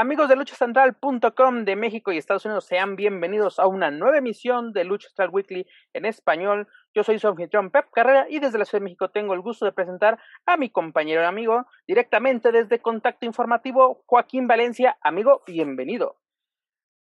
Amigos 0.00 0.28
de 0.28 0.36
luchacentral.com 0.36 1.64
de 1.64 1.74
México 1.74 2.12
y 2.12 2.18
Estados 2.18 2.44
Unidos, 2.44 2.66
sean 2.66 2.94
bienvenidos 2.94 3.58
a 3.58 3.66
una 3.66 3.90
nueva 3.90 4.18
emisión 4.18 4.72
de 4.72 4.84
Lucha 4.84 5.08
Central 5.08 5.30
Weekly 5.32 5.66
en 5.92 6.04
español. 6.04 6.68
Yo 6.94 7.02
soy 7.02 7.18
su 7.18 7.26
anfitrión 7.26 7.72
Pep 7.72 7.86
Carrera 7.92 8.28
y 8.30 8.38
desde 8.38 8.58
la 8.58 8.64
Ciudad 8.64 8.80
de 8.80 8.84
México 8.84 9.10
tengo 9.10 9.34
el 9.34 9.40
gusto 9.40 9.64
de 9.64 9.72
presentar 9.72 10.20
a 10.46 10.56
mi 10.56 10.70
compañero 10.70 11.22
y 11.22 11.24
amigo 11.24 11.66
directamente 11.84 12.52
desde 12.52 12.80
Contacto 12.80 13.26
Informativo, 13.26 14.04
Joaquín 14.06 14.46
Valencia. 14.46 14.96
Amigo, 15.00 15.42
bienvenido. 15.48 16.20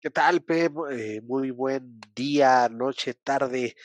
¿Qué 0.02 0.10
tal, 0.10 0.42
Pep? 0.42 0.74
Eh, 0.90 1.22
muy 1.22 1.52
buen 1.52 1.98
día, 2.14 2.68
noche, 2.70 3.14
tarde 3.14 3.76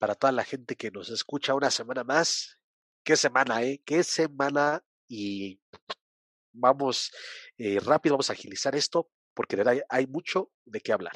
para 0.00 0.16
toda 0.16 0.32
la 0.32 0.42
gente 0.42 0.74
que 0.74 0.90
nos 0.90 1.08
escucha 1.10 1.54
una 1.54 1.70
semana 1.70 2.02
más. 2.02 2.58
¿Qué 3.04 3.14
semana, 3.14 3.62
eh? 3.62 3.80
¿Qué 3.84 4.02
semana? 4.02 4.82
Y 5.06 5.60
vamos 6.52 7.12
eh, 7.58 7.78
rápido, 7.84 8.14
vamos 8.14 8.30
a 8.30 8.34
agilizar 8.34 8.74
esto 8.74 9.08
porque 9.34 9.56
de 9.56 9.64
verdad 9.64 9.84
hay 9.88 10.06
mucho 10.06 10.50
de 10.64 10.80
qué 10.80 10.92
hablar. 10.92 11.12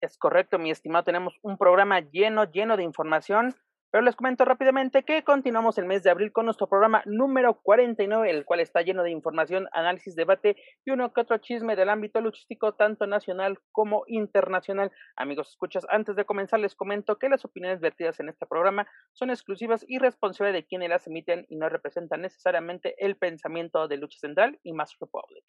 Es 0.00 0.18
correcto, 0.18 0.58
mi 0.58 0.70
estimado. 0.70 1.04
Tenemos 1.04 1.38
un 1.42 1.56
programa 1.56 2.00
lleno, 2.00 2.44
lleno 2.44 2.76
de 2.76 2.82
información. 2.82 3.54
Pero 3.94 4.06
les 4.06 4.16
comento 4.16 4.44
rápidamente 4.44 5.04
que 5.04 5.22
continuamos 5.22 5.78
el 5.78 5.84
mes 5.84 6.02
de 6.02 6.10
abril 6.10 6.32
con 6.32 6.46
nuestro 6.46 6.66
programa 6.66 7.04
número 7.06 7.60
49, 7.62 8.28
el 8.28 8.44
cual 8.44 8.58
está 8.58 8.82
lleno 8.82 9.04
de 9.04 9.12
información, 9.12 9.68
análisis, 9.70 10.16
debate 10.16 10.56
y 10.84 10.90
uno 10.90 11.12
que 11.12 11.20
otro 11.20 11.38
chisme 11.38 11.76
del 11.76 11.88
ámbito 11.88 12.20
luchístico, 12.20 12.74
tanto 12.74 13.06
nacional 13.06 13.60
como 13.70 14.02
internacional. 14.08 14.90
Amigos, 15.14 15.50
escuchas, 15.50 15.86
antes 15.90 16.16
de 16.16 16.24
comenzar 16.24 16.58
les 16.58 16.74
comento 16.74 17.20
que 17.20 17.28
las 17.28 17.44
opiniones 17.44 17.78
vertidas 17.78 18.18
en 18.18 18.30
este 18.30 18.46
programa 18.46 18.84
son 19.12 19.30
exclusivas 19.30 19.84
y 19.86 20.00
responsables 20.00 20.54
de 20.54 20.66
quienes 20.66 20.88
las 20.88 21.06
emiten 21.06 21.46
y 21.48 21.54
no 21.54 21.68
representan 21.68 22.22
necesariamente 22.22 22.96
el 22.98 23.16
pensamiento 23.16 23.86
de 23.86 23.98
Lucha 23.98 24.18
Central 24.18 24.58
y 24.64 24.72
Mass 24.72 24.96
Republic. 24.98 25.44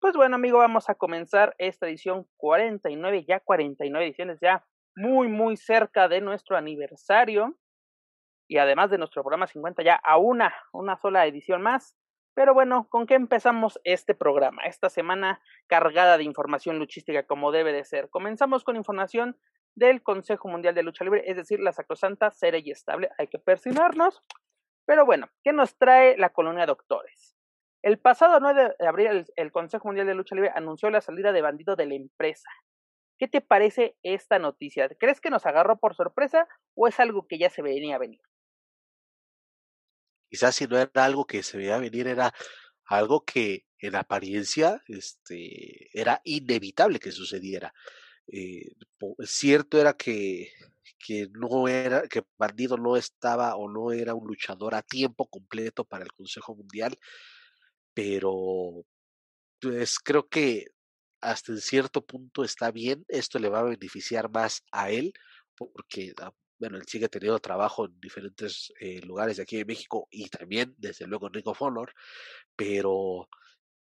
Pues 0.00 0.16
bueno, 0.16 0.36
amigo, 0.36 0.56
vamos 0.56 0.88
a 0.88 0.94
comenzar 0.94 1.54
esta 1.58 1.86
edición 1.86 2.26
49, 2.38 3.26
ya 3.28 3.40
49 3.40 4.06
ediciones, 4.06 4.38
ya 4.40 4.64
muy, 4.98 5.28
muy 5.28 5.56
cerca 5.56 6.08
de 6.08 6.20
nuestro 6.20 6.56
aniversario 6.56 7.56
y 8.48 8.58
además 8.58 8.90
de 8.90 8.98
nuestro 8.98 9.22
programa 9.22 9.46
50 9.46 9.82
ya 9.82 9.94
a 9.94 10.18
una, 10.18 10.52
una 10.72 10.96
sola 10.96 11.24
edición 11.26 11.62
más. 11.62 11.96
Pero 12.34 12.54
bueno, 12.54 12.88
¿con 12.88 13.06
qué 13.06 13.14
empezamos 13.14 13.80
este 13.84 14.14
programa? 14.14 14.62
Esta 14.64 14.88
semana 14.88 15.40
cargada 15.66 16.18
de 16.18 16.24
información 16.24 16.78
luchística 16.78 17.24
como 17.24 17.52
debe 17.52 17.72
de 17.72 17.84
ser. 17.84 18.10
Comenzamos 18.10 18.64
con 18.64 18.76
información 18.76 19.36
del 19.74 20.02
Consejo 20.02 20.48
Mundial 20.48 20.74
de 20.74 20.82
Lucha 20.82 21.04
Libre, 21.04 21.22
es 21.26 21.36
decir, 21.36 21.60
la 21.60 21.72
sacrosanta, 21.72 22.30
seria 22.30 22.60
y 22.64 22.70
estable. 22.70 23.10
Hay 23.18 23.28
que 23.28 23.38
persinarnos. 23.38 24.22
Pero 24.84 25.04
bueno, 25.04 25.28
¿qué 25.44 25.52
nos 25.52 25.76
trae 25.76 26.16
la 26.16 26.30
colonia 26.30 26.62
de 26.62 26.68
doctores? 26.68 27.36
El 27.82 27.98
pasado 27.98 28.40
9 28.40 28.74
de 28.78 28.88
abril, 28.88 29.06
el, 29.08 29.26
el 29.36 29.52
Consejo 29.52 29.88
Mundial 29.88 30.06
de 30.06 30.14
Lucha 30.14 30.34
Libre 30.34 30.52
anunció 30.54 30.90
la 30.90 31.00
salida 31.00 31.30
de 31.30 31.42
bandido 31.42 31.76
de 31.76 31.86
la 31.86 31.94
empresa. 31.94 32.48
¿Qué 33.18 33.26
te 33.26 33.40
parece 33.40 33.96
esta 34.02 34.38
noticia? 34.38 34.88
¿Crees 34.98 35.20
que 35.20 35.30
nos 35.30 35.44
agarró 35.44 35.78
por 35.78 35.94
sorpresa 35.94 36.46
o 36.74 36.86
es 36.86 37.00
algo 37.00 37.26
que 37.26 37.38
ya 37.38 37.50
se 37.50 37.62
venía 37.62 37.96
a 37.96 37.98
venir? 37.98 38.20
Quizás 40.30 40.54
si 40.54 40.66
no 40.66 40.78
era 40.78 41.04
algo 41.04 41.26
que 41.26 41.42
se 41.42 41.58
veía 41.58 41.78
venir, 41.78 42.06
era 42.06 42.32
algo 42.84 43.24
que 43.24 43.66
en 43.78 43.96
apariencia 43.96 44.82
este, 44.86 45.88
era 45.98 46.20
inevitable 46.24 47.00
que 47.00 47.10
sucediera. 47.10 47.72
Eh, 48.30 48.72
cierto 49.20 49.80
era 49.80 49.94
que, 49.94 50.52
que 50.98 51.28
no 51.32 51.66
era, 51.66 52.02
que 52.08 52.22
Bandido 52.36 52.76
no 52.76 52.96
estaba 52.96 53.56
o 53.56 53.68
no 53.68 53.92
era 53.92 54.14
un 54.14 54.26
luchador 54.26 54.74
a 54.74 54.82
tiempo 54.82 55.26
completo 55.28 55.84
para 55.84 56.04
el 56.04 56.12
Consejo 56.12 56.54
Mundial, 56.54 56.98
pero 57.94 58.84
pues 59.60 59.98
creo 59.98 60.28
que 60.28 60.66
hasta 61.20 61.52
en 61.52 61.60
cierto 61.60 62.04
punto 62.06 62.44
está 62.44 62.70
bien, 62.70 63.04
esto 63.08 63.38
le 63.38 63.48
va 63.48 63.60
a 63.60 63.64
beneficiar 63.64 64.30
más 64.30 64.62
a 64.72 64.90
él, 64.90 65.12
porque, 65.56 66.12
ah, 66.20 66.32
bueno, 66.58 66.76
él 66.78 66.84
sigue 66.86 67.08
teniendo 67.08 67.38
trabajo 67.40 67.86
en 67.86 68.00
diferentes 68.00 68.72
eh, 68.80 69.00
lugares 69.02 69.36
de 69.36 69.42
aquí 69.44 69.56
de 69.56 69.64
México 69.64 70.08
y 70.10 70.28
también, 70.28 70.74
desde 70.78 71.06
luego, 71.06 71.26
en 71.28 71.34
Ring 71.34 71.48
of 71.48 71.62
Honor, 71.62 71.92
pero, 72.56 73.28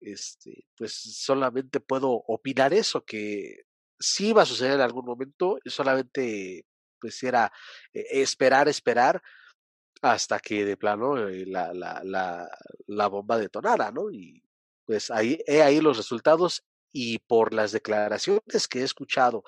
este, 0.01 0.67
pues 0.77 0.95
solamente 0.95 1.81
puedo 1.81 2.11
opinar 2.29 2.75
eso, 2.75 3.05
que 3.05 3.63
sí 3.99 4.33
va 4.33 4.43
a 4.43 4.47
suceder 4.47 4.75
en 4.75 4.81
algún 4.83 5.07
momento, 5.07 5.59
solamente, 5.67 6.67
pues 7.01 7.23
era 7.23 7.53
eh, 7.93 8.05
esperar, 8.23 8.69
esperar, 8.69 9.23
hasta 10.03 10.39
que 10.39 10.65
de 10.65 10.77
plano 10.77 11.29
eh, 11.29 11.47
la, 11.47 11.73
la, 11.73 12.03
la, 12.05 12.49
la 12.87 13.07
bomba 13.09 13.39
detonara, 13.39 13.91
¿no? 13.91 14.11
Y 14.11 14.43
pues 14.85 15.11
ahí, 15.11 15.39
he 15.47 15.63
ahí 15.63 15.81
los 15.81 15.97
resultados 15.97 16.63
y 16.95 17.19
por 17.19 17.53
las 17.53 17.73
declaraciones 17.73 18.69
que 18.69 18.79
he 18.79 18.85
escuchado 18.85 19.43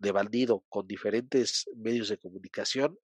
de 0.00 0.12
Bandido 0.12 0.64
con 0.70 0.86
diferentes 0.86 1.68
medios 1.76 2.08
de 2.08 2.16
comunicación, 2.16 2.98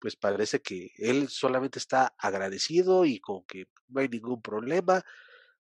pues 0.00 0.16
parece 0.16 0.60
que 0.60 0.90
él 0.98 1.28
solamente 1.28 1.78
está 1.78 2.12
agradecido 2.18 3.04
y 3.04 3.20
con 3.20 3.44
que 3.44 3.66
no 3.86 4.00
hay 4.00 4.08
ningún 4.08 4.42
problema, 4.42 5.04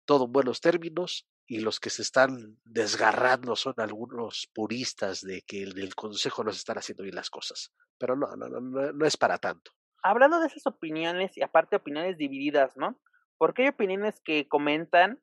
todo 0.04 0.26
en 0.26 0.32
buenos 0.32 0.60
términos, 0.60 1.26
y 1.46 1.60
los 1.60 1.80
que 1.80 1.88
se 1.88 2.02
están 2.02 2.58
desgarrando 2.64 3.56
son 3.56 3.74
algunos 3.78 4.48
puristas 4.54 5.22
de 5.22 5.40
que 5.42 5.62
el 5.62 5.94
Consejo 5.94 6.44
no 6.44 6.52
se 6.52 6.58
están 6.58 6.76
haciendo 6.76 7.02
bien 7.02 7.16
las 7.16 7.30
cosas. 7.30 7.72
Pero 7.98 8.14
no, 8.14 8.36
no, 8.36 8.48
no, 8.48 8.60
no, 8.60 8.92
no 8.92 9.06
es 9.06 9.16
para 9.16 9.38
tanto. 9.38 9.72
Hablando 10.02 10.38
de 10.38 10.48
esas 10.48 10.66
opiniones 10.66 11.36
y 11.36 11.42
aparte 11.42 11.76
opiniones 11.76 12.18
divididas, 12.18 12.76
¿no? 12.76 13.00
Porque 13.38 13.62
hay 13.62 13.68
opiniones 13.68 14.20
que 14.20 14.46
comentan 14.48 15.20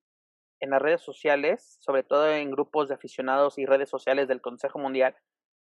en 0.60 0.72
las 0.72 0.82
redes 0.82 1.02
sociales, 1.02 1.78
sobre 1.80 2.04
todo 2.04 2.30
en 2.30 2.52
grupos 2.52 2.88
de 2.88 2.96
aficionados 2.96 3.58
y 3.58 3.66
redes 3.66 3.90
sociales 3.90 4.28
del 4.28 4.42
Consejo 4.42 4.80
Mundial, 4.80 5.16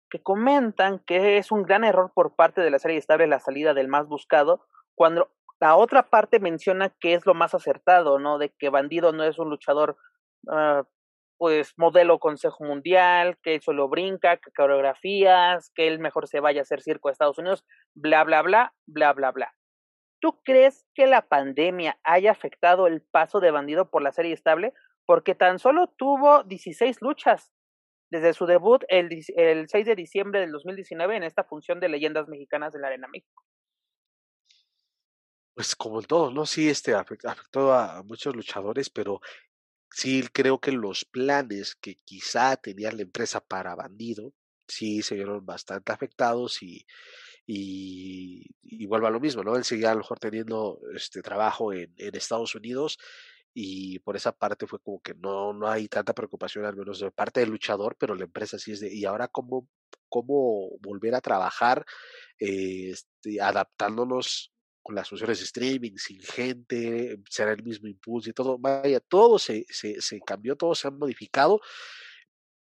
que 0.10 0.22
comentan 0.22 1.00
que 1.00 1.38
es 1.38 1.52
un 1.52 1.64
gran 1.64 1.84
error 1.84 2.12
por 2.14 2.36
parte 2.36 2.62
de 2.62 2.72
la 2.72 2.80
serie 2.80 2.98
estable 2.98 3.28
la 3.28 3.40
salida 3.40 3.74
del 3.74 3.88
más 3.88 4.08
buscado, 4.08 4.66
cuando 4.96 5.30
la 5.60 5.76
otra 5.76 6.10
parte 6.10 6.40
menciona 6.40 6.94
que 7.00 7.14
es 7.14 7.26
lo 7.26 7.34
más 7.34 7.54
acertado, 7.54 8.20
¿no? 8.20 8.38
De 8.38 8.54
que 8.58 8.70
Bandido 8.70 9.12
no 9.12 9.24
es 9.24 9.40
un 9.40 9.50
luchador, 9.50 9.98
uh, 10.44 10.84
pues, 11.38 11.74
modelo 11.78 12.20
Consejo 12.20 12.64
Mundial, 12.64 13.38
que 13.42 13.60
solo 13.60 13.90
brinca, 13.90 14.38
que 14.38 14.52
coreografías, 14.52 15.72
que 15.76 15.88
él 15.88 16.00
mejor 16.00 16.28
se 16.28 16.40
vaya 16.40 16.62
a 16.62 16.64
hacer 16.64 16.82
circo 16.82 17.10
a 17.10 17.12
Estados 17.12 17.38
Unidos, 17.38 17.66
bla, 17.96 18.24
bla, 18.24 18.42
bla, 18.42 18.74
bla, 18.86 19.14
bla, 19.14 19.32
bla. 19.32 19.54
¿Tú 20.20 20.42
crees 20.44 20.86
que 20.96 21.06
la 21.06 21.28
pandemia 21.28 22.00
haya 22.04 22.32
afectado 22.32 22.88
el 22.88 23.02
paso 23.02 23.40
de 23.40 23.52
Bandido 23.52 23.90
por 23.90 24.02
la 24.02 24.12
serie 24.12 24.34
estable? 24.34 24.74
Porque 25.06 25.36
tan 25.36 25.60
solo 25.60 25.88
tuvo 25.88 26.44
16 26.44 27.02
luchas 27.02 27.52
desde 28.10 28.34
su 28.34 28.46
debut 28.46 28.84
el, 28.88 29.10
el 29.36 29.70
6 29.70 29.86
de 29.86 29.96
diciembre 29.96 30.40
del 30.40 30.52
2019 30.52 31.18
en 31.18 31.24
esta 31.24 31.44
función 31.44 31.80
de 31.80 31.90
leyendas 31.90 32.28
mexicanas 32.28 32.74
en 32.74 32.82
la 32.82 32.88
Arena 32.88 33.08
México. 33.08 33.44
Pues 35.54 35.76
como 35.76 36.02
todo, 36.02 36.32
¿no? 36.32 36.46
Sí, 36.46 36.70
este 36.70 36.94
afectó 36.94 37.74
a 37.74 38.04
muchos 38.04 38.36
luchadores, 38.36 38.90
pero 38.90 39.22
sí 39.92 40.24
creo 40.32 40.60
que 40.60 40.72
los 40.72 41.06
planes 41.06 41.76
que 41.76 41.96
quizá 42.06 42.58
tenía 42.58 42.92
la 42.92 43.02
empresa 43.02 43.40
para 43.40 43.76
Bandido, 43.76 44.34
sí 44.68 45.02
se 45.02 45.16
vieron 45.16 45.46
bastante 45.46 45.92
afectados 45.92 46.62
y, 46.62 46.86
y, 47.48 48.46
y, 48.62 48.86
vuelvo 48.88 49.08
a 49.08 49.10
lo 49.10 49.22
mismo, 49.22 49.42
¿no? 49.42 49.56
Él 49.56 49.64
seguía 49.64 49.92
a 49.92 49.94
lo 49.94 50.00
mejor 50.00 50.20
teniendo 50.20 50.82
este 50.94 51.22
trabajo 51.22 51.72
en, 51.72 51.94
Estados 51.98 52.54
Unidos 52.56 53.00
y 53.54 54.00
por 54.00 54.18
esa 54.18 54.34
parte 54.34 54.68
fue 54.68 54.80
como 54.80 55.02
que 55.02 55.14
no, 55.16 55.54
no 55.54 55.68
hay 55.70 55.88
tanta 55.88 56.14
preocupación, 56.14 56.66
al 56.66 56.76
menos 56.76 57.00
de 57.00 57.10
parte 57.10 57.40
del 57.40 57.50
luchador, 57.50 57.96
pero 57.98 58.16
la 58.16 58.26
empresa 58.26 58.60
sí 58.60 58.74
es 58.74 58.82
de, 58.82 58.94
y 58.94 59.06
ahora 59.06 59.30
cómo, 59.30 59.68
cómo 60.10 60.78
volver 60.82 61.16
a 61.16 61.22
trabajar, 61.22 61.86
este, 62.38 63.42
adaptándonos 63.42 64.52
con 64.84 64.96
las 64.96 65.08
funciones 65.08 65.40
de 65.40 65.46
streaming, 65.46 65.96
sin 65.96 66.22
gente, 66.22 67.18
será 67.30 67.54
el 67.54 67.64
mismo 67.64 67.88
impulso 67.88 68.30
y 68.30 68.34
todo, 68.34 68.58
vaya, 68.58 69.00
todo 69.00 69.40
se, 69.40 69.66
se, 69.70 70.02
se 70.02 70.20
cambió, 70.20 70.58
todo 70.58 70.76
se 70.76 70.88
ha 70.90 70.92
modificado, 70.92 71.62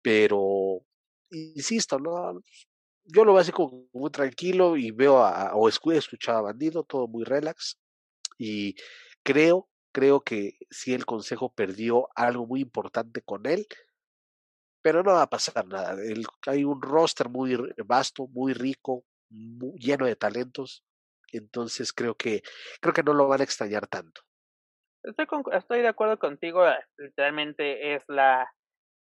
pero 0.01 0.83
insisto, 1.29 1.99
¿no? 1.99 2.41
Yo 3.05 3.25
lo 3.25 3.33
veo 3.33 3.41
así 3.41 3.51
muy 3.93 4.11
tranquilo 4.11 4.77
y 4.77 4.91
veo 4.91 5.23
a, 5.23 5.55
o 5.55 5.67
he 5.67 5.97
escuchado 5.97 6.39
a 6.39 6.41
Bandido, 6.41 6.83
todo 6.83 7.07
muy 7.07 7.23
relax, 7.23 7.79
y 8.37 8.75
creo, 9.23 9.69
creo 9.91 10.21
que 10.21 10.53
si 10.69 10.93
el 10.93 11.05
consejo 11.05 11.53
perdió 11.53 12.07
algo 12.15 12.45
muy 12.45 12.61
importante 12.61 13.21
con 13.21 13.45
él, 13.45 13.67
pero 14.81 15.03
no 15.03 15.11
va 15.11 15.23
a 15.23 15.29
pasar 15.29 15.65
nada. 15.67 15.95
Hay 16.47 16.63
un 16.63 16.81
roster 16.81 17.29
muy 17.29 17.55
vasto, 17.85 18.27
muy 18.27 18.53
rico, 18.53 19.05
lleno 19.29 20.05
de 20.05 20.15
talentos, 20.15 20.83
entonces 21.31 21.93
creo 21.93 22.15
que 22.15 22.41
creo 22.81 22.93
que 22.93 23.03
no 23.03 23.13
lo 23.13 23.27
van 23.27 23.41
a 23.41 23.43
extrañar 23.43 23.87
tanto. 23.87 24.21
Estoy, 25.03 25.25
estoy 25.53 25.81
de 25.81 25.87
acuerdo 25.87 26.19
contigo, 26.19 26.67
eh, 26.67 26.77
literalmente 26.97 27.95
es 27.95 28.03
la, 28.07 28.51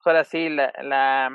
ahora 0.05 0.23
sí, 0.23 0.49
la, 0.49 0.71
la, 0.83 1.31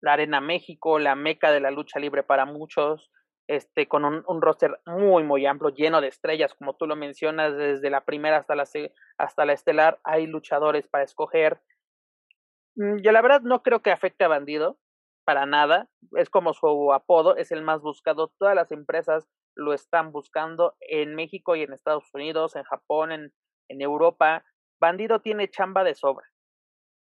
la, 0.00 0.12
Arena 0.12 0.40
México, 0.40 0.98
la 0.98 1.14
meca 1.14 1.52
de 1.52 1.60
la 1.60 1.70
lucha 1.70 1.98
libre 1.98 2.22
para 2.22 2.44
muchos, 2.44 3.10
este, 3.48 3.88
con 3.88 4.04
un, 4.04 4.42
roster 4.42 4.80
muy, 4.86 5.24
muy 5.24 5.44
amplio, 5.46 5.74
lleno 5.74 6.00
de 6.00 6.08
estrellas, 6.08 6.54
como 6.54 6.76
tú 6.76 6.86
lo 6.86 6.96
mencionas, 6.96 7.56
desde 7.56 7.90
la 7.90 8.04
primera 8.04 8.36
hasta 8.36 8.54
la, 8.54 8.64
hasta 9.18 9.44
la 9.44 9.52
estelar, 9.52 9.98
hay 10.04 10.26
luchadores 10.26 10.86
para 10.86 11.04
escoger. 11.04 11.60
Mm, 12.76 12.98
yo 13.02 13.12
la 13.12 13.22
verdad 13.22 13.40
no 13.42 13.62
creo 13.62 13.82
que 13.82 13.90
afecte 13.90 14.24
a 14.24 14.28
Bandido, 14.28 14.78
para 15.24 15.46
nada, 15.46 15.88
es 16.16 16.30
como 16.30 16.54
su 16.54 16.92
apodo, 16.92 17.36
es 17.36 17.52
el 17.52 17.62
más 17.62 17.82
buscado, 17.82 18.32
todas 18.38 18.54
las 18.54 18.72
empresas 18.72 19.28
lo 19.54 19.74
están 19.74 20.12
buscando 20.12 20.76
en 20.80 21.14
México 21.14 21.56
y 21.56 21.62
en 21.62 21.72
Estados 21.72 22.08
Unidos, 22.14 22.56
en 22.56 22.64
Japón, 22.64 23.12
en, 23.12 23.32
en 23.68 23.80
Europa. 23.80 24.44
Bandido 24.80 25.20
tiene 25.20 25.50
chamba 25.50 25.84
de 25.84 25.94
sobra, 25.94 26.26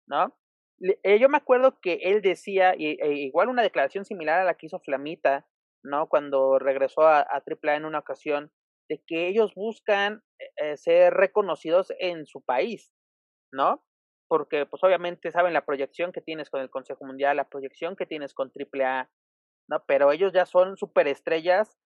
¿no? 0.08 0.36
Eh, 0.82 1.20
yo 1.20 1.30
me 1.30 1.38
acuerdo 1.38 1.80
que 1.80 2.00
él 2.04 2.22
decía, 2.22 2.74
y, 2.78 3.00
e 3.02 3.14
igual 3.14 3.50
una 3.50 3.62
declaración 3.62 4.06
similar 4.06 4.40
a 4.40 4.46
la 4.46 4.56
que 4.56 4.66
hizo 4.66 4.80
Flamita, 4.80 5.48
¿no? 5.84 6.08
Cuando 6.08 6.60
regresó 6.60 7.02
a, 7.04 7.20
a 7.20 7.44
AAA 7.46 7.76
en 7.76 7.86
una 7.86 8.00
ocasión, 8.00 8.52
de 8.90 9.02
que 9.08 9.28
ellos 9.28 9.54
buscan 9.56 10.22
eh, 10.58 10.76
ser 10.76 11.14
reconocidos 11.14 11.94
en 12.00 12.26
su 12.26 12.44
país, 12.44 12.92
¿no? 13.54 13.86
Porque 14.28 14.66
pues 14.66 14.84
obviamente 14.84 15.32
saben 15.32 15.54
la 15.54 15.66
proyección 15.66 16.12
que 16.12 16.22
tienes 16.22 16.50
con 16.50 16.62
el 16.62 16.70
Consejo 16.70 17.06
Mundial, 17.06 17.38
la 17.38 17.48
proyección 17.48 17.96
que 17.96 18.06
tienes 18.06 18.34
con 18.34 18.52
AAA, 18.52 19.10
¿no? 19.70 19.84
Pero 19.88 20.12
ellos 20.12 20.34
ya 20.34 20.46
son 20.46 20.78
superestrellas 20.78 21.78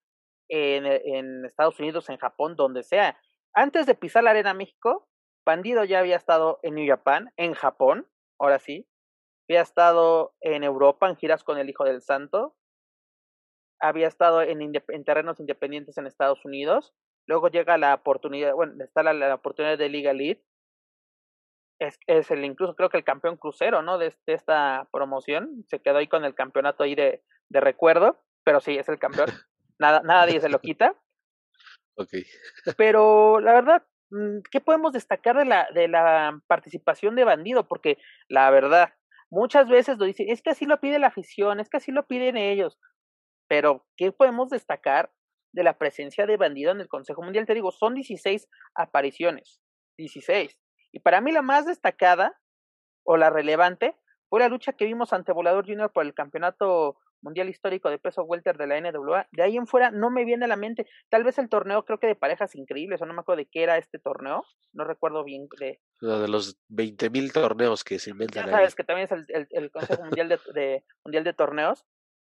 en, 0.49 0.85
en 0.85 1.45
Estados 1.45 1.79
Unidos, 1.79 2.09
en 2.09 2.17
Japón, 2.17 2.55
donde 2.55 2.83
sea. 2.83 3.19
Antes 3.53 3.85
de 3.85 3.95
pisar 3.95 4.23
la 4.23 4.31
Arena 4.31 4.53
México, 4.53 5.07
Bandido 5.45 5.83
ya 5.83 5.99
había 5.99 6.15
estado 6.15 6.59
en 6.63 6.73
New 6.73 6.87
Japan, 6.87 7.31
en 7.37 7.53
Japón, 7.53 8.07
ahora 8.39 8.59
sí. 8.59 8.87
Había 9.47 9.61
estado 9.61 10.35
en 10.41 10.63
Europa 10.63 11.07
en 11.07 11.17
giras 11.17 11.43
con 11.43 11.57
el 11.57 11.69
Hijo 11.69 11.83
del 11.83 12.01
Santo. 12.01 12.55
Había 13.79 14.07
estado 14.07 14.41
en, 14.41 14.61
en 14.61 15.03
terrenos 15.03 15.39
independientes 15.39 15.97
en 15.97 16.07
Estados 16.07 16.43
Unidos. 16.45 16.93
Luego 17.27 17.49
llega 17.49 17.77
la 17.77 17.93
oportunidad, 17.93 18.53
bueno, 18.53 18.83
está 18.83 19.03
la, 19.03 19.13
la 19.13 19.35
oportunidad 19.35 19.77
de 19.77 19.89
Liga 19.89 20.11
Elite. 20.11 20.43
Es, 21.79 21.99
es, 22.07 22.31
el 22.31 22.45
incluso 22.45 22.75
creo 22.75 22.89
que 22.89 22.97
el 22.97 23.03
campeón 23.03 23.37
crucero, 23.37 23.81
¿no? 23.81 23.97
De, 23.97 24.15
de, 24.25 24.33
esta 24.33 24.87
promoción. 24.91 25.65
Se 25.67 25.81
quedó 25.81 25.97
ahí 25.97 26.07
con 26.07 26.23
el 26.23 26.33
campeonato 26.33 26.83
ahí 26.83 26.95
de, 26.95 27.23
de 27.49 27.59
recuerdo. 27.59 28.23
Pero 28.43 28.61
sí, 28.61 28.77
es 28.77 28.87
el 28.89 28.99
campeón. 28.99 29.27
nada, 29.79 30.01
nadie 30.03 30.39
se 30.39 30.49
lo 30.49 30.59
quita. 30.59 30.95
Ok. 31.95 32.11
Pero 32.77 33.39
la 33.39 33.53
verdad, 33.53 33.83
¿qué 34.51 34.61
podemos 34.61 34.93
destacar 34.93 35.37
de 35.37 35.45
la, 35.45 35.67
de 35.73 35.87
la 35.87 36.39
participación 36.47 37.15
de 37.15 37.23
Bandido? 37.23 37.67
Porque 37.67 37.97
la 38.27 38.49
verdad, 38.49 38.93
muchas 39.29 39.67
veces 39.67 39.97
lo 39.97 40.05
dicen, 40.05 40.29
es 40.29 40.41
que 40.41 40.51
así 40.51 40.65
lo 40.65 40.79
pide 40.79 40.99
la 40.99 41.07
afición, 41.07 41.59
es 41.59 41.69
que 41.69 41.77
así 41.77 41.91
lo 41.91 42.07
piden 42.07 42.37
ellos. 42.37 42.79
Pero, 43.47 43.85
¿qué 43.97 44.11
podemos 44.11 44.49
destacar 44.49 45.11
de 45.53 45.63
la 45.63 45.77
presencia 45.77 46.25
de 46.25 46.37
Bandido 46.37 46.71
en 46.71 46.81
el 46.81 46.87
Consejo 46.87 47.21
Mundial? 47.21 47.45
Te 47.45 47.53
digo, 47.53 47.71
son 47.71 47.93
16 47.93 48.47
apariciones, 48.73 49.61
16. 49.97 50.59
Y 50.91 50.99
para 50.99 51.21
mí 51.21 51.31
la 51.31 51.41
más 51.41 51.65
destacada 51.65 52.39
o 53.03 53.17
la 53.17 53.29
relevante 53.29 53.95
fue 54.29 54.39
la 54.39 54.49
lucha 54.49 54.73
que 54.73 54.85
vimos 54.85 55.13
ante 55.13 55.31
Volador 55.31 55.65
Junior 55.65 55.91
por 55.91 56.05
el 56.05 56.13
campeonato 56.13 56.97
mundial 57.25 57.49
histórico 57.49 57.89
de 57.89 57.97
peso 57.97 58.23
welter 58.23 58.55
de 58.57 58.67
la 58.67 58.79
NWA. 58.79 59.27
De 59.31 59.43
ahí 59.43 59.57
en 59.57 59.65
fuera 59.65 59.91
no 59.91 60.11
me 60.11 60.23
viene 60.23 60.45
a 60.45 60.47
la 60.47 60.55
mente, 60.55 60.87
tal 61.09 61.23
vez 61.23 61.37
el 61.39 61.49
torneo 61.49 61.83
creo 61.83 61.99
que 61.99 62.07
de 62.07 62.15
parejas 62.15 62.55
increíbles, 62.55 63.01
o 63.01 63.05
no 63.05 63.13
me 63.13 63.21
acuerdo 63.21 63.39
de 63.39 63.47
qué 63.47 63.63
era 63.63 63.77
este 63.77 63.99
torneo, 63.99 64.45
no 64.73 64.85
recuerdo 64.85 65.23
bien 65.23 65.47
de... 65.59 65.81
Lo 65.99 66.19
de 66.19 66.27
los 66.27 66.57
20.000 66.69 67.33
torneos 67.33 67.83
que 67.83 67.99
se 67.99 68.11
inventan. 68.11 68.45
Ya 68.45 68.51
sabes 68.51 68.75
que 68.75 68.83
también 68.83 69.05
es 69.05 69.11
el, 69.11 69.25
el, 69.29 69.47
el 69.49 69.71
Consejo 69.71 70.03
mundial, 70.05 70.29
de, 70.29 70.39
de, 70.53 70.85
mundial 71.03 71.23
de 71.23 71.33
Torneos, 71.33 71.85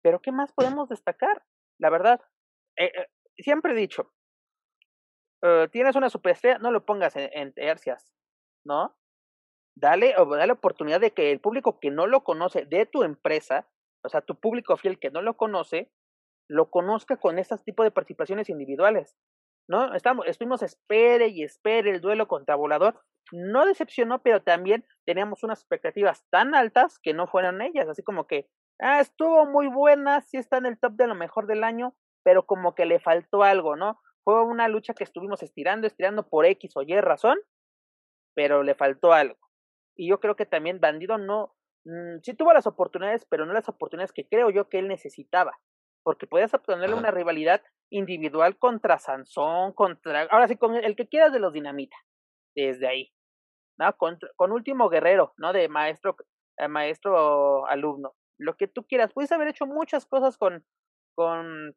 pero 0.02 0.22
¿qué 0.22 0.30
más 0.30 0.52
podemos 0.52 0.88
destacar? 0.88 1.42
La 1.78 1.90
verdad, 1.90 2.20
eh, 2.78 2.92
eh, 2.94 3.06
siempre 3.38 3.72
he 3.72 3.76
dicho, 3.76 4.12
uh, 5.42 5.66
tienes 5.68 5.96
una 5.96 6.10
superestrella, 6.10 6.58
no 6.58 6.70
lo 6.70 6.86
pongas 6.86 7.16
en, 7.16 7.28
en 7.32 7.52
tercias, 7.52 8.14
¿no? 8.64 8.96
Dale, 9.74 10.14
dale 10.16 10.52
oportunidad 10.52 11.00
de 11.00 11.10
que 11.10 11.32
el 11.32 11.40
público 11.40 11.80
que 11.80 11.90
no 11.90 12.06
lo 12.06 12.24
conoce 12.24 12.64
de 12.64 12.86
tu 12.86 13.02
empresa 13.02 13.68
o 14.06 14.08
sea, 14.08 14.22
tu 14.22 14.36
público 14.36 14.76
fiel 14.76 14.98
que 14.98 15.10
no 15.10 15.20
lo 15.20 15.36
conoce, 15.36 15.90
lo 16.48 16.70
conozca 16.70 17.16
con 17.16 17.38
este 17.38 17.56
tipo 17.58 17.82
de 17.82 17.90
participaciones 17.90 18.48
individuales. 18.48 19.16
¿No? 19.68 19.94
Estamos, 19.94 20.26
estuvimos 20.28 20.62
espere 20.62 21.26
y 21.28 21.42
espere 21.42 21.90
el 21.90 22.00
duelo 22.00 22.28
contra 22.28 22.54
Volador. 22.54 23.02
No 23.32 23.66
decepcionó, 23.66 24.22
pero 24.22 24.40
también 24.42 24.86
teníamos 25.04 25.42
unas 25.42 25.58
expectativas 25.58 26.24
tan 26.30 26.54
altas 26.54 27.00
que 27.00 27.12
no 27.12 27.26
fueron 27.26 27.60
ellas. 27.60 27.88
Así 27.88 28.04
como 28.04 28.28
que, 28.28 28.48
ah, 28.78 29.00
estuvo 29.00 29.44
muy 29.46 29.66
buena, 29.66 30.20
sí 30.20 30.36
está 30.36 30.58
en 30.58 30.66
el 30.66 30.78
top 30.78 30.92
de 30.92 31.08
lo 31.08 31.16
mejor 31.16 31.48
del 31.48 31.64
año, 31.64 31.96
pero 32.22 32.46
como 32.46 32.76
que 32.76 32.86
le 32.86 33.00
faltó 33.00 33.42
algo, 33.42 33.74
¿no? 33.74 34.00
Fue 34.22 34.44
una 34.44 34.68
lucha 34.68 34.94
que 34.94 35.02
estuvimos 35.02 35.42
estirando, 35.42 35.88
estirando 35.88 36.28
por 36.28 36.46
X 36.46 36.76
o 36.76 36.82
Y 36.82 37.00
razón, 37.00 37.38
pero 38.34 38.62
le 38.62 38.76
faltó 38.76 39.12
algo. 39.12 39.38
Y 39.96 40.08
yo 40.08 40.20
creo 40.20 40.36
que 40.36 40.46
también 40.46 40.78
Bandido 40.78 41.18
no, 41.18 41.55
Mm, 41.86 42.18
sí 42.22 42.34
tuvo 42.34 42.52
las 42.52 42.66
oportunidades, 42.66 43.24
pero 43.26 43.46
no 43.46 43.52
las 43.52 43.68
oportunidades 43.68 44.12
que 44.12 44.26
creo 44.26 44.50
yo 44.50 44.68
que 44.68 44.80
él 44.80 44.88
necesitaba. 44.88 45.58
Porque 46.02 46.26
podías 46.26 46.52
obtenerle 46.52 46.96
una 46.96 47.10
rivalidad 47.10 47.62
individual 47.90 48.58
contra 48.58 48.98
Sansón, 48.98 49.72
contra. 49.72 50.22
Ahora 50.24 50.48
sí, 50.48 50.56
con 50.56 50.74
el 50.74 50.96
que 50.96 51.08
quieras 51.08 51.32
de 51.32 51.40
los 51.40 51.52
Dinamita. 51.52 51.96
Desde 52.54 52.88
ahí. 52.88 53.12
¿No? 53.78 53.96
Con, 53.96 54.18
con 54.36 54.52
Último 54.52 54.88
Guerrero, 54.88 55.34
¿no? 55.36 55.52
De 55.52 55.68
maestro, 55.68 56.16
eh, 56.58 56.68
maestro 56.68 57.66
alumno. 57.66 58.14
Lo 58.38 58.56
que 58.56 58.68
tú 58.68 58.84
quieras. 58.84 59.12
Puedes 59.12 59.32
haber 59.32 59.48
hecho 59.48 59.66
muchas 59.66 60.06
cosas 60.06 60.38
con, 60.38 60.64
con, 61.14 61.74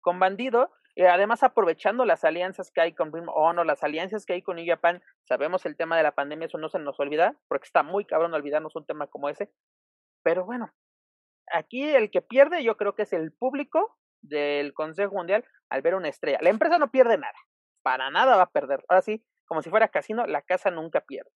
con 0.00 0.18
Bandido 0.18 0.70
eh, 0.96 1.08
además, 1.08 1.42
aprovechando 1.42 2.04
las 2.04 2.24
alianzas 2.24 2.70
que 2.70 2.80
hay 2.80 2.92
con 2.92 3.12
Ring 3.12 3.28
Honor, 3.28 3.66
las 3.66 3.82
alianzas 3.82 4.24
que 4.24 4.34
hay 4.34 4.42
con 4.42 4.56
New 4.56 4.66
Japan, 4.66 5.02
sabemos 5.24 5.66
el 5.66 5.76
tema 5.76 5.96
de 5.96 6.04
la 6.04 6.14
pandemia, 6.14 6.46
eso 6.46 6.58
no 6.58 6.68
se 6.68 6.78
nos 6.78 6.98
olvida, 7.00 7.36
porque 7.48 7.66
está 7.66 7.82
muy 7.82 8.04
cabrón 8.04 8.32
olvidarnos 8.32 8.76
un 8.76 8.86
tema 8.86 9.08
como 9.08 9.28
ese. 9.28 9.50
Pero 10.22 10.44
bueno, 10.44 10.72
aquí 11.52 11.82
el 11.82 12.10
que 12.10 12.22
pierde 12.22 12.62
yo 12.62 12.76
creo 12.76 12.94
que 12.94 13.02
es 13.02 13.12
el 13.12 13.32
público 13.32 13.96
del 14.22 14.72
Consejo 14.72 15.14
Mundial 15.14 15.44
al 15.68 15.82
ver 15.82 15.96
una 15.96 16.08
estrella. 16.08 16.38
La 16.40 16.50
empresa 16.50 16.78
no 16.78 16.90
pierde 16.92 17.18
nada, 17.18 17.38
para 17.82 18.10
nada 18.10 18.36
va 18.36 18.44
a 18.44 18.50
perder. 18.50 18.84
Ahora 18.88 19.02
sí, 19.02 19.24
como 19.46 19.62
si 19.62 19.70
fuera 19.70 19.88
casino, 19.88 20.26
la 20.26 20.42
casa 20.42 20.70
nunca 20.70 21.00
pierde. 21.00 21.30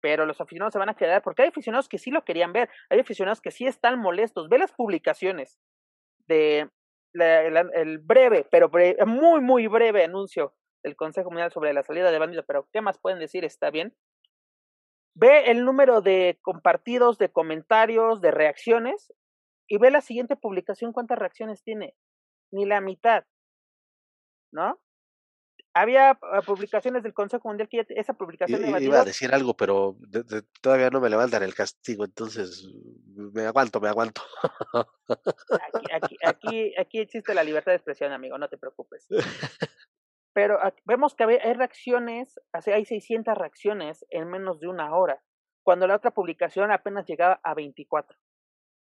Pero 0.00 0.26
los 0.26 0.40
aficionados 0.40 0.72
se 0.72 0.78
van 0.78 0.90
a 0.90 0.96
quedar, 0.96 1.22
porque 1.22 1.42
hay 1.42 1.48
aficionados 1.48 1.88
que 1.88 1.98
sí 1.98 2.10
lo 2.12 2.24
querían 2.24 2.52
ver, 2.52 2.70
hay 2.88 3.00
aficionados 3.00 3.40
que 3.40 3.50
sí 3.50 3.66
están 3.66 3.98
molestos. 3.98 4.48
Ve 4.48 4.58
las 4.58 4.72
publicaciones 4.72 5.58
de 6.26 6.70
el 7.14 7.98
breve, 7.98 8.46
pero 8.50 8.70
muy, 9.06 9.40
muy 9.40 9.66
breve 9.66 10.04
anuncio 10.04 10.54
del 10.82 10.96
Consejo 10.96 11.30
Mundial 11.30 11.50
sobre 11.50 11.72
la 11.72 11.82
salida 11.82 12.10
de 12.10 12.18
Bandido, 12.18 12.44
pero 12.46 12.68
¿qué 12.72 12.80
más 12.80 12.98
pueden 12.98 13.18
decir? 13.18 13.44
Está 13.44 13.70
bien. 13.70 13.94
Ve 15.16 15.50
el 15.50 15.64
número 15.64 16.00
de 16.00 16.38
compartidos, 16.42 17.18
de 17.18 17.30
comentarios, 17.30 18.20
de 18.20 18.30
reacciones 18.30 19.12
y 19.68 19.78
ve 19.78 19.90
la 19.90 20.00
siguiente 20.00 20.36
publicación 20.36 20.92
cuántas 20.92 21.18
reacciones 21.18 21.62
tiene. 21.62 21.94
Ni 22.52 22.66
la 22.66 22.80
mitad. 22.80 23.24
¿No? 24.52 24.80
Había 25.74 26.10
ah, 26.10 26.40
publicaciones 26.46 27.02
del 27.02 27.12
Consejo 27.12 27.48
Mundial 27.48 27.68
que 27.68 27.84
esa 27.88 28.14
publicación 28.14 28.62
de 28.62 28.84
Iba 28.84 29.00
a 29.00 29.04
decir 29.04 29.34
algo, 29.34 29.54
pero 29.54 29.96
de, 29.98 30.22
de, 30.22 30.42
todavía 30.60 30.88
no 30.88 31.00
me 31.00 31.10
levantan 31.10 31.42
el 31.42 31.54
castigo, 31.54 32.04
entonces 32.04 32.68
me 33.14 33.42
aguanto, 33.42 33.80
me 33.80 33.88
aguanto. 33.88 34.22
Aquí, 34.72 35.86
aquí, 35.92 36.16
aquí, 36.24 36.74
aquí 36.78 36.98
existe 37.00 37.34
la 37.34 37.42
libertad 37.42 37.72
de 37.72 37.76
expresión, 37.76 38.12
amigo, 38.12 38.38
no 38.38 38.48
te 38.48 38.56
preocupes. 38.56 39.06
Pero 40.32 40.58
vemos 40.84 41.14
que 41.14 41.24
hay 41.24 41.54
reacciones, 41.54 42.40
hay 42.52 42.84
600 42.84 43.36
reacciones 43.36 44.04
en 44.10 44.28
menos 44.28 44.60
de 44.60 44.68
una 44.68 44.94
hora, 44.94 45.22
cuando 45.64 45.86
la 45.86 45.96
otra 45.96 46.12
publicación 46.12 46.72
apenas 46.72 47.06
llegaba 47.06 47.40
a 47.42 47.54
24, 47.54 48.16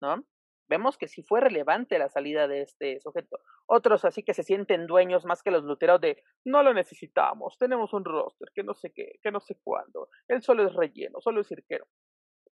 ¿no? 0.02 0.24
Vemos 0.68 0.98
que 0.98 1.08
sí 1.08 1.24
fue 1.24 1.42
relevante 1.42 2.00
la 2.00 2.10
salida 2.10 2.48
de 2.48 2.62
este 2.62 3.00
sujeto. 3.00 3.40
Otros 3.66 4.06
así 4.06 4.24
que 4.24 4.34
se 4.34 4.44
sienten 4.44 4.88
dueños 4.88 5.26
más 5.26 5.44
que 5.44 5.52
los 5.52 5.64
luteros 5.64 6.02
de 6.02 6.24
no 6.44 6.64
lo 6.64 6.74
necesitamos, 6.74 7.58
tenemos 7.58 7.94
un 7.94 8.06
roster, 8.06 8.50
que 8.54 8.64
no 8.64 8.74
sé 8.74 8.92
qué, 8.94 9.20
que 9.22 9.32
no 9.32 9.40
sé 9.40 9.58
cuándo, 9.64 10.10
él 10.28 10.42
solo 10.42 10.68
es 10.68 10.74
relleno, 10.74 11.20
solo 11.22 11.42
es 11.42 11.48
cirquero. 11.48 11.88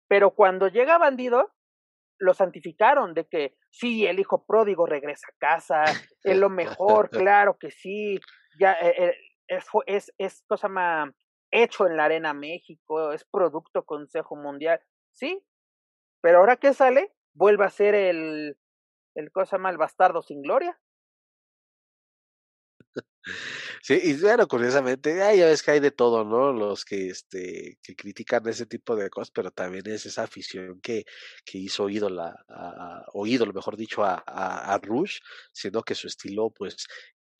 Pero 0.07 0.31
cuando 0.31 0.67
llega 0.67 0.97
bandido, 0.97 1.53
lo 2.19 2.33
santificaron 2.33 3.13
de 3.13 3.25
que 3.27 3.55
sí, 3.69 4.05
el 4.05 4.19
hijo 4.19 4.45
pródigo 4.45 4.85
regresa 4.85 5.27
a 5.29 5.37
casa, 5.37 5.83
es 6.23 6.37
lo 6.37 6.49
mejor, 6.49 7.09
claro 7.09 7.57
que 7.57 7.71
sí, 7.71 8.19
ya 8.59 8.73
eh, 8.73 8.95
eh, 8.97 9.15
es, 9.47 9.65
es, 9.87 10.13
es 10.17 10.43
cosa 10.47 10.67
más 10.67 11.09
hecho 11.51 11.87
en 11.87 11.97
la 11.97 12.05
Arena 12.05 12.33
México, 12.33 13.11
es 13.11 13.25
producto 13.25 13.83
Consejo 13.83 14.35
Mundial, 14.35 14.79
sí, 15.11 15.43
pero 16.21 16.39
ahora 16.39 16.57
que 16.57 16.73
sale, 16.73 17.11
vuelve 17.33 17.65
a 17.65 17.69
ser 17.69 17.95
el, 17.95 18.57
el 19.15 19.31
cosa 19.31 19.57
mal 19.57 19.77
bastardo 19.77 20.21
sin 20.21 20.41
gloria. 20.41 20.79
Sí, 23.83 23.99
y 24.03 24.21
bueno, 24.21 24.47
curiosamente, 24.47 25.15
ya 25.15 25.45
ves 25.45 25.63
que 25.63 25.71
hay 25.71 25.79
de 25.79 25.91
todo, 25.91 26.23
¿no? 26.23 26.51
Los 26.51 26.85
que 26.85 27.07
este 27.07 27.77
que 27.83 27.95
critican 27.95 28.47
ese 28.47 28.65
tipo 28.65 28.95
de 28.95 29.09
cosas, 29.09 29.31
pero 29.31 29.51
también 29.51 29.83
es 29.87 30.05
esa 30.05 30.23
afición 30.23 30.79
que, 30.81 31.05
que 31.45 31.57
hizo 31.57 31.89
ídola, 31.89 32.35
a, 32.49 33.05
oído, 33.13 33.45
lo 33.45 33.53
mejor 33.53 33.77
dicho, 33.77 34.03
a, 34.03 34.23
a, 34.25 34.73
a, 34.73 34.77
Rush, 34.79 35.19
siendo 35.51 35.83
que 35.83 35.95
su 35.95 36.07
estilo, 36.07 36.51
pues, 36.51 36.87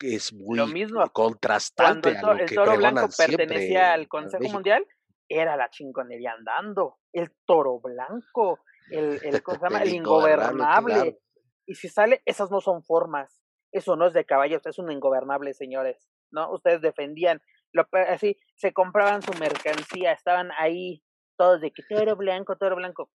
es 0.00 0.32
muy 0.32 0.56
lo 0.56 0.66
mismo, 0.66 1.04
contrastante. 1.10 2.10
El, 2.10 2.16
a 2.16 2.34
lo 2.34 2.46
que 2.46 2.54
toro 2.54 2.76
blanco 2.76 3.08
pertenecía 3.16 3.92
al 3.92 4.08
Consejo 4.08 4.48
Mundial, 4.52 4.86
era 5.28 5.56
la 5.56 5.70
chingonería 5.70 6.32
andando, 6.32 6.98
el 7.12 7.32
toro 7.44 7.80
blanco, 7.80 8.60
el, 8.90 9.20
el, 9.22 9.42
¿cómo 9.42 9.58
se 9.58 9.64
llama? 9.64 9.82
el 9.82 9.94
ingobernable. 9.94 10.94
Claro. 10.94 11.18
Y 11.66 11.74
si 11.74 11.88
sale, 11.88 12.22
esas 12.24 12.50
no 12.50 12.60
son 12.60 12.82
formas. 12.82 13.42
Eso 13.72 13.96
no 13.96 14.06
es 14.06 14.12
de 14.12 14.26
caballos, 14.26 14.66
es 14.66 14.78
un 14.78 14.90
ingobernable, 14.90 15.54
señores. 15.54 16.08
¿No? 16.30 16.52
Ustedes 16.52 16.80
defendían, 16.80 17.40
lo, 17.72 17.86
así, 18.08 18.38
se 18.56 18.72
compraban 18.72 19.22
su 19.22 19.32
mercancía, 19.38 20.12
estaban 20.12 20.50
ahí 20.58 21.02
todos 21.38 21.60
de 21.60 21.72
que 21.72 21.82
toro 21.88 22.16
blanco, 22.16 22.56
toro 22.56 22.76
blanco. 22.76 23.10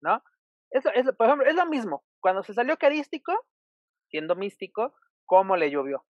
¿No? 0.00 0.22
Eso 0.70 0.90
es, 0.94 1.06
por 1.16 1.26
ejemplo, 1.26 1.48
es 1.48 1.54
lo 1.54 1.66
mismo. 1.66 2.04
Cuando 2.20 2.42
se 2.42 2.54
salió 2.54 2.76
carístico, 2.76 3.32
siendo 4.08 4.34
místico, 4.34 4.94
¿cómo 5.24 5.56
le 5.56 5.70
llovió? 5.70 6.04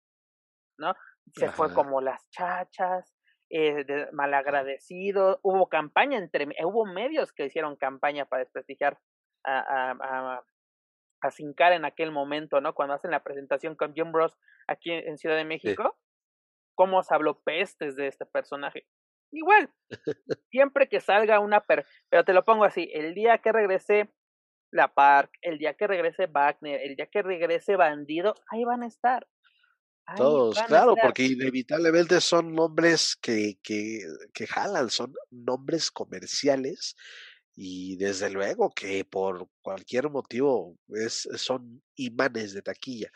¿No? 0.79 0.95
Se 1.35 1.47
Ajá. 1.47 1.57
fue 1.57 1.75
como 1.75 2.00
las 2.00 2.29
chachas, 2.31 3.14
eh, 3.53 3.85
de 3.85 4.11
malagradecido, 4.13 5.39
hubo 5.43 5.69
campaña 5.69 6.17
entre, 6.17 6.49
hubo 6.65 6.87
medios 6.87 7.33
que 7.33 7.45
hicieron 7.45 7.77
campaña 7.77 8.25
para 8.25 8.41
desprestigiar 8.41 8.99
a, 9.45 9.59
a, 9.59 9.91
a, 9.91 10.45
a 11.21 11.31
Sincar 11.31 11.75
en 11.75 11.85
aquel 11.85 12.11
momento, 12.13 12.63
¿no? 12.63 12.75
Cuando 12.75 12.95
hacen 12.95 13.11
la 13.11 13.23
presentación 13.23 13.77
con 13.77 13.93
Jim 13.93 14.11
Bros 14.11 14.39
aquí 14.67 14.91
en 14.91 15.19
Ciudad 15.19 15.37
de 15.37 15.45
México, 15.45 15.83
sí. 15.85 16.71
cómo 16.75 17.03
se 17.03 17.15
habló 17.15 17.43
pestes 17.43 17.95
de 17.95 18.07
este 18.07 18.25
personaje. 18.25 18.87
Igual, 19.31 19.71
siempre 20.51 20.89
que 20.89 21.01
salga 21.01 21.39
una, 21.39 21.61
per 21.61 21.85
pero 22.09 22.25
te 22.25 22.33
lo 22.33 22.45
pongo 22.45 22.65
así, 22.65 22.91
el 22.95 23.15
día 23.15 23.39
que 23.39 23.53
regrese 23.53 24.11
la 24.73 24.89
Park, 24.89 25.31
el 25.43 25.59
día 25.59 25.75
que 25.75 25.87
regrese 25.87 26.27
Wagner, 26.27 26.81
el 26.83 26.97
día 26.97 27.07
que 27.07 27.21
regrese 27.21 27.77
Bandido, 27.77 28.35
ahí 28.51 28.65
van 28.65 28.83
a 28.83 28.87
estar. 28.87 29.27
Ay, 30.07 30.19
Todos, 30.19 30.63
claro, 30.63 30.99
porque 31.01 31.25
inevitablemente 31.25 32.21
son 32.21 32.55
nombres 32.55 33.17
que, 33.17 33.59
que, 33.63 34.01
que 34.35 34.47
jalan, 34.47 34.91
son 34.91 35.15
nombres 35.31 35.91
comerciales 35.91 36.97
y 37.55 37.97
desde 37.97 38.31
luego 38.31 38.71
que 38.71 39.05
por 39.05 39.49
cualquier 39.63 40.11
motivo 40.11 40.79
es, 40.89 41.29
son 41.37 41.83
imanes 41.97 42.53
de 42.55 42.63
taquilla. 42.63 43.11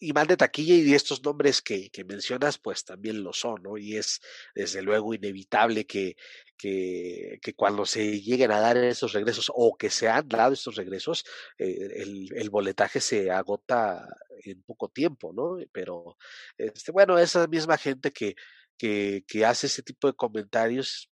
Imán 0.00 0.26
de 0.26 0.36
taquilla 0.36 0.74
y 0.74 0.92
estos 0.94 1.22
nombres 1.22 1.62
que, 1.62 1.90
que 1.90 2.04
mencionas 2.04 2.58
pues 2.58 2.84
también 2.84 3.22
lo 3.22 3.32
son, 3.32 3.62
¿no? 3.62 3.78
Y 3.78 3.96
es 3.96 4.20
desde 4.54 4.82
luego 4.82 5.14
inevitable 5.14 5.86
que, 5.86 6.16
que, 6.56 7.38
que, 7.42 7.54
cuando 7.54 7.86
se 7.86 8.20
lleguen 8.20 8.50
a 8.50 8.60
dar 8.60 8.76
esos 8.76 9.12
regresos 9.12 9.50
o 9.54 9.76
que 9.76 9.90
se 9.90 10.08
han 10.08 10.28
dado 10.28 10.52
estos 10.52 10.76
regresos, 10.76 11.24
eh, 11.58 11.88
el, 11.96 12.28
el, 12.34 12.50
boletaje 12.50 13.00
se 13.00 13.30
agota 13.30 14.08
en 14.44 14.62
poco 14.62 14.88
tiempo, 14.88 15.32
¿no? 15.32 15.58
Pero, 15.72 16.16
este, 16.58 16.92
bueno, 16.92 17.18
esa 17.18 17.46
misma 17.46 17.78
gente 17.78 18.12
que, 18.12 18.34
que, 18.78 19.24
que 19.26 19.44
hace 19.44 19.66
ese 19.66 19.82
tipo 19.82 20.06
de 20.08 20.14
comentarios, 20.14 21.10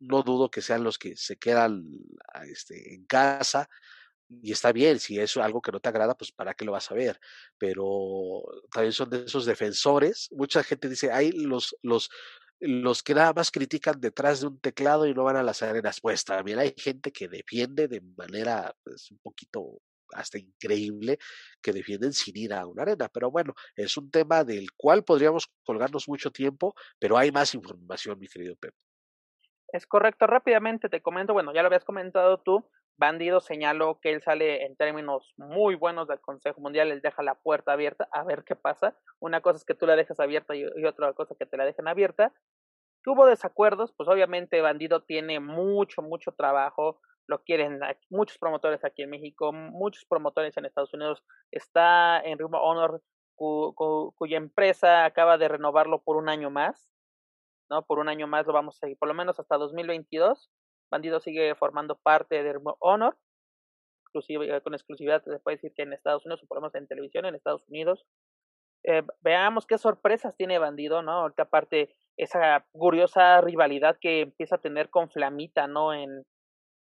no 0.00 0.22
dudo 0.22 0.50
que 0.50 0.62
sean 0.62 0.84
los 0.84 0.98
que 0.98 1.16
se 1.16 1.36
quedan 1.36 1.84
este, 2.48 2.94
en 2.94 3.04
casa, 3.06 3.68
y 4.28 4.52
está 4.52 4.72
bien, 4.72 4.98
si 4.98 5.18
es 5.18 5.36
algo 5.36 5.60
que 5.60 5.72
no 5.72 5.80
te 5.80 5.88
agrada, 5.88 6.16
pues 6.16 6.32
para 6.32 6.54
qué 6.54 6.64
lo 6.64 6.72
vas 6.72 6.90
a 6.90 6.94
ver, 6.94 7.20
pero 7.58 8.42
también 8.72 8.92
son 8.92 9.10
de 9.10 9.24
esos 9.24 9.46
defensores, 9.46 10.28
mucha 10.32 10.62
gente 10.62 10.88
dice, 10.88 11.12
hay 11.12 11.32
los, 11.32 11.76
los, 11.82 12.10
los 12.60 13.02
que 13.02 13.14
nada 13.14 13.32
más 13.32 13.50
critican 13.50 14.00
detrás 14.00 14.40
de 14.40 14.46
un 14.48 14.60
teclado 14.60 15.06
y 15.06 15.14
no 15.14 15.24
van 15.24 15.36
a 15.36 15.42
las 15.42 15.62
arenas, 15.62 16.00
pues 16.00 16.24
también 16.24 16.58
hay 16.58 16.74
gente 16.76 17.12
que 17.12 17.28
defiende 17.28 17.88
de 17.88 18.00
manera 18.16 18.74
pues, 18.82 19.10
un 19.10 19.18
poquito 19.18 19.80
hasta 20.12 20.38
increíble 20.38 21.18
que 21.60 21.72
defienden 21.72 22.12
sin 22.12 22.36
ir 22.36 22.52
a 22.52 22.66
una 22.66 22.82
arena. 22.82 23.08
Pero 23.12 23.30
bueno, 23.30 23.54
es 23.74 23.96
un 23.96 24.10
tema 24.10 24.44
del 24.44 24.72
cual 24.72 25.04
podríamos 25.04 25.50
colgarnos 25.64 26.08
mucho 26.08 26.30
tiempo, 26.30 26.74
pero 26.98 27.16
hay 27.16 27.32
más 27.32 27.54
información, 27.54 28.18
mi 28.18 28.28
querido 28.28 28.56
Pep. 28.56 28.74
Es 29.72 29.86
correcto, 29.86 30.26
rápidamente 30.26 30.88
te 30.88 31.02
comento, 31.02 31.32
bueno, 31.32 31.52
ya 31.52 31.62
lo 31.62 31.66
habías 31.66 31.84
comentado 31.84 32.38
tú, 32.38 32.64
Bandido 32.96 33.40
señaló 33.40 33.98
que 34.00 34.12
él 34.12 34.22
sale 34.22 34.64
en 34.64 34.76
términos 34.76 35.34
muy 35.36 35.74
buenos 35.74 36.06
del 36.06 36.20
Consejo 36.20 36.60
Mundial, 36.60 36.92
él 36.92 37.00
deja 37.02 37.22
la 37.22 37.34
puerta 37.34 37.72
abierta 37.72 38.08
a 38.12 38.22
ver 38.22 38.44
qué 38.44 38.54
pasa. 38.54 38.96
Una 39.18 39.40
cosa 39.40 39.58
es 39.58 39.64
que 39.64 39.74
tú 39.74 39.86
la 39.86 39.96
dejas 39.96 40.20
abierta 40.20 40.54
y, 40.54 40.64
otra 40.84 41.12
cosa 41.12 41.34
que 41.38 41.46
te 41.46 41.56
la 41.56 41.64
dejen 41.64 41.88
abierta. 41.88 42.32
Hubo 43.06 43.26
desacuerdos, 43.26 43.92
pues 43.96 44.08
obviamente 44.08 44.60
Bandido 44.60 45.02
tiene 45.02 45.40
mucho, 45.40 46.02
mucho 46.02 46.32
trabajo, 46.32 47.00
lo 47.26 47.42
quieren 47.42 47.80
muchos 48.10 48.38
promotores 48.38 48.84
aquí 48.84 49.02
en 49.02 49.10
México, 49.10 49.52
muchos 49.52 50.04
promotores 50.06 50.56
en 50.56 50.64
Estados 50.64 50.94
Unidos. 50.94 51.24
Está 51.50 52.20
en 52.20 52.38
Ritmo 52.38 52.58
Honor, 52.58 53.02
cu, 53.34 53.74
cu, 53.74 54.14
cuya 54.16 54.36
empresa 54.36 55.04
acaba 55.04 55.36
de 55.36 55.48
renovarlo 55.48 56.02
por 56.02 56.16
un 56.16 56.28
año 56.28 56.50
más, 56.50 56.88
¿no? 57.68 57.84
Por 57.84 57.98
un 57.98 58.08
año 58.08 58.26
más 58.26 58.46
lo 58.46 58.52
vamos 58.52 58.76
a 58.76 58.80
seguir, 58.80 58.96
por 58.98 59.08
lo 59.08 59.14
menos 59.14 59.38
hasta 59.40 59.58
2022 59.58 60.50
Bandido 60.94 61.18
sigue 61.18 61.56
formando 61.56 61.96
parte 61.96 62.44
de 62.44 62.54
Honor, 62.78 63.16
exclusiva, 64.04 64.60
con 64.60 64.74
exclusividad 64.74 65.24
se 65.24 65.40
puede 65.40 65.56
decir 65.56 65.72
que 65.74 65.82
en 65.82 65.92
Estados 65.92 66.24
Unidos, 66.24 66.44
o 66.44 66.46
por 66.46 66.58
lo 66.58 66.62
menos 66.62 66.74
en 66.76 66.86
televisión 66.86 67.26
en 67.26 67.34
Estados 67.34 67.66
Unidos. 67.68 68.06
Eh, 68.84 69.02
veamos 69.20 69.66
qué 69.66 69.76
sorpresas 69.76 70.36
tiene 70.36 70.60
Bandido, 70.60 71.02
¿no? 71.02 71.12
Ahorita 71.12 71.44
aparte 71.44 71.96
esa 72.16 72.64
curiosa 72.70 73.40
rivalidad 73.40 73.98
que 74.00 74.20
empieza 74.20 74.54
a 74.56 74.60
tener 74.60 74.88
con 74.88 75.10
Flamita, 75.10 75.66
¿no? 75.66 75.92
En, 75.92 76.22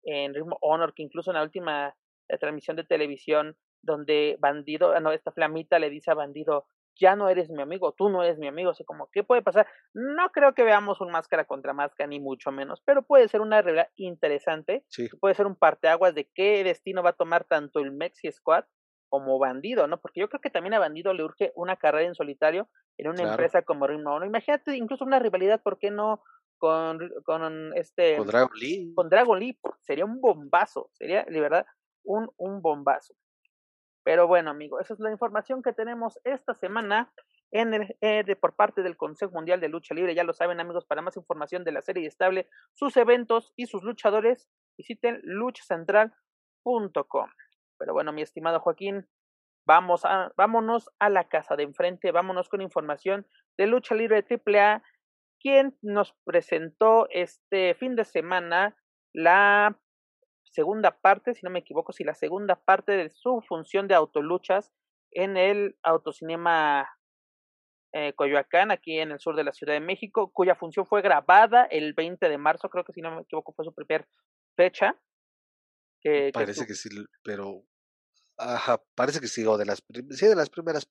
en 0.04 0.32
Ritmo 0.32 0.56
Honor, 0.62 0.94
que 0.94 1.02
incluso 1.02 1.30
en 1.30 1.36
la 1.36 1.42
última 1.42 1.94
eh, 2.30 2.38
transmisión 2.38 2.76
de 2.76 2.84
televisión, 2.84 3.58
donde 3.82 4.36
Bandido, 4.38 4.92
ah, 4.92 5.00
no, 5.00 5.12
esta 5.12 5.32
Flamita 5.32 5.78
le 5.78 5.90
dice 5.90 6.10
a 6.12 6.14
Bandido, 6.14 6.64
ya 6.98 7.16
no 7.16 7.28
eres 7.28 7.48
mi 7.50 7.62
amigo, 7.62 7.92
tú 7.92 8.08
no 8.08 8.22
eres 8.22 8.38
mi 8.38 8.48
amigo, 8.48 8.70
así 8.70 8.84
como, 8.84 9.08
¿qué 9.12 9.22
puede 9.22 9.42
pasar? 9.42 9.66
No 9.94 10.30
creo 10.30 10.54
que 10.54 10.64
veamos 10.64 11.00
un 11.00 11.10
máscara 11.10 11.44
contra 11.44 11.72
máscara, 11.72 12.08
ni 12.08 12.20
mucho 12.20 12.50
menos, 12.50 12.82
pero 12.84 13.02
puede 13.02 13.28
ser 13.28 13.40
una 13.40 13.62
realidad 13.62 13.88
interesante, 13.96 14.84
sí. 14.88 15.08
puede 15.20 15.34
ser 15.34 15.46
un 15.46 15.56
parteaguas 15.56 16.14
de 16.14 16.28
qué 16.34 16.64
destino 16.64 17.02
va 17.02 17.10
a 17.10 17.14
tomar 17.14 17.44
tanto 17.44 17.80
el 17.80 17.92
Mexi 17.92 18.30
Squad 18.32 18.64
como 19.08 19.38
Bandido, 19.38 19.86
¿no? 19.86 20.00
Porque 20.00 20.20
yo 20.20 20.28
creo 20.28 20.40
que 20.40 20.50
también 20.50 20.74
a 20.74 20.78
Bandido 20.78 21.14
le 21.14 21.24
urge 21.24 21.52
una 21.54 21.76
carrera 21.76 22.06
en 22.06 22.14
solitario 22.14 22.68
en 22.98 23.08
una 23.08 23.16
claro. 23.16 23.30
empresa 23.30 23.62
como 23.62 23.86
Ritmo, 23.86 24.18
¿no? 24.18 24.26
Imagínate 24.26 24.76
incluso 24.76 25.04
una 25.04 25.18
rivalidad, 25.18 25.62
¿por 25.62 25.78
qué 25.78 25.90
no? 25.90 26.22
Con, 26.58 26.98
con 27.24 27.72
este 27.76 28.16
con 28.16 28.26
Dragon 28.26 28.58
Lee 28.58 28.92
con 28.92 29.08
Dragon 29.08 29.38
Lee 29.38 29.56
sería 29.82 30.04
un 30.04 30.20
bombazo 30.20 30.90
sería 30.94 31.22
de 31.22 31.40
verdad 31.40 31.64
un, 32.02 32.32
un 32.36 32.60
bombazo 32.60 33.14
pero 34.08 34.26
bueno, 34.26 34.48
amigo, 34.48 34.80
esa 34.80 34.94
es 34.94 35.00
la 35.00 35.10
información 35.10 35.62
que 35.62 35.74
tenemos 35.74 36.18
esta 36.24 36.54
semana 36.54 37.12
en 37.50 37.74
el, 37.74 37.94
eh, 38.00 38.24
de, 38.24 38.36
por 38.36 38.56
parte 38.56 38.82
del 38.82 38.96
Consejo 38.96 39.32
Mundial 39.32 39.60
de 39.60 39.68
Lucha 39.68 39.94
Libre. 39.94 40.14
Ya 40.14 40.24
lo 40.24 40.32
saben, 40.32 40.60
amigos, 40.60 40.86
para 40.86 41.02
más 41.02 41.18
información 41.18 41.62
de 41.62 41.72
la 41.72 41.82
serie 41.82 42.06
estable, 42.06 42.48
sus 42.72 42.96
eventos 42.96 43.52
y 43.54 43.66
sus 43.66 43.82
luchadores, 43.82 44.48
visiten 44.78 45.20
luchacentral.com. 45.24 47.30
Pero 47.76 47.92
bueno, 47.92 48.14
mi 48.14 48.22
estimado 48.22 48.60
Joaquín, 48.60 49.06
vamos 49.66 50.06
a, 50.06 50.32
vámonos 50.38 50.88
a 50.98 51.10
la 51.10 51.28
casa 51.28 51.54
de 51.54 51.64
enfrente, 51.64 52.10
vámonos 52.10 52.48
con 52.48 52.62
información 52.62 53.26
de 53.58 53.66
Lucha 53.66 53.94
Libre 53.94 54.24
AAA, 54.26 54.82
quien 55.38 55.76
nos 55.82 56.14
presentó 56.24 57.06
este 57.10 57.74
fin 57.74 57.94
de 57.94 58.06
semana 58.06 58.74
la 59.12 59.78
segunda 60.52 60.98
parte, 61.00 61.34
si 61.34 61.44
no 61.44 61.50
me 61.50 61.60
equivoco, 61.60 61.92
si 61.92 62.04
la 62.04 62.14
segunda 62.14 62.56
parte 62.56 62.92
de 62.92 63.10
su 63.10 63.40
función 63.46 63.88
de 63.88 63.94
autoluchas 63.94 64.72
en 65.10 65.36
el 65.36 65.76
Autocinema 65.82 66.88
eh, 67.92 68.12
Coyoacán, 68.14 68.70
aquí 68.70 68.98
en 68.98 69.12
el 69.12 69.20
sur 69.20 69.36
de 69.36 69.44
la 69.44 69.52
Ciudad 69.52 69.74
de 69.74 69.80
México, 69.80 70.30
cuya 70.32 70.54
función 70.54 70.86
fue 70.86 71.02
grabada 71.02 71.64
el 71.64 71.94
20 71.94 72.28
de 72.28 72.38
marzo, 72.38 72.68
creo 72.68 72.84
que 72.84 72.92
si 72.92 73.00
no 73.00 73.14
me 73.14 73.22
equivoco 73.22 73.52
fue 73.52 73.64
su 73.64 73.72
primera 73.72 74.06
fecha. 74.56 74.94
Que, 76.00 76.30
Parece 76.32 76.60
que, 76.62 76.68
que, 76.68 76.74
sí, 76.74 76.88
pero 77.24 77.64
Ajá, 78.38 78.80
parece 78.94 79.20
que 79.20 79.26
sí, 79.26 79.44
o 79.44 79.58
de 79.58 79.66
las, 79.66 79.82
sí, 80.10 80.26
de 80.26 80.36
las 80.36 80.48
primeras. 80.48 80.88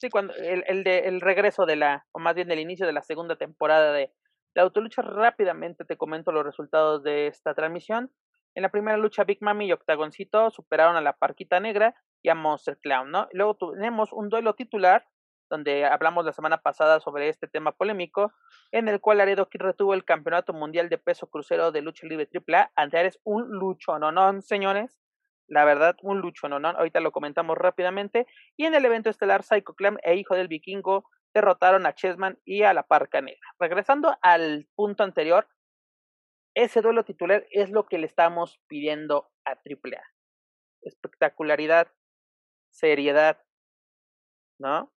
Sí, 0.00 0.10
cuando 0.10 0.34
el, 0.34 0.64
el, 0.66 0.82
de, 0.82 1.00
el 1.00 1.20
regreso 1.20 1.64
de 1.64 1.76
la, 1.76 2.06
o 2.12 2.18
más 2.18 2.34
bien 2.34 2.48
del 2.48 2.58
inicio 2.58 2.86
de 2.86 2.92
la 2.92 3.02
segunda 3.02 3.36
temporada 3.36 3.92
de, 3.92 4.12
de 4.54 4.60
Autolucha, 4.60 5.02
rápidamente 5.02 5.84
te 5.84 5.96
comento 5.96 6.32
los 6.32 6.44
resultados 6.44 7.04
de 7.04 7.28
esta 7.28 7.54
transmisión. 7.54 8.10
En 8.60 8.62
la 8.62 8.68
primera 8.68 8.98
lucha, 8.98 9.24
Big 9.24 9.38
Mami 9.40 9.68
y 9.68 9.72
Octagoncito 9.72 10.50
superaron 10.50 10.94
a 10.94 11.00
la 11.00 11.14
Parquita 11.14 11.60
Negra 11.60 11.94
y 12.20 12.28
a 12.28 12.34
Monster 12.34 12.76
Clown, 12.76 13.10
¿no? 13.10 13.26
Luego 13.32 13.56
tenemos 13.56 14.12
un 14.12 14.28
duelo 14.28 14.54
titular, 14.54 15.06
donde 15.48 15.86
hablamos 15.86 16.26
la 16.26 16.34
semana 16.34 16.58
pasada 16.58 17.00
sobre 17.00 17.30
este 17.30 17.48
tema 17.48 17.72
polémico, 17.72 18.34
en 18.70 18.88
el 18.88 19.00
cual 19.00 19.16
Laredo 19.16 19.48
Kid 19.48 19.62
retuvo 19.62 19.94
el 19.94 20.04
campeonato 20.04 20.52
mundial 20.52 20.90
de 20.90 20.98
peso 20.98 21.30
crucero 21.30 21.72
de 21.72 21.80
lucha 21.80 22.06
libre 22.06 22.28
AAA. 22.30 22.70
Ante 22.76 23.06
es 23.06 23.18
un 23.24 23.48
lucho, 23.48 23.98
¿no, 23.98 24.12
no, 24.12 24.42
señores? 24.42 25.00
La 25.46 25.64
verdad, 25.64 25.96
un 26.02 26.20
lucho, 26.20 26.46
¿no? 26.50 26.58
Ahorita 26.68 27.00
lo 27.00 27.12
comentamos 27.12 27.56
rápidamente. 27.56 28.26
Y 28.58 28.66
en 28.66 28.74
el 28.74 28.84
evento 28.84 29.08
estelar, 29.08 29.42
Psycho 29.42 29.72
Clam 29.72 29.96
e 30.02 30.16
Hijo 30.16 30.34
del 30.34 30.48
Vikingo 30.48 31.08
derrotaron 31.32 31.86
a 31.86 31.94
Chessman 31.94 32.38
y 32.44 32.64
a 32.64 32.74
la 32.74 32.82
Parca 32.82 33.22
Negra. 33.22 33.54
Regresando 33.58 34.14
al 34.20 34.68
punto 34.74 35.02
anterior, 35.02 35.48
ese 36.62 36.82
duelo 36.82 37.04
titular 37.04 37.46
es 37.50 37.70
lo 37.70 37.86
que 37.86 37.98
le 37.98 38.06
estamos 38.06 38.60
pidiendo 38.66 39.30
a 39.44 39.52
AAA. 39.52 40.02
Espectacularidad, 40.82 41.92
seriedad, 42.70 43.42
¿no? 44.58 44.92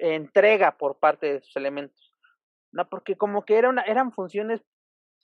Entrega 0.00 0.76
por 0.76 0.98
parte 0.98 1.34
de 1.34 1.40
sus 1.40 1.56
elementos. 1.56 2.14
No, 2.72 2.88
porque 2.88 3.16
como 3.16 3.44
que 3.44 3.56
era 3.56 3.68
una, 3.68 3.82
eran 3.82 4.12
funciones, 4.12 4.62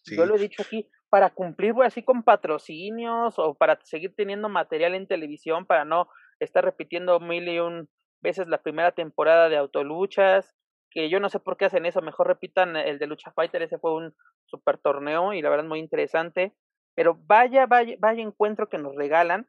yo 0.05 0.27
lo 0.27 0.37
he 0.37 0.39
dicho 0.39 0.63
aquí, 0.63 0.89
para 1.11 1.31
cumplir 1.31 1.75
así 1.85 2.03
con 2.03 2.23
patrocinios 2.23 3.39
o 3.39 3.55
para 3.55 3.79
seguir 3.85 4.15
teniendo 4.17 4.49
material 4.49 4.95
en 4.95 5.07
televisión 5.07 5.67
para 5.67 5.85
no 5.85 6.09
estar 6.41 6.65
repitiendo 6.65 7.21
mil 7.21 7.49
y 7.49 7.61
un 7.61 7.89
veces 8.21 8.49
la 8.49 8.63
primera 8.63 8.93
temporada 8.93 9.49
de 9.49 9.57
autoluchas, 9.57 10.57
que 10.95 11.11
yo 11.11 11.21
no 11.21 11.29
sé 11.29 11.41
por 11.41 11.57
qué 11.57 11.67
hacen 11.67 11.87
eso, 11.87 12.01
mejor 12.01 12.29
repitan 12.29 12.77
el 12.77 12.99
de 12.99 13.07
Lucha 13.07 13.33
Fighter, 13.33 13.63
ese 13.63 13.79
fue 13.79 13.95
un 13.95 14.15
super 14.47 14.79
torneo 14.79 15.33
y 15.33 15.43
la 15.43 15.51
verdad 15.51 15.65
muy 15.65 15.81
interesante, 15.81 16.55
pero 16.95 17.19
vaya, 17.27 17.67
vaya, 17.67 17.97
vaya 17.99 18.23
encuentro 18.23 18.69
que 18.69 18.79
nos 18.79 18.95
regalan, 18.95 19.47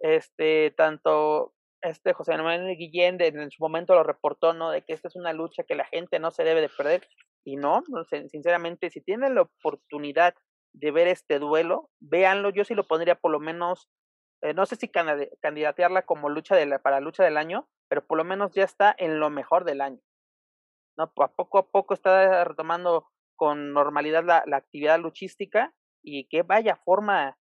este, 0.00 0.72
tanto 0.76 1.54
este 1.82 2.12
José 2.12 2.36
Manuel 2.36 2.76
Guillén 2.76 3.20
en 3.20 3.50
su 3.50 3.62
momento 3.62 3.94
lo 3.94 4.02
reportó, 4.02 4.52
¿no? 4.52 4.70
De 4.70 4.82
que 4.82 4.92
esta 4.92 5.08
es 5.08 5.16
una 5.16 5.32
lucha 5.32 5.62
que 5.62 5.74
la 5.74 5.84
gente 5.84 6.18
no 6.18 6.30
se 6.30 6.44
debe 6.44 6.60
de 6.60 6.68
perder. 6.68 7.06
Y 7.44 7.56
no, 7.56 7.82
sinceramente, 8.30 8.90
si 8.90 9.00
tienen 9.00 9.36
la 9.36 9.42
oportunidad 9.42 10.34
de 10.72 10.90
ver 10.90 11.08
este 11.08 11.38
duelo, 11.38 11.90
véanlo. 12.00 12.50
Yo 12.50 12.64
sí 12.64 12.74
lo 12.74 12.84
pondría 12.84 13.14
por 13.14 13.30
lo 13.30 13.40
menos, 13.40 13.88
eh, 14.42 14.54
no 14.54 14.66
sé 14.66 14.76
si 14.76 14.88
candidatearla 14.88 16.02
como 16.02 16.28
lucha 16.28 16.56
de 16.56 16.66
la, 16.66 16.78
para 16.80 17.00
lucha 17.00 17.24
del 17.24 17.36
año, 17.36 17.68
pero 17.88 18.04
por 18.06 18.18
lo 18.18 18.24
menos 18.24 18.52
ya 18.52 18.64
está 18.64 18.94
en 18.98 19.18
lo 19.18 19.30
mejor 19.30 19.64
del 19.64 19.80
año. 19.80 20.00
¿No? 20.98 21.04
A 21.16 21.28
poco 21.32 21.58
a 21.58 21.70
poco 21.70 21.94
está 21.94 22.44
retomando 22.44 23.06
con 23.36 23.72
normalidad 23.72 24.24
la, 24.24 24.42
la 24.46 24.56
actividad 24.56 24.98
luchística 24.98 25.72
y 26.02 26.28
que 26.28 26.42
vaya 26.42 26.76
forma, 26.76 27.38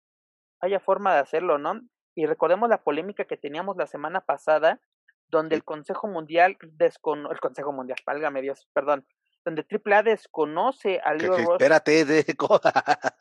vaya 0.62 0.80
forma 0.80 1.14
de 1.14 1.22
hacerlo, 1.22 1.58
¿no? 1.58 1.82
Y 2.16 2.26
recordemos 2.26 2.70
la 2.70 2.84
polémica 2.84 3.26
que 3.26 3.38
teníamos 3.38 3.78
la 3.78 3.88
semana 3.88 4.22
pasada, 4.22 4.82
donde 5.30 5.56
el 5.56 5.64
Consejo 5.64 6.08
Mundial 6.08 6.58
desconoce, 6.62 7.34
el 7.34 7.40
Consejo 7.40 7.72
Mundial, 7.72 7.98
válgame 8.06 8.42
Dios, 8.42 8.68
perdón, 8.74 9.08
donde 9.46 9.66
AAA 9.70 10.04
desconoce 10.04 11.00
a 11.04 11.14
Leo 11.14 11.38
Rush. 11.38 11.52
Espérate, 11.52 12.06
de 12.06 12.24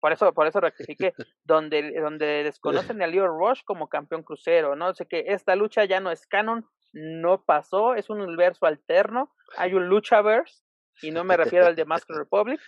por 0.00 0.12
eso, 0.12 0.32
por 0.32 0.46
eso 0.46 0.60
rectifiqué, 0.60 1.14
donde, 1.44 1.92
donde 2.00 2.44
desconocen 2.44 3.02
a 3.02 3.06
Leo 3.06 3.28
Rush 3.28 3.62
como 3.64 3.88
campeón 3.88 4.22
crucero, 4.22 4.76
¿no? 4.76 4.88
O 4.88 4.94
sea 4.94 5.06
que 5.06 5.24
esta 5.28 5.54
lucha 5.56 5.84
ya 5.84 6.00
no 6.00 6.10
es 6.10 6.26
canon, 6.26 6.66
no 6.98 7.44
pasó, 7.44 7.94
es 7.94 8.10
un 8.10 8.20
universo 8.20 8.66
alterno, 8.66 9.32
hay 9.56 9.74
un 9.74 9.88
Luchaverse, 9.88 10.62
y 11.00 11.10
no 11.10 11.24
me 11.24 11.36
refiero 11.36 11.66
al 11.66 11.76
de 11.76 11.84
Mask 11.84 12.08
Republic, 12.10 12.60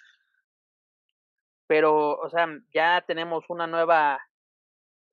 pero, 1.67 2.19
o 2.19 2.29
sea, 2.31 2.47
ya 2.73 3.05
tenemos 3.07 3.45
una 3.49 3.67
nueva, 3.67 4.21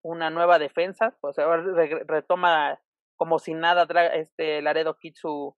una 0.04 0.30
nueva 0.30 0.60
defensa, 0.60 1.16
o 1.22 1.34
sea, 1.34 1.46
retoma 2.08 2.80
como 3.16 3.40
si 3.40 3.54
nada 3.54 3.88
este 4.14 4.62
Laredo 4.62 4.98
Kid 4.98 5.16
su, 5.16 5.56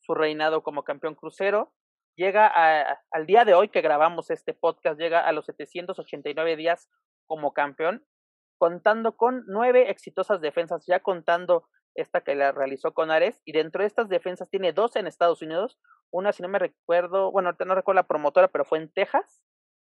su 0.00 0.14
reinado 0.14 0.62
como 0.62 0.84
campeón 0.84 1.14
crucero. 1.14 1.72
Llega 2.16 2.46
a, 2.46 3.00
al 3.10 3.26
día 3.26 3.44
de 3.44 3.54
hoy 3.54 3.68
que 3.68 3.82
grabamos 3.82 4.30
este 4.30 4.54
podcast, 4.54 4.98
llega 4.98 5.20
a 5.20 5.32
los 5.32 5.46
789 5.46 6.56
días 6.56 6.88
como 7.26 7.52
campeón, 7.52 8.04
contando 8.58 9.16
con 9.16 9.44
nueve 9.46 9.90
exitosas 9.90 10.40
defensas, 10.40 10.84
ya 10.86 11.00
contando 11.00 11.68
esta 11.96 12.20
que 12.20 12.34
la 12.34 12.52
realizó 12.52 12.92
con 12.94 13.10
Ares, 13.10 13.40
y 13.44 13.52
dentro 13.52 13.82
de 13.82 13.86
estas 13.88 14.08
defensas 14.08 14.48
tiene 14.48 14.72
dos 14.72 14.96
en 14.96 15.06
Estados 15.06 15.42
Unidos, 15.42 15.78
una 16.10 16.32
si 16.32 16.42
no 16.42 16.48
me 16.48 16.58
recuerdo, 16.58 17.32
bueno, 17.32 17.52
no 17.58 17.74
recuerdo 17.74 18.00
la 18.00 18.06
promotora, 18.06 18.48
pero 18.48 18.64
fue 18.64 18.78
en 18.78 18.92
Texas, 18.92 19.44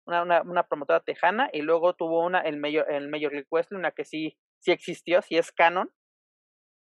una, 0.06 0.42
una, 0.42 0.68
promotora 0.68 1.00
tejana, 1.00 1.50
y 1.54 1.62
luego 1.62 1.94
tuvo 1.94 2.26
una 2.26 2.42
en 2.42 2.60
Major, 2.60 2.92
en 2.92 3.10
Major 3.10 3.32
League 3.32 3.48
una 3.72 3.92
que 3.92 4.04
sí, 4.04 4.38
sí 4.60 4.72
existió, 4.72 5.22
sí 5.22 5.38
es 5.38 5.52
canon, 5.52 5.92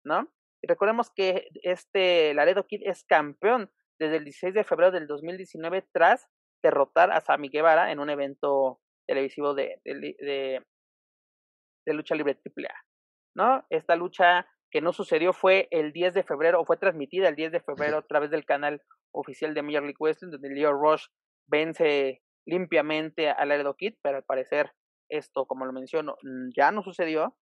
¿no? 0.03 0.31
Y 0.62 0.67
recordemos 0.67 1.10
que 1.12 1.49
este 1.63 2.34
Laredo 2.34 2.67
Kid 2.67 2.81
es 2.84 3.03
campeón 3.03 3.71
desde 3.99 4.17
el 4.17 4.25
16 4.25 4.53
de 4.53 4.63
febrero 4.63 4.91
del 4.91 5.07
2019 5.07 5.88
tras 5.91 6.27
derrotar 6.63 7.12
a 7.12 7.21
Sami 7.21 7.49
Guevara 7.49 7.91
en 7.91 7.99
un 7.99 8.10
evento 8.10 8.79
televisivo 9.07 9.53
de, 9.53 9.81
de, 9.84 10.63
de, 11.86 11.93
lucha 11.93 12.15
libre 12.15 12.39
AAA. 12.45 12.73
¿No? 13.36 13.65
Esta 13.69 13.95
lucha 13.95 14.47
que 14.71 14.81
no 14.81 14.93
sucedió 14.93 15.34
fue 15.34 15.67
el 15.71 15.91
10 15.91 16.13
de 16.13 16.23
febrero, 16.23 16.62
o 16.62 16.65
fue 16.65 16.77
transmitida 16.77 17.27
el 17.27 17.36
10 17.36 17.51
de 17.51 17.60
febrero 17.60 17.97
a 17.97 18.07
través 18.07 18.31
del 18.31 18.45
canal 18.45 18.81
oficial 19.12 19.53
de 19.53 19.62
Major 19.62 19.84
League 19.84 19.97
Wrestling, 19.99 20.31
donde 20.31 20.49
Leo 20.49 20.71
Rush 20.71 21.05
vence 21.47 22.21
limpiamente 22.45 23.29
a 23.29 23.45
Laredo 23.45 23.75
Kid, 23.75 23.95
pero 24.01 24.17
al 24.17 24.23
parecer 24.23 24.71
esto, 25.10 25.45
como 25.45 25.65
lo 25.65 25.73
menciono, 25.73 26.15
ya 26.55 26.71
no 26.71 26.81
sucedió. 26.81 27.38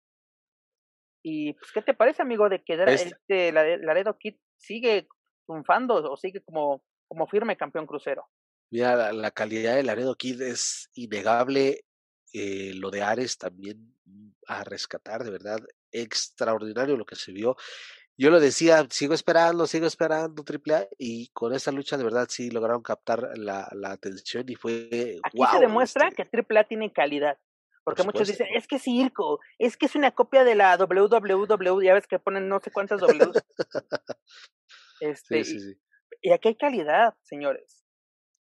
Y 1.24 1.54
pues, 1.54 1.72
¿qué 1.74 1.82
te 1.82 1.96
parece, 1.96 2.22
amigo, 2.22 2.48
de 2.50 2.64
que 2.64 2.76
este 2.84 3.52
Laredo 3.52 4.18
Kid 4.20 4.36
sigue 4.58 5.08
triunfando 5.48 5.96
o 5.96 6.16
sigue 6.18 6.44
como, 6.44 6.84
como 7.08 7.28
firme 7.28 7.58
campeón 7.58 7.88
crucero? 7.88 8.28
Mira, 8.72 9.12
la, 9.12 9.32
calidad 9.32 9.76
de 9.76 9.84
Laredo 9.84 10.16
Kid 10.16 10.42
es 10.42 10.90
innegable. 10.94 11.86
Eh, 12.34 12.74
lo 12.76 12.92
de 12.92 13.02
Ares 13.02 13.38
también 13.38 13.96
mm, 14.06 14.32
a 14.48 14.64
rescatar, 14.64 15.24
de 15.24 15.32
verdad, 15.32 15.60
extraordinario 16.02 16.98
lo 16.98 17.06
que 17.06 17.16
se 17.16 17.32
vio. 17.32 17.56
Yo 18.18 18.30
lo 18.30 18.40
decía, 18.40 18.86
sigo 18.90 19.14
esperando, 19.14 19.68
sigo 19.68 19.88
esperando 19.88 20.44
AAA 20.44 20.88
y 20.98 21.28
con 21.30 21.54
esa 21.54 21.72
lucha 21.72 21.98
de 21.98 22.06
verdad 22.06 22.28
sí 22.30 22.50
lograron 22.50 22.82
captar 22.82 23.32
la, 23.36 23.68
la 23.74 23.92
atención 23.92 24.46
y 24.48 24.56
fue... 24.56 25.20
Aquí 25.24 25.40
se 25.52 25.60
demuestra 25.60 26.08
este 26.08 26.24
que 26.24 26.44
AAA 26.54 26.64
tiene 26.64 26.94
calidad. 26.94 27.38
Porque 27.86 28.04
muchos 28.04 28.28
dicen, 28.28 28.48
es 28.56 28.68
que 28.68 28.78
es 28.78 28.82
circo, 28.82 29.40
es 29.60 29.78
que 29.78 29.86
es 29.86 29.96
una 29.96 30.10
copia 30.10 30.44
de 30.44 30.56
la 30.56 30.76
WWW, 30.76 31.82
ya 31.84 31.94
ves 31.94 32.08
que 32.08 32.18
ponen 32.18 32.50
no 32.50 32.60
sé 32.60 32.72
cuántas 32.72 33.00
W. 33.00 33.32
este, 35.02 35.44
Y, 36.22 36.32
aquí 36.32 36.48
hay 36.48 36.56
calidad, 36.56 37.14
señores. 37.22 37.86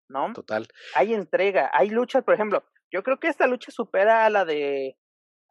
¿No? 0.09 0.33
Total. 0.33 0.67
Hay 0.95 1.13
entrega, 1.13 1.69
hay 1.73 1.89
luchas, 1.89 2.23
por 2.23 2.33
ejemplo, 2.33 2.63
yo 2.91 3.03
creo 3.03 3.19
que 3.19 3.27
esta 3.27 3.45
lucha 3.45 3.71
supera 3.71 4.25
a 4.25 4.29
la 4.31 4.45
de 4.45 4.97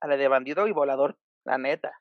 a 0.00 0.08
la 0.08 0.16
de 0.16 0.28
bandido 0.28 0.66
y 0.66 0.72
volador, 0.72 1.16
la 1.44 1.58
neta. 1.58 1.92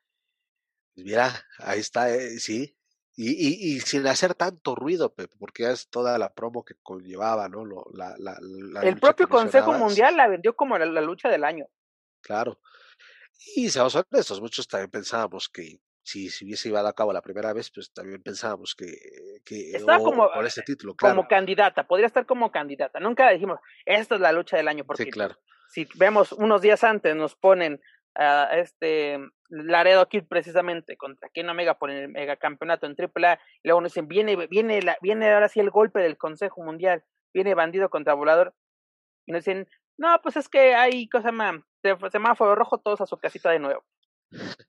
Pues 0.94 1.06
mira, 1.06 1.30
ahí 1.58 1.80
está, 1.80 2.14
eh, 2.14 2.38
sí. 2.38 2.76
Y, 3.16 3.30
y, 3.30 3.76
y, 3.76 3.80
sin 3.80 4.06
hacer 4.08 4.34
tanto 4.34 4.74
ruido, 4.74 5.14
porque 5.38 5.70
es 5.70 5.88
toda 5.88 6.18
la 6.18 6.34
promo 6.34 6.64
que 6.64 6.74
conllevaba, 6.82 7.48
¿no? 7.48 7.64
Lo, 7.64 7.86
la, 7.92 8.16
la, 8.18 8.36
el 8.82 8.98
propio 8.98 9.28
Consejo 9.28 9.72
Mundial 9.72 10.16
la 10.16 10.26
vendió 10.26 10.56
como 10.56 10.76
la, 10.76 11.00
lucha 11.00 11.28
del 11.28 11.44
año. 11.44 11.66
Claro. 12.22 12.58
Y 13.54 13.70
seamos 13.70 13.94
honestos, 13.94 14.40
muchos 14.40 14.66
también 14.66 14.90
pensábamos 14.90 15.48
que 15.48 15.80
si, 16.02 16.28
si 16.28 16.44
hubiese 16.44 16.68
llevado 16.68 16.88
a 16.88 16.92
cabo 16.92 17.12
la 17.12 17.22
primera 17.22 17.52
vez, 17.52 17.70
pues 17.70 17.92
también 17.92 18.20
pensábamos 18.20 18.74
que, 18.74 18.96
que 19.44 19.70
Estaba 19.76 20.02
como, 20.02 20.28
por 20.32 20.44
ese 20.44 20.62
título, 20.62 20.96
como 20.96 21.28
candidata, 21.28 21.86
podría 21.86 22.08
estar 22.08 22.26
como 22.26 22.50
candidata. 22.50 22.98
Nunca 22.98 23.30
dijimos, 23.30 23.60
esta 23.84 24.16
es 24.16 24.20
la 24.20 24.32
lucha 24.32 24.56
del 24.56 24.66
año, 24.66 24.84
porque 24.84 25.04
sí, 25.04 25.10
claro. 25.10 25.36
si 25.70 25.86
vemos 25.94 26.32
unos 26.32 26.62
días 26.62 26.82
antes, 26.82 27.14
nos 27.14 27.36
ponen 27.36 27.80
a 28.14 28.58
este 28.58 29.18
Laredo 29.48 30.08
Kid 30.08 30.24
precisamente 30.28 30.96
contra 30.96 31.28
Ken 31.30 31.48
Omega 31.48 31.78
por 31.78 31.90
el 31.90 32.08
megacampeonato 32.08 32.86
en 32.86 32.96
AAA, 32.98 33.38
y 33.62 33.68
luego 33.68 33.80
nos 33.80 33.92
dicen, 33.92 34.08
viene, 34.08 34.36
viene, 34.46 34.82
la, 34.82 34.96
viene 35.00 35.32
ahora 35.32 35.48
sí 35.48 35.60
el 35.60 35.70
golpe 35.70 36.00
del 36.00 36.16
Consejo 36.16 36.62
Mundial, 36.62 37.04
viene 37.32 37.54
bandido 37.54 37.90
contra 37.90 38.14
volador, 38.14 38.54
y 39.26 39.32
nos 39.32 39.44
dicen, 39.44 39.68
no, 39.96 40.20
pues 40.22 40.36
es 40.36 40.48
que 40.48 40.74
hay 40.74 41.08
cosa 41.08 41.32
más, 41.32 41.56
semáforo 42.10 42.54
rojo, 42.54 42.78
todos 42.78 43.00
a 43.00 43.06
su 43.06 43.18
casita 43.18 43.50
de 43.50 43.58
nuevo. 43.58 43.84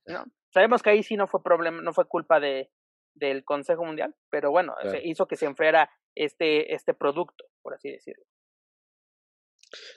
¿no? 0.06 0.26
Sabemos 0.54 0.84
que 0.84 0.92
ahí 0.92 1.04
sí 1.04 1.18
no 1.18 1.28
fue 1.28 1.42
problema, 1.44 1.82
no 1.82 1.94
fue 1.94 2.08
culpa 2.08 2.40
de 2.40 2.70
del 3.16 3.44
Consejo 3.46 3.86
Mundial, 3.86 4.14
pero 4.30 4.52
bueno, 4.52 4.76
se 4.92 5.02
hizo 5.08 5.26
que 5.28 5.38
se 5.38 5.46
enfriara 5.46 5.90
este, 6.16 6.74
este 6.74 6.94
producto, 6.94 7.46
por 7.62 7.74
así 7.74 7.90
decirlo. 7.90 8.24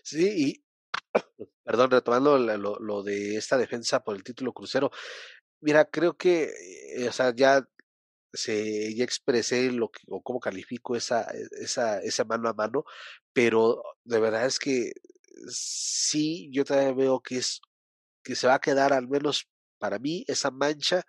Sí, 0.03 0.35
y 0.37 0.65
perdón, 1.65 1.91
retomando 1.91 2.39
lo, 2.39 3.03
de 3.03 3.37
esta 3.37 3.59
defensa 3.59 4.03
por 4.05 4.17
el 4.17 4.25
título 4.25 4.53
crucero, 4.53 4.91
mira, 5.61 5.85
creo 5.85 6.17
que, 6.17 6.51
eh, 6.97 7.09
o 7.09 7.13
sea, 7.13 7.35
ya 7.35 7.67
se 8.33 8.95
ya 8.95 9.05
expresé 9.05 9.73
lo 9.73 9.91
que, 9.91 10.01
o 10.09 10.23
cómo 10.23 10.41
califico 10.41 10.97
esa, 10.97 11.27
esa, 11.61 12.01
esa 12.01 12.25
mano 12.25 12.49
a 12.49 12.55
mano, 12.55 12.85
pero 13.33 13.83
de 14.05 14.21
verdad 14.21 14.47
es 14.47 14.59
que 14.59 14.93
sí, 15.49 16.51
yo 16.53 16.65
también 16.65 16.97
veo 16.97 17.21
que 17.21 17.39
es 17.39 17.61
que 18.23 18.35
se 18.35 18.47
va 18.47 18.55
a 18.55 18.61
quedar 18.61 18.93
al 18.93 19.09
menos 19.09 19.49
para 19.79 19.99
mí 19.99 20.25
esa 20.29 20.51
mancha 20.51 21.05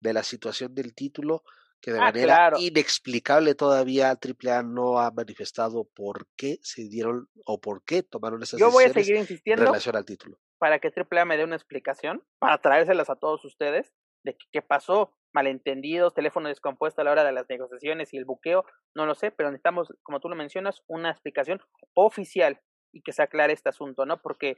de 0.00 0.12
la 0.12 0.22
situación 0.22 0.74
del 0.74 0.94
título 0.94 1.44
que 1.82 1.92
de 1.92 1.98
Ah, 1.98 2.04
manera 2.04 2.24
claro. 2.24 2.56
inexplicable 2.60 3.54
todavía 3.56 4.16
AAA 4.18 4.62
no 4.62 5.00
ha 5.00 5.10
manifestado 5.10 5.84
por 5.94 6.28
qué 6.36 6.58
se 6.62 6.88
dieron 6.88 7.28
o 7.44 7.60
por 7.60 7.84
qué 7.84 8.02
tomaron 8.04 8.42
esas 8.42 8.58
Yo 8.60 8.70
voy 8.70 8.84
a 8.84 8.88
decisiones 8.88 9.06
seguir 9.06 9.16
en 9.16 9.20
insistiendo 9.22 9.64
relación 9.66 9.96
al 9.96 10.04
título. 10.06 10.38
para 10.58 10.78
que 10.78 10.90
AAA 10.96 11.24
me 11.26 11.36
dé 11.36 11.44
una 11.44 11.56
explicación, 11.56 12.22
para 12.38 12.58
traérselas 12.62 13.10
a 13.10 13.16
todos 13.16 13.44
ustedes, 13.44 13.92
de 14.24 14.36
qué 14.52 14.62
pasó, 14.62 15.12
malentendidos, 15.34 16.14
teléfono 16.14 16.48
descompuesto 16.48 17.00
a 17.00 17.04
la 17.04 17.10
hora 17.10 17.24
de 17.24 17.32
las 17.32 17.48
negociaciones 17.48 18.14
y 18.14 18.16
el 18.18 18.24
buqueo, 18.24 18.64
no 18.94 19.04
lo 19.06 19.14
sé, 19.16 19.32
pero 19.32 19.50
necesitamos, 19.50 19.92
como 20.04 20.20
tú 20.20 20.28
lo 20.28 20.36
mencionas, 20.36 20.82
una 20.86 21.10
explicación 21.10 21.60
oficial 21.94 22.60
y 22.92 23.02
que 23.02 23.12
se 23.12 23.22
aclare 23.22 23.52
este 23.52 23.68
asunto, 23.68 24.06
¿no? 24.06 24.20
Porque 24.20 24.56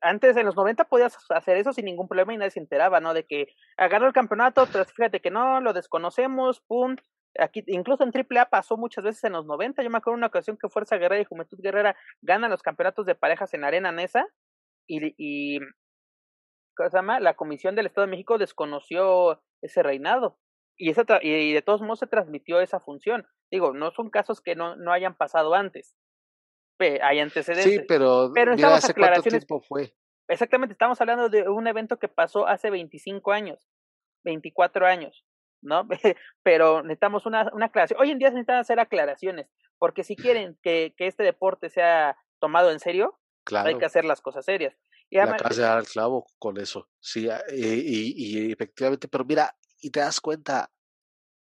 antes, 0.00 0.36
en 0.36 0.46
los 0.46 0.54
90, 0.54 0.84
podías 0.84 1.16
hacer 1.30 1.56
eso 1.56 1.72
sin 1.72 1.86
ningún 1.86 2.06
problema 2.06 2.32
y 2.32 2.36
nadie 2.36 2.50
se 2.50 2.60
enteraba, 2.60 3.00
¿no? 3.00 3.14
De 3.14 3.24
que 3.24 3.48
agarró 3.76 4.06
el 4.06 4.12
campeonato, 4.12 4.66
pero 4.72 4.84
fíjate 4.84 5.20
que 5.20 5.30
no, 5.30 5.60
lo 5.60 5.72
desconocemos, 5.72 6.60
pum. 6.60 6.96
Aquí, 7.38 7.64
incluso 7.66 8.04
en 8.04 8.12
AAA 8.14 8.46
pasó 8.46 8.76
muchas 8.76 9.04
veces 9.04 9.24
en 9.24 9.32
los 9.32 9.44
90. 9.46 9.82
Yo 9.82 9.90
me 9.90 9.98
acuerdo 9.98 10.16
una 10.16 10.28
ocasión 10.28 10.56
que 10.56 10.68
Fuerza 10.68 10.96
Guerrera 10.96 11.20
y 11.20 11.24
Juventud 11.24 11.58
Guerrera 11.60 11.96
ganan 12.22 12.50
los 12.50 12.62
campeonatos 12.62 13.06
de 13.06 13.14
parejas 13.14 13.52
en 13.54 13.64
Arena 13.64 13.92
Nesa 13.92 14.26
y, 14.86 15.14
y 15.18 15.60
¿cómo 16.76 16.88
se 16.90 16.96
llama? 16.96 17.20
La 17.20 17.34
Comisión 17.34 17.74
del 17.74 17.86
Estado 17.86 18.06
de 18.06 18.12
México 18.12 18.38
desconoció 18.38 19.42
ese 19.60 19.82
reinado 19.82 20.38
y, 20.76 20.90
esa 20.90 21.04
y 21.22 21.52
de 21.52 21.62
todos 21.62 21.80
modos 21.80 22.00
se 22.00 22.06
transmitió 22.06 22.60
esa 22.60 22.80
función. 22.80 23.26
Digo, 23.50 23.72
no 23.72 23.90
son 23.90 24.10
casos 24.10 24.40
que 24.40 24.54
no, 24.54 24.76
no 24.76 24.92
hayan 24.92 25.16
pasado 25.16 25.54
antes. 25.54 25.96
Hay 26.78 27.20
antecedentes. 27.20 27.72
Sí, 27.72 27.80
pero, 27.86 28.30
Pero 28.34 28.54
mira, 28.54 28.74
¿hace 28.74 28.94
cuánto 28.94 29.22
tiempo 29.22 29.60
fue? 29.60 29.94
Exactamente, 30.28 30.72
estamos 30.72 31.00
hablando 31.00 31.28
de 31.28 31.48
un 31.48 31.66
evento 31.66 31.98
que 31.98 32.08
pasó 32.08 32.46
hace 32.46 32.70
25 32.70 33.32
años, 33.32 33.68
24 34.24 34.86
años, 34.86 35.24
¿no? 35.62 35.86
Pero 36.42 36.82
necesitamos 36.82 37.26
una, 37.26 37.48
una 37.52 37.66
aclaración. 37.66 38.00
Hoy 38.00 38.10
en 38.10 38.18
día 38.18 38.28
se 38.28 38.34
necesitan 38.34 38.58
hacer 38.58 38.80
aclaraciones, 38.80 39.48
porque 39.78 40.02
si 40.02 40.16
quieren 40.16 40.58
que, 40.62 40.94
que 40.96 41.06
este 41.06 41.22
deporte 41.22 41.70
sea 41.70 42.16
tomado 42.40 42.70
en 42.70 42.80
serio, 42.80 43.18
Claro. 43.44 43.68
hay 43.68 43.78
que 43.78 43.84
hacer 43.84 44.04
las 44.04 44.20
cosas 44.20 44.44
serias. 44.44 44.76
Y 45.08 45.18
además, 45.18 45.56
dar 45.56 45.78
al 45.78 45.86
clavo 45.86 46.26
con 46.40 46.58
eso. 46.58 46.88
Sí, 46.98 47.30
ah, 47.30 47.40
eh, 47.48 47.80
y, 47.84 48.48
y 48.48 48.52
efectivamente, 48.52 49.06
pero 49.06 49.24
mira, 49.24 49.56
y 49.80 49.90
te 49.90 50.00
das 50.00 50.20
cuenta, 50.20 50.72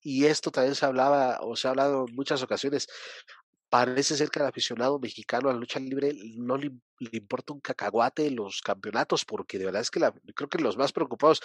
y 0.00 0.26
esto 0.26 0.50
también 0.50 0.74
se 0.74 0.84
hablaba, 0.84 1.38
o 1.40 1.54
se 1.54 1.68
ha 1.68 1.70
hablado 1.70 2.06
en 2.08 2.14
muchas 2.16 2.42
ocasiones, 2.42 2.88
parece 3.76 4.16
ser 4.16 4.28
que 4.30 4.38
al 4.40 4.46
aficionado 4.46 4.98
mexicano 5.00 5.48
a 5.48 5.52
la 5.52 5.58
lucha 5.58 5.80
libre 5.80 6.12
no 6.36 6.56
le, 6.56 6.70
le 7.00 7.18
importa 7.24 7.52
un 7.54 7.60
cacahuate 7.60 8.30
los 8.30 8.60
campeonatos, 8.62 9.24
porque 9.24 9.58
de 9.58 9.64
verdad 9.66 9.82
es 9.82 9.90
que 9.90 10.00
la, 10.00 10.12
creo 10.36 10.48
que 10.48 10.58
los 10.58 10.76
más 10.76 10.92
preocupados, 10.92 11.42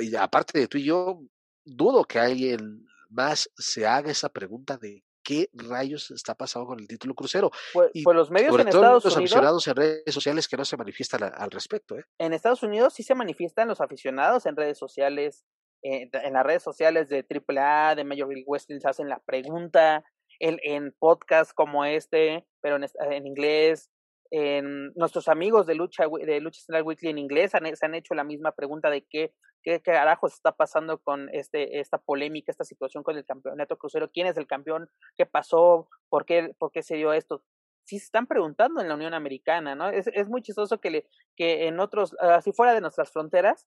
y 0.00 0.14
aparte 0.16 0.58
de 0.58 0.68
tú 0.68 0.78
y 0.78 0.84
yo, 0.84 1.22
dudo 1.64 2.04
que 2.04 2.18
alguien 2.18 2.84
más 3.08 3.50
se 3.56 3.86
haga 3.86 4.10
esa 4.10 4.28
pregunta 4.28 4.76
de 4.76 5.04
qué 5.22 5.48
rayos 5.52 6.10
está 6.10 6.34
pasando 6.34 6.66
con 6.68 6.80
el 6.80 6.88
título 6.88 7.14
crucero. 7.14 7.50
pues, 7.72 7.90
Y 7.94 8.04
pues 8.04 8.16
los 8.16 8.30
medios 8.30 8.50
sobre 8.50 8.62
en 8.64 8.70
todo 8.70 8.82
Estados 8.82 9.04
los 9.04 9.16
Unidos, 9.16 9.32
aficionados 9.32 9.68
en 9.68 9.76
redes 9.76 10.14
sociales 10.14 10.48
que 10.48 10.56
no 10.56 10.64
se 10.64 10.76
manifiestan 10.76 11.22
a- 11.24 11.28
al 11.28 11.50
respecto, 11.50 11.96
¿eh? 11.98 12.04
en 12.18 12.32
Estados 12.32 12.62
Unidos 12.62 12.94
sí 12.94 13.02
se 13.02 13.14
manifiestan 13.14 13.68
los 13.68 13.80
aficionados 13.80 14.46
en 14.46 14.56
redes 14.56 14.78
sociales, 14.78 15.44
eh, 15.82 16.08
en 16.12 16.32
las 16.34 16.44
redes 16.44 16.62
sociales 16.62 17.08
de 17.08 17.22
AAA, 17.22 17.94
de 17.94 18.04
Major 18.04 18.28
League 18.28 18.44
Wrestling, 18.46 18.80
se 18.80 18.88
hacen 18.88 19.08
la 19.08 19.20
pregunta, 19.20 20.04
en, 20.40 20.58
en 20.64 20.92
podcasts 20.98 21.54
como 21.54 21.84
este, 21.84 22.46
pero 22.60 22.76
en, 22.76 22.84
es- 22.84 22.96
en 23.00 23.26
inglés, 23.26 23.90
en 24.32 24.92
nuestros 24.94 25.28
amigos 25.28 25.66
de 25.66 25.74
Lucha 25.74 26.04
de 26.24 26.40
Lucha 26.40 26.60
Central 26.60 26.84
Weekly 26.84 27.10
en 27.10 27.18
inglés 27.18 27.54
han, 27.54 27.74
se 27.76 27.86
han 27.86 27.94
hecho 27.94 28.14
la 28.14 28.24
misma 28.24 28.52
pregunta 28.52 28.88
de 28.90 29.04
qué, 29.04 29.32
qué 29.62 29.80
carajos 29.80 30.34
está 30.34 30.52
pasando 30.52 30.98
con 30.98 31.28
este, 31.32 31.80
esta 31.80 31.98
polémica, 31.98 32.52
esta 32.52 32.64
situación 32.64 33.02
con 33.02 33.16
el 33.16 33.24
campeonato 33.24 33.76
crucero, 33.76 34.10
quién 34.12 34.26
es 34.28 34.36
el 34.36 34.46
campeón, 34.46 34.88
qué 35.16 35.26
pasó, 35.26 35.88
por 36.08 36.24
qué, 36.26 36.54
por 36.58 36.70
qué 36.70 36.82
se 36.82 36.96
dio 36.96 37.12
esto. 37.12 37.42
Sí 37.84 37.98
se 37.98 38.04
están 38.04 38.28
preguntando 38.28 38.80
en 38.80 38.88
la 38.88 38.94
Unión 38.94 39.14
Americana, 39.14 39.74
¿no? 39.74 39.88
Es, 39.88 40.06
es 40.08 40.28
muy 40.28 40.42
chistoso 40.42 40.80
que, 40.80 40.90
le, 40.90 41.06
que 41.36 41.66
en 41.66 41.80
otros, 41.80 42.14
así 42.20 42.52
fuera 42.52 42.72
de 42.72 42.80
nuestras 42.80 43.10
fronteras, 43.10 43.66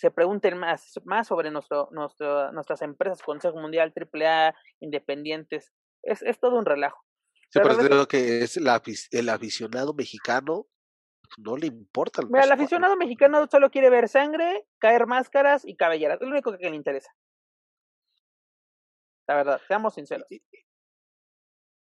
se 0.00 0.10
pregunten 0.10 0.56
más, 0.56 0.98
más 1.04 1.26
sobre 1.26 1.50
nuestro, 1.50 1.90
nuestro, 1.92 2.50
nuestras 2.52 2.80
empresas, 2.80 3.22
Consejo 3.22 3.60
Mundial, 3.60 3.92
AAA, 3.94 4.54
independientes. 4.80 5.74
Es, 6.02 6.22
es 6.22 6.40
todo 6.40 6.56
un 6.58 6.64
relajo. 6.64 7.04
Sí, 7.50 7.60
Pero 7.62 7.76
digo 7.76 8.08
que 8.08 8.40
es 8.40 8.56
la 8.56 8.80
el 9.10 9.28
aficionado 9.28 9.92
mexicano 9.92 10.68
no 11.36 11.58
le 11.58 11.66
importa 11.66 12.22
el 12.22 12.28
Mira, 12.28 12.44
el 12.44 12.52
aficionado 12.52 12.96
mexicano 12.96 13.46
solo 13.50 13.70
quiere 13.70 13.90
ver 13.90 14.08
sangre, 14.08 14.66
caer 14.78 15.06
máscaras 15.06 15.66
y 15.66 15.76
cabelleras. 15.76 16.18
Es 16.18 16.26
lo 16.26 16.32
único 16.32 16.56
que 16.56 16.70
le 16.70 16.76
interesa. 16.76 17.12
La 19.28 19.34
verdad, 19.34 19.60
seamos 19.68 19.94
sinceros. 19.94 20.26
Y, 20.30 20.42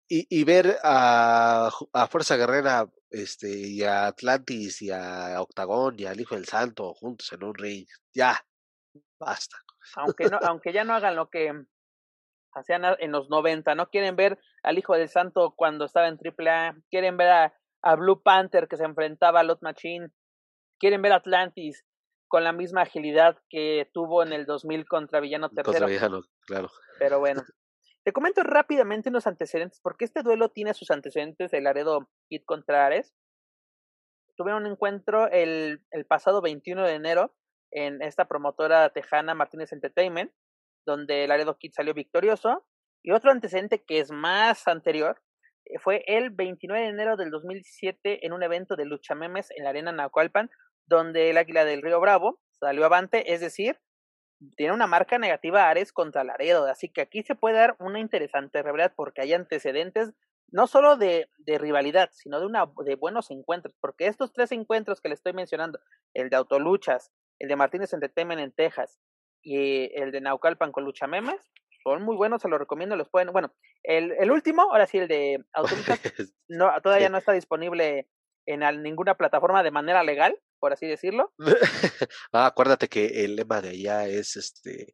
y- 0.09 0.27
y 0.29 0.43
ver 0.43 0.77
a, 0.83 1.69
a 1.93 2.07
Fuerza 2.07 2.35
Guerrera 2.37 2.87
este, 3.09 3.49
y 3.49 3.83
a 3.83 4.07
Atlantis 4.07 4.81
y 4.81 4.91
a 4.91 5.41
Octagón 5.41 5.95
y 5.99 6.05
al 6.05 6.19
Hijo 6.19 6.35
del 6.35 6.45
Santo 6.45 6.93
juntos 6.93 7.31
en 7.33 7.43
un 7.43 7.53
ring, 7.55 7.85
ya, 8.13 8.45
basta. 9.19 9.57
Aunque, 9.95 10.25
no, 10.25 10.37
aunque 10.41 10.73
ya 10.73 10.83
no 10.83 10.93
hagan 10.93 11.15
lo 11.15 11.29
que 11.29 11.53
hacían 12.53 12.83
en 12.99 13.11
los 13.11 13.29
90, 13.29 13.75
¿no? 13.75 13.89
Quieren 13.89 14.15
ver 14.15 14.39
al 14.63 14.77
Hijo 14.77 14.95
del 14.95 15.09
Santo 15.09 15.53
cuando 15.55 15.85
estaba 15.85 16.07
en 16.07 16.17
AAA, 16.17 16.75
quieren 16.89 17.15
ver 17.17 17.29
a, 17.29 17.53
a 17.83 17.95
Blue 17.95 18.21
Panther 18.21 18.67
que 18.67 18.77
se 18.77 18.83
enfrentaba 18.83 19.39
a 19.39 19.43
Lot 19.43 19.61
Machine, 19.61 20.09
quieren 20.79 21.01
ver 21.01 21.11
a 21.13 21.17
Atlantis 21.17 21.85
con 22.27 22.43
la 22.43 22.51
misma 22.51 22.81
agilidad 22.81 23.37
que 23.49 23.89
tuvo 23.93 24.21
en 24.23 24.33
el 24.33 24.45
2000 24.45 24.85
contra 24.85 25.19
Villano 25.21 25.47
Contra 25.49 25.63
Tercero. 25.63 25.87
Villano, 25.87 26.21
claro. 26.45 26.69
Pero 26.99 27.19
bueno, 27.19 27.43
te 28.07 28.13
comento 28.13 28.41
rápidamente 28.41 29.09
unos 29.09 29.27
antecedentes, 29.27 29.81
porque 29.81 30.05
este 30.05 30.23
duelo 30.23 30.47
tiene 30.47 30.73
sus 30.73 30.91
antecedentes 30.91 31.51
de 31.51 31.59
Laredo 31.59 32.09
Kid 32.29 32.43
contra 32.45 32.85
Ares. 32.85 33.13
Tuvieron 34.37 34.65
un 34.65 34.71
encuentro 34.71 35.29
el, 35.29 35.83
el 35.91 36.05
pasado 36.05 36.41
21 36.41 36.83
de 36.83 36.93
enero 36.93 37.35
en 37.69 38.01
esta 38.01 38.29
promotora 38.29 38.91
tejana 38.91 39.35
Martínez 39.35 39.73
Entertainment, 39.73 40.31
donde 40.85 41.27
Laredo 41.27 41.57
Kid 41.57 41.73
salió 41.75 41.93
victorioso. 41.93 42.65
Y 43.03 43.11
otro 43.11 43.29
antecedente 43.29 43.83
que 43.83 43.99
es 43.99 44.09
más 44.09 44.69
anterior 44.69 45.21
eh, 45.65 45.77
fue 45.77 46.05
el 46.07 46.29
29 46.29 46.81
de 46.85 46.89
enero 46.89 47.17
del 47.17 47.29
2017 47.29 48.25
en 48.25 48.31
un 48.31 48.41
evento 48.41 48.77
de 48.77 48.85
lucha 48.85 49.15
memes 49.15 49.49
en 49.51 49.65
la 49.65 49.71
arena 49.71 49.91
Naucalpan, 49.91 50.49
donde 50.85 51.29
el 51.29 51.35
Águila 51.35 51.65
del 51.65 51.81
Río 51.81 51.99
Bravo 51.99 52.39
salió 52.53 52.85
avante, 52.85 53.33
es 53.33 53.41
decir, 53.41 53.77
tiene 54.55 54.73
una 54.73 54.87
marca 54.87 55.17
negativa 55.17 55.69
Ares 55.69 55.91
contra 55.91 56.23
Laredo, 56.23 56.65
así 56.65 56.89
que 56.89 57.01
aquí 57.01 57.23
se 57.23 57.35
puede 57.35 57.55
dar 57.55 57.75
una 57.79 57.99
interesante 57.99 58.61
rivalidad 58.61 58.93
porque 58.95 59.21
hay 59.21 59.33
antecedentes 59.33 60.13
no 60.49 60.67
solo 60.67 60.95
de, 60.95 61.29
de 61.39 61.57
rivalidad, 61.57 62.09
sino 62.13 62.39
de 62.39 62.45
una 62.45 62.65
de 62.85 62.95
buenos 62.95 63.31
encuentros, 63.31 63.75
porque 63.81 64.07
estos 64.07 64.31
tres 64.31 64.51
encuentros 64.51 65.01
que 65.01 65.09
le 65.09 65.15
estoy 65.15 65.33
mencionando, 65.33 65.79
el 66.13 66.29
de 66.29 66.37
Autoluchas, 66.37 67.11
el 67.39 67.49
de 67.49 67.55
Martínez 67.55 67.93
Entertainment 67.93 68.41
en 68.41 68.51
Texas 68.51 68.99
y 69.41 69.91
el 69.99 70.11
de 70.11 70.21
Naucalpan 70.21 70.71
con 70.71 70.85
Lucha 70.85 71.07
Memes, 71.07 71.51
son 71.83 72.01
muy 72.03 72.15
buenos, 72.15 72.41
se 72.41 72.49
los 72.49 72.59
recomiendo, 72.59 72.95
los 72.95 73.09
pueden, 73.09 73.31
bueno, 73.31 73.53
el, 73.83 74.13
el 74.19 74.31
último, 74.31 74.63
ahora 74.63 74.87
sí, 74.87 74.97
el 74.97 75.07
de 75.07 75.43
Autoluchas, 75.53 75.99
no, 76.47 76.71
todavía 76.81 77.09
no 77.09 77.17
está 77.17 77.33
disponible 77.33 78.07
en 78.45 78.61
ninguna 78.81 79.15
plataforma 79.15 79.63
de 79.63 79.71
manera 79.71 80.03
legal, 80.03 80.39
por 80.59 80.73
así 80.73 80.87
decirlo, 80.87 81.33
Ah, 82.31 82.47
acuérdate 82.47 82.87
que 82.87 83.25
el 83.25 83.35
lema 83.35 83.61
de 83.61 83.69
allá 83.69 84.07
es 84.07 84.35
este 84.35 84.93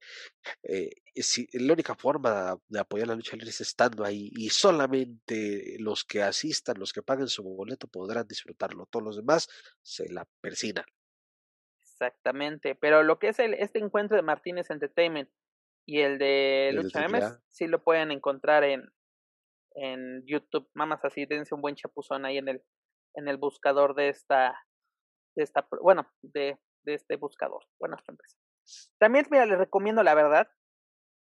eh, 0.64 0.92
si, 1.16 1.48
la 1.54 1.74
única 1.74 1.96
forma 1.96 2.58
de 2.68 2.80
apoyar 2.80 3.08
la 3.08 3.16
lucha 3.16 3.36
libre 3.36 3.50
es 3.50 3.62
estando 3.62 4.04
ahí 4.04 4.32
y 4.36 4.50
solamente 4.50 5.78
los 5.80 6.04
que 6.04 6.24
asistan, 6.24 6.80
los 6.80 6.94
que 6.94 7.04
paguen 7.04 7.28
su 7.28 7.44
boleto 7.44 7.88
podrán 7.88 8.28
disfrutarlo. 8.28 8.88
Todos 8.88 9.06
los 9.06 9.18
demás 9.18 9.48
se 9.82 10.12
la 10.12 10.26
persinan. 10.42 10.86
Exactamente, 11.82 12.76
pero 12.76 13.04
lo 13.04 13.20
que 13.20 13.30
es 13.30 13.40
el, 13.40 13.54
este 13.54 13.80
encuentro 13.80 14.18
de 14.18 14.24
Martínez 14.24 14.70
Entertainment 14.70 15.30
y 15.86 16.00
el 16.00 16.18
de 16.18 16.72
Lucha 16.74 17.06
AAA. 17.06 17.40
sí 17.50 17.68
lo 17.68 17.84
pueden 17.84 18.12
encontrar 18.12 18.64
en, 18.64 18.90
en 19.76 20.26
YouTube. 20.26 20.70
Mamas 20.74 21.06
así, 21.06 21.26
dense 21.26 21.54
un 21.54 21.62
buen 21.62 21.76
chapuzón 21.76 22.26
ahí 22.26 22.38
en 22.38 22.48
el, 22.48 22.64
en 23.14 23.28
el 23.28 23.38
buscador 23.38 23.96
de 23.96 24.10
esta, 24.10 24.58
de 25.36 25.44
esta, 25.44 25.68
bueno, 25.82 26.08
de, 26.22 26.60
de 26.84 26.94
este 26.94 27.16
buscador. 27.18 27.64
Bueno, 27.80 27.98
empresa. 28.08 28.38
También, 29.00 29.26
mira, 29.30 29.46
les 29.46 29.58
recomiendo 29.58 30.04
la 30.04 30.16
verdad, 30.16 30.48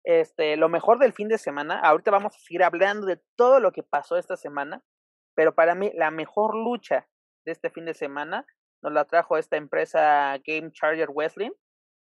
este, 0.04 0.56
lo 0.56 0.68
mejor 0.68 0.98
del 0.98 1.12
fin 1.12 1.28
de 1.28 1.38
semana. 1.38 1.80
Ahorita 1.80 2.10
vamos 2.10 2.34
a 2.34 2.38
seguir 2.38 2.62
hablando 2.64 3.06
de 3.06 3.20
todo 3.36 3.60
lo 3.60 3.72
que 3.72 3.82
pasó 3.82 4.16
esta 4.16 4.36
semana, 4.36 4.82
pero 5.34 5.54
para 5.54 5.74
mí 5.74 5.92
la 5.94 6.10
mejor 6.10 6.56
lucha 6.56 7.08
de 7.44 7.52
este 7.52 7.70
fin 7.70 7.84
de 7.84 7.94
semana 7.94 8.46
nos 8.82 8.92
la 8.92 9.04
trajo 9.04 9.36
esta 9.36 9.56
empresa 9.56 10.38
Game 10.46 10.70
Charger 10.72 11.10
Wrestling 11.10 11.50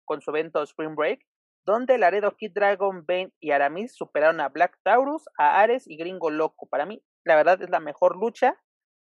con 0.05 0.21
su 0.21 0.31
evento 0.31 0.63
Spring 0.63 0.95
Break, 0.95 1.21
donde 1.65 1.99
Laredo 1.99 2.37
Kid 2.37 2.53
Dragon, 2.55 3.05
Bane 3.07 3.33
y 3.41 3.51
Aramis 3.51 3.95
superaron 3.97 4.41
a 4.41 4.49
Black 4.49 4.79
Taurus, 4.85 5.25
a 5.37 5.61
Ares 5.61 5.89
y 5.89 5.97
Gringo 5.97 6.31
Loco. 6.31 6.69
Para 6.69 6.87
mí, 6.87 7.03
la 7.25 7.35
verdad 7.35 7.61
es 7.61 7.71
la 7.71 7.81
mejor 7.81 8.17
lucha. 8.17 8.57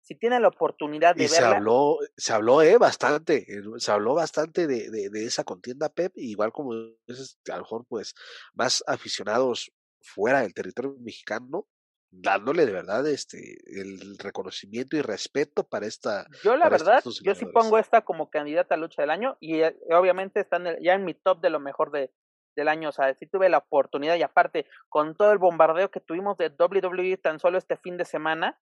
Si 0.04 0.14
tienen 0.16 0.42
la 0.42 0.48
oportunidad 0.48 1.16
de 1.16 1.24
y 1.24 1.26
verla. 1.28 1.48
Se 1.48 1.54
habló, 1.56 1.98
se 2.14 2.32
habló 2.34 2.62
eh, 2.62 2.76
bastante, 2.76 3.36
eh, 3.48 3.62
se 3.78 3.90
habló 3.90 4.14
bastante 4.14 4.66
de, 4.66 4.90
de, 4.90 5.08
de 5.08 5.24
esa 5.24 5.44
contienda, 5.44 5.88
Pep, 5.88 6.12
igual 6.16 6.52
como 6.52 6.74
es, 7.06 7.38
a 7.50 7.56
lo 7.56 7.62
mejor 7.62 7.86
pues 7.88 8.14
más 8.52 8.84
aficionados 8.86 9.72
fuera 10.02 10.42
del 10.42 10.52
territorio 10.52 10.94
mexicano, 11.00 11.66
dándole 12.10 12.66
de 12.66 12.72
verdad 12.72 13.06
este 13.08 13.56
el 13.66 14.18
reconocimiento 14.18 14.96
y 14.96 15.00
respeto 15.00 15.64
para 15.64 15.86
esta. 15.86 16.26
Yo 16.42 16.54
la 16.56 16.68
verdad, 16.68 17.02
yo 17.22 17.34
sí 17.34 17.46
pongo 17.46 17.78
esta 17.78 18.02
como 18.02 18.28
candidata 18.28 18.74
a 18.74 18.78
lucha 18.78 19.02
del 19.02 19.10
año 19.10 19.36
y 19.40 19.62
eh, 19.62 19.74
obviamente 19.90 20.40
están 20.40 20.66
ya 20.82 20.92
en 20.92 21.04
mi 21.04 21.14
top 21.14 21.40
de 21.40 21.50
lo 21.50 21.60
mejor 21.60 21.90
de, 21.90 22.12
del 22.54 22.68
año, 22.68 22.90
o 22.90 22.92
sea, 22.92 23.14
sí 23.14 23.26
tuve 23.26 23.48
la 23.48 23.58
oportunidad 23.58 24.16
y 24.16 24.22
aparte 24.22 24.66
con 24.88 25.16
todo 25.16 25.32
el 25.32 25.38
bombardeo 25.38 25.90
que 25.90 26.00
tuvimos 26.00 26.36
de 26.36 26.52
WWE 26.56 27.16
tan 27.16 27.40
solo 27.40 27.58
este 27.58 27.76
fin 27.76 27.96
de 27.96 28.04
semana, 28.04 28.60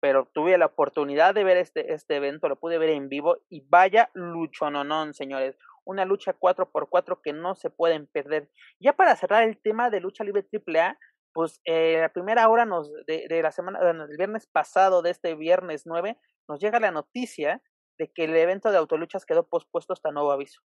pero 0.00 0.28
tuve 0.32 0.56
la 0.58 0.66
oportunidad 0.66 1.34
de 1.34 1.44
ver 1.44 1.58
este, 1.58 1.92
este 1.92 2.16
evento, 2.16 2.48
lo 2.48 2.58
pude 2.58 2.78
ver 2.78 2.90
en 2.90 3.08
vivo 3.08 3.38
y 3.48 3.60
vaya 3.68 4.10
luchononón, 4.14 5.14
señores. 5.14 5.56
Una 5.84 6.04
lucha 6.04 6.38
4x4 6.38 7.20
que 7.22 7.32
no 7.32 7.54
se 7.54 7.70
pueden 7.70 8.06
perder. 8.06 8.50
Ya 8.78 8.94
para 8.94 9.16
cerrar 9.16 9.42
el 9.42 9.58
tema 9.58 9.90
de 9.90 10.00
lucha 10.00 10.24
libre 10.24 10.46
AAA, 10.50 10.98
pues 11.32 11.60
eh, 11.64 11.98
la 12.00 12.08
primera 12.08 12.48
hora 12.48 12.64
nos, 12.64 12.92
de, 13.06 13.26
de 13.28 13.42
la 13.42 13.52
semana, 13.52 13.78
el 13.80 14.16
viernes 14.16 14.46
pasado, 14.46 15.02
de 15.02 15.10
este 15.10 15.34
viernes 15.34 15.86
9, 15.86 16.18
nos 16.48 16.60
llega 16.60 16.80
la 16.80 16.90
noticia 16.90 17.62
de 17.98 18.10
que 18.12 18.24
el 18.24 18.34
evento 18.34 18.70
de 18.70 18.78
autoluchas 18.78 19.26
quedó 19.26 19.46
pospuesto 19.46 19.92
hasta 19.92 20.10
nuevo 20.10 20.32
aviso. 20.32 20.62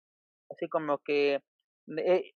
Así 0.50 0.68
como 0.68 1.00
que 1.00 1.42
eh, 1.98 2.34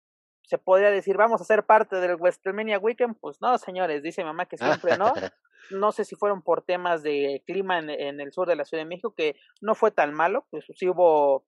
se 0.47 0.57
podría 0.57 0.91
decir, 0.91 1.17
vamos 1.17 1.41
a 1.41 1.45
ser 1.45 1.65
parte 1.65 1.97
del 1.97 2.15
WrestleMania 2.15 2.79
Weekend. 2.79 3.17
Pues 3.19 3.41
no, 3.41 3.57
señores, 3.57 4.03
dice 4.03 4.23
mamá 4.23 4.45
que 4.45 4.57
siempre 4.57 4.97
no. 4.97 5.13
No 5.71 5.91
sé 5.91 6.05
si 6.05 6.15
fueron 6.15 6.43
por 6.43 6.61
temas 6.61 7.01
de 7.01 7.41
clima 7.47 7.79
en, 7.79 7.89
en, 7.89 8.21
el 8.21 8.31
sur 8.31 8.47
de 8.47 8.55
la 8.55 8.65
Ciudad 8.65 8.83
de 8.83 8.87
México, 8.87 9.15
que 9.15 9.35
no 9.61 9.73
fue 9.73 9.89
tan 9.89 10.13
malo, 10.13 10.45
pues 10.51 10.63
sí 10.75 10.87
hubo, 10.87 11.43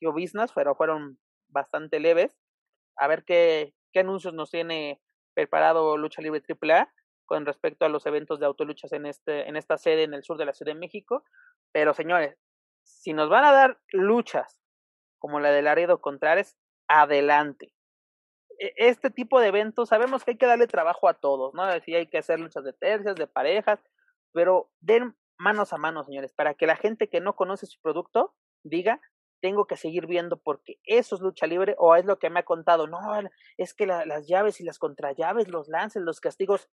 business, 0.00 0.50
pero 0.52 0.74
fueron 0.74 1.20
bastante 1.46 2.00
leves. 2.00 2.36
A 2.96 3.06
ver 3.06 3.22
qué, 3.24 3.72
qué 3.92 4.00
anuncios 4.00 4.34
nos 4.34 4.50
tiene 4.50 5.00
preparado 5.34 5.96
Lucha 5.96 6.20
Libre 6.20 6.42
AAA 6.48 6.92
con 7.26 7.46
respecto 7.46 7.84
a 7.84 7.88
los 7.88 8.06
eventos 8.06 8.40
de 8.40 8.46
autoluchas 8.46 8.92
en, 8.92 9.06
este, 9.06 9.48
en 9.48 9.54
esta 9.54 9.78
sede 9.78 10.02
en 10.02 10.14
el 10.14 10.24
sur 10.24 10.36
de 10.36 10.46
la 10.46 10.52
Ciudad 10.52 10.72
de 10.72 10.80
México. 10.80 11.22
Pero 11.70 11.94
señores, 11.94 12.36
si 12.82 13.12
nos 13.12 13.28
van 13.28 13.44
a 13.44 13.52
dar 13.52 13.78
luchas 13.92 14.60
como 15.20 15.38
la 15.38 15.52
de 15.52 15.62
Laredo 15.62 16.00
Contrares, 16.00 16.56
adelante. 16.88 17.72
Este 18.76 19.10
tipo 19.10 19.40
de 19.40 19.48
eventos, 19.48 19.88
sabemos 19.88 20.22
que 20.22 20.32
hay 20.32 20.36
que 20.36 20.46
darle 20.46 20.66
trabajo 20.66 21.08
a 21.08 21.14
todos, 21.14 21.54
¿no? 21.54 21.62
Si 21.80 21.94
hay 21.94 22.06
que 22.08 22.18
hacer 22.18 22.38
luchas 22.38 22.62
de 22.62 22.74
tercias, 22.74 23.14
de 23.16 23.26
parejas, 23.26 23.80
pero 24.32 24.70
den 24.80 25.16
manos 25.38 25.72
a 25.72 25.78
manos, 25.78 26.06
señores, 26.06 26.32
para 26.34 26.54
que 26.54 26.66
la 26.66 26.76
gente 26.76 27.08
que 27.08 27.20
no 27.20 27.34
conoce 27.34 27.66
su 27.66 27.80
producto 27.80 28.34
diga, 28.62 29.00
tengo 29.40 29.66
que 29.66 29.76
seguir 29.76 30.06
viendo 30.06 30.36
porque 30.36 30.76
eso 30.84 31.14
es 31.14 31.22
lucha 31.22 31.46
libre 31.46 31.74
o 31.78 31.96
es 31.96 32.04
lo 32.04 32.18
que 32.18 32.28
me 32.28 32.40
ha 32.40 32.44
contado. 32.44 32.86
No, 32.86 33.00
es 33.56 33.74
que 33.74 33.86
la, 33.86 34.04
las 34.04 34.28
llaves 34.28 34.60
y 34.60 34.64
las 34.64 34.78
contrallaves, 34.78 35.48
los 35.48 35.68
lances, 35.68 36.02
los 36.02 36.20
castigos, 36.20 36.68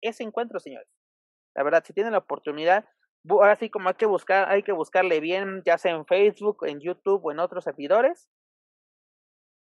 ese 0.00 0.24
encuentro, 0.24 0.58
señores. 0.58 0.88
La 1.54 1.62
verdad, 1.62 1.84
si 1.86 1.92
tienen 1.92 2.12
la 2.12 2.18
oportunidad, 2.18 2.86
ahora 3.28 3.56
sí 3.56 3.70
como 3.70 3.88
hay 3.88 3.94
que 3.94 4.06
buscar, 4.06 4.48
hay 4.50 4.62
que 4.62 4.72
buscarle 4.72 5.20
bien, 5.20 5.62
ya 5.64 5.78
sea 5.78 5.92
en 5.92 6.06
Facebook, 6.06 6.66
en 6.66 6.80
YouTube 6.80 7.24
o 7.24 7.30
en 7.30 7.38
otros 7.38 7.64
servidores. 7.64 8.28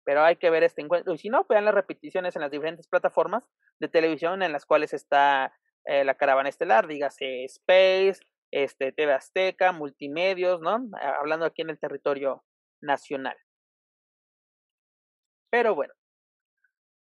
Pero 0.05 0.23
hay 0.23 0.37
que 0.37 0.51
ver 0.51 0.63
este 0.63 0.83
encuentro. 0.83 1.13
Y 1.15 1.19
si 1.19 1.29
no, 1.29 1.45
vean 1.49 1.65
las 1.65 1.75
repeticiones 1.75 2.37
en 2.37 2.43
las 2.43 2.51
diferentes 2.51 2.89
plataformas 2.89 3.45
de 3.81 3.89
televisión 3.89 4.43
en 4.43 4.53
las 4.53 4.67
cuales 4.67 4.93
está 4.95 5.53
eh, 5.85 6.05
la 6.05 6.15
caravana 6.15 6.49
estelar, 6.49 6.87
dígase 6.87 7.45
Space, 7.45 8.21
este, 8.51 8.93
TV 8.93 9.13
Azteca, 9.13 9.73
multimedios, 9.73 10.61
¿no? 10.61 10.89
Hablando 11.01 11.47
aquí 11.47 11.63
en 11.63 11.71
el 11.71 11.79
territorio 11.79 12.45
nacional. 12.83 13.37
Pero 15.51 15.75
bueno, 15.75 15.95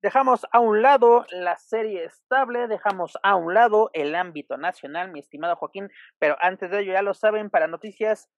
dejamos 0.04 0.46
a 0.52 0.60
un 0.60 0.82
lado 0.82 1.26
la 1.32 1.58
serie 1.58 2.06
estable, 2.06 2.68
dejamos 2.68 3.18
a 3.24 3.36
un 3.36 3.54
lado 3.54 3.90
el 3.94 4.14
ámbito 4.14 4.58
nacional, 4.58 5.12
mi 5.12 5.20
estimado 5.20 5.56
Joaquín, 5.56 5.90
pero 6.20 6.38
antes 6.42 6.70
de 6.70 6.82
ello 6.82 6.94
ya 6.94 7.02
lo 7.02 7.14
saben, 7.14 7.50
para 7.50 7.68
noticias 7.68 8.30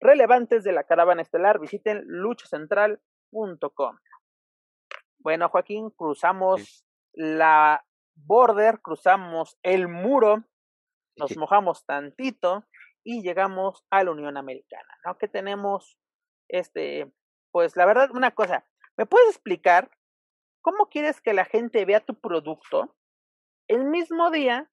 relevantes 0.00 0.62
de 0.62 0.72
la 0.72 0.84
caravana 0.84 1.22
estelar, 1.22 1.58
visiten 1.58 2.02
luchacentral.com. 2.06 3.15
Bueno, 5.18 5.48
Joaquín, 5.48 5.90
cruzamos 5.90 6.84
la 7.12 7.84
border, 8.14 8.80
cruzamos 8.80 9.58
el 9.62 9.88
muro 9.88 10.44
nos 11.16 11.36
mojamos 11.36 11.84
tantito 11.86 12.64
y 13.02 13.22
llegamos 13.22 13.84
a 13.90 14.04
la 14.04 14.10
Unión 14.10 14.36
Americana, 14.36 14.98
¿no? 15.04 15.16
Que 15.18 15.28
tenemos, 15.28 15.98
este, 16.48 17.10
pues 17.50 17.76
la 17.76 17.86
verdad, 17.86 18.10
una 18.12 18.32
cosa, 18.32 18.66
¿me 18.96 19.06
puedes 19.06 19.30
explicar 19.30 19.90
cómo 20.60 20.88
quieres 20.88 21.20
que 21.20 21.32
la 21.32 21.44
gente 21.44 21.84
vea 21.84 22.00
tu 22.00 22.20
producto 22.20 22.96
el 23.68 23.84
mismo 23.84 24.30
día 24.30 24.70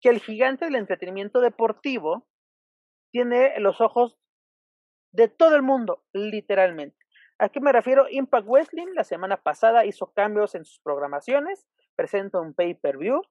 que 0.00 0.10
el 0.10 0.20
gigante 0.20 0.66
del 0.66 0.76
entretenimiento 0.76 1.40
deportivo 1.40 2.28
tiene 3.10 3.58
los 3.58 3.80
ojos 3.80 4.18
de 5.12 5.28
todo 5.28 5.56
el 5.56 5.62
mundo, 5.62 6.04
literalmente? 6.12 6.98
¿A 7.38 7.48
qué 7.48 7.60
me 7.60 7.72
refiero? 7.72 8.06
Impact 8.10 8.46
Wrestling 8.46 8.88
la 8.94 9.04
semana 9.04 9.36
pasada 9.36 9.84
hizo 9.84 10.12
cambios 10.12 10.54
en 10.54 10.64
sus 10.64 10.80
programaciones, 10.80 11.66
presenta 11.96 12.40
un 12.40 12.54
pay-per-view, 12.54 13.22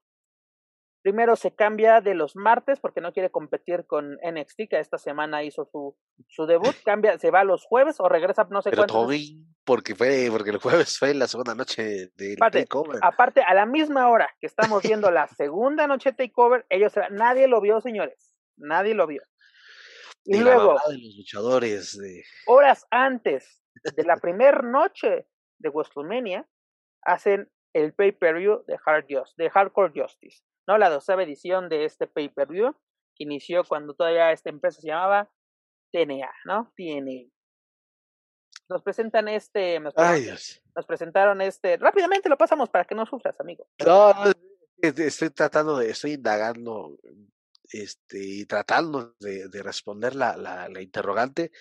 Primero 1.07 1.37
se 1.37 1.55
cambia 1.55 2.01
de 2.01 2.15
los 2.15 2.35
martes 2.35 2.81
porque 2.81 2.99
no 2.99 3.13
quiere 3.13 3.31
competir 3.31 3.85
con 3.85 4.15
NXT, 4.15 4.63
que 4.69 4.79
esta 4.79 4.97
semana 4.97 5.41
hizo 5.41 5.63
su, 5.71 5.95
su 6.27 6.45
debut. 6.45 6.75
Cambia, 6.85 7.17
se 7.17 7.31
va 7.31 7.45
los 7.45 7.63
jueves 7.63 7.95
o 7.99 8.09
regresa 8.09 8.45
no 8.49 8.61
sé 8.61 8.71
Pero 8.71 8.87
cuántos. 8.87 9.15
porque 9.63 9.95
fue, 9.95 10.27
porque 10.29 10.49
el 10.49 10.57
jueves 10.57 10.97
fue 10.97 11.13
la 11.13 11.27
segunda 11.27 11.55
noche 11.55 12.11
de 12.15 12.35
Takeover. 12.35 12.99
Aparte, 13.01 13.41
a 13.41 13.53
la 13.53 13.65
misma 13.65 14.09
hora 14.09 14.29
que 14.41 14.47
estamos 14.47 14.83
viendo 14.83 15.09
la 15.09 15.29
segunda 15.29 15.87
noche 15.87 16.11
de 16.11 16.27
Takeover, 16.27 16.65
ellos 16.69 16.91
nadie 17.11 17.47
lo 17.47 17.61
vio, 17.61 17.79
señores. 17.79 18.33
Nadie 18.57 18.93
lo 18.93 19.07
vio. 19.07 19.21
Y, 20.25 20.39
luego, 20.39 20.75
de 20.89 20.97
los 20.97 21.15
luchadores 21.15 21.97
de... 21.97 22.21
horas 22.47 22.85
antes 22.91 23.61
de 23.83 24.03
la 24.03 24.17
primera 24.17 24.61
noche 24.61 25.27
de 25.59 25.69
WrestleMania, 25.69 26.47
hacen 27.03 27.49
el 27.73 27.93
pay-per-view 27.93 28.63
de, 28.65 28.77
Hard 28.85 29.05
Just, 29.09 29.37
de 29.37 29.49
Hardcore 29.49 29.93
Justice. 29.95 30.43
¿no? 30.67 30.77
La 30.77 30.89
doceava 30.89 31.23
edición 31.23 31.69
de 31.69 31.85
este 31.85 32.07
pay-per-view, 32.07 32.73
que 33.15 33.23
inició 33.23 33.63
cuando 33.63 33.93
todavía 33.93 34.31
esta 34.31 34.49
empresa 34.49 34.81
se 34.81 34.87
llamaba 34.87 35.31
TNA, 35.91 36.29
¿no? 36.45 36.71
TNA. 36.75 37.31
Nos 38.69 38.83
presentan 38.83 39.27
este, 39.29 39.79
nos, 39.79 39.93
Ay, 39.97 40.23
Dios. 40.23 40.61
nos 40.75 40.85
presentaron 40.85 41.41
este, 41.41 41.77
rápidamente 41.77 42.27
lo 42.27 42.37
pasamos 42.37 42.69
para 42.69 42.83
que 42.83 42.95
no 42.95 43.05
sufras, 43.05 43.39
amigo. 43.39 43.65
No, 43.85 44.13
estoy 44.81 45.29
tratando 45.29 45.77
de, 45.77 45.89
estoy 45.89 46.13
indagando, 46.13 46.97
este, 47.63 48.19
y 48.19 48.45
tratando 48.45 49.15
de, 49.19 49.47
de 49.47 49.63
responder 49.63 50.15
la, 50.15 50.35
la, 50.35 50.67
la 50.67 50.81
interrogante 50.81 51.51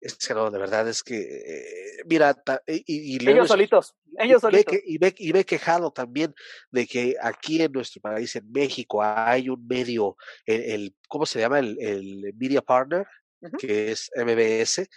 es 0.00 0.14
que 0.16 0.34
no, 0.34 0.50
de 0.50 0.58
verdad 0.58 0.88
es 0.88 1.02
que, 1.02 1.18
eh, 1.18 2.02
mira, 2.06 2.34
ta, 2.34 2.62
y, 2.66 3.16
y 3.16 3.28
ellos 3.28 3.48
solitos, 3.48 3.94
ellos 4.18 4.38
y 4.38 4.40
solitos. 4.40 4.72
Ve 4.72 4.80
que, 4.80 4.82
y, 4.86 4.98
ve, 4.98 5.14
y 5.18 5.32
ve 5.32 5.44
quejado 5.44 5.90
también 5.90 6.34
de 6.70 6.86
que 6.86 7.16
aquí 7.20 7.60
en 7.60 7.72
nuestro 7.72 8.00
país, 8.00 8.34
en 8.36 8.50
México, 8.50 9.02
hay 9.02 9.48
un 9.48 9.66
medio, 9.66 10.16
el, 10.46 10.62
el 10.62 10.96
¿cómo 11.08 11.26
se 11.26 11.40
llama? 11.40 11.58
El, 11.58 11.76
el 11.80 12.34
Media 12.36 12.62
Partner, 12.62 13.06
uh 13.40 13.48
-huh. 13.48 13.58
que 13.58 13.90
es 13.90 14.10
MBS. 14.14 14.88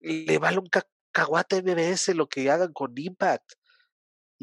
Le 0.00 0.38
vale 0.38 0.58
un 0.58 0.68
cacahuate 0.68 1.56
a 1.56 1.62
MBS 1.62 2.14
lo 2.14 2.28
que 2.28 2.50
hagan 2.50 2.72
con 2.72 2.92
Impact. 2.96 3.52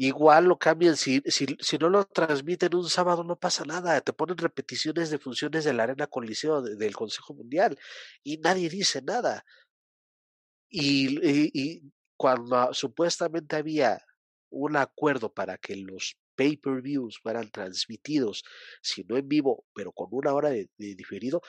Igual 0.02 0.46
lo 0.46 0.58
cambian, 0.58 0.96
si, 0.96 1.20
si, 1.26 1.44
si 1.60 1.76
no 1.76 1.90
lo 1.90 2.06
transmiten 2.06 2.74
un 2.74 2.88
sábado 2.88 3.22
no 3.22 3.38
pasa 3.38 3.66
nada, 3.66 4.00
te 4.00 4.14
ponen 4.14 4.38
repeticiones 4.38 5.10
de 5.10 5.18
funciones 5.18 5.64
de 5.64 5.74
la 5.74 5.82
Arena 5.82 6.06
Coliseo 6.06 6.62
de, 6.62 6.74
del 6.76 6.96
Consejo 6.96 7.34
Mundial 7.34 7.78
y 8.22 8.38
nadie 8.38 8.70
dice 8.70 9.02
nada. 9.02 9.44
Y, 10.70 11.92
cuando 12.16 12.72
supuestamente 12.72 13.56
había 13.56 14.00
un 14.48 14.76
acuerdo 14.76 15.34
para 15.34 15.58
que 15.58 15.76
los 15.76 16.16
pay-per-views 16.34 17.18
fueran 17.22 17.50
transmitidos, 17.50 18.42
si 18.80 19.04
no 19.04 19.18
en 19.18 19.28
vivo, 19.28 19.66
pero 19.74 19.92
con 19.92 20.08
una 20.12 20.32
hora 20.32 20.48
de, 20.48 20.70
de 20.78 20.94
diferido, 20.94 21.42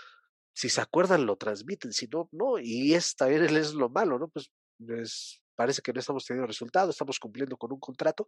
si 0.53 0.67
se 0.67 0.81
acuerdan 0.81 1.25
lo 1.25 1.37
transmiten, 1.37 1.93
si 1.93 2.07
no, 2.07 2.27
no, 2.33 2.59
y 2.59 2.95
es 2.95 3.15
también 3.15 3.45
es 3.45 3.73
lo 3.73 3.87
malo, 3.87 4.19
¿no? 4.19 4.27
Pues 4.27 4.51
es, 4.89 5.40
parece 5.55 5.81
que 5.81 5.93
no 5.93 5.99
estamos 5.99 6.25
teniendo 6.25 6.47
resultados, 6.47 6.91
estamos 6.91 7.19
cumpliendo 7.19 7.57
con 7.57 7.71
un 7.71 7.79
contrato, 7.79 8.27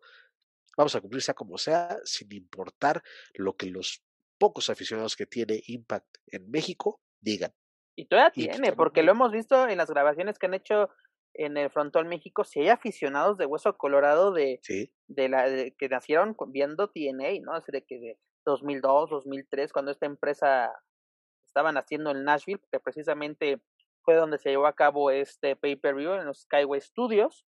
vamos 0.77 0.95
a 0.95 1.01
cumplir 1.01 1.21
sea 1.21 1.33
como 1.33 1.57
sea, 1.57 1.97
sin 2.03 2.31
importar 2.33 3.01
lo 3.33 3.55
que 3.55 3.67
los 3.67 4.03
pocos 4.37 4.69
aficionados 4.69 5.15
que 5.15 5.25
tiene 5.25 5.61
Impact 5.67 6.17
en 6.27 6.49
México 6.49 7.01
digan. 7.21 7.53
Y 7.95 8.07
todavía 8.07 8.31
tiene, 8.31 8.73
porque 8.73 9.03
lo 9.03 9.11
hemos 9.11 9.31
visto 9.31 9.67
en 9.67 9.77
las 9.77 9.89
grabaciones 9.89 10.39
que 10.39 10.47
han 10.47 10.55
hecho 10.55 10.89
en 11.35 11.57
el 11.57 11.69
Frontón 11.69 12.07
México, 12.07 12.43
si 12.43 12.61
hay 12.61 12.69
aficionados 12.69 13.37
de 13.37 13.45
Hueso 13.45 13.75
Colorado 13.77 14.31
de, 14.31 14.59
de 15.07 15.29
la 15.29 15.45
que 15.77 15.89
nacieron 15.89 16.35
viendo 16.47 16.89
TNA, 16.89 17.39
¿no? 17.41 17.53
Así 17.53 17.71
de 17.71 17.83
que 17.83 17.99
de 17.99 18.19
2002, 18.45 19.09
2003, 19.09 19.71
cuando 19.73 19.91
esta 19.91 20.05
empresa 20.05 20.71
estaban 21.45 21.77
haciendo 21.77 22.11
en 22.11 22.23
Nashville, 22.23 22.61
que 22.71 22.79
precisamente 22.79 23.61
fue 24.03 24.15
donde 24.15 24.37
se 24.37 24.49
llevó 24.49 24.67
a 24.67 24.75
cabo 24.75 25.11
este 25.11 25.55
pay-per-view 25.55 26.13
en 26.13 26.25
los 26.25 26.41
Skyway 26.41 26.81
Studios. 26.81 27.45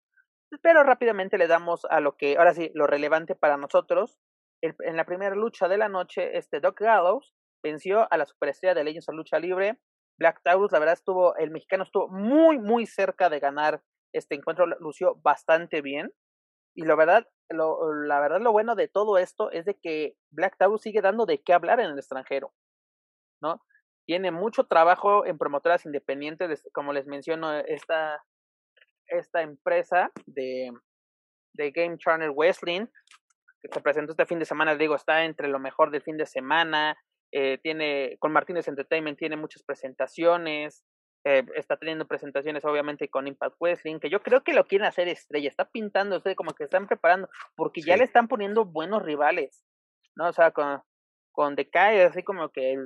Pero 0.62 0.82
rápidamente 0.82 1.38
le 1.38 1.46
damos 1.46 1.86
a 1.88 2.00
lo 2.00 2.16
que, 2.16 2.36
ahora 2.36 2.54
sí, 2.54 2.70
lo 2.74 2.86
relevante 2.86 3.34
para 3.34 3.56
nosotros. 3.56 4.18
en 4.60 4.96
la 4.96 5.04
primera 5.04 5.34
lucha 5.34 5.66
de 5.66 5.78
la 5.78 5.88
noche, 5.88 6.36
este 6.36 6.60
Doc 6.60 6.80
Gallows 6.80 7.34
venció 7.62 8.06
a 8.12 8.16
la 8.16 8.26
superestrella 8.26 8.74
de 8.74 8.84
Legends 8.84 9.08
of 9.08 9.14
Lucha 9.14 9.38
Libre, 9.38 9.78
Black 10.18 10.40
Taurus. 10.42 10.72
La 10.72 10.78
verdad 10.78 10.94
estuvo, 10.94 11.36
el 11.36 11.50
mexicano 11.50 11.84
estuvo 11.84 12.08
muy, 12.08 12.58
muy 12.58 12.86
cerca 12.86 13.28
de 13.30 13.40
ganar 13.40 13.82
este 14.12 14.34
encuentro, 14.34 14.66
lució 14.66 15.16
bastante 15.22 15.80
bien. 15.80 16.12
Y 16.74 16.84
la 16.84 16.94
verdad, 16.94 17.26
lo, 17.48 17.92
la 17.92 18.20
verdad, 18.20 18.40
lo 18.40 18.52
bueno 18.52 18.74
de 18.74 18.88
todo 18.88 19.18
esto 19.18 19.50
es 19.50 19.64
de 19.64 19.78
que 19.78 20.16
Black 20.30 20.56
Taurus 20.58 20.82
sigue 20.82 21.00
dando 21.00 21.26
de 21.26 21.42
qué 21.42 21.52
hablar 21.52 21.80
en 21.80 21.90
el 21.90 21.98
extranjero, 21.98 22.52
¿no? 23.40 23.62
Tiene 24.06 24.30
mucho 24.30 24.64
trabajo 24.64 25.24
en 25.26 25.38
promotoras 25.38 25.86
independientes, 25.86 26.68
como 26.72 26.92
les 26.92 27.06
menciono, 27.06 27.52
esta, 27.60 28.22
esta 29.06 29.42
empresa 29.42 30.10
de, 30.26 30.72
de 31.54 31.70
Game 31.70 31.98
Charner 31.98 32.30
Wrestling, 32.30 32.86
que 33.60 33.68
se 33.72 33.80
presentó 33.80 34.12
este 34.12 34.26
fin 34.26 34.38
de 34.38 34.44
semana, 34.44 34.74
digo, 34.74 34.96
está 34.96 35.24
entre 35.24 35.48
lo 35.48 35.60
mejor 35.60 35.90
del 35.90 36.02
fin 36.02 36.16
de 36.16 36.26
semana, 36.26 36.96
eh, 37.30 37.58
tiene, 37.62 38.16
con 38.18 38.32
Martínez 38.32 38.68
Entertainment 38.68 39.18
tiene 39.18 39.36
muchas 39.36 39.62
presentaciones, 39.62 40.84
eh, 41.24 41.46
está 41.54 41.76
teniendo 41.76 42.06
presentaciones 42.08 42.64
obviamente 42.64 43.08
con 43.08 43.28
Impact 43.28 43.56
Wrestling, 43.60 44.00
que 44.00 44.10
yo 44.10 44.20
creo 44.22 44.42
que 44.42 44.52
lo 44.52 44.66
quieren 44.66 44.88
hacer 44.88 45.06
estrella, 45.06 45.48
está 45.48 45.70
pintando, 45.70 46.16
ustedes 46.16 46.36
como 46.36 46.52
que 46.52 46.64
están 46.64 46.88
preparando, 46.88 47.28
porque 47.54 47.80
ya 47.80 47.96
le 47.96 48.04
están 48.04 48.26
poniendo 48.26 48.64
buenos 48.64 49.02
rivales, 49.02 49.64
¿no? 50.16 50.28
O 50.28 50.32
sea, 50.32 50.50
con, 50.50 50.82
con 51.30 51.54
Decay, 51.54 52.00
así 52.00 52.24
como 52.24 52.50
que 52.50 52.76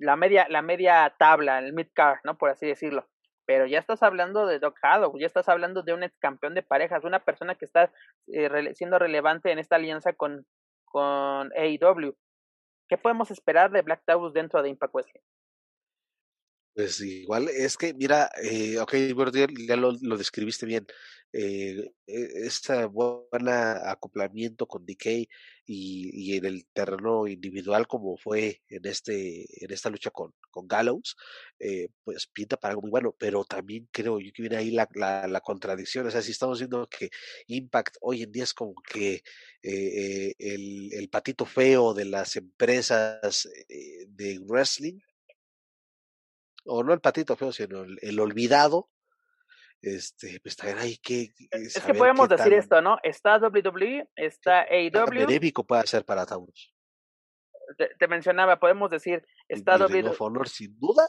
la 0.00 0.16
media, 0.16 0.46
la 0.48 0.62
media 0.62 1.14
tabla, 1.18 1.58
el 1.58 1.72
mid 1.72 1.88
card, 1.94 2.18
¿no? 2.24 2.36
Por 2.36 2.50
así 2.50 2.66
decirlo. 2.66 3.06
Pero 3.46 3.66
ya 3.66 3.78
estás 3.78 4.02
hablando 4.02 4.46
de 4.46 4.58
Doc 4.58 4.78
Haddock, 4.82 5.18
ya 5.18 5.26
estás 5.26 5.48
hablando 5.48 5.82
de 5.82 5.92
un 5.92 6.02
ex 6.02 6.16
campeón 6.18 6.54
de 6.54 6.62
parejas, 6.62 7.04
una 7.04 7.24
persona 7.24 7.54
que 7.54 7.66
está 7.66 7.92
eh, 8.28 8.74
siendo 8.74 8.98
relevante 8.98 9.52
en 9.52 9.58
esta 9.58 9.76
alianza 9.76 10.14
con, 10.14 10.46
con 10.84 11.50
AEW. 11.56 12.16
¿Qué 12.88 12.98
podemos 12.98 13.30
esperar 13.30 13.70
de 13.70 13.82
Black 13.82 14.02
Taurus 14.06 14.32
dentro 14.32 14.62
de 14.62 14.70
Impact 14.70 14.94
Wrestling? 14.94 15.20
Pues 16.74 17.00
igual, 17.00 17.48
es 17.48 17.76
que, 17.76 17.94
mira, 17.94 18.30
eh, 18.42 18.78
ok, 18.80 18.94
ya 19.68 19.76
lo, 19.76 19.92
lo 20.00 20.16
describiste 20.16 20.66
bien. 20.66 20.86
Eh, 21.32 21.90
e, 22.06 22.46
este 22.46 22.84
buen 22.86 23.48
acoplamiento 23.48 24.66
con 24.66 24.86
DK 24.86 25.06
y, 25.06 25.28
y, 25.66 26.36
en 26.36 26.44
el 26.44 26.66
terreno 26.72 27.26
individual 27.26 27.88
como 27.88 28.16
fue 28.16 28.62
en 28.68 28.86
este 28.86 29.64
en 29.64 29.72
esta 29.72 29.90
lucha 29.90 30.10
con, 30.10 30.32
con 30.50 30.68
Gallows, 30.68 31.16
eh, 31.58 31.88
pues 32.04 32.28
pinta 32.28 32.56
para 32.56 32.72
algo 32.72 32.82
muy 32.82 32.90
bueno, 32.90 33.14
pero 33.18 33.44
también 33.44 33.88
creo 33.90 34.20
yo 34.20 34.30
que 34.32 34.42
viene 34.42 34.56
ahí 34.56 34.70
la, 34.70 34.88
la, 34.94 35.26
la 35.26 35.40
contradicción, 35.40 36.06
o 36.06 36.10
sea, 36.10 36.22
si 36.22 36.30
estamos 36.32 36.58
viendo 36.60 36.88
que 36.88 37.10
Impact 37.48 37.96
hoy 38.00 38.22
en 38.22 38.32
día 38.32 38.44
es 38.44 38.54
como 38.54 38.74
que 38.82 39.14
eh, 39.14 39.22
eh 39.62 40.34
el, 40.38 40.92
el 40.92 41.08
patito 41.08 41.46
feo 41.46 41.94
de 41.94 42.04
las 42.04 42.36
empresas 42.36 43.48
eh, 43.68 44.06
de 44.08 44.38
wrestling, 44.40 44.98
o 46.64 46.82
no 46.82 46.92
el 46.92 47.00
patito 47.00 47.36
feo, 47.36 47.52
sino 47.52 47.82
el, 47.82 47.98
el 48.02 48.20
olvidado, 48.20 48.88
este, 49.84 50.40
pues 50.40 50.56
también 50.56 50.78
hay 50.78 50.96
que. 50.96 51.34
Es 51.50 51.78
que 51.82 51.92
podemos 51.92 52.26
decir 52.28 52.54
esto, 52.54 52.80
¿no? 52.80 52.98
Está 53.02 53.36
WWE, 53.36 54.08
está 54.16 54.62
AEW. 54.62 55.26
Benéfico 55.26 55.66
puede 55.66 55.86
ser 55.86 56.06
para 56.06 56.24
Taurus. 56.24 56.74
Te, 57.98 58.08
mencionaba, 58.08 58.58
podemos 58.58 58.90
decir, 58.90 59.26
está 59.46 59.76
WWE. 59.76 60.14
Honor, 60.18 60.48
sin 60.48 60.78
duda. 60.78 61.06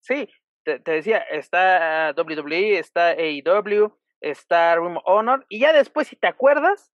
Sí, 0.00 0.30
te, 0.62 0.78
decía, 0.78 1.18
está 1.18 2.14
WWE, 2.16 2.78
está 2.78 3.10
AEW, 3.10 3.98
está 4.20 4.76
Room 4.76 4.98
Honor, 5.04 5.44
y 5.50 5.60
ya 5.60 5.74
después, 5.74 6.08
si 6.08 6.16
te 6.16 6.26
acuerdas, 6.26 6.90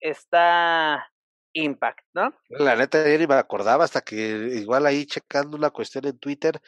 está 0.00 1.10
Impact, 1.54 2.00
¿no? 2.12 2.34
La 2.50 2.76
neta, 2.76 3.04
ni 3.04 3.26
me 3.26 3.34
acordaba 3.34 3.84
hasta 3.84 4.00
que 4.02 4.14
igual 4.54 4.86
ahí 4.86 5.06
checando 5.06 5.56
una 5.56 5.70
cuestión 5.70 6.04
en 6.06 6.18
Twitter, 6.18 6.60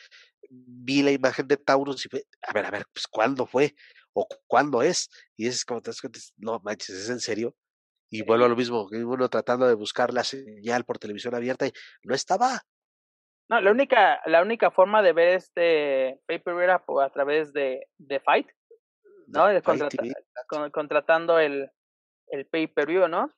vi 0.49 1.03
la 1.03 1.11
imagen 1.11 1.47
de 1.49 1.57
Taurus 1.57 2.07
y 2.07 2.09
fue, 2.09 2.25
a 2.43 2.53
ver, 2.53 2.65
a 2.67 2.71
ver, 2.71 2.87
pues 2.93 3.07
¿cuándo 3.07 3.47
fue? 3.47 3.75
¿O 4.13 4.27
cuándo 4.47 4.83
es? 4.83 5.11
Y 5.37 5.49
es 5.49 5.65
como 5.65 5.83
te 5.83 5.91
das 5.91 6.01
cuenta, 6.01 6.21
no 6.37 6.61
manches, 6.61 6.97
¿es 6.97 7.11
en 7.11 7.21
serio? 7.21 7.55
Y 8.09 8.23
vuelvo 8.23 8.45
a 8.45 8.49
lo 8.49 8.57
mismo, 8.57 8.89
uno 8.91 9.29
tratando 9.29 9.67
de 9.67 9.75
buscar 9.75 10.15
la 10.15 10.23
señal 10.23 10.85
por 10.85 10.99
televisión 10.99 11.35
abierta 11.35 11.67
y 11.67 11.73
no 12.05 12.15
estaba. 12.15 12.63
No, 13.49 13.61
la 13.61 13.71
única, 13.71 14.21
la 14.27 14.43
única 14.43 14.71
forma 14.71 15.03
de 15.03 15.13
ver 15.13 15.29
este 15.35 16.21
paper 16.27 16.55
era 16.63 16.85
a 16.87 17.11
través 17.11 17.53
de, 17.53 17.89
de 17.99 18.21
Fight, 18.21 18.49
¿no? 19.27 19.47
De 19.49 19.63
contratando 20.73 21.39
el, 21.39 21.71
el 22.29 22.47
pay-per-view, 22.47 23.09
¿no? 23.09 23.33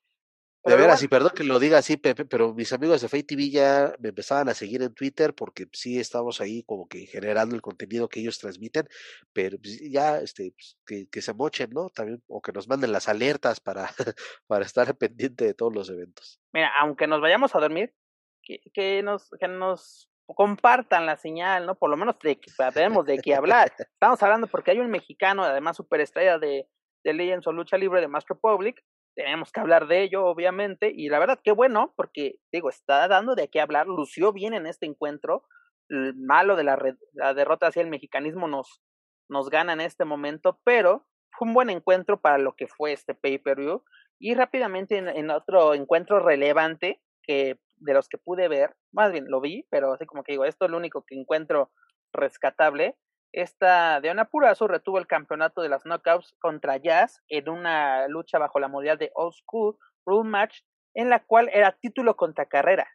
De 0.69 0.77
veras, 0.77 1.03
y 1.03 1.09
perdón 1.09 1.33
que 1.35 1.45
lo 1.45 1.59
diga 1.59 1.79
así, 1.79 1.97
Pepe, 1.97 2.25
pero 2.25 2.55
mis 2.55 2.73
amigos 2.73 3.01
de 3.01 3.09
Fay 3.09 3.23
TV 3.23 3.51
ya 3.51 3.95
me 3.99 4.11
empezaban 4.11 4.49
a 4.49 4.55
seguir 4.55 4.83
en 4.83 4.95
Twitter 4.95 5.35
porque 5.35 5.67
sí 5.73 5.99
estamos 5.99 6.41
ahí 6.41 6.63
como 6.65 6.89
que 6.89 7.07
generando 7.07 7.55
el 7.55 7.63
contenido 7.63 8.09
que 8.09 8.21
ellos 8.21 8.39
transmiten, 8.39 8.89
pero 9.33 9.59
pues, 9.59 9.81
ya 9.91 10.19
este, 10.19 10.53
pues, 10.53 10.79
que, 10.87 11.09
que, 11.09 11.23
se 11.23 11.33
mochen, 11.35 11.71
¿no? 11.71 11.89
También, 11.91 12.23
o 12.29 12.41
que 12.41 12.53
nos 12.53 12.69
manden 12.69 12.93
las 12.93 13.09
alertas 13.09 13.61
para, 13.61 13.89
para 14.47 14.65
estar 14.65 14.95
pendiente 14.97 15.45
de 15.45 15.55
todos 15.55 15.75
los 15.75 15.89
eventos. 15.91 16.41
Mira, 16.53 16.71
aunque 16.81 17.07
nos 17.07 17.21
vayamos 17.21 17.55
a 17.55 17.61
dormir, 17.61 17.95
que, 18.43 18.61
que 18.73 19.03
nos, 19.03 19.31
que 19.41 19.49
nos 19.49 20.11
compartan 20.35 21.07
la 21.07 21.17
señal, 21.17 21.67
¿no? 21.67 21.75
Por 21.75 21.91
lo 21.91 21.97
menos 21.97 22.19
de 22.21 22.39
sabemos 22.57 23.07
de 23.07 23.19
qué 23.19 23.35
hablar. 23.35 23.73
Estamos 23.79 24.23
hablando 24.23 24.47
porque 24.47 24.73
hay 24.73 24.81
un 24.81 24.91
mexicano, 24.91 25.43
además 25.43 25.77
superestrella 25.77 26.39
de, 26.39 26.69
de 27.05 27.13
Legends 27.13 27.47
o 27.47 27.53
Lucha 27.53 27.79
Libre 27.79 28.01
de 28.01 28.09
Master 28.09 28.37
Republic, 28.37 28.83
tenemos 29.19 29.51
que 29.51 29.59
hablar 29.59 29.89
de 29.89 30.05
ello, 30.05 30.27
obviamente, 30.27 30.93
y 30.95 31.09
la 31.09 31.19
verdad, 31.19 31.41
qué 31.43 31.51
bueno, 31.51 31.93
porque, 31.97 32.37
digo, 32.53 32.69
está 32.69 33.09
dando 33.09 33.35
de 33.35 33.49
qué 33.49 33.61
hablar, 33.61 33.89
lució 33.89 34.33
bien 34.33 34.55
en 34.55 34.65
este 34.65 34.87
encuentro, 34.87 35.43
el 35.89 36.15
malo 36.15 36.55
de 36.55 36.63
la, 36.63 36.79
la 37.15 37.35
derrota 37.35 37.67
hacia 37.67 37.83
el 37.83 37.91
mexicanismo 37.91 38.47
nos, 38.47 38.81
nos 39.29 39.51
gana 39.51 39.73
en 39.73 39.81
este 39.81 40.05
momento, 40.05 40.61
pero 40.63 41.05
fue 41.33 41.49
un 41.49 41.55
buen 41.55 41.69
encuentro 41.69 42.21
para 42.21 42.39
lo 42.39 42.55
que 42.55 42.69
fue 42.69 42.93
este 42.93 43.13
pay-per-view, 43.13 43.83
y 44.21 44.37
rápidamente 44.37 44.99
en, 44.99 45.09
en, 45.09 45.31
otro 45.31 45.75
encuentro 45.75 46.21
relevante 46.21 47.03
que 47.25 47.59
de 47.75 47.95
los 47.95 48.09
que 48.09 48.19
pude 48.19 48.47
ver, 48.47 48.77
más 48.93 49.11
bien 49.11 49.25
lo 49.29 49.41
vi, 49.41 49.67
pero 49.69 49.95
así 49.95 50.07
como 50.07 50.23
que 50.23 50.35
digo, 50.35 50.45
esto 50.45 50.67
es 50.67 50.71
lo 50.71 50.77
único 50.77 51.05
que 51.05 51.17
encuentro 51.17 51.73
rescatable, 52.13 52.95
esta 53.33 54.01
de 54.01 54.15
Purazo 54.31 54.69
retuvo 54.69 54.99
el 54.99 55.07
campeonato 55.07 55.63
de 55.63 55.69
las 55.69 55.85
knockouts 55.85 56.35
contra 56.39 56.77
Jazz 56.79 57.23
en 57.29 57.49
una 57.49 58.09
lucha 58.09 58.39
bajo 58.39 58.59
la 58.59 58.69
modalidad 58.69 58.99
de 58.99 59.11
Old 59.15 59.35
School 59.35 59.77
Rule 60.07 60.29
Match, 60.29 60.61
en 60.95 61.11
la 61.11 61.25
cual 61.25 61.51
era 61.53 61.77
título 61.81 62.17
contra 62.17 62.47
carrera. 62.47 62.89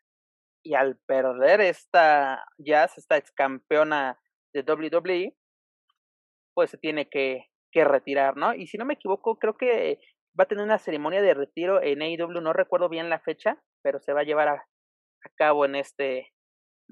Y 0.66 0.76
al 0.76 0.98
perder 1.06 1.62
esta 1.62 2.46
Jazz, 2.58 2.98
esta 2.98 3.18
ex 3.18 3.32
campeona 3.32 4.20
de 4.54 4.62
WWE, 4.62 5.36
pues 6.56 6.72
se 6.72 6.78
tiene 6.78 7.10
que, 7.10 7.50
que 7.72 7.84
retirar, 7.84 8.38
¿no? 8.38 8.54
Y 8.54 8.68
si 8.68 8.78
no 8.78 8.86
me 8.86 8.96
equivoco, 8.96 9.38
creo 9.38 9.56
que 9.58 10.00
va 10.40 10.46
a 10.46 10.48
tener 10.48 10.64
una 10.64 10.80
ceremonia 10.80 11.22
de 11.22 11.34
retiro 11.34 11.82
en 11.82 12.02
AEW, 12.02 12.42
no 12.42 12.54
recuerdo 12.54 12.90
bien 12.90 13.10
la 13.10 13.20
fecha, 13.20 13.62
pero 13.84 14.00
se 14.00 14.14
va 14.14 14.22
a 14.22 14.26
llevar 14.26 14.48
a 14.48 14.66
cabo 15.36 15.66
en 15.66 15.76
este, 15.76 16.33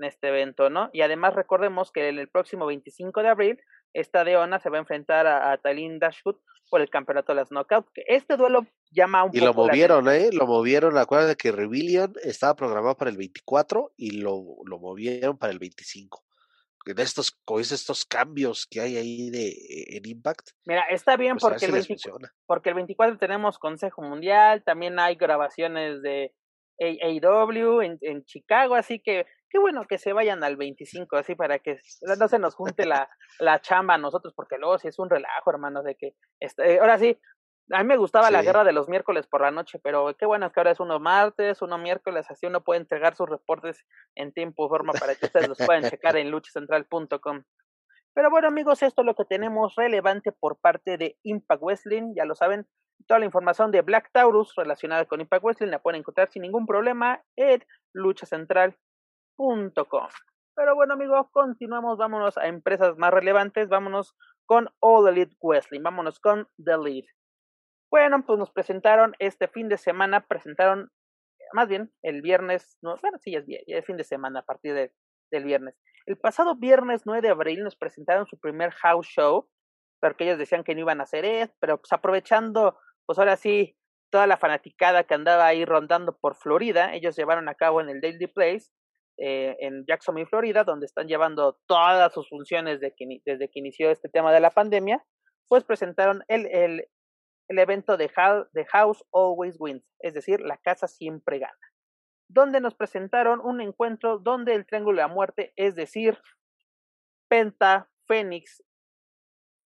en 0.02 0.08
este 0.08 0.30
evento, 0.30 0.70
¿no? 0.70 0.90
Y 0.94 1.02
además 1.02 1.36
recordemos 1.36 1.92
que 1.92 2.10
el 2.10 2.28
próximo 2.28 2.66
25 2.66 3.22
de 3.22 3.30
abril, 3.30 3.62
esta 3.94 4.24
Deona 4.24 4.60
se 4.60 4.70
va 4.70 4.78
a 4.78 4.82
enfrentar 4.82 5.28
a, 5.28 5.52
a 5.52 5.58
Talin 5.58 6.00
Dashwood 6.00 6.38
por 6.70 6.82
el 6.82 6.90
campeonato 6.90 7.34
de 7.34 7.36
las 7.36 7.50
Knockouts. 7.50 7.92
Este 8.08 8.38
duelo 8.38 8.66
llama 8.92 9.26
un 9.26 9.32
y 9.34 9.40
lo 9.40 9.54
movieron, 9.54 10.10
¿eh? 10.10 10.30
Lo 10.32 10.48
movieron, 10.48 10.98
acuérdate 10.98 11.36
que 11.36 11.52
Rebellion 11.52 12.14
estaba 12.24 12.56
programado 12.56 12.96
para 12.98 13.12
el 13.12 13.18
24 13.18 13.94
y 13.98 14.22
lo, 14.22 14.44
lo 14.66 14.80
movieron 14.80 15.38
para 15.38 15.54
el 15.54 15.60
25 15.60 16.24
en 16.86 17.00
estos, 17.00 17.38
estos 17.72 18.06
cambios 18.06 18.66
que 18.66 18.82
hay 18.82 18.98
ahí 18.98 19.30
de 19.30 19.54
en 19.98 20.08
Impact. 20.08 20.50
Mira, 20.66 20.84
está 20.90 21.16
bien 21.16 21.38
pues 21.38 21.54
porque, 21.54 21.66
el 21.66 21.74
24, 21.74 22.30
porque 22.48 22.70
el 22.70 22.76
24 22.76 23.18
tenemos 23.18 23.60
Consejo 23.60 24.02
Mundial, 24.02 24.64
también 24.64 24.98
hay 25.00 25.16
grabaciones 25.16 26.02
de 26.02 26.34
AEW 26.80 27.82
en, 27.82 27.98
en 28.02 28.26
Chicago, 28.26 28.76
así 28.76 29.00
que 29.00 29.26
qué 29.52 29.60
bueno 29.60 29.86
que 29.86 29.98
se 29.98 30.14
vayan 30.14 30.44
al 30.44 30.56
25, 30.56 31.18
así 31.18 31.36
para 31.36 31.60
que 31.60 31.80
no 32.20 32.28
se 32.28 32.40
nos 32.40 32.56
junte 32.56 32.86
la, 32.86 33.10
la 33.40 33.60
chamba 33.60 33.96
a 33.96 33.98
nosotros, 33.98 34.34
porque 34.34 34.58
luego 34.58 34.78
sí 34.80 34.88
es 34.88 34.98
un 34.98 35.10
relajo, 35.10 35.50
hermanos, 35.50 35.84
de 35.84 35.96
que, 35.96 36.16
este, 36.40 36.80
ahora 36.80 36.98
sí, 36.98 37.18
A 37.74 37.84
mí 37.84 37.88
me 37.88 37.98
gustaba 37.98 38.32
la 38.32 38.42
guerra 38.42 38.64
de 38.64 38.74
los 38.74 38.90
miércoles 38.90 39.28
por 39.28 39.42
la 39.42 39.52
noche, 39.52 39.80
pero 39.84 40.16
qué 40.18 40.26
bueno 40.26 40.46
es 40.46 40.54
que 40.54 40.60
ahora 40.60 40.72
es 40.72 40.80
uno 40.80 41.00
martes, 41.00 41.62
uno 41.62 41.78
miércoles, 41.78 42.26
así 42.30 42.46
uno 42.46 42.62
puede 42.62 42.82
entregar 42.82 43.16
sus 43.16 43.30
reportes 43.30 43.86
en 44.16 44.34
tiempo 44.34 44.66
y 44.66 44.70
forma 44.70 44.94
para 44.94 45.16
que 45.16 45.26
ustedes 45.26 45.48
los 45.48 45.58
puedan 45.58 45.84
checar 45.84 46.18
en 46.18 46.32
luchacentral.com. 46.32 47.44
Pero 48.14 48.30
bueno, 48.30 48.48
amigos, 48.48 48.84
esto 48.84 49.02
es 49.02 49.06
lo 49.06 49.16
que 49.16 49.24
tenemos 49.26 49.76
relevante 49.76 50.34
por 50.34 50.60
parte 50.60 50.98
de 50.98 51.18
Impact 51.24 51.62
Wrestling. 51.62 52.14
Ya 52.16 52.26
lo 52.26 52.36
saben, 52.36 52.68
toda 53.08 53.20
la 53.20 53.26
información 53.26 53.72
de 53.72 53.82
Black 53.82 54.10
Taurus 54.12 54.54
relacionada 54.56 55.06
con 55.06 55.22
Impact 55.22 55.44
Wrestling 55.44 55.70
la 55.70 55.82
pueden 55.82 56.00
encontrar 56.00 56.30
sin 56.30 56.42
ningún 56.42 56.66
problema 56.66 57.24
en 57.38 57.64
luchacentral.com. 59.38 60.08
Pero 60.56 60.76
bueno, 60.76 60.94
amigos, 60.94 61.28
continuamos. 61.32 61.98
Vámonos 61.98 62.38
a 62.38 62.48
empresas 62.48 62.98
más 62.98 63.12
relevantes. 63.12 63.70
Vámonos 63.70 64.16
con 64.46 64.70
All 64.80 65.08
Elite 65.08 65.36
Wrestling. 65.42 65.82
Vámonos 65.82 66.20
con 66.20 66.48
The 66.64 66.78
Lead. 66.78 67.06
Bueno, 67.90 68.24
pues 68.26 68.40
nos 68.40 68.52
presentaron 68.52 69.16
este 69.20 69.48
fin 69.50 69.68
de 69.68 69.78
semana, 69.78 70.26
presentaron, 70.26 70.90
más 71.52 71.68
bien, 71.68 71.92
el 72.04 72.22
viernes, 72.22 72.78
no, 72.82 72.96
bueno, 73.02 73.18
sí, 73.20 73.36
es, 73.36 73.86
fin 73.86 73.98
de 73.98 74.06
semana 74.06 74.40
a 74.40 74.46
partir 74.46 74.74
del 75.30 75.44
viernes. 75.44 75.76
El 76.06 76.18
pasado 76.18 76.56
viernes 76.56 77.02
9 77.06 77.22
de 77.22 77.30
abril 77.30 77.64
nos 77.64 77.76
presentaron 77.76 78.28
su 78.28 78.40
primer 78.40 78.72
house 78.72 79.08
show, 79.08 79.50
porque 80.00 80.24
ellos 80.24 80.38
decían 80.38 80.64
que 80.64 80.74
no 80.74 80.82
iban 80.82 81.02
a 81.02 81.04
hacer 81.04 81.26
esto, 81.26 81.54
pero 81.60 81.80
pues 81.80 81.92
aprovechando, 81.92 82.80
pues 83.06 83.20
ahora 83.20 83.36
sí, 83.36 83.76
toda 84.10 84.26
la 84.26 84.38
fanaticada 84.38 85.04
que 85.04 85.14
andaba 85.14 85.46
ahí 85.46 85.66
rondando 85.66 86.18
por 86.18 86.36
Florida, 86.36 86.94
ellos 86.94 87.18
llevaron 87.18 87.50
a 87.50 87.56
cabo 87.56 87.82
en 87.82 87.90
el 87.90 88.00
Daily 88.00 88.28
Place, 88.28 88.70
eh, 89.22 89.56
en 89.60 89.86
Jacksonville, 89.86 90.28
Florida, 90.28 90.64
donde 90.64 90.86
están 90.86 91.08
llevando 91.08 91.60
todas 91.68 92.14
sus 92.14 92.28
funciones 92.28 92.80
de 92.80 92.94
desde 93.26 93.50
que 93.50 93.60
inició 93.60 93.92
este 93.92 94.10
tema 94.10 94.34
de 94.34 94.40
la 94.40 94.50
pandemia, 94.50 95.06
pues 95.48 95.64
presentaron 95.64 96.24
el, 96.28 96.48
el, 96.48 96.88
el 97.48 97.60
evento 97.60 97.98
de, 97.98 98.10
The 98.54 98.66
House 98.66 99.04
Always 99.14 99.58
Wins, 99.60 99.84
es 100.00 100.14
decir, 100.14 100.42
la 100.42 100.58
casa 100.58 100.88
siempre 100.88 101.40
gana 101.40 101.72
donde 102.34 102.62
nos 102.62 102.76
presentaron 102.76 103.42
un 103.42 103.62
encuentro 103.62 104.18
donde 104.18 104.56
el 104.56 104.66
Triángulo 104.66 104.98
de 104.98 105.02
la 105.04 105.14
Muerte, 105.14 105.54
es 105.58 105.76
decir, 105.76 106.18
Penta, 107.28 107.90
Fénix 108.08 108.64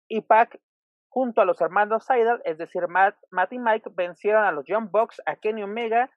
y 0.09 0.21
Pac, 0.21 0.61
junto 1.09 1.41
a 1.41 1.45
los 1.45 1.61
hermanos 1.61 2.05
Seidel, 2.05 2.41
es 2.45 2.59
decir, 2.59 2.89
Matt, 2.89 3.17
Matt, 3.31 3.53
y 3.53 3.59
Mike, 3.59 3.91
vencieron 3.95 4.45
a 4.45 4.53
los 4.53 4.67
Young 4.67 4.91
Bucks, 4.91 5.21
a 5.27 5.37
Kenny 5.37 5.63
Omega, 5.63 6.11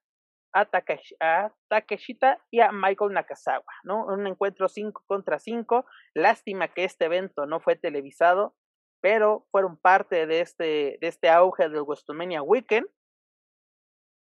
a, 0.55 1.51
Takeshita 1.67 2.39
y 2.49 2.61
a 2.61 2.71
Michael 2.71 3.13
Nakazawa, 3.13 3.65
¿no? 3.83 4.05
Un 4.05 4.25
encuentro 4.25 4.69
5 4.69 5.03
contra 5.05 5.39
5. 5.39 5.85
Lástima 6.13 6.69
que 6.69 6.85
este 6.85 7.05
evento 7.05 7.45
no 7.45 7.59
fue 7.59 7.75
televisado, 7.75 8.55
pero 9.01 9.45
fueron 9.51 9.77
parte 9.77 10.25
de 10.25 10.39
este, 10.39 10.97
de 11.01 11.07
este 11.07 11.29
auge 11.29 11.69
del 11.69 11.83
WrestleMania 11.83 12.41
Weekend 12.41 12.87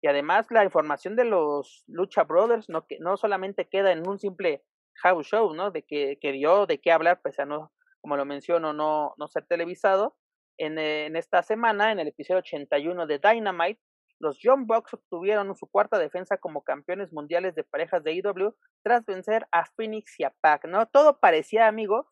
y 0.03 0.09
además 0.09 0.47
la 0.51 0.65
información 0.65 1.15
de 1.15 1.25
los 1.25 1.85
Lucha 1.87 2.25
Brothers 2.25 2.69
no, 2.69 2.87
que, 2.87 2.99
no 2.99 3.17
solamente 3.17 3.69
queda 3.69 3.93
en 3.93 4.07
un 4.07 4.19
simple 4.19 4.65
house 4.97 5.29
show, 5.29 5.55
¿no? 5.55 5.71
De 5.71 5.85
que, 5.85 6.19
que 6.21 6.33
dio 6.33 6.67
de 6.67 6.79
qué 6.81 6.91
hablar, 6.91 7.21
pese 7.23 7.43
a 7.43 7.47
no, 7.47 7.73
como 8.01 8.17
lo 8.17 8.25
menciono, 8.25 8.73
no, 8.73 9.15
no 9.17 9.29
ser 9.29 9.47
televisado. 9.47 10.17
En, 10.59 10.77
en 10.79 11.17
esta 11.17 11.43
semana, 11.43 11.93
en 11.93 12.01
el 12.01 12.09
episodio 12.09 12.41
81 12.41 13.07
de 13.07 13.19
Dynamite, 13.19 13.81
los 14.23 14.39
Young 14.39 14.67
Bucks 14.67 14.95
obtuvieron 14.95 15.55
su 15.57 15.67
cuarta 15.67 15.99
defensa 15.99 16.39
como 16.39 16.63
campeones 16.63 17.13
mundiales 17.13 17.57
de 17.57 17.65
parejas 17.65 18.05
de 18.05 18.13
IW 18.13 18.55
tras 18.85 19.05
vencer 19.05 19.47
a 19.51 19.65
Phoenix 19.77 20.19
y 20.21 20.25
a 20.25 20.31
Pac, 20.41 20.65
¿no? 20.67 20.87
Todo 20.87 21.19
parecía, 21.19 21.67
amigo, 21.67 22.09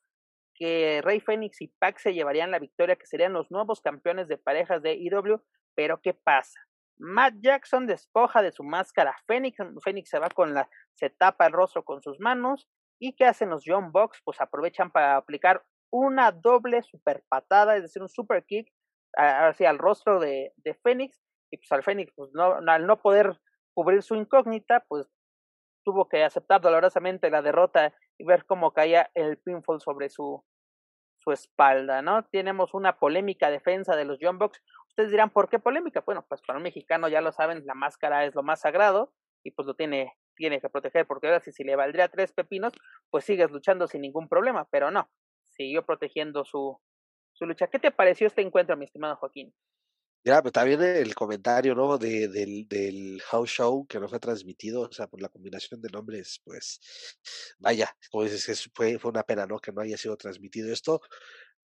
que 0.54 1.00
Rey 1.04 1.20
Phoenix 1.20 1.62
y 1.62 1.68
Pac 1.68 1.98
se 1.98 2.12
llevarían 2.12 2.50
la 2.50 2.58
victoria, 2.58 2.96
que 2.96 3.06
serían 3.06 3.32
los 3.32 3.50
nuevos 3.52 3.80
campeones 3.80 4.26
de 4.26 4.38
parejas 4.38 4.82
de 4.82 4.94
IW, 4.94 5.40
pero 5.76 6.00
¿qué 6.02 6.12
pasa? 6.12 6.60
Matt 6.98 7.34
Jackson 7.40 7.86
despoja 7.86 8.42
de 8.42 8.52
su 8.52 8.64
máscara 8.64 9.16
Phoenix. 9.26 9.56
Phoenix 9.82 10.10
se 10.10 10.18
va 10.18 10.28
con 10.28 10.52
la, 10.52 10.68
se 10.94 11.10
tapa 11.10 11.46
el 11.46 11.52
rostro 11.52 11.84
con 11.84 12.02
sus 12.02 12.20
manos. 12.20 12.68
¿Y 13.00 13.14
qué 13.14 13.24
hacen 13.24 13.48
los 13.48 13.62
John 13.64 13.92
Box? 13.92 14.20
Pues 14.22 14.40
aprovechan 14.40 14.90
para 14.90 15.16
aplicar 15.16 15.64
una 15.90 16.32
doble 16.32 16.82
super 16.82 17.24
patada, 17.28 17.76
es 17.76 17.82
decir, 17.82 18.02
un 18.02 18.10
super 18.10 18.44
kick 18.44 18.70
hacia 19.16 19.70
el 19.70 19.78
rostro 19.78 20.20
de, 20.20 20.52
de 20.56 20.74
Phoenix. 20.74 21.18
Y 21.50 21.56
pues 21.56 21.70
al 21.72 21.82
Phoenix, 21.82 22.12
pues 22.14 22.30
no, 22.32 22.58
al 22.66 22.86
no 22.86 23.00
poder 23.00 23.40
cubrir 23.74 24.02
su 24.02 24.14
incógnita, 24.14 24.84
pues 24.88 25.08
tuvo 25.84 26.08
que 26.08 26.24
aceptar 26.24 26.60
dolorosamente 26.60 27.30
la 27.30 27.42
derrota 27.42 27.94
y 28.18 28.24
ver 28.24 28.44
cómo 28.44 28.72
caía 28.72 29.10
el 29.14 29.38
pinfall 29.38 29.80
sobre 29.80 30.10
su, 30.10 30.44
su 31.18 31.32
espalda, 31.32 32.02
¿no? 32.02 32.24
Tenemos 32.26 32.74
una 32.74 32.98
polémica 32.98 33.50
defensa 33.50 33.96
de 33.96 34.04
los 34.04 34.18
John 34.20 34.38
Box, 34.38 34.60
Ustedes 34.90 35.12
dirán, 35.12 35.30
¿por 35.30 35.48
qué 35.48 35.58
polémica? 35.58 36.02
Bueno, 36.04 36.26
pues 36.28 36.42
para 36.42 36.58
un 36.58 36.64
mexicano 36.64 37.08
ya 37.08 37.20
lo 37.20 37.32
saben, 37.32 37.64
la 37.64 37.74
máscara 37.74 38.24
es 38.24 38.34
lo 38.34 38.42
más 38.42 38.60
sagrado 38.60 39.14
y 39.42 39.52
pues 39.52 39.64
lo 39.66 39.74
tiene, 39.74 40.12
tiene 40.36 40.60
que 40.60 40.68
proteger, 40.68 41.06
porque 41.06 41.28
ahora 41.28 41.40
si, 41.40 41.52
si 41.52 41.64
le 41.64 41.76
valdría 41.76 42.08
tres 42.08 42.32
pepinos, 42.32 42.72
pues 43.08 43.24
sigues 43.24 43.50
luchando 43.50 43.86
sin 43.86 44.02
ningún 44.02 44.28
problema, 44.28 44.68
pero 44.70 44.90
no, 44.90 45.08
siguió 45.48 45.86
protegiendo 45.86 46.44
su, 46.44 46.78
su 47.32 47.46
lucha. 47.46 47.68
¿Qué 47.68 47.78
te 47.78 47.92
pareció 47.92 48.26
este 48.26 48.42
encuentro, 48.42 48.76
mi 48.76 48.84
estimado 48.84 49.16
Joaquín? 49.16 49.54
Ya, 50.24 50.42
pero 50.42 50.52
también 50.52 50.82
el 50.82 51.14
comentario, 51.14 51.74
¿no? 51.74 51.96
De, 51.96 52.28
del, 52.28 52.68
del 52.68 53.22
house 53.22 53.48
show 53.50 53.86
que 53.86 53.98
no 53.98 54.06
fue 54.08 54.20
transmitido, 54.20 54.82
o 54.82 54.92
sea, 54.92 55.06
por 55.06 55.22
la 55.22 55.30
combinación 55.30 55.80
de 55.80 55.88
nombres, 55.88 56.40
pues, 56.44 56.78
vaya, 57.58 57.96
como 58.10 58.24
dices, 58.24 58.68
fue, 58.74 58.98
fue 58.98 59.10
una 59.10 59.22
pena, 59.22 59.46
¿no? 59.46 59.58
Que 59.58 59.72
no 59.72 59.80
haya 59.80 59.96
sido 59.96 60.16
transmitido 60.18 60.70
esto, 60.72 61.00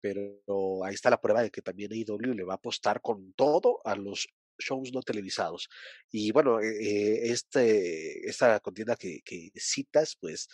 pero 0.02 0.84
ahí 0.86 0.96
está 0.96 1.10
la 1.12 1.22
prueba 1.22 1.44
de 1.44 1.52
que 1.52 1.62
también 1.62 1.92
AEW 1.94 2.34
le 2.36 2.44
va 2.44 2.54
a 2.54 2.58
apostar 2.58 3.02
con 3.02 3.34
todo 3.34 3.80
a 3.86 3.96
los 3.96 4.28
shows 4.60 4.92
no 4.94 5.02
televisados. 5.04 5.70
Y 6.12 6.32
bueno, 6.32 6.60
eh, 6.62 6.68
eh, 6.82 7.32
este, 7.32 8.28
esta 8.30 8.60
contienda 8.62 8.96
que, 8.96 9.22
que 9.24 9.52
citas, 9.58 10.18
pues 10.20 10.50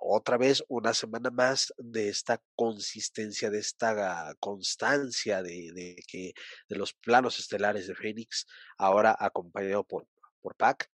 otra 0.00 0.36
vez 0.36 0.64
una 0.68 0.94
semana 0.94 1.30
más 1.30 1.72
de 1.78 2.08
esta 2.08 2.40
consistencia, 2.54 3.50
de 3.50 3.58
esta 3.58 4.34
constancia 4.38 5.42
de, 5.42 5.72
de 5.74 5.96
que 6.06 6.32
de 6.68 6.76
los 6.76 6.94
planos 6.94 7.38
estelares 7.38 7.86
de 7.86 7.94
Phoenix, 7.94 8.46
ahora 8.78 9.16
acompañado 9.18 9.84
por, 9.84 10.06
por 10.40 10.56
Pac. 10.56 10.90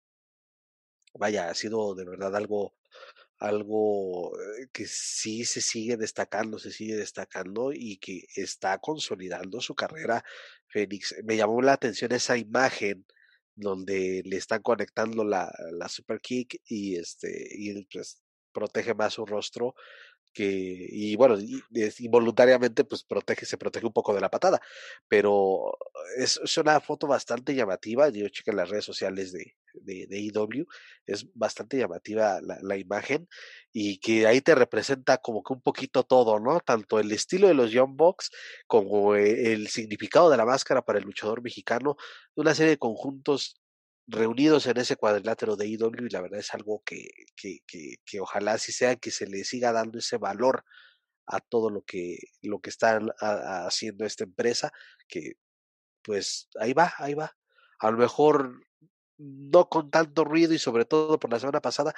Vaya, 1.15 1.49
ha 1.51 1.55
sido 1.55 1.95
de 1.95 2.05
verdad 2.05 2.37
algo 2.37 2.75
algo 3.39 4.37
eh, 4.39 4.69
que 4.73 4.87
sí 4.87 5.45
se 5.45 5.61
sigue 5.61 5.97
destacando, 5.97 6.59
se 6.59 6.73
sigue 6.73 6.97
destacando 6.97 7.73
y 7.73 7.99
que 7.99 8.25
está 8.35 8.79
consolidando 8.79 9.61
su 9.61 9.75
carrera. 9.75 10.25
Fénix, 10.67 11.15
me 11.25 11.37
llamó 11.37 11.63
la 11.63 11.75
atención 11.75 12.13
esa 12.13 12.37
imagen 12.37 13.07
donde 13.55 14.23
le 14.25 14.37
están 14.37 14.63
conectando 14.63 15.25
la, 15.25 15.53
la 15.73 15.89
super 15.89 16.21
kick 16.21 16.61
y 16.67 16.97
este 16.97 17.49
y 17.51 17.85
pues 17.87 18.23
protege 18.59 18.95
más 18.95 19.15
su 19.15 19.25
rostro 19.25 19.75
que 20.33 20.89
y 20.91 21.17
bueno 21.17 21.37
involuntariamente 21.99 22.85
pues 22.85 23.05
protege 23.05 23.47
se 23.47 23.57
protege 23.59 23.87
un 23.87 23.93
poco 23.93 24.15
de 24.15 24.21
la 24.21 24.31
patada 24.31 24.61
pero 25.09 25.77
es, 26.17 26.41
una 26.59 26.81
foto 26.81 27.07
bastante 27.07 27.55
llamativa 27.55 28.09
yo 28.09 28.29
chequé 28.29 28.53
las 28.53 28.69
redes 28.69 28.85
sociales 28.85 29.33
de, 29.33 29.55
de, 29.75 30.19
IW 30.19 30.67
es 31.07 31.27
bastante 31.35 31.79
llamativa 31.79 32.41
la, 32.43 32.59
la, 32.63 32.77
imagen 32.77 33.29
y 33.73 33.99
que 33.99 34.27
ahí 34.27 34.41
te 34.41 34.55
representa 34.55 35.19
como 35.19 35.43
que 35.43 35.53
un 35.53 35.63
poquito 35.63 36.03
todo 36.05 36.41
no 36.41 36.61
tanto 36.61 36.99
el 36.99 37.13
estilo 37.13 37.49
de 37.49 37.55
los 37.55 37.71
Young 37.71 37.97
Bucks 37.97 38.31
como 38.67 39.15
eh, 39.15 39.53
el 39.53 39.69
significado 39.69 40.31
de 40.31 40.37
la 40.37 40.45
máscara 40.45 40.83
para 40.83 40.99
el 40.99 41.05
luchador 41.05 41.43
mexicano 41.43 41.97
una 42.35 42.55
serie 42.55 42.73
de 42.73 42.79
conjuntos 42.79 43.61
reunidos 44.09 44.67
en 44.67 44.79
ese 44.79 44.97
cuadrilátero 44.97 45.55
de 45.57 45.69
IW 45.69 46.07
y 46.07 46.11
la 46.11 46.23
verdad 46.23 46.41
es 46.41 46.55
algo 46.55 46.83
que, 46.85 47.11
que, 47.37 47.59
que, 47.67 47.97
que, 48.05 48.21
ojalá 48.21 48.53
así 48.53 48.73
sea 48.73 48.97
que 48.97 49.11
se 49.11 49.27
le 49.27 49.45
siga 49.45 49.71
dando 49.71 49.99
ese 49.99 50.17
valor 50.17 50.65
a 51.27 51.41
todo 51.41 51.69
lo 51.69 51.83
que, 51.83 52.19
lo 52.41 52.59
que 52.61 52.71
están 52.71 53.11
haciendo 53.21 54.07
esta 54.07 54.25
empresa, 54.25 54.73
que 55.07 55.35
pues 56.03 56.49
ahí 56.59 56.73
va, 56.73 56.95
ahí 56.97 57.13
va. 57.13 57.37
A 57.81 57.91
lo 57.91 57.99
mejor 57.99 58.63
no 59.19 59.69
con 59.69 59.91
tanto 59.91 60.25
ruido 60.25 60.55
y 60.55 60.59
sobre 60.59 60.87
todo 60.87 61.19
por 61.19 61.31
la 61.31 61.39
semana 61.39 61.61
pasada, 61.61 61.95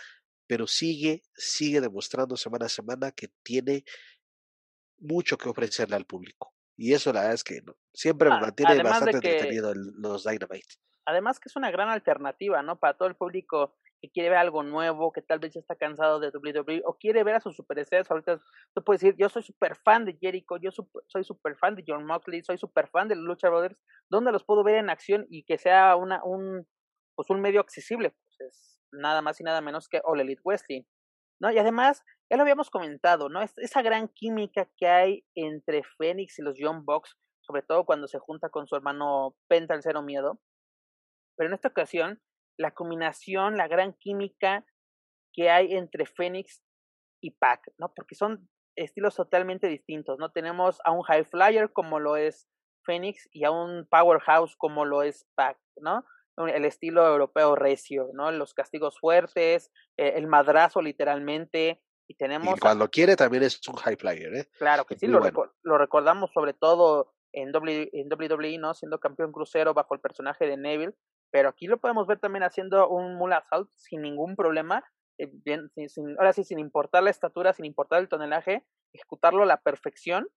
pero 0.48 0.66
sigue, 0.66 1.22
sigue 1.36 1.80
demostrando 1.80 2.36
semana 2.36 2.66
a 2.66 2.70
semana 2.70 3.12
que 3.12 3.28
tiene 3.44 3.84
mucho 4.98 5.38
que 5.38 5.48
ofrecerle 5.48 5.94
al 5.94 6.06
público. 6.06 6.52
Y 6.76 6.92
eso 6.92 7.12
la 7.12 7.20
verdad 7.20 7.34
es 7.34 7.44
que 7.44 7.62
no, 7.62 7.76
siempre 7.92 8.30
me 8.30 8.40
mantiene 8.40 8.82
bastante 8.82 9.20
que... 9.20 9.30
entretenido 9.30 9.72
los 9.74 10.24
Dynamite 10.24 10.74
además 11.10 11.38
que 11.38 11.48
es 11.48 11.56
una 11.56 11.70
gran 11.70 11.88
alternativa, 11.88 12.62
¿no? 12.62 12.78
Para 12.78 12.94
todo 12.94 13.08
el 13.08 13.16
público 13.16 13.74
que 14.00 14.10
quiere 14.10 14.30
ver 14.30 14.38
algo 14.38 14.62
nuevo, 14.62 15.12
que 15.12 15.20
tal 15.20 15.38
vez 15.38 15.52
ya 15.52 15.60
está 15.60 15.76
cansado 15.76 16.20
de 16.20 16.30
WWE 16.30 16.82
o 16.86 16.96
quiere 16.96 17.22
ver 17.22 17.34
a 17.34 17.40
sus 17.40 17.54
superestrellas. 17.54 18.10
Ahorita 18.10 18.40
tú 18.74 18.82
puedes 18.82 19.02
decir, 19.02 19.16
yo 19.18 19.28
soy 19.28 19.42
súper 19.42 19.76
fan 19.76 20.04
de 20.04 20.16
Jericho, 20.18 20.56
yo 20.56 20.70
soy 21.06 21.24
súper 21.24 21.56
fan 21.56 21.74
de 21.74 21.84
John 21.86 22.06
Moxley, 22.06 22.42
soy 22.42 22.56
súper 22.56 22.88
fan 22.88 23.08
de 23.08 23.16
Lucha 23.16 23.50
Brothers. 23.50 23.76
¿Dónde 24.08 24.32
los 24.32 24.44
puedo 24.44 24.64
ver 24.64 24.76
en 24.76 24.90
acción 24.90 25.26
y 25.28 25.44
que 25.44 25.58
sea 25.58 25.96
una, 25.96 26.24
un, 26.24 26.66
pues 27.14 27.28
un 27.28 27.40
medio 27.40 27.60
accesible? 27.60 28.10
Pues 28.10 28.40
es 28.40 28.80
nada 28.92 29.20
más 29.20 29.40
y 29.40 29.44
nada 29.44 29.60
menos 29.60 29.88
que 29.88 30.00
All 30.04 30.20
Elite 30.20 30.42
Wrestling. 30.44 30.82
¿no? 31.40 31.50
Y 31.50 31.58
además, 31.58 32.02
ya 32.30 32.36
lo 32.36 32.42
habíamos 32.42 32.70
comentado, 32.70 33.28
¿no? 33.28 33.42
esa 33.42 33.82
gran 33.82 34.08
química 34.08 34.68
que 34.76 34.86
hay 34.86 35.24
entre 35.34 35.82
Phoenix 35.98 36.38
y 36.38 36.42
los 36.42 36.58
Young 36.58 36.84
Bucks 36.84 37.16
sobre 37.50 37.62
todo 37.62 37.84
cuando 37.84 38.06
se 38.06 38.18
junta 38.18 38.48
con 38.48 38.66
su 38.66 38.76
hermano 38.76 39.34
Penta 39.48 39.74
el 39.74 39.82
Cero 39.82 40.02
Miedo. 40.02 40.38
Pero 41.40 41.48
en 41.48 41.54
esta 41.54 41.68
ocasión, 41.68 42.20
la 42.58 42.72
combinación, 42.72 43.56
la 43.56 43.66
gran 43.66 43.94
química 43.94 44.66
que 45.32 45.48
hay 45.48 45.72
entre 45.72 46.04
Fénix 46.04 46.62
y 47.22 47.30
Pac, 47.30 47.72
¿no? 47.78 47.94
Porque 47.94 48.14
son 48.14 48.50
estilos 48.76 49.16
totalmente 49.16 49.66
distintos, 49.66 50.18
¿no? 50.18 50.32
Tenemos 50.32 50.80
a 50.84 50.92
un 50.92 51.00
High 51.00 51.24
Flyer 51.24 51.72
como 51.72 51.98
lo 51.98 52.18
es 52.18 52.46
Fénix 52.84 53.26
y 53.32 53.44
a 53.44 53.52
un 53.52 53.86
Powerhouse 53.90 54.54
como 54.58 54.84
lo 54.84 55.02
es 55.02 55.26
Pac, 55.34 55.56
¿no? 55.76 56.04
El 56.36 56.66
estilo 56.66 57.06
europeo 57.06 57.54
recio, 57.54 58.10
¿no? 58.12 58.30
Los 58.32 58.52
castigos 58.52 59.00
fuertes, 59.00 59.72
eh, 59.96 60.12
el 60.16 60.26
madrazo 60.26 60.82
literalmente, 60.82 61.80
y 62.06 62.16
tenemos... 62.16 62.54
Y 62.54 62.60
cuando 62.60 62.90
quiere 62.90 63.16
también 63.16 63.44
es 63.44 63.66
un 63.66 63.76
High 63.76 63.96
Flyer, 63.96 64.34
¿eh? 64.34 64.48
Claro 64.58 64.84
que 64.84 64.98
sí, 64.98 65.06
lo, 65.06 65.20
lo, 65.62 65.78
recordamos 65.78 66.32
sobre 66.34 66.52
todo 66.52 67.14
en, 67.32 67.50
w 67.50 67.88
en 67.94 68.12
WWE, 68.12 68.58
¿no? 68.58 68.74
Siendo 68.74 69.00
campeón 69.00 69.32
crucero 69.32 69.72
bajo 69.72 69.94
el 69.94 70.00
personaje 70.00 70.46
de 70.46 70.58
Neville, 70.58 70.94
pero 71.30 71.48
aquí 71.48 71.66
lo 71.66 71.78
podemos 71.78 72.06
ver 72.06 72.18
también 72.18 72.42
haciendo 72.42 72.88
un 72.88 73.16
Mula 73.16 73.38
Assault 73.38 73.70
sin 73.76 74.02
ningún 74.02 74.36
problema, 74.36 74.84
eh, 75.18 75.30
bien, 75.32 75.70
sin, 75.88 76.16
ahora 76.18 76.32
sí, 76.32 76.44
sin 76.44 76.58
importar 76.58 77.02
la 77.02 77.10
estatura, 77.10 77.52
sin 77.52 77.64
importar 77.64 78.00
el 78.00 78.08
tonelaje, 78.08 78.66
ejecutarlo 78.92 79.42
a 79.42 79.46
la 79.46 79.60
perfección. 79.60 80.28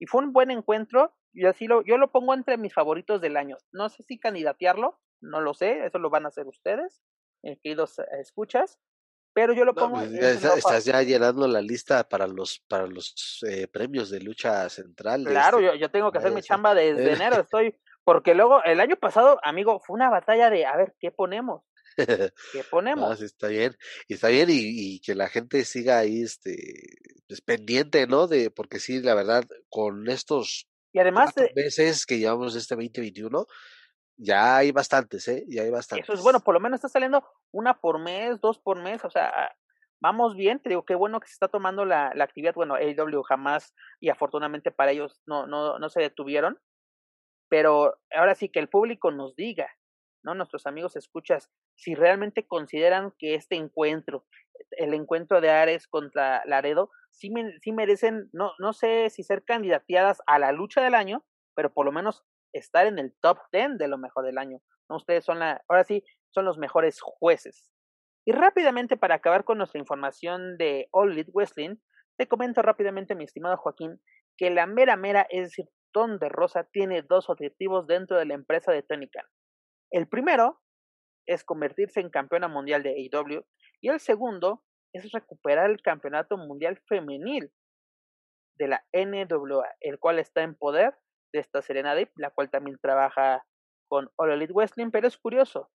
Y 0.00 0.06
fue 0.06 0.22
un 0.22 0.32
buen 0.32 0.50
encuentro, 0.50 1.14
y 1.32 1.46
así 1.46 1.66
lo, 1.66 1.82
yo 1.84 1.98
lo 1.98 2.10
pongo 2.10 2.34
entre 2.34 2.58
mis 2.58 2.74
favoritos 2.74 3.20
del 3.20 3.36
año. 3.36 3.56
No 3.72 3.88
sé 3.88 4.02
si 4.02 4.18
candidatearlo, 4.18 5.00
no 5.20 5.40
lo 5.40 5.54
sé, 5.54 5.86
eso 5.86 5.98
lo 5.98 6.10
van 6.10 6.24
a 6.24 6.28
hacer 6.28 6.46
ustedes, 6.46 7.00
eh, 7.42 7.58
queridos 7.62 7.98
eh, 8.00 8.04
escuchas, 8.20 8.78
pero 9.34 9.52
yo 9.52 9.64
lo 9.64 9.74
pongo. 9.74 9.96
Pues, 9.96 10.12
estás 10.12 10.84
ya 10.84 11.02
llenando 11.02 11.46
la 11.48 11.60
lista 11.60 12.08
para 12.08 12.26
los 12.26 12.60
para 12.68 12.86
los 12.86 13.44
eh, 13.48 13.66
premios 13.66 14.08
de 14.08 14.20
lucha 14.20 14.68
central. 14.68 15.24
Claro, 15.24 15.58
este, 15.58 15.72
yo, 15.72 15.80
yo, 15.80 15.90
tengo 15.90 16.12
que 16.12 16.18
hacer 16.18 16.32
mi 16.32 16.42
chamba 16.42 16.74
desde 16.74 17.12
enero. 17.12 17.40
Estoy 17.40 17.76
porque 18.04 18.34
luego 18.34 18.62
el 18.64 18.80
año 18.80 18.96
pasado, 18.96 19.38
amigo, 19.42 19.80
fue 19.80 19.94
una 19.94 20.10
batalla 20.10 20.50
de 20.50 20.66
a 20.66 20.76
ver 20.76 20.94
qué 21.00 21.10
ponemos. 21.10 21.62
¿Qué 21.96 22.32
ponemos? 22.70 23.22
está 23.22 23.48
bien, 23.48 23.76
y 24.08 24.14
está 24.14 24.28
bien, 24.28 24.48
y, 24.50 25.00
que 25.00 25.14
la 25.14 25.28
gente 25.28 25.64
siga 25.64 25.98
ahí, 25.98 26.22
este, 26.22 26.56
pues, 27.28 27.40
pendiente, 27.40 28.06
¿no? 28.06 28.26
De, 28.26 28.50
porque 28.50 28.78
sí, 28.78 29.00
la 29.00 29.14
verdad, 29.14 29.44
con 29.68 30.08
estos 30.08 30.68
y 30.92 31.00
además 31.00 31.34
meses 31.56 32.06
que 32.06 32.18
llevamos 32.18 32.54
este 32.54 32.76
2021, 32.76 33.46
ya 34.16 34.56
hay 34.56 34.70
bastantes, 34.70 35.26
¿eh? 35.26 35.44
Ya 35.48 35.62
hay 35.62 35.70
bastantes. 35.70 36.04
Eso 36.04 36.14
es 36.14 36.22
bueno, 36.22 36.40
por 36.40 36.54
lo 36.54 36.60
menos 36.60 36.78
está 36.78 36.88
saliendo 36.88 37.26
una 37.50 37.80
por 37.80 37.98
mes, 37.98 38.40
dos 38.40 38.60
por 38.60 38.80
mes, 38.80 39.04
o 39.04 39.10
sea, 39.10 39.56
vamos 40.00 40.36
bien, 40.36 40.60
te 40.60 40.68
digo, 40.68 40.84
qué 40.84 40.94
bueno 40.94 41.18
que 41.18 41.26
se 41.26 41.32
está 41.32 41.48
tomando 41.48 41.84
la, 41.84 42.12
la 42.14 42.24
actividad, 42.24 42.54
bueno, 42.54 42.74
AEW 42.74 43.22
jamás 43.22 43.74
y 43.98 44.08
afortunadamente 44.08 44.70
para 44.70 44.92
ellos 44.92 45.20
no, 45.26 45.46
no, 45.48 45.78
no 45.80 45.88
se 45.88 46.00
detuvieron, 46.00 46.60
pero 47.54 48.00
ahora 48.10 48.34
sí 48.34 48.48
que 48.48 48.58
el 48.58 48.68
público 48.68 49.12
nos 49.12 49.36
diga, 49.36 49.70
¿no? 50.24 50.34
Nuestros 50.34 50.66
amigos 50.66 50.96
escuchas, 50.96 51.52
si 51.76 51.94
realmente 51.94 52.48
consideran 52.48 53.12
que 53.16 53.36
este 53.36 53.54
encuentro, 53.54 54.26
el 54.72 54.92
encuentro 54.92 55.40
de 55.40 55.50
Ares 55.50 55.86
contra 55.86 56.42
Laredo, 56.46 56.90
sí, 57.12 57.32
sí 57.62 57.70
merecen, 57.70 58.28
no, 58.32 58.54
no 58.58 58.72
sé 58.72 59.08
si 59.08 59.22
ser 59.22 59.44
candidateadas 59.44 60.20
a 60.26 60.40
la 60.40 60.50
lucha 60.50 60.82
del 60.82 60.96
año, 60.96 61.24
pero 61.54 61.72
por 61.72 61.86
lo 61.86 61.92
menos 61.92 62.24
estar 62.52 62.88
en 62.88 62.98
el 62.98 63.14
top 63.20 63.38
10 63.52 63.78
de 63.78 63.86
lo 63.86 63.98
mejor 63.98 64.24
del 64.24 64.38
año. 64.38 64.60
¿no? 64.90 64.96
Ustedes 64.96 65.24
son 65.24 65.38
la, 65.38 65.62
ahora 65.68 65.84
sí, 65.84 66.02
son 66.30 66.46
los 66.46 66.58
mejores 66.58 67.00
jueces. 67.00 67.70
Y 68.24 68.32
rápidamente, 68.32 68.96
para 68.96 69.14
acabar 69.14 69.44
con 69.44 69.58
nuestra 69.58 69.78
información 69.78 70.58
de 70.58 70.88
All 70.90 71.12
Elite 71.12 71.30
Wrestling, 71.32 71.76
te 72.18 72.26
comento 72.26 72.62
rápidamente, 72.62 73.14
mi 73.14 73.22
estimado 73.22 73.56
Joaquín, 73.58 74.00
que 74.36 74.50
la 74.50 74.66
mera 74.66 74.96
mera, 74.96 75.24
es 75.30 75.50
decir, 75.50 75.66
De 75.94 76.28
Rosa, 76.28 76.64
tiene 76.64 77.02
dos 77.02 77.30
objetivos 77.30 77.86
dentro 77.86 78.18
de 78.18 78.24
la 78.24 78.34
empresa 78.34 78.72
de 78.72 78.82
Tony. 78.82 79.08
El 79.92 80.08
primero 80.08 80.60
es 81.24 81.44
convertirse 81.44 82.00
en 82.00 82.10
campeona 82.10 82.48
mundial 82.48 82.82
de 82.82 82.90
AEW 82.90 83.44
y 83.80 83.90
el 83.90 84.00
segundo 84.00 84.64
es 84.92 85.12
recuperar 85.12 85.70
el 85.70 85.80
campeonato 85.82 86.36
mundial 86.36 86.82
femenil 86.88 87.52
de 88.58 88.68
la 88.68 88.84
NWA, 88.92 89.68
el 89.80 90.00
cual 90.00 90.18
está 90.18 90.42
en 90.42 90.56
poder 90.56 90.96
de 91.32 91.38
esta 91.38 91.62
Serena 91.62 91.94
Deep, 91.94 92.10
la 92.16 92.30
cual 92.30 92.50
también 92.50 92.76
trabaja 92.82 93.46
con 93.88 94.10
All 94.16 94.32
Elite 94.32 94.52
Wrestling, 94.52 94.90
pero 94.90 95.06
es 95.06 95.16
curioso. 95.16 95.70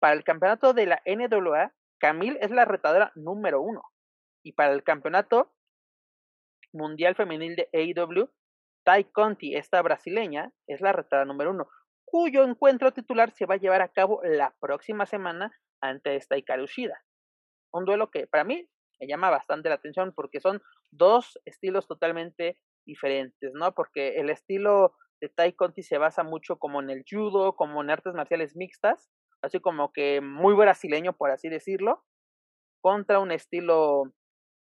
Para 0.00 0.14
el 0.14 0.22
campeonato 0.22 0.72
de 0.72 0.86
la 0.86 1.02
NWA, 1.04 1.74
Camille 1.98 2.38
es 2.40 2.52
la 2.52 2.64
retadora 2.64 3.10
número 3.16 3.60
uno. 3.60 3.82
Y 4.44 4.52
para 4.52 4.72
el 4.72 4.84
campeonato 4.84 5.52
mundial 6.72 7.16
femenil 7.16 7.56
de 7.56 7.68
AEW, 7.72 8.30
Tai 8.84 9.04
Conti, 9.04 9.56
esta 9.56 9.80
brasileña, 9.82 10.52
es 10.66 10.80
la 10.80 10.92
retadora 10.92 11.24
número 11.24 11.50
uno, 11.50 11.68
cuyo 12.04 12.44
encuentro 12.44 12.92
titular 12.92 13.30
se 13.32 13.46
va 13.46 13.54
a 13.54 13.58
llevar 13.58 13.82
a 13.82 13.88
cabo 13.88 14.20
la 14.22 14.54
próxima 14.60 15.06
semana 15.06 15.52
ante 15.80 16.16
esta 16.16 16.36
Ikarushida. 16.36 17.02
Un 17.72 17.84
duelo 17.84 18.10
que 18.10 18.26
para 18.26 18.44
mí 18.44 18.68
me 19.00 19.06
llama 19.06 19.30
bastante 19.30 19.68
la 19.68 19.76
atención 19.76 20.12
porque 20.14 20.40
son 20.40 20.60
dos 20.90 21.38
estilos 21.44 21.86
totalmente 21.86 22.58
diferentes, 22.86 23.52
¿no? 23.54 23.72
Porque 23.74 24.20
el 24.20 24.30
estilo 24.30 24.94
de 25.20 25.28
Tai 25.28 25.52
Conti 25.54 25.82
se 25.82 25.98
basa 25.98 26.22
mucho 26.22 26.58
como 26.58 26.82
en 26.82 26.90
el 26.90 27.04
judo, 27.08 27.54
como 27.54 27.82
en 27.82 27.90
artes 27.90 28.14
marciales 28.14 28.56
mixtas, 28.56 29.08
así 29.40 29.60
como 29.60 29.92
que 29.92 30.20
muy 30.20 30.54
brasileño, 30.54 31.14
por 31.14 31.30
así 31.30 31.48
decirlo, 31.48 32.04
contra 32.80 33.20
un 33.20 33.32
estilo, 33.32 34.02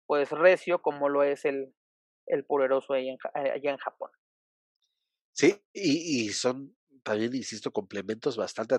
pues, 0.07 0.31
recio, 0.31 0.81
como 0.81 1.09
lo 1.09 1.23
es 1.23 1.45
el, 1.45 1.75
el 2.27 2.45
poderoso 2.45 2.93
allá 2.93 3.13
en, 3.13 3.19
allá 3.35 3.71
en 3.71 3.77
Japón. 3.79 4.11
Sí, 5.33 5.55
y, 5.73 6.25
y, 6.27 6.29
son 6.31 6.77
también, 7.03 7.35
insisto, 7.37 7.71
complementos 7.71 8.37
bastante 8.37 8.75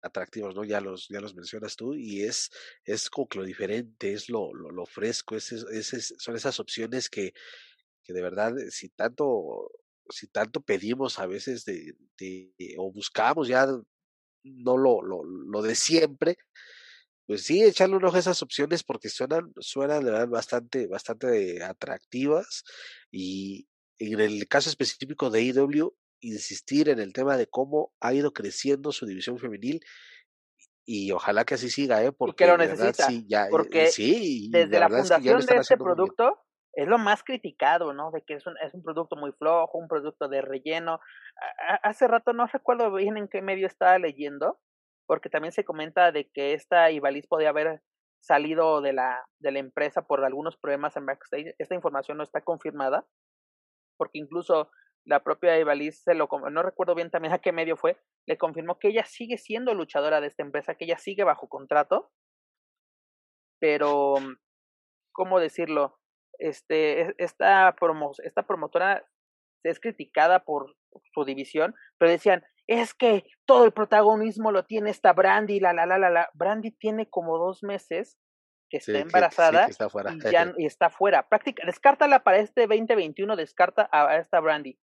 atractivos, 0.00 0.54
¿no? 0.54 0.64
Ya 0.64 0.80
los, 0.80 1.08
ya 1.08 1.20
los 1.20 1.34
mencionas 1.34 1.76
tú, 1.76 1.94
y 1.94 2.22
es, 2.22 2.50
es 2.84 3.10
como 3.10 3.28
que 3.28 3.38
lo 3.38 3.44
diferente, 3.44 4.12
es 4.12 4.30
lo, 4.30 4.54
lo, 4.54 4.70
lo 4.70 4.86
fresco, 4.86 5.36
es, 5.36 5.52
es, 5.52 6.14
son 6.16 6.36
esas 6.36 6.58
opciones 6.58 7.10
que, 7.10 7.34
que 8.02 8.12
de 8.14 8.22
verdad, 8.22 8.58
eh, 8.58 8.70
si 8.70 8.88
tanto, 8.88 9.70
si 10.08 10.28
tanto 10.28 10.62
pedimos 10.62 11.18
a 11.18 11.26
veces 11.26 11.64
de, 11.64 11.94
de 12.18 12.54
o 12.78 12.90
buscamos 12.92 13.48
ya 13.48 13.66
no 14.44 14.76
lo, 14.78 15.02
lo, 15.02 15.24
lo 15.24 15.60
de 15.60 15.74
siempre, 15.74 16.38
pues 17.26 17.44
sí, 17.44 17.62
echarle 17.62 17.96
un 17.96 18.04
ojo 18.04 18.16
a 18.16 18.20
esas 18.20 18.42
opciones 18.42 18.82
porque 18.84 19.08
suenan, 19.08 19.52
suenan 19.58 20.04
de 20.04 20.10
verdad 20.10 20.28
bastante, 20.28 20.86
bastante 20.86 21.62
atractivas. 21.62 22.64
Y 23.10 23.68
en 23.98 24.20
el 24.20 24.46
caso 24.48 24.70
específico 24.70 25.30
de 25.30 25.42
IW, 25.42 25.92
insistir 26.20 26.88
en 26.88 27.00
el 27.00 27.12
tema 27.12 27.36
de 27.36 27.46
cómo 27.46 27.92
ha 28.00 28.14
ido 28.14 28.32
creciendo 28.32 28.92
su 28.92 29.06
división 29.06 29.38
femenil 29.38 29.80
y 30.84 31.10
ojalá 31.10 31.44
que 31.44 31.54
así 31.54 31.68
siga, 31.68 32.02
¿eh? 32.04 32.12
Porque 32.12 32.44
y 32.44 32.46
que 32.46 32.52
lo 32.52 32.58
necesita. 32.58 33.06
sí, 33.06 33.26
ya, 33.28 33.46
eh, 33.46 33.48
porque 33.50 33.88
sí, 33.88 34.48
desde 34.52 34.78
la 34.78 34.88
fundación 34.88 35.44
de 35.44 35.56
este 35.56 35.76
producto 35.76 36.38
es 36.72 36.86
lo 36.86 36.98
más 36.98 37.24
criticado, 37.24 37.92
¿no? 37.92 38.12
De 38.12 38.22
que 38.22 38.34
es 38.34 38.46
un, 38.46 38.54
es 38.64 38.72
un 38.72 38.84
producto 38.84 39.16
muy 39.16 39.32
flojo, 39.32 39.78
un 39.78 39.88
producto 39.88 40.28
de 40.28 40.42
relleno. 40.42 41.00
hace 41.82 42.06
rato 42.06 42.32
no 42.32 42.46
recuerdo 42.46 42.92
bien 42.94 43.16
en 43.16 43.26
qué 43.26 43.42
medio 43.42 43.66
estaba 43.66 43.98
leyendo, 43.98 44.60
porque 45.06 45.30
también 45.30 45.52
se 45.52 45.64
comenta 45.64 46.12
de 46.12 46.28
que 46.30 46.52
esta 46.52 46.90
Ibaliz 46.90 47.26
podía 47.26 47.50
haber 47.50 47.82
salido 48.20 48.80
de 48.80 48.92
la, 48.92 49.24
de 49.38 49.52
la 49.52 49.60
empresa 49.60 50.06
por 50.06 50.24
algunos 50.24 50.56
problemas 50.56 50.96
en 50.96 51.06
backstage. 51.06 51.54
Esta 51.58 51.74
información 51.74 52.18
no 52.18 52.24
está 52.24 52.40
confirmada, 52.42 53.06
porque 53.96 54.18
incluso 54.18 54.70
la 55.04 55.22
propia 55.22 55.58
Ibaliz 55.58 56.02
se 56.02 56.14
lo 56.14 56.28
no 56.50 56.62
recuerdo 56.62 56.94
bien 56.94 57.10
también 57.10 57.32
a 57.32 57.38
qué 57.38 57.52
medio 57.52 57.76
fue, 57.76 57.96
le 58.26 58.36
confirmó 58.36 58.78
que 58.78 58.88
ella 58.88 59.04
sigue 59.04 59.38
siendo 59.38 59.72
luchadora 59.72 60.20
de 60.20 60.26
esta 60.26 60.42
empresa, 60.42 60.74
que 60.74 60.84
ella 60.84 60.98
sigue 60.98 61.22
bajo 61.22 61.48
contrato, 61.48 62.10
pero 63.60 64.16
¿cómo 65.12 65.38
decirlo? 65.38 65.98
Este, 66.38 67.14
esta, 67.22 67.74
promo, 67.78 68.12
esta 68.24 68.42
promotora 68.42 69.06
es 69.62 69.80
criticada 69.80 70.44
por 70.44 70.74
su 71.14 71.24
división, 71.24 71.74
pero 71.98 72.10
decían, 72.10 72.44
es 72.66 72.94
que 72.94 73.24
todo 73.46 73.64
el 73.64 73.72
protagonismo 73.72 74.50
lo 74.50 74.64
tiene 74.64 74.90
esta 74.90 75.12
Brandy, 75.12 75.60
la, 75.60 75.72
la, 75.72 75.86
la, 75.86 75.98
la, 75.98 76.10
la. 76.10 76.30
Brandy 76.34 76.72
tiene 76.72 77.08
como 77.08 77.38
dos 77.38 77.62
meses 77.62 78.18
que 78.68 78.78
está 78.78 78.98
embarazada 78.98 79.66
está 79.66 79.88
fuera. 79.88 80.12
Y, 80.12 80.30
ya, 80.30 80.52
y 80.56 80.66
está 80.66 80.90
fuera. 80.90 81.28
Práctica, 81.28 81.64
descártala 81.64 82.24
para 82.24 82.38
este 82.38 82.62
2021, 82.62 83.36
descarta 83.36 83.88
a, 83.92 84.16
esta 84.16 84.40
Brandy. 84.40 84.78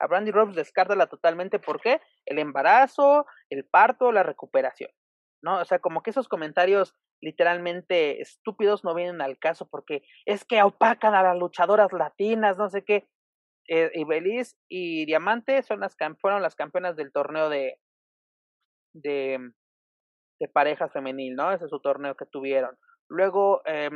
A 0.00 0.06
Brandy 0.06 0.30
Robs 0.30 0.56
descártala 0.56 1.06
totalmente. 1.06 1.58
¿Por 1.58 1.80
qué? 1.80 2.00
El 2.26 2.38
embarazo, 2.38 3.26
el 3.50 3.64
parto, 3.64 4.12
la 4.12 4.22
recuperación. 4.22 4.90
¿No? 5.40 5.60
O 5.60 5.64
sea, 5.64 5.78
como 5.78 6.02
que 6.02 6.10
esos 6.10 6.26
comentarios 6.26 6.94
literalmente 7.20 8.20
estúpidos 8.20 8.82
no 8.82 8.94
vienen 8.94 9.20
al 9.20 9.38
caso 9.38 9.68
porque 9.68 10.02
es 10.24 10.44
que 10.44 10.62
opacan 10.62 11.14
a 11.14 11.22
las 11.22 11.36
luchadoras 11.36 11.92
latinas, 11.92 12.58
no 12.58 12.68
sé 12.70 12.84
qué 12.84 13.08
eh, 13.68 13.90
y 13.94 14.04
y 14.68 15.06
Diamante 15.06 15.62
son 15.62 15.80
las 15.80 15.96
fueron 16.20 16.42
las 16.42 16.56
campeonas 16.56 16.96
del 16.96 17.12
torneo 17.12 17.48
de, 17.48 17.78
de, 18.94 19.52
de 20.40 20.48
parejas 20.48 20.92
femenil, 20.92 21.34
¿no? 21.34 21.52
Ese 21.52 21.64
es 21.64 21.70
su 21.70 21.80
torneo 21.80 22.16
que 22.16 22.26
tuvieron. 22.26 22.76
Luego, 23.08 23.62
eh, 23.66 23.90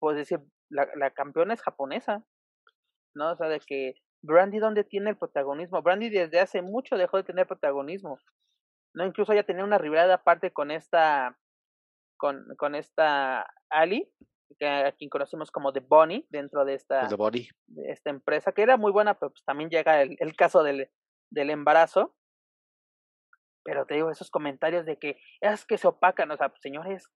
pues 0.00 0.16
decir, 0.16 0.40
la, 0.70 0.88
la 0.96 1.10
campeona 1.10 1.54
es 1.54 1.62
japonesa, 1.62 2.24
¿no? 3.14 3.32
O 3.32 3.36
sea, 3.36 3.48
de 3.48 3.60
que 3.60 3.94
Brandy 4.22 4.58
dónde 4.58 4.84
tiene 4.84 5.10
el 5.10 5.18
protagonismo. 5.18 5.82
Brandy 5.82 6.10
desde 6.10 6.40
hace 6.40 6.62
mucho 6.62 6.96
dejó 6.96 7.16
de 7.18 7.24
tener 7.24 7.46
protagonismo. 7.46 8.18
No, 8.94 9.04
incluso 9.06 9.34
ya 9.34 9.42
tenía 9.44 9.64
una 9.64 9.78
rivalidad 9.78 10.12
aparte 10.12 10.52
con 10.52 10.70
esta, 10.70 11.36
con, 12.16 12.46
con 12.56 12.74
esta 12.74 13.46
Ali, 13.70 14.10
que 14.58 14.66
a 14.66 14.92
quien 14.92 15.10
conocimos 15.10 15.50
como 15.50 15.72
The 15.72 15.80
Bonnie 15.80 16.26
dentro 16.30 16.64
de 16.64 16.74
esta, 16.74 17.08
The 17.08 17.16
de 17.66 17.90
esta 17.90 18.10
empresa, 18.10 18.52
que 18.52 18.62
era 18.62 18.76
muy 18.76 18.92
buena, 18.92 19.14
pero 19.14 19.30
pues 19.30 19.44
también 19.44 19.70
llega 19.70 20.02
el, 20.02 20.16
el 20.18 20.36
caso 20.36 20.62
del, 20.62 20.90
del 21.30 21.50
embarazo. 21.50 22.14
Pero 23.64 23.86
te 23.86 23.94
digo, 23.94 24.10
esos 24.10 24.30
comentarios 24.30 24.84
de 24.84 24.98
que 24.98 25.18
es 25.40 25.64
que 25.64 25.78
se 25.78 25.88
opacan, 25.88 26.30
o 26.30 26.36
sea, 26.36 26.50
pues, 26.50 26.60
señores, 26.60 27.10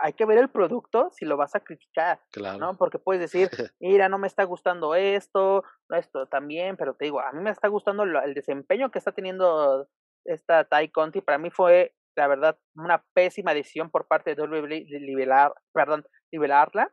hay 0.00 0.12
que 0.12 0.24
ver 0.24 0.38
el 0.38 0.48
producto 0.50 1.10
si 1.12 1.24
lo 1.24 1.36
vas 1.36 1.54
a 1.54 1.60
criticar, 1.60 2.20
Claro. 2.32 2.58
¿no? 2.58 2.76
Porque 2.76 2.98
puedes 2.98 3.20
decir, 3.20 3.48
mira, 3.80 4.08
no 4.08 4.18
me 4.18 4.26
está 4.26 4.44
gustando 4.44 4.94
esto, 4.94 5.64
esto 5.90 6.26
también, 6.26 6.76
pero 6.76 6.94
te 6.94 7.06
digo, 7.06 7.20
a 7.20 7.32
mí 7.32 7.40
me 7.40 7.50
está 7.50 7.68
gustando 7.68 8.02
el 8.04 8.34
desempeño 8.34 8.90
que 8.90 8.98
está 8.98 9.12
teniendo 9.12 9.88
esta 10.24 10.64
Tai 10.64 10.88
Conti. 10.90 11.20
Para 11.20 11.38
mí 11.38 11.50
fue, 11.50 11.94
la 12.16 12.26
verdad, 12.26 12.58
una 12.76 13.04
pésima 13.14 13.54
decisión 13.54 13.90
por 13.90 14.06
parte 14.06 14.34
de 14.34 14.42
WWE 14.42 14.84
liberar, 15.00 15.52
perdón, 15.72 16.04
liberarla. 16.34 16.92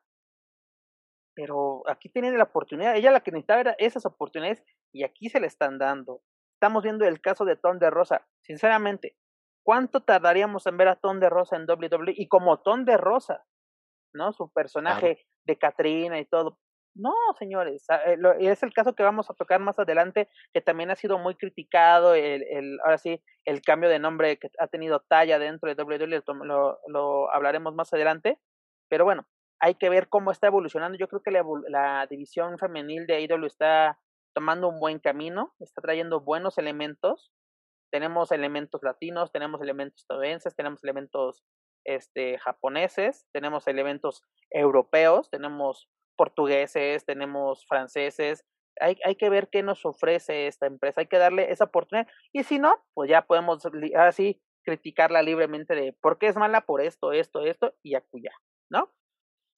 Pero 1.34 1.84
aquí 1.90 2.10
tienen 2.10 2.38
la 2.38 2.44
oportunidad, 2.44 2.96
ella 2.96 3.12
la 3.12 3.22
que 3.22 3.32
necesitaba 3.32 3.62
era 3.62 3.76
esas 3.80 4.06
oportunidades 4.06 4.64
y 4.94 5.04
aquí 5.04 5.30
se 5.30 5.40
le 5.40 5.48
están 5.48 5.80
dando. 5.80 6.22
Estamos 6.56 6.84
viendo 6.84 7.06
el 7.06 7.22
caso 7.22 7.46
de 7.46 7.56
Ton 7.56 7.80
de 7.80 7.90
Rosa. 7.90 8.28
Sinceramente, 8.42 9.18
¿cuánto 9.64 10.04
tardaríamos 10.04 10.68
en 10.68 10.78
ver 10.78 10.90
a 10.90 10.98
Ton 10.98 11.20
de 11.20 11.30
Rosa 11.30 11.56
en 11.56 11.66
WWE? 11.68 12.14
Y 12.16 12.28
como 12.28 12.60
Ton 12.60 12.86
de 12.86 12.98
Rosa, 12.98 13.46
¿no? 14.14 14.34
Su 14.34 14.52
personaje 14.52 15.26
de 15.46 15.58
Katrina 15.58 16.20
y 16.20 16.26
todo. 16.26 16.60
No, 16.94 17.14
señores, 17.40 17.86
ah, 17.90 18.02
eh, 18.06 18.18
es 18.42 18.64
el 18.64 18.74
caso 18.74 18.94
que 18.96 19.04
vamos 19.04 19.30
a 19.30 19.34
tocar 19.34 19.62
más 19.62 19.80
adelante, 19.80 20.28
que 20.54 20.60
también 20.60 20.92
ha 20.92 20.96
sido 20.98 21.18
muy 21.18 21.36
criticado, 21.36 22.16
el, 22.16 22.44
el, 22.44 22.80
ahora 22.84 22.98
sí, 22.98 23.24
el 23.46 23.62
cambio 23.62 23.90
de 23.90 24.00
nombre 24.00 24.38
que 24.38 24.50
ha 24.60 24.68
tenido 24.68 25.00
talla 25.00 25.40
dentro 25.40 25.74
de 25.74 25.82
WWE, 25.82 26.22
lo, 26.46 26.80
lo 26.88 27.34
hablaremos 27.34 27.74
más 27.74 27.94
adelante, 27.94 28.40
pero 28.92 29.06
bueno, 29.06 29.26
hay 29.62 29.76
que 29.76 29.90
ver 29.90 30.10
cómo 30.10 30.32
está 30.32 30.48
evolucionando. 30.48 30.98
Yo 30.98 31.08
creo 31.08 31.24
que 31.24 31.32
la, 31.32 31.46
la 31.70 32.08
división 32.08 32.60
femenil 32.60 33.08
de 33.08 33.16
AEW 33.16 33.46
está 33.46 33.98
tomando 34.36 34.68
un 34.68 34.82
buen 34.82 35.00
camino, 35.00 35.56
está 35.62 35.82
trayendo 35.82 36.20
buenos 36.20 36.58
elementos. 36.58 37.32
Tenemos 37.90 38.34
elementos 38.34 38.84
latinos, 38.84 39.32
tenemos 39.32 39.62
elementos 39.62 40.02
estadounidenses, 40.02 40.58
tenemos 40.58 40.84
elementos 40.84 41.42
este, 41.86 42.38
japoneses, 42.38 43.26
tenemos 43.32 43.66
elementos 43.68 44.24
europeos, 44.50 45.30
tenemos 45.30 45.90
portugueses, 46.18 47.06
tenemos 47.06 47.66
franceses. 47.66 48.46
Hay, 48.82 48.98
hay 49.06 49.16
que 49.16 49.30
ver 49.30 49.48
qué 49.50 49.64
nos 49.64 49.86
ofrece 49.86 50.48
esta 50.48 50.66
empresa, 50.66 51.00
hay 51.00 51.08
que 51.08 51.18
darle 51.18 51.50
esa 51.50 51.64
oportunidad. 51.64 52.10
Y 52.34 52.44
si 52.44 52.60
no, 52.60 52.76
pues 52.94 53.10
ya 53.10 53.22
podemos 53.22 53.64
así 53.96 54.42
criticarla 54.64 55.22
libremente 55.22 55.76
de 55.76 55.94
por 56.02 56.18
qué 56.18 56.28
es 56.28 56.36
mala 56.36 56.62
por 56.62 56.82
esto, 56.82 57.14
esto, 57.14 57.42
esto 57.42 57.74
y 57.84 57.96
acuya, 57.96 58.32
¿no? 58.72 58.94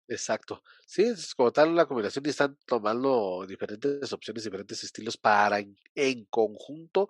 Exacto. 0.07 0.61
Sí, 0.85 1.03
es 1.03 1.33
como 1.33 1.51
tal 1.53 1.75
la 1.75 1.85
combinación 1.85 2.25
y 2.25 2.29
están 2.29 2.57
tomando 2.65 3.45
diferentes 3.47 4.11
opciones, 4.11 4.43
diferentes 4.43 4.83
estilos 4.83 5.17
para 5.17 5.59
en, 5.95 6.25
conjunto 6.25 7.09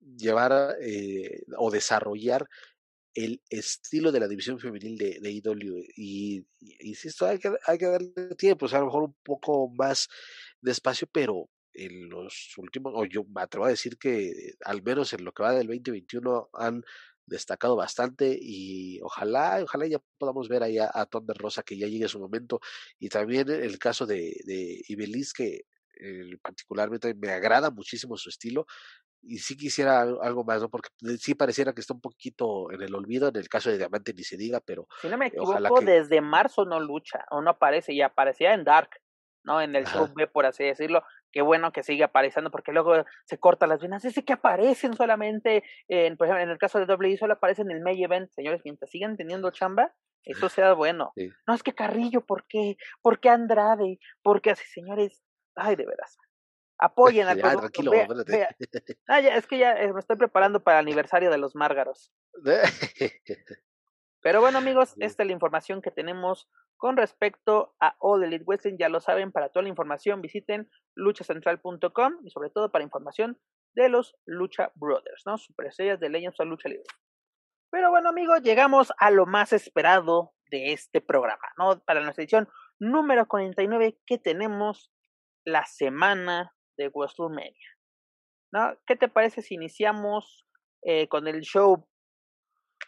llevar 0.00 0.76
eh, 0.80 1.42
o 1.58 1.70
desarrollar 1.70 2.48
el 3.14 3.42
estilo 3.48 4.10
de 4.10 4.20
la 4.20 4.28
división 4.28 4.58
femenil 4.58 4.96
de, 4.96 5.20
de 5.20 5.30
IW. 5.32 5.84
Y, 5.96 6.46
y 6.60 6.88
insisto, 6.88 7.26
hay 7.26 7.38
que, 7.38 7.52
hay 7.66 7.78
que 7.78 7.86
darle 7.86 8.12
tiempo, 8.36 8.66
o 8.66 8.68
sea, 8.68 8.78
a 8.78 8.80
lo 8.80 8.86
mejor 8.86 9.04
un 9.04 9.16
poco 9.22 9.68
más 9.68 10.08
despacio, 10.60 11.08
pero 11.12 11.48
en 11.74 12.08
los 12.08 12.54
últimos, 12.56 12.92
o 12.96 13.04
yo 13.04 13.24
me 13.24 13.42
atrevo 13.42 13.66
a 13.66 13.70
decir 13.70 13.98
que 13.98 14.54
al 14.64 14.82
menos 14.82 15.12
en 15.12 15.24
lo 15.24 15.32
que 15.32 15.42
va 15.42 15.52
del 15.52 15.66
2021 15.66 16.48
han 16.54 16.84
destacado 17.26 17.76
bastante 17.76 18.36
y 18.40 19.00
ojalá, 19.02 19.60
ojalá 19.62 19.86
ya 19.86 19.98
podamos 20.18 20.48
ver 20.48 20.62
ahí 20.62 20.78
a, 20.78 20.90
a 20.92 21.06
Thunder 21.06 21.36
Rosa 21.36 21.62
que 21.62 21.76
ya 21.78 21.86
llegue 21.88 22.08
su 22.08 22.18
momento 22.20 22.60
y 22.98 23.08
también 23.08 23.48
el 23.50 23.78
caso 23.78 24.06
de, 24.06 24.34
de 24.44 24.82
Ibeliz 24.88 25.32
que 25.32 25.62
eh, 26.00 26.36
particularmente 26.42 27.14
me 27.14 27.30
agrada 27.30 27.70
muchísimo 27.70 28.16
su 28.16 28.28
estilo 28.28 28.66
y 29.22 29.38
sí 29.38 29.56
quisiera 29.56 30.02
al- 30.02 30.18
algo 30.22 30.44
más, 30.44 30.60
¿no? 30.60 30.68
Porque 30.70 30.90
sí 31.18 31.34
pareciera 31.34 31.72
que 31.72 31.80
está 31.80 31.94
un 31.94 32.00
poquito 32.00 32.70
en 32.72 32.82
el 32.82 32.94
olvido, 32.94 33.28
en 33.28 33.36
el 33.36 33.48
caso 33.48 33.70
de 33.70 33.78
Diamante 33.78 34.12
ni 34.14 34.22
se 34.22 34.36
diga, 34.36 34.60
pero 34.60 34.86
Si 35.00 35.08
no 35.08 35.18
me 35.18 35.26
Ojalá 35.38 35.70
equivoco, 35.70 35.80
que- 35.80 35.84
desde 35.86 36.20
marzo 36.20 36.64
no 36.64 36.80
lucha 36.80 37.24
o 37.30 37.40
no 37.40 37.50
aparece 37.50 37.92
y 37.92 38.02
aparecía 38.02 38.54
en 38.54 38.64
Dark, 38.64 38.90
¿no? 39.44 39.60
En 39.60 39.74
el 39.76 39.84
Ajá. 39.84 39.98
show 39.98 40.12
B, 40.14 40.26
por 40.26 40.46
así 40.46 40.64
decirlo. 40.64 41.04
Qué 41.34 41.42
bueno 41.42 41.72
que 41.72 41.82
sigue 41.82 42.04
apareciendo 42.04 42.52
porque 42.52 42.70
luego 42.70 43.04
se 43.24 43.38
corta 43.40 43.66
las 43.66 43.80
venas. 43.82 44.04
Ese 44.04 44.24
que 44.24 44.34
aparecen 44.34 44.94
solamente, 44.94 45.64
en, 45.88 46.16
por 46.16 46.28
ejemplo, 46.28 46.44
en 46.44 46.50
el 46.50 46.58
caso 46.58 46.78
de 46.78 46.86
WWE 46.86 47.16
solo 47.16 47.32
aparecen 47.32 47.68
en 47.72 47.78
el 47.78 47.82
May 47.82 48.00
Event. 48.04 48.30
Señores, 48.30 48.60
mientras 48.64 48.88
sigan 48.88 49.16
teniendo 49.16 49.50
chamba, 49.50 49.92
eso 50.22 50.48
sea 50.48 50.74
bueno. 50.74 51.10
Sí. 51.16 51.28
No, 51.48 51.54
es 51.54 51.64
que 51.64 51.74
Carrillo, 51.74 52.24
¿por 52.24 52.46
qué? 52.46 52.76
¿Por 53.02 53.18
qué 53.18 53.30
Andrade? 53.30 53.98
¿Por 54.22 54.40
qué 54.42 54.52
así, 54.52 54.64
señores? 54.68 55.24
Ay, 55.56 55.74
de 55.74 55.84
veras. 55.86 56.16
Apoyen 56.78 57.26
al 57.26 57.36
Ya, 57.36 57.42
producto. 57.50 57.60
tranquilo, 57.82 57.90
vea- 57.90 58.02
espérate. 58.02 58.32
vea. 58.32 58.56
Ah, 59.08 59.20
ya, 59.20 59.34
es 59.34 59.46
que 59.48 59.58
ya 59.58 59.72
eh, 59.72 59.92
me 59.92 59.98
estoy 59.98 60.16
preparando 60.16 60.62
para 60.62 60.78
el 60.78 60.86
aniversario 60.86 61.30
de 61.32 61.38
los 61.38 61.56
Márgaros. 61.56 62.12
Pero 64.24 64.40
bueno, 64.40 64.56
amigos, 64.56 64.94
esta 65.00 65.22
es 65.22 65.26
la 65.26 65.34
información 65.34 65.82
que 65.82 65.90
tenemos 65.90 66.48
con 66.78 66.96
respecto 66.96 67.74
a 67.78 67.94
All 67.98 68.24
Elite 68.24 68.44
Wrestling. 68.46 68.78
Ya 68.78 68.88
lo 68.88 69.00
saben, 69.00 69.32
para 69.32 69.50
toda 69.50 69.64
la 69.64 69.68
información 69.68 70.22
visiten 70.22 70.70
luchacentral.com 70.94 72.14
y 72.24 72.30
sobre 72.30 72.48
todo 72.48 72.72
para 72.72 72.84
información 72.84 73.38
de 73.74 73.90
los 73.90 74.16
Lucha 74.24 74.72
Brothers, 74.76 75.24
¿no? 75.26 75.36
Superestrellas 75.36 76.00
de 76.00 76.08
Legends 76.08 76.40
of 76.40 76.46
Lucha 76.46 76.70
Libre. 76.70 76.86
Pero 77.70 77.90
bueno, 77.90 78.08
amigos, 78.08 78.40
llegamos 78.42 78.94
a 78.96 79.10
lo 79.10 79.26
más 79.26 79.52
esperado 79.52 80.32
de 80.50 80.72
este 80.72 81.02
programa, 81.02 81.46
¿no? 81.58 81.80
Para 81.84 82.00
nuestra 82.00 82.22
edición 82.22 82.48
número 82.78 83.28
49 83.28 83.98
que 84.06 84.16
tenemos 84.16 84.90
la 85.44 85.66
semana 85.66 86.54
de 86.78 86.88
WrestleMania, 86.88 87.68
¿no? 88.54 88.74
¿Qué 88.86 88.96
te 88.96 89.08
parece 89.08 89.42
si 89.42 89.56
iniciamos 89.56 90.46
eh, 90.80 91.08
con 91.08 91.28
el 91.28 91.42
show 91.42 91.86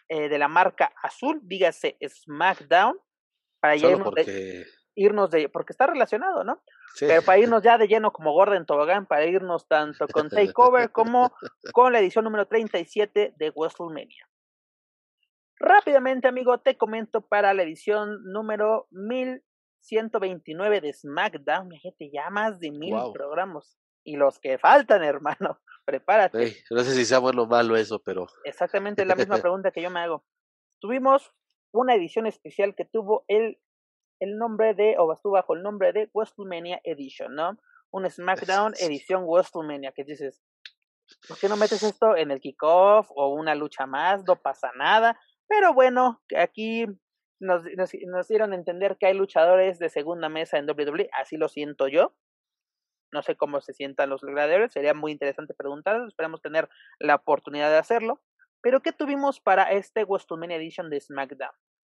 eh, 0.09 0.29
de 0.29 0.37
la 0.37 0.47
marca 0.47 0.93
azul, 1.01 1.39
dígase 1.43 1.97
SmackDown, 2.07 2.97
para 3.59 3.77
Solo 3.77 3.91
irnos 3.91 4.13
de, 4.13 4.23
porque 4.23 4.65
irnos 4.95 5.31
de, 5.31 5.49
porque 5.49 5.73
está 5.73 5.87
relacionado, 5.87 6.43
¿no? 6.43 6.61
sí, 6.95 7.05
Pero 7.07 7.21
para 7.21 7.37
irnos 7.39 7.63
ya 7.63 7.77
de 7.77 7.87
lleno 7.87 8.11
como 8.11 8.33
Gordon 8.33 8.65
Tobogán, 8.65 9.05
para 9.05 9.25
irnos 9.25 9.67
tanto 9.67 10.07
con 10.13 10.29
Takeover 10.29 10.91
como 10.91 11.31
con 11.73 11.93
la 11.93 11.99
edición 11.99 12.25
número 12.25 12.47
37 12.47 13.33
de 13.37 13.49
WrestleMania. 13.51 14.27
Rápidamente, 15.59 16.27
amigo, 16.27 16.59
te 16.59 16.77
comento 16.77 17.21
para 17.21 17.53
la 17.53 17.63
edición 17.63 18.23
número 18.31 18.87
1129 18.91 20.81
de 20.81 20.93
SmackDown. 20.93 21.67
Mi 21.67 21.79
gente, 21.79 22.11
ya 22.11 22.29
más 22.29 22.59
de 22.59 22.71
mil 22.71 22.91
Guau. 22.91 23.11
programas. 23.11 23.79
Y 24.07 24.15
los 24.15 24.39
que 24.39 24.57
faltan, 24.57 25.03
hermano. 25.03 25.59
Prepárate. 25.85 26.57
no 26.69 26.83
sé 26.83 26.91
si 26.95 27.05
sea 27.05 27.19
bueno 27.19 27.43
o 27.43 27.47
malo 27.47 27.77
eso, 27.77 28.01
pero 28.03 28.27
Exactamente 28.43 29.05
la 29.05 29.15
misma 29.15 29.37
pregunta 29.41 29.71
que 29.71 29.81
yo 29.81 29.89
me 29.89 30.01
hago. 30.01 30.25
Tuvimos 30.81 31.33
una 31.73 31.95
edición 31.95 32.25
especial 32.25 32.75
que 32.75 32.85
tuvo 32.85 33.25
el, 33.27 33.57
el 34.19 34.37
nombre 34.37 34.73
de, 34.73 34.95
o 34.97 35.11
estuvo 35.13 35.33
bajo 35.33 35.55
el 35.55 35.63
nombre 35.63 35.93
de 35.93 36.09
WrestleMania 36.13 36.81
Edition, 36.83 37.35
¿no? 37.35 37.57
Un 37.91 38.09
SmackDown 38.09 38.73
edición 38.79 39.23
WrestleMania, 39.25 39.93
que 39.93 40.03
dices, 40.03 40.41
¿por 41.27 41.37
qué 41.37 41.47
no 41.47 41.55
metes 41.55 41.83
esto 41.83 42.15
en 42.15 42.31
el 42.31 42.41
kickoff 42.41 43.09
o 43.15 43.33
una 43.33 43.55
lucha 43.55 43.85
más? 43.85 44.23
No 44.25 44.41
pasa 44.41 44.71
nada. 44.77 45.17
Pero 45.47 45.73
bueno, 45.73 46.21
aquí 46.37 46.85
nos, 47.39 47.63
nos, 47.77 47.91
nos 48.07 48.27
dieron 48.27 48.51
a 48.51 48.55
entender 48.55 48.97
que 48.97 49.07
hay 49.07 49.13
luchadores 49.13 49.79
de 49.79 49.89
segunda 49.89 50.27
mesa 50.27 50.57
en 50.57 50.69
WWE, 50.69 51.09
así 51.13 51.37
lo 51.37 51.47
siento 51.47 51.87
yo. 51.87 52.13
No 53.11 53.21
sé 53.21 53.35
cómo 53.35 53.61
se 53.61 53.73
sientan 53.73 54.09
los 54.09 54.21
gladiadores, 54.21 54.73
sería 54.73 54.93
muy 54.93 55.11
interesante 55.11 55.53
preguntarles, 55.53 56.07
esperamos 56.07 56.41
tener 56.41 56.69
la 56.99 57.15
oportunidad 57.15 57.69
de 57.69 57.77
hacerlo. 57.77 58.21
Pero 58.61 58.81
¿qué 58.81 58.91
tuvimos 58.91 59.39
para 59.39 59.71
este 59.71 60.03
WrestleMania 60.03 60.57
Edition 60.57 60.89
de 60.89 60.99
SmackDown? 60.99 61.51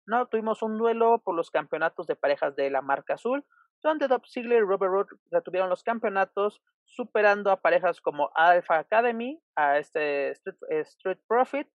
No, 0.06 0.26
tuvimos 0.26 0.62
un 0.62 0.78
duelo 0.78 1.20
por 1.24 1.34
los 1.34 1.50
campeonatos 1.50 2.06
de 2.06 2.16
parejas 2.16 2.56
de 2.56 2.70
la 2.70 2.82
marca 2.82 3.14
azul, 3.14 3.44
donde 3.82 4.08
Dolph 4.08 4.26
Ziggler 4.26 4.58
y 4.58 4.66
Robert 4.66 4.92
Roode 4.92 5.16
retuvieron 5.30 5.70
los 5.70 5.82
campeonatos, 5.82 6.60
superando 6.84 7.50
a 7.50 7.60
parejas 7.60 8.00
como 8.00 8.30
Alpha 8.34 8.78
Academy, 8.78 9.40
a 9.56 9.78
este 9.78 10.30
Street, 10.30 10.56
Street 10.68 11.18
Profit, 11.26 11.68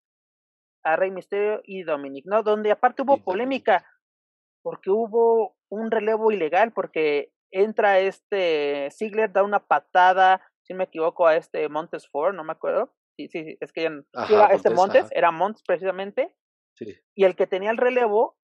a 0.84 0.96
Rey 0.96 1.12
Mysterio 1.12 1.62
y 1.64 1.84
Dominic, 1.84 2.26
¿no? 2.26 2.44
Donde 2.44 2.72
aparte 2.72 3.02
hubo 3.02 3.18
polémica, 3.18 3.86
porque 4.62 4.92
hubo 4.92 5.56
un 5.70 5.90
relevo 5.90 6.32
ilegal, 6.32 6.74
porque 6.74 7.32
entra 7.52 8.00
este 8.00 8.90
Ziggler, 8.92 9.32
da 9.32 9.44
una 9.44 9.66
patada, 9.68 10.42
si 10.64 10.74
no 10.74 10.80
me 10.80 10.84
equivoco, 10.86 11.28
a 11.28 11.36
este 11.36 11.68
Montes 11.70 12.08
Ford, 12.10 12.36
no 12.36 12.44
me 12.44 12.52
acuerdo. 12.54 12.94
Sí, 13.18 13.28
sí, 13.30 13.44
sí, 13.46 13.58
es 13.62 13.72
que 13.72 13.84
ya 13.84 13.90
no- 13.92 14.04
era 14.30 14.48
este 14.48 14.70
Montes, 14.70 15.06
ajá. 15.06 15.12
era 15.14 15.32
Montes 15.32 15.64
precisamente, 15.66 16.36
sí. 16.74 16.96
y 17.16 17.24
el 17.24 17.36
que 17.36 17.48
tenía 17.48 17.72
el 17.72 17.78
relevo 17.78 18.38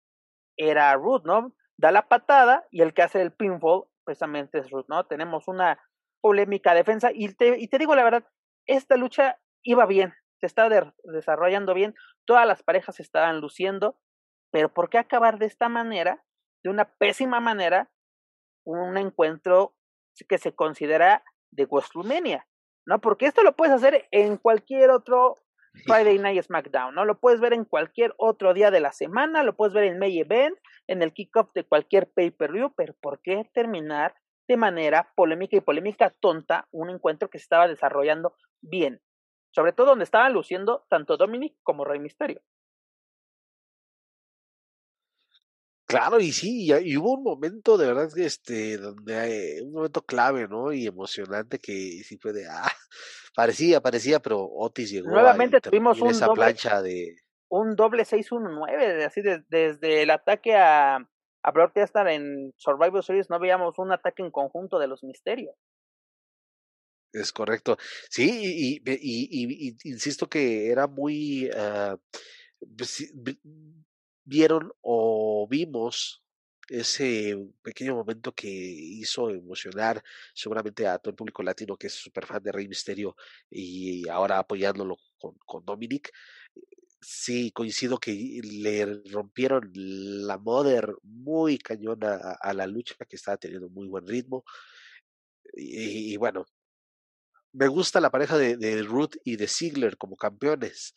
era 0.57 0.95
Root, 0.95 1.25
¿no? 1.25 1.55
Da 1.79 1.91
la 1.93 2.09
patada 2.09 2.67
y 2.71 2.83
el 2.83 2.93
que 2.93 3.03
hace 3.03 3.23
el 3.23 3.33
pinfall 3.33 3.85
precisamente 4.05 4.59
es 4.59 4.71
Root, 4.71 4.87
¿no? 4.89 5.07
Tenemos 5.07 5.49
una 5.49 5.81
polémica 6.21 6.75
defensa. 6.75 7.11
Y 7.15 7.35
te, 7.35 7.59
y 7.59 7.69
te 7.69 7.79
digo 7.79 7.95
la 7.95 8.03
verdad, 8.05 8.25
esta 8.67 8.97
lucha 8.97 9.41
iba 9.63 9.87
bien, 9.87 10.13
se 10.41 10.47
estaba 10.47 10.93
desarrollando 11.05 11.75
bien, 11.75 11.95
todas 12.27 12.47
las 12.47 12.63
parejas 12.63 12.97
se 12.97 13.03
estaban 13.03 13.41
luciendo, 13.41 14.01
pero 14.51 14.73
¿por 14.73 14.91
qué 14.91 14.99
acabar 14.99 15.39
de 15.39 15.47
esta 15.47 15.69
manera, 15.69 16.25
de 16.65 16.71
una 16.71 16.97
pésima 16.97 17.41
manera, 17.41 17.91
un 18.65 18.97
encuentro 18.97 19.75
que 20.29 20.39
se 20.39 20.55
considera 20.55 21.23
de 21.51 21.67
WrestleMania? 21.67 22.47
¿No? 22.87 23.01
Porque 23.01 23.27
esto 23.27 23.43
lo 23.43 23.55
puedes 23.55 23.75
hacer 23.75 24.09
en 24.11 24.37
cualquier 24.37 24.91
otro 24.91 25.39
Friday 25.85 26.19
Night 26.19 26.43
SmackDown, 26.43 26.95
¿no? 26.95 27.05
Lo 27.05 27.21
puedes 27.21 27.41
ver 27.41 27.53
en 27.53 27.65
cualquier 27.65 28.15
otro 28.17 28.55
día 28.55 28.71
de 28.71 28.81
la 28.81 28.93
semana, 28.93 29.43
lo 29.43 29.57
puedes 29.57 29.75
ver 29.75 29.85
en 29.85 29.99
May 29.99 30.19
Event, 30.19 30.57
en 30.87 31.03
el 31.03 31.13
kickoff 31.13 31.53
de 31.55 31.65
cualquier 31.65 32.11
pay-per-view, 32.11 32.73
pero 32.77 32.95
¿por 33.01 33.21
qué 33.21 33.49
terminar 33.53 34.15
de 34.49 34.57
manera 34.57 35.13
polémica 35.15 35.57
y 35.57 35.61
polémica 35.61 36.11
tonta 36.21 36.67
un 36.71 36.91
encuentro 36.91 37.29
que 37.29 37.39
se 37.39 37.45
estaba 37.45 37.69
desarrollando 37.69 38.35
bien? 38.63 39.01
Sobre 39.55 39.73
todo 39.73 39.89
donde 39.89 40.05
estaban 40.05 40.33
luciendo 40.33 40.87
tanto 40.89 41.17
Dominic 41.17 41.57
como 41.63 41.85
Rey 41.85 42.01
Misterio. 42.01 42.43
Claro, 45.89 46.21
y 46.21 46.33
sí, 46.33 46.71
y, 46.71 46.97
hubo 46.99 47.15
un 47.15 47.23
momento 47.23 47.79
de 47.79 47.87
verdad 47.87 48.11
este, 48.19 48.77
donde 48.77 49.63
un 49.65 49.73
momento 49.73 50.03
clave, 50.03 50.47
¿no? 50.47 50.71
Y 50.71 50.87
emocionante 50.87 51.59
que 51.59 52.03
sí 52.05 52.19
fue 52.19 52.35
de, 52.35 52.47
ah, 52.47 52.71
parecía, 53.35 53.81
parecía, 53.81 54.21
pero 54.21 54.45
Otis 54.45 54.91
llegó. 54.91 55.09
Nuevamente 55.09 55.63
tuvimos 55.63 55.99
un 56.03 56.11
esa 56.11 56.27
doble, 56.27 56.43
plancha 56.43 56.83
de. 56.83 57.17
Un 57.51 57.75
doble 57.75 58.05
6-1-9, 58.05 59.07
así 59.07 59.23
desde 59.23 60.03
el 60.03 60.11
ataque 60.11 60.57
a, 60.57 60.97
a 60.97 61.51
Brock 61.53 61.75
Lesnar 61.75 62.09
en 62.09 62.53
Survivor 62.59 63.03
Series 63.03 63.31
no 63.31 63.39
veíamos 63.39 63.79
un 63.79 63.91
ataque 63.91 64.23
en 64.23 64.31
conjunto 64.31 64.79
de 64.79 64.89
los 64.89 65.03
misterios. 65.03 65.57
Es 67.15 67.33
correcto. 67.33 67.79
Sí, 68.11 68.29
y, 68.29 68.83
y, 68.85 69.69
y, 69.71 69.77
insisto 69.85 70.29
que 70.29 70.71
era 70.71 70.87
muy. 70.87 71.49
Uh, 71.49 71.97
vieron 74.29 74.71
o 74.83 75.49
vimos 75.49 76.23
ese 76.69 77.35
pequeño 77.63 77.95
momento 77.95 78.35
que 78.35 78.49
hizo 78.49 79.31
emocionar 79.31 80.03
seguramente 80.35 80.87
a 80.87 80.99
todo 80.99 81.11
el 81.11 81.17
público 81.17 81.43
latino 81.43 81.79
que 81.79 81.87
es 81.87 81.95
súper 81.95 82.27
fan 82.27 82.43
de 82.43 82.53
Rey 82.53 82.69
Misterio 82.69 83.17
y 83.51 84.07
ahora 84.09 84.39
apoyándolo 84.39 84.97
con, 85.19 85.35
con 85.47 85.65
Dominic. 85.65 86.13
Sí, 87.01 87.53
coincido 87.53 87.99
que 87.99 88.13
le 88.43 89.03
rompieron 89.11 89.71
la 89.73 90.37
mother 90.37 90.95
muy 91.03 91.57
cañona 91.59 92.17
a, 92.41 92.53
la 92.53 92.67
lucha 92.67 92.97
que 93.09 93.17
estaba 93.17 93.39
teniendo 93.39 93.71
muy 93.71 93.89
buen 93.89 94.07
ritmo. 94.07 94.45
Y, 95.55 96.17
bueno, 96.17 96.45
me 97.53 97.69
gusta 97.69 98.01
la 98.01 98.11
pareja 98.11 98.37
de, 98.37 98.57
de 98.57 98.83
Ruth 98.83 99.15
y 99.25 99.37
de 99.37 99.47
Ziggler 99.49 99.97
como 99.97 100.17
campeones 100.17 100.97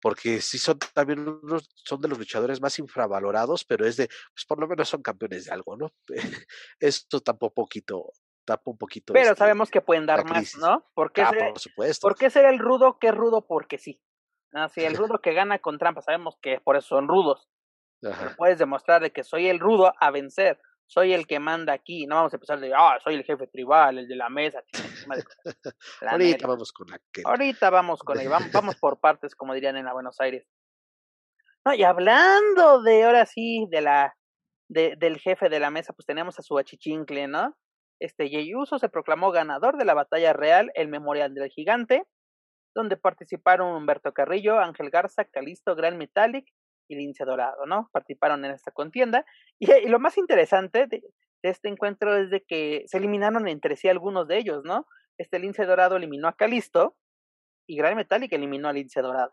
porque 0.00 0.40
sí 0.40 0.58
son 0.58 0.78
también 0.94 1.26
unos, 1.28 1.70
son 1.74 2.00
de 2.00 2.08
los 2.08 2.18
luchadores 2.18 2.60
más 2.60 2.78
infravalorados, 2.78 3.64
pero 3.64 3.86
es 3.86 3.96
de, 3.96 4.06
pues 4.06 4.44
por 4.46 4.58
lo 4.60 4.66
menos 4.66 4.88
son 4.88 5.02
campeones 5.02 5.44
de 5.44 5.52
algo, 5.52 5.76
¿no? 5.76 5.92
Esto 6.80 7.22
un 7.40 7.50
poquito, 7.50 8.12
tapa 8.44 8.70
un 8.70 8.78
poquito. 8.78 9.12
Pero 9.12 9.30
este, 9.30 9.38
sabemos 9.38 9.70
que 9.70 9.80
pueden 9.80 10.06
dar 10.06 10.24
más, 10.24 10.56
¿no? 10.56 10.90
Porque 10.94 11.22
ah, 11.22 11.32
por 11.32 11.58
supuesto. 11.58 12.06
¿Por 12.06 12.16
qué 12.16 12.30
ser 12.30 12.46
el 12.46 12.58
rudo 12.58 12.98
que 12.98 13.08
es 13.08 13.14
rudo? 13.14 13.46
Porque 13.46 13.78
sí. 13.78 14.00
Así, 14.52 14.82
el 14.82 14.96
rudo 14.96 15.20
que 15.20 15.32
gana 15.32 15.58
con 15.58 15.78
trampa, 15.78 16.02
sabemos 16.02 16.38
que 16.40 16.60
por 16.60 16.76
eso 16.76 16.88
son 16.88 17.08
rudos. 17.08 17.48
Puedes 18.38 18.58
demostrar 18.58 19.02
de 19.02 19.12
que 19.12 19.24
soy 19.24 19.48
el 19.48 19.58
rudo 19.58 19.92
a 20.00 20.10
vencer 20.10 20.58
soy 20.90 21.12
el 21.12 21.28
que 21.28 21.38
manda 21.38 21.72
aquí, 21.72 22.04
no 22.06 22.16
vamos 22.16 22.32
a 22.32 22.36
empezar 22.36 22.58
de, 22.58 22.72
ah, 22.76 22.98
soy 23.04 23.14
el 23.14 23.22
jefe 23.22 23.46
tribal, 23.46 23.98
el 23.98 24.08
de 24.08 24.16
la 24.16 24.28
mesa. 24.28 24.60
Ahorita 26.00 26.48
vamos 26.48 26.72
con 26.72 26.92
aquel. 26.92 27.24
Ahorita 27.24 27.70
vamos 27.70 28.00
con 28.00 28.18
él, 28.18 28.28
vamos, 28.28 28.50
vamos 28.50 28.74
por 28.74 28.98
partes, 28.98 29.36
como 29.36 29.54
dirían 29.54 29.76
en 29.76 29.84
la 29.84 29.92
Buenos 29.92 30.20
Aires. 30.20 30.48
No, 31.64 31.74
y 31.74 31.84
hablando 31.84 32.82
de, 32.82 33.04
ahora 33.04 33.24
sí, 33.24 33.68
de 33.70 33.82
la, 33.82 34.16
de, 34.68 34.96
del 34.96 35.20
jefe 35.20 35.48
de 35.48 35.60
la 35.60 35.70
mesa, 35.70 35.92
pues 35.92 36.06
tenemos 36.06 36.40
a 36.40 36.42
su 36.42 36.58
achichincle, 36.58 37.28
¿no? 37.28 37.56
Este 38.00 38.28
Yeyuso 38.28 38.80
se 38.80 38.88
proclamó 38.88 39.30
ganador 39.30 39.76
de 39.76 39.84
la 39.84 39.94
batalla 39.94 40.32
real, 40.32 40.72
el 40.74 40.88
Memorial 40.88 41.34
del 41.34 41.50
Gigante, 41.50 42.02
donde 42.74 42.96
participaron 42.96 43.76
Humberto 43.76 44.12
Carrillo, 44.12 44.58
Ángel 44.58 44.90
Garza, 44.90 45.24
Calisto, 45.24 45.76
Gran 45.76 45.98
Metallic 45.98 46.52
y 46.90 46.96
Lince 46.96 47.24
Dorado, 47.24 47.66
¿no? 47.66 47.88
Participaron 47.92 48.44
en 48.44 48.50
esta 48.50 48.72
contienda. 48.72 49.24
Y, 49.58 49.88
lo 49.88 50.00
más 50.00 50.18
interesante 50.18 50.86
de, 50.88 51.02
este 51.42 51.68
encuentro 51.68 52.16
es 52.16 52.30
de 52.30 52.42
que 52.42 52.82
se 52.86 52.98
eliminaron 52.98 53.48
entre 53.48 53.76
sí 53.76 53.88
algunos 53.88 54.26
de 54.26 54.38
ellos, 54.38 54.62
¿no? 54.64 54.86
Este 55.16 55.38
Lince 55.38 55.64
Dorado 55.64 55.96
eliminó 55.96 56.28
a 56.28 56.36
Calisto 56.36 56.96
y 57.66 57.76
Gran 57.76 57.96
Metallic 57.96 58.32
eliminó 58.32 58.68
a 58.68 58.72
Lince 58.72 59.00
Dorado. 59.00 59.32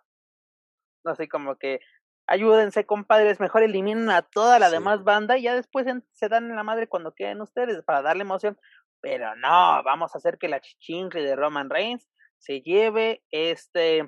No 1.03 1.15
sé, 1.15 1.27
como 1.27 1.55
que 1.57 1.79
ayúdense, 2.27 2.85
compadres, 2.85 3.39
mejor 3.39 3.63
eliminen 3.63 4.09
a 4.09 4.21
toda 4.21 4.59
la 4.59 4.69
demás 4.69 5.03
banda 5.03 5.37
y 5.37 5.43
ya 5.43 5.55
después 5.55 5.87
se 6.11 6.29
dan 6.29 6.49
en 6.49 6.55
la 6.55 6.63
madre 6.63 6.87
cuando 6.87 7.13
queden 7.13 7.41
ustedes 7.41 7.83
para 7.83 8.01
darle 8.01 8.21
emoción. 8.21 8.57
Pero 9.01 9.35
no, 9.35 9.81
vamos 9.83 10.13
a 10.13 10.19
hacer 10.19 10.37
que 10.37 10.47
la 10.47 10.61
chichincle 10.61 11.23
de 11.23 11.35
Roman 11.35 11.69
Reigns 11.69 12.07
se 12.37 12.61
lleve 12.61 13.23
este 13.31 14.07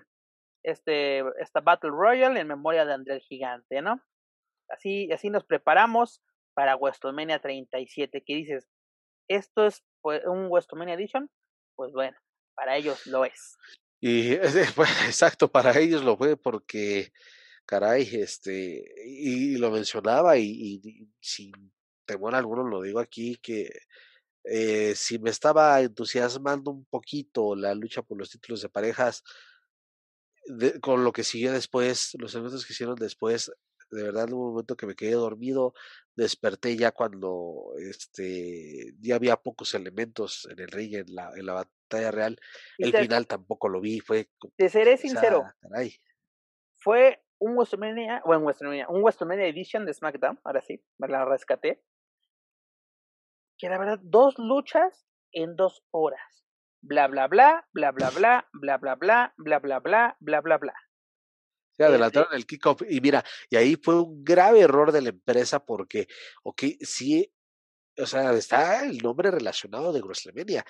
este, 0.63 1.23
esta 1.41 1.61
Battle 1.61 1.91
Royale 1.91 2.39
en 2.39 2.47
memoria 2.47 2.85
de 2.85 2.93
André 2.93 3.15
el 3.15 3.21
Gigante, 3.21 3.81
¿no? 3.81 4.01
Así, 4.69 5.11
así 5.11 5.29
nos 5.29 5.43
preparamos 5.45 6.21
para 6.53 6.75
WrestleMania 6.75 7.39
37, 7.39 8.23
que 8.25 8.35
dices, 8.35 8.67
¿esto 9.27 9.65
es 9.65 9.83
pues, 10.01 10.21
un 10.25 10.49
WrestleMania 10.49 10.95
Edition? 10.95 11.29
Pues 11.75 11.91
bueno, 11.93 12.17
para 12.55 12.75
ellos 12.75 13.05
lo 13.07 13.25
es. 13.25 13.57
Y 14.01 14.33
exacto, 14.33 15.51
para 15.51 15.77
ellos 15.79 16.03
lo 16.03 16.17
fue 16.17 16.37
porque, 16.37 17.11
caray, 17.65 18.07
este, 18.15 18.83
y, 19.05 19.57
lo 19.57 19.71
mencionaba 19.71 20.37
y, 20.37 21.09
sin 21.21 21.51
temor 22.05 22.35
alguno 22.35 22.63
lo 22.63 22.81
digo 22.81 22.99
aquí, 22.99 23.37
que 23.37 23.69
eh, 24.43 24.93
si 24.95 25.19
me 25.19 25.29
estaba 25.29 25.79
entusiasmando 25.81 26.71
un 26.71 26.85
poquito 26.85 27.55
la 27.55 27.75
lucha 27.75 28.01
por 28.01 28.17
los 28.17 28.29
títulos 28.29 28.61
de 28.61 28.69
parejas, 28.69 29.23
con 30.81 31.03
lo 31.03 31.11
que 31.11 31.23
siguió 31.23 31.51
después, 31.51 32.15
los 32.19 32.33
eventos 32.35 32.65
que 32.65 32.73
hicieron 32.73 32.95
después, 32.95 33.51
de 33.91 34.03
verdad 34.03 34.31
hubo 34.31 34.47
un 34.47 34.51
momento 34.51 34.75
que 34.75 34.85
me 34.85 34.95
quedé 34.95 35.11
dormido, 35.11 35.73
desperté 36.15 36.75
ya 36.75 36.91
cuando 36.91 37.73
este 37.77 38.93
ya 38.99 39.15
había 39.15 39.37
pocos 39.37 39.73
elementos 39.73 40.47
en 40.51 40.59
el 40.59 40.67
ring 40.69 40.95
en 40.95 41.15
la, 41.15 41.31
en 41.35 41.45
la 41.45 41.53
batalla 41.53 42.11
real. 42.11 42.39
El 42.77 42.93
final 42.93 43.27
tampoco 43.27 43.69
lo 43.69 43.81
vi, 43.81 43.99
fue 43.99 44.29
Te 44.55 44.69
seré 44.69 44.97
sincero. 44.97 45.43
Fue 46.77 47.23
un 47.39 47.55
WrestleMania, 47.55 48.21
bueno, 48.25 48.43
WrestleMania, 48.43 48.87
un 48.89 49.01
WrestleMania 49.01 49.47
Edition 49.47 49.85
de 49.85 49.93
SmackDown, 49.93 50.39
ahora 50.43 50.61
sí, 50.61 50.83
me 50.97 51.07
la 51.07 51.25
rescaté. 51.25 51.83
Que 53.57 53.69
la 53.69 53.77
verdad, 53.77 53.99
dos 54.01 54.35
luchas 54.37 55.05
en 55.31 55.55
dos 55.55 55.83
horas 55.91 56.39
bla 56.81 57.07
bla 57.07 57.27
bla, 57.27 57.67
bla 57.73 57.91
bla 57.91 58.09
bla, 58.09 58.49
bla 58.53 58.77
bla 58.77 58.95
bla, 58.95 59.33
bla 59.37 59.59
bla 59.59 59.79
bla, 59.79 60.17
bla 60.19 60.41
bla 60.41 60.57
bla. 60.57 60.73
Se 61.77 61.85
adelantaron 61.85 62.33
el 62.33 62.45
kickoff 62.45 62.81
y 62.89 62.99
mira, 62.99 63.23
y 63.49 63.55
ahí 63.55 63.77
fue 63.81 64.01
un 64.01 64.23
grave 64.23 64.59
error 64.59 64.91
de 64.91 65.01
la 65.01 65.09
empresa 65.09 65.63
porque, 65.63 66.07
ok, 66.43 66.63
sí, 66.81 67.31
o 67.97 68.05
sea, 68.05 68.33
está 68.33 68.85
el 68.85 68.97
nombre 68.97 69.31
relacionado 69.31 69.93
de 69.93 70.01
WrestleMania 70.01 70.65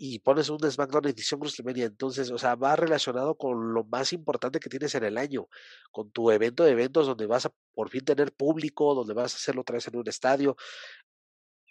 y 0.00 0.20
pones 0.20 0.48
un 0.48 0.60
SmackDown 0.60 1.08
edición 1.08 1.40
WrestleMania, 1.40 1.86
entonces, 1.86 2.30
o 2.30 2.38
sea, 2.38 2.54
va 2.54 2.76
relacionado 2.76 3.36
con 3.36 3.74
lo 3.74 3.82
más 3.84 4.12
importante 4.12 4.60
que 4.60 4.68
tienes 4.68 4.94
en 4.94 5.02
el 5.02 5.18
año, 5.18 5.48
con 5.90 6.12
tu 6.12 6.30
evento 6.30 6.62
de 6.62 6.70
eventos 6.70 7.08
donde 7.08 7.26
vas 7.26 7.46
a 7.46 7.52
por 7.74 7.90
fin 7.90 8.04
tener 8.04 8.32
público, 8.32 8.94
donde 8.94 9.12
vas 9.12 9.34
a 9.34 9.36
hacerlo 9.36 9.62
otra 9.62 9.74
vez 9.74 9.88
en 9.88 9.96
un 9.96 10.08
estadio. 10.08 10.56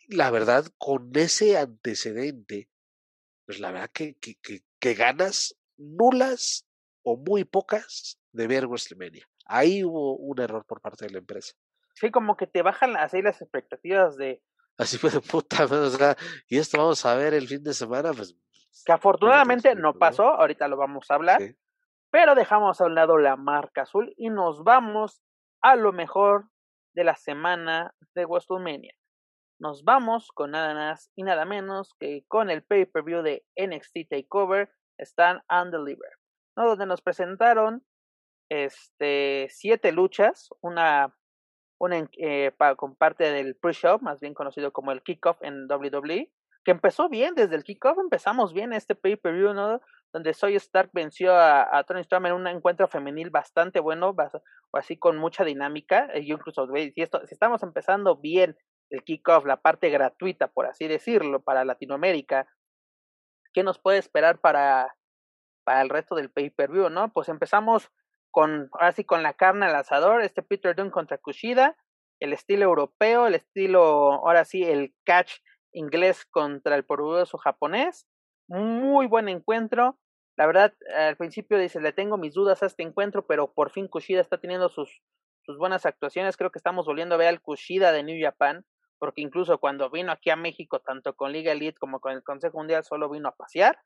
La 0.10 0.30
verdad, 0.30 0.66
con 0.78 1.10
ese 1.16 1.58
antecedente, 1.58 2.70
pues 3.48 3.62
la 3.62 3.72
verdad 3.72 3.90
que, 3.92 4.16
que, 4.18 4.36
que, 4.80 4.94
ganas 4.94 5.58
nulas 5.78 6.68
o 7.02 7.16
muy 7.16 7.46
pocas 7.46 8.20
de 8.34 8.46
ver 8.46 8.68
WrestleMania. 8.68 9.26
Ahí 9.46 9.86
hubo 9.86 10.18
un 10.18 10.40
error 10.42 10.66
por 10.66 10.82
parte 10.82 11.06
de 11.06 11.12
la 11.12 11.20
empresa. 11.20 11.54
Sí, 11.96 12.12
como 12.12 12.36
que 12.36 12.46
te 12.46 12.62
bajan 12.62 12.98
así 12.98 13.22
las 13.22 13.42
expectativas 13.42 14.18
de... 14.18 14.44
Así 14.78 14.98
fue 14.98 15.10
de 15.10 15.22
puta, 15.22 15.64
o 15.64 15.90
sea, 15.90 16.18
y 16.50 16.58
esto 16.58 16.78
vamos 16.78 17.04
a 17.06 17.16
ver 17.16 17.34
el 17.34 17.48
fin 17.48 17.64
de 17.64 17.74
semana, 17.74 18.12
pues... 18.14 18.36
Que 18.86 18.92
afortunadamente 18.92 19.74
no 19.76 19.98
pasó, 19.98 20.26
ahorita 20.26 20.68
lo 20.68 20.76
vamos 20.76 21.10
a 21.10 21.16
hablar, 21.16 21.42
pero 22.12 22.36
dejamos 22.36 22.80
a 22.82 22.86
un 22.86 22.96
lado 22.96 23.18
la 23.18 23.38
marca 23.38 23.84
azul 23.84 24.14
y 24.18 24.30
nos 24.30 24.64
vamos 24.64 25.24
a 25.62 25.78
lo 25.78 25.94
mejor 25.94 26.50
de 26.94 27.06
la 27.06 27.16
semana 27.16 27.96
de 28.14 28.26
WrestleMania 28.26 28.94
nos 29.60 29.84
vamos 29.84 30.32
con 30.34 30.52
nada 30.52 30.74
más 30.74 31.12
y 31.16 31.24
nada 31.24 31.46
menos 31.46 31.96
que 32.00 32.24
con 32.28 32.50
el 32.50 32.64
pay-per-view 32.64 33.22
de 33.22 33.46
NXT 33.56 34.10
Takeover 34.10 34.70
Stand 35.00 35.42
and 35.48 35.72
Deliver, 35.72 36.12
¿no? 36.56 36.68
donde 36.68 36.86
nos 36.86 37.02
presentaron 37.02 37.84
este, 38.50 39.48
siete 39.50 39.92
luchas, 39.92 40.50
una, 40.62 41.16
una 41.80 42.08
eh, 42.18 42.52
con 42.78 42.96
parte 42.96 43.32
del 43.32 43.56
pre-show, 43.56 44.00
más 44.02 44.20
bien 44.20 44.34
conocido 44.34 44.72
como 44.72 44.92
el 44.92 45.04
kickoff 45.04 45.42
en 45.42 45.68
WWE, 45.70 46.32
que 46.64 46.72
empezó 46.72 47.10
bien 47.10 47.36
desde 47.36 47.56
el 47.56 47.64
kickoff, 47.64 47.98
empezamos 47.98 48.54
bien 48.54 48.74
este 48.74 48.96
pay-per-view, 48.96 49.54
¿no? 49.54 49.82
Donde 50.14 50.34
Soy 50.34 50.56
Stark 50.56 50.90
venció 50.94 51.36
a, 51.36 51.84
Tony 51.86 52.02
Storm 52.02 52.26
en 52.26 52.34
un 52.34 52.48
encuentro 52.48 52.88
femenil 52.88 53.30
bastante 53.30 53.80
bueno, 53.80 54.10
o 54.10 54.78
así 54.78 54.98
con 54.98 55.18
mucha 55.18 55.44
dinámica. 55.44 56.08
Yo 56.16 56.36
incluso, 56.36 56.68
si, 56.74 57.02
esto, 57.02 57.22
si 57.26 57.34
estamos 57.34 57.64
empezando 57.64 58.18
bien 58.18 58.58
el 58.90 59.04
kickoff, 59.04 59.46
la 59.46 59.58
parte 59.58 59.90
gratuita, 59.90 60.48
por 60.48 60.66
así 60.66 60.88
decirlo, 60.88 61.42
para 61.42 61.66
Latinoamérica, 61.66 62.48
¿qué 63.54 63.64
nos 63.64 63.80
puede 63.80 63.98
esperar 63.98 64.40
para, 64.40 64.96
para 65.64 65.82
el 65.82 65.90
resto 65.90 66.16
del 66.16 66.32
pay-per-view, 66.32 66.90
no? 66.90 67.12
Pues 67.12 67.30
empezamos 67.30 67.92
con, 68.32 68.70
así 68.80 69.04
con 69.04 69.24
la 69.24 69.34
carne 69.34 69.66
al 69.66 69.76
asador, 69.76 70.22
este 70.22 70.44
Peter 70.44 70.76
Dunne 70.76 70.92
contra 70.92 71.18
Kushida, 71.18 71.76
el 72.20 72.34
estilo 72.34 72.66
europeo, 72.66 73.28
el 73.28 73.36
estilo, 73.36 74.14
ahora 74.14 74.46
sí, 74.46 74.64
el 74.64 74.94
catch 75.06 75.40
inglés 75.74 76.26
contra 76.26 76.76
el 76.76 76.86
poderoso 76.86 77.38
japonés. 77.38 78.08
Muy 78.48 79.08
buen 79.08 79.30
encuentro. 79.30 80.00
La 80.38 80.46
verdad, 80.46 80.74
al 80.96 81.18
principio 81.18 81.58
dice, 81.58 81.82
le 81.82 81.94
tengo 81.94 82.18
mis 82.18 82.34
dudas 82.34 82.64
a 82.64 82.68
este 82.68 82.84
encuentro, 82.84 83.26
pero 83.26 83.54
por 83.54 83.72
fin 83.72 83.88
Kushida 83.88 84.22
está 84.22 84.40
teniendo 84.40 84.70
sus, 84.70 85.02
sus 85.44 85.58
buenas 85.58 85.86
actuaciones. 85.86 86.38
Creo 86.38 86.52
que 86.52 86.60
estamos 86.60 86.86
volviendo 86.86 87.16
a 87.16 87.18
ver 87.18 87.28
al 87.28 87.42
Kushida 87.42 87.92
de 87.92 88.04
New 88.04 88.18
Japan, 88.22 88.66
porque 89.00 89.22
incluso 89.22 89.58
cuando 89.60 89.90
vino 89.90 90.12
aquí 90.12 90.30
a 90.30 90.36
México, 90.36 90.80
tanto 90.80 91.16
con 91.16 91.32
Liga 91.32 91.52
Elite 91.52 91.78
como 91.78 92.00
con 92.00 92.14
el 92.14 92.24
Consejo 92.24 92.58
Mundial, 92.58 92.84
solo 92.84 93.10
vino 93.10 93.30
a 93.30 93.36
pasear. 93.36 93.78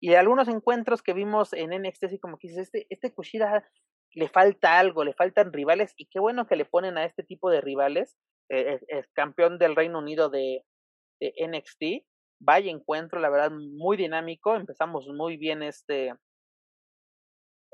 Y 0.00 0.14
algunos 0.14 0.48
encuentros 0.48 1.02
que 1.02 1.14
vimos 1.14 1.52
en 1.52 1.70
NXT, 1.70 2.04
así 2.04 2.18
como 2.18 2.38
que 2.38 2.48
dices, 2.48 2.64
este, 2.64 2.86
este 2.90 3.12
Kushida 3.12 3.64
le 4.12 4.28
falta 4.28 4.78
algo, 4.78 5.04
le 5.04 5.14
faltan 5.14 5.52
rivales, 5.52 5.94
y 5.96 6.06
qué 6.06 6.20
bueno 6.20 6.46
que 6.46 6.56
le 6.56 6.64
ponen 6.64 6.98
a 6.98 7.04
este 7.04 7.22
tipo 7.22 7.50
de 7.50 7.60
rivales. 7.60 8.16
Eh, 8.48 8.80
es, 8.88 9.08
campeón 9.12 9.58
del 9.58 9.74
Reino 9.74 9.98
Unido 9.98 10.28
de, 10.30 10.64
de 11.20 11.34
NXT. 11.48 12.06
Vaya 12.38 12.70
encuentro, 12.70 13.20
la 13.20 13.30
verdad, 13.30 13.50
muy 13.50 13.96
dinámico. 13.96 14.54
Empezamos 14.54 15.08
muy 15.08 15.36
bien 15.36 15.62
este, 15.62 16.12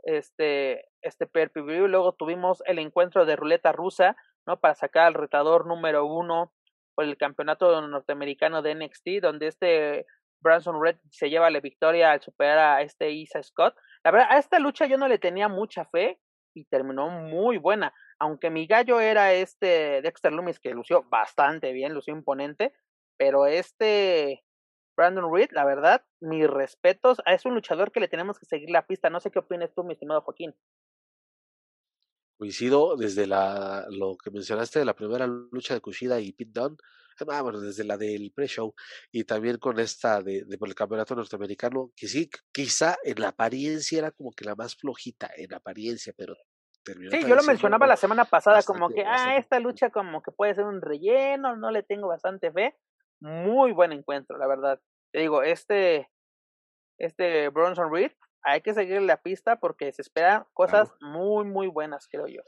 este, 0.05 0.89
este 1.01 1.27
per 1.27 1.51
Luego 1.55 2.15
tuvimos 2.15 2.63
el 2.67 2.79
encuentro 2.79 3.25
de 3.25 3.37
ruleta 3.37 3.73
rusa, 3.73 4.17
¿no? 4.47 4.61
Para 4.61 4.75
sacar 4.75 5.07
al 5.07 5.15
retador 5.15 5.67
número 5.67 6.07
uno 6.07 6.53
por 6.95 7.05
el 7.05 7.17
campeonato 7.17 7.81
norteamericano 7.87 8.63
de 8.63 8.75
NXT, 8.75 9.23
donde 9.23 9.49
este 9.49 10.07
Branson 10.41 10.83
Red 10.83 10.97
se 11.11 11.31
lleva 11.31 11.51
la 11.51 11.61
victoria 11.61 12.13
al 12.13 12.21
superar 12.21 12.59
a 12.59 12.83
este 12.83 13.11
Isa 13.11 13.43
Scott. 13.43 13.75
La 14.05 14.11
verdad, 14.11 14.29
a 14.31 14.39
esta 14.39 14.59
lucha 14.59 14.87
yo 14.87 14.99
no 14.99 15.09
le 15.09 15.19
tenía 15.19 15.49
mucha 15.49 15.85
fe 15.87 16.21
y 16.55 16.65
terminó 16.65 17.09
muy 17.09 17.59
buena. 17.59 17.95
Aunque 18.19 18.51
mi 18.51 18.67
gallo 18.67 19.01
era 19.01 19.33
este 19.33 20.03
Dexter 20.03 20.33
Loomis, 20.33 20.61
que 20.61 20.75
lució 20.75 21.05
bastante 21.05 21.73
bien, 21.73 21.95
lució 21.95 22.15
imponente, 22.15 22.75
pero 23.17 23.47
este 23.47 24.45
Brandon 24.97 25.33
Reed, 25.33 25.51
la 25.53 25.65
verdad, 25.65 26.05
mis 26.21 26.49
respetos, 26.49 27.23
es 27.27 27.47
un 27.47 27.55
luchador 27.55 27.93
que 27.93 28.01
le 28.01 28.09
tenemos 28.09 28.39
que 28.39 28.47
seguir 28.47 28.71
la 28.71 28.87
pista. 28.87 29.11
No 29.11 29.21
sé 29.21 29.31
qué 29.31 29.39
opinas 29.39 29.73
tú, 29.75 29.85
mi 29.85 29.95
estimado 29.95 30.21
Joaquín. 30.23 30.55
Coincido 32.43 32.97
desde 32.97 33.29
la, 33.29 33.87
lo 33.89 34.17
que 34.17 34.33
mencionaste 34.33 34.81
de 34.81 34.85
la 34.85 34.97
primera 34.97 35.29
lucha 35.29 35.75
de 35.75 35.81
Kushida 35.81 36.19
y 36.19 36.33
Pete 36.33 36.51
Dunne, 36.53 36.77
ah, 37.29 37.41
bueno, 37.41 37.61
desde 37.61 37.85
la 37.85 37.97
del 37.97 38.33
pre-show 38.35 38.75
y 39.13 39.23
también 39.23 39.59
con 39.59 39.79
esta 39.79 40.21
de, 40.21 40.45
por 40.59 40.67
el 40.67 40.75
campeonato 40.75 41.15
norteamericano, 41.15 41.93
que 41.95 42.09
sí, 42.09 42.29
quizá 42.51 42.97
en 43.05 43.21
la 43.21 43.29
apariencia 43.29 44.01
era 44.01 44.11
como 44.11 44.33
que 44.33 44.45
la 44.45 44.57
más 44.57 44.75
flojita, 44.75 45.31
en 45.37 45.55
apariencia, 45.55 46.13
pero 46.19 46.35
terminó. 46.83 47.13
Sí, 47.13 47.21
yo 47.25 47.37
lo 47.37 47.45
mencionaba 47.45 47.87
la 47.87 47.97
semana 47.97 48.25
pasada, 48.25 48.65
como 48.65 48.89
que, 48.89 49.05
ah, 49.07 49.37
esta 49.37 49.61
lucha 49.61 49.91
como 49.91 50.21
que 50.21 50.33
puede 50.33 50.57
ser 50.57 50.65
un 50.65 50.83
relleno, 50.83 51.55
no 51.55 51.71
le 51.71 51.85
tengo 51.85 52.09
bastante 52.09 52.51
fe. 52.51 52.77
Muy 53.21 53.71
buen 53.71 53.93
encuentro, 53.93 54.37
la 54.37 54.49
verdad. 54.49 54.81
Te 55.13 55.21
digo, 55.21 55.45
este, 55.45 56.11
este 56.99 57.51
Bronson 57.51 57.93
Reed 57.93 58.11
hay 58.43 58.61
que 58.61 58.75
seguir 58.75 59.01
la 59.03 59.23
pista 59.23 59.59
porque 59.61 59.93
se 59.93 60.03
esperan 60.03 60.45
cosas 60.53 60.93
muy, 61.01 61.45
muy 61.45 61.69
buenas, 61.69 62.09
creo 62.09 62.27
yo. 62.27 62.43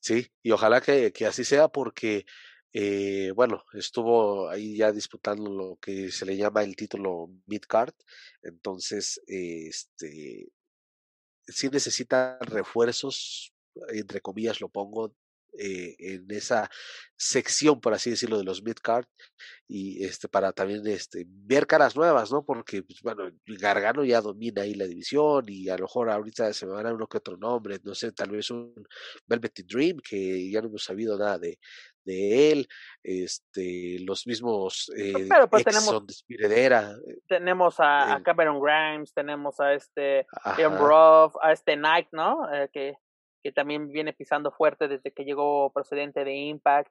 Sí, 0.00 0.30
y 0.42 0.50
ojalá 0.52 0.80
que, 0.80 1.12
que 1.12 1.26
así 1.26 1.44
sea 1.44 1.68
porque, 1.68 2.26
eh, 2.72 3.32
bueno, 3.34 3.64
estuvo 3.72 4.48
ahí 4.48 4.76
ya 4.76 4.92
disputando 4.92 5.50
lo 5.50 5.76
que 5.76 6.10
se 6.10 6.26
le 6.26 6.36
llama 6.36 6.62
el 6.62 6.76
título 6.76 7.28
mid-card, 7.46 7.94
entonces, 8.42 9.20
este, 9.26 10.48
sí 11.46 11.68
necesita 11.70 12.38
refuerzos, 12.40 13.52
entre 13.88 14.20
comillas 14.20 14.60
lo 14.60 14.68
pongo, 14.68 15.14
eh, 15.58 15.96
en 15.98 16.30
esa 16.30 16.70
sección, 17.16 17.80
por 17.80 17.94
así 17.94 18.10
decirlo, 18.10 18.38
de 18.38 18.44
los 18.44 18.62
mid-card 18.62 19.06
y 19.68 20.04
este 20.04 20.28
para 20.28 20.52
también 20.52 20.86
este 20.86 21.24
ver 21.26 21.66
caras 21.66 21.96
nuevas, 21.96 22.30
¿no? 22.30 22.44
Porque 22.44 22.82
pues, 22.82 23.00
bueno, 23.02 23.30
Gargano 23.46 24.04
ya 24.04 24.20
domina 24.20 24.62
ahí 24.62 24.74
la 24.74 24.86
división 24.86 25.44
y 25.48 25.68
a 25.68 25.76
lo 25.76 25.84
mejor 25.84 26.10
ahorita 26.10 26.52
se 26.52 26.66
me 26.66 26.72
van 26.72 26.86
a 26.86 26.92
uno 26.92 27.06
que 27.06 27.18
otro 27.18 27.36
nombre, 27.36 27.78
no 27.82 27.94
sé, 27.94 28.12
tal 28.12 28.30
vez 28.30 28.50
un 28.50 28.74
Velvet 29.26 29.64
Dream 29.66 29.98
que 29.98 30.50
ya 30.50 30.60
no 30.60 30.68
hemos 30.68 30.84
sabido 30.84 31.18
nada 31.18 31.38
de, 31.38 31.58
de 32.04 32.52
él, 32.52 32.68
este, 33.02 33.98
los 34.00 34.26
mismos 34.26 34.92
eh, 34.96 35.26
Pero 35.28 35.48
pues 35.48 35.64
tenemos, 35.64 36.24
eh, 36.28 37.18
tenemos 37.26 37.76
a, 37.78 38.20
Cameron 38.24 38.60
Grimes, 38.60 39.12
tenemos 39.12 39.58
a 39.58 39.72
este 39.72 40.26
Roth, 40.78 41.34
a 41.42 41.52
este 41.52 41.76
Knight, 41.76 42.08
¿no? 42.12 42.46
que 42.72 42.96
que 43.46 43.52
también 43.52 43.92
viene 43.92 44.12
pisando 44.12 44.50
fuerte 44.50 44.88
desde 44.88 45.12
que 45.12 45.24
llegó 45.24 45.72
procedente 45.72 46.24
de 46.24 46.34
Impact. 46.34 46.90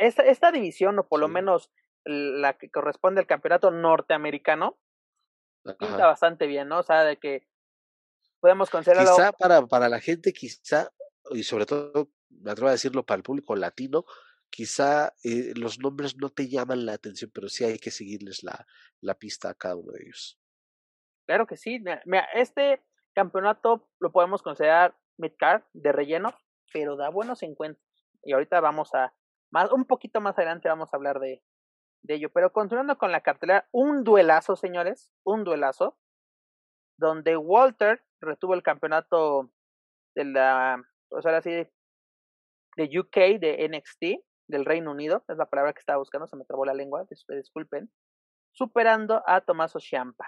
esta, 0.00 0.22
esta 0.22 0.52
división, 0.52 0.98
o 0.98 1.08
por 1.08 1.18
lo 1.18 1.28
menos 1.28 1.70
la 2.04 2.58
que 2.58 2.70
corresponde 2.70 3.22
al 3.22 3.26
campeonato 3.26 3.70
norteamericano, 3.70 4.78
pinta 5.78 6.06
bastante 6.06 6.46
bien, 6.46 6.68
¿no? 6.68 6.80
O 6.80 6.82
sea, 6.82 7.04
de 7.04 7.16
que 7.16 7.48
podemos 8.38 8.68
considerarlo. 8.68 9.16
Quizá 9.16 9.32
para, 9.32 9.66
para 9.66 9.88
la 9.88 9.98
gente, 9.98 10.34
quizá, 10.34 10.90
y 11.30 11.42
sobre 11.42 11.64
todo, 11.64 12.10
me 12.28 12.50
atrevo 12.50 12.68
a 12.68 12.72
decirlo 12.72 13.02
para 13.06 13.16
el 13.16 13.22
público 13.22 13.56
latino, 13.56 14.04
quizá 14.50 15.14
eh, 15.24 15.54
los 15.56 15.78
nombres 15.78 16.18
no 16.18 16.28
te 16.28 16.50
llaman 16.50 16.84
la 16.84 16.92
atención, 16.92 17.30
pero 17.34 17.48
sí 17.48 17.64
hay 17.64 17.78
que 17.78 17.90
seguirles 17.90 18.44
la, 18.44 18.66
la 19.00 19.14
pista 19.14 19.48
a 19.48 19.54
cada 19.54 19.76
uno 19.76 19.92
de 19.92 20.02
ellos. 20.02 20.38
Claro 21.24 21.46
que 21.46 21.56
sí. 21.56 21.82
Mira, 22.04 22.28
este 22.34 22.84
campeonato 23.14 23.88
lo 24.00 24.12
podemos 24.12 24.42
considerar 24.42 24.94
midcard 25.18 25.62
de 25.72 25.92
relleno, 25.92 26.34
pero 26.72 26.96
da 26.96 27.10
buenos 27.10 27.42
encuentros. 27.42 27.84
Y 28.22 28.32
ahorita 28.32 28.60
vamos 28.60 28.94
a, 28.94 29.14
más, 29.50 29.70
un 29.72 29.84
poquito 29.84 30.20
más 30.20 30.38
adelante 30.38 30.68
vamos 30.68 30.92
a 30.92 30.96
hablar 30.96 31.20
de, 31.20 31.42
de 32.02 32.14
ello. 32.14 32.30
Pero 32.32 32.52
continuando 32.52 32.98
con 32.98 33.12
la 33.12 33.20
cartelera, 33.20 33.68
un 33.72 34.04
duelazo, 34.04 34.56
señores, 34.56 35.12
un 35.24 35.44
duelazo, 35.44 35.98
donde 36.98 37.36
Walter 37.36 38.02
retuvo 38.20 38.54
el 38.54 38.62
campeonato 38.62 39.50
de 40.14 40.24
la, 40.24 40.82
o 41.10 41.20
sea, 41.22 41.36
así, 41.36 41.50
de 41.50 42.98
UK, 42.98 43.40
de 43.40 43.68
NXT, 43.68 44.24
del 44.48 44.64
Reino 44.64 44.90
Unido, 44.90 45.24
es 45.28 45.36
la 45.36 45.46
palabra 45.46 45.72
que 45.72 45.80
estaba 45.80 45.98
buscando, 45.98 46.26
se 46.26 46.36
me 46.36 46.44
trabó 46.44 46.64
la 46.64 46.74
lengua, 46.74 47.06
disculpen, 47.28 47.90
superando 48.52 49.22
a 49.26 49.40
Tomaso 49.40 49.80
Ciampa. 49.80 50.26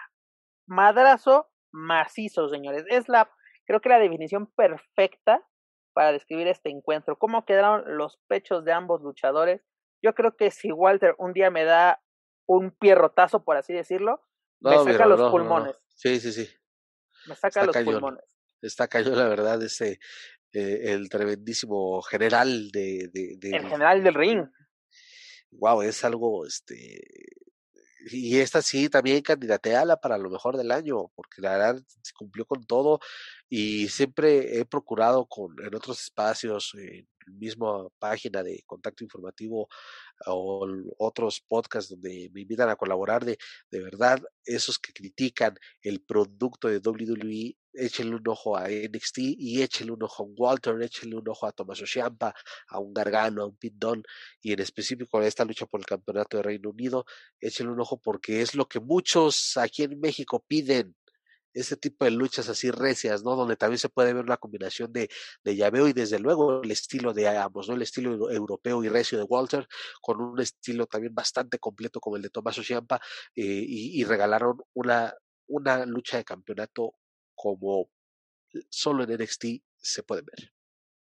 Madrazo 0.67 1.51
macizo, 1.73 2.49
señores. 2.49 2.85
Es 2.89 3.09
la 3.09 3.31
Creo 3.67 3.81
que 3.81 3.89
la 3.89 3.99
definición 3.99 4.47
perfecta 4.47 5.47
para 5.93 6.13
describir 6.13 6.47
este 6.47 6.71
encuentro, 6.71 7.19
cómo 7.19 7.45
quedaron 7.47 7.97
los 7.97 8.19
pechos 8.29 8.65
de 8.65 8.73
ambos 8.73 9.01
luchadores. 9.03 9.63
Yo 10.03 10.15
creo 10.15 10.37
que 10.37 10.51
si 10.51 10.71
Walter 10.71 11.15
un 11.19 11.33
día 11.33 11.51
me 11.51 11.65
da 11.65 12.03
un 12.47 12.71
pierrotazo, 12.71 13.45
por 13.45 13.57
así 13.57 13.73
decirlo, 13.73 14.23
me 14.61 14.77
saca 14.77 15.07
los 15.07 15.31
pulmones. 15.31 15.75
sí, 15.95 16.21
sí, 16.21 16.33
sí. 16.33 16.49
Me 17.27 17.35
saca 17.35 17.65
los 17.65 17.77
pulmones. 17.77 18.25
Está 18.63 18.89
cayó 18.89 19.15
la 19.15 19.29
verdad, 19.29 19.63
ese 19.63 19.99
eh, 20.53 20.93
el 20.93 21.09
tremendísimo 21.09 22.01
general 22.03 22.71
de, 22.71 23.11
de, 23.13 23.37
de, 23.39 23.57
El 23.57 23.69
general 23.69 24.03
del 24.03 24.15
ring. 24.15 24.47
Wow, 25.51 25.83
es 25.83 26.05
algo, 26.05 26.47
este, 26.47 27.01
y 28.11 28.39
esta 28.39 28.63
sí 28.63 28.89
también 28.89 29.23
candidateala 29.23 29.97
para 29.97 30.19
lo 30.19 30.31
mejor 30.31 30.57
del 30.57 30.71
año, 30.71 31.09
porque 31.15 31.43
la 31.43 31.51
verdad 31.57 31.83
cumplió 32.17 32.47
con 32.47 32.65
todo 32.65 33.01
y 33.49 33.89
siempre 33.89 34.59
he 34.59 34.65
procurado 34.65 35.27
con 35.27 35.57
en 35.65 35.75
otros 35.75 36.01
espacios, 36.01 36.73
en 36.75 37.09
la 37.27 37.33
misma 37.35 37.89
página 37.99 38.43
de 38.43 38.63
contacto 38.67 39.05
informativo 39.05 39.69
o 40.27 40.67
otros 40.99 41.43
podcasts 41.47 41.91
donde 41.91 42.31
me 42.33 42.43
invitan 42.43 42.69
a 42.69 42.77
colaborar 42.77 43.25
de, 43.25 43.39
de 43.71 43.81
verdad, 43.83 44.23
esos 44.45 44.79
que 44.79 44.93
critican 44.93 45.57
el 45.83 46.01
producto 46.01 46.69
de 46.69 46.79
WWE, 46.79 47.57
échenle 47.77 48.17
un 48.17 48.29
ojo 48.29 48.57
a 48.57 48.69
NXT 48.69 49.19
y 49.19 49.63
échenle 49.63 49.93
un 49.93 50.03
ojo 50.03 50.25
a 50.25 50.27
Walter, 50.27 50.81
échenle 50.83 51.17
un 51.17 51.29
ojo 51.29 51.47
a 51.47 51.53
Tommaso 51.53 51.87
Ciampa, 51.87 52.35
a 52.69 52.79
un 52.79 52.93
Gargano, 52.93 53.43
a 53.43 53.47
un 53.47 53.57
Pindon 53.57 54.03
y 54.41 54.53
en 54.53 54.61
específico 54.61 55.19
a 55.19 55.27
esta 55.27 55.45
lucha 55.45 55.67
por 55.67 55.81
el 55.81 55.87
campeonato 55.87 56.37
de 56.37 56.43
Reino 56.43 56.71
Unido, 56.71 57.05
échenle 57.41 57.73
un 57.73 57.81
ojo 57.81 58.01
porque 58.01 58.41
es 58.43 58.55
lo 58.55 58.69
que 58.69 58.81
muchos 58.81 59.57
aquí 59.57 59.83
en 59.85 60.01
México 60.01 60.45
piden 60.47 60.95
este 61.57 61.77
tipo 61.77 62.05
de 62.05 62.11
luchas 62.11 62.49
así 62.49 62.71
recias, 62.71 63.23
¿no? 63.25 63.35
Donde 63.35 63.57
también 63.57 63.79
se 63.79 63.89
puede 63.89 64.13
ver 64.13 64.25
una 64.25 64.37
combinación 64.37 64.93
de, 64.93 65.09
de 65.43 65.57
llaveo 65.57 65.89
y 65.89 65.93
desde 65.95 66.19
luego 66.19 66.63
el 66.63 66.71
estilo 66.71 67.15
de 67.15 67.29
ambos, 67.29 67.69
¿no? 67.69 67.75
El 67.75 67.83
estilo 67.83 68.31
europeo 68.31 68.85
y 68.85 68.89
recio 68.89 69.17
de 69.17 69.25
Walter, 69.25 69.67
con 70.03 70.21
un 70.21 70.39
estilo 70.41 70.87
también 70.87 71.15
bastante 71.15 71.59
completo 71.59 71.99
como 71.99 72.17
el 72.17 72.23
de 72.23 72.31
Tomás 72.31 72.57
Ciampa, 72.57 73.01
eh, 73.35 73.43
y, 73.43 74.01
y 74.01 74.05
regalaron 74.05 74.59
una, 74.75 75.15
una 75.47 75.87
lucha 75.87 76.19
de 76.19 76.25
campeonato 76.25 76.95
como 77.37 77.91
solo 78.71 79.05
en 79.05 79.13
NXT 79.13 79.45
se 79.77 80.03
puede 80.03 80.23
ver. 80.23 80.51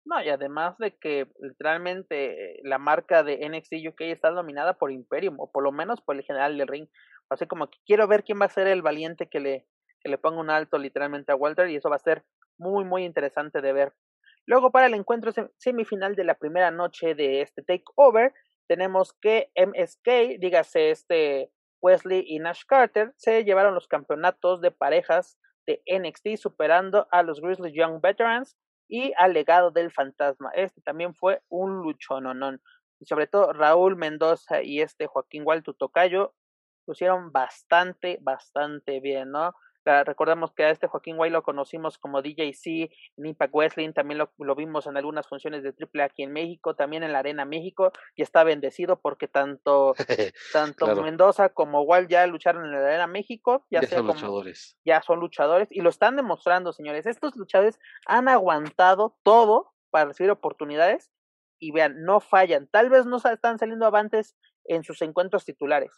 No, 0.04 0.22
y 0.22 0.30
además 0.30 0.78
de 0.78 0.96
que 0.96 1.26
literalmente 1.40 2.60
la 2.62 2.78
marca 2.78 3.22
de 3.22 3.46
NXT 3.46 3.74
UK 3.88 4.00
está 4.02 4.30
dominada 4.30 4.78
por 4.78 4.90
Imperium, 4.90 5.38
o 5.38 5.50
por 5.50 5.62
lo 5.62 5.72
menos 5.72 6.00
por 6.00 6.16
el 6.16 6.22
general 6.22 6.56
del 6.56 6.68
ring. 6.68 6.88
Así 7.28 7.46
como 7.46 7.68
que 7.68 7.78
quiero 7.84 8.08
ver 8.08 8.24
quién 8.24 8.40
va 8.40 8.46
a 8.46 8.50
ser 8.50 8.68
el 8.68 8.80
valiente 8.80 9.28
que 9.28 9.40
le, 9.40 9.66
que 10.00 10.08
le 10.08 10.16
ponga 10.16 10.40
un 10.40 10.48
alto 10.48 10.78
literalmente 10.78 11.32
a 11.32 11.36
Walter, 11.36 11.68
y 11.68 11.76
eso 11.76 11.90
va 11.90 11.96
a 11.96 12.00
ser 12.00 12.24
muy, 12.56 12.84
muy 12.84 13.04
interesante 13.04 13.60
de 13.60 13.72
ver. 13.72 13.92
Luego, 14.46 14.70
para 14.70 14.86
el 14.86 14.94
encuentro 14.94 15.30
semifinal 15.58 16.14
de 16.14 16.24
la 16.24 16.38
primera 16.38 16.70
noche 16.70 17.14
de 17.14 17.42
este 17.42 17.62
takeover, 17.62 18.32
tenemos 18.66 19.12
que 19.20 19.50
MSK, 19.56 20.40
dígase 20.40 20.90
este 20.90 21.52
Wesley 21.82 22.24
y 22.26 22.38
Nash 22.38 22.62
Carter, 22.66 23.12
se 23.18 23.44
llevaron 23.44 23.74
los 23.74 23.88
campeonatos 23.88 24.62
de 24.62 24.70
parejas 24.70 25.38
de 25.68 25.82
NXT, 25.86 26.40
superando 26.40 27.06
a 27.10 27.22
los 27.22 27.40
Grizzly 27.40 27.72
Young 27.72 28.00
Veterans 28.00 28.56
y 28.88 29.12
al 29.18 29.34
legado 29.34 29.70
del 29.70 29.92
fantasma. 29.92 30.50
Este 30.54 30.80
también 30.80 31.14
fue 31.14 31.42
un 31.48 31.82
luchononón. 31.82 32.62
Y 33.00 33.04
sobre 33.04 33.26
todo 33.26 33.52
Raúl 33.52 33.96
Mendoza 33.96 34.62
y 34.62 34.80
este 34.80 35.06
Joaquín 35.06 35.42
Waltu 35.44 35.74
Tocayo 35.74 36.34
pusieron 36.86 37.30
bastante, 37.32 38.18
bastante 38.22 39.00
bien, 39.00 39.30
¿no? 39.30 39.52
Recordemos 40.04 40.52
que 40.52 40.64
a 40.64 40.70
este 40.70 40.86
Joaquín 40.86 41.16
Guay 41.16 41.30
lo 41.30 41.42
conocimos 41.42 41.98
como 41.98 42.22
DJC 42.22 42.90
en 43.16 43.26
Impact 43.26 43.54
Wrestling, 43.54 43.92
también 43.92 44.18
lo, 44.18 44.32
lo, 44.38 44.54
vimos 44.54 44.86
en 44.86 44.96
algunas 44.96 45.26
funciones 45.26 45.62
de 45.62 45.70
AAA 45.70 46.04
aquí 46.04 46.22
en 46.22 46.32
México, 46.32 46.74
también 46.74 47.02
en 47.02 47.12
la 47.12 47.20
Arena 47.20 47.44
México, 47.44 47.92
y 48.14 48.22
está 48.22 48.44
bendecido 48.44 49.00
porque 49.00 49.28
tanto, 49.28 49.94
tanto 50.52 51.02
Mendoza 51.02 51.48
como 51.50 51.82
Wall 51.82 52.08
ya 52.08 52.26
lucharon 52.26 52.64
en 52.64 52.72
la 52.72 52.86
Arena 52.86 53.06
México, 53.06 53.66
ya, 53.70 53.82
son 53.82 54.06
luchadores. 54.06 54.76
Ya 54.84 55.02
son 55.02 55.20
luchadores, 55.20 55.68
y 55.70 55.80
lo 55.80 55.90
están 55.90 56.16
demostrando, 56.16 56.72
señores. 56.72 57.06
Estos 57.06 57.36
luchadores 57.36 57.78
han 58.06 58.28
aguantado 58.28 59.16
todo 59.22 59.72
para 59.90 60.06
recibir 60.06 60.30
oportunidades, 60.30 61.10
y 61.58 61.72
vean, 61.72 62.02
no 62.04 62.20
fallan. 62.20 62.68
Tal 62.68 62.88
vez 62.88 63.06
no 63.06 63.16
están 63.16 63.58
saliendo 63.58 63.86
avantes 63.86 64.36
en 64.64 64.84
sus 64.84 65.02
encuentros 65.02 65.44
titulares, 65.44 65.90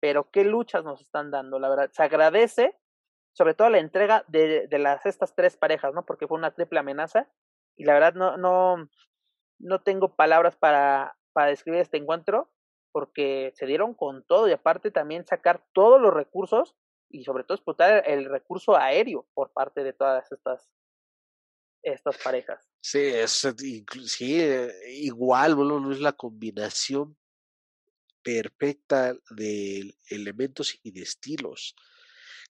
pero 0.00 0.30
qué 0.30 0.44
luchas 0.44 0.84
nos 0.84 1.00
están 1.00 1.30
dando, 1.30 1.58
la 1.58 1.68
verdad. 1.68 1.90
Se 1.92 2.02
agradece 2.02 2.76
sobre 3.32 3.54
todo 3.54 3.70
la 3.70 3.78
entrega 3.78 4.24
de, 4.28 4.66
de 4.66 4.78
las 4.78 5.06
estas 5.06 5.34
tres 5.34 5.56
parejas, 5.56 5.94
¿no? 5.94 6.04
Porque 6.04 6.26
fue 6.26 6.38
una 6.38 6.54
triple 6.54 6.78
amenaza 6.80 7.28
y 7.76 7.84
la 7.84 7.94
verdad 7.94 8.14
no 8.14 8.36
no 8.36 8.88
no 9.58 9.80
tengo 9.82 10.14
palabras 10.14 10.56
para 10.56 11.16
para 11.32 11.48
describir 11.48 11.80
este 11.80 11.98
encuentro 11.98 12.50
porque 12.92 13.52
se 13.54 13.66
dieron 13.66 13.94
con 13.94 14.24
todo 14.24 14.48
y 14.48 14.52
aparte 14.52 14.90
también 14.90 15.26
sacar 15.26 15.64
todos 15.72 16.00
los 16.00 16.12
recursos 16.12 16.74
y 17.10 17.24
sobre 17.24 17.44
todo 17.44 17.54
explotar 17.54 18.02
el 18.06 18.26
recurso 18.26 18.76
aéreo 18.76 19.26
por 19.34 19.52
parte 19.52 19.84
de 19.84 19.92
todas 19.92 20.30
estas 20.32 20.70
estas 21.82 22.18
parejas. 22.18 22.68
Sí, 22.80 22.98
es 22.98 23.46
sí, 24.06 24.42
igual, 24.88 25.54
bueno, 25.54 25.80
no 25.80 25.92
es 25.92 26.00
la 26.00 26.12
combinación 26.12 27.16
perfecta 28.22 29.14
de 29.30 29.94
elementos 30.10 30.78
y 30.82 30.90
de 30.90 31.02
estilos 31.02 31.74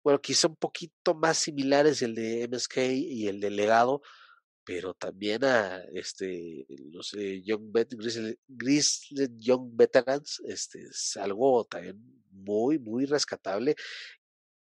bueno, 0.08 0.22
quizá 0.22 0.48
un 0.48 0.56
poquito 0.56 1.14
más 1.14 1.36
similares 1.36 2.00
el 2.00 2.14
de 2.14 2.48
MSK 2.48 2.78
y 2.94 3.28
el 3.28 3.40
de 3.40 3.50
Legado, 3.50 4.00
pero 4.64 4.94
también 4.94 5.44
a 5.44 5.82
este 5.92 6.64
los 6.90 7.12
eh, 7.12 7.42
Young 7.44 7.70
Young 9.36 9.70
Veterans, 9.74 10.40
este 10.46 10.80
es 10.84 11.18
algo 11.18 11.66
también 11.66 12.00
muy, 12.30 12.78
muy 12.78 13.04
rescatable 13.04 13.76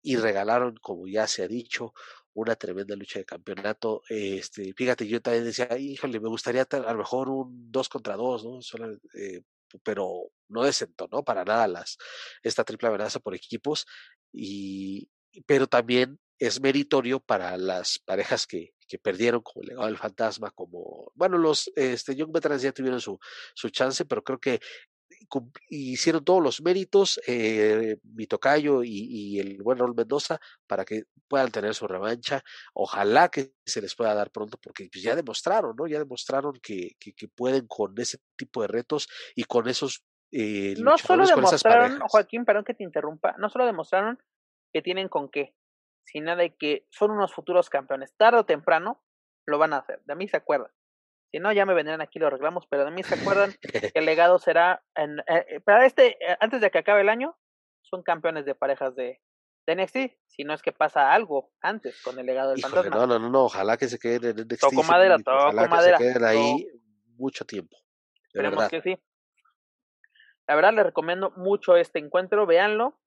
y 0.01 0.17
regalaron, 0.17 0.75
como 0.81 1.07
ya 1.07 1.27
se 1.27 1.43
ha 1.43 1.47
dicho, 1.47 1.93
una 2.33 2.57
tremenda 2.57 2.97
lucha 2.97 3.19
de 3.19 3.25
campeonato. 3.25 4.01
Este, 4.09 4.73
fíjate, 4.73 5.07
yo 5.07 5.21
también 5.21 5.45
decía, 5.45 5.77
híjole, 5.77 6.19
me 6.19 6.27
gustaría 6.27 6.63
a 6.69 6.91
lo 6.91 6.97
mejor 6.97 7.29
un 7.29 7.71
dos 7.71 7.87
contra 7.87 8.17
dos, 8.17 8.43
¿no? 8.43 8.59
Eh, 9.13 9.43
pero 9.81 10.29
no 10.49 10.63
¿no? 11.09 11.23
Para 11.23 11.45
nada 11.45 11.69
las, 11.69 11.97
esta 12.43 12.65
triple 12.65 12.89
amenaza 12.89 13.21
por 13.21 13.33
equipos. 13.33 13.85
Y, 14.33 15.09
pero 15.45 15.67
también 15.67 16.19
es 16.39 16.61
meritorio 16.61 17.19
para 17.19 17.57
las 17.57 17.99
parejas 17.99 18.45
que, 18.45 18.73
que 18.87 18.99
perdieron, 18.99 19.41
como 19.41 19.61
el 19.61 19.69
legado 19.69 19.87
del 19.87 19.97
fantasma, 19.97 20.51
como, 20.51 21.11
bueno, 21.15 21.37
los 21.37 21.71
este, 21.75 22.15
Young 22.15 22.31
Veterans 22.31 22.61
ya 22.61 22.71
tuvieron 22.71 23.01
su, 23.01 23.19
su 23.53 23.69
chance, 23.69 24.05
pero 24.05 24.23
creo 24.23 24.39
que 24.39 24.59
hicieron 25.69 26.23
todos 26.23 26.43
los 26.43 26.61
méritos, 26.61 27.19
eh, 27.27 27.97
mi 28.03 28.27
tocayo 28.27 28.83
y, 28.83 28.89
y, 28.89 29.39
el 29.39 29.61
buen 29.61 29.77
Raúl 29.77 29.95
Mendoza, 29.95 30.39
para 30.67 30.85
que 30.85 31.03
puedan 31.27 31.51
tener 31.51 31.73
su 31.73 31.87
revancha. 31.87 32.43
Ojalá 32.73 33.29
que 33.29 33.53
se 33.65 33.81
les 33.81 33.95
pueda 33.95 34.13
dar 34.13 34.31
pronto, 34.31 34.57
porque 34.61 34.89
pues, 34.91 35.03
ya 35.03 35.15
demostraron, 35.15 35.75
¿no? 35.75 35.87
Ya 35.87 35.99
demostraron 35.99 36.53
que, 36.61 36.95
que, 36.99 37.13
que 37.13 37.27
pueden 37.27 37.67
con 37.67 37.93
ese 37.99 38.19
tipo 38.35 38.61
de 38.61 38.67
retos 38.67 39.07
y 39.35 39.43
con 39.43 39.67
esos 39.67 40.03
eh, 40.31 40.75
no 40.77 40.97
solo 40.97 41.25
demostraron, 41.25 41.99
Joaquín, 41.99 42.43
perdón 42.43 42.65
que 42.65 42.73
te 42.73 42.83
interrumpa, 42.83 43.35
no 43.37 43.49
solo 43.49 43.65
demostraron 43.65 44.19
que 44.77 44.83
tienen 44.83 45.09
con 45.09 45.27
qué, 45.29 45.55
sino 46.03 46.35
de 46.35 46.55
que 46.55 46.85
son 46.91 47.09
unos 47.09 47.33
futuros 47.33 47.67
campeones. 47.67 48.15
Tarde 48.15 48.41
o 48.41 48.45
temprano 48.45 49.03
lo 49.47 49.57
van 49.57 49.73
a 49.73 49.77
hacer. 49.77 50.01
De 50.05 50.15
mí 50.15 50.27
se 50.27 50.37
acuerdan. 50.37 50.71
Si 51.31 51.39
no, 51.39 51.51
ya 51.51 51.65
me 51.65 51.73
vendrán 51.73 51.99
aquí 51.99 52.19
los 52.19 52.31
reclamos, 52.31 52.67
pero 52.69 52.85
de 52.85 52.91
mí 52.91 53.01
se 53.01 53.15
acuerdan 53.15 53.55
que 53.61 53.91
el 53.95 54.05
legado 54.05 54.37
será 54.37 54.83
en, 54.93 55.17
eh, 55.21 55.45
eh, 55.49 55.59
para 55.61 55.87
este, 55.87 56.11
eh, 56.23 56.37
antes 56.39 56.61
de 56.61 56.69
que 56.69 56.77
acabe 56.77 57.01
el 57.01 57.09
año, 57.09 57.35
son 57.81 58.03
campeones 58.03 58.45
de 58.45 58.53
parejas 58.53 58.95
de, 58.95 59.19
de 59.65 59.75
NXT, 59.75 59.97
si 60.27 60.43
no 60.43 60.53
es 60.53 60.61
que 60.61 60.71
pasa 60.71 61.11
algo 61.11 61.51
antes 61.59 61.99
con 62.03 62.19
el 62.19 62.27
legado 62.27 62.51
del 62.51 62.61
fantasma. 62.61 62.95
No, 62.95 63.07
no, 63.07 63.17
no, 63.17 63.45
ojalá 63.45 63.77
que 63.77 63.87
se 63.87 63.97
queden 63.97 64.37
en 64.37 64.45
NXT. 64.45 64.61
Toco 64.61 64.83
madera, 64.83 65.17
toco 65.17 65.37
ojalá 65.37 65.67
madera. 65.67 65.97
Que 65.97 66.03
se 66.03 66.13
queden 66.13 66.23
ahí 66.23 66.67
mucho 67.15 67.45
tiempo. 67.45 67.75
Esperemos 68.27 68.69
que 68.69 68.81
sí. 68.83 68.95
La 70.45 70.53
verdad, 70.53 70.73
les 70.73 70.85
recomiendo 70.85 71.31
mucho 71.31 71.75
este 71.75 71.97
encuentro, 71.97 72.45
véanlo. 72.45 72.99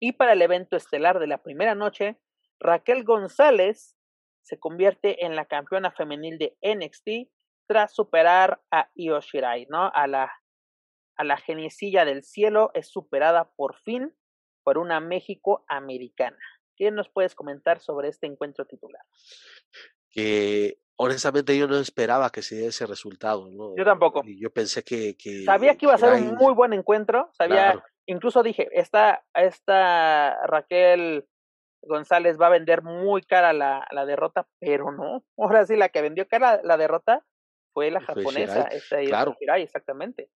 Y 0.00 0.12
para 0.12 0.32
el 0.32 0.42
evento 0.42 0.76
estelar 0.76 1.18
de 1.18 1.26
la 1.26 1.42
primera 1.42 1.74
noche, 1.74 2.18
Raquel 2.60 3.04
González 3.04 3.96
se 4.42 4.58
convierte 4.58 5.24
en 5.26 5.36
la 5.36 5.46
campeona 5.46 5.90
femenil 5.90 6.38
de 6.38 6.56
NXT 6.62 7.30
tras 7.66 7.94
superar 7.94 8.62
a 8.70 8.90
Io 8.94 9.20
Shirai, 9.20 9.66
¿no? 9.68 9.90
A 9.94 10.06
la, 10.06 10.32
a 11.16 11.24
la 11.24 11.36
geniecilla 11.36 12.04
del 12.04 12.22
cielo 12.22 12.70
es 12.74 12.88
superada 12.88 13.50
por 13.56 13.76
fin 13.76 14.14
por 14.62 14.78
una 14.78 15.00
México 15.00 15.64
americana. 15.68 16.38
¿Qué 16.76 16.90
nos 16.90 17.08
puedes 17.08 17.34
comentar 17.34 17.80
sobre 17.80 18.08
este 18.08 18.26
encuentro 18.26 18.64
titular? 18.64 19.02
Que 20.10 20.80
honestamente 20.96 21.58
yo 21.58 21.66
no 21.66 21.76
esperaba 21.76 22.30
que 22.30 22.42
se 22.42 22.54
diera 22.54 22.70
ese 22.70 22.86
resultado, 22.86 23.50
¿no? 23.50 23.76
Yo 23.76 23.84
tampoco. 23.84 24.22
Yo 24.24 24.50
pensé 24.50 24.84
que... 24.84 25.14
Sabía 25.44 25.76
que 25.76 25.86
iba 25.86 25.94
a 25.94 25.98
ser 25.98 26.14
un 26.14 26.34
muy 26.36 26.54
buen 26.54 26.72
encuentro, 26.72 27.30
sabía 27.32 27.82
incluso 28.08 28.42
dije, 28.42 28.68
esta, 28.72 29.24
esta 29.34 30.46
Raquel 30.46 31.26
González 31.82 32.38
va 32.40 32.46
a 32.46 32.50
vender 32.50 32.82
muy 32.82 33.22
cara 33.22 33.52
la, 33.52 33.86
la 33.90 34.04
derrota, 34.06 34.48
pero 34.58 34.90
no. 34.90 35.24
Ahora 35.38 35.64
sí, 35.66 35.76
la 35.76 35.90
que 35.90 36.02
vendió 36.02 36.26
cara 36.26 36.60
la 36.64 36.76
derrota 36.76 37.24
fue 37.72 37.90
la 37.90 38.00
japonesa, 38.00 38.62
esta 38.62 39.00
claro. 39.02 39.36
exactamente. 39.56 40.30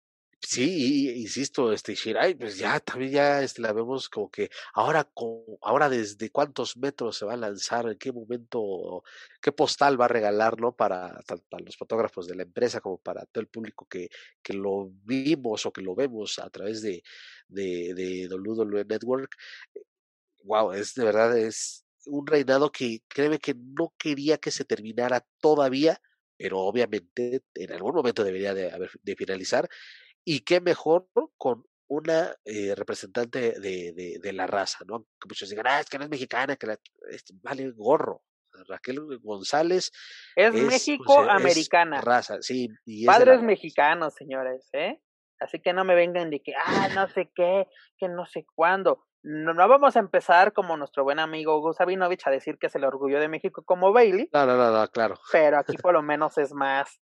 Sí, 0.54 1.10
insisto, 1.22 1.72
este 1.72 1.95
Shirai, 1.95 2.36
pues 2.36 2.58
ya 2.58 2.78
también 2.82 3.12
ya 3.14 3.41
este, 3.41 3.62
la 3.62 3.72
vemos 3.72 4.10
como 4.10 4.30
que 4.30 4.49
ahora 4.74 5.06
con, 5.06 5.45
ahora 5.62 5.88
desde 5.88 6.30
cuántos 6.30 6.76
metros 6.76 7.16
se 7.18 7.24
va 7.26 7.34
a 7.36 7.38
lanzar, 7.38 7.88
en 7.88 7.97
qué 7.97 8.12
momento, 8.12 9.02
qué 9.41 9.54
postal 9.54 9.99
va 9.99 10.06
a 10.06 10.08
regalar, 10.10 10.60
¿no? 10.60 10.76
Para, 10.76 11.22
para 11.49 11.64
los 11.64 11.78
fotógrafos 11.78 12.28
de 12.28 12.36
la 12.36 12.43
empresa 12.43 12.82
como 12.82 12.97
para 12.97 13.26
todo 13.28 13.41
el 13.41 13.47
público 13.47 13.88
que, 13.88 14.10
que 14.43 14.52
lo 14.54 14.91
vimos 15.06 15.66
o 15.66 15.72
que 15.72 15.82
lo 15.82 15.95
vemos 15.95 16.38
a 16.38 16.49
través 16.49 16.82
de, 16.82 17.02
de, 17.47 17.93
de 17.93 18.28
WWE 18.28 18.84
Network. 18.84 19.34
Wow, 20.43 20.74
es 20.74 20.95
de 20.95 21.06
verdad, 21.06 21.38
es 21.38 21.86
un 22.08 22.28
reinado 22.28 22.74
que 22.74 23.02
créeme 23.08 23.39
que 23.39 23.54
no 23.56 23.93
quería 23.97 24.38
que 24.38 24.52
se 24.52 24.66
terminara 24.66 25.26
todavía, 25.39 26.02
pero 26.36 26.60
obviamente 26.60 27.41
en 27.56 27.72
algún 27.72 27.93
momento 27.95 28.24
debería 28.26 28.54
de, 28.54 28.89
de 29.02 29.16
finalizar 29.16 29.70
y 30.26 30.41
qué 30.41 30.61
mejor 30.61 31.07
con 31.38 31.65
una 31.88 32.34
eh, 32.45 32.74
representante 32.76 33.59
de, 33.59 33.91
de, 33.91 34.19
de, 34.22 34.34
la 34.34 34.47
raza, 34.47 34.80
¿no? 34.88 35.03
Que 35.19 35.28
muchos 35.28 35.49
digan, 35.49 35.67
ah, 35.67 35.82
es 35.82 35.89
que 35.89 35.97
no 35.97 36.05
es 36.05 36.09
mexicana, 36.09 36.55
que 36.55 36.67
la, 36.67 36.80
vale 37.43 37.69
gorro. 37.72 38.24
Raquel 38.67 38.99
González 39.22 39.91
es, 40.36 40.53
México 40.53 41.22
americana. 41.22 42.01
raza, 42.01 42.41
sí. 42.41 42.67
Y 42.86 43.05
Padres 43.05 43.41
mexicanos, 43.41 44.13
señores, 44.13 44.69
¿eh? 44.74 45.01
Así 45.39 45.59
que 45.59 45.74
no 45.74 45.84
me 45.84 45.95
vengan 45.95 46.30
de 46.30 46.41
que, 46.41 46.53
ah, 46.55 46.89
no 46.93 47.07
sé 47.09 47.32
qué, 47.34 47.67
que 47.97 48.07
no 48.07 48.26
sé 48.26 48.45
cuándo. 48.55 49.05
no, 49.24 49.53
vamos 49.55 49.95
a 49.95 49.99
empezar 49.99 50.53
como 50.53 50.78
nuestro 50.78 51.03
buen 51.03 51.19
amigo 51.19 51.57
Hugo 51.57 51.74
Sabinovich 51.74 52.28
a 52.28 52.32
decir 52.32 52.57
que 52.57 52.67
es 52.67 52.76
el 52.76 52.84
orgullo 52.84 53.19
de 53.19 53.28
México 53.28 53.63
como 53.65 53.91
Bailey. 53.91 54.30
No, 54.34 54.45
no, 54.45 54.55
no, 54.55 54.88
claro. 54.89 55.15
Pero 55.32 55.57
aquí 55.59 55.76
por 55.86 55.93
lo 55.93 56.03
menos 56.03 56.38
es 56.38 56.53
más, 56.53 57.01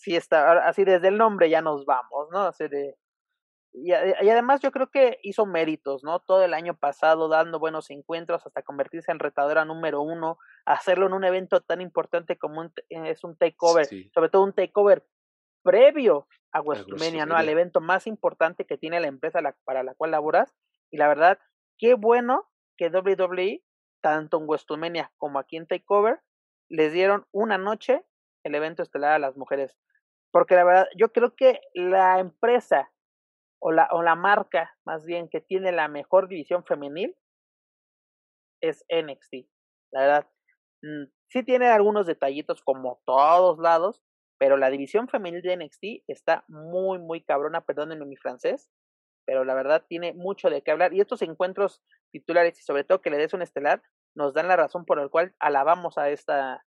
sí 0.00 0.16
está, 0.16 0.66
así 0.66 0.84
desde 0.84 1.08
el 1.08 1.18
nombre 1.18 1.50
ya 1.50 1.60
nos 1.62 1.84
vamos, 1.84 2.28
¿no? 2.32 2.40
Así 2.40 2.68
de, 2.68 2.96
y, 3.72 3.92
y, 3.92 4.30
además 4.30 4.60
yo 4.60 4.72
creo 4.72 4.90
que 4.90 5.18
hizo 5.22 5.46
méritos, 5.46 6.02
¿no? 6.02 6.20
Todo 6.20 6.44
el 6.44 6.54
año 6.54 6.76
pasado 6.76 7.28
dando 7.28 7.60
buenos 7.60 7.90
encuentros 7.90 8.44
hasta 8.44 8.62
convertirse 8.62 9.12
en 9.12 9.18
retadora 9.18 9.64
número 9.64 10.00
uno, 10.00 10.38
hacerlo 10.64 11.06
en 11.06 11.12
un 11.12 11.24
evento 11.24 11.60
tan 11.60 11.80
importante 11.80 12.36
como 12.36 12.62
un, 12.62 12.72
es 12.88 13.22
un 13.22 13.36
takeover, 13.36 13.86
sobre 14.12 14.30
todo 14.30 14.42
un 14.42 14.54
takeover 14.54 15.06
previo 15.62 16.26
a 16.52 16.60
WrestleMania, 16.62 17.26
¿no? 17.26 17.36
Al 17.36 17.48
evento 17.48 17.80
más 17.80 18.06
importante 18.06 18.66
que 18.66 18.78
tiene 18.78 18.98
la 19.00 19.06
empresa 19.06 19.40
para 19.64 19.82
la 19.82 19.94
cual 19.94 20.10
laboras. 20.12 20.52
Y 20.90 20.96
la 20.96 21.06
verdad, 21.06 21.38
qué 21.78 21.94
bueno 21.94 22.50
que 22.76 22.88
WWE, 22.88 23.62
tanto 24.00 24.38
en 24.38 24.46
WrestleMania 24.46 25.12
como 25.16 25.38
aquí 25.38 25.56
en 25.56 25.66
Takeover, 25.66 26.20
les 26.68 26.92
dieron 26.92 27.26
una 27.30 27.58
noche 27.58 28.04
el 28.42 28.54
evento 28.54 28.82
estelar 28.82 29.12
a 29.12 29.18
las 29.18 29.36
mujeres. 29.36 29.76
Porque 30.32 30.54
la 30.54 30.64
verdad, 30.64 30.86
yo 30.96 31.12
creo 31.12 31.34
que 31.34 31.60
la 31.74 32.20
empresa 32.20 32.90
o 33.60 33.72
la, 33.72 33.88
o 33.92 34.02
la 34.02 34.14
marca 34.14 34.76
más 34.84 35.04
bien 35.04 35.28
que 35.28 35.40
tiene 35.40 35.72
la 35.72 35.88
mejor 35.88 36.28
división 36.28 36.64
femenil 36.64 37.16
es 38.60 38.84
NXT. 38.88 39.48
La 39.92 40.00
verdad, 40.00 40.30
mm, 40.82 41.04
sí 41.28 41.42
tiene 41.42 41.68
algunos 41.68 42.06
detallitos 42.06 42.62
como 42.62 43.00
todos 43.04 43.58
lados, 43.58 44.02
pero 44.38 44.56
la 44.56 44.70
división 44.70 45.08
femenil 45.08 45.42
de 45.42 45.56
NXT 45.56 46.04
está 46.08 46.44
muy, 46.48 46.98
muy 46.98 47.22
cabrona, 47.22 47.60
perdónenme 47.62 48.06
mi 48.06 48.16
francés, 48.16 48.70
pero 49.26 49.44
la 49.44 49.54
verdad 49.54 49.84
tiene 49.88 50.14
mucho 50.14 50.48
de 50.50 50.62
qué 50.62 50.70
hablar. 50.70 50.94
Y 50.94 51.00
estos 51.00 51.22
encuentros 51.22 51.82
titulares 52.10 52.58
y 52.58 52.62
sobre 52.62 52.84
todo 52.84 53.02
que 53.02 53.10
le 53.10 53.18
des 53.18 53.34
un 53.34 53.42
estelar, 53.42 53.82
nos 54.16 54.34
dan 54.34 54.48
la 54.48 54.56
razón 54.56 54.84
por 54.84 54.98
la 54.98 55.08
cual 55.08 55.34
alabamos 55.38 55.98
a 55.98 56.10
esta, 56.10 56.64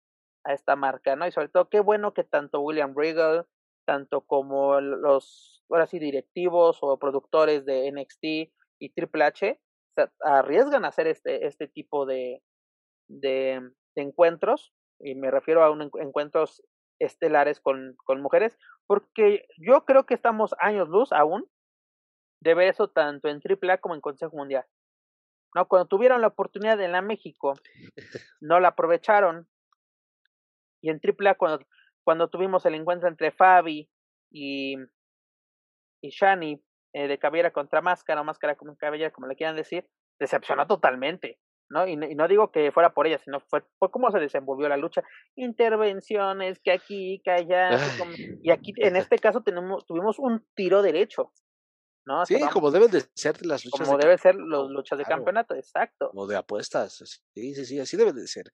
a 0.46 0.52
esta 0.52 0.76
marca, 0.76 1.16
¿no? 1.16 1.26
Y 1.26 1.32
sobre 1.32 1.48
todo, 1.48 1.68
qué 1.68 1.80
bueno 1.80 2.14
que 2.14 2.24
tanto 2.24 2.60
William 2.60 2.94
Regal, 2.96 3.46
tanto 3.84 4.22
como 4.22 4.80
los, 4.80 5.64
ahora 5.70 5.86
sí, 5.86 5.98
directivos 5.98 6.78
o 6.80 6.98
productores 6.98 7.64
de 7.66 7.90
NXT 7.90 8.52
y 8.78 8.90
Triple 8.94 9.24
H, 9.24 9.60
se 9.94 10.08
arriesgan 10.20 10.84
a 10.84 10.88
hacer 10.88 11.06
este, 11.06 11.46
este 11.46 11.68
tipo 11.68 12.06
de, 12.06 12.42
de, 13.08 13.60
encuentros, 13.96 14.72
y 15.00 15.14
me 15.14 15.30
refiero 15.30 15.62
a 15.64 15.70
un 15.70 15.90
encuentros 16.00 16.62
estelares 16.98 17.60
con, 17.60 17.96
con 18.04 18.20
mujeres, 18.20 18.58
porque 18.86 19.46
yo 19.58 19.84
creo 19.84 20.06
que 20.06 20.14
estamos 20.14 20.54
años 20.58 20.88
luz 20.88 21.12
aún 21.12 21.46
de 22.40 22.54
ver 22.54 22.68
eso 22.68 22.88
tanto 22.88 23.28
en 23.28 23.40
AAA 23.40 23.78
como 23.78 23.94
en 23.94 24.00
Consejo 24.00 24.36
Mundial. 24.36 24.64
No, 25.54 25.66
cuando 25.68 25.88
tuvieron 25.88 26.20
la 26.20 26.28
oportunidad 26.28 26.80
en 26.80 26.92
la 26.92 27.00
México, 27.00 27.54
no 28.40 28.60
la 28.60 28.68
aprovecharon. 28.68 29.48
Y 30.82 30.90
en 30.90 31.00
AAA 31.02 31.34
cuando, 31.34 31.64
cuando 32.04 32.28
tuvimos 32.28 32.64
el 32.66 32.74
encuentro 32.74 33.08
entre 33.08 33.32
Fabi 33.32 33.88
y, 34.30 34.76
y 36.02 36.10
Shani 36.10 36.62
eh, 36.92 37.08
de 37.08 37.18
cabellera 37.18 37.52
contra 37.52 37.82
máscara 37.82 38.20
o 38.20 38.24
máscara 38.24 38.56
como 38.56 38.76
cabellera, 38.76 39.10
como 39.10 39.26
le 39.26 39.36
quieran 39.36 39.56
decir, 39.56 39.88
decepcionó 40.18 40.66
totalmente. 40.66 41.38
¿no? 41.68 41.86
Y, 41.86 41.96
no 41.96 42.28
digo 42.28 42.50
que 42.50 42.70
fuera 42.72 42.94
por 42.94 43.06
ella, 43.06 43.18
sino 43.18 43.40
fue, 43.40 43.64
fue 43.78 43.90
cómo 43.90 44.10
se 44.10 44.18
desenvolvió 44.18 44.68
la 44.68 44.76
lucha. 44.76 45.02
Intervenciones, 45.34 46.60
que 46.60 46.72
aquí, 46.72 47.20
que 47.24 47.30
allá. 47.30 47.78
y 48.42 48.50
aquí, 48.50 48.72
en 48.76 48.96
este 48.96 49.18
caso, 49.18 49.42
tenemos, 49.42 49.84
tuvimos 49.86 50.18
un 50.18 50.46
tiro 50.54 50.82
derecho. 50.82 51.32
¿no? 52.06 52.24
sí, 52.24 52.38
como 52.52 52.70
deben 52.70 52.90
de 52.90 53.02
ser 53.14 53.44
las 53.44 53.64
luchas. 53.64 53.86
Como 53.86 53.98
deben 53.98 54.16
ser 54.16 54.36
las 54.36 54.70
luchas 54.70 54.96
de 54.96 55.04
campeonato, 55.04 55.54
exacto. 55.54 56.10
O 56.14 56.26
de 56.28 56.36
apuestas. 56.36 57.22
Sí, 57.34 57.54
sí, 57.54 57.66
sí, 57.66 57.80
así 57.80 57.96
deben 57.96 58.14
de 58.14 58.28
ser. 58.28 58.44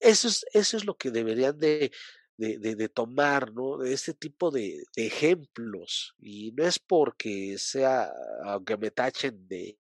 Eso 0.00 0.28
es, 0.28 0.46
eso 0.52 0.76
es 0.76 0.84
lo 0.84 0.96
que 0.96 1.10
deberían 1.10 1.58
de, 1.58 1.92
de, 2.36 2.58
de, 2.58 2.88
tomar, 2.88 3.52
¿no? 3.52 3.76
De 3.76 3.92
este 3.92 4.14
tipo 4.14 4.50
de, 4.50 4.82
ejemplos. 4.96 6.14
Y 6.18 6.52
no 6.52 6.64
es 6.66 6.78
porque 6.78 7.58
sea, 7.58 8.10
aunque 8.44 8.78
me 8.78 8.90
tachen 8.90 9.46
de, 9.46 9.78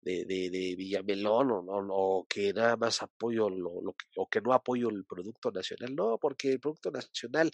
de, 0.00 0.74
Villamelón 0.78 1.50
o, 1.50 2.26
que 2.28 2.54
nada 2.54 2.76
más 2.76 3.02
apoyo 3.02 3.50
lo, 3.50 3.82
lo, 3.82 3.94
o 4.16 4.28
que 4.28 4.40
no 4.40 4.54
apoyo 4.54 4.88
el 4.88 5.04
producto 5.04 5.50
nacional. 5.50 5.94
No, 5.94 6.18
porque 6.18 6.52
el 6.52 6.60
producto 6.60 6.90
nacional 6.90 7.50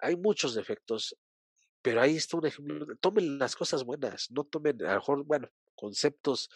hay 0.00 0.16
muchos 0.16 0.54
defectos, 0.54 1.16
pero 1.82 2.00
ahí 2.00 2.16
está 2.16 2.36
un 2.36 2.46
ejemplo. 2.46 2.96
Tomen 3.00 3.38
las 3.38 3.56
cosas 3.56 3.84
buenas, 3.84 4.30
no 4.30 4.44
tomen, 4.44 4.80
a 4.84 4.90
lo 4.90 4.98
mejor, 5.00 5.24
bueno, 5.24 5.48
conceptos 5.74 6.50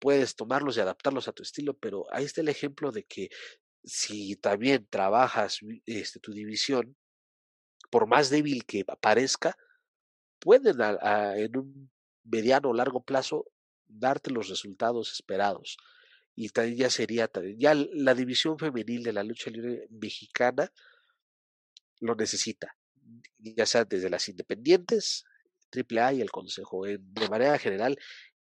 puedes 0.00 0.34
tomarlos 0.34 0.76
y 0.76 0.80
adaptarlos 0.80 1.28
a 1.28 1.32
tu 1.32 1.42
estilo, 1.42 1.74
pero 1.74 2.06
ahí 2.10 2.24
está 2.24 2.40
el 2.40 2.48
ejemplo 2.48 2.90
de 2.90 3.04
que 3.04 3.28
si 3.84 4.36
también 4.36 4.86
trabajas 4.90 5.60
este, 5.86 6.20
tu 6.20 6.32
división, 6.32 6.96
por 7.90 8.06
más 8.06 8.30
débil 8.30 8.64
que 8.64 8.84
parezca, 8.84 9.56
pueden 10.38 10.76
en 10.80 11.56
un 11.56 11.90
mediano 12.24 12.70
o 12.70 12.74
largo 12.74 13.02
plazo 13.02 13.46
darte 13.86 14.30
los 14.30 14.48
resultados 14.48 15.12
esperados. 15.12 15.76
Y 16.36 16.48
también 16.50 16.76
ya 16.78 16.90
sería, 16.90 17.30
ya 17.56 17.74
la 17.74 18.14
división 18.14 18.58
femenil 18.58 19.02
de 19.02 19.12
la 19.12 19.24
lucha 19.24 19.50
libre 19.50 19.86
mexicana 19.90 20.72
lo 21.98 22.14
necesita, 22.14 22.76
ya 23.38 23.66
sea 23.66 23.84
desde 23.84 24.08
las 24.08 24.28
independientes, 24.28 25.24
AAA 25.70 26.14
y 26.14 26.20
el 26.22 26.30
Consejo, 26.30 26.84
de 26.84 27.28
manera 27.28 27.58
general, 27.58 27.98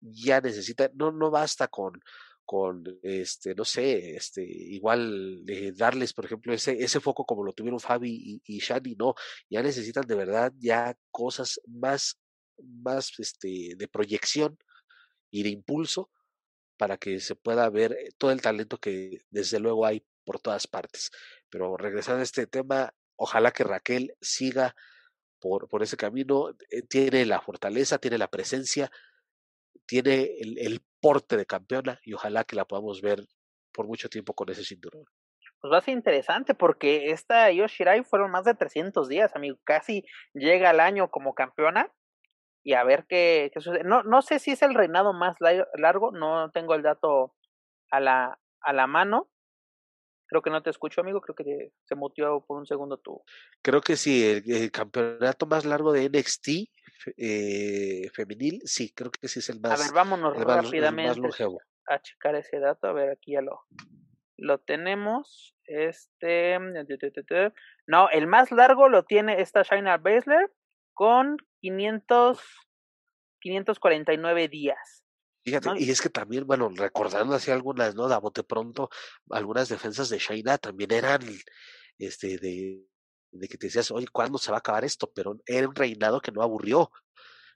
ya 0.02 0.42
necesita, 0.42 0.90
no, 0.96 1.12
no 1.12 1.30
basta 1.30 1.68
con, 1.68 2.02
con 2.46 2.84
este, 3.02 3.56
no 3.56 3.66
sé, 3.66 4.16
este, 4.16 4.44
igual 4.44 5.44
eh, 5.48 5.72
darles, 5.76 6.14
por 6.14 6.26
ejemplo, 6.26 6.54
ese, 6.54 6.74
ese 6.84 7.00
foco 7.00 7.26
como 7.26 7.44
lo 7.44 7.54
tuvieron 7.54 7.80
Fabi 7.80 8.42
y, 8.46 8.56
y 8.56 8.60
Shani, 8.60 8.96
no, 8.96 9.16
ya 9.50 9.62
necesitan 9.62 10.06
de 10.06 10.16
verdad 10.16 10.54
ya 10.58 10.96
cosas 11.12 11.60
más, 11.68 12.20
más 12.58 13.12
este, 13.20 13.76
de 13.78 13.88
proyección 13.88 14.58
y 15.32 15.44
de 15.44 15.50
impulso 15.50 16.12
para 16.78 16.98
que 16.98 17.20
se 17.20 17.36
pueda 17.36 17.70
ver 17.70 17.94
eh, 17.94 18.10
todo 18.18 18.32
el 18.32 18.42
talento 18.42 18.78
que 18.78 19.22
desde 19.30 19.60
luego 19.60 19.86
hay 19.86 20.06
por 20.26 20.40
todas 20.40 20.68
partes. 20.68 21.12
Pero 21.50 21.78
regresando 21.78 22.22
a 22.22 22.24
este 22.24 22.48
tema, 22.48 22.94
ojalá 23.16 23.52
que 23.52 23.64
Raquel 23.64 24.16
siga 24.22 24.76
por, 25.40 25.68
por 25.68 25.84
ese 25.84 25.98
camino, 25.98 26.56
eh, 26.70 26.82
tiene 26.84 27.26
la 27.26 27.42
fortaleza, 27.42 28.00
tiene 28.00 28.18
la 28.18 28.30
presencia, 28.30 28.92
tiene 29.86 30.38
el, 30.40 30.58
el 30.58 30.82
porte 31.04 31.36
de 31.36 31.46
campeona 31.46 32.00
y 32.06 32.14
ojalá 32.14 32.46
que 32.46 32.56
la 32.56 32.64
podamos 32.64 33.02
ver 33.02 33.20
por 33.74 33.88
mucho 33.88 34.08
tiempo 34.08 34.34
con 34.34 34.50
ese 34.50 34.64
cinturón. 34.64 35.04
Pues 35.60 35.74
va 35.74 35.80
a 35.80 35.82
ser 35.82 35.96
interesante 35.96 36.56
porque 36.56 37.12
esta 37.12 37.52
Yoshirai 37.52 38.06
fueron 38.06 38.32
más 38.32 38.46
de 38.46 38.54
300 38.54 39.10
días, 39.10 39.36
amigo. 39.36 39.58
Casi 39.66 40.06
llega 40.34 40.70
al 40.70 40.80
año 40.80 41.12
como 41.12 41.36
campeona 41.36 41.92
y 42.64 42.74
a 42.74 42.86
ver 42.86 43.06
qué, 43.08 43.52
qué 43.54 43.60
sucede. 43.60 43.84
No, 43.84 44.02
no 44.04 44.22
sé 44.22 44.40
si 44.40 44.52
es 44.52 44.62
el 44.62 44.74
reinado 44.74 45.12
más 45.12 45.36
largo, 45.76 46.12
no 46.14 46.50
tengo 46.52 46.74
el 46.74 46.84
dato 46.84 47.36
a 47.92 48.00
la, 48.00 48.40
a 48.62 48.74
la 48.74 48.88
mano. 48.88 49.30
Creo 50.28 50.42
que 50.42 50.50
no 50.50 50.64
te 50.64 50.70
escucho, 50.70 51.02
amigo. 51.02 51.20
Creo 51.20 51.36
que 51.36 51.74
se 51.84 51.96
mutió 51.96 52.46
por 52.48 52.58
un 52.58 52.66
segundo 52.66 52.98
tú. 52.98 53.22
Creo 53.62 53.82
que 53.82 53.98
sí, 53.98 54.42
el, 54.46 54.72
campeonato 54.72 55.46
más 55.48 55.66
largo 55.66 55.92
de 55.92 56.10
NXT 56.10 56.48
eh, 57.18 58.10
femenil, 58.14 58.62
sí, 58.66 58.94
creo 58.94 59.12
que 59.12 59.28
sí 59.28 59.40
es 59.40 59.50
el 59.50 59.60
más. 59.60 59.80
A 59.80 59.84
ver, 59.84 59.94
vámonos 59.94 60.36
rápidamente 60.38 61.20
a 61.88 62.02
checar 62.02 62.36
ese 62.36 62.60
dato. 62.60 62.88
A 62.88 62.94
ver, 62.94 63.10
aquí 63.10 63.34
ya 63.34 63.42
lo, 63.42 63.62
lo 64.38 64.60
tenemos. 64.60 65.56
Este. 65.66 66.58
No, 67.88 68.10
el 68.10 68.28
más 68.28 68.52
largo 68.52 68.90
lo 68.90 69.04
tiene 69.04 69.42
esta 69.42 69.64
Shayna 69.64 69.98
Baszler 69.98 70.52
con 70.94 71.38
500, 71.62 72.40
549 73.42 74.48
días. 74.48 75.04
Fíjate, 75.44 75.70
y 75.78 75.90
es 75.90 76.02
que 76.02 76.10
también, 76.10 76.48
bueno, 76.48 76.70
recordando 76.74 77.36
así 77.36 77.52
algunas, 77.52 77.96
¿no? 77.96 78.08
De 78.08 78.18
bote 78.18 78.44
pronto, 78.44 78.90
algunas 79.30 79.68
defensas 79.68 80.08
de 80.10 80.18
Shaina 80.18 80.58
también 80.58 80.94
eran, 80.94 81.22
este, 81.98 82.38
de, 82.38 82.88
de 83.34 83.48
que 83.48 83.58
te 83.58 83.68
decías, 83.68 83.92
oye, 83.92 84.08
¿cuándo 84.12 84.38
se 84.38 84.52
va 84.52 84.58
a 84.58 84.60
acabar 84.60 84.86
esto? 84.86 85.12
Pero 85.14 85.40
era 85.46 85.68
un 85.68 85.76
reinado 85.76 86.22
que 86.22 86.32
no 86.32 86.42
aburrió. 86.42 86.92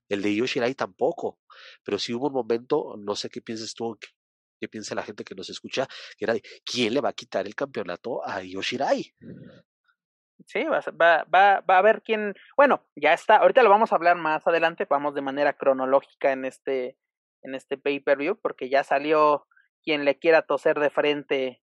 El 0.10 0.22
de 0.22 0.36
Yoshirai 0.36 0.74
tampoco. 0.76 1.40
Pero 1.84 2.00
sí 2.00 2.14
hubo 2.14 2.28
un 2.28 2.34
momento, 2.34 2.96
no 2.98 3.16
sé 3.16 3.30
qué 3.30 3.42
piensas 3.42 3.74
tú, 3.74 3.98
qué, 4.00 4.08
qué 4.60 4.68
piensa 4.68 4.96
la 4.96 5.04
gente 5.04 5.24
que 5.24 5.36
nos 5.36 5.50
escucha, 5.50 5.88
que 6.18 6.26
era 6.26 6.34
de, 6.34 6.42
¿quién 6.66 6.94
le 6.94 7.02
va 7.02 7.10
a 7.10 7.14
quitar 7.14 7.46
el 7.46 7.56
campeonato 7.56 8.26
a 8.26 8.42
Yoshirai? 8.42 9.14
Sí, 10.46 10.64
va, 10.64 10.80
va, 11.02 11.26
va, 11.34 11.62
va 11.62 11.78
a 11.78 11.82
ver 11.82 12.02
quién. 12.04 12.36
Bueno, 12.56 12.86
ya 12.96 13.14
está. 13.14 13.38
Ahorita 13.38 13.64
lo 13.64 13.70
vamos 13.70 13.92
a 13.92 13.96
hablar 13.96 14.16
más 14.16 14.46
adelante. 14.48 14.86
Vamos 14.90 15.14
de 15.14 15.22
manera 15.22 15.54
cronológica 15.54 16.32
en 16.32 16.46
este, 16.46 16.98
en 17.42 17.56
este 17.56 17.78
pay-per-view, 17.78 18.40
porque 18.42 18.70
ya 18.70 18.84
salió 18.84 19.48
quien 19.84 20.06
le 20.06 20.20
quiera 20.20 20.44
toser 20.44 20.80
de 20.80 20.90
frente 20.90 21.62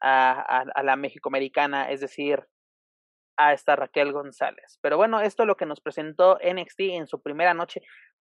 a, 0.00 0.82
la 0.82 0.96
México-Americana, 0.96 1.90
es 1.90 2.00
decir, 2.00 2.46
a 3.38 3.52
esta 3.52 3.76
Raquel 3.76 4.12
González. 4.12 4.78
Pero 4.82 4.96
bueno, 4.96 5.20
esto 5.20 5.44
es 5.44 5.46
lo 5.46 5.56
que 5.56 5.64
nos 5.64 5.80
presentó 5.80 6.38
NXT 6.44 6.80
en 6.80 7.06
su 7.06 7.22
primera 7.22 7.54
noche. 7.54 7.82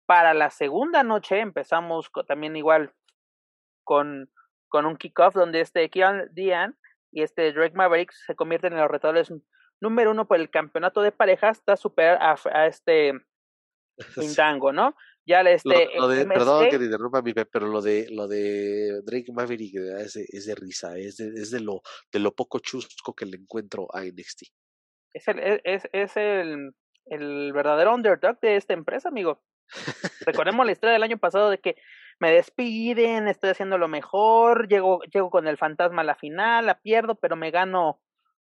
Para 0.05 0.33
la 0.33 0.49
segunda 0.49 1.03
noche 1.03 1.39
empezamos 1.39 2.09
también 2.27 2.55
igual 2.55 2.93
con, 3.83 4.31
con 4.69 4.85
un 4.85 4.95
kickoff 4.95 5.35
donde 5.35 5.59
este 5.59 5.89
Kieran 5.89 6.29
Dian 6.31 6.77
y 7.11 7.23
este 7.23 7.51
Drake 7.51 7.75
Maverick 7.75 8.11
se 8.13 8.35
convierten 8.35 8.73
en 8.73 8.79
los 8.79 8.89
retadores 8.89 9.33
número 9.81 10.11
uno 10.11 10.27
por 10.27 10.39
el 10.39 10.49
campeonato 10.49 11.01
de 11.01 11.11
parejas 11.11 11.57
hasta 11.57 11.75
superar 11.75 12.17
a, 12.21 12.67
este 12.67 13.13
Pintango, 14.15 14.71
¿no? 14.71 14.95
Ya 15.25 15.41
este. 15.41 15.89
perdón 16.27 16.69
que 16.69 16.79
te 16.79 16.85
interrumpa, 16.85 17.21
pero 17.51 17.67
lo 17.67 17.81
de 17.81 18.07
lo 18.09 18.27
de 18.27 19.01
Drake 19.03 19.31
Maverick 19.31 19.75
es 19.75 20.13
de, 20.13 20.25
es 20.29 20.45
de 20.45 20.55
risa, 20.55 20.97
es 20.97 21.17
de, 21.17 21.27
es 21.27 21.51
de 21.51 21.59
lo 21.59 21.81
de 22.11 22.19
lo 22.19 22.33
poco 22.33 22.59
chusco 22.59 23.13
que 23.13 23.25
le 23.25 23.37
encuentro 23.37 23.87
a 23.93 24.01
NXT. 24.03 24.43
Es 25.13 25.27
el, 25.27 25.39
e, 25.39 25.61
es, 25.63 25.87
es 25.93 26.17
el, 26.17 26.73
el 27.05 27.53
verdadero 27.53 27.93
underdog 27.93 28.39
de 28.39 28.55
esta 28.55 28.73
empresa, 28.73 29.09
amigo. 29.09 29.41
Recordemos 30.25 30.65
la 30.65 30.71
historia 30.73 30.93
del 30.93 31.03
año 31.03 31.17
pasado 31.17 31.49
de 31.49 31.59
que 31.59 31.75
me 32.19 32.31
despiden, 32.31 33.27
estoy 33.27 33.51
haciendo 33.51 33.77
lo 33.77 33.87
mejor, 33.87 34.67
llego, 34.67 35.01
llego 35.11 35.29
con 35.29 35.47
el 35.47 35.57
fantasma 35.57 36.01
a 36.01 36.05
la 36.05 36.15
final, 36.15 36.65
la 36.65 36.79
pierdo, 36.79 37.15
pero 37.15 37.35
me 37.35 37.51
gano, 37.51 38.01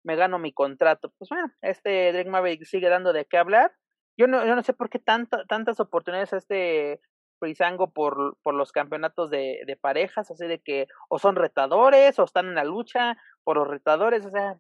me 0.05 0.17
gano 0.17 0.39
mi 0.39 0.53
contrato. 0.53 1.13
Pues 1.19 1.29
bueno, 1.29 1.53
este 1.63 2.13
Drake 2.13 2.31
Maverick 2.31 2.65
sigue 2.65 2.89
dando 2.89 3.13
de 3.13 3.25
qué 3.25 3.39
hablar 3.39 3.73
yo 4.17 4.27
no, 4.27 4.45
yo 4.47 4.55
no 4.55 4.63
sé 4.63 4.73
por 4.73 4.91
qué 4.91 4.99
tanta, 4.99 5.45
tantas 5.47 5.81
oportunidades 5.81 6.33
a 6.33 6.37
este 6.39 7.01
Frisango 7.39 7.91
por, 7.91 8.37
por 8.43 8.55
los 8.55 8.73
campeonatos 8.73 9.31
de, 9.31 9.63
de 9.67 9.77
parejas, 9.77 10.31
así 10.31 10.47
de 10.47 10.61
que 10.61 10.87
o 11.09 11.19
son 11.19 11.37
retadores 11.37 12.19
o 12.19 12.25
están 12.25 12.47
en 12.47 12.55
la 12.55 12.65
lucha 12.65 13.17
por 13.43 13.57
los 13.57 13.69
retadores, 13.69 14.25
o 14.25 14.31
sea, 14.31 14.59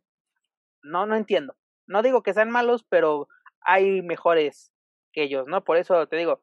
no, 0.82 1.06
no 1.06 1.14
entiendo. 1.16 1.56
No 1.86 2.02
digo 2.02 2.22
que 2.22 2.34
sean 2.34 2.50
malos, 2.50 2.84
pero 2.88 3.28
hay 3.60 4.02
mejores 4.02 4.72
que 5.12 5.24
ellos, 5.24 5.46
¿no? 5.46 5.64
Por 5.64 5.76
eso 5.76 6.06
te 6.08 6.16
digo, 6.16 6.42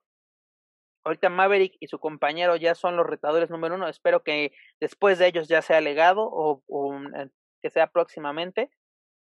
ahorita 1.03 1.29
Maverick 1.29 1.75
y 1.79 1.87
su 1.87 1.99
compañero 1.99 2.55
ya 2.55 2.75
son 2.75 2.97
los 2.97 3.05
retadores 3.05 3.49
número 3.49 3.75
uno. 3.75 3.87
Espero 3.87 4.23
que 4.23 4.51
después 4.79 5.19
de 5.19 5.27
ellos 5.27 5.47
ya 5.47 5.61
sea 5.61 5.81
legado 5.81 6.23
o, 6.23 6.63
o 6.67 6.95
eh, 7.15 7.29
que 7.61 7.69
sea 7.69 7.87
próximamente, 7.87 8.69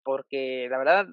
porque 0.03 0.67
la 0.69 0.77
verdad, 0.77 1.07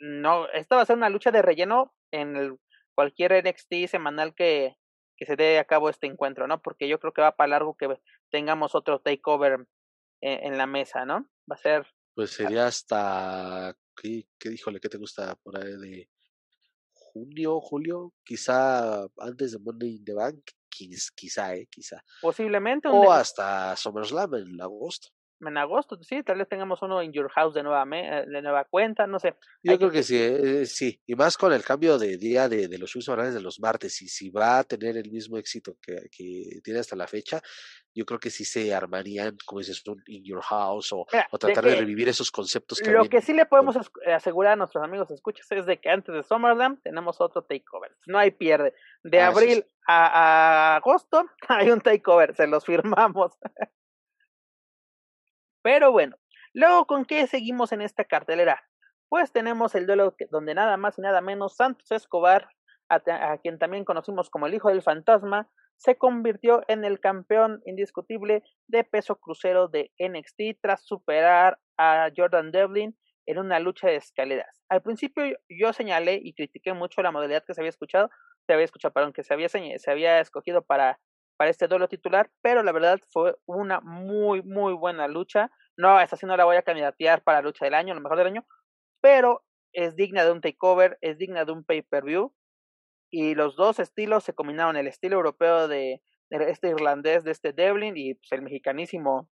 no, 0.00 0.48
esta 0.50 0.76
va 0.76 0.82
a 0.82 0.86
ser 0.86 0.96
una 0.96 1.10
lucha 1.10 1.30
de 1.30 1.42
relleno 1.42 1.94
en 2.10 2.36
el, 2.36 2.58
cualquier 2.94 3.44
NXT 3.44 3.88
semanal 3.88 4.34
que, 4.34 4.76
que 5.16 5.26
se 5.26 5.36
dé 5.36 5.58
a 5.58 5.64
cabo 5.64 5.88
este 5.88 6.06
encuentro, 6.06 6.46
¿no? 6.46 6.60
Porque 6.60 6.88
yo 6.88 6.98
creo 6.98 7.12
que 7.12 7.22
va 7.22 7.36
para 7.36 7.48
largo 7.48 7.76
que 7.76 7.88
tengamos 8.30 8.74
otro 8.74 9.00
takeover 9.00 9.66
en, 10.20 10.46
en 10.46 10.58
la 10.58 10.66
mesa, 10.66 11.04
¿no? 11.04 11.28
Va 11.50 11.54
a 11.54 11.58
ser. 11.58 11.86
Pues 12.14 12.30
sería 12.30 12.66
hasta. 12.66 13.76
¿Qué, 14.00 14.26
qué 14.38 14.50
díjole? 14.50 14.80
¿Qué 14.80 14.88
te 14.88 14.98
gusta 14.98 15.34
por 15.36 15.56
ahí 15.56 15.76
de 15.76 16.10
junio, 16.92 17.60
julio? 17.60 18.14
Quizá 18.24 19.02
antes 19.18 19.52
de 19.52 19.58
Monday 19.58 19.96
in 19.96 20.04
the 20.04 20.14
Bank. 20.14 20.40
Quizá, 20.68 21.56
¿eh? 21.56 21.66
Quizá. 21.68 22.04
Posiblemente. 22.20 22.88
O 22.88 23.10
hasta 23.10 23.74
SummerSlam 23.76 24.34
en 24.36 24.60
agosto 24.60 25.08
en 25.40 25.56
agosto, 25.56 25.98
sí, 26.02 26.22
tal 26.22 26.38
vez 26.38 26.48
tengamos 26.48 26.82
uno 26.82 27.00
en 27.00 27.12
Your 27.12 27.30
House 27.30 27.54
de 27.54 27.62
nueva, 27.62 27.84
eh, 27.92 28.24
de 28.26 28.42
nueva 28.42 28.64
cuenta, 28.64 29.06
no 29.06 29.18
sé. 29.18 29.36
Yo 29.62 29.78
creo 29.78 29.90
que, 29.90 30.02
sí, 30.02 30.16
eh, 30.16 30.66
sí, 30.66 31.00
y 31.06 31.14
más 31.14 31.36
con 31.36 31.52
el 31.52 31.62
cambio 31.62 31.98
de 31.98 32.16
día 32.16 32.48
de, 32.48 32.68
de 32.68 32.78
los 32.78 32.96
horarios 33.08 33.34
de 33.34 33.40
los 33.40 33.60
martes, 33.60 34.02
y 34.02 34.08
si 34.08 34.30
va 34.30 34.58
a 34.58 34.64
tener 34.64 34.96
el 34.96 35.10
mismo 35.10 35.38
éxito 35.38 35.76
que, 35.80 36.08
que 36.10 36.60
tiene 36.62 36.80
hasta 36.80 36.96
la 36.96 37.06
fecha, 37.06 37.40
yo 37.94 38.04
creo 38.04 38.20
que 38.20 38.30
sí 38.30 38.44
se 38.44 38.72
armarían, 38.72 39.36
como 39.44 39.58
dices, 39.58 39.82
un 39.86 40.02
In 40.06 40.24
Your 40.24 40.42
House 40.42 40.92
o, 40.92 41.06
o 41.30 41.38
tratar 41.38 41.64
de, 41.64 41.76
revivir 41.76 42.08
esos 42.08 42.30
conceptos 42.30 42.78
que 42.78 42.90
Lo 42.90 43.08
que 43.08 43.20
sí 43.20 43.32
le 43.32 43.46
podemos 43.46 43.76
asegurar 44.06 44.52
a 44.52 44.56
nuestros 44.56 44.84
amigos 44.84 45.10
escuchas 45.10 45.50
es 45.50 45.66
de 45.66 45.80
que 45.80 45.90
antes 45.90 46.14
de 46.14 46.22
Summerland 46.22 46.80
tenemos 46.82 47.20
otro 47.20 47.42
takeover, 47.42 47.96
no 48.06 48.18
hay 48.18 48.30
pierde. 48.30 48.74
De 49.02 49.20
ah, 49.20 49.28
abril 49.28 49.64
a, 49.86 50.74
a 50.74 50.76
agosto 50.76 51.24
hay 51.48 51.70
un 51.70 51.80
takeover, 51.80 52.34
se 52.34 52.46
los 52.46 52.64
firmamos. 52.64 53.32
Pero 55.68 55.92
bueno, 55.92 56.16
luego 56.54 56.86
con 56.86 57.04
qué 57.04 57.26
seguimos 57.26 57.72
en 57.72 57.82
esta 57.82 58.06
cartelera? 58.06 58.64
Pues 59.10 59.32
tenemos 59.32 59.74
el 59.74 59.86
duelo 59.86 60.16
donde 60.30 60.54
nada 60.54 60.78
más 60.78 60.96
y 60.96 61.02
nada 61.02 61.20
menos 61.20 61.56
Santos 61.56 61.92
Escobar, 61.92 62.48
a, 62.88 63.36
quien 63.42 63.58
también 63.58 63.84
conocimos 63.84 64.30
como 64.30 64.46
el 64.46 64.54
Hijo 64.54 64.70
del 64.70 64.80
Fantasma, 64.80 65.50
se 65.76 65.98
convirtió 65.98 66.62
en 66.68 66.86
el 66.86 67.00
campeón 67.00 67.60
indiscutible 67.66 68.44
de 68.66 68.82
peso 68.82 69.16
crucero 69.16 69.68
de 69.68 69.92
NXT 69.98 70.58
tras 70.62 70.86
superar 70.86 71.58
a 71.76 72.08
Jordan 72.16 72.50
Devlin 72.50 72.96
en 73.26 73.38
una 73.38 73.60
lucha 73.60 73.88
de 73.88 73.96
escaleras. 73.96 74.64
Al 74.70 74.80
principio 74.80 75.22
yo 75.50 75.74
señalé 75.74 76.18
y 76.22 76.32
critiqué 76.32 76.72
mucho 76.72 77.02
la 77.02 77.12
modalidad 77.12 77.44
que 77.46 77.52
se 77.52 77.60
había 77.60 77.68
escuchado, 77.68 78.08
se 78.46 78.54
había 78.54 78.64
escuchado, 78.64 78.94
perdón, 78.94 79.12
que 79.12 79.22
se 79.22 79.34
había, 79.34 79.50
se 79.50 79.90
había 79.90 80.18
escogido 80.20 80.62
para 80.62 80.98
para 81.38 81.50
este 81.50 81.68
duelo 81.68 81.88
titular, 81.88 82.30
pero 82.42 82.62
la 82.64 82.72
verdad 82.72 83.00
fue 83.10 83.36
una 83.46 83.80
muy, 83.80 84.42
muy 84.42 84.74
buena 84.74 85.06
lucha. 85.06 85.50
No, 85.76 85.98
esta 86.00 86.16
sí 86.16 86.26
no 86.26 86.36
la 86.36 86.44
voy 86.44 86.56
a 86.56 86.62
candidatear 86.62 87.22
para 87.22 87.40
lucha 87.40 87.64
del 87.64 87.74
año, 87.74 87.94
lo 87.94 88.00
mejor 88.00 88.18
del 88.18 88.26
año, 88.26 88.46
pero 89.00 89.44
es 89.72 89.94
digna 89.94 90.24
de 90.24 90.32
un 90.32 90.40
takeover, 90.40 90.98
es 91.00 91.16
digna 91.16 91.44
de 91.44 91.52
un 91.52 91.64
pay-per-view. 91.64 92.34
Y 93.10 93.36
los 93.36 93.54
dos 93.54 93.78
estilos 93.78 94.24
se 94.24 94.34
combinaron, 94.34 94.76
el 94.76 94.88
estilo 94.88 95.16
europeo 95.16 95.68
de, 95.68 96.02
este 96.30 96.70
irlandés, 96.70 97.22
de 97.22 97.30
este 97.30 97.52
Devlin, 97.52 97.96
y 97.96 98.14
pues, 98.14 98.32
el 98.32 98.42
mexicanísimo 98.42 99.30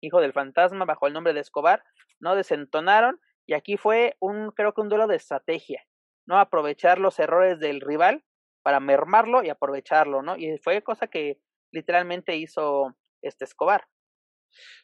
hijo 0.00 0.20
del 0.20 0.32
fantasma 0.32 0.86
bajo 0.86 1.06
el 1.06 1.12
nombre 1.12 1.34
de 1.34 1.40
Escobar, 1.40 1.84
no 2.20 2.34
desentonaron. 2.34 3.20
Y 3.46 3.52
aquí 3.52 3.76
fue 3.76 4.16
un, 4.18 4.50
creo 4.52 4.72
que 4.72 4.80
un 4.80 4.88
duelo 4.88 5.06
de 5.06 5.16
estrategia, 5.16 5.84
¿no? 6.26 6.38
Aprovechar 6.38 6.98
los 6.98 7.18
errores 7.18 7.60
del 7.60 7.82
rival 7.82 8.24
para 8.62 8.80
mermarlo 8.80 9.42
y 9.42 9.48
aprovecharlo, 9.48 10.22
¿no? 10.22 10.36
Y 10.36 10.58
fue 10.58 10.82
cosa 10.82 11.06
que 11.06 11.40
literalmente 11.72 12.36
hizo 12.36 12.96
este 13.22 13.44
Escobar. 13.44 13.86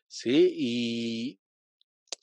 Sí, 0.07 0.55
y 0.57 1.41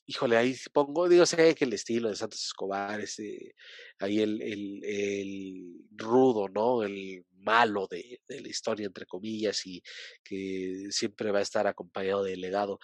híjole, 0.08 0.38
ahí 0.38 0.56
pongo, 0.74 1.10
digo, 1.10 1.26
sé 1.26 1.56
que 1.56 1.66
el 1.66 1.74
estilo 1.74 2.10
de 2.10 2.16
Santos 2.16 2.44
Escobar, 2.44 3.00
ese, 3.02 3.56
ahí 4.00 4.20
el, 4.20 4.42
el, 4.42 4.84
el 4.84 5.76
rudo, 5.96 6.48
¿no? 6.50 6.84
El 6.84 7.26
malo 7.32 7.88
de, 7.90 8.22
de, 8.28 8.42
la 8.42 8.48
historia, 8.48 8.88
entre 8.88 9.06
comillas, 9.06 9.66
y 9.66 9.82
que 10.24 10.88
siempre 10.90 11.32
va 11.32 11.40
a 11.40 11.44
estar 11.44 11.68
acompañado 11.68 12.24
del 12.24 12.42
legado. 12.42 12.80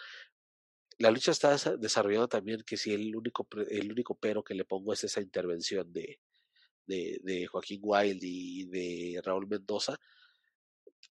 La 0.98 1.12
lucha 1.12 1.32
está 1.32 1.58
desarrollando 1.78 2.28
también 2.28 2.62
que 2.66 2.78
si 2.78 2.94
el 2.94 3.16
único, 3.16 3.48
el 3.70 3.92
único 3.92 4.16
pero 4.16 4.44
que 4.44 4.54
le 4.54 4.66
pongo 4.66 4.94
es 4.94 5.04
esa 5.04 5.22
intervención 5.22 5.92
de, 5.92 6.20
de, 6.86 7.48
Joaquín 7.48 7.80
Wild 7.84 8.20
y 8.22 8.66
de 8.66 9.22
Raúl 9.24 9.48
Mendoza 9.48 9.98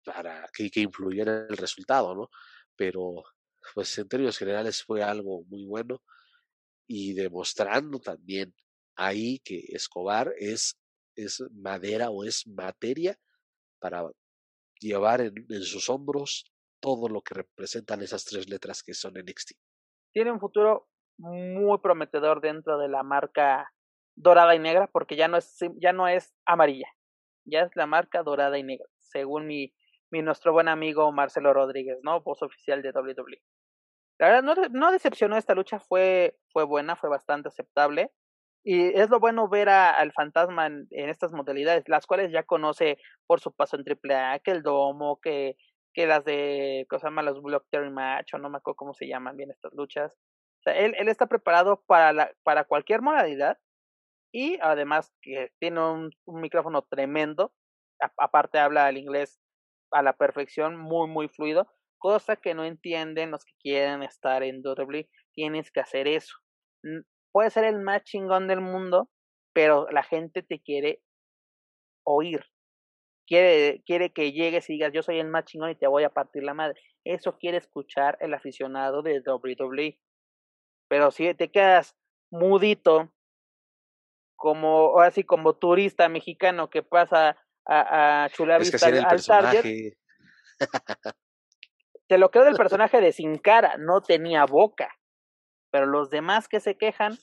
para 0.04 0.48
que, 0.54 0.70
que 0.70 0.82
influyera 0.82 1.46
en 1.46 1.48
el 1.52 1.58
resultado, 1.58 2.16
¿no? 2.16 2.30
Pero, 2.76 3.24
pues 3.74 3.98
en 3.98 4.08
términos 4.08 4.38
generales 4.38 4.84
fue 4.84 5.04
algo 5.04 5.44
muy 5.46 5.66
bueno 5.66 6.02
y 6.88 7.14
demostrando 7.14 8.00
también 8.00 8.54
ahí 8.96 9.40
que 9.40 9.60
Escobar 9.70 10.34
es, 10.38 10.78
es 11.16 11.44
madera 11.52 12.10
o 12.10 12.24
es 12.24 12.48
materia 12.48 13.18
para 13.80 14.10
llevar 14.80 15.22
en, 15.22 15.34
en, 15.50 15.64
sus 15.64 15.90
hombros 15.90 16.46
todo 16.80 17.10
lo 17.10 17.22
que 17.22 17.36
representan 17.36 18.02
esas 18.02 18.26
tres 18.26 18.50
letras 18.50 18.82
que 18.82 18.94
son 18.94 19.14
NXT. 19.14 19.52
Tiene 20.12 20.32
un 20.32 20.40
futuro 20.40 20.90
muy 21.18 21.78
prometedor 21.80 22.42
dentro 22.42 22.78
de 22.78 22.88
la 22.88 23.04
marca 23.04 23.72
dorada 24.20 24.54
y 24.54 24.60
negra 24.60 24.88
porque 24.88 25.16
ya 25.16 25.28
no 25.28 25.38
es 25.38 25.58
ya 25.78 25.94
no 25.94 26.08
es 26.08 26.36
amarilla 26.46 26.88
ya 27.46 27.62
es 27.62 27.76
la 27.76 27.88
marca 27.88 28.22
dorada 28.22 28.58
y 28.58 28.64
negra 28.64 28.86
según 29.00 29.48
mi, 29.48 29.74
mi 30.12 30.22
nuestro 30.22 30.52
buen 30.52 30.68
amigo 30.68 31.12
Marcelo 31.12 31.54
Rodríguez 31.54 31.98
no 32.04 32.22
voz 32.22 32.44
oficial 32.44 32.82
de 32.82 32.92
WWE 32.92 33.42
la 34.20 34.28
verdad 34.28 34.44
no, 34.44 34.56
no 34.72 34.92
decepcionó 34.92 35.38
esta 35.38 35.56
lucha 35.56 35.80
fue 35.80 36.38
fue 36.52 36.66
buena 36.66 36.96
fue 36.98 37.10
bastante 37.10 37.48
aceptable 37.48 38.12
y 38.62 38.88
es 39.00 39.10
lo 39.10 39.22
bueno 39.22 39.48
ver 39.48 39.70
a, 39.70 39.92
al 39.92 40.12
fantasma 40.12 40.68
en, 40.68 40.88
estas 40.92 41.32
modalidades 41.32 41.88
las 41.88 42.06
cuales 42.06 42.32
ya 42.32 42.44
conoce 42.44 42.98
por 43.26 43.40
su 43.40 43.54
paso 43.54 43.78
en 43.78 43.86
AAA 43.88 44.40
que 44.40 44.52
el 44.52 44.64
domo 44.64 45.20
que 45.22 45.56
que 45.94 46.06
las 46.08 46.24
de 46.26 46.86
cosas 46.90 47.12
malas 47.12 47.42
Block 47.42 47.66
Match 47.92 48.34
o 48.34 48.38
no 48.38 48.50
me 48.50 48.58
acuerdo 48.58 48.76
cómo 48.76 48.94
se 48.94 49.08
llaman 49.08 49.36
bien 49.36 49.50
estas 49.50 49.74
luchas. 49.74 50.14
Él, 50.66 50.94
él 50.98 51.08
está 51.08 51.26
preparado 51.28 51.84
para, 51.88 52.14
la, 52.14 52.32
para 52.44 52.66
cualquier 52.66 53.02
modalidad 53.02 53.58
y 54.32 54.58
además 54.62 55.12
que 55.22 55.52
tiene 55.60 55.82
un, 55.82 56.12
micrófono 56.28 56.84
tremendo, 56.84 57.54
aparte 58.18 58.60
habla 58.60 58.90
el 58.90 58.98
inglés 58.98 59.40
a 59.92 60.04
la 60.04 60.14
perfección, 60.14 60.78
muy 60.78 61.08
muy 61.08 61.28
fluido, 61.28 61.68
cosa 61.98 62.36
que 62.36 62.54
no 62.54 62.64
entienden 62.64 63.32
los 63.32 63.44
que 63.44 63.54
quieren 63.60 64.04
estar 64.04 64.44
en 64.44 64.62
WWE, 64.64 65.10
tienes 65.34 65.72
que 65.72 65.80
hacer 65.80 66.08
eso. 66.08 66.36
Puede 67.32 67.50
ser 67.50 67.66
el 67.66 67.80
más 67.80 68.04
chingón 68.04 68.48
del 68.48 68.62
mundo, 68.62 69.10
pero 69.54 69.88
la 69.92 70.04
gente 70.04 70.44
te 70.44 70.62
quiere 70.62 71.02
oír. 72.06 72.44
Quiere, 73.28 73.84
quiere 73.86 74.12
que 74.12 74.32
llegues 74.32 74.70
y 74.70 74.74
digas, 74.74 74.92
yo 74.92 75.04
soy 75.04 75.20
el 75.20 75.28
más 75.28 75.46
chingón 75.46 75.70
y 75.70 75.76
te 75.76 75.88
voy 75.88 76.04
a 76.04 76.10
partir 76.10 76.44
la 76.44 76.56
madre. 76.56 76.80
Eso 77.04 77.38
quiere 77.38 77.58
escuchar 77.58 78.18
el 78.22 78.34
aficionado 78.34 79.04
de 79.04 79.22
WWE. 79.22 80.00
Pero 80.88 81.12
si 81.12 81.34
te 81.36 81.52
quedas 81.52 81.96
mudito 82.32 83.12
como, 84.40 85.02
así 85.02 85.24
como 85.26 85.54
turista 85.58 86.08
mexicano 86.08 86.70
que 86.70 86.82
pasa 86.82 87.38
a, 87.68 88.24
a 88.24 88.30
Chula 88.30 88.56
Es 88.58 88.72
que 88.72 88.78
Vista 88.78 88.88
al 89.10 89.24
Target. 89.44 89.94
Te 92.08 92.18
lo 92.18 92.32
creo 92.32 92.46
del 92.46 92.56
personaje 92.58 93.02
de 93.02 93.12
Sin 93.12 93.38
Cara, 93.38 93.76
no 93.78 94.02
tenía 94.02 94.46
boca. 94.46 94.96
Pero 95.72 95.86
los 95.86 96.10
demás 96.10 96.48
que 96.48 96.62
se 96.62 96.78
quejan, 96.78 97.18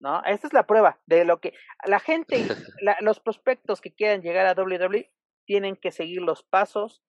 ¿no? 0.00 0.22
Esta 0.24 0.46
es 0.46 0.52
la 0.52 0.66
prueba 0.66 1.00
de 1.06 1.24
lo 1.24 1.40
que 1.40 1.54
la 1.86 1.98
gente, 1.98 2.36
la- 2.82 2.98
los 3.00 3.18
prospectos 3.18 3.80
que 3.80 3.94
quieran 3.94 4.20
llegar 4.22 4.46
a 4.46 4.52
WWE 4.60 5.12
tienen 5.46 5.76
que 5.76 5.90
seguir 5.90 6.20
los 6.20 6.42
pasos 6.44 7.02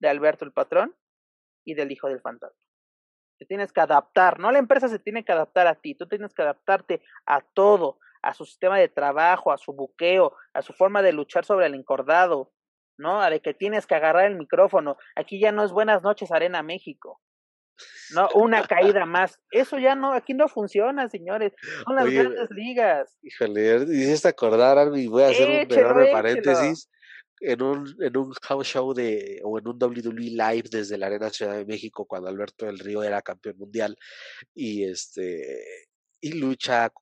de 0.00 0.08
Alberto 0.08 0.44
el 0.44 0.52
Patrón 0.52 0.96
y 1.66 1.74
del 1.74 1.90
Hijo 1.90 2.08
del 2.08 2.20
Fantasma. 2.20 2.56
Te 3.38 3.46
tienes 3.46 3.72
que 3.72 3.80
adaptar, 3.80 4.38
no 4.38 4.52
la 4.52 4.58
empresa 4.58 4.88
se 4.88 4.98
tiene 4.98 5.24
que 5.24 5.32
adaptar 5.32 5.66
a 5.66 5.74
ti, 5.74 5.94
tú 5.94 6.06
tienes 6.06 6.32
que 6.34 6.42
adaptarte 6.42 7.02
a 7.26 7.40
todo, 7.40 7.98
a 8.22 8.32
su 8.32 8.44
sistema 8.44 8.78
de 8.78 8.88
trabajo, 8.88 9.52
a 9.52 9.58
su 9.58 9.72
buqueo, 9.72 10.34
a 10.52 10.62
su 10.62 10.72
forma 10.72 11.02
de 11.02 11.12
luchar 11.12 11.44
sobre 11.44 11.66
el 11.66 11.74
encordado, 11.74 12.52
¿no? 12.96 13.20
A 13.20 13.30
de 13.30 13.40
que 13.40 13.54
tienes 13.54 13.86
que 13.86 13.94
agarrar 13.94 14.26
el 14.26 14.36
micrófono. 14.36 14.96
Aquí 15.16 15.40
ya 15.40 15.52
no 15.52 15.64
es 15.64 15.72
buenas 15.72 16.02
noches, 16.02 16.30
Arena 16.30 16.62
México. 16.62 17.20
No, 18.14 18.28
una 18.34 18.64
caída 18.66 19.04
más. 19.04 19.40
Eso 19.50 19.78
ya 19.78 19.94
no, 19.94 20.12
aquí 20.12 20.32
no 20.34 20.48
funciona, 20.48 21.08
señores. 21.08 21.52
Son 21.84 21.96
las 21.96 22.04
Oye, 22.04 22.22
grandes 22.22 22.50
ligas. 22.50 23.16
Híjole, 23.22 23.82
hiciste 23.84 24.28
acordar, 24.28 24.78
Army, 24.78 25.08
voy 25.08 25.24
a 25.24 25.28
hacer 25.28 25.48
un 25.48 25.78
enorme 25.78 26.12
paréntesis. 26.12 26.88
En 27.40 27.62
un, 27.62 27.96
en 28.00 28.16
un 28.16 28.32
house 28.42 28.66
show 28.66 28.94
de, 28.94 29.40
o 29.44 29.58
en 29.58 29.68
un 29.68 29.76
WWE 29.82 30.30
Live 30.30 30.68
desde 30.70 30.96
la 30.96 31.06
Arena 31.06 31.30
Ciudad 31.30 31.56
de 31.56 31.66
México, 31.66 32.06
cuando 32.06 32.28
Alberto 32.28 32.66
del 32.66 32.78
Río 32.78 33.02
era 33.02 33.22
campeón 33.22 33.58
mundial, 33.58 33.96
y 34.54 34.84
este, 34.84 35.88
y 36.20 36.32
lucha 36.32 36.92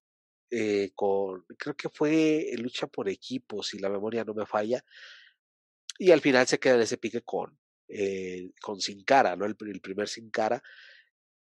eh, 0.51 0.91
con, 0.95 1.45
creo 1.59 1.77
que 1.77 1.89
fue 1.89 2.51
lucha 2.59 2.87
por 2.87 3.09
equipos, 3.09 3.69
si 3.69 3.79
la 3.79 3.89
memoria 3.89 4.25
no 4.25 4.35
me 4.35 4.47
falla, 4.47 4.85
y 5.99 6.11
al 6.11 6.21
final 6.21 6.47
se 6.47 6.59
queda 6.59 6.75
en 6.75 6.83
ese 6.83 6.99
pique 6.99 7.23
con, 7.23 7.59
eh, 7.89 8.51
con 8.61 8.81
Sin 8.81 9.05
Cara, 9.05 9.37
¿no? 9.37 9.45
El 9.45 9.57
primer 9.57 10.09
Sin 10.09 10.31
Cara. 10.31 10.63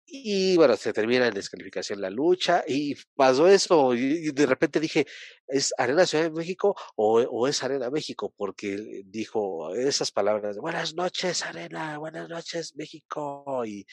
Y 0.07 0.57
bueno, 0.57 0.77
se 0.77 0.93
termina 0.93 1.27
en 1.27 1.35
descalificación 1.35 2.01
la 2.01 2.11
lucha 2.11 2.63
y 2.67 2.95
pasó 3.17 3.49
eso. 3.49 3.95
Y, 3.95 4.31
de 4.33 4.47
repente 4.47 4.79
dije, 4.79 5.07
¿es 5.47 5.73
Arena 5.79 6.07
Ciudad 6.07 6.25
de 6.25 6.31
México 6.31 6.77
o, 6.97 7.21
o 7.21 7.49
es 7.49 7.63
Arena 7.63 7.91
México? 7.91 8.33
Porque 8.37 9.03
dijo 9.07 9.75
esas 9.75 10.13
palabras, 10.13 10.59
buenas 10.59 10.95
noches 10.95 11.43
Arena, 11.43 11.99
buenas 11.99 12.29
noches 12.29 12.75
México. 12.77 13.65
Y 13.67 13.87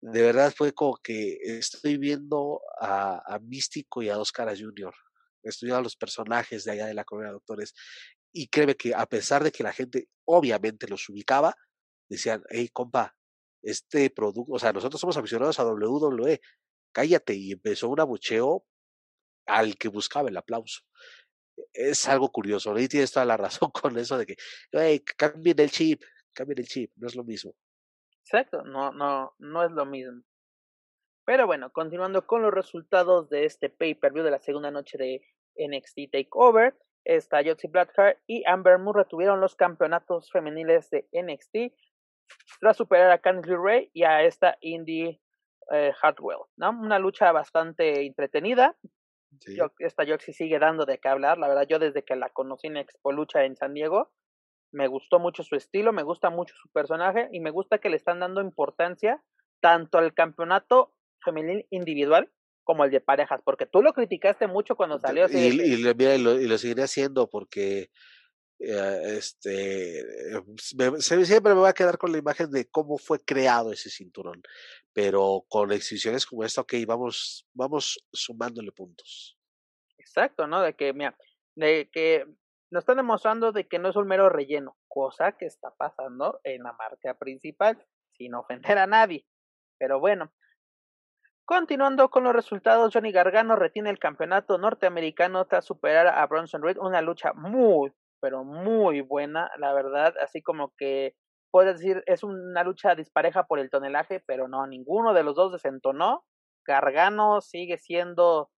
de 0.00 0.22
verdad 0.22 0.52
fue 0.56 0.72
como 0.72 0.96
que 0.96 1.38
estoy 1.42 1.98
viendo 1.98 2.60
a, 2.80 3.22
a 3.34 3.38
Místico 3.38 4.02
y 4.02 4.08
a 4.08 4.14
Dos 4.14 4.32
Caras 4.32 4.58
viendo 4.58 5.76
a 5.76 5.82
los 5.82 5.96
personajes 5.96 6.64
de 6.64 6.72
allá 6.72 6.86
de 6.86 6.94
la 6.94 7.04
colonia 7.04 7.28
de 7.28 7.34
doctores. 7.34 7.74
Y 8.32 8.48
créeme 8.48 8.74
que 8.74 8.94
a 8.94 9.06
pesar 9.06 9.44
de 9.44 9.52
que 9.52 9.62
la 9.62 9.72
gente 9.72 10.08
obviamente 10.24 10.88
los 10.88 11.08
ubicaba, 11.08 11.54
decían, 12.08 12.42
hey, 12.50 12.68
compa, 12.72 13.14
este 13.62 14.10
producto, 14.10 14.52
o 14.52 14.58
sea, 14.58 14.72
nosotros 14.72 15.00
somos 15.00 15.16
aficionados 15.16 15.58
a 15.58 15.64
WWE, 15.64 16.40
cállate, 16.92 17.34
y 17.34 17.52
empezó 17.52 17.88
un 17.88 18.00
abucheo 18.00 18.64
al 19.46 19.76
que 19.76 19.88
buscaba 19.88 20.28
el 20.28 20.36
aplauso. 20.36 20.82
Es 21.72 22.08
algo 22.08 22.30
curioso, 22.30 22.76
y 22.78 22.88
tienes 22.88 23.12
toda 23.12 23.26
la 23.26 23.36
razón 23.38 23.70
con 23.70 23.98
eso 23.98 24.18
de 24.18 24.26
que, 24.26 24.36
hey, 24.72 25.02
cambien 25.16 25.60
el 25.60 25.70
chip, 25.70 26.02
cambien 26.32 26.58
el 26.58 26.66
chip, 26.66 26.92
no 26.96 27.06
es 27.06 27.14
lo 27.14 27.24
mismo. 27.24 27.54
Exacto, 28.24 28.62
no, 28.62 28.92
no, 28.92 29.34
no 29.38 29.64
es 29.64 29.70
lo 29.72 29.84
mismo. 29.84 30.22
Pero 31.24 31.46
bueno, 31.46 31.72
continuando 31.72 32.26
con 32.26 32.42
los 32.42 32.52
resultados 32.52 33.28
de 33.30 33.44
este 33.44 33.70
pay-per-view 33.70 34.24
de 34.24 34.30
la 34.30 34.40
segunda 34.40 34.70
noche 34.70 34.98
de 34.98 35.22
NXT 35.56 36.10
Takeover, 36.10 36.74
esta 37.04 37.42
Joxy 37.44 37.68
Blackheart 37.68 38.18
y 38.26 38.44
Amber 38.46 38.78
Moon 38.78 38.96
retuvieron 38.96 39.40
los 39.40 39.54
campeonatos 39.56 40.30
femeniles 40.30 40.90
de 40.90 41.08
NXT 41.12 41.74
tras 42.60 42.76
superar 42.76 43.10
a 43.10 43.18
Candice 43.18 43.50
LeRae 43.50 43.90
y 43.92 44.04
a 44.04 44.22
esta 44.22 44.56
Indy 44.60 45.20
eh, 45.72 45.92
Hartwell, 46.00 46.38
¿no? 46.56 46.70
Una 46.70 46.98
lucha 46.98 47.32
bastante 47.32 48.04
entretenida. 48.06 48.76
Sí. 49.40 49.56
Yo, 49.56 49.72
esta 49.78 50.04
Joxy 50.06 50.32
sigue 50.32 50.58
dando 50.58 50.84
de 50.84 50.98
qué 50.98 51.08
hablar, 51.08 51.38
la 51.38 51.48
verdad 51.48 51.66
yo 51.66 51.78
desde 51.78 52.04
que 52.04 52.16
la 52.16 52.28
conocí 52.28 52.66
en 52.66 52.76
Expo 52.76 53.12
Lucha 53.12 53.44
en 53.44 53.56
San 53.56 53.72
Diego, 53.72 54.12
me 54.72 54.88
gustó 54.88 55.18
mucho 55.18 55.42
su 55.42 55.56
estilo, 55.56 55.92
me 55.92 56.02
gusta 56.02 56.30
mucho 56.30 56.54
su 56.60 56.68
personaje 56.70 57.28
y 57.32 57.40
me 57.40 57.50
gusta 57.50 57.78
que 57.78 57.88
le 57.88 57.96
están 57.96 58.20
dando 58.20 58.40
importancia 58.40 59.22
tanto 59.60 59.98
al 59.98 60.12
campeonato 60.12 60.92
femenil 61.24 61.66
individual 61.70 62.30
como 62.64 62.84
el 62.84 62.90
de 62.90 63.00
parejas, 63.00 63.40
porque 63.44 63.66
tú 63.66 63.82
lo 63.82 63.92
criticaste 63.92 64.46
mucho 64.46 64.76
cuando 64.76 64.98
salió. 64.98 65.26
y 65.28 65.78
lo, 65.82 66.40
y 66.40 66.46
lo 66.46 66.58
seguiré 66.58 66.82
haciendo 66.82 67.28
porque 67.28 67.90
eh, 68.62 69.16
este 69.18 70.00
eh, 70.36 70.42
me- 70.76 71.00
siempre 71.00 71.52
me 71.54 71.60
voy 71.60 71.68
a 71.68 71.72
quedar 71.72 71.98
con 71.98 72.12
la 72.12 72.18
imagen 72.18 72.50
de 72.50 72.68
cómo 72.70 72.98
fue 72.98 73.18
creado 73.24 73.72
ese 73.72 73.90
cinturón. 73.90 74.42
Pero 74.92 75.44
con 75.48 75.72
exhibiciones 75.72 76.26
como 76.26 76.44
esta, 76.44 76.60
ok, 76.60 76.74
vamos, 76.86 77.46
vamos 77.54 77.98
sumándole 78.12 78.72
puntos. 78.72 79.38
Exacto, 79.98 80.46
¿no? 80.46 80.60
De 80.60 80.74
que, 80.74 80.92
mira, 80.92 81.16
de 81.54 81.88
que 81.90 82.26
nos 82.70 82.82
están 82.82 82.98
demostrando 82.98 83.52
de 83.52 83.66
que 83.66 83.78
no 83.78 83.88
es 83.90 83.96
un 83.96 84.06
mero 84.06 84.28
relleno, 84.28 84.76
cosa 84.88 85.32
que 85.32 85.46
está 85.46 85.74
pasando 85.74 86.40
en 86.44 86.62
la 86.62 86.72
marca 86.72 87.14
principal, 87.18 87.84
sin 88.16 88.34
ofender 88.34 88.78
a 88.78 88.86
nadie. 88.86 89.26
Pero 89.78 89.98
bueno, 90.00 90.32
continuando 91.44 92.10
con 92.10 92.24
los 92.24 92.34
resultados, 92.34 92.92
Johnny 92.92 93.12
Gargano 93.12 93.56
retiene 93.56 93.90
el 93.90 93.98
campeonato 93.98 94.58
norteamericano 94.58 95.46
tras 95.46 95.64
superar 95.64 96.06
a 96.06 96.26
Bronson 96.26 96.62
Reed, 96.62 96.78
una 96.78 97.02
lucha 97.02 97.32
muy, 97.32 97.92
pero 98.22 98.44
muy 98.44 99.00
buena, 99.02 99.50
la 99.58 99.74
verdad, 99.74 100.14
así 100.22 100.40
como 100.40 100.72
que 100.78 101.14
puedes 101.50 101.78
decir, 101.80 102.02
es 102.06 102.22
una 102.22 102.62
lucha 102.64 102.94
dispareja 102.94 103.44
por 103.44 103.58
el 103.58 103.68
tonelaje, 103.68 104.22
pero 104.26 104.48
no, 104.48 104.66
ninguno 104.66 105.12
de 105.12 105.24
los 105.24 105.34
dos 105.36 105.52
desentonó. 105.52 106.24
Gargano 106.66 107.40
sigue 107.40 107.76
siendo 107.76 108.50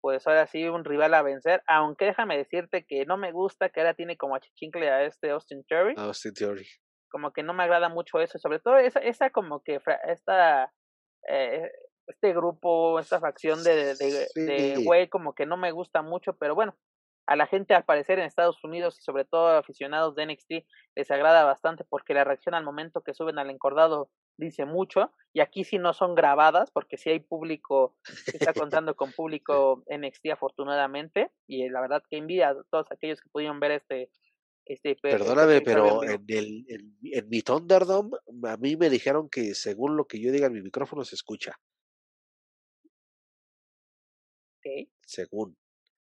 pues 0.00 0.26
ahora 0.26 0.48
sí 0.48 0.66
un 0.66 0.84
rival 0.84 1.14
a 1.14 1.22
vencer, 1.22 1.62
aunque 1.68 2.06
déjame 2.06 2.36
decirte 2.36 2.84
que 2.84 3.06
no 3.06 3.16
me 3.16 3.30
gusta 3.30 3.68
que 3.68 3.80
ahora 3.80 3.94
tiene 3.94 4.16
como 4.16 4.34
achichincle 4.34 4.90
a 4.90 5.04
este 5.04 5.30
Austin 5.30 5.62
Theory, 5.68 5.94
Austin 5.96 6.34
Theory. 6.34 6.66
como 7.08 7.32
que 7.32 7.44
no 7.44 7.54
me 7.54 7.62
agrada 7.62 7.88
mucho 7.88 8.18
eso, 8.18 8.38
sobre 8.40 8.58
todo 8.58 8.78
esa, 8.78 8.98
esa 8.98 9.30
como 9.30 9.62
que 9.62 9.78
esta 10.08 10.72
eh, 11.28 11.70
este 12.08 12.32
grupo, 12.32 12.98
esta 12.98 13.20
facción 13.20 13.62
de, 13.62 13.94
de, 13.94 13.94
de 13.94 14.74
Sí. 14.76 14.84
güey 14.84 15.08
como 15.08 15.34
que 15.34 15.46
no 15.46 15.56
me 15.56 15.70
gusta 15.70 16.02
mucho, 16.02 16.36
pero 16.36 16.56
bueno, 16.56 16.76
a 17.32 17.36
la 17.36 17.46
gente 17.46 17.72
al 17.72 17.86
parecer 17.86 18.18
en 18.18 18.26
Estados 18.26 18.62
Unidos 18.62 18.98
y 19.00 19.02
sobre 19.02 19.24
todo 19.24 19.56
aficionados 19.56 20.14
de 20.14 20.26
NXT 20.26 20.50
les 20.94 21.10
agrada 21.10 21.44
bastante 21.44 21.82
porque 21.82 22.12
la 22.12 22.24
reacción 22.24 22.54
al 22.54 22.62
momento 22.62 23.00
que 23.00 23.14
suben 23.14 23.38
al 23.38 23.48
encordado 23.48 24.10
dice 24.36 24.66
mucho 24.66 25.10
y 25.32 25.40
aquí 25.40 25.64
sí 25.64 25.78
no 25.78 25.94
son 25.94 26.14
grabadas 26.14 26.70
porque 26.70 26.98
sí 26.98 27.08
hay 27.08 27.20
público, 27.20 27.96
sí 28.36 28.36
está 28.38 28.52
contando 28.52 28.94
con 28.96 29.12
público 29.12 29.82
NXT 29.86 30.26
afortunadamente 30.32 31.30
y 31.46 31.66
la 31.70 31.80
verdad 31.80 32.02
que 32.10 32.18
envidia 32.18 32.50
a 32.50 32.56
todos 32.70 32.92
aquellos 32.92 33.22
que 33.22 33.30
pudieron 33.30 33.60
ver 33.60 33.70
este 33.72 34.10
este 34.66 34.90
este 34.90 35.10
Perdóname, 35.10 35.62
pero 35.62 36.04
en 36.04 36.22
el, 36.28 36.66
en, 36.68 36.98
en 37.02 37.28
mi 37.30 37.40
Thunderdome, 37.40 38.10
a 38.44 38.58
mí 38.58 38.76
me 38.76 38.90
dijeron 38.90 39.30
que 39.30 39.54
según 39.54 39.96
lo 39.96 40.04
que 40.04 40.20
yo 40.20 40.30
diga 40.30 40.48
en 40.48 40.52
mi 40.52 40.60
micrófono 40.60 41.02
se 41.02 41.14
escucha. 41.14 41.58
Ok. 44.58 44.88
Según. 45.06 45.56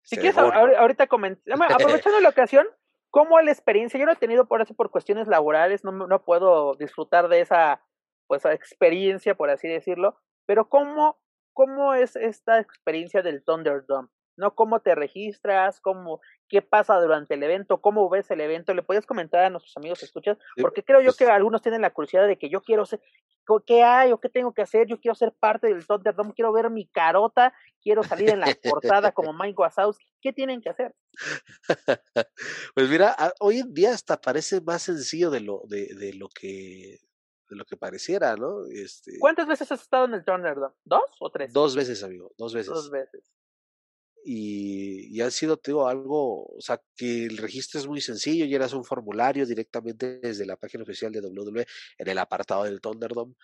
Si 0.08 0.16
quieres, 0.16 0.36
ahor- 0.38 0.76
ahorita 0.76 1.06
coment- 1.08 1.40
bueno, 1.44 1.66
aprovechando 2.00 2.20
la 2.20 2.28
ocasión, 2.28 2.66
¿cómo 3.10 3.40
la 3.40 3.50
experiencia? 3.50 3.98
Yo 3.98 4.06
no 4.06 4.12
he 4.12 4.16
tenido 4.16 4.46
por 4.46 4.60
eso 4.62 4.74
por 4.74 4.90
cuestiones 4.90 5.26
laborales, 5.28 5.84
no, 5.84 5.92
no 5.92 6.24
puedo 6.24 6.74
disfrutar 6.74 7.28
de 7.28 7.40
esa 7.40 7.82
pues 8.28 8.44
experiencia, 8.44 9.36
por 9.36 9.50
así 9.50 9.68
decirlo, 9.68 10.18
pero 10.46 10.68
¿cómo, 10.68 11.18
cómo 11.52 11.94
es 11.94 12.16
esta 12.16 12.58
experiencia 12.58 13.22
del 13.22 13.44
Thunderdome? 13.44 14.08
¿No? 14.36 14.54
¿Cómo 14.54 14.80
te 14.80 14.94
registras? 14.94 15.80
¿Cómo, 15.80 16.20
¿Qué 16.48 16.62
pasa 16.62 17.00
durante 17.00 17.34
el 17.34 17.42
evento? 17.42 17.80
¿Cómo 17.80 18.08
ves 18.08 18.30
el 18.30 18.40
evento? 18.40 18.74
¿Le 18.74 18.82
puedes 18.82 19.06
comentar 19.06 19.44
a 19.44 19.50
nuestros 19.50 19.76
amigos 19.76 20.02
escuchas? 20.02 20.38
Porque 20.60 20.84
creo 20.84 21.00
yo 21.00 21.06
pues- 21.06 21.16
que 21.16 21.26
algunos 21.26 21.62
tienen 21.62 21.82
la 21.82 21.92
curiosidad 21.92 22.26
de 22.26 22.38
que 22.38 22.48
yo 22.48 22.60
quiero 22.62 22.84
ser, 22.86 23.00
¿qué 23.66 23.82
hay 23.82 24.12
o 24.12 24.18
qué 24.20 24.28
tengo 24.28 24.52
que 24.52 24.62
hacer? 24.62 24.86
Yo 24.86 25.00
quiero 25.00 25.14
ser 25.14 25.32
parte 25.32 25.68
del 25.68 25.86
Thunderdome, 25.86 26.34
quiero 26.34 26.52
ver 26.52 26.70
mi 26.70 26.86
carota, 26.86 27.54
quiero 27.82 28.02
salir 28.02 28.30
en 28.30 28.40
la 28.40 28.48
portada 28.62 29.12
como 29.12 29.32
Mike 29.40 29.56
Wazowski. 29.58 30.06
¿Qué 30.20 30.32
tienen 30.32 30.60
que 30.60 30.70
hacer? 30.70 30.94
Pues 32.74 32.88
mira, 32.88 33.16
hoy 33.40 33.60
en 33.60 33.72
día 33.72 33.92
hasta 33.92 34.20
parece 34.20 34.60
más 34.60 34.82
sencillo 34.82 35.30
de 35.30 35.40
lo, 35.40 35.62
de, 35.66 35.94
de 35.94 36.12
lo 36.14 36.28
que 36.28 36.98
de 37.48 37.54
lo 37.54 37.64
que 37.64 37.76
pareciera, 37.76 38.34
¿no? 38.36 38.66
Este, 38.66 39.18
¿Cuántas 39.20 39.46
veces 39.46 39.70
has 39.70 39.80
estado 39.80 40.06
en 40.06 40.14
el 40.14 40.24
Thunderdome? 40.24 40.74
¿Dos 40.84 41.04
o 41.20 41.30
tres? 41.30 41.52
dos 41.52 41.76
veces, 41.76 42.02
amigo, 42.02 42.32
dos 42.36 42.52
veces. 42.52 42.72
Dos 42.72 42.90
veces. 42.90 43.35
Y, 44.28 45.16
y 45.16 45.20
ha 45.20 45.30
sido, 45.30 45.56
te 45.56 45.70
digo, 45.70 45.86
algo, 45.86 46.46
o 46.46 46.60
sea, 46.60 46.82
que 46.96 47.26
el 47.26 47.36
registro 47.36 47.78
es 47.78 47.86
muy 47.86 48.00
sencillo, 48.00 48.44
llenas 48.44 48.72
un 48.72 48.84
formulario 48.84 49.46
directamente 49.46 50.18
desde 50.18 50.44
la 50.44 50.56
página 50.56 50.82
oficial 50.82 51.12
de 51.12 51.20
WWE 51.20 51.64
en 51.98 52.08
el 52.08 52.18
apartado 52.18 52.64
del 52.64 52.80
Thunderdome. 52.80 53.34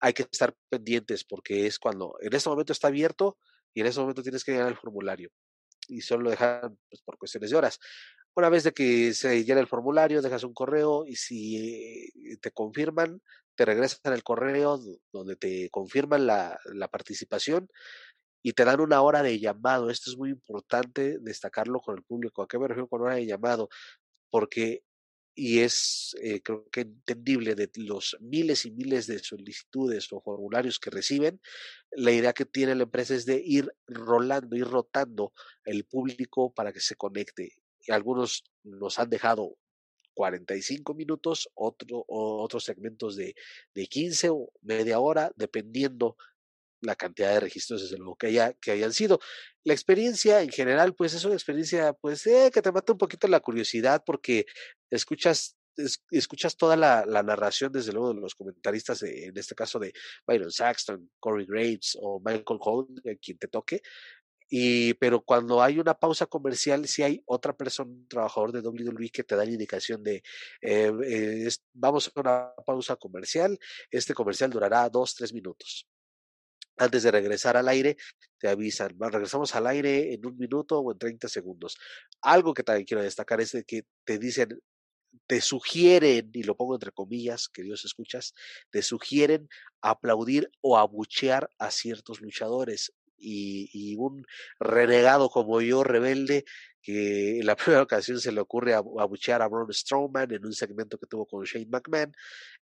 Hay 0.00 0.12
que 0.12 0.24
estar 0.24 0.54
pendientes 0.68 1.24
porque 1.24 1.66
es 1.66 1.78
cuando, 1.78 2.16
en 2.20 2.34
este 2.34 2.50
momento 2.50 2.74
está 2.74 2.88
abierto 2.88 3.38
y 3.72 3.80
en 3.80 3.86
este 3.86 4.00
momento 4.00 4.22
tienes 4.22 4.44
que 4.44 4.52
llenar 4.52 4.68
el 4.68 4.76
formulario 4.76 5.30
y 5.88 6.02
solo 6.02 6.24
lo 6.24 6.30
dejan 6.30 6.78
pues, 6.90 7.00
por 7.00 7.16
cuestiones 7.16 7.48
de 7.48 7.56
horas. 7.56 7.80
Una 8.34 8.50
vez 8.50 8.64
de 8.64 8.72
que 8.72 9.14
se 9.14 9.44
llena 9.44 9.60
el 9.60 9.66
formulario, 9.66 10.20
dejas 10.20 10.44
un 10.44 10.52
correo 10.52 11.06
y 11.06 11.16
si 11.16 12.10
te 12.42 12.50
confirman, 12.50 13.22
te 13.54 13.64
regresan 13.64 14.12
el 14.12 14.22
correo 14.22 14.78
donde 15.10 15.36
te 15.36 15.70
confirman 15.70 16.26
la, 16.26 16.60
la 16.66 16.88
participación 16.88 17.70
y 18.42 18.52
te 18.52 18.64
dan 18.64 18.80
una 18.80 19.02
hora 19.02 19.22
de 19.22 19.38
llamado. 19.38 19.90
Esto 19.90 20.10
es 20.10 20.16
muy 20.16 20.30
importante 20.30 21.18
destacarlo 21.20 21.80
con 21.80 21.96
el 21.96 22.02
público. 22.02 22.42
¿A 22.42 22.48
qué 22.48 22.58
me 22.58 22.68
refiero 22.68 22.88
con 22.88 23.02
hora 23.02 23.16
de 23.16 23.26
llamado? 23.26 23.68
Porque, 24.30 24.82
y 25.34 25.60
es 25.60 26.16
eh, 26.20 26.40
creo 26.42 26.68
que 26.70 26.82
entendible 26.82 27.54
de 27.54 27.70
los 27.76 28.16
miles 28.20 28.64
y 28.64 28.70
miles 28.70 29.06
de 29.06 29.18
solicitudes 29.18 30.12
o 30.12 30.20
formularios 30.20 30.78
que 30.78 30.90
reciben, 30.90 31.40
la 31.92 32.12
idea 32.12 32.32
que 32.32 32.44
tiene 32.44 32.74
la 32.74 32.84
empresa 32.84 33.14
es 33.14 33.26
de 33.26 33.42
ir 33.44 33.72
rolando, 33.86 34.56
ir 34.56 34.66
rotando 34.66 35.32
el 35.64 35.84
público 35.84 36.52
para 36.52 36.72
que 36.72 36.80
se 36.80 36.96
conecte. 36.96 37.52
Algunos 37.88 38.44
nos 38.64 38.98
han 38.98 39.10
dejado 39.10 39.56
45 40.14 40.94
minutos, 40.94 41.48
otro, 41.54 42.04
otros 42.08 42.64
segmentos 42.64 43.14
de, 43.14 43.36
de 43.72 43.86
15 43.86 44.30
o 44.30 44.50
media 44.62 44.98
hora, 44.98 45.30
dependiendo 45.36 46.16
la 46.80 46.96
cantidad 46.96 47.32
de 47.32 47.40
registros, 47.40 47.82
desde 47.82 47.98
luego, 47.98 48.16
que, 48.16 48.28
haya, 48.28 48.52
que 48.54 48.72
hayan 48.72 48.92
sido. 48.92 49.20
La 49.64 49.72
experiencia 49.72 50.42
en 50.42 50.50
general, 50.50 50.94
pues 50.94 51.14
es 51.14 51.24
una 51.24 51.34
experiencia, 51.34 51.92
pues, 51.92 52.26
eh, 52.26 52.50
que 52.52 52.62
te 52.62 52.72
mata 52.72 52.92
un 52.92 52.98
poquito 52.98 53.28
la 53.28 53.40
curiosidad 53.40 54.02
porque 54.04 54.46
escuchas 54.90 55.58
escuchas 56.10 56.56
toda 56.56 56.76
la, 56.76 57.04
narración, 57.22 57.72
desde 57.72 57.92
luego, 57.92 58.14
de 58.14 58.20
los 58.20 58.34
comentaristas, 58.34 59.02
en 59.02 59.36
este 59.36 59.54
caso 59.54 59.78
de 59.78 59.92
Byron 60.26 60.50
Saxton, 60.50 61.10
Corey 61.20 61.46
Graves 61.46 61.96
o 62.00 62.20
Michael 62.20 62.58
Cohen, 62.58 62.88
quien 63.20 63.38
te 63.38 63.48
toque. 63.48 63.82
Y, 64.50 64.94
pero 64.94 65.20
cuando 65.20 65.62
hay 65.62 65.78
una 65.78 65.94
pausa 65.94 66.26
comercial, 66.26 66.88
si 66.88 67.02
hay 67.02 67.22
otra 67.26 67.54
persona, 67.54 67.90
un 67.90 68.08
trabajador 68.08 68.50
de 68.50 68.60
WWE 68.60 69.10
que 69.10 69.22
te 69.22 69.36
da 69.36 69.44
la 69.44 69.50
indicación 69.50 70.02
de 70.02 70.22
eh, 70.62 70.90
eh, 71.04 71.48
vamos 71.74 72.08
a 72.08 72.20
una 72.20 72.52
pausa 72.66 72.96
comercial, 72.96 73.58
este 73.90 74.14
comercial 74.14 74.50
durará 74.50 74.88
dos, 74.88 75.14
tres 75.14 75.34
minutos 75.34 75.86
antes 76.78 77.02
de 77.02 77.10
regresar 77.10 77.56
al 77.56 77.68
aire, 77.68 77.96
te 78.38 78.48
avisan, 78.48 78.96
regresamos 78.98 79.54
al 79.54 79.66
aire 79.66 80.14
en 80.14 80.24
un 80.26 80.36
minuto 80.38 80.78
o 80.80 80.92
en 80.92 80.98
30 80.98 81.28
segundos. 81.28 81.76
Algo 82.22 82.54
que 82.54 82.62
también 82.62 82.86
quiero 82.86 83.02
destacar 83.02 83.40
es 83.40 83.52
de 83.52 83.64
que 83.64 83.82
te 84.04 84.18
dicen, 84.18 84.60
te 85.26 85.40
sugieren, 85.40 86.30
y 86.32 86.42
lo 86.42 86.56
pongo 86.56 86.74
entre 86.74 86.92
comillas, 86.92 87.48
que 87.48 87.62
Dios 87.62 87.84
escuchas, 87.84 88.34
te 88.70 88.82
sugieren 88.82 89.48
aplaudir 89.82 90.50
o 90.60 90.78
abuchear 90.78 91.50
a 91.58 91.70
ciertos 91.70 92.20
luchadores. 92.20 92.92
Y, 93.20 93.68
y, 93.72 93.96
un 93.96 94.24
renegado 94.60 95.28
como 95.28 95.60
yo, 95.60 95.82
rebelde, 95.82 96.44
que 96.82 97.40
en 97.40 97.46
la 97.46 97.56
primera 97.56 97.82
ocasión 97.82 98.20
se 98.20 98.32
le 98.32 98.40
ocurre 98.40 98.74
abuchear 98.74 99.42
a 99.42 99.48
Braun 99.48 99.72
Strowman 99.72 100.32
en 100.32 100.46
un 100.46 100.52
segmento 100.52 100.98
que 100.98 101.06
tuvo 101.06 101.26
con 101.26 101.44
Shane 101.44 101.66
McMahon, 101.66 102.12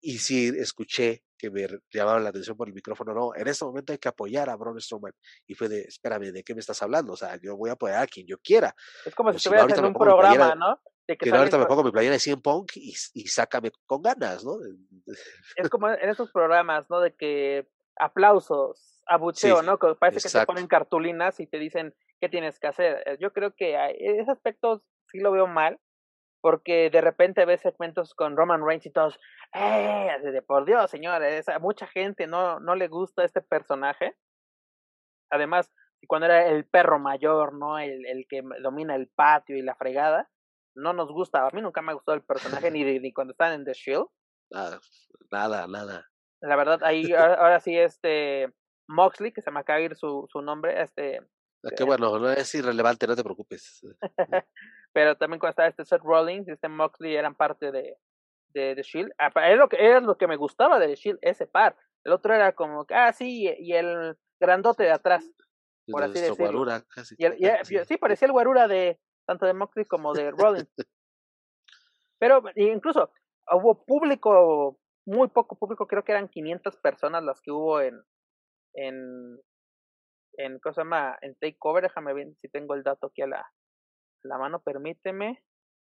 y 0.02 0.18
sí 0.18 0.52
escuché 0.58 1.22
que 1.38 1.50
me 1.50 1.66
llamaban 1.90 2.22
la 2.22 2.30
atención 2.30 2.56
por 2.56 2.68
el 2.68 2.74
micrófono, 2.74 3.14
no, 3.14 3.34
en 3.34 3.48
este 3.48 3.64
momento 3.64 3.92
hay 3.92 3.98
que 3.98 4.08
apoyar 4.08 4.50
a 4.50 4.56
Braun 4.56 4.80
Strowman. 4.80 5.12
Y 5.46 5.54
fue 5.54 5.68
de, 5.68 5.82
espérame, 5.82 6.32
¿de 6.32 6.44
qué 6.44 6.54
me 6.54 6.60
estás 6.60 6.82
hablando? 6.82 7.14
O 7.14 7.16
sea, 7.16 7.36
yo 7.40 7.56
voy 7.56 7.70
a 7.70 7.74
apoyar 7.74 8.02
a 8.02 8.06
quien 8.06 8.26
yo 8.26 8.38
quiera. 8.38 8.74
Es 9.04 9.14
como 9.14 9.32
si 9.32 9.38
estuvieras 9.38 9.76
en 9.76 9.84
un 9.84 9.94
programa, 9.94 10.54
¿no? 10.54 10.80
De 11.08 11.16
que, 11.16 11.30
ahorita 11.30 11.58
me 11.58 11.66
pongo 11.66 11.82
mi 11.82 11.90
playera 11.90 12.12
de 12.12 12.20
100 12.20 12.42
Punk 12.42 12.76
y, 12.76 12.94
y 13.14 13.26
sácame 13.26 13.72
con 13.86 14.02
ganas, 14.02 14.44
¿no? 14.44 14.56
Es 15.56 15.68
como 15.70 15.88
en 15.88 16.08
esos 16.08 16.30
programas, 16.30 16.88
¿no? 16.88 17.00
De 17.00 17.12
que 17.12 17.68
aplausos, 17.96 19.00
abucheo, 19.06 19.62
¿no? 19.62 19.78
Que 19.78 19.94
parece 19.98 20.28
que 20.28 20.38
te 20.38 20.46
ponen 20.46 20.68
cartulinas 20.68 21.40
y 21.40 21.46
te 21.46 21.58
dicen 21.58 21.94
qué 22.20 22.28
tienes 22.28 22.60
que 22.60 22.68
hacer. 22.68 23.02
Eh, 23.04 23.18
yo 23.20 23.32
creo 23.32 23.54
que 23.54 23.76
ese 23.98 24.30
aspecto 24.30 24.84
sí 25.10 25.18
lo 25.18 25.32
veo 25.32 25.48
mal, 25.48 25.80
porque 26.42 26.90
de 26.90 27.00
repente 27.00 27.46
ves 27.46 27.62
segmentos 27.62 28.14
con 28.14 28.36
Roman 28.36 28.66
Reigns 28.66 28.84
y 28.84 28.90
todos, 28.90 29.18
¡eh! 29.54 30.10
De, 30.22 30.42
por 30.42 30.66
Dios, 30.66 30.90
señores, 30.90 31.48
a 31.48 31.58
mucha 31.60 31.86
gente 31.86 32.26
no, 32.26 32.60
no 32.60 32.74
le 32.74 32.88
gusta 32.88 33.24
este 33.24 33.40
personaje. 33.40 34.16
Además, 35.30 35.72
cuando 36.08 36.26
era 36.26 36.48
el 36.48 36.66
perro 36.66 36.98
mayor, 36.98 37.54
¿no? 37.54 37.78
El, 37.78 38.04
el 38.06 38.26
que 38.28 38.42
domina 38.60 38.96
el 38.96 39.08
patio 39.08 39.56
y 39.56 39.62
la 39.62 39.76
fregada, 39.76 40.28
no 40.74 40.92
nos 40.92 41.10
gusta. 41.12 41.46
A 41.46 41.50
mí 41.52 41.62
nunca 41.62 41.80
me 41.80 41.92
ha 41.92 41.94
gustado 41.94 42.16
el 42.16 42.24
personaje, 42.24 42.70
ni, 42.70 42.82
ni 42.98 43.12
cuando 43.12 43.32
están 43.32 43.52
en 43.52 43.64
The 43.64 43.72
Shield. 43.72 44.06
Nada, 44.50 44.80
nada, 45.30 45.66
nada. 45.68 46.10
La 46.40 46.56
verdad, 46.56 46.82
ahí 46.82 47.04
ahora, 47.12 47.60
sí, 47.60 47.78
este 47.78 48.52
Moxley, 48.88 49.32
que 49.32 49.42
se 49.42 49.52
me 49.52 49.60
acaba 49.60 49.78
de 49.78 49.84
ir 49.86 49.96
su, 49.96 50.26
su 50.30 50.42
nombre, 50.42 50.82
este. 50.82 51.20
Ah, 51.64 51.70
qué 51.76 51.84
bueno, 51.84 52.18
no 52.18 52.30
es 52.30 52.54
irrelevante, 52.54 53.06
no 53.06 53.16
te 53.16 53.22
preocupes. 53.22 53.80
pero 54.92 55.16
también 55.16 55.38
cuando 55.38 55.50
estaba 55.50 55.68
este 55.68 55.84
Seth 55.84 56.02
Rollins 56.02 56.48
y 56.48 56.52
este 56.52 56.68
Moxley 56.68 57.14
eran 57.14 57.34
parte 57.34 57.70
de, 57.70 57.96
de, 58.48 58.74
de 58.74 58.82
Shield. 58.82 59.12
Ah, 59.18 59.30
era 59.36 59.56
lo, 59.56 59.68
que, 59.68 59.76
era 59.78 60.00
lo 60.00 60.16
que 60.16 60.26
me 60.26 60.36
gustaba 60.36 60.78
de 60.78 60.94
Shield, 60.94 61.18
ese 61.22 61.46
par. 61.46 61.76
El 62.04 62.12
otro 62.12 62.34
era 62.34 62.52
como, 62.52 62.84
ah, 62.90 63.12
sí, 63.12 63.48
y 63.58 63.72
el 63.74 64.16
grandote 64.40 64.82
de 64.82 64.90
atrás, 64.90 65.24
por 65.86 66.02
así 66.02 66.20
decirlo. 66.20 66.66
Casi, 66.88 67.14
y 67.16 67.26
sí. 67.86 67.96
parecía 67.96 68.26
el 68.26 68.32
guarura 68.32 68.66
de 68.66 69.00
tanto 69.26 69.46
de 69.46 69.54
Moxley 69.54 69.84
como 69.84 70.12
de 70.12 70.32
Rollins. 70.32 70.68
pero 72.18 72.42
incluso 72.56 73.12
hubo 73.52 73.84
público, 73.84 74.80
muy 75.06 75.28
poco 75.28 75.56
público, 75.56 75.86
creo 75.86 76.04
que 76.04 76.12
eran 76.12 76.28
500 76.28 76.76
personas 76.78 77.22
las 77.22 77.40
que 77.40 77.52
hubo 77.52 77.80
en, 77.80 78.02
en, 78.74 79.40
en, 80.34 80.58
¿cómo 80.58 80.74
se 80.74 80.80
llama? 80.80 81.18
En 81.20 81.34
Takeover, 81.36 81.84
déjame 81.84 82.14
ver 82.14 82.28
si 82.40 82.48
tengo 82.48 82.74
el 82.74 82.82
dato 82.82 83.08
aquí 83.08 83.22
a 83.22 83.26
la, 83.26 83.52
la 84.22 84.38
mano, 84.38 84.60
permíteme. 84.60 85.42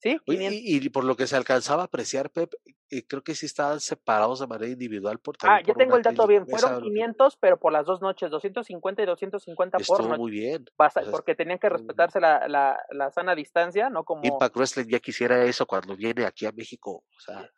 Sí, 0.03 0.17
y, 0.25 0.89
por 0.89 1.05
lo 1.05 1.15
que 1.15 1.27
se 1.27 1.37
alcanzaba 1.37 1.83
a 1.83 1.85
apreciar, 1.85 2.29
Pep, 2.29 2.51
eh, 2.89 3.07
creo 3.07 3.23
que 3.23 3.35
sí 3.35 3.45
estaban 3.45 3.79
separados 3.79 4.41
de 4.41 4.47
manera 4.47 4.69
individual. 4.69 5.17
Por, 5.19 5.37
ah, 5.43 5.61
ya 5.65 5.73
tengo 5.75 5.95
el 5.95 6.03
dato 6.03 6.27
bien. 6.27 6.45
Fueron 6.45 6.81
500, 6.81 7.37
pero 7.37 7.57
por 7.57 7.71
las 7.71 7.85
dos 7.85 8.01
noches, 8.01 8.29
250 8.29 9.01
y 9.01 9.05
250 9.05 9.77
por 9.87 10.03
noche. 10.03 10.17
muy 10.17 10.31
bien. 10.31 10.65
porque 11.09 11.35
tenían 11.35 11.57
que 11.57 11.69
respetarse 11.69 12.19
la, 12.19 12.49
la, 12.49 12.83
la, 12.89 13.11
sana 13.11 13.33
distancia, 13.33 13.89
¿no? 13.89 14.03
Como... 14.03 14.23
Impact 14.25 14.57
Wrestling 14.57 14.87
ya 14.89 14.99
quisiera 14.99 15.41
eso 15.45 15.65
cuando 15.65 15.95
viene 15.95 16.25
aquí 16.25 16.45
a 16.45 16.51
México. 16.51 17.05
O 17.07 17.19
sea. 17.19 17.49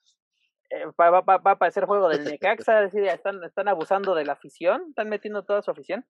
Eh, 0.69 0.85
va, 0.99 1.09
va, 1.09 1.21
va, 1.21 1.51
a 1.51 1.57
parecer 1.57 1.85
juego 1.85 2.09
del 2.09 2.23
Necaxa, 2.39 2.81
decir, 2.81 3.05
están, 3.05 3.43
están 3.43 3.67
abusando 3.69 4.13
de 4.13 4.25
la 4.25 4.33
afición, 4.33 4.85
están 4.89 5.09
metiendo 5.09 5.43
toda 5.45 5.63
su 5.63 5.71
afición. 5.71 6.05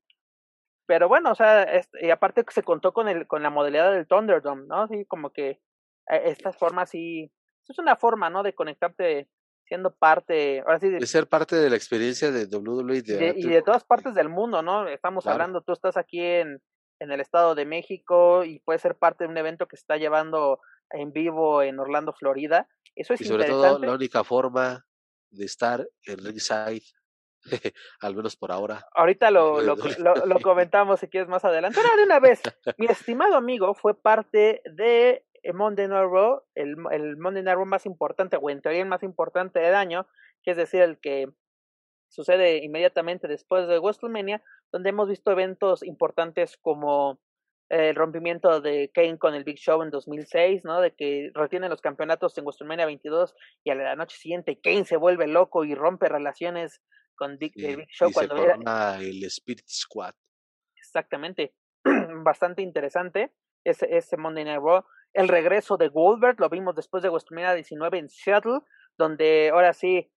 Pero 0.88 1.08
bueno, 1.08 1.32
o 1.32 1.36
sea, 1.36 1.68
y 2.02 2.10
aparte 2.12 2.44
que 2.44 2.54
se 2.54 2.64
contó 2.64 2.94
con 2.94 3.08
el 3.08 3.28
con 3.28 3.42
la 3.42 3.50
modalidad 3.50 3.92
del 3.92 4.08
Thunderdome, 4.08 4.66
¿no? 4.68 4.84
Así 4.84 5.06
como 5.06 5.32
que 5.32 5.50
eh, 6.10 6.22
estas 6.26 6.56
formas 6.58 6.90
sí, 6.90 7.32
es 7.68 7.80
una 7.80 7.96
forma, 7.96 8.30
¿no? 8.30 8.44
De 8.44 8.54
conectarte 8.54 9.30
siendo 9.66 9.96
parte, 9.96 10.60
ahora 10.60 10.80
sí, 10.80 10.90
de, 10.90 11.06
ser 11.08 11.28
parte 11.28 11.56
de 11.56 11.70
la 11.72 11.76
experiencia 11.76 12.30
de 12.32 12.46
WWE 12.46 12.98
y 13.36 13.48
de 13.48 13.62
todas 13.64 13.84
partes 13.84 14.14
del 14.14 14.30
mundo, 14.30 14.62
¿no? 14.62 14.88
Estamos 14.88 15.26
hablando, 15.26 15.62
tú 15.62 15.74
estás 15.74 15.98
aquí 15.98 16.22
en, 16.22 16.62
en 17.00 17.12
el 17.12 17.20
Estado 17.20 17.56
de 17.56 17.66
México 17.66 18.44
y 18.44 18.60
puedes 18.60 18.84
ser 18.84 18.96
parte 18.96 19.24
de 19.24 19.32
un 19.32 19.38
evento 19.38 19.68
que 19.68 19.78
se 19.78 19.82
está 19.82 19.98
llevando 19.98 20.60
en 20.92 21.12
vivo 21.12 21.64
en 21.64 21.80
Orlando, 21.80 22.14
Florida. 22.14 22.70
Eso 22.96 23.16
es 23.16 23.22
y 23.22 23.26
sobre 23.26 23.46
todo 23.46 23.80
la 23.80 23.94
única 23.94 24.24
forma 24.24 24.86
de 25.32 25.46
estar 25.46 25.88
en 26.04 26.24
ringside 26.24 26.86
al 28.02 28.16
menos 28.16 28.36
por 28.36 28.52
ahora. 28.52 28.86
Ahorita 28.94 29.32
lo, 29.32 29.62
lo, 29.62 29.76
lo, 30.26 30.40
comentamos 30.42 31.00
si 31.00 31.08
quieres 31.08 31.30
más 31.30 31.46
adelante. 31.46 31.80
Ahora 31.80 31.96
de 31.96 32.04
una 32.04 32.20
vez, 32.20 32.42
mi 32.78 32.88
estimado 32.88 33.36
amigo 33.36 33.74
fue 33.74 34.00
parte 34.00 34.62
de 34.66 35.26
Monday 35.54 35.88
Night 35.88 36.10
Raw, 36.10 36.42
el, 36.56 36.76
el 36.92 37.18
Monday 37.18 37.44
Night 37.44 37.58
Raw 37.58 37.66
más 37.66 37.86
importante, 37.86 38.38
o 38.42 38.50
en 38.50 38.62
teoría 38.62 38.82
el 38.82 38.90
más 38.90 39.04
importante 39.04 39.60
del 39.60 39.76
año, 39.76 40.08
que 40.44 40.52
es 40.52 40.58
decir, 40.58 40.82
el 40.82 41.00
que 41.00 41.28
sucede 42.10 42.64
inmediatamente 42.64 43.28
después 43.28 43.68
de 43.68 43.80
WrestleMania, 43.80 44.42
donde 44.72 44.90
hemos 44.90 45.10
visto 45.10 45.32
eventos 45.32 45.84
importantes 45.84 46.58
como 46.58 47.20
el 47.70 47.96
rompimiento 47.96 48.62
de 48.62 48.92
Kane 48.94 49.18
con 49.18 49.34
el 49.34 49.44
Big 49.44 49.58
Show 49.58 49.82
en 49.82 49.90
2006, 49.90 50.64
¿no? 50.64 50.82
De 50.82 50.92
que 50.94 51.32
retienen 51.34 51.72
los 51.72 51.82
campeonatos 51.82 52.38
en 52.38 52.46
WrestleMania 52.46 52.86
22 52.86 53.36
y 53.64 53.72
a 53.72 53.76
la 53.76 53.96
noche 53.96 54.18
siguiente 54.18 54.60
Kane 54.62 54.86
se 54.86 54.98
vuelve 54.98 55.28
loco 55.28 55.66
y 55.66 55.74
rompe 55.74 56.08
relaciones 56.08 56.82
con 57.16 57.38
Dick, 57.38 57.56
Big 57.56 57.88
Show 57.90 58.12
cuando 58.14 58.38
era 58.38 59.00
el 59.00 59.24
Spirit 59.26 59.66
Squad. 59.68 60.14
Exactamente, 60.76 61.56
bastante 62.24 62.62
interesante 62.62 63.34
ese, 63.64 63.88
ese 63.96 64.18
Monday 64.18 64.44
Night 64.44 64.62
Raw. 64.62 64.84
El 65.14 65.28
regreso 65.28 65.78
de 65.78 65.88
Goldberg 65.88 66.40
lo 66.40 66.50
vimos 66.50 66.76
después 66.76 67.02
de 67.02 67.10
WrestleMania 67.10 67.54
19 67.54 67.98
en 67.98 68.10
Seattle, 68.10 68.60
donde 68.98 69.50
ahora 69.52 69.74
sí 69.74 70.12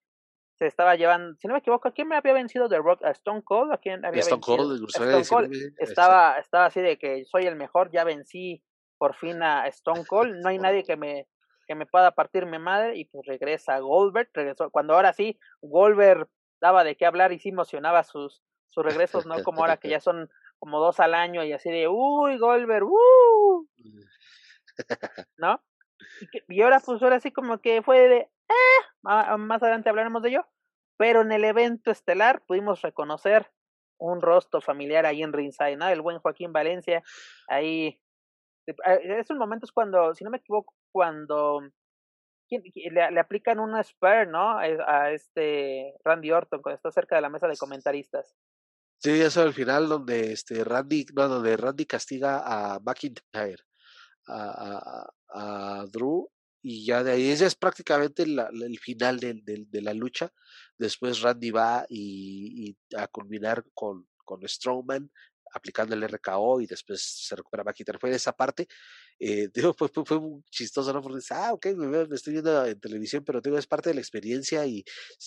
se 0.59 0.67
estaba 0.67 0.97
llevando, 0.97 1.37
si 1.39 1.47
no 1.47 1.55
me 1.55 1.61
equivoco, 1.61 1.87
¿a 1.87 1.93
quién 1.93 2.09
me 2.09 2.17
había 2.17 2.33
vencido 2.33 2.69
The 2.69 2.79
Rock? 2.79 3.05
¿A 3.05 3.13
Stone 3.13 3.43
Cold? 3.45 3.73
¿A 3.73 3.79
quién 3.79 4.05
había 4.05 4.21
Stone 4.21 4.41
vencido? 4.41 4.57
Cold, 4.57 4.89
Stone 4.89 5.25
Cold. 5.29 5.75
Estaba, 5.79 6.39
estaba 6.39 6.67
así 6.67 6.81
de 6.81 6.99
que 6.99 7.25
soy 7.25 7.47
el 7.47 7.55
mejor, 7.55 7.91
ya 7.93 8.03
vencí 8.03 8.63
por 8.99 9.15
fin 9.15 9.41
a 9.43 9.69
Stone 9.69 10.05
Cold, 10.05 10.35
no 10.43 10.49
hay 10.49 10.59
nadie 10.59 10.85
que 10.85 10.97
me 10.97 11.29
que 11.69 11.75
me 11.75 11.85
pueda 11.85 12.13
partirme 12.13 12.59
madre 12.59 12.97
y 12.97 13.05
pues 13.05 13.27
regresa 13.27 13.79
Goldberg, 13.79 14.31
regresó 14.33 14.71
cuando 14.71 14.95
ahora 14.95 15.13
sí 15.13 15.39
Goldberg 15.61 16.27
daba 16.61 16.85
de 16.85 16.97
qué 16.97 17.07
hablar 17.07 17.33
y 17.33 17.39
sí 17.39 17.51
emocionaba 17.51 18.05
sus, 18.05 18.43
sus 18.69 18.85
regresos, 18.85 19.27
¿no? 19.27 19.43
Como 19.43 19.61
ahora 19.61 19.77
que 19.77 19.89
ya 19.89 20.01
son 20.01 20.31
como 20.59 20.81
dos 20.81 21.01
al 21.01 21.15
año 21.15 21.45
y 21.45 21.53
así 21.53 21.71
de, 21.71 21.89
uy, 21.89 22.39
Goldberg, 22.39 22.85
uh". 22.85 23.69
¿no? 25.37 25.63
Y, 26.49 26.63
ahora, 26.63 26.81
pues 26.81 27.03
ahora 27.03 27.21
sí 27.21 27.33
como 27.33 27.59
que 27.59 27.83
fue 27.83 28.09
de, 28.09 28.17
eh, 28.19 28.83
más 29.03 29.63
adelante 29.63 29.89
hablaremos 29.89 30.23
de 30.23 30.31
ello, 30.31 30.47
pero 30.97 31.23
en 31.23 31.33
el 31.33 31.45
evento 31.45 31.91
estelar 31.91 32.43
pudimos 32.47 32.83
reconocer 32.83 33.51
un 33.99 34.21
rostro 34.21 34.61
familiar 34.61 35.07
ahí 35.07 35.23
en 35.23 35.33
ringside, 35.33 35.77
¿no? 35.77 35.89
El 35.89 36.03
buen 36.03 36.19
Joaquín 36.19 36.53
Valencia, 36.53 37.03
ahí, 37.49 38.01
esos 38.67 39.37
momentos 39.37 39.73
cuando, 39.73 40.15
si 40.15 40.25
no 40.25 40.31
me 40.31 40.39
equivoco, 40.39 40.75
cuando 40.93 41.63
le, 42.51 43.11
le, 43.11 43.21
aplican 43.21 43.61
una 43.61 43.83
spare, 43.83 44.27
¿no? 44.27 44.59
A 44.59 45.13
este 45.13 45.95
Randy 46.05 46.31
Orton 46.31 46.63
cuando 46.63 46.77
está 46.77 46.91
cerca 46.91 47.17
de 47.17 47.23
la 47.23 47.29
mesa 47.29 47.47
de 47.47 47.57
comentaristas. 47.57 48.35
Sí, 48.99 49.11
eso 49.21 49.43
al 49.43 49.55
final 49.55 49.89
donde 49.89 50.33
este 50.33 50.65
Randy, 50.65 51.07
no, 51.15 51.29
donde 51.29 51.57
Randy 51.57 51.87
castiga 51.87 52.43
a 52.45 52.81
McIntyre, 52.81 53.63
a, 54.27 55.09
a, 55.29 55.85
Drew, 55.93 56.29
y 56.61 56.85
ya 56.85 57.05
de 57.05 57.13
ahí 57.13 57.31
ese 57.31 57.47
es 57.47 57.55
prácticamente 57.55 58.25
el 58.25 58.79
final 58.81 59.21
de, 59.21 59.35
de, 59.35 59.67
de, 59.69 59.83
la 59.83 59.95
lucha. 59.95 60.33
Después 60.77 61.23
Randy 61.23 61.51
va 61.53 61.87
y, 61.89 62.71
y 62.71 62.97
a 62.97 63.07
culminar 63.07 63.65
con, 63.73 64.09
con 64.25 64.47
Strowman 64.47 65.09
aplicando 65.53 65.95
el 65.95 66.03
RKO 66.03 66.61
y 66.61 66.67
después 66.67 67.01
se 67.01 67.37
recupera 67.37 67.65
McIntyre. 67.65 67.99
Fue 67.99 68.11
esa 68.11 68.33
parte 68.33 68.69
eh, 69.19 69.49
digo, 69.55 69.75
fue, 69.75 69.89
fue, 69.89 70.05
fue, 70.05 70.21
muy 70.21 70.43
chistoso, 70.51 70.93
¿no? 70.93 71.03
Porque 71.03 71.21
ah, 71.31 71.53
ok, 71.53 71.67
me, 71.77 72.15
estoy 72.15 72.35
viendo 72.35 72.65
en 72.65 72.79
televisión, 72.81 73.25
pero 73.25 73.41
digo, 73.41 73.59
es 73.59 73.67
parte 73.67 73.91
de 73.91 73.95
la 73.95 74.01
experiencia 74.01 74.65
y... 74.67 74.85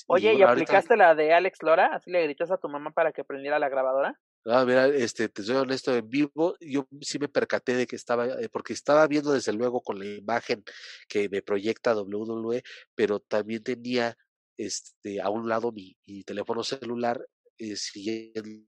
Oye, 0.08 0.34
¿y, 0.34 0.42
aplicaste 0.42 0.96
la 0.96 1.16
de 1.16 1.34
Alex 1.34 1.62
Lora? 1.62 1.88
¿Así 1.94 2.12
le 2.12 2.24
gritas 2.24 2.52
a 2.52 2.58
tu 2.58 2.70
mamá 2.70 2.92
para 2.92 3.12
que 3.12 3.24
prendiera 3.24 3.60
la 3.60 3.70
grabadora? 3.70 4.20
Ah, 4.46 4.66
mira, 4.66 4.88
este, 4.88 5.30
te 5.30 5.44
soy 5.44 5.58
honesto, 5.58 5.96
en 5.96 6.10
vivo 6.10 6.56
yo 6.60 6.88
sí 7.02 7.20
me 7.20 7.28
percaté 7.28 7.76
de 7.76 7.86
que 7.86 7.96
estaba, 7.96 8.26
eh, 8.26 8.50
porque 8.52 8.74
estaba 8.74 9.06
viendo 9.06 9.34
desde 9.34 9.54
luego 9.54 9.82
con 9.82 10.00
la 10.00 10.06
imagen 10.06 10.64
que 11.08 11.30
me 11.30 11.44
proyecta 11.44 11.96
WWE, 11.96 12.64
pero 12.96 13.20
también 13.20 13.62
tenía 13.62 14.18
este, 14.58 15.22
a 15.22 15.30
un 15.30 15.48
lado 15.48 15.72
mi, 15.72 15.96
mi 16.08 16.24
teléfono 16.24 16.64
celular 16.64 17.24
eh, 17.60 17.76
siguiendo 17.76 18.66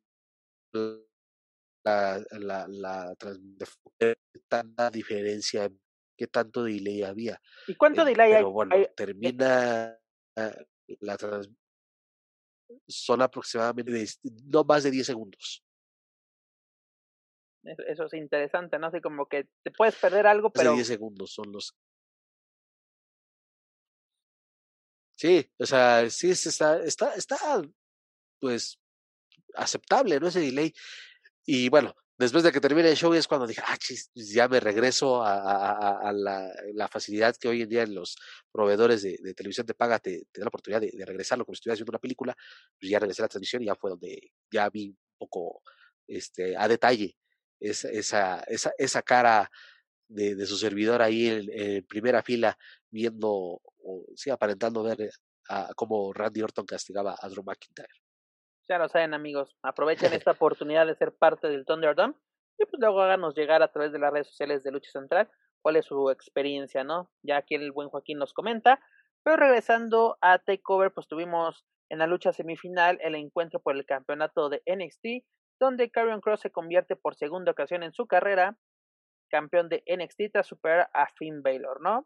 la, 1.83 2.23
la, 2.31 2.67
la, 2.67 3.15
tanta 4.47 4.89
diferencia, 4.89 5.69
qué 6.17 6.27
tanto 6.27 6.63
delay 6.63 7.03
había. 7.03 7.41
¿Y 7.67 7.75
cuánto 7.75 8.01
eh, 8.01 8.05
delay 8.05 8.31
pero 8.33 8.47
hay? 8.47 8.53
bueno, 8.53 8.75
hay, 8.75 8.87
termina 8.95 9.97
eh, 10.35 10.65
la 10.99 11.17
trans 11.17 11.49
son 12.87 13.21
aproximadamente 13.21 13.91
de, 13.91 14.09
no 14.45 14.63
más 14.63 14.83
de 14.83 14.91
10 14.91 15.05
segundos. 15.05 15.63
Eso 17.63 18.05
es 18.05 18.13
interesante, 18.13 18.77
¿no? 18.77 18.87
Así 18.87 18.99
como 18.99 19.25
que 19.27 19.47
te 19.63 19.71
puedes 19.71 19.95
perder 19.95 20.27
algo, 20.27 20.51
pero... 20.51 20.71
De 20.71 20.77
10 20.77 20.87
segundos 20.87 21.33
son 21.33 21.51
los... 21.51 21.75
Sí, 25.15 25.49
o 25.57 25.65
sea, 25.65 26.09
sí 26.09 26.31
está, 26.31 26.83
está, 26.83 27.15
está, 27.15 27.37
pues, 28.39 28.77
aceptable, 29.55 30.19
¿no? 30.19 30.27
Ese 30.27 30.41
delay. 30.41 30.73
Y 31.45 31.69
bueno, 31.69 31.95
después 32.17 32.43
de 32.43 32.51
que 32.51 32.61
termine 32.61 32.89
el 32.89 32.95
show 32.95 33.13
es 33.13 33.27
cuando 33.27 33.47
dije, 33.47 33.61
ah, 33.65 33.77
chis, 33.77 34.09
pues 34.13 34.29
ya 34.29 34.47
me 34.47 34.59
regreso 34.59 35.23
a, 35.23 36.11
la, 36.13 36.87
facilidad 36.87 37.35
que 37.35 37.47
hoy 37.47 37.63
en 37.63 37.69
día 37.69 37.85
los 37.85 38.15
proveedores 38.51 39.01
de, 39.01 39.33
televisión 39.33 39.65
te 39.65 39.73
pagan, 39.73 39.99
te, 40.01 40.25
te, 40.31 40.39
da 40.39 40.45
la 40.45 40.49
oportunidad 40.49 40.81
de, 40.81 40.91
de, 40.93 41.05
regresarlo 41.05 41.45
como 41.45 41.55
si 41.55 41.59
estuvieras 41.59 41.79
viendo 41.79 41.91
una 41.91 41.99
película, 41.99 42.35
pues 42.79 42.89
ya 42.89 42.99
regresé 42.99 43.21
a 43.21 43.25
la 43.25 43.29
transmisión 43.29 43.61
y 43.63 43.65
ya 43.65 43.75
fue 43.75 43.89
donde 43.91 44.31
ya 44.51 44.69
vi 44.69 44.89
un 44.89 44.97
poco 45.17 45.61
este, 46.07 46.55
a 46.57 46.67
detalle 46.67 47.17
esa, 47.59 47.89
esa, 47.89 48.39
esa, 48.47 48.73
esa 48.77 49.01
cara 49.01 49.49
de, 50.07 50.45
su 50.45 50.57
servidor 50.57 51.01
ahí 51.01 51.27
en, 51.27 51.85
primera 51.85 52.21
fila, 52.21 52.57
viendo, 52.89 53.29
o 53.31 54.05
sí, 54.15 54.29
aparentando 54.29 54.83
ver 54.83 55.09
a, 55.49 55.73
cómo 55.75 56.13
Randy 56.13 56.41
Orton 56.41 56.65
castigaba 56.65 57.15
a 57.19 57.29
Drew 57.29 57.43
McIntyre. 57.43 58.02
Ya 58.69 58.77
lo 58.77 58.87
saben, 58.87 59.13
amigos. 59.13 59.55
Aprovechen 59.61 60.13
esta 60.25 60.31
oportunidad 60.31 60.87
de 60.87 60.95
ser 60.95 61.13
parte 61.13 61.49
del 61.49 61.65
Thunderdome 61.65 62.15
y 62.57 62.65
pues 62.65 62.79
luego 62.79 63.01
háganos 63.01 63.35
llegar 63.35 63.61
a 63.61 63.71
través 63.71 63.91
de 63.91 63.99
las 63.99 64.11
redes 64.13 64.27
sociales 64.27 64.63
de 64.63 64.71
Lucha 64.71 64.91
Central 64.91 65.29
cuál 65.63 65.77
es 65.77 65.85
su 65.85 66.11
experiencia, 66.11 66.83
¿no? 66.83 67.09
Ya 67.23 67.37
aquí 67.37 67.55
el 67.55 67.71
buen 67.71 67.89
Joaquín 67.89 68.19
nos 68.19 68.33
comenta. 68.33 68.79
Pero 69.23 69.37
regresando 69.37 70.17
a 70.21 70.37
Takeover, 70.37 70.93
pues 70.93 71.07
tuvimos 71.07 71.65
en 71.89 71.99
la 71.99 72.07
lucha 72.07 72.33
semifinal 72.33 72.99
el 73.01 73.15
encuentro 73.15 73.61
por 73.61 73.75
el 73.75 73.85
campeonato 73.85 74.49
de 74.49 74.61
NXT, 74.65 75.25
donde 75.59 75.89
Karrion 75.89 76.21
Cross 76.21 76.41
se 76.41 76.51
convierte 76.51 76.95
por 76.95 77.15
segunda 77.15 77.51
ocasión 77.51 77.83
en 77.83 77.93
su 77.93 78.05
carrera 78.05 78.57
campeón 79.29 79.69
de 79.69 79.83
NXT 79.87 80.33
tras 80.33 80.45
superar 80.45 80.89
a 80.93 81.07
Finn 81.17 81.41
Balor, 81.41 81.81
¿no? 81.81 82.05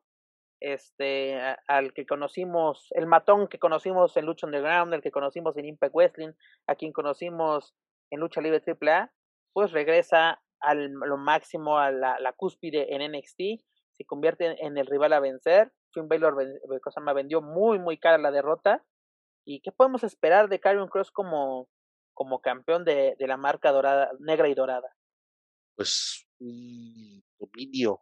Este 0.60 1.40
al 1.68 1.94
que 1.94 2.06
conocimos, 2.06 2.88
el 2.92 3.06
matón 3.06 3.48
que 3.48 3.60
conocimos 3.60 4.16
en 4.18 4.26
Lucha 4.26 4.48
Underground, 4.48 4.94
el 4.94 5.02
que 5.02 5.12
conocimos 5.12 5.58
en 5.58 5.66
Impact 5.66 5.94
Wrestling, 5.94 6.34
a 6.68 6.76
quien 6.76 6.92
conocimos 6.92 7.76
en 8.12 8.20
Lucha 8.20 8.42
Libre 8.42 8.62
AAA, 8.66 9.12
pues 9.54 9.72
regresa 9.72 10.42
a 10.60 10.74
lo 10.74 11.18
máximo 11.18 11.78
a 11.78 11.92
la, 11.92 12.20
la, 12.20 12.34
cúspide 12.34 12.96
en 12.96 13.12
NXT, 13.12 13.64
se 13.92 14.06
convierte 14.06 14.66
en 14.66 14.78
el 14.78 14.88
rival 14.88 15.14
a 15.14 15.20
vencer. 15.20 15.72
Finn 15.94 16.08
Balor 16.08 16.36
me 16.36 17.14
vendió 17.14 17.42
muy 17.42 17.80
muy 17.80 17.98
cara 17.98 18.18
la 18.18 18.32
derrota. 18.32 18.84
¿Y 19.46 19.62
qué 19.62 19.72
podemos 19.72 20.04
esperar 20.04 20.50
de 20.50 20.60
Karrion 20.60 20.90
Cross 20.90 21.12
como, 21.12 21.70
como 22.14 22.42
campeón 22.42 22.84
de, 22.84 23.16
de 23.18 23.28
la 23.28 23.38
marca 23.38 23.72
dorada, 23.72 24.12
negra 24.20 24.50
y 24.50 24.54
dorada? 24.54 24.94
Pues 25.76 26.28
un 26.40 27.24
dominio 27.40 28.02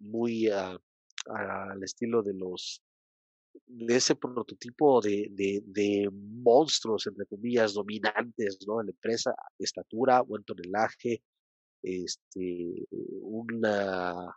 muy 0.00 0.50
uh, 0.50 0.78
al 1.26 1.82
estilo 1.82 2.22
de 2.22 2.34
los 2.34 2.82
de 3.66 3.96
ese 3.96 4.14
prototipo 4.14 5.00
de, 5.00 5.28
de, 5.32 5.62
de, 5.66 6.08
monstruos, 6.12 7.06
entre 7.06 7.26
comillas, 7.26 7.74
dominantes, 7.74 8.58
¿no? 8.66 8.80
En 8.80 8.86
la 8.86 8.92
empresa, 8.92 9.34
estatura, 9.58 10.20
buen 10.22 10.44
tonelaje, 10.44 11.22
este, 11.82 12.86
una 13.20 14.36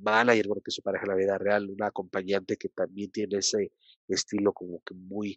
manager, 0.00 0.46
bueno, 0.48 0.62
que 0.64 0.70
su 0.70 0.82
pareja 0.82 1.04
en 1.04 1.10
la 1.10 1.16
vida 1.16 1.38
real, 1.38 1.70
una 1.70 1.88
acompañante 1.88 2.56
que 2.56 2.68
también 2.68 3.10
tiene 3.10 3.38
ese 3.38 3.72
estilo 4.08 4.52
como 4.52 4.80
que 4.84 4.94
muy 4.94 5.36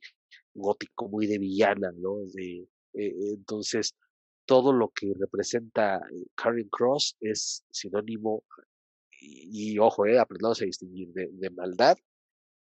gótico, 0.53 1.09
muy 1.09 1.27
de 1.27 1.39
villana, 1.39 1.91
¿no? 1.95 2.17
De, 2.33 2.67
eh, 2.93 3.13
entonces, 3.33 3.95
todo 4.45 4.73
lo 4.73 4.89
que 4.89 5.13
representa 5.19 6.01
Karen 6.35 6.69
Cross 6.69 7.15
es 7.21 7.63
sinónimo 7.71 8.43
y, 9.23 9.79
ojo, 9.79 10.05
eh, 10.05 10.19
aprendamos 10.19 10.61
a 10.61 10.65
distinguir 10.65 11.09
de, 11.13 11.29
de, 11.31 11.49
maldad 11.49 11.97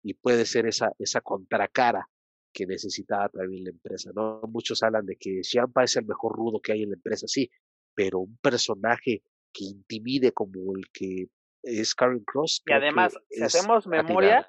y 0.02 0.14
puede 0.14 0.46
ser 0.46 0.66
esa, 0.66 0.92
esa 0.98 1.20
contracara 1.20 2.08
que 2.52 2.66
necesitaba 2.66 3.28
también 3.28 3.64
la 3.64 3.70
empresa, 3.70 4.10
¿no? 4.14 4.40
Muchos 4.48 4.82
hablan 4.82 5.04
de 5.04 5.16
que 5.16 5.40
Champa 5.42 5.84
es 5.84 5.96
el 5.96 6.06
mejor 6.06 6.34
rudo 6.34 6.60
que 6.60 6.72
hay 6.72 6.82
en 6.82 6.90
la 6.90 6.96
empresa, 6.96 7.26
sí, 7.28 7.50
pero 7.94 8.20
un 8.20 8.38
personaje 8.38 9.22
que 9.52 9.64
intimide 9.64 10.32
como 10.32 10.74
el 10.74 10.84
que 10.92 11.26
es 11.62 11.94
Karen 11.94 12.24
Cross. 12.24 12.62
Y 12.66 12.72
además, 12.72 13.18
si 13.28 13.42
hacemos 13.42 13.86
memoria, 13.86 14.38
atinada. 14.38 14.48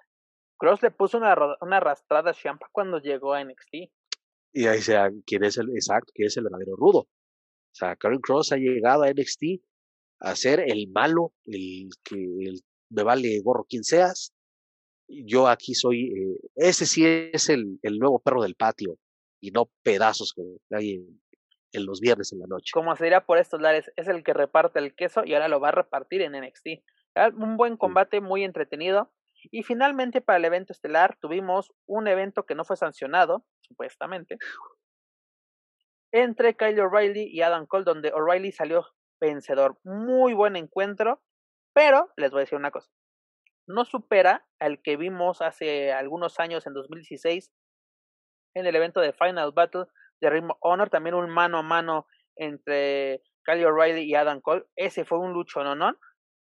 Cross 0.57 0.83
le 0.83 0.91
puso 0.91 1.17
una, 1.17 1.35
una 1.61 1.77
arrastrada 1.77 2.31
a 2.31 2.33
Champa 2.33 2.69
cuando 2.71 2.99
llegó 2.99 3.33
a 3.33 3.43
NXT. 3.43 3.73
Y 4.53 4.67
ahí 4.67 4.81
sea, 4.81 5.09
¿quién 5.25 5.43
es 5.43 5.57
el 5.57 5.69
exacto? 5.71 6.11
¿Quién 6.15 6.27
es 6.27 6.37
el 6.37 6.45
verdadero 6.45 6.75
rudo? 6.75 6.99
O 6.99 7.09
sea, 7.73 7.95
Karen 7.95 8.21
Cross 8.21 8.53
ha 8.53 8.57
llegado 8.57 9.03
a 9.03 9.11
NXT 9.11 9.61
a 10.19 10.35
ser 10.35 10.59
el 10.59 10.87
malo, 10.89 11.33
el 11.45 11.89
que 12.03 12.15
el, 12.15 12.61
me 12.89 13.03
vale 13.03 13.39
gorro 13.41 13.65
quien 13.69 13.83
seas. 13.83 14.33
Yo 15.07 15.47
aquí 15.47 15.73
soy, 15.73 16.07
eh, 16.07 16.37
ese 16.55 16.85
sí 16.85 17.05
es 17.05 17.49
el, 17.49 17.79
el, 17.81 17.97
nuevo 17.97 18.19
perro 18.19 18.43
del 18.43 18.55
patio 18.55 18.97
y 19.39 19.51
no 19.51 19.69
pedazos 19.83 20.33
que 20.33 20.43
hay 20.75 20.95
en, 20.95 21.21
en, 21.71 21.85
los 21.85 22.01
viernes 22.01 22.33
en 22.33 22.39
la 22.39 22.47
noche. 22.47 22.71
Como 22.73 22.95
se 22.95 23.05
dirá 23.05 23.25
por 23.25 23.37
estos 23.37 23.61
lares, 23.61 23.89
es 23.95 24.07
el 24.07 24.23
que 24.23 24.33
reparte 24.33 24.79
el 24.79 24.95
queso 24.95 25.23
y 25.23 25.33
ahora 25.33 25.47
lo 25.47 25.59
va 25.59 25.69
a 25.69 25.73
repartir 25.73 26.21
en 26.21 26.33
NXT. 26.33 26.83
Un 27.35 27.57
buen 27.57 27.77
combate, 27.77 28.19
muy 28.19 28.43
entretenido. 28.43 29.11
Y 29.51 29.63
finalmente 29.63 30.19
para 30.21 30.37
el 30.37 30.45
evento 30.45 30.73
estelar 30.73 31.17
tuvimos 31.19 31.71
un 31.85 32.07
evento 32.07 32.45
que 32.45 32.55
no 32.55 32.65
fue 32.65 32.75
sancionado, 32.75 33.45
supuestamente, 33.61 34.37
entre 36.11 36.55
Kyle 36.55 36.79
O'Reilly 36.79 37.29
y 37.31 37.41
Adam 37.41 37.65
Cole, 37.65 37.85
donde 37.85 38.11
O'Reilly 38.13 38.51
salió 38.51 38.85
vencedor. 39.19 39.77
Muy 39.83 40.33
buen 40.33 40.55
encuentro, 40.55 41.21
pero 41.73 42.09
les 42.17 42.31
voy 42.31 42.39
a 42.39 42.41
decir 42.41 42.57
una 42.57 42.71
cosa. 42.71 42.89
No 43.67 43.85
supera 43.85 44.47
al 44.59 44.81
que 44.81 44.97
vimos 44.97 45.41
hace 45.41 45.91
algunos 45.91 46.39
años, 46.39 46.65
en 46.67 46.73
2016, 46.73 47.51
en 48.55 48.65
el 48.65 48.75
evento 48.75 49.01
de 49.01 49.13
Final 49.13 49.51
Battle 49.51 49.85
de 50.21 50.29
Ring 50.29 50.49
of 50.49 50.57
Honor, 50.61 50.89
también 50.89 51.15
un 51.15 51.29
mano 51.29 51.59
a 51.59 51.63
mano 51.63 52.07
entre 52.35 53.21
Kyle 53.45 53.65
O'Reilly 53.65 54.01
y 54.03 54.15
Adam 54.15 54.41
Cole. 54.41 54.65
Ese 54.75 55.05
fue 55.05 55.19
un 55.19 55.33
lucho, 55.33 55.63
¿no? 55.63 55.75
¿no? 55.75 55.97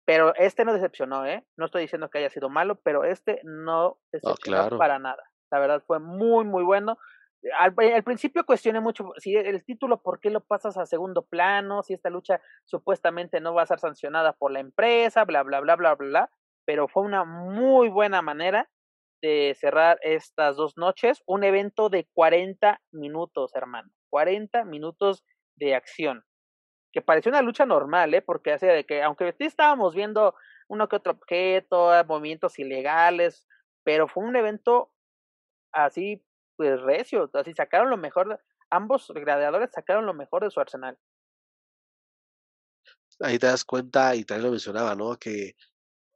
Pero 0.05 0.33
este 0.35 0.65
no 0.65 0.73
decepcionó, 0.73 1.25
¿eh? 1.25 1.45
No 1.55 1.65
estoy 1.65 1.83
diciendo 1.83 2.09
que 2.09 2.17
haya 2.17 2.29
sido 2.29 2.49
malo, 2.49 2.79
pero 2.81 3.03
este 3.03 3.41
no 3.43 3.99
decepcionó 4.11 4.57
claro. 4.59 4.77
para 4.79 4.97
nada. 4.97 5.23
La 5.51 5.59
verdad 5.59 5.83
fue 5.85 5.99
muy, 5.99 6.45
muy 6.45 6.63
bueno. 6.63 6.97
Al, 7.57 7.73
al, 7.93 8.03
principio 8.03 8.45
cuestioné 8.45 8.81
mucho 8.81 9.13
si 9.17 9.35
el 9.35 9.63
título, 9.63 10.01
¿por 10.01 10.19
qué 10.19 10.29
lo 10.29 10.41
pasas 10.41 10.77
a 10.77 10.85
segundo 10.85 11.25
plano? 11.25 11.83
Si 11.83 11.93
esta 11.93 12.09
lucha 12.09 12.41
supuestamente 12.65 13.39
no 13.39 13.53
va 13.53 13.63
a 13.63 13.67
ser 13.67 13.79
sancionada 13.79 14.33
por 14.33 14.51
la 14.51 14.59
empresa, 14.59 15.25
bla, 15.25 15.43
bla, 15.43 15.59
bla, 15.61 15.75
bla, 15.75 15.95
bla, 15.95 16.09
bla. 16.09 16.31
Pero 16.65 16.87
fue 16.87 17.03
una 17.03 17.23
muy 17.23 17.89
buena 17.89 18.21
manera 18.21 18.69
de 19.21 19.55
cerrar 19.59 19.99
estas 20.01 20.55
dos 20.55 20.77
noches. 20.77 21.23
Un 21.25 21.43
evento 21.43 21.89
de 21.89 22.07
40 22.13 22.81
minutos, 22.91 23.55
hermano. 23.55 23.89
40 24.09 24.65
minutos 24.65 25.23
de 25.55 25.75
acción. 25.75 26.23
Que 26.91 27.01
pareció 27.01 27.29
una 27.29 27.41
lucha 27.41 27.65
normal, 27.65 28.13
¿eh? 28.13 28.21
Porque 28.21 28.51
hace 28.51 28.67
de 28.67 28.85
que, 28.85 29.03
aunque 29.03 29.33
estábamos 29.39 29.95
viendo 29.95 30.35
uno 30.67 30.87
que 30.87 30.95
otro 30.95 31.13
objeto, 31.13 31.91
movimientos 32.05 32.59
ilegales, 32.59 33.47
pero 33.83 34.07
fue 34.07 34.23
un 34.23 34.35
evento 34.35 34.91
así 35.71 36.23
pues 36.59 36.81
recio, 36.81 37.29
así 37.35 37.53
sacaron 37.53 37.89
lo 37.89 37.95
mejor, 37.95 38.37
ambos 38.69 39.09
gladiadores 39.15 39.71
sacaron 39.71 40.05
lo 40.05 40.13
mejor 40.13 40.43
de 40.43 40.51
su 40.51 40.59
arsenal. 40.59 40.99
Ahí 43.21 43.39
te 43.39 43.47
das 43.47 43.63
cuenta, 43.63 44.13
y 44.13 44.25
también 44.25 44.47
lo 44.47 44.51
mencionaba, 44.51 44.93
¿no? 44.93 45.15
Que 45.17 45.55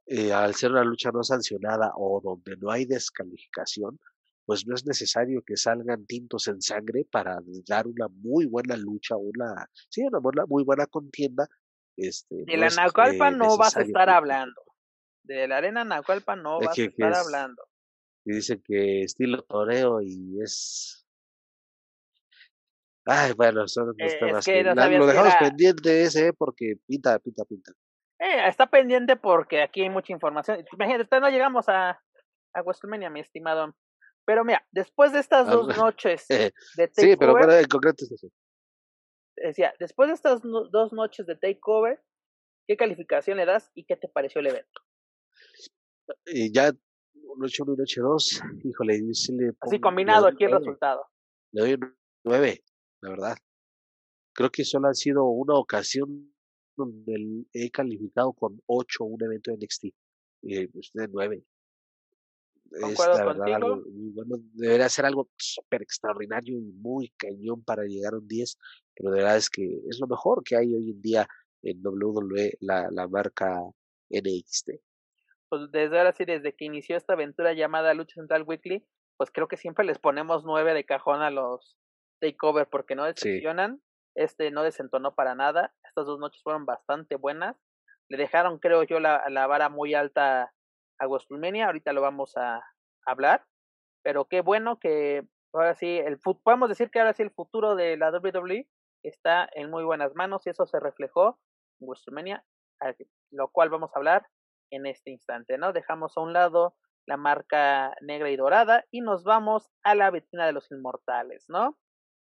eh, 0.04 0.34
al 0.34 0.54
ser 0.54 0.72
una 0.72 0.84
lucha 0.84 1.10
no 1.12 1.22
sancionada 1.22 1.92
o 1.96 2.20
donde 2.22 2.58
no 2.58 2.70
hay 2.70 2.84
descalificación, 2.84 3.98
pues 4.44 4.66
no 4.66 4.74
es 4.74 4.84
necesario 4.84 5.42
que 5.46 5.56
salgan 5.56 6.04
tintos 6.04 6.46
en 6.48 6.60
sangre 6.60 7.06
para 7.10 7.38
dar 7.66 7.86
una 7.86 8.08
muy 8.08 8.44
buena 8.44 8.76
lucha, 8.76 9.16
una, 9.16 9.66
sí, 9.88 10.02
una 10.02 10.18
buena, 10.18 10.44
muy 10.44 10.62
buena 10.62 10.86
contienda. 10.86 11.48
Este, 11.96 12.44
de 12.44 12.56
la 12.58 12.68
Naucalpa 12.68 13.28
eh, 13.28 13.34
no 13.34 13.56
vas 13.56 13.78
a 13.78 13.80
estar 13.80 14.10
hablando. 14.10 14.60
De 15.22 15.48
la 15.48 15.56
arena 15.56 15.84
Naucalpa 15.84 16.36
no 16.36 16.60
vas 16.60 16.78
a 16.78 16.82
estar 16.82 17.14
hablando 17.14 17.64
y 18.24 18.32
dicen 18.32 18.62
que 18.64 19.02
estilo 19.02 19.42
toreo 19.42 20.00
y 20.00 20.40
es 20.42 21.04
Ay, 23.06 23.32
bueno, 23.36 23.68
son 23.68 23.88
los 23.88 23.96
eh, 23.98 24.16
temas 24.18 24.44
que, 24.44 24.62
lo 24.62 25.06
dejamos 25.06 25.34
pendiente 25.38 26.04
ese 26.04 26.32
porque 26.32 26.76
pinta, 26.86 27.18
pinta, 27.18 27.44
pinta. 27.44 27.72
Eh, 28.18 28.48
está 28.48 28.66
pendiente 28.66 29.16
porque 29.16 29.62
aquí 29.62 29.82
hay 29.82 29.90
mucha 29.90 30.12
información. 30.12 30.64
Imagínate, 30.72 31.20
no 31.20 31.28
llegamos 31.28 31.68
a, 31.68 31.90
a 32.54 32.62
WrestleMania, 32.62 33.10
mi 33.10 33.20
estimado. 33.20 33.76
Pero 34.24 34.42
mira, 34.44 34.66
después 34.72 35.12
de 35.12 35.18
estas 35.18 35.46
dos 35.46 35.76
noches 35.76 36.26
de 36.28 36.52
Takeover. 36.76 37.10
Sí, 37.10 37.16
pero 37.18 37.32
bueno, 37.32 37.52
en 37.52 37.66
concreto 37.66 38.04
es 38.04 38.12
eso. 38.12 38.28
Decía, 39.36 39.74
después 39.78 40.08
de 40.08 40.14
estas 40.14 40.40
dos 40.42 40.92
noches 40.94 41.26
de 41.26 41.36
Takeover, 41.36 42.02
¿qué 42.66 42.76
calificación 42.76 43.36
le 43.36 43.44
das 43.44 43.70
y 43.74 43.84
qué 43.84 43.96
te 43.96 44.08
pareció 44.08 44.40
el 44.40 44.46
evento? 44.46 44.80
Y 46.24 46.54
ya 46.54 46.72
noche 47.36 47.62
1 47.62 47.74
y 47.74 47.76
noche 47.76 48.00
2, 48.00 48.42
híjole, 48.64 48.98
le 48.98 49.52
Así 49.60 49.80
combinado 49.80 50.26
aquí 50.26 50.44
el 50.44 50.52
resultado. 50.52 51.06
Le 51.52 51.76
doy 51.76 51.90
9, 52.24 52.64
la 53.02 53.10
verdad. 53.10 53.36
Creo 54.32 54.50
que 54.50 54.64
solo 54.64 54.88
ha 54.88 54.94
sido 54.94 55.24
una 55.24 55.54
ocasión 55.54 56.34
donde 56.76 57.46
he 57.52 57.70
calificado 57.70 58.32
con 58.32 58.60
8 58.66 59.04
un 59.04 59.22
evento 59.22 59.50
de 59.50 59.58
NXT. 59.58 59.84
Y 60.42 60.66
pues 60.68 60.90
de 60.92 61.08
9. 61.08 61.44
Es 62.72 62.98
la 62.98 63.24
verdad 63.24 63.54
algo, 63.54 63.82
bueno, 63.86 64.36
debería 64.54 64.88
ser 64.88 65.04
algo 65.04 65.30
súper 65.36 65.82
extraordinario 65.82 66.58
y 66.58 66.72
muy 66.72 67.10
cañón 67.16 67.62
para 67.62 67.84
llegar 67.84 68.14
a 68.14 68.18
un 68.18 68.26
10, 68.26 68.58
pero 68.94 69.10
de 69.10 69.18
verdad 69.18 69.36
es 69.36 69.48
que 69.48 69.80
es 69.88 70.00
lo 70.00 70.08
mejor 70.08 70.42
que 70.42 70.56
hay 70.56 70.74
hoy 70.74 70.90
en 70.90 71.00
día 71.00 71.28
en 71.62 71.86
WWE, 71.86 72.56
la, 72.60 72.90
la 72.90 73.06
marca 73.06 73.60
NXT 74.10 74.70
pues 75.54 75.70
desde 75.70 75.98
ahora 75.98 76.12
sí, 76.12 76.24
desde 76.24 76.52
que 76.52 76.64
inició 76.64 76.96
esta 76.96 77.12
aventura 77.12 77.52
llamada 77.52 77.94
Lucha 77.94 78.14
Central 78.14 78.42
Weekly, 78.42 78.84
pues 79.16 79.30
creo 79.30 79.46
que 79.46 79.56
siempre 79.56 79.84
les 79.84 80.00
ponemos 80.00 80.44
nueve 80.44 80.74
de 80.74 80.84
cajón 80.84 81.22
a 81.22 81.30
los 81.30 81.78
takeover 82.20 82.66
porque 82.68 82.96
no 82.96 83.04
decepcionan. 83.04 83.80
Este 84.16 84.50
no 84.50 84.64
desentonó 84.64 85.14
para 85.14 85.36
nada. 85.36 85.72
Estas 85.84 86.06
dos 86.06 86.18
noches 86.18 86.42
fueron 86.42 86.66
bastante 86.66 87.14
buenas. 87.14 87.56
Le 88.08 88.18
dejaron, 88.18 88.58
creo 88.58 88.82
yo, 88.82 88.98
la, 88.98 89.24
la 89.28 89.46
vara 89.46 89.68
muy 89.68 89.94
alta 89.94 90.52
a 90.98 91.06
WrestleMania. 91.06 91.66
Ahorita 91.66 91.92
lo 91.92 92.00
vamos 92.00 92.36
a 92.36 92.60
hablar. 93.06 93.44
Pero 94.02 94.24
qué 94.24 94.40
bueno 94.40 94.80
que 94.80 95.22
ahora 95.52 95.76
sí, 95.76 95.98
el 95.98 96.18
podemos 96.18 96.68
decir 96.68 96.90
que 96.90 96.98
ahora 96.98 97.12
sí 97.12 97.22
el 97.22 97.30
futuro 97.30 97.76
de 97.76 97.96
la 97.96 98.10
WWE 98.10 98.66
está 99.04 99.48
en 99.52 99.70
muy 99.70 99.84
buenas 99.84 100.16
manos 100.16 100.44
y 100.46 100.50
eso 100.50 100.66
se 100.66 100.80
reflejó 100.80 101.38
en 101.80 101.86
WrestleMania, 101.86 102.44
lo 103.30 103.48
cual 103.52 103.70
vamos 103.70 103.94
a 103.94 103.98
hablar 104.00 104.26
en 104.70 104.86
este 104.86 105.10
instante, 105.10 105.58
¿no? 105.58 105.72
Dejamos 105.72 106.16
a 106.16 106.20
un 106.20 106.32
lado 106.32 106.74
la 107.06 107.16
marca 107.16 107.94
negra 108.00 108.30
y 108.30 108.36
dorada 108.36 108.84
y 108.90 109.00
nos 109.00 109.24
vamos 109.24 109.70
a 109.82 109.94
la 109.94 110.10
vitrina 110.10 110.46
de 110.46 110.52
los 110.52 110.70
inmortales, 110.70 111.44
¿no? 111.48 111.78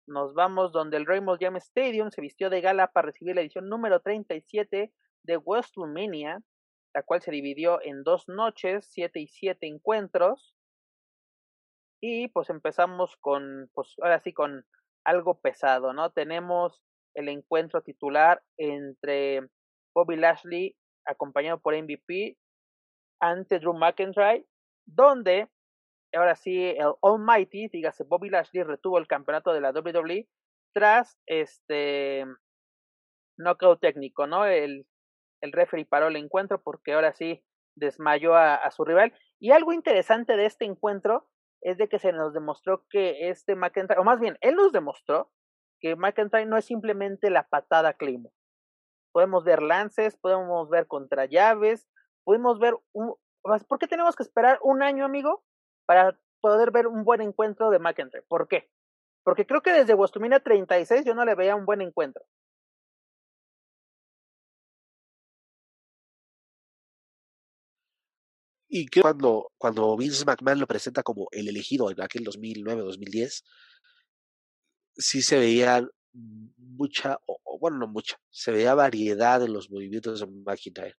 Nos 0.06 0.34
vamos 0.34 0.72
donde 0.72 0.96
el 0.96 1.06
Rainbow 1.06 1.36
Jam 1.38 1.56
Stadium 1.56 2.10
se 2.10 2.20
vistió 2.20 2.50
de 2.50 2.60
gala 2.60 2.88
para 2.88 3.06
recibir 3.06 3.36
la 3.36 3.42
edición 3.42 3.68
número 3.68 4.00
37 4.00 4.92
de 5.24 5.36
WrestleMania, 5.36 6.42
la 6.94 7.02
cual 7.04 7.22
se 7.22 7.30
dividió 7.30 7.80
en 7.82 8.02
dos 8.02 8.28
noches, 8.28 8.88
siete 8.90 9.20
y 9.20 9.28
siete 9.28 9.68
encuentros. 9.68 10.54
Y 12.00 12.28
pues 12.28 12.50
empezamos 12.50 13.16
con, 13.20 13.70
pues 13.74 13.94
ahora 14.02 14.20
sí, 14.20 14.32
con 14.32 14.66
algo 15.04 15.40
pesado, 15.40 15.92
¿no? 15.92 16.10
Tenemos 16.10 16.82
el 17.14 17.28
encuentro 17.28 17.82
titular 17.82 18.42
entre 18.56 19.48
Bobby 19.94 20.16
Lashley 20.16 20.76
acompañado 21.06 21.60
por 21.60 21.74
MVP, 21.74 22.36
ante 23.20 23.58
Drew 23.58 23.74
McIntyre, 23.74 24.46
donde 24.86 25.48
ahora 26.14 26.34
sí 26.34 26.66
el 26.66 26.92
Almighty, 27.02 27.68
dígase 27.68 28.04
Bobby 28.04 28.30
Lashley, 28.30 28.64
retuvo 28.64 28.98
el 28.98 29.06
campeonato 29.06 29.52
de 29.52 29.60
la 29.60 29.70
WWE 29.70 30.28
tras 30.74 31.18
este 31.26 32.24
knockout 33.38 33.80
técnico, 33.80 34.26
¿no? 34.26 34.44
El, 34.44 34.86
el 35.40 35.52
referee 35.52 35.86
paró 35.86 36.08
el 36.08 36.16
encuentro 36.16 36.62
porque 36.62 36.92
ahora 36.92 37.12
sí 37.12 37.44
desmayó 37.76 38.34
a, 38.34 38.54
a, 38.54 38.70
su 38.70 38.84
rival. 38.84 39.14
Y 39.40 39.52
algo 39.52 39.72
interesante 39.72 40.36
de 40.36 40.46
este 40.46 40.64
encuentro 40.64 41.28
es 41.62 41.78
de 41.78 41.88
que 41.88 41.98
se 41.98 42.12
nos 42.12 42.34
demostró 42.34 42.86
que 42.90 43.28
este 43.28 43.54
McIntyre, 43.54 44.00
o 44.00 44.04
más 44.04 44.20
bien, 44.20 44.36
él 44.40 44.56
nos 44.56 44.72
demostró 44.72 45.30
que 45.80 45.96
McIntyre 45.96 46.46
no 46.46 46.56
es 46.56 46.64
simplemente 46.64 47.30
la 47.30 47.48
patada 47.48 47.94
Claymore 47.94 48.34
podemos 49.12 49.44
ver 49.44 49.62
lances, 49.62 50.16
podemos 50.16 50.68
ver 50.68 50.86
contrallaves, 50.86 51.86
podemos 52.24 52.58
ver 52.58 52.74
un... 52.92 53.14
¿Por 53.68 53.78
qué 53.78 53.86
tenemos 53.86 54.16
que 54.16 54.22
esperar 54.22 54.58
un 54.62 54.82
año, 54.82 55.04
amigo, 55.04 55.44
para 55.86 56.18
poder 56.40 56.70
ver 56.70 56.86
un 56.86 57.04
buen 57.04 57.20
encuentro 57.20 57.70
de 57.70 57.78
McIntyre? 57.78 58.24
¿Por 58.28 58.48
qué? 58.48 58.70
Porque 59.24 59.46
creo 59.46 59.62
que 59.62 59.72
desde 59.72 59.94
WrestleMania 59.94 60.40
36 60.40 61.04
yo 61.04 61.14
no 61.14 61.24
le 61.24 61.34
veía 61.34 61.56
un 61.56 61.66
buen 61.66 61.80
encuentro. 61.80 62.24
Y 68.68 68.86
que 68.86 69.02
cuando, 69.02 69.52
cuando 69.58 69.96
Vince 69.98 70.24
McMahon 70.24 70.60
lo 70.60 70.66
presenta 70.66 71.02
como 71.02 71.28
el 71.30 71.48
elegido 71.48 71.90
en 71.90 72.00
aquel 72.00 72.24
2009-2010, 72.24 73.42
sí 74.96 75.20
se 75.20 75.38
veían 75.38 75.90
mucha, 76.12 77.18
o, 77.26 77.58
bueno, 77.58 77.78
no 77.78 77.88
mucha, 77.88 78.18
se 78.30 78.52
veía 78.52 78.74
variedad 78.74 79.42
en 79.42 79.52
los 79.52 79.70
movimientos 79.70 80.20
de 80.20 80.26
McIntyre. 80.26 80.96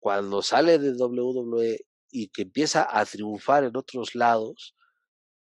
Cuando 0.00 0.42
sale 0.42 0.78
de 0.78 0.92
WWE 0.92 1.86
y 2.10 2.28
que 2.28 2.42
empieza 2.42 2.86
a 2.90 3.04
triunfar 3.06 3.64
en 3.64 3.76
otros 3.76 4.14
lados, 4.14 4.74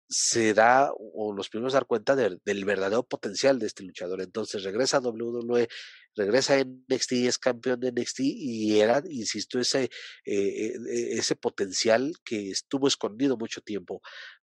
se 0.08 0.54
da, 0.54 0.92
o 0.94 1.32
los 1.32 1.48
primeros 1.48 1.72
dar 1.72 1.86
cuenta 1.86 2.14
del 2.16 2.40
verdadero 2.64 3.02
potencial 3.02 3.58
de 3.58 3.66
este 3.66 3.82
luchador. 3.84 4.20
Entonces 4.22 4.62
regresa 4.62 4.98
a 4.98 5.00
WWE, 5.00 5.68
regresa 6.14 6.54
a 6.54 6.64
NXT, 6.64 7.12
es 7.12 7.38
campeón 7.38 7.80
de 7.80 7.92
NXT 7.92 8.20
y 8.20 8.80
era, 8.80 9.02
insisto, 9.08 9.58
ese, 9.58 9.84
eh, 9.84 9.90
eh, 10.24 11.08
ese 11.12 11.36
potencial 11.36 12.12
que 12.24 12.50
estuvo 12.50 12.88
escondido 12.88 13.36
mucho 13.36 13.60
tiempo. 13.60 14.00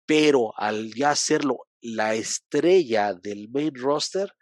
Pero 0.04 0.52
al 0.56 0.94
ya 0.94 1.10
hacerlo 1.10 1.66
la 1.94 2.14
estrella 2.14 3.14
del 3.14 3.48
main 3.48 3.74
roster 3.74 4.32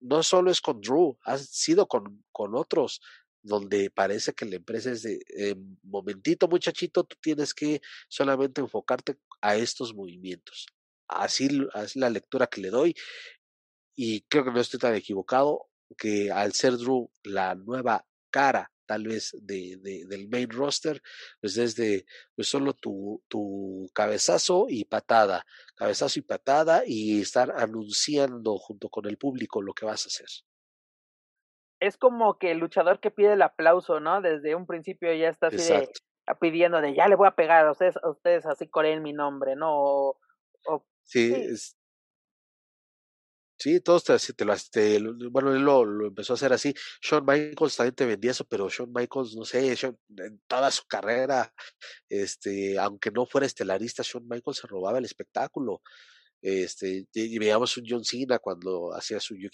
no 0.00 0.22
solo 0.22 0.52
es 0.52 0.60
con 0.60 0.80
Drew, 0.80 1.18
ha 1.24 1.36
sido 1.38 1.88
con, 1.88 2.24
con 2.30 2.54
otros, 2.54 3.00
donde 3.42 3.90
parece 3.90 4.32
que 4.32 4.44
la 4.44 4.56
empresa 4.56 4.92
es 4.92 5.02
de 5.02 5.20
eh, 5.36 5.56
momentito, 5.82 6.46
muchachito, 6.46 7.02
tú 7.02 7.16
tienes 7.20 7.54
que 7.54 7.80
solamente 8.08 8.60
enfocarte 8.60 9.18
a 9.40 9.56
estos 9.56 9.94
movimientos. 9.94 10.66
Así 11.08 11.48
es 11.74 11.96
la 11.96 12.10
lectura 12.10 12.46
que 12.46 12.60
le 12.60 12.70
doy. 12.70 12.94
Y 13.96 14.20
creo 14.22 14.44
que 14.44 14.52
no 14.52 14.60
estoy 14.60 14.78
tan 14.78 14.94
equivocado 14.94 15.68
que 15.96 16.30
al 16.30 16.52
ser 16.52 16.76
Drew 16.76 17.10
la 17.24 17.56
nueva 17.56 18.06
cara 18.30 18.70
tal 18.88 19.04
vez 19.04 19.36
de, 19.42 19.76
de, 19.82 20.06
del 20.06 20.28
main 20.28 20.48
roster, 20.50 21.02
pues 21.40 21.54
desde 21.54 22.06
pues 22.34 22.48
solo 22.48 22.72
tu, 22.72 23.22
tu 23.28 23.88
cabezazo 23.94 24.66
y 24.68 24.86
patada, 24.86 25.44
cabezazo 25.76 26.18
y 26.18 26.22
patada 26.22 26.82
y 26.86 27.20
estar 27.20 27.52
anunciando 27.54 28.56
junto 28.56 28.88
con 28.88 29.04
el 29.06 29.18
público 29.18 29.60
lo 29.60 29.74
que 29.74 29.84
vas 29.84 30.06
a 30.06 30.08
hacer. 30.08 30.26
Es 31.80 31.98
como 31.98 32.38
que 32.38 32.50
el 32.50 32.58
luchador 32.58 32.98
que 32.98 33.10
pide 33.10 33.34
el 33.34 33.42
aplauso, 33.42 34.00
¿no? 34.00 34.22
Desde 34.22 34.54
un 34.54 34.66
principio 34.66 35.14
ya 35.14 35.28
está 35.28 35.48
así 35.48 35.58
de, 35.58 35.88
pidiendo 36.40 36.80
de 36.80 36.94
ya 36.94 37.06
le 37.08 37.14
voy 37.14 37.28
a 37.28 37.36
pegar 37.36 37.66
a 37.66 37.72
ustedes, 37.72 37.96
a 38.02 38.10
ustedes 38.10 38.46
así 38.46 38.68
coreen 38.68 39.02
mi 39.02 39.12
nombre, 39.12 39.54
¿no? 39.54 39.70
O, 39.70 40.18
Sí, 41.04 41.32
sí. 43.58 43.80
todos 43.80 44.04
te, 44.04 44.16
te, 44.34 45.00
lo, 45.00 45.30
bueno, 45.30 45.54
él 45.54 45.62
lo, 45.62 45.84
lo, 45.84 46.08
empezó 46.08 46.32
a 46.32 46.36
hacer 46.36 46.52
así. 46.52 46.74
Shawn 47.02 47.24
Michaels 47.26 47.76
también 47.76 47.94
te 47.94 48.06
vendía 48.06 48.30
eso, 48.30 48.44
pero 48.44 48.68
Shawn 48.68 48.92
Michaels, 48.92 49.36
no 49.36 49.44
sé, 49.44 49.76
en 49.82 50.40
toda 50.46 50.70
su 50.70 50.84
carrera, 50.86 51.52
este, 52.08 52.78
aunque 52.78 53.10
no 53.10 53.26
fuera 53.26 53.46
estelarista, 53.46 54.02
Shawn 54.04 54.26
Michaels 54.28 54.58
se 54.58 54.66
robaba 54.66 54.98
el 54.98 55.04
espectáculo. 55.04 55.82
Este, 56.40 57.06
y 57.12 57.38
veíamos 57.38 57.76
un 57.76 57.84
John 57.88 58.04
Cena 58.04 58.38
cuando 58.38 58.94
hacía 58.94 59.18
su 59.18 59.34
You 59.36 59.50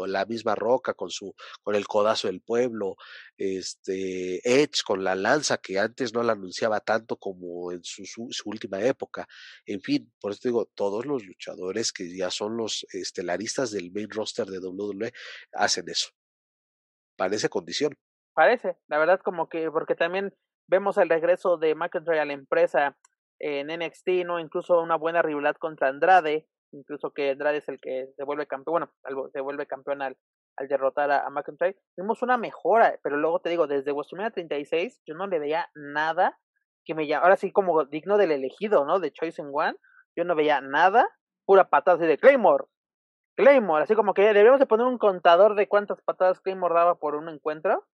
o 0.00 0.06
la 0.06 0.24
misma 0.24 0.54
Roca 0.54 0.94
con 0.94 1.10
su, 1.10 1.34
con 1.62 1.74
el 1.74 1.86
codazo 1.86 2.28
del 2.28 2.40
pueblo, 2.40 2.96
este, 3.36 4.40
Edge 4.44 4.82
con 4.84 5.04
la 5.04 5.14
lanza 5.14 5.58
que 5.58 5.78
antes 5.78 6.14
no 6.14 6.22
la 6.22 6.32
anunciaba 6.32 6.80
tanto 6.80 7.16
como 7.16 7.72
en 7.72 7.84
su, 7.84 8.04
su, 8.06 8.48
última 8.48 8.80
época. 8.80 9.26
En 9.66 9.80
fin, 9.80 10.10
por 10.20 10.32
eso 10.32 10.40
digo, 10.44 10.66
todos 10.74 11.04
los 11.04 11.24
luchadores 11.24 11.92
que 11.92 12.16
ya 12.16 12.30
son 12.30 12.56
los 12.56 12.86
estelaristas 12.92 13.70
del 13.70 13.92
main 13.92 14.08
roster 14.10 14.46
de 14.46 14.58
WWE 14.58 15.12
hacen 15.52 15.88
eso. 15.88 16.10
Parece 17.16 17.48
condición. 17.48 17.94
Parece, 18.34 18.76
la 18.88 18.98
verdad 18.98 19.20
como 19.24 19.48
que, 19.48 19.70
porque 19.70 19.94
también 19.94 20.34
vemos 20.66 20.98
el 20.98 21.08
regreso 21.08 21.56
de 21.56 21.74
McIntyre 21.74 22.20
a 22.20 22.24
la 22.24 22.34
empresa 22.34 22.96
en 23.38 23.68
NXT, 23.68 24.08
¿no? 24.24 24.38
Incluso 24.38 24.80
una 24.80 24.96
buena 24.96 25.22
rivalidad 25.22 25.56
contra 25.56 25.88
Andrade, 25.88 26.48
incluso 26.72 27.12
que 27.12 27.30
Andrade 27.30 27.58
es 27.58 27.68
el 27.68 27.80
que 27.80 28.08
se 28.16 28.24
vuelve 28.24 28.46
campeón, 28.46 28.88
bueno, 29.04 29.30
se 29.32 29.40
vuelve 29.40 29.66
campeón 29.66 30.02
al, 30.02 30.16
al 30.56 30.68
derrotar 30.68 31.10
a, 31.10 31.28
McIntyre. 31.30 31.76
Vimos 31.96 32.22
una 32.22 32.38
mejora, 32.38 32.98
pero 33.02 33.16
luego 33.16 33.40
te 33.40 33.50
digo, 33.50 33.66
desde 33.66 33.92
WrestleMania 33.92 34.30
36 34.30 35.02
yo 35.06 35.14
no 35.14 35.26
le 35.26 35.38
veía 35.38 35.68
nada 35.74 36.38
que 36.84 36.94
me 36.94 37.06
llama, 37.06 37.24
ahora 37.24 37.36
sí 37.36 37.50
como 37.52 37.84
digno 37.84 38.16
del 38.16 38.30
elegido, 38.30 38.84
¿no? 38.84 39.00
De 39.00 39.12
Choice 39.12 39.42
in 39.42 39.50
One, 39.52 39.76
yo 40.16 40.24
no 40.24 40.36
veía 40.36 40.60
nada, 40.60 41.08
pura 41.44 41.68
patada 41.68 41.96
así 41.96 42.06
de 42.06 42.16
Claymore, 42.16 42.64
Claymore, 43.36 43.84
así 43.84 43.94
como 43.94 44.14
que 44.14 44.32
debemos 44.32 44.58
de 44.58 44.66
poner 44.66 44.86
un 44.86 44.98
contador 44.98 45.56
de 45.56 45.68
cuántas 45.68 46.00
patadas 46.02 46.40
Claymore 46.40 46.74
daba 46.74 46.98
por 46.98 47.16
un 47.16 47.28
encuentro. 47.28 47.86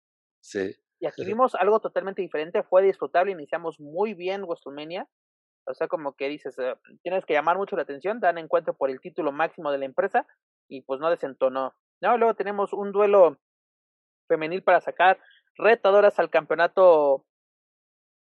Sí. 0.42 0.76
Y 1.00 1.08
aquí 1.08 1.26
vimos 1.26 1.56
algo 1.56 1.80
totalmente 1.80 2.22
diferente, 2.22 2.62
fue 2.62 2.84
disfrutable, 2.84 3.32
iniciamos 3.32 3.80
muy 3.80 4.14
bien 4.14 4.44
WrestleMania, 4.44 5.08
o 5.66 5.74
sea, 5.74 5.88
como 5.88 6.14
que 6.14 6.28
dices, 6.28 6.58
eh, 6.60 6.76
tienes 7.04 7.26
que 7.26 7.34
llamar 7.34 7.58
mucho 7.58 7.76
la 7.76 7.84
atención, 7.84 8.20
dan 8.20 8.38
encuentro 8.38 8.74
por 8.74 8.90
el 8.90 9.00
título 9.00 9.32
máximo 9.32 9.72
de 9.72 9.78
la 9.78 9.86
empresa 9.86 10.26
y 10.68 10.82
pues 10.82 11.00
no 11.00 11.10
desentonó. 11.10 11.76
No, 12.02 12.18
luego 12.18 12.36
tenemos 12.36 12.74
un 12.74 12.92
duelo 12.92 13.38
femenil 14.28 14.64
para 14.64 14.82
sacar 14.82 15.20
retadoras 15.56 16.18
al 16.20 16.30
campeonato 16.30 17.26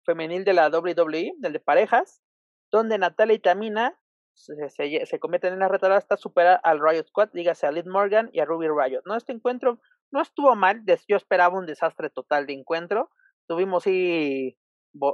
femenil 0.04 0.44
de 0.44 0.52
la 0.52 0.68
WWE, 0.68 1.34
del 1.38 1.52
de 1.52 1.60
parejas, 1.60 2.22
donde 2.70 2.98
Natalia 2.98 3.34
y 3.34 3.38
Tamina 3.40 3.98
se, 4.34 5.06
se, 5.06 5.18
convierten 5.18 5.54
en 5.54 5.60
las 5.60 5.70
retadoras 5.70 6.04
hasta 6.04 6.16
superar 6.16 6.60
al 6.62 6.80
Riot 6.80 7.06
Squad, 7.08 7.30
dígase 7.32 7.66
a 7.66 7.72
Liz 7.72 7.86
Morgan 7.86 8.28
y 8.32 8.40
a 8.40 8.44
Ruby 8.44 8.68
Riot. 8.68 9.02
No, 9.04 9.16
este 9.16 9.32
encuentro 9.32 9.80
no 10.12 10.20
estuvo 10.20 10.54
mal, 10.54 10.84
yo 11.08 11.16
esperaba 11.16 11.58
un 11.58 11.66
desastre 11.66 12.10
total 12.10 12.46
de 12.46 12.52
encuentro. 12.52 13.10
Tuvimos 13.48 13.84
sí 13.84 14.56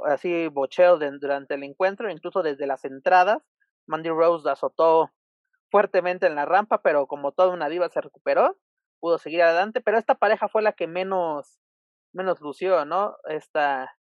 así 0.05 0.47
bocheo 0.47 0.97
durante 0.97 1.55
el 1.55 1.63
encuentro, 1.63 2.09
incluso 2.09 2.43
desde 2.43 2.67
las 2.67 2.85
entradas. 2.85 3.37
Mandy 3.87 4.09
Rose 4.09 4.49
azotó 4.49 5.11
fuertemente 5.71 6.27
en 6.27 6.35
la 6.35 6.45
rampa, 6.45 6.81
pero 6.81 7.07
como 7.07 7.31
toda 7.31 7.49
una 7.49 7.69
diva 7.69 7.89
se 7.89 8.01
recuperó, 8.01 8.57
pudo 8.99 9.17
seguir 9.17 9.41
adelante, 9.41 9.81
pero 9.81 9.97
esta 9.97 10.15
pareja 10.15 10.47
fue 10.47 10.61
la 10.61 10.73
que 10.73 10.87
menos, 10.87 11.59
menos 12.13 12.39
lució, 12.41 12.85
¿no? 12.85 13.15
Esta, 13.27 13.97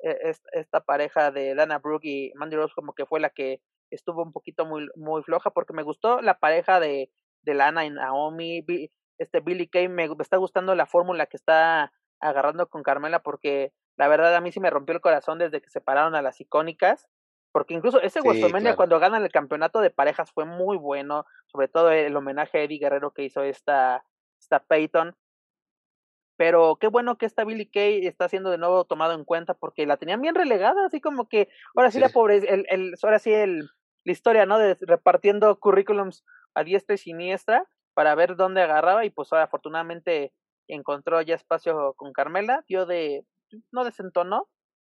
e, 0.00 0.32
esta, 0.52 0.80
pareja 0.80 1.30
de 1.30 1.54
Dana 1.54 1.78
Brooke 1.78 2.04
y 2.04 2.32
Mandy 2.34 2.56
Rose 2.56 2.74
como 2.74 2.94
que 2.94 3.06
fue 3.06 3.20
la 3.20 3.30
que 3.30 3.62
estuvo 3.90 4.22
un 4.22 4.32
poquito 4.32 4.66
muy, 4.66 4.88
muy 4.96 5.22
floja, 5.22 5.50
porque 5.50 5.72
me 5.72 5.82
gustó 5.82 6.20
la 6.20 6.38
pareja 6.38 6.80
de, 6.80 7.10
de 7.42 7.54
Lana 7.54 7.84
y 7.84 7.90
Naomi, 7.90 8.64
este 9.18 9.40
Billy 9.40 9.68
Kay, 9.68 9.88
me 9.88 10.08
está 10.20 10.36
gustando 10.36 10.74
la 10.74 10.86
fórmula 10.86 11.26
que 11.26 11.36
está 11.36 11.92
agarrando 12.20 12.68
con 12.68 12.82
Carmela, 12.82 13.20
porque 13.22 13.72
la 13.96 14.08
verdad, 14.08 14.34
a 14.34 14.40
mí 14.40 14.52
sí 14.52 14.60
me 14.60 14.70
rompió 14.70 14.94
el 14.94 15.00
corazón 15.00 15.38
desde 15.38 15.60
que 15.60 15.70
separaron 15.70 16.14
a 16.14 16.22
las 16.22 16.40
icónicas. 16.40 17.08
Porque 17.52 17.74
incluso 17.74 18.00
ese 18.00 18.20
sí, 18.20 18.28
cuando 18.74 18.98
ganan 18.98 19.22
el 19.22 19.30
campeonato 19.30 19.80
de 19.80 19.90
parejas 19.90 20.32
fue 20.32 20.44
muy 20.44 20.76
bueno. 20.76 21.24
Sobre 21.46 21.68
todo 21.68 21.92
el 21.92 22.16
homenaje 22.16 22.58
a 22.58 22.62
Eddie 22.62 22.80
Guerrero 22.80 23.12
que 23.12 23.22
hizo 23.22 23.42
esta, 23.42 24.04
esta 24.40 24.58
Peyton. 24.58 25.16
Pero 26.36 26.76
qué 26.80 26.88
bueno 26.88 27.16
que 27.16 27.26
esta 27.26 27.44
Billy 27.44 27.66
Kay 27.66 28.08
está 28.08 28.28
siendo 28.28 28.50
de 28.50 28.58
nuevo 28.58 28.84
tomado 28.84 29.14
en 29.14 29.24
cuenta 29.24 29.54
porque 29.54 29.86
la 29.86 29.98
tenían 29.98 30.20
bien 30.20 30.34
relegada, 30.34 30.84
así 30.84 31.00
como 31.00 31.28
que 31.28 31.48
ahora 31.76 31.92
sí, 31.92 32.00
la 32.00 32.08
pobre, 32.08 32.38
el, 32.38 32.66
el, 32.68 32.94
ahora 33.04 33.20
sí 33.20 33.32
el, 33.32 33.70
la 34.02 34.12
historia, 34.12 34.44
¿no? 34.44 34.58
De 34.58 34.76
repartiendo 34.80 35.60
currículums 35.60 36.24
a 36.54 36.64
diestra 36.64 36.96
y 36.96 36.98
siniestra 36.98 37.68
para 37.94 38.16
ver 38.16 38.34
dónde 38.34 38.62
agarraba 38.62 39.04
y 39.04 39.10
pues 39.10 39.32
ahora 39.32 39.44
afortunadamente 39.44 40.32
encontró 40.66 41.22
ya 41.22 41.36
espacio 41.36 41.94
con 41.94 42.12
Carmela, 42.12 42.64
dio 42.66 42.84
de 42.84 43.24
no 43.72 43.84
desentonó. 43.84 44.48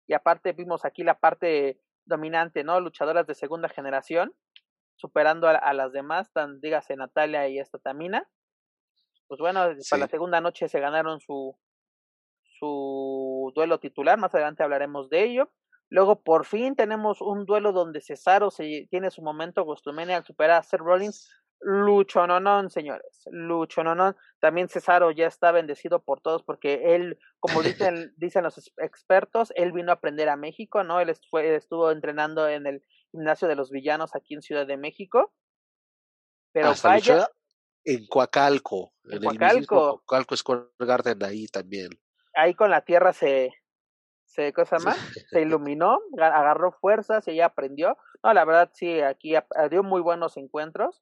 Y 0.07 0.13
aparte 0.13 0.53
vimos 0.53 0.85
aquí 0.85 1.03
la 1.03 1.19
parte 1.19 1.79
dominante, 2.05 2.63
¿no? 2.63 2.79
Luchadoras 2.79 3.27
de 3.27 3.35
segunda 3.35 3.69
generación, 3.69 4.33
superando 4.95 5.47
a, 5.47 5.73
las 5.73 5.91
demás, 5.91 6.31
tan, 6.31 6.59
dígase 6.61 6.95
Natalia 6.95 7.47
y 7.47 7.59
esta 7.59 7.77
Tamina. 7.77 8.27
Pues 9.27 9.39
bueno, 9.39 9.59
para 9.89 9.99
la 9.99 10.07
segunda 10.07 10.39
noche 10.39 10.69
se 10.69 10.79
ganaron 10.79 11.19
su, 11.19 11.57
su 12.59 13.51
duelo 13.53 13.79
titular, 13.79 14.17
más 14.17 14.33
adelante 14.33 14.63
hablaremos 14.63 15.09
de 15.09 15.23
ello. 15.23 15.51
Luego 15.89 16.21
por 16.21 16.45
fin 16.45 16.75
tenemos 16.75 17.21
un 17.21 17.45
duelo 17.45 17.71
donde 17.71 18.01
Cesaro 18.01 18.51
se 18.51 18.87
tiene 18.89 19.11
su 19.11 19.21
momento 19.21 19.63
Gostumenia 19.63 20.17
al 20.17 20.25
superar 20.25 20.59
a 20.59 20.63
Seth 20.63 20.81
Rollins 20.81 21.29
Lucho 21.59 22.25
Nonón, 22.27 22.69
señores. 22.69 23.23
Lucho 23.31 23.83
Nonón. 23.83 24.15
También 24.39 24.69
Cesaro 24.69 25.11
ya 25.11 25.27
está 25.27 25.51
bendecido 25.51 26.03
por 26.03 26.21
todos 26.21 26.43
porque 26.43 26.95
él, 26.95 27.19
como 27.39 27.61
dicen, 27.61 28.13
dicen 28.17 28.43
los 28.43 28.71
expertos, 28.77 29.51
él 29.55 29.71
vino 29.71 29.91
a 29.91 29.95
aprender 29.95 30.29
a 30.29 30.35
México, 30.35 30.83
¿no? 30.83 30.99
Él 30.99 31.13
fue, 31.29 31.55
estuvo 31.55 31.91
entrenando 31.91 32.47
en 32.47 32.67
el 32.67 32.83
gimnasio 33.11 33.47
de 33.47 33.55
los 33.55 33.71
villanos 33.71 34.15
aquí 34.15 34.35
en 34.35 34.41
Ciudad 34.41 34.67
de 34.67 34.77
México. 34.77 35.33
Pero 36.51 36.69
Hasta 36.69 36.89
vaya. 36.89 37.27
En 37.83 38.05
Coacalco. 38.07 38.93
En, 39.05 39.15
en 39.15 39.23
Coacalco. 39.23 40.01
Coacalco 40.05 40.37
Square 40.37 40.67
Garden 40.79 41.23
ahí 41.23 41.47
también. 41.47 41.89
Ahí 42.33 42.53
con 42.53 42.69
la 42.69 42.81
tierra 42.81 43.13
se, 43.13 43.51
se 44.25 44.53
cosa 44.53 44.77
más, 44.79 44.97
se 45.29 45.41
iluminó, 45.41 45.99
agarró 46.17 46.71
fuerzas 46.71 47.27
y 47.27 47.31
ella 47.31 47.47
aprendió. 47.47 47.97
No, 48.23 48.33
la 48.33 48.45
verdad 48.45 48.69
sí, 48.73 48.99
aquí 49.01 49.33
dio 49.71 49.83
muy 49.83 50.01
buenos 50.01 50.37
encuentros. 50.37 51.01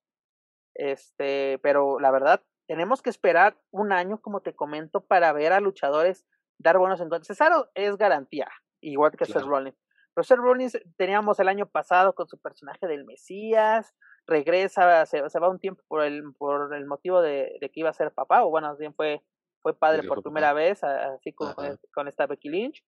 Este, 0.76 1.60
pero 1.60 2.00
la 2.00 2.12
verdad, 2.12 2.44
tenemos 2.68 3.02
que 3.02 3.10
esperar 3.10 3.58
un 3.72 3.92
año, 3.92 4.22
como 4.22 4.42
te 4.42 4.56
comento, 4.56 5.02
para 5.02 5.32
ver 5.34 5.54
a 5.54 5.60
luchadores 5.60 6.26
dar 6.58 6.78
buenos 6.78 7.00
encuentros. 7.00 7.28
Cesaro 7.28 7.70
es 7.74 7.98
garantía, 7.98 8.50
igual 8.82 9.12
que 9.12 9.26
Seth 9.26 9.44
Rollins. 9.44 9.78
Pero 10.14 10.24
Seth 10.24 10.38
Rollins 10.38 10.80
teníamos 10.98 11.40
el 11.40 11.48
año 11.48 11.66
pasado 11.68 12.14
con 12.14 12.28
su 12.28 12.40
personaje 12.40 12.88
del 12.88 13.06
Mesías, 13.06 13.94
regresa, 14.26 15.06
se, 15.06 15.22
va 15.22 15.50
un 15.50 15.60
tiempo 15.60 15.84
por 15.88 16.04
el, 16.04 16.24
por 16.38 16.74
el 16.74 16.86
motivo 16.86 17.22
de, 17.22 17.60
que 17.62 17.80
iba 17.80 17.90
a 17.90 17.94
ser 17.94 18.12
papá, 18.12 18.44
o 18.44 18.50
bueno, 18.50 18.76
bien 18.78 18.94
fue, 18.94 19.24
fue 19.62 19.78
padre 19.78 20.04
por 20.08 20.24
primera 20.24 20.54
vez, 20.54 20.84
así 20.84 21.34
con, 21.34 21.54
con, 21.94 22.08
esta 22.08 22.26
Becky 22.26 22.50
Lynch. 22.50 22.84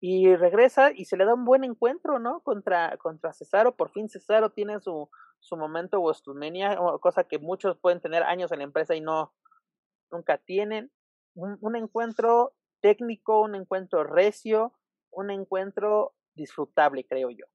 Y 0.00 0.36
regresa 0.36 0.92
y 0.92 1.06
se 1.06 1.16
le 1.16 1.24
da 1.24 1.34
un 1.34 1.44
buen 1.44 1.64
encuentro, 1.64 2.18
¿no? 2.18 2.40
Contra, 2.40 2.96
contra 2.98 3.32
Cesaro. 3.32 3.76
Por 3.76 3.90
fin 3.90 4.08
Cesaro 4.08 4.50
tiene 4.50 4.80
su, 4.80 5.10
su 5.40 5.56
momento 5.56 6.00
WrestleMania, 6.00 6.78
cosa 7.00 7.24
que 7.24 7.38
muchos 7.38 7.78
pueden 7.78 8.00
tener 8.00 8.22
años 8.22 8.52
en 8.52 8.58
la 8.58 8.64
empresa 8.64 8.94
y 8.94 9.00
no 9.00 9.34
nunca 10.10 10.38
tienen. 10.38 10.90
Un, 11.34 11.76
encuentro 11.76 12.56
técnico, 12.80 13.42
un 13.42 13.54
encuentro 13.54 14.02
recio, 14.02 14.76
un 15.10 15.30
encuentro 15.30 16.16
disfrutable, 16.34 17.04
creo 17.06 17.30
yo. 17.30 17.46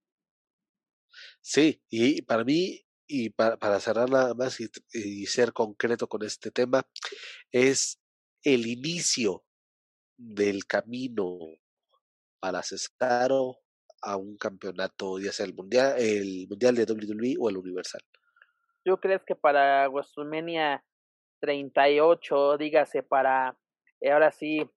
Sí, 1.42 1.82
y 1.90 2.22
para 2.22 2.44
mí, 2.46 2.86
y 3.08 3.30
para, 3.30 3.58
para 3.58 3.80
cerrar 3.80 4.10
nada 4.10 4.34
más 4.34 4.60
y, 4.62 4.70
y, 4.94 5.26
ser 5.26 5.52
concreto 5.52 6.08
con 6.08 6.24
este 6.24 6.50
tema, 6.50 6.88
es 7.52 8.00
el 8.42 8.68
inicio 8.68 9.44
del 10.18 10.66
camino 10.66 11.38
para 12.44 12.62
Cesaro 12.62 13.60
a 14.02 14.18
un 14.18 14.36
campeonato, 14.36 15.18
ya 15.18 15.32
sea 15.32 15.46
el 15.46 15.54
mundial, 15.54 15.96
el 15.98 16.46
mundial 16.50 16.76
de 16.76 16.84
WWE 16.84 17.38
o 17.40 17.50
el 17.50 17.56
Universal. 17.56 18.02
¿Tú 18.84 18.98
crees 18.98 19.22
que 19.26 19.34
para 19.34 19.88
WrestleMania 19.88 20.84
38, 21.40 22.58
dígase 22.58 23.02
para 23.02 23.58
eh, 24.02 24.12
ahora 24.12 24.34
sí, 24.34 24.70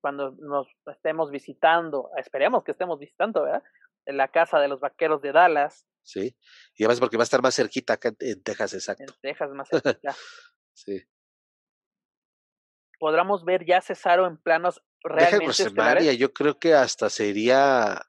cuando 0.00 0.32
nos 0.32 0.66
estemos 0.92 1.30
visitando, 1.30 2.10
esperemos 2.16 2.64
que 2.64 2.72
estemos 2.72 2.98
visitando, 2.98 3.44
¿verdad? 3.44 3.62
En 4.04 4.16
la 4.16 4.26
casa 4.26 4.58
de 4.58 4.66
los 4.66 4.80
vaqueros 4.80 5.22
de 5.22 5.30
Dallas. 5.30 5.86
Sí, 6.02 6.36
y 6.74 6.82
además 6.82 6.98
porque 6.98 7.16
va 7.16 7.22
a 7.22 7.30
estar 7.30 7.40
más 7.40 7.54
cerquita 7.54 7.92
acá 7.92 8.12
en, 8.18 8.42
Texas, 8.42 8.74
exacto. 8.74 9.12
En 9.12 9.20
Texas, 9.20 9.50
más 9.50 9.68
cerquita. 9.70 10.16
sí. 10.72 11.00
Podremos 13.02 13.44
ver 13.44 13.64
ya 13.64 13.80
Cesaro 13.80 14.28
en 14.28 14.36
planos 14.36 14.80
realmente 15.02 15.64
Deja 15.74 16.12
yo 16.12 16.32
creo 16.32 16.60
que 16.60 16.72
hasta 16.72 17.10
sería 17.10 18.00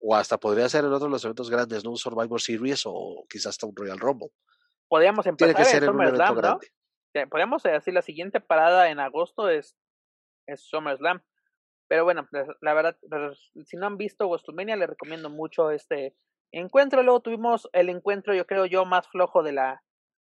o 0.00 0.16
hasta 0.16 0.36
podría 0.36 0.68
ser 0.68 0.84
en 0.84 0.92
otro 0.92 1.06
de 1.06 1.12
los 1.12 1.24
eventos 1.24 1.48
grandes, 1.48 1.84
¿no? 1.84 1.90
Un 1.90 1.96
Survivor 1.96 2.40
Series 2.40 2.82
o 2.86 3.24
quizás 3.30 3.50
hasta 3.50 3.68
un 3.68 3.76
Royal 3.76 4.00
Rumble. 4.00 4.30
Podríamos 4.88 5.24
empezar 5.28 5.54
Tiene 5.54 5.64
que 5.64 5.70
ser 5.70 5.84
en 5.84 5.90
en 5.90 5.94
un 5.94 6.02
evento 6.02 6.26
SummerSlam, 6.26 6.34
¿no? 6.34 6.42
grande. 6.42 6.72
Eh, 7.14 7.26
Podríamos 7.28 7.62
decir 7.62 7.94
la 7.94 8.02
siguiente 8.02 8.40
parada 8.40 8.90
en 8.90 8.98
agosto 8.98 9.48
es, 9.48 9.76
es 10.48 10.60
SummerSlam. 10.68 11.22
Pero 11.86 12.02
bueno, 12.02 12.28
la 12.62 12.74
verdad, 12.74 12.98
si 13.64 13.76
no 13.76 13.86
han 13.86 13.96
visto 13.96 14.26
WrestleMania, 14.26 14.74
les 14.74 14.88
recomiendo 14.88 15.30
mucho 15.30 15.70
este 15.70 16.16
encuentro. 16.50 17.04
Luego 17.04 17.20
tuvimos 17.20 17.68
el 17.72 17.90
encuentro, 17.90 18.34
yo 18.34 18.44
creo 18.44 18.66
yo, 18.66 18.86
más 18.86 19.06
flojo 19.06 19.44
de 19.44 19.52
la, 19.52 19.84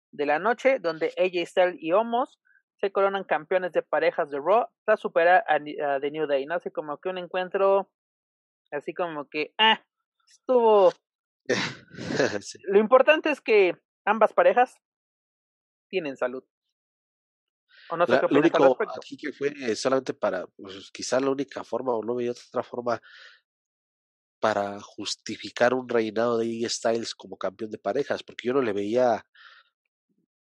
de 0.09 0.25
la 0.25 0.39
noche, 0.39 0.79
donde 0.79 1.13
AJ 1.19 1.45
Styles 1.45 1.75
y 1.77 1.91
Omos 1.91 2.39
se 2.79 2.91
coronan 2.91 3.23
campeones 3.23 3.73
de 3.73 3.81
parejas 3.81 4.29
de 4.29 4.39
Raw 4.39 4.67
tras 4.85 4.99
superar 4.99 5.43
a, 5.47 5.55
a 5.55 5.99
The 5.99 6.11
New 6.11 6.27
Day. 6.27 6.45
¿no? 6.45 6.55
Así 6.55 6.71
como 6.71 6.97
que 6.97 7.09
un 7.09 7.17
encuentro, 7.17 7.91
así 8.71 8.93
como 8.93 9.27
que, 9.27 9.53
ah, 9.57 9.83
estuvo 10.29 10.91
Sí. 12.41 12.59
lo 12.63 12.79
importante 12.79 13.31
es 13.31 13.41
que 13.41 13.75
ambas 14.05 14.33
parejas 14.33 14.75
tienen 15.89 16.15
salud. 16.17 16.43
O 17.89 17.97
no 17.97 18.05
sé 18.05 18.11
La- 18.13 18.21
qué 18.21 18.27
lo 18.29 18.39
único 18.39 18.77
aquí 18.95 19.17
que 19.17 19.33
fue 19.33 19.75
solamente 19.75 20.13
para, 20.13 20.45
pues, 20.55 20.91
quizá 20.91 21.19
la 21.19 21.31
única 21.31 21.63
forma, 21.63 21.93
o 21.93 22.03
no 22.03 22.15
veía 22.15 22.31
otra 22.31 22.61
forma 22.61 23.01
para 24.39 24.79
justificar 24.79 25.73
un 25.73 25.89
reinado 25.89 26.37
de 26.37 26.45
AJ 26.45 26.69
Styles 26.69 27.15
como 27.15 27.35
campeón 27.37 27.71
de 27.71 27.77
parejas, 27.79 28.23
porque 28.23 28.47
yo 28.47 28.53
no 28.53 28.61
le 28.61 28.73
veía. 28.73 29.25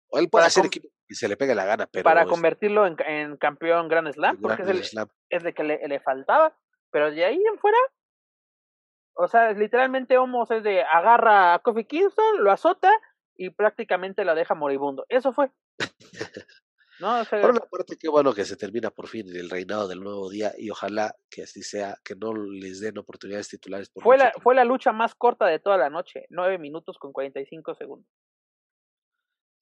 o 0.09 0.17
Él 0.17 0.27
puede 0.29 0.47
hacer 0.47 0.65
equipo 0.65 0.89
que 1.07 1.15
se 1.15 1.27
le 1.27 1.37
pegue 1.37 1.55
la 1.55 1.65
gana, 1.65 1.87
pero. 1.87 2.03
para 2.03 2.23
es- 2.23 2.27
convertirlo 2.27 2.85
en, 2.87 2.95
en 3.07 3.37
campeón 3.37 3.87
Grand 3.87 4.11
Slam, 4.11 4.37
porque 4.41 4.63
es 4.63 4.93
el, 5.29 5.43
de 5.43 5.53
que 5.53 5.63
le, 5.63 5.87
le 5.87 5.99
faltaba. 5.99 6.57
Pero 6.91 7.11
de 7.11 7.25
ahí 7.25 7.41
en 7.51 7.59
fuera, 7.59 7.77
o 9.13 9.27
sea, 9.27 9.51
literalmente 9.51 10.17
Homos 10.17 10.49
es 10.51 10.63
de 10.63 10.81
agarra 10.83 11.53
a 11.53 11.59
Kofi 11.59 11.85
Kingston, 11.85 12.43
lo 12.43 12.51
azota 12.51 12.91
y 13.35 13.49
prácticamente 13.49 14.23
lo 14.25 14.35
deja 14.35 14.55
moribundo. 14.55 15.05
Eso 15.09 15.33
fue. 15.33 15.51
No, 16.97 17.19
o 17.19 17.25
sea, 17.25 17.41
Por 17.41 17.49
una 17.51 17.59
parte, 17.59 17.97
qué 17.99 18.07
bueno 18.07 18.33
que 18.33 18.45
se 18.45 18.55
termina 18.55 18.89
por 18.89 19.07
fin 19.09 19.27
el 19.35 19.49
reinado 19.49 19.89
del 19.89 19.99
nuevo 19.99 20.29
día 20.29 20.53
y 20.57 20.69
ojalá 20.69 21.13
que 21.29 21.43
así 21.43 21.61
sea, 21.61 21.97
que 22.05 22.15
no 22.15 22.33
les 22.33 22.79
den 22.79 22.97
oportunidades 22.97 23.49
titulares. 23.49 23.89
Por 23.89 24.01
fue 24.01 24.17
la, 24.17 24.31
tiempo. 24.31 24.39
fue 24.39 24.55
la 24.55 24.63
lucha 24.63 24.93
más 24.93 25.13
corta 25.13 25.45
de 25.45 25.59
toda 25.59 25.77
la 25.77 25.89
noche, 25.89 26.25
nueve 26.29 26.57
minutos 26.57 26.97
con 26.97 27.11
45 27.11 27.75
segundos. 27.75 28.09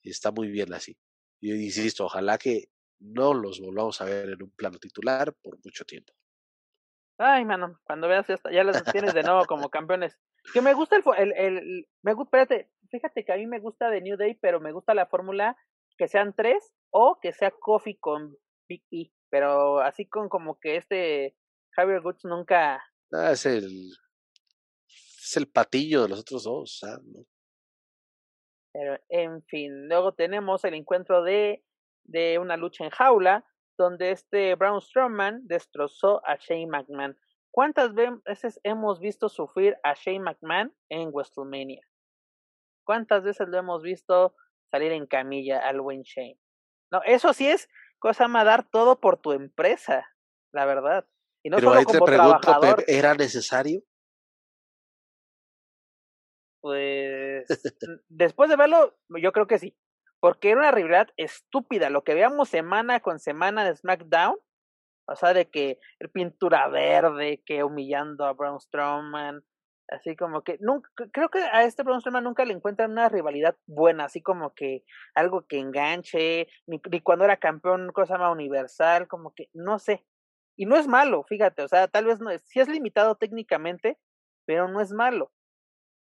Y 0.04 0.12
está 0.12 0.30
muy 0.32 0.50
bien 0.50 0.72
así. 0.76 0.96
Yo 1.44 1.56
insisto, 1.56 2.06
ojalá 2.06 2.38
que 2.38 2.70
no 3.00 3.34
los 3.34 3.60
volvamos 3.60 4.00
a 4.00 4.06
ver 4.06 4.30
en 4.30 4.44
un 4.44 4.52
plano 4.52 4.78
titular 4.80 5.34
por 5.44 5.58
mucho 5.64 5.84
tiempo. 5.84 6.14
Ay, 7.18 7.44
mano, 7.44 7.80
cuando 7.84 8.08
veas 8.08 8.26
ya, 8.28 8.36
está- 8.36 8.52
ya 8.52 8.64
las 8.64 8.82
tienes 8.92 9.14
de 9.14 9.24
nuevo 9.24 9.46
como 9.46 9.70
campeones. 9.70 10.18
Que 10.54 10.62
me 10.62 10.74
gusta 10.74 10.96
el, 10.96 11.04
el, 11.18 11.34
el, 11.34 11.88
me 12.02 12.14
espérate, 12.14 12.72
fíjate 12.90 13.26
que 13.26 13.34
a 13.34 13.36
mí 13.36 13.46
me 13.46 13.60
gusta 13.60 13.90
de 13.90 14.02
New 14.02 14.16
Day, 14.18 14.36
pero 14.42 14.62
me 14.62 14.72
gusta 14.72 14.94
la 14.94 15.06
fórmula 15.06 15.58
que 15.98 16.08
sean 16.08 16.34
tres 16.34 16.74
o 16.92 17.20
que 17.22 17.34
sea 17.34 17.52
Coffee 17.52 17.98
con 18.00 18.38
Big 18.68 18.84
E, 18.92 19.12
pero 19.30 19.82
así 19.82 20.08
con 20.08 20.30
como 20.30 20.58
que 20.60 20.78
este 20.78 21.36
Javier 21.72 22.00
Woods 22.02 22.24
nunca, 22.24 22.82
Ah, 23.12 23.32
es 23.34 23.46
el 23.46 23.92
es 24.88 25.38
el 25.38 25.48
patillo 25.48 26.04
de 26.04 26.10
los 26.10 26.20
otros 26.22 26.44
dos, 26.46 26.80
ah, 26.84 27.00
¿no? 27.04 27.26
Pero 28.74 29.00
en 29.10 29.44
fin. 29.44 29.88
Luego 29.88 30.14
tenemos 30.14 30.66
el 30.66 30.74
encuentro 30.74 31.24
de, 31.24 31.64
de 32.04 32.40
una 32.40 32.58
lucha 32.58 32.84
en 32.84 32.90
jaula, 32.90 33.46
donde 33.78 34.12
este 34.12 34.56
Braun 34.56 34.82
Strowman 34.82 35.48
destrozó 35.48 36.22
a 36.26 36.36
Shane 36.36 36.68
McMahon. 36.68 37.18
¿Cuántas 37.52 37.94
ve- 37.94 38.20
veces 38.26 38.60
hemos 38.64 39.00
visto 39.00 39.30
sufrir 39.30 39.78
a 39.84 39.94
Shane 39.94 40.20
McMahon 40.20 40.76
en 40.90 41.10
WrestleMania? 41.12 41.82
¿Cuántas 42.84 43.24
veces 43.24 43.48
lo 43.48 43.58
hemos 43.58 43.82
visto 43.82 44.36
salir 44.70 44.92
en 44.92 45.06
camilla 45.08 45.60
al 45.60 45.80
buen 45.82 46.02
Shane? 46.02 46.40
No, 46.92 47.02
eso 47.04 47.34
sí 47.34 47.48
es 47.48 47.70
cosa 48.00 48.28
más 48.28 48.46
dar 48.46 48.70
todo 48.70 49.00
por 49.00 49.18
tu 49.18 49.32
empresa, 49.32 50.06
la 50.52 50.66
verdad. 50.66 51.08
Y 51.44 51.50
no 51.50 51.58
Pero 51.58 51.70
solo 51.70 51.80
ahí 51.80 51.86
te 51.86 51.94
como 51.94 52.06
pregunto, 52.06 52.40
trabajador, 52.40 52.84
¿era 52.88 53.14
necesario? 53.16 53.82
Pues 56.64 57.46
después 58.08 58.50
de 58.50 58.56
verlo, 58.56 58.96
yo 59.22 59.34
creo 59.34 59.48
que 59.48 59.60
sí. 59.60 59.76
Porque 60.22 60.52
era 60.52 60.62
una 60.62 60.72
rivalidad 60.72 61.10
estúpida. 61.18 61.90
Lo 61.90 62.06
que 62.06 62.14
veamos 62.14 62.48
semana 62.48 63.02
con 63.02 63.20
semana 63.20 63.66
de 63.66 63.76
SmackDown. 63.76 64.38
O 65.06 65.16
sea, 65.18 65.34
de 65.34 65.50
que 65.50 65.78
el 66.00 66.10
pintura 66.10 66.70
verde, 66.70 67.44
que 67.46 67.66
humillando 67.66 68.24
a 68.26 68.32
Braun 68.32 68.62
Strowman. 68.62 69.44
Así 69.90 70.16
como 70.16 70.42
que 70.44 70.58
nunca, 70.62 70.90
creo 71.12 71.28
que 71.28 71.40
a 71.40 71.64
este 71.66 71.84
Braun 71.84 72.00
Strowman 72.00 72.24
nunca 72.24 72.46
le 72.46 72.54
encuentran 72.54 72.92
una 72.92 73.10
rivalidad 73.10 73.58
buena, 73.68 74.06
así 74.06 74.22
como 74.22 74.54
que 74.54 74.86
algo 75.14 75.46
que 75.46 75.60
enganche, 75.60 76.48
ni, 76.66 76.82
ni 76.90 77.02
cuando 77.02 77.26
era 77.26 77.36
campeón, 77.36 77.92
cosa 77.92 78.18
más 78.18 78.32
universal, 78.32 79.10
como 79.10 79.34
que 79.36 79.50
no 79.52 79.80
sé. 79.80 80.06
Y 80.56 80.66
no 80.66 80.78
es 80.78 80.88
malo, 80.88 81.24
fíjate, 81.24 81.64
o 81.64 81.68
sea, 81.68 81.90
tal 81.90 82.06
vez 82.06 82.22
no 82.22 82.30
es, 82.30 82.42
sí 82.46 82.62
es 82.62 82.70
limitado 82.70 83.16
técnicamente, 83.16 84.00
pero 84.46 84.70
no 84.70 84.80
es 84.80 84.94
malo, 84.94 85.34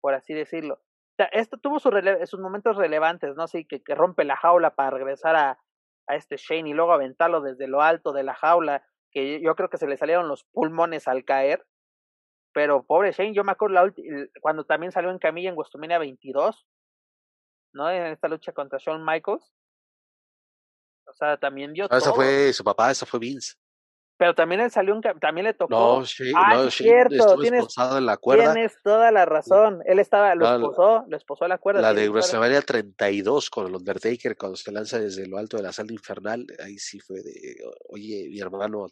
por 0.00 0.14
así 0.14 0.34
decirlo. 0.34 0.74
O 0.74 1.14
sea, 1.16 1.26
esto 1.26 1.56
tuvo 1.58 1.80
sus, 1.80 1.92
rele- 1.92 2.24
sus 2.26 2.40
momentos 2.40 2.76
relevantes, 2.76 3.34
¿no? 3.34 3.42
Así 3.44 3.64
que, 3.64 3.82
que 3.82 3.94
rompe 3.94 4.24
la 4.24 4.36
jaula 4.36 4.74
para 4.74 4.90
regresar 4.90 5.34
a, 5.36 5.58
a 6.06 6.14
este 6.16 6.36
Shane 6.36 6.70
y 6.70 6.72
luego 6.74 6.92
aventarlo 6.92 7.40
desde 7.40 7.66
lo 7.66 7.82
alto 7.82 8.12
de 8.12 8.22
la 8.22 8.34
jaula, 8.34 8.86
que 9.10 9.40
yo 9.40 9.54
creo 9.56 9.68
que 9.68 9.78
se 9.78 9.86
le 9.88 9.96
salieron 9.96 10.28
los 10.28 10.44
pulmones 10.44 11.08
al 11.08 11.24
caer. 11.24 11.66
Pero 12.52 12.84
pobre 12.84 13.12
Shane, 13.12 13.34
yo 13.34 13.44
me 13.44 13.52
acuerdo 13.52 13.74
la 13.74 13.92
cuando 14.40 14.64
también 14.64 14.92
salió 14.92 15.10
en 15.10 15.18
camilla 15.18 15.50
en 15.50 15.56
WrestleMania 15.56 15.98
22, 15.98 16.66
¿no? 17.74 17.90
En 17.90 18.06
esta 18.06 18.28
lucha 18.28 18.52
contra 18.52 18.78
Shawn 18.78 19.04
Michaels. 19.04 19.52
O 21.06 21.12
sea, 21.14 21.36
también 21.36 21.72
dio 21.72 21.84
Ah, 21.90 21.96
esa 21.98 22.06
todo. 22.06 22.16
fue 22.16 22.52
su 22.52 22.62
papá, 22.64 22.90
esa 22.90 23.06
fue 23.06 23.18
Vince. 23.18 23.54
Pero 24.18 24.34
también 24.34 24.60
él 24.60 24.70
salió 24.70 25.00
ca- 25.00 25.14
también 25.14 25.44
le 25.46 25.54
tocó. 25.54 25.70
No, 25.70 26.04
Shane, 26.04 26.32
Ah, 26.34 26.54
no, 26.56 26.68
Shane 26.68 27.02
estuvo 27.16 27.38
tienes- 27.40 27.60
esposado 27.60 27.98
en 27.98 28.04
la 28.06 28.16
cuerda. 28.16 28.52
Tienes 28.52 28.74
toda 28.82 29.10
la 29.12 29.24
razón. 29.24 29.80
Él 29.86 30.00
estaba, 30.00 30.34
lo 30.34 30.44
No, 30.44 30.56
esposó, 30.56 31.04
lo 31.08 31.16
esposó 31.16 31.44
a 31.44 31.48
la 31.48 31.58
cuerda. 31.58 31.80
La 31.80 31.94
de 31.94 32.08
WrestleMania 32.08 32.60
32 32.62 33.48
con 33.48 33.68
el 33.68 33.76
Undertaker 33.76 34.36
cuando 34.36 34.56
se 34.56 34.72
lanza 34.72 34.98
desde 34.98 35.26
lo 35.28 35.38
alto 35.38 35.56
de 35.56 35.62
la 35.62 35.72
sala 35.72 35.92
infernal, 35.92 36.44
ahí 36.62 36.78
sí 36.78 36.98
fue 36.98 37.22
de, 37.22 37.56
oye, 37.90 38.28
mi 38.28 38.40
hermano, 38.40 38.86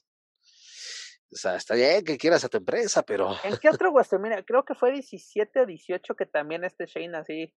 o 1.29 1.37
sea, 1.37 1.57
está 1.57 1.75
bien 1.75 2.05
que 2.05 2.17
quieras 2.19 2.45
a 2.45 2.49
tu 2.49 2.59
empresa, 2.59 3.03
pero 3.03 3.35
¿En 3.43 3.57
qué 3.57 3.69
otro 3.69 3.91
WrestleMania? 3.91 4.45
Creo 4.45 4.65
que 4.65 4.75
fue 4.77 4.93
17 4.93 5.61
o 5.63 5.67
18 5.67 6.15
que 6.15 6.25
también 6.27 6.63
este 6.65 6.87
Shane 6.87 7.17
así 7.17 7.53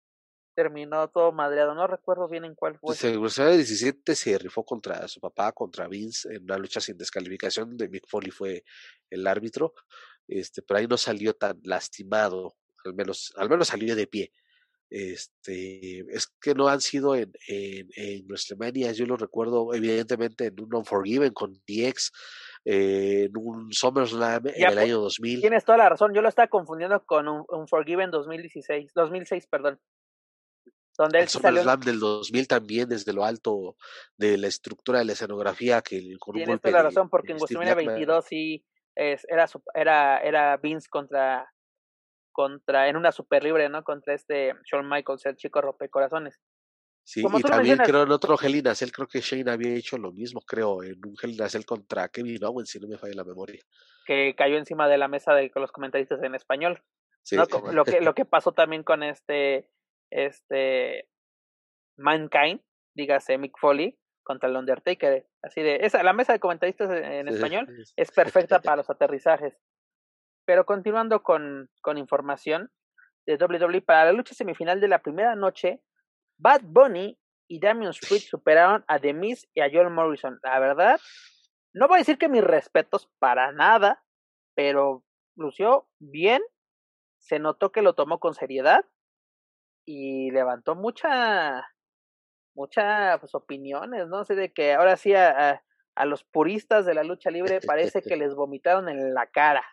terminó 0.58 1.08
todo 1.10 1.32
madreado. 1.32 1.76
No 1.76 1.86
recuerdo 1.86 2.28
bien 2.28 2.44
en 2.44 2.56
cuál 2.56 2.80
fue. 2.80 2.96
en 3.04 3.20
WrestleMania 3.20 3.58
17 3.58 4.16
se 4.16 4.40
rifó 4.40 4.66
contra 4.66 5.08
su 5.08 5.20
papá, 5.20 5.52
contra 5.52 5.88
Vince, 5.88 6.34
en 6.34 6.46
una 6.46 6.58
lucha 6.58 6.82
sin 6.82 6.98
descalificación, 6.98 7.70
donde 7.70 7.88
Mick 7.90 8.08
Foley 8.08 8.32
fue 8.32 8.64
el 9.12 9.28
árbitro, 9.28 9.76
este, 10.28 10.64
pero 10.64 10.80
ahí 10.80 10.88
no 10.88 10.98
salió 10.98 11.36
tan 11.36 11.60
lastimado, 11.64 12.56
al 12.84 12.96
menos, 12.96 13.32
al 13.38 13.52
menos 13.52 13.68
salió 13.68 13.96
de 13.96 14.08
pie. 14.08 14.32
Este, 14.90 16.00
es 16.10 16.28
que 16.42 16.56
no 16.56 16.70
han 16.70 16.82
sido 16.82 17.14
en, 17.14 17.32
en, 17.48 17.90
en 17.96 18.26
WrestleMania, 18.26 18.94
yo 18.94 19.06
lo 19.06 19.16
recuerdo 19.16 19.76
evidentemente 19.76 20.48
en 20.48 20.60
un 20.60 20.74
Unforgiven 20.74 21.34
con 21.34 21.54
DX, 21.68 22.12
eh, 22.66 23.26
en 23.26 23.38
un 23.38 23.72
SummerSlam 23.72 24.48
en 24.48 24.72
el 24.72 24.78
año 24.80 25.02
2000. 25.02 25.42
Tienes 25.42 25.66
toda 25.66 25.78
la 25.78 25.90
razón. 25.90 26.16
Yo 26.16 26.24
lo 26.24 26.30
estaba 26.30 26.48
confundiendo 26.48 27.06
con 27.06 27.28
un, 27.28 27.46
un 27.48 27.68
Forgiven 27.68 28.10
2016, 28.10 28.92
2006, 28.96 29.46
perdón. 29.46 29.80
Donde 30.98 31.20
él 31.20 31.24
El 31.24 31.30
sí 31.30 31.40
salió. 31.40 31.62
SummerSlam 31.62 31.80
del 31.82 32.00
2000 32.00 32.48
también 32.48 32.90
desde 32.90 33.14
lo 33.14 33.24
alto 33.24 33.76
de 34.18 34.38
la 34.38 34.48
estructura 34.48 35.00
de 35.00 35.06
la 35.06 35.12
escenografía 35.14 35.82
que 35.82 35.98
un 36.26 36.34
Tienes 36.34 36.60
toda 36.62 36.72
la 36.72 36.84
razón, 36.84 37.10
porque 37.10 37.34
en 37.34 37.38
WrestleMania 37.38 37.76
Blackman. 37.76 37.96
22 37.96 38.26
sí 38.26 38.66
es, 38.96 39.26
era, 39.30 39.46
era, 39.76 40.20
era 40.22 40.58
Vince 40.58 40.88
contra, 40.90 41.54
contra, 42.32 42.88
en 42.90 42.96
una 42.96 43.12
super 43.12 43.44
libre, 43.44 43.70
¿no? 43.70 43.84
Contra 43.84 44.14
este 44.16 44.56
Shawn 44.66 44.90
Michaels, 44.90 45.26
el 45.28 45.36
chico 45.38 45.62
rompecorazones. 45.62 46.40
Sí, 47.04 47.22
como 47.22 47.40
y 47.40 47.42
también 47.44 47.78
mencionas- 47.78 47.88
creo 47.88 48.04
en 48.04 48.12
otro 48.12 48.36
Hell 48.42 48.56
in 48.56 48.68
a 48.68 48.76
Cell, 48.76 48.92
creo 48.92 49.08
que 49.08 49.22
Shane 49.22 49.50
había 49.50 49.74
hecho 49.76 49.98
lo 49.98 50.12
mismo, 50.12 50.42
creo, 50.42 50.84
en 50.84 51.00
un 51.06 51.16
Hell 51.22 51.32
in 51.36 51.42
a 51.42 51.48
Cell 51.48 51.64
contra 51.64 52.10
Kevin 52.10 52.44
Owens, 52.44 52.70
si 52.70 52.80
no 52.80 52.88
me 52.88 52.98
falla 52.98 53.14
la 53.16 53.24
memoria. 53.24 53.62
que 54.06 54.34
cayó 54.38 54.58
encima 54.58 54.88
de 54.90 54.98
la 54.98 55.08
mesa 55.08 55.34
de 55.34 55.52
los 55.56 55.72
comentaristas 55.72 56.22
en 56.24 56.34
español. 56.36 56.82
Sí. 57.24 57.36
¿no? 57.36 57.46
Lo 57.72 57.84
que, 57.86 58.02
lo 58.02 58.14
que 58.16 58.26
pasó 58.26 58.52
también 58.54 58.84
con 58.84 59.04
este, 59.04 59.70
este 60.12 61.08
Mankind, 61.98 62.62
dígase 62.96 63.38
Mick 63.38 63.58
Foley, 63.60 63.98
contra 64.24 64.50
el 64.50 64.58
Undertaker. 64.58 65.26
Así 65.42 65.62
de, 65.62 65.78
esa, 65.82 66.04
la 66.04 66.14
mesa 66.14 66.34
de 66.34 66.40
comentaristas 66.40 66.92
en 66.92 67.28
español 67.28 67.68
es 67.96 68.12
perfecta 68.12 68.60
para 68.60 68.78
los 68.78 68.90
aterrizajes. 68.90 69.58
Pero 70.46 70.66
continuando 70.66 71.24
con, 71.24 71.70
con 71.82 71.98
información 71.98 72.72
de 73.26 73.36
WWE, 73.36 73.82
para 73.82 74.06
la 74.06 74.12
lucha 74.14 74.34
semifinal 74.34 74.80
de 74.80 74.88
la 74.88 75.02
primera 75.02 75.36
noche, 75.36 75.82
Bad 76.38 76.62
Bunny 76.64 77.18
y 77.50 77.60
Damian 77.60 77.94
Priest 77.94 78.30
superaron 78.30 78.84
a 78.88 79.00
The 79.00 79.14
Miz 79.14 79.48
y 79.54 79.62
a 79.62 79.70
Joel 79.72 79.90
Morrison. 79.90 80.40
La 80.44 80.60
verdad, 80.60 81.00
no 81.74 81.88
voy 81.88 81.96
a 81.96 82.00
decir 82.00 82.18
que 82.18 82.30
mis 82.30 82.44
respetos 82.44 83.10
para 83.20 83.52
nada, 83.52 84.04
pero 84.56 85.04
lució 85.36 85.88
bien 86.00 86.42
se 87.20 87.40
notó 87.40 87.72
que 87.72 87.82
lo 87.82 87.94
tomó 87.94 88.20
con 88.20 88.34
seriedad 88.34 88.86
y 89.88 90.30
levantó 90.32 90.76
mucha, 90.76 91.66
muchas 92.54 93.20
pues, 93.22 93.34
opiniones, 93.34 94.08
¿no? 94.08 94.26
sé 94.26 94.36
de 94.36 94.52
que 94.52 94.74
ahora 94.74 94.98
sí 94.98 95.16
a, 95.16 95.64
a, 95.96 96.06
los 96.06 96.26
puristas 96.26 96.86
de 96.86 96.94
la 96.94 97.06
lucha 97.06 97.32
libre 97.32 97.62
parece 97.66 98.02
que 98.02 98.18
les 98.18 98.36
vomitaron 98.36 98.90
en 98.90 99.14
la 99.14 99.28
cara. 99.28 99.66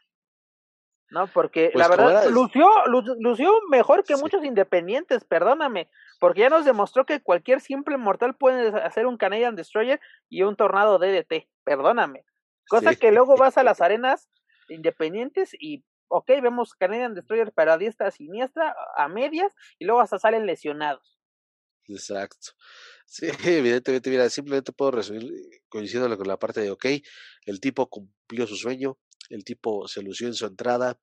¿no? 1.11 1.27
Porque 1.27 1.71
la 1.75 1.89
pues, 1.89 1.99
verdad, 1.99 2.29
lució, 2.31 2.69
lució 2.87 3.53
mejor 3.69 4.05
que 4.05 4.17
muchos 4.17 4.45
independientes, 4.45 5.25
perdóname, 5.25 5.91
porque 6.21 6.43
ya 6.43 6.49
nos 6.49 6.65
demostró 6.65 7.05
que 7.05 7.21
cualquier 7.21 7.61
simple 7.61 7.97
mortal 7.99 8.35
puede 8.35 8.69
hacer 8.81 9.07
un 9.07 9.17
Canadian 9.17 9.57
Destroyer 9.57 10.01
y 10.29 10.43
un 10.43 10.57
tornado 10.57 10.99
DDT, 10.99 11.49
perdóname. 11.65 12.25
Cosa 12.69 12.95
que 12.95 13.13
luego 13.13 13.37
vas 13.37 13.59
a 13.59 13.65
las 13.65 13.81
arenas 13.81 14.29
independientes 14.69 15.55
y, 15.59 15.85
ok, 16.17 16.29
vemos 16.41 16.75
Canadian 16.75 17.15
Destroyer 17.15 17.53
para 17.53 17.77
diestra, 17.77 18.11
siniestra, 18.11 18.75
a 18.97 19.09
medias, 19.09 19.53
y 19.79 19.85
luego 19.85 20.01
hasta 20.01 20.19
salen 20.19 20.47
lesionados. 20.47 21.19
Exacto. 21.89 22.53
Sí, 23.07 23.29
evidentemente, 23.45 24.09
mira, 24.09 24.29
simplemente 24.31 24.73
puedo 24.73 24.93
resumir 24.93 25.31
coincidiendo 25.69 26.17
con 26.17 26.27
la 26.27 26.39
parte 26.39 26.63
de, 26.63 26.71
ok, 26.71 26.87
el 27.45 27.61
tipo 27.61 27.89
cumplió 27.89 28.47
su 28.47 28.57
sueño, 28.57 28.99
el 29.29 29.45
tipo 29.45 29.87
se 29.87 30.03
lució 30.03 30.27
en 30.27 30.33
su 30.33 30.47
entrada. 30.47 30.99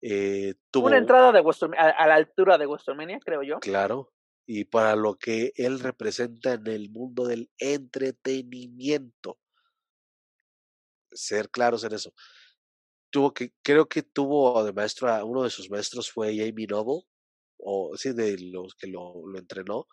Eh, 0.00 0.54
tuvo 0.70 0.86
una 0.86 0.96
entrada 0.96 1.32
de 1.32 1.40
a, 1.76 2.06
la 2.06 2.14
altura 2.14 2.56
de 2.56 2.66
WrestleMania, 2.66 3.18
creo 3.18 3.42
yo. 3.42 3.58
Claro, 3.58 4.12
y 4.46 4.64
para 4.64 4.94
lo 4.94 5.16
que 5.16 5.52
él 5.56 5.80
representa 5.80 6.52
en 6.52 6.66
el 6.68 6.88
mundo 6.88 7.26
del 7.26 7.50
entretenimiento. 7.58 9.38
Ser 11.10 11.50
claros 11.50 11.82
en 11.84 11.94
eso. 11.94 12.14
Tuvo 13.14 13.32
que, 13.32 13.52
creo 13.62 13.86
que 13.86 14.02
tuvo 14.02 14.64
de 14.64 14.72
maestro, 14.72 15.24
uno 15.24 15.44
de 15.44 15.50
sus 15.50 15.70
maestros 15.70 16.10
fue 16.10 16.36
Jamie 16.36 16.66
Noble, 16.66 17.02
o 17.58 17.96
sí, 17.96 18.12
de 18.12 18.36
los 18.40 18.74
que 18.74 18.88
lo, 18.88 19.24
lo 19.24 19.38
entrenó, 19.38 19.86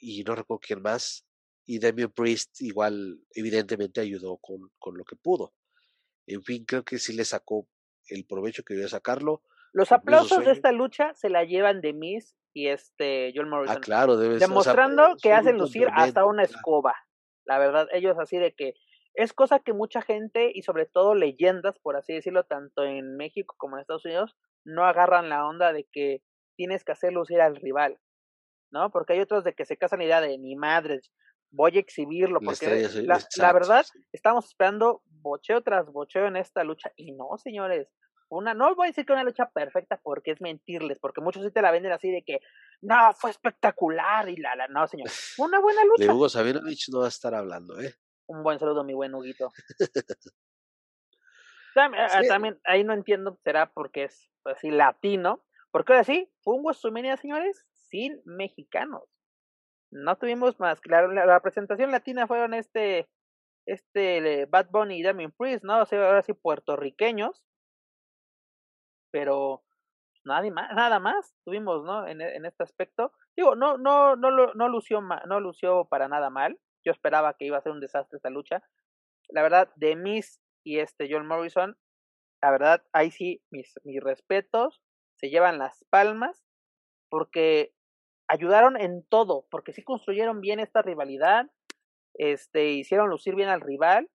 y 0.00 0.22
no 0.22 0.36
recuerdo 0.36 0.60
quién 0.60 0.80
más. 0.80 1.26
Y 1.66 1.80
Damien 1.80 2.12
Priest 2.12 2.60
igual, 2.60 3.18
evidentemente, 3.34 4.00
ayudó 4.00 4.36
con, 4.36 4.70
con 4.78 4.96
lo 4.96 5.04
que 5.04 5.16
pudo. 5.16 5.54
En 6.28 6.44
fin, 6.44 6.64
creo 6.64 6.84
que 6.84 6.98
sí 6.98 7.14
le 7.14 7.24
sacó 7.24 7.66
el 8.06 8.24
provecho 8.24 8.62
que 8.62 8.74
debía 8.74 8.88
sacarlo. 8.88 9.42
Los 9.72 9.90
aplausos 9.90 10.44
de 10.44 10.52
esta 10.52 10.70
lucha 10.70 11.14
se 11.14 11.30
la 11.30 11.42
llevan 11.42 11.80
de 11.80 11.94
Miss 11.94 12.36
y 12.52 12.68
este 12.68 13.32
John 13.34 13.46
ah, 13.46 13.50
Morrison. 13.50 13.76
Ah, 13.76 13.80
claro, 13.80 14.16
debe 14.16 14.38
Demostrando 14.38 15.16
que 15.20 15.32
hacen 15.32 15.58
lucir 15.58 15.88
hasta 15.92 16.24
una 16.24 16.44
escoba. 16.44 16.94
La 17.44 17.58
verdad, 17.58 17.88
ellos 17.92 18.16
así 18.20 18.36
de 18.38 18.54
que 18.54 18.74
es 19.14 19.32
cosa 19.32 19.60
que 19.60 19.72
mucha 19.72 20.02
gente 20.02 20.50
y 20.52 20.62
sobre 20.62 20.86
todo 20.86 21.14
leyendas, 21.14 21.78
por 21.78 21.96
así 21.96 22.12
decirlo, 22.12 22.44
tanto 22.44 22.84
en 22.84 23.16
México 23.16 23.54
como 23.58 23.76
en 23.76 23.80
Estados 23.80 24.04
Unidos, 24.04 24.36
no 24.64 24.84
agarran 24.84 25.28
la 25.28 25.46
onda 25.46 25.72
de 25.72 25.84
que 25.90 26.22
tienes 26.56 26.84
que 26.84 26.92
hacer 26.92 27.12
lucir 27.12 27.40
al 27.40 27.56
rival, 27.56 27.98
¿no? 28.70 28.90
Porque 28.90 29.12
hay 29.12 29.20
otros 29.20 29.44
de 29.44 29.54
que 29.54 29.64
se 29.64 29.76
casan 29.76 30.00
la 30.00 30.06
idea 30.06 30.20
de 30.20 30.36
ni 30.38 30.56
madres, 30.56 31.12
voy 31.50 31.76
a 31.76 31.80
exhibirlo, 31.80 32.40
porque 32.40 32.88
la, 33.36 33.52
verdad, 33.52 33.86
estamos 34.12 34.46
esperando 34.46 35.02
bocheo 35.06 35.62
tras 35.62 35.86
bocheo 35.86 36.26
en 36.26 36.36
esta 36.36 36.64
lucha, 36.64 36.90
y 36.96 37.12
no, 37.12 37.36
señores, 37.38 37.88
una, 38.28 38.54
no 38.54 38.74
voy 38.74 38.86
a 38.86 38.90
decir 38.90 39.06
que 39.06 39.12
una 39.12 39.22
lucha 39.22 39.50
perfecta 39.50 40.00
porque 40.02 40.32
es 40.32 40.40
mentirles, 40.40 40.98
porque 40.98 41.20
muchos 41.20 41.44
sí 41.44 41.52
te 41.52 41.62
la 41.62 41.70
venden 41.70 41.92
así 41.92 42.10
de 42.10 42.24
que, 42.24 42.40
no, 42.82 43.12
fue 43.14 43.30
espectacular, 43.30 44.28
y 44.28 44.36
la, 44.36 44.56
la, 44.56 44.66
no, 44.66 44.88
señor, 44.88 45.08
una 45.38 45.60
buena 45.60 45.84
lucha. 45.84 46.04
De 46.04 46.10
Hugo 46.10 46.28
Sabinovich 46.28 46.88
no 46.88 47.00
va 47.00 47.06
a 47.06 47.08
estar 47.08 47.34
hablando, 47.34 47.80
¿eh? 47.80 47.94
Un 48.26 48.42
buen 48.42 48.58
saludo, 48.58 48.84
mi 48.84 48.94
buen 48.94 49.14
Huguito. 49.14 49.52
también, 52.28 52.60
ahí 52.64 52.84
no 52.84 52.92
entiendo, 52.92 53.38
será 53.42 53.72
porque 53.72 54.04
es 54.04 54.30
así 54.44 54.70
latino, 54.70 55.44
porque 55.70 55.92
ahora 55.92 56.04
sí, 56.04 56.30
fue 56.42 56.54
un 56.54 56.62
WrestleMania, 56.64 57.16
señores, 57.16 57.66
sin 57.72 58.22
mexicanos 58.24 59.14
no 59.94 60.16
tuvimos 60.16 60.58
más. 60.60 60.80
Claro, 60.80 61.10
la, 61.12 61.40
presentación 61.40 61.90
latina 61.90 62.26
fueron 62.26 62.52
este, 62.52 63.08
este 63.66 64.46
Bad 64.46 64.68
Bunny 64.70 64.98
y 64.98 65.02
Damien 65.02 65.32
Priest, 65.32 65.64
¿no? 65.64 65.82
O 65.82 65.86
sea, 65.86 66.04
ahora 66.04 66.22
sí 66.22 66.32
puertorriqueños. 66.34 67.44
Pero 69.12 69.62
nada 70.24 70.50
más, 70.50 70.74
nada 70.74 70.98
más 70.98 71.34
tuvimos, 71.44 71.84
¿no? 71.84 72.06
En, 72.06 72.20
en 72.20 72.44
este 72.44 72.64
aspecto. 72.64 73.12
Digo, 73.36 73.54
no, 73.54 73.78
no, 73.78 74.16
no, 74.16 74.30
no 74.30 74.68
lució 74.68 75.00
no 75.00 75.40
lució 75.40 75.84
para 75.86 76.08
nada 76.08 76.28
mal. 76.28 76.58
Yo 76.84 76.92
esperaba 76.92 77.34
que 77.34 77.46
iba 77.46 77.58
a 77.58 77.62
ser 77.62 77.72
un 77.72 77.80
desastre 77.80 78.16
esta 78.16 78.30
lucha. 78.30 78.62
La 79.28 79.42
verdad, 79.42 79.70
de 79.76 79.96
Miss 79.96 80.40
y 80.64 80.78
este 80.78 81.08
John 81.10 81.26
Morrison, 81.26 81.76
la 82.42 82.50
verdad, 82.50 82.84
ahí 82.92 83.10
sí, 83.10 83.42
mis, 83.50 83.74
mis 83.84 84.02
respetos, 84.02 84.82
se 85.16 85.30
llevan 85.30 85.58
las 85.58 85.84
palmas, 85.90 86.44
porque 87.08 87.72
ayudaron 88.28 88.80
en 88.80 89.04
todo, 89.08 89.46
porque 89.50 89.72
sí 89.72 89.82
construyeron 89.82 90.40
bien 90.40 90.60
esta 90.60 90.82
rivalidad, 90.82 91.50
este, 92.14 92.72
hicieron 92.72 93.08
lucir 93.08 93.34
bien 93.34 93.48
al 93.48 93.60
rival. 93.60 94.10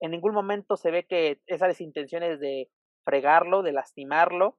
En 0.00 0.10
ningún 0.10 0.34
momento 0.34 0.76
se 0.76 0.90
ve 0.90 1.06
que 1.06 1.40
esas 1.46 1.80
intenciones 1.80 2.38
de 2.40 2.70
fregarlo, 3.04 3.62
de 3.62 3.72
lastimarlo. 3.72 4.58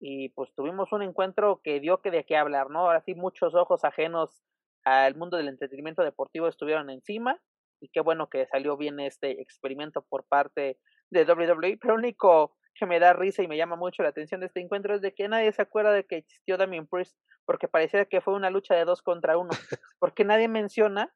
Y 0.00 0.30
pues 0.30 0.52
tuvimos 0.54 0.90
un 0.92 1.02
encuentro 1.02 1.60
que 1.62 1.78
dio 1.78 2.00
que 2.00 2.10
de 2.10 2.24
qué 2.24 2.36
hablar, 2.36 2.70
¿no? 2.70 2.80
Ahora 2.80 3.02
sí 3.02 3.14
muchos 3.14 3.54
ojos 3.54 3.84
ajenos 3.84 4.42
al 4.84 5.14
mundo 5.14 5.36
del 5.36 5.48
entretenimiento 5.48 6.02
deportivo 6.02 6.48
estuvieron 6.48 6.88
encima 6.90 7.38
y 7.80 7.88
qué 7.88 8.00
bueno 8.00 8.28
que 8.28 8.46
salió 8.46 8.76
bien 8.76 9.00
este 9.00 9.40
experimento 9.40 10.02
por 10.02 10.24
parte 10.24 10.78
de 11.10 11.24
WWE, 11.24 11.78
pero 11.80 11.94
único 11.94 12.56
que 12.74 12.86
me 12.86 13.00
da 13.00 13.12
risa 13.12 13.42
y 13.42 13.48
me 13.48 13.56
llama 13.56 13.76
mucho 13.76 14.02
la 14.02 14.10
atención 14.10 14.40
de 14.40 14.46
este 14.46 14.60
encuentro 14.60 14.94
es 14.94 15.00
de 15.00 15.12
que 15.12 15.28
nadie 15.28 15.52
se 15.52 15.62
acuerda 15.62 15.92
de 15.92 16.04
que 16.04 16.16
existió 16.18 16.56
Damien 16.56 16.86
Priest, 16.86 17.16
porque 17.44 17.68
parecía 17.68 18.04
que 18.06 18.20
fue 18.20 18.34
una 18.34 18.50
lucha 18.50 18.74
de 18.74 18.84
dos 18.84 19.02
contra 19.02 19.36
uno, 19.36 19.50
porque 19.98 20.24
nadie 20.24 20.48
menciona 20.48 21.12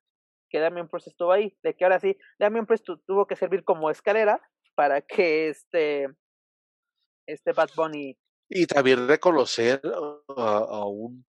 que 0.50 0.58
Damien 0.58 0.88
Priest 0.88 1.08
estuvo 1.08 1.32
ahí, 1.32 1.56
de 1.62 1.74
que 1.74 1.84
ahora 1.84 2.00
sí, 2.00 2.16
Damien 2.38 2.66
Priest 2.66 2.86
tuvo 3.06 3.26
que 3.26 3.36
servir 3.36 3.64
como 3.64 3.90
escalera 3.90 4.40
para 4.74 5.00
que 5.00 5.48
este, 5.48 6.08
este 7.26 7.52
Bad 7.52 7.70
Bunny... 7.76 8.18
Y 8.48 8.66
también 8.66 9.08
reconocer 9.08 9.80
a, 10.36 10.86
un 10.86 11.24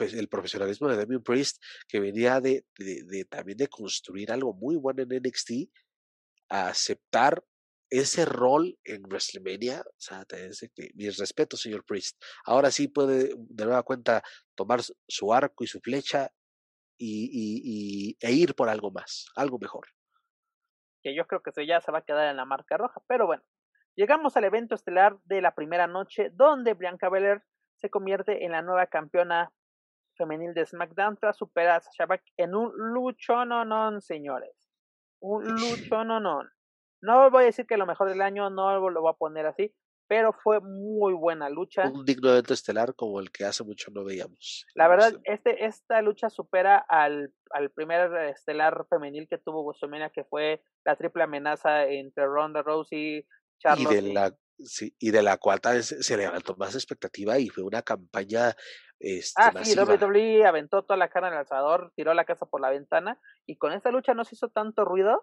el 0.00 0.28
profesionalismo 0.28 0.88
de 0.88 0.96
Damien 0.96 1.22
Priest, 1.22 1.62
que 1.86 2.00
venía 2.00 2.40
de, 2.40 2.64
de, 2.76 3.04
de, 3.04 3.24
también 3.26 3.58
de 3.58 3.68
construir 3.68 4.32
algo 4.32 4.52
muy 4.52 4.74
bueno 4.76 5.02
en 5.02 5.22
NXT, 5.22 5.70
a 6.48 6.68
aceptar 6.68 7.44
ese 7.90 8.24
rol 8.24 8.78
en 8.84 9.02
WrestleMania, 9.02 9.80
o 9.80 9.94
sea, 9.96 10.24
que 10.26 10.90
mis 10.94 11.16
respetos, 11.16 11.60
señor 11.60 11.84
Priest. 11.84 12.20
Ahora 12.44 12.70
sí 12.70 12.88
puede 12.88 13.34
de 13.36 13.64
nueva 13.64 13.82
cuenta 13.82 14.22
tomar 14.54 14.80
su 14.82 15.32
arco 15.32 15.64
y 15.64 15.66
su 15.66 15.80
flecha 15.80 16.30
y, 16.98 17.30
y, 17.32 18.16
e 18.20 18.32
ir 18.32 18.54
por 18.54 18.68
algo 18.68 18.90
más, 18.90 19.26
algo 19.36 19.58
mejor. 19.58 19.86
Que 21.02 21.14
yo 21.14 21.26
creo 21.26 21.42
que 21.42 21.50
eso 21.50 21.62
ya 21.62 21.80
se 21.80 21.92
va 21.92 21.98
a 21.98 22.04
quedar 22.04 22.28
en 22.28 22.36
la 22.36 22.44
marca 22.44 22.76
roja, 22.76 23.00
pero 23.06 23.26
bueno. 23.26 23.42
Llegamos 23.98 24.36
al 24.36 24.44
evento 24.44 24.76
estelar 24.76 25.18
de 25.24 25.42
la 25.42 25.56
primera 25.56 25.88
noche, 25.88 26.30
donde 26.32 26.74
Bianca 26.74 27.08
Belair 27.08 27.42
se 27.74 27.90
convierte 27.90 28.44
en 28.44 28.52
la 28.52 28.62
nueva 28.62 28.86
campeona 28.86 29.52
femenil 30.16 30.54
de 30.54 30.64
SmackDown 30.64 31.16
tras 31.16 31.36
superar 31.36 31.78
a 31.78 31.80
Sasha 31.80 32.06
en 32.36 32.54
un 32.54 32.70
luchononón, 32.76 34.00
señores. 34.00 34.70
Un 35.18 35.48
luchononón. 35.48 36.48
No 37.02 37.28
voy 37.32 37.42
a 37.42 37.46
decir 37.46 37.66
que 37.66 37.76
lo 37.76 37.86
mejor 37.86 38.08
del 38.08 38.22
año, 38.22 38.50
no 38.50 38.88
lo 38.88 39.02
voy 39.02 39.10
a 39.10 39.16
poner 39.16 39.46
así, 39.46 39.74
pero 40.06 40.32
fue 40.32 40.60
muy 40.60 41.12
buena 41.12 41.50
lucha. 41.50 41.90
Un 41.90 42.04
digno 42.04 42.30
evento 42.30 42.54
estelar 42.54 42.94
como 42.94 43.18
el 43.18 43.32
que 43.32 43.46
hace 43.46 43.64
mucho 43.64 43.90
no 43.90 44.04
veíamos. 44.04 44.64
La 44.76 44.86
verdad, 44.86 45.14
este, 45.24 45.64
esta 45.64 46.02
lucha 46.02 46.30
supera 46.30 46.78
al, 46.78 47.34
al 47.50 47.70
primer 47.70 48.14
estelar 48.28 48.86
femenil 48.88 49.26
que 49.28 49.38
tuvo 49.38 49.64
WrestleMania, 49.64 50.10
que 50.10 50.22
fue 50.22 50.62
la 50.84 50.94
triple 50.94 51.24
amenaza 51.24 51.84
entre 51.86 52.26
Ronda 52.26 52.62
Rousey, 52.62 53.26
Y 53.76 53.86
de 53.86 54.02
la, 54.02 54.34
sí, 54.58 54.94
y 54.98 55.10
de 55.10 55.22
la 55.22 55.36
cual 55.36 55.60
se 55.82 56.16
levantó 56.16 56.56
más 56.56 56.74
expectativa 56.74 57.38
y 57.38 57.48
fue 57.48 57.64
una 57.64 57.82
campaña 57.82 58.54
este, 59.00 59.40
ah, 59.40 59.52
sí, 59.62 59.78
WWE 59.78 60.44
aventó 60.44 60.82
toda 60.82 60.96
la 60.96 61.08
cara 61.08 61.28
en 61.28 61.34
el 61.34 61.40
alzador, 61.40 61.92
tiró 61.94 62.14
la 62.14 62.24
casa 62.24 62.46
por 62.46 62.60
la 62.60 62.70
ventana 62.70 63.20
y 63.46 63.56
con 63.56 63.72
esta 63.72 63.90
lucha 63.90 64.14
no 64.14 64.24
se 64.24 64.34
hizo 64.34 64.48
tanto 64.48 64.84
ruido 64.84 65.22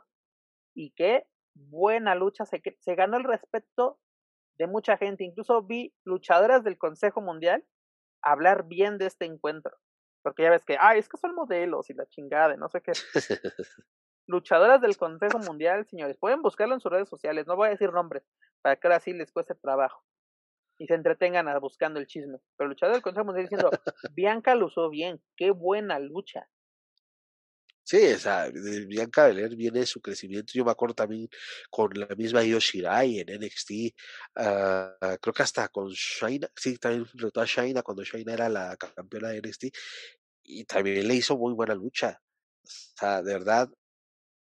y 0.74 0.92
que 0.92 1.28
buena 1.54 2.16
lucha, 2.16 2.46
se, 2.46 2.62
se 2.80 2.96
ganó 2.96 3.18
el 3.18 3.24
respeto 3.24 4.00
de 4.58 4.68
mucha 4.68 4.98
gente. 4.98 5.24
Incluso 5.24 5.62
vi 5.64 5.94
luchadoras 6.04 6.64
del 6.64 6.78
Consejo 6.78 7.22
Mundial 7.22 7.66
hablar 8.22 8.68
bien 8.68 8.98
de 8.98 9.08
este 9.08 9.26
encuentro. 9.26 9.76
Porque 10.22 10.44
ya 10.44 10.50
ves 10.50 10.66
que, 10.66 10.78
ay, 10.80 11.00
es 11.00 11.10
que 11.10 11.18
son 11.18 11.36
modelos 11.36 11.90
y 11.90 11.94
la 11.94 12.08
chingada, 12.08 12.56
no 12.56 12.70
sé 12.70 12.82
qué. 12.82 12.94
luchadoras 14.28 14.82
del 14.82 14.98
Consejo 14.98 15.40
Mundial, 15.40 15.86
señores, 15.86 16.18
pueden 16.18 16.42
buscarlo 16.42 16.74
en 16.74 16.82
sus 16.82 16.92
redes 16.92 17.10
sociales, 17.10 17.48
no 17.48 17.56
voy 17.56 17.68
a 17.68 17.72
decir 17.72 17.92
nombres, 17.92 18.24
para 18.62 18.76
que 18.76 18.88
ahora 18.88 19.00
sí 19.00 19.14
les 19.14 19.32
cueste 19.32 19.56
trabajo 19.56 20.04
y 20.78 20.88
se 20.88 20.94
entretengan 20.94 21.48
a 21.48 21.60
buscando 21.60 22.00
el 22.00 22.08
chisme. 22.08 22.40
Pero 22.58 22.70
luchadoras 22.70 22.98
del 22.98 23.04
Consejo 23.04 23.26
Mundial 23.26 23.48
diciendo, 23.48 23.72
Bianca 24.16 24.56
lo 24.56 24.68
usó 24.68 24.90
bien, 24.90 25.22
qué 25.36 25.52
buena 25.52 26.00
lucha. 26.00 26.48
Sí, 27.88 27.98
o 28.14 28.18
sea, 28.18 28.50
de 28.50 28.86
Bianca 28.88 29.28
Belair 29.28 29.56
viene 29.56 29.86
su 29.86 30.02
crecimiento. 30.02 30.54
Yo 30.56 30.66
me 30.66 30.72
acuerdo 30.72 30.96
también 30.96 31.30
con 31.70 31.92
la 31.94 32.08
misma 32.16 32.44
Io 32.44 32.60
Shirai 32.60 33.20
en 33.20 33.28
NXT. 33.40 33.72
ah, 34.38 35.18
creo 35.22 35.34
que 35.34 35.44
hasta 35.44 35.68
con 35.68 35.90
Shaina. 35.90 36.50
Sí, 36.56 36.78
también 36.80 37.06
retó 37.14 37.42
a 37.42 37.46
Shaina 37.46 37.84
cuando 37.84 38.04
Shaina 38.04 38.34
era 38.34 38.50
la 38.50 38.76
campeona 38.76 39.30
de 39.30 39.42
NXT. 39.42 39.66
Y 40.44 40.66
también 40.66 41.08
le 41.08 41.14
hizo 41.14 41.38
muy 41.38 41.54
buena 41.54 41.76
lucha. 41.76 42.20
O 42.64 42.68
sea, 42.98 43.22
de 43.22 43.34
verdad, 43.34 43.70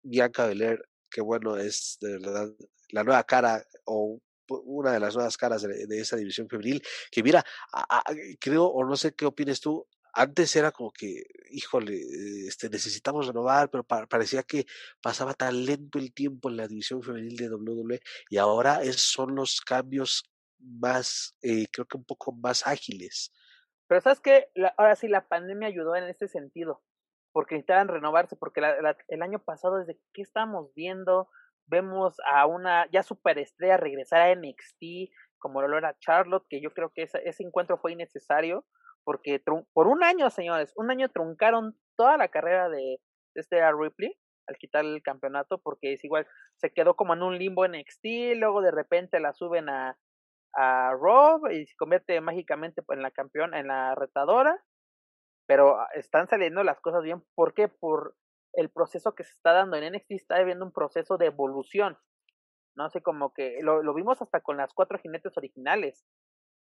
Bianca 0.03 0.47
Belair, 0.47 0.83
qué 1.11 1.21
bueno 1.21 1.57
es, 1.57 1.99
de 2.01 2.19
verdad, 2.19 2.49
la 2.91 3.05
nueva 3.05 3.25
cara 3.25 3.65
o 3.85 4.21
una 4.49 4.93
de 4.93 5.01
las 5.01 5.15
nuevas 5.15 5.37
caras 5.37 5.63
de, 5.63 5.87
esa 6.01 6.17
división 6.17 6.49
femenil. 6.49 6.83
Que 7.11 7.23
mira, 7.23 7.45
a- 7.73 8.05
creo, 8.41 8.67
o 8.67 8.85
no 8.85 8.97
sé 8.97 9.15
qué 9.15 9.25
opines 9.27 9.61
tú, 9.61 9.87
antes 10.15 10.55
era 10.57 10.73
como 10.73 10.91
que, 10.91 11.25
híjole, 11.51 11.95
eh, 11.97 12.47
este, 12.47 12.69
necesitamos 12.69 13.27
renovar, 13.27 13.71
pero 13.71 13.83
pa- 13.85 14.07
parecía 14.07 14.43
que 14.43 14.67
pasaba 15.01 15.33
tan 15.35 15.65
lento 15.65 15.99
el 15.99 16.13
tiempo 16.13 16.51
en 16.51 16.59
la 16.59 16.69
división 16.69 17.03
femenil 17.03 17.37
de 17.37 17.49
WWE 17.49 18.01
y 18.29 18.37
ahora 18.37 18.83
es, 18.83 19.01
son 19.01 19.35
los 19.35 19.61
cambios 19.61 20.25
más, 20.59 21.35
eh, 21.43 21.67
creo 21.73 21.87
que 21.87 21.97
un 21.97 22.05
poco 22.05 22.33
más 22.33 22.67
ágiles. 22.67 23.33
Pero 23.89 24.01
sabes 24.01 24.21
que 24.21 24.49
ahora 24.77 24.97
sí 24.97 25.09
la 25.09 25.27
pandemia 25.29 25.69
ayudó 25.69 25.97
en 25.97 26.05
este 26.05 26.29
sentido, 26.29 26.83
porque 27.33 27.55
necesitaban 27.55 27.89
renovarse, 27.89 28.37
porque 28.37 28.61
la- 28.61 28.81
la- 28.83 28.97
el 29.09 29.23
año 29.23 29.39
pasado 29.41 29.79
desde 29.79 29.99
que 30.13 30.23
estamos 30.23 30.73
viendo, 30.75 31.29
vemos 31.67 32.17
a 32.31 32.47
una 32.47 32.87
ya 32.91 33.03
superestrella 33.03 33.77
regresar 33.77 34.21
a 34.23 34.31
NXT, 34.31 35.11
como 35.39 35.63
lo 35.63 35.79
era 35.79 35.97
Charlotte, 35.99 36.47
que 36.49 36.61
yo 36.61 36.73
creo 36.73 36.91
que 36.95 37.03
ese, 37.03 37.21
ese 37.29 37.43
encuentro 37.45 37.79
fue 37.79 37.93
innecesario, 37.93 38.65
porque 39.05 39.43
por 39.73 39.87
un 39.89 40.05
año, 40.05 40.31
señores, 40.31 40.73
un 40.77 40.91
año 40.91 41.09
truncaron 41.09 41.77
toda 41.97 42.17
la 42.17 42.29
carrera 42.29 42.69
de, 42.69 43.01
de 43.35 43.41
este 43.41 43.61
Ripley 43.73 44.17
al 44.49 44.57
quitar 44.57 44.85
el 44.85 45.03
campeonato, 45.03 45.59
porque 45.59 45.93
es 45.95 46.05
igual, 46.05 46.27
se 46.57 46.73
quedó 46.73 46.95
como 46.97 47.15
en 47.15 47.23
un 47.23 47.39
limbo 47.39 47.65
NXT, 47.65 48.35
luego 48.37 48.61
de 48.61 48.71
repente 48.73 49.21
la 49.21 49.33
suben 49.33 49.69
a, 49.69 49.97
a 50.55 50.93
Rob 51.01 51.51
y 51.51 51.67
se 51.67 51.77
convierte 51.77 52.21
mágicamente 52.21 52.83
en 52.89 53.03
la 53.03 53.11
campeona, 53.11 53.61
en 53.61 53.69
la 53.69 53.95
retadora, 53.95 54.63
pero 55.47 55.81
ah, 55.81 55.89
están 55.95 56.29
saliendo 56.29 56.63
las 56.63 56.81
cosas 56.81 57.03
bien. 57.03 57.23
¿Por 57.35 57.55
qué? 57.55 57.69
Por 57.69 58.17
el 58.55 58.71
proceso 58.71 59.15
que 59.15 59.25
se 59.25 59.33
está 59.33 59.53
dando 59.53 59.77
en 59.77 59.93
NXT, 59.93 60.13
está 60.13 60.37
habiendo 60.37 60.65
un 60.65 60.73
proceso 60.73 61.17
de 61.17 61.27
evolución, 61.27 61.99
¿no? 62.77 62.85
Así 62.85 63.01
como 63.01 63.33
que 63.33 63.59
lo, 63.63 63.83
lo 63.83 63.95
vimos 63.95 64.21
hasta 64.21 64.41
con 64.41 64.57
las 64.57 64.73
cuatro 64.75 64.99
jinetes 64.99 65.37
originales, 65.37 66.05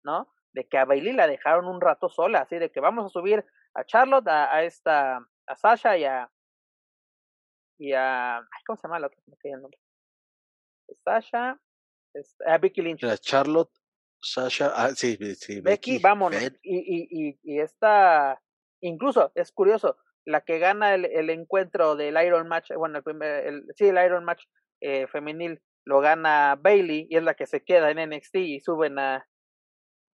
¿no? 0.05 0.33
De 0.53 0.67
que 0.67 0.79
a 0.79 0.85
Bailey 0.85 1.13
la 1.13 1.27
dejaron 1.27 1.67
un 1.67 1.81
rato 1.81 2.09
sola, 2.09 2.41
así 2.41 2.59
de 2.59 2.71
que 2.71 2.81
vamos 2.81 3.07
a 3.07 3.09
subir 3.09 3.45
a 3.75 3.85
Charlotte, 3.85 4.29
a, 4.29 4.55
a 4.55 4.65
esta, 4.65 5.19
a 5.47 5.57
Sasha 5.57 5.97
y 5.97 6.05
a, 6.05 6.31
y 7.79 7.93
a, 7.93 8.39
ay, 8.39 8.63
¿cómo 8.67 8.77
se 8.77 8.87
llama 8.87 9.01
la 9.01 9.07
otra? 9.09 9.21
Me 9.27 9.37
cae 9.37 9.53
el 9.53 9.61
nombre. 9.63 9.79
Sasha, 11.05 11.59
a 12.47 12.59
Becky 12.59 12.83
Lynch. 12.83 13.03
Era 13.03 13.17
Charlotte, 13.17 13.73
Sasha, 14.21 14.73
ah, 14.75 14.91
sí, 14.95 15.17
sí, 15.35 15.61
Becky, 15.61 15.99
vámonos. 15.99 16.39
Fed, 16.39 16.57
Y, 16.63 16.79
y, 16.79 17.29
y, 17.29 17.41
y 17.43 17.61
esta, 17.61 18.41
incluso, 18.83 19.33
es 19.35 19.53
curioso, 19.53 19.97
la 20.25 20.43
que 20.43 20.59
gana 20.59 20.95
el, 20.95 21.07
el 21.07 21.31
encuentro 21.31 21.97
del 21.97 22.23
Iron 22.25 22.49
Match, 22.49 22.71
bueno, 22.77 22.99
el 22.99 23.05
primer, 23.05 23.47
el, 23.47 23.65
sí, 23.75 23.89
el 23.89 24.05
Iron 24.05 24.25
Match 24.25 24.45
eh, 24.81 25.07
femenil 25.09 25.61
lo 25.85 26.01
gana 26.01 26.57
Bailey 26.61 27.07
y 27.11 27.17
es 27.17 27.23
la 27.23 27.35
que 27.35 27.47
se 27.47 27.65
queda 27.65 27.91
en 27.91 28.11
NXT 28.11 28.37
y 28.37 28.61
suben 28.61 28.99
a, 28.99 29.27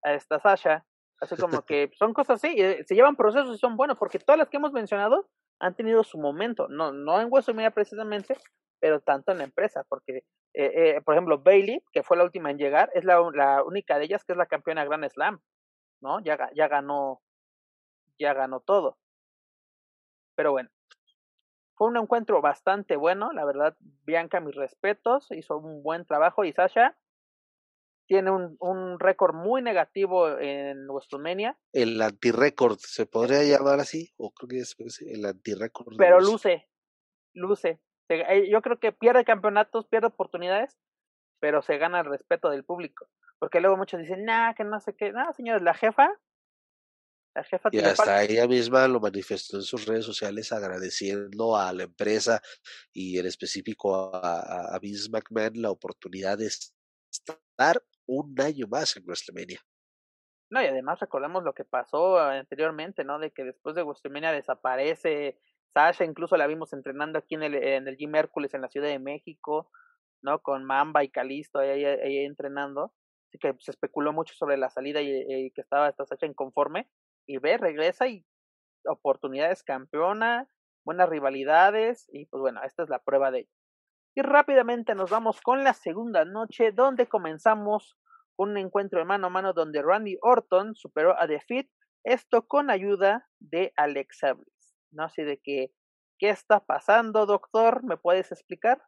a 0.02 0.14
esta 0.14 0.38
Sasha. 0.40 0.84
Así 1.20 1.36
como 1.36 1.62
que 1.66 1.90
son 1.98 2.14
cosas 2.14 2.42
así, 2.42 2.54
eh, 2.60 2.84
se 2.86 2.94
llevan 2.94 3.16
procesos 3.16 3.56
y 3.56 3.58
son 3.58 3.76
buenos, 3.76 3.98
porque 3.98 4.18
todas 4.18 4.38
las 4.38 4.48
que 4.48 4.56
hemos 4.56 4.72
mencionado 4.72 5.28
han 5.60 5.74
tenido 5.74 6.04
su 6.04 6.18
momento, 6.18 6.68
no, 6.68 6.92
no 6.92 7.20
en 7.20 7.28
WrestleMania 7.30 7.72
precisamente, 7.72 8.36
pero 8.80 9.00
tanto 9.00 9.32
en 9.32 9.38
la 9.38 9.44
empresa, 9.44 9.84
porque, 9.88 10.18
eh, 10.54 10.72
eh, 10.96 11.00
por 11.04 11.14
ejemplo, 11.14 11.38
Bailey, 11.42 11.82
que 11.92 12.04
fue 12.04 12.16
la 12.16 12.24
última 12.24 12.50
en 12.50 12.58
llegar, 12.58 12.90
es 12.94 13.04
la, 13.04 13.20
la 13.34 13.64
única 13.64 13.98
de 13.98 14.04
ellas 14.04 14.24
que 14.24 14.32
es 14.32 14.38
la 14.38 14.46
campeona 14.46 14.84
Grand 14.84 15.08
Slam, 15.08 15.40
¿no? 16.00 16.20
Ya, 16.20 16.38
ya 16.54 16.68
ganó, 16.68 17.20
ya 18.18 18.34
ganó 18.34 18.60
todo. 18.60 18.98
Pero 20.34 20.52
bueno, 20.52 20.70
fue 21.74 21.88
un 21.88 21.96
encuentro 21.96 22.40
bastante 22.40 22.96
bueno, 22.96 23.32
la 23.32 23.44
verdad, 23.44 23.76
Bianca, 24.04 24.40
mis 24.40 24.54
respetos, 24.54 25.30
hizo 25.30 25.58
un 25.58 25.82
buen 25.82 26.04
trabajo 26.04 26.44
y 26.44 26.52
Sasha 26.52 26.96
tiene 28.06 28.30
un, 28.30 28.56
un 28.60 28.98
récord 28.98 29.34
muy 29.34 29.60
negativo 29.60 30.38
en 30.38 30.88
WrestleMania, 30.88 31.58
el 31.72 32.00
antirécord, 32.00 32.78
¿se 32.78 33.04
podría 33.04 33.42
llamar 33.44 33.80
así? 33.80 34.12
O 34.16 34.32
creo 34.32 34.48
que 34.48 34.58
es 34.60 34.74
es 34.78 35.02
el 35.02 35.24
antirécord. 35.26 35.94
pero 35.98 36.18
luce, 36.18 36.68
luce. 37.34 37.80
Eh, 38.08 38.48
Yo 38.50 38.62
creo 38.62 38.80
que 38.80 38.92
pierde 38.92 39.24
campeonatos, 39.24 39.86
pierde 39.86 40.06
oportunidades, 40.06 40.78
pero 41.38 41.60
se 41.60 41.76
gana 41.78 42.00
el 42.00 42.06
respeto 42.06 42.48
del 42.48 42.64
público. 42.64 43.06
Porque 43.38 43.60
luego 43.60 43.76
muchos 43.76 44.00
dicen, 44.00 44.24
nah, 44.24 44.54
que 44.54 44.64
no 44.64 44.80
sé 44.80 44.96
qué. 44.96 45.12
No, 45.12 45.32
señores, 45.34 45.62
la 45.62 45.74
jefa, 45.74 46.10
la 47.38 47.44
jefa 47.44 47.68
Y 47.72 47.78
hasta 47.78 48.22
ella 48.24 48.46
misma 48.46 48.88
lo 48.88 49.00
manifestó 49.00 49.56
en 49.56 49.62
sus 49.62 49.86
redes 49.86 50.04
sociales 50.04 50.52
agradeciendo 50.52 51.56
a 51.56 51.72
la 51.72 51.84
empresa 51.84 52.40
y 52.92 53.18
en 53.18 53.26
específico 53.26 54.14
a, 54.14 54.74
a, 54.74 54.78
Vince 54.78 55.08
McMahon 55.10 55.62
la 55.62 55.70
oportunidad 55.70 56.38
de 56.38 56.46
estar 56.46 57.82
un 58.06 58.34
año 58.40 58.66
más 58.68 58.96
en 58.96 59.04
WrestleMania. 59.04 59.60
No, 60.50 60.62
y 60.62 60.66
además 60.66 60.98
recordemos 60.98 61.44
lo 61.44 61.52
que 61.52 61.64
pasó 61.64 62.18
anteriormente, 62.18 63.04
¿no? 63.04 63.18
De 63.18 63.30
que 63.30 63.44
después 63.44 63.76
de 63.76 63.82
WrestleMania 63.82 64.32
desaparece 64.32 65.38
Sasha, 65.74 66.04
incluso 66.04 66.36
la 66.36 66.46
vimos 66.46 66.72
entrenando 66.72 67.18
aquí 67.18 67.34
en 67.34 67.42
el, 67.42 67.54
en 67.54 67.86
el 67.86 67.96
Gym 67.96 68.14
Hércules 68.14 68.54
en 68.54 68.62
la 68.62 68.68
Ciudad 68.68 68.88
de 68.88 68.98
México, 68.98 69.70
¿no? 70.22 70.40
Con 70.40 70.64
Mamba 70.64 71.04
y 71.04 71.10
Calisto 71.10 71.58
ahí, 71.58 71.84
ahí, 71.84 71.84
ahí 71.84 72.18
entrenando. 72.24 72.94
Así 73.28 73.38
que 73.38 73.54
se 73.58 73.70
especuló 73.70 74.14
mucho 74.14 74.34
sobre 74.34 74.56
la 74.56 74.70
salida 74.70 75.02
y, 75.02 75.10
y 75.28 75.50
que 75.50 75.60
estaba 75.60 75.88
esta 75.88 76.06
Sasha 76.06 76.26
inconforme. 76.26 76.88
Y 77.28 77.38
ve, 77.38 77.58
regresa 77.58 78.08
y 78.08 78.24
oportunidades 78.86 79.62
campeona, 79.62 80.48
buenas 80.84 81.08
rivalidades, 81.08 82.08
y 82.10 82.24
pues 82.26 82.40
bueno, 82.40 82.62
esta 82.64 82.82
es 82.82 82.88
la 82.88 83.00
prueba 83.00 83.30
de 83.30 83.40
ello. 83.40 83.50
Y 84.16 84.22
rápidamente 84.22 84.94
nos 84.94 85.10
vamos 85.10 85.40
con 85.42 85.62
la 85.62 85.74
segunda 85.74 86.24
noche, 86.24 86.72
donde 86.72 87.06
comenzamos 87.06 87.98
un 88.38 88.56
encuentro 88.56 88.98
de 88.98 89.04
mano 89.04 89.26
a 89.26 89.30
mano 89.30 89.52
donde 89.52 89.82
Randy 89.82 90.16
Orton 90.22 90.74
superó 90.74 91.20
a 91.20 91.26
The 91.26 91.68
esto 92.04 92.46
con 92.46 92.70
ayuda 92.70 93.28
de 93.38 93.72
Alexa 93.76 94.32
Bliss. 94.32 94.74
No 94.90 95.04
así 95.04 95.22
de 95.22 95.38
que, 95.38 95.72
¿qué 96.18 96.30
está 96.30 96.64
pasando, 96.64 97.26
doctor? 97.26 97.84
¿Me 97.84 97.96
puedes 97.98 98.32
explicar? 98.32 98.82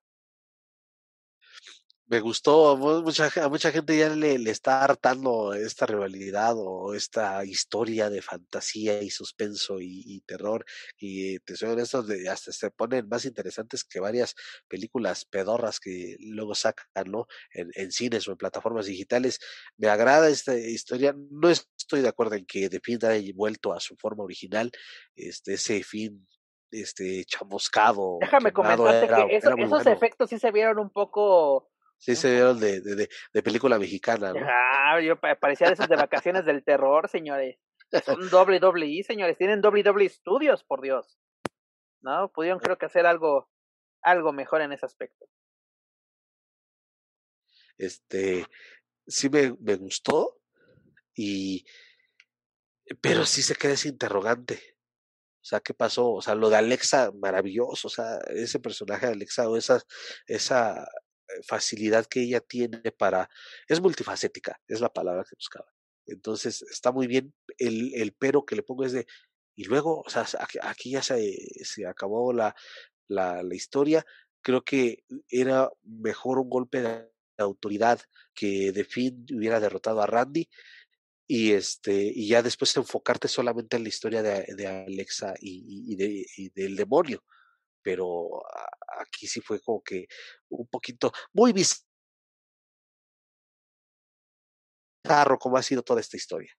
Me 2.11 2.19
gustó, 2.19 2.77
mu- 2.77 3.03
mucha, 3.03 3.31
a 3.41 3.49
mucha 3.49 3.71
gente 3.71 3.97
ya 3.97 4.09
le, 4.09 4.37
le 4.37 4.51
está 4.51 4.83
hartando 4.83 5.55
esta 5.55 5.87
rivalidad 5.87 6.55
o 6.57 6.93
esta 6.93 7.45
historia 7.45 8.11
de 8.11 8.21
fantasía 8.21 9.01
y 9.01 9.11
suspenso 9.11 9.81
y, 9.81 10.03
y 10.05 10.21
terror. 10.23 10.65
Y 10.99 11.39
te 11.39 11.55
soy 11.55 11.69
honesto, 11.69 12.03
de- 12.03 12.29
hasta 12.29 12.51
se 12.51 12.73
ponen 12.73 13.09
más 13.09 13.25
interesantes 13.27 13.85
que 13.85 14.01
varias 14.01 14.35
películas 14.67 15.25
pedorras 15.25 15.79
que 15.79 16.17
luego 16.19 16.57
sacan, 16.57 16.89
¿no? 17.07 17.29
En, 17.53 17.71
en 17.75 17.93
cines 17.93 18.27
o 18.27 18.33
en 18.33 18.39
plataformas 18.39 18.87
digitales. 18.87 19.39
Me 19.77 19.87
agrada 19.89 20.29
esta 20.29 20.59
historia. 20.59 21.15
No 21.17 21.49
estoy 21.49 22.01
de 22.01 22.09
acuerdo 22.09 22.35
en 22.35 22.45
que 22.45 22.69
The 22.69 22.81
Fiend 22.83 23.05
haya 23.05 23.33
vuelto 23.37 23.73
a 23.73 23.79
su 23.79 23.95
forma 23.97 24.25
original. 24.25 24.73
Este, 25.15 25.55
ese 25.55 25.85
fin, 25.85 26.27
este, 26.73 27.25
chamuscado. 27.25 28.19
Déjame 28.21 28.53
comentarte 28.53 29.05
era- 29.07 29.27
que 29.29 29.37
eso- 29.37 29.55
esos 29.57 29.71
bueno. 29.71 29.93
efectos 29.93 30.29
sí 30.31 30.41
se 30.41 30.51
vieron 30.51 30.81
un 30.81 30.91
poco... 30.91 31.69
Sí, 32.01 32.17
se 32.17 32.31
vieron 32.31 32.59
de, 32.59 32.81
de, 32.81 32.97
de, 32.97 33.09
de 33.33 33.43
película 33.43 33.79
mexicana, 33.79 34.33
¿no? 34.33 34.41
Ah, 34.43 34.99
yo 35.03 35.21
pa- 35.21 35.35
parecía 35.35 35.67
de 35.67 35.75
esos 35.75 35.87
de 35.89 35.97
vacaciones 35.97 36.47
del 36.47 36.65
terror, 36.65 37.09
señores. 37.11 37.59
Son 38.07 38.21
WWE, 38.21 39.03
señores. 39.05 39.37
Tienen 39.37 39.61
WWE 39.63 40.09
Studios, 40.09 40.65
por 40.65 40.81
Dios. 40.81 41.19
¿No? 42.01 42.33
Pudieron 42.33 42.59
creo 42.59 42.79
que 42.79 42.87
hacer 42.87 43.05
algo, 43.05 43.51
algo 44.03 44.33
mejor 44.33 44.63
en 44.63 44.73
ese 44.73 44.87
aspecto. 44.87 45.27
Este, 47.77 48.47
sí 49.07 49.29
me, 49.29 49.55
me 49.61 49.77
gustó 49.77 50.41
y, 51.15 51.67
pero 53.03 53.27
sí 53.27 53.43
se 53.43 53.55
queda 53.55 53.73
ese 53.75 53.89
interrogante. 53.89 54.79
O 55.43 55.45
sea, 55.45 55.61
¿qué 55.61 55.75
pasó? 55.75 56.11
O 56.13 56.23
sea, 56.23 56.35
lo 56.35 56.49
de 56.49 56.57
Alexa, 56.57 57.11
maravilloso. 57.13 57.89
O 57.89 57.91
sea, 57.91 58.19
ese 58.29 58.59
personaje 58.61 59.07
de 59.07 59.13
Alexa 59.13 59.49
o 59.49 59.57
esa, 59.59 59.83
esa 60.27 60.85
eh, 60.85 60.87
facilidad 61.47 62.07
que 62.07 62.23
ella 62.23 62.41
tiene 62.41 62.93
para, 62.93 63.29
es 63.69 63.81
multifacética, 63.81 64.61
es 64.69 64.81
la 64.81 64.93
palabra 64.93 65.25
que 65.25 65.37
buscaba. 65.37 65.73
Entonces, 66.07 66.63
está 66.63 66.93
muy 66.93 67.07
bien. 67.07 67.33
El, 67.59 67.95
el 67.95 68.13
pero 68.13 68.45
que 68.45 68.57
le 68.57 68.63
pongo 68.63 68.85
es 68.85 68.93
de, 68.93 69.07
y 69.57 69.65
luego, 69.65 70.01
o 70.01 70.11
sea, 70.11 70.27
aquí, 70.63 70.91
ya 70.91 71.03
se, 71.03 71.37
se 71.65 71.87
acabó 71.87 72.33
la, 72.33 72.55
la, 73.09 73.43
la 73.43 73.55
historia. 73.55 74.05
Creo 74.43 74.63
que 74.65 75.05
era 75.29 75.71
mejor 75.83 76.39
un 76.39 76.49
golpe 76.49 76.81
de 76.83 77.11
autoridad 77.39 78.01
que 78.35 78.73
The 78.73 78.85
Fiend 78.85 79.33
hubiera 79.33 79.61
derrotado 79.61 80.03
a 80.03 80.07
Randy 80.07 80.49
y 81.27 81.53
este 81.53 82.13
y 82.15 82.27
ya 82.27 82.43
después 82.43 82.77
enfocarte 82.77 83.29
solamente 83.29 83.77
en 83.77 83.85
la 83.85 83.89
historia 83.89 84.23
de, 84.23 84.53
de 84.55 84.67
Alexa 84.67 85.35
y, 85.41 85.93
y, 85.93 85.97
de, 85.97 86.27
y 86.37 86.51
del 86.51 86.75
demonio 86.75 87.23
pero 87.83 88.43
aquí 89.01 89.27
sí 89.27 89.41
fue 89.41 89.61
como 89.61 89.83
que 89.83 90.07
un 90.49 90.67
poquito 90.69 91.13
muy 91.33 91.53
bizarro 91.53 91.89
como 95.39 95.57
ha 95.57 95.63
sido 95.63 95.83
toda 95.83 96.01
esta 96.01 96.17
historia. 96.17 96.53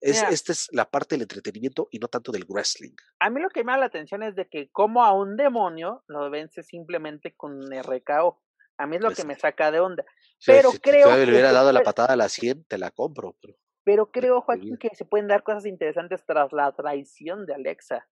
Es, 0.00 0.22
esta 0.22 0.52
es 0.52 0.68
la 0.70 0.88
parte 0.88 1.16
del 1.16 1.22
entretenimiento 1.22 1.88
y 1.90 1.98
no 1.98 2.06
tanto 2.06 2.30
del 2.30 2.44
wrestling. 2.48 2.94
A 3.18 3.30
mí 3.30 3.40
lo 3.40 3.48
que 3.48 3.64
me 3.64 3.72
da 3.72 3.78
la 3.78 3.86
atención 3.86 4.22
es 4.22 4.36
de 4.36 4.48
que 4.48 4.70
como 4.70 5.04
a 5.04 5.12
un 5.12 5.36
demonio 5.36 6.04
lo 6.06 6.30
vence 6.30 6.62
simplemente 6.62 7.34
con 7.36 7.60
RKO. 7.72 8.40
A 8.76 8.86
mí 8.86 8.96
es 8.96 9.02
lo 9.02 9.10
que 9.10 9.24
me 9.24 9.34
saca 9.34 9.72
de 9.72 9.80
onda. 9.80 10.04
Pero 10.46 10.70
creo 10.80 11.08
que... 11.08 11.26
le 11.26 11.32
hubiera 11.32 11.50
dado 11.50 11.72
la 11.72 11.82
patada 11.82 12.12
a 12.12 12.16
la 12.16 12.28
100, 12.28 12.64
te 12.66 12.78
la 12.78 12.92
compro. 12.92 13.36
Pero, 13.40 13.58
pero 13.82 14.10
creo, 14.12 14.40
Joaquín, 14.40 14.76
que 14.78 14.94
se 14.94 15.04
pueden 15.04 15.26
dar 15.26 15.42
cosas 15.42 15.66
interesantes 15.66 16.24
tras 16.24 16.52
la 16.52 16.70
traición 16.70 17.44
de 17.44 17.54
Alexa. 17.54 18.08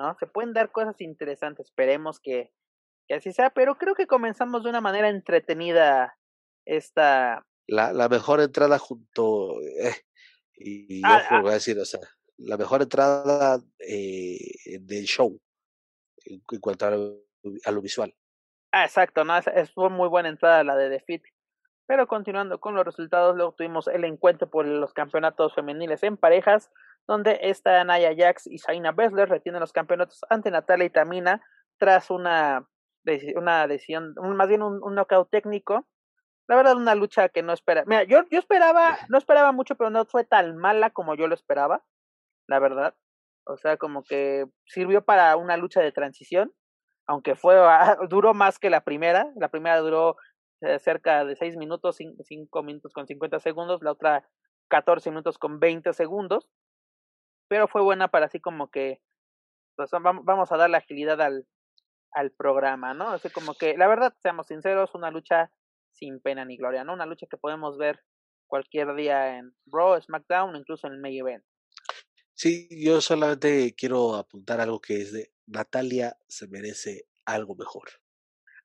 ¿No? 0.00 0.16
Se 0.18 0.26
pueden 0.26 0.54
dar 0.54 0.72
cosas 0.72 0.98
interesantes. 1.00 1.66
Esperemos 1.66 2.20
que, 2.20 2.50
que 3.06 3.16
así 3.16 3.32
sea. 3.32 3.50
Pero 3.50 3.76
creo 3.76 3.94
que 3.94 4.06
comenzamos 4.06 4.64
de 4.64 4.70
una 4.70 4.80
manera 4.80 5.10
entretenida 5.10 6.16
esta... 6.64 7.46
La, 7.66 7.92
la 7.92 8.08
mejor 8.08 8.40
entrada 8.40 8.78
junto... 8.78 9.60
Eh, 9.60 9.94
y, 10.54 11.02
ah, 11.04 11.22
ojo, 11.24 11.34
ah. 11.34 11.40
voy 11.42 11.50
a 11.50 11.54
decir, 11.54 11.78
o 11.78 11.84
sea, 11.84 12.00
la 12.38 12.56
mejor 12.56 12.82
entrada 12.82 13.60
eh, 13.78 14.38
del 14.80 15.04
show 15.04 15.38
en, 16.24 16.40
cuanto 16.60 16.86
a 16.86 17.70
lo, 17.70 17.82
visual. 17.82 18.14
Ah, 18.72 18.84
exacto, 18.84 19.24
no, 19.24 19.36
es, 19.36 19.72
fue 19.72 19.90
muy 19.90 20.08
buena 20.08 20.28
entrada 20.28 20.64
la 20.64 20.76
de 20.76 20.88
Defeat. 20.88 21.22
Pero 21.86 22.06
continuando 22.06 22.60
con 22.60 22.74
los 22.74 22.84
resultados, 22.84 23.36
luego 23.36 23.52
tuvimos 23.52 23.88
el 23.88 24.04
encuentro 24.04 24.48
por 24.48 24.66
los 24.66 24.92
campeonatos 24.92 25.54
femeniles 25.54 26.02
en 26.02 26.16
parejas, 26.16 26.70
donde 27.10 27.40
esta 27.42 27.82
Naya 27.82 28.14
Jax 28.16 28.46
y 28.46 28.58
Saina 28.58 28.92
Bessler 28.92 29.28
retienen 29.28 29.60
los 29.60 29.72
campeonatos 29.72 30.20
ante 30.30 30.50
Natalia 30.50 30.86
y 30.86 30.90
Tamina 30.90 31.42
tras 31.76 32.10
una, 32.10 32.68
una 33.34 33.66
decisión, 33.66 34.14
más 34.36 34.48
bien 34.48 34.62
un, 34.62 34.80
un 34.82 34.94
knockout 34.94 35.28
técnico 35.28 35.86
la 36.50 36.56
verdad, 36.56 36.76
una 36.76 36.96
lucha 36.96 37.28
que 37.28 37.44
no 37.44 37.52
espera. 37.52 37.84
Mira, 37.86 38.02
yo, 38.02 38.24
yo 38.28 38.40
esperaba, 38.40 38.98
no 39.08 39.18
esperaba 39.18 39.52
mucho, 39.52 39.76
pero 39.76 39.88
no 39.88 40.04
fue 40.04 40.24
tan 40.24 40.56
mala 40.56 40.90
como 40.90 41.14
yo 41.14 41.28
lo 41.28 41.34
esperaba, 41.36 41.84
la 42.48 42.58
verdad. 42.58 42.96
O 43.46 43.56
sea, 43.56 43.76
como 43.76 44.02
que 44.02 44.46
sirvió 44.66 45.04
para 45.04 45.36
una 45.36 45.56
lucha 45.56 45.80
de 45.80 45.92
transición, 45.92 46.52
aunque 47.06 47.36
fue, 47.36 47.54
duró 48.10 48.34
más 48.34 48.58
que 48.58 48.68
la 48.68 48.80
primera. 48.80 49.30
La 49.36 49.48
primera 49.48 49.78
duró 49.78 50.16
eh, 50.62 50.80
cerca 50.80 51.24
de 51.24 51.36
6 51.36 51.56
minutos, 51.56 51.98
5 51.98 52.62
minutos 52.64 52.92
con 52.92 53.06
50 53.06 53.38
segundos, 53.38 53.80
la 53.80 53.92
otra 53.92 54.28
14 54.70 55.10
minutos 55.10 55.38
con 55.38 55.60
20 55.60 55.92
segundos. 55.92 56.48
Pero 57.50 57.66
fue 57.66 57.82
buena 57.82 58.06
para 58.06 58.26
así 58.26 58.38
como 58.38 58.70
que, 58.70 59.02
pues 59.74 59.90
vamos 59.90 60.52
a 60.52 60.56
dar 60.56 60.70
la 60.70 60.78
agilidad 60.78 61.20
al, 61.20 61.48
al 62.12 62.30
programa, 62.30 62.94
¿no? 62.94 63.08
Así 63.08 63.28
como 63.28 63.54
que, 63.54 63.76
la 63.76 63.88
verdad, 63.88 64.14
seamos 64.22 64.46
sinceros, 64.46 64.94
una 64.94 65.10
lucha 65.10 65.50
sin 65.90 66.20
pena 66.20 66.44
ni 66.44 66.56
gloria, 66.56 66.84
¿no? 66.84 66.92
Una 66.92 67.06
lucha 67.06 67.26
que 67.28 67.36
podemos 67.36 67.76
ver 67.76 68.04
cualquier 68.46 68.94
día 68.94 69.38
en 69.38 69.52
Raw, 69.66 70.00
SmackDown, 70.00 70.54
incluso 70.54 70.86
en 70.86 70.92
el 70.92 71.00
Main 71.00 71.18
Event. 71.18 71.44
Sí, 72.34 72.68
yo 72.70 73.00
solamente 73.00 73.74
quiero 73.74 74.14
apuntar 74.14 74.60
algo 74.60 74.80
que 74.80 75.02
es 75.02 75.12
de 75.12 75.32
Natalia 75.46 76.16
se 76.28 76.46
merece 76.46 77.06
algo 77.26 77.56
mejor. 77.56 77.88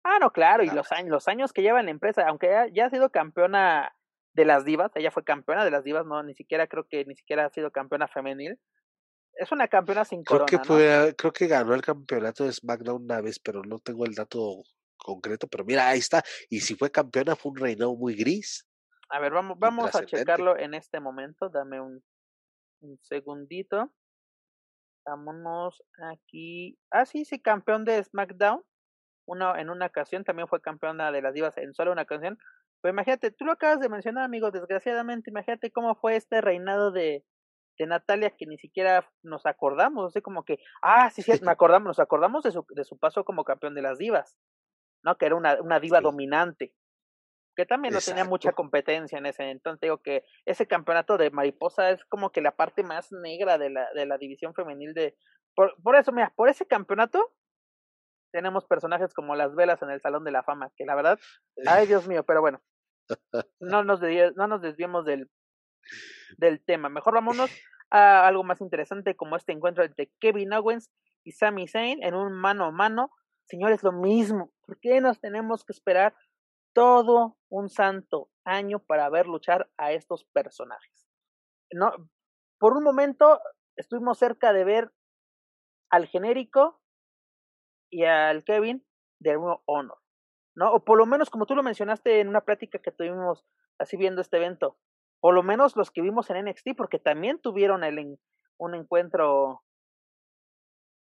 Ah, 0.04 0.20
no, 0.22 0.32
claro, 0.32 0.64
y 0.64 0.70
los 0.70 0.92
años, 0.92 1.10
los 1.10 1.28
años 1.28 1.52
que 1.52 1.64
lleva 1.64 1.80
en 1.80 1.88
la 1.88 1.92
empresa, 1.92 2.28
aunque 2.28 2.70
ya, 2.72 2.86
ha 2.86 2.90
sido 2.92 3.10
campeona 3.10 3.96
de 4.34 4.46
las 4.46 4.64
divas, 4.64 4.92
ella 4.94 5.10
fue 5.10 5.24
campeona 5.24 5.66
de 5.66 5.72
las 5.72 5.84
divas, 5.84 6.06
no, 6.06 6.22
ni 6.22 6.36
siquiera 6.36 6.68
creo 6.68 6.88
que 6.88 7.06
ni 7.06 7.16
siquiera 7.16 7.46
ha 7.46 7.50
sido 7.50 7.72
campeona 7.72 8.08
femenil. 8.08 8.60
Es 9.36 9.52
una 9.52 9.68
campeona 9.68 10.06
sin 10.06 10.24
creo 10.24 10.46
que 10.46 10.58
creo 11.18 11.34
que 11.34 11.48
ganó 11.48 11.74
el 11.74 11.82
campeonato 11.82 12.46
de 12.46 12.54
SmackDown 12.54 13.04
una 13.04 13.22
vez, 13.22 13.40
pero 13.40 13.62
no 13.64 13.80
tengo 13.80 14.06
el 14.06 14.16
dato 14.16 14.64
concreto, 14.98 15.48
pero 15.48 15.66
mira, 15.66 15.90
ahí 15.90 16.00
está. 16.00 16.24
Y 16.50 16.62
si 16.62 16.76
fue 16.76 16.90
campeona, 16.90 17.36
fue 17.36 17.52
un 17.52 17.58
reinado 17.58 17.96
muy 17.96 18.16
gris. 18.16 18.66
A 19.10 19.20
ver, 19.20 19.34
vamos, 19.34 19.60
vamos 19.60 19.94
a 19.94 20.06
checarlo 20.06 20.58
en 20.58 20.74
este 20.74 21.00
momento. 21.00 21.50
Dame 21.50 21.82
un, 21.82 22.04
un 22.82 22.98
segundito. 23.02 23.92
Vámonos 25.06 25.84
aquí. 26.12 26.80
Ah, 26.90 27.06
sí, 27.06 27.26
sí, 27.26 27.40
campeón 27.40 27.86
de 27.86 28.04
SmackDown. 28.04 28.64
Uno, 29.28 29.56
en 29.58 29.70
una 29.70 29.88
ocasión 29.88 30.24
también 30.24 30.48
fue 30.48 30.62
campeona 30.62 31.12
de 31.12 31.22
las 31.22 31.34
divas 31.34 31.58
en 31.58 31.74
solo 31.74 31.92
una 31.92 32.04
ocasión. 32.04 32.38
Pues 32.82 32.94
imagínate, 32.94 33.32
tú 33.32 33.46
lo 33.46 33.52
acabas 33.52 33.80
de 33.80 33.90
mencionar, 33.90 34.24
amigo, 34.24 34.52
desgraciadamente, 34.52 35.30
imagínate 35.30 35.72
cómo 35.72 35.96
fue 35.96 36.16
este 36.16 36.42
reinado 36.42 36.92
de, 36.92 37.24
de 37.78 37.88
Natalia 37.88 38.32
que 38.32 38.46
ni 38.46 38.58
siquiera 38.58 39.10
nos 39.24 39.46
acordamos, 39.46 40.08
así 40.08 40.22
como 40.22 40.44
que, 40.44 40.60
ah, 40.82 41.10
sí, 41.10 41.22
sí, 41.22 41.32
me 41.50 41.52
acordamos, 41.52 41.88
nos 41.88 42.00
acordamos 42.00 42.44
de 42.44 42.52
su, 42.52 42.66
de 42.70 42.84
su 42.84 42.98
paso 42.98 43.24
como 43.24 43.44
campeón 43.44 43.76
de 43.76 43.82
las 43.82 43.98
divas. 43.98 44.38
¿no? 45.06 45.18
Que 45.18 45.28
era 45.28 45.36
una, 45.36 45.62
una 45.62 45.80
diva 45.80 46.02
dominante, 46.02 46.74
que 47.56 47.66
también 47.66 47.94
no 47.94 48.02
tenía 48.02 48.26
mucha 48.26 48.52
competencia 48.52 49.18
en 49.18 49.28
ese 49.28 49.50
entonces. 49.50 49.82
Digo 49.82 50.00
que 50.00 50.26
ese 50.46 50.68
campeonato 50.68 51.18
de 51.18 51.32
mariposa 51.32 51.92
es 51.92 52.04
como 52.06 52.32
que 52.32 52.42
la 52.42 52.56
parte 52.56 52.84
más 52.84 53.12
negra 53.12 53.58
de 53.58 53.70
la, 53.70 53.88
de 53.94 54.06
la 54.06 54.18
división 54.18 54.54
femenil 54.54 54.94
de... 54.94 55.16
Por, 55.56 55.76
por 55.82 55.96
eso, 55.96 56.12
mira, 56.12 56.34
por 56.36 56.50
ese 56.50 56.66
campeonato 56.66 57.34
tenemos 58.32 58.66
personajes 58.66 59.14
como 59.14 59.36
las 59.36 59.56
velas 59.56 59.82
en 59.82 59.92
el 59.92 60.02
Salón 60.02 60.26
de 60.26 60.32
la 60.32 60.44
Fama, 60.44 60.72
que 60.76 60.86
la 60.86 60.96
verdad, 60.96 61.20
ay 61.66 61.88
Dios 61.88 62.08
mío, 62.08 62.26
pero 62.26 62.42
bueno, 62.42 62.62
no 63.60 63.84
nos, 63.86 64.02
no 64.36 64.48
nos 64.48 64.62
desviemos 64.62 65.06
del, 65.06 65.30
del 66.38 66.64
tema. 66.64 66.90
Mejor 66.90 67.14
vámonos 67.14 67.52
a 67.90 68.28
algo 68.28 68.44
más 68.44 68.62
interesante 68.62 69.16
como 69.16 69.36
este 69.36 69.52
encuentro 69.52 69.84
entre 69.84 70.12
Kevin 70.20 70.54
Owens 70.54 70.92
y 71.24 71.32
Sami 71.32 71.68
Zayn 71.68 72.04
en 72.04 72.16
un 72.16 72.34
mano 72.34 72.66
a 72.66 72.72
mano 72.72 73.12
Señores, 73.48 73.84
lo 73.84 73.92
mismo. 73.92 74.52
¿Por 74.66 74.80
qué 74.80 75.02
nos 75.02 75.20
tenemos 75.20 75.64
que 75.64 75.74
esperar 75.74 76.16
todo 76.74 77.38
un 77.50 77.70
santo 77.70 78.30
año 78.44 78.80
para 78.80 79.10
ver 79.10 79.28
luchar 79.28 79.70
a 79.78 79.92
estos 79.92 80.26
personajes? 80.26 81.08
No, 81.72 81.92
por 82.60 82.76
un 82.76 82.84
momento 82.84 83.40
estuvimos 83.76 84.18
cerca 84.18 84.52
de 84.52 84.64
ver 84.64 84.92
al 85.92 86.08
genérico 86.08 86.82
y 87.92 88.06
al 88.06 88.44
Kevin 88.44 88.86
de 89.20 89.34
nuevo 89.34 89.62
Honor, 89.66 90.00
¿no? 90.56 90.74
O 90.74 90.84
por 90.84 90.98
lo 90.98 91.06
menos 91.06 91.30
como 91.30 91.46
tú 91.46 91.56
lo 91.56 91.64
mencionaste 91.64 92.20
en 92.20 92.28
una 92.28 92.42
plática 92.42 92.80
que 92.80 92.92
tuvimos 92.92 93.46
así 93.78 93.96
viendo 93.96 94.22
este 94.22 94.38
evento, 94.38 94.80
por 95.20 95.34
lo 95.34 95.44
menos 95.44 95.76
los 95.76 95.92
que 95.92 96.02
vimos 96.02 96.30
en 96.30 96.46
NXT, 96.46 96.70
porque 96.78 97.00
también 97.00 97.40
tuvieron 97.40 97.84
el, 97.84 98.18
un 98.58 98.76
encuentro 98.76 99.64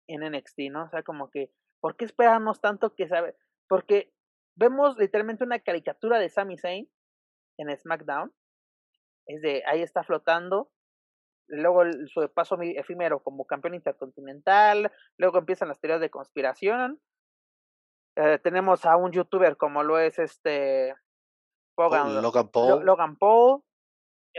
en 0.09 0.21
NXT, 0.21 0.59
¿no? 0.71 0.85
O 0.85 0.89
sea, 0.89 1.03
como 1.03 1.31
que 1.31 1.51
¿Por 1.85 1.97
qué 1.97 2.07
esperamos 2.07 2.63
tanto 2.63 2.95
que 2.95 3.07
sabe? 3.09 3.37
Porque 3.69 4.11
vemos 4.57 4.97
literalmente 4.97 5.45
una 5.45 5.59
caricatura 5.59 6.19
de 6.19 6.31
Sami 6.31 6.57
Zayn 6.57 6.91
en 7.59 7.79
SmackDown. 7.79 8.33
Es 9.27 9.43
de 9.43 9.63
ahí 9.67 9.83
está 9.83 10.03
flotando. 10.03 10.71
Luego 11.47 11.83
su 12.07 12.27
paso 12.33 12.57
efímero 12.59 13.23
como 13.23 13.45
campeón 13.45 13.75
intercontinental. 13.75 14.91
Luego 15.19 15.37
empiezan 15.37 15.69
las 15.69 15.79
teorías 15.79 16.01
de 16.01 16.09
conspiración. 16.09 17.03
Eh, 18.17 18.39
tenemos 18.43 18.87
a 18.87 18.97
un 18.97 19.13
youtuber 19.13 19.59
como 19.59 19.83
lo 19.83 19.99
es 19.99 20.19
este 20.19 20.95
Logan 21.77 22.49
Paul. 22.49 22.83
Logan 22.83 23.17
Paul. 23.19 23.63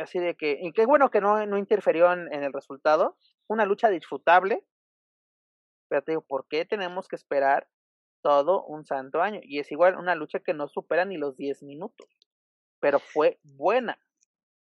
Así 0.02 0.20
de 0.20 0.36
que, 0.36 0.58
y 0.62 0.72
qué 0.74 0.86
bueno 0.86 1.10
que 1.10 1.22
no, 1.22 1.46
no 1.46 1.58
interfirió 1.58 2.12
en 2.12 2.44
el 2.44 2.54
resultado. 2.54 3.18
Una 3.48 3.66
lucha 3.66 3.90
disfrutable 3.90 4.66
pero 5.88 6.04
te 6.04 6.12
digo, 6.12 6.22
¿por 6.22 6.48
qué 6.48 6.66
tenemos 6.66 7.08
que 7.08 7.16
esperar 7.16 7.68
todo 8.22 8.64
un 8.66 8.86
santo 8.86 9.22
año? 9.22 9.40
Y 9.44 9.60
es 9.60 9.72
igual 9.72 9.98
una 9.98 10.16
lucha 10.16 10.40
que 10.40 10.54
no 10.54 10.68
supera 10.68 11.06
ni 11.06 11.18
los 11.18 11.38
10 11.38 11.64
minutos, 11.64 12.08
pero 12.80 13.00
fue 13.00 13.40
buena. 13.44 14.00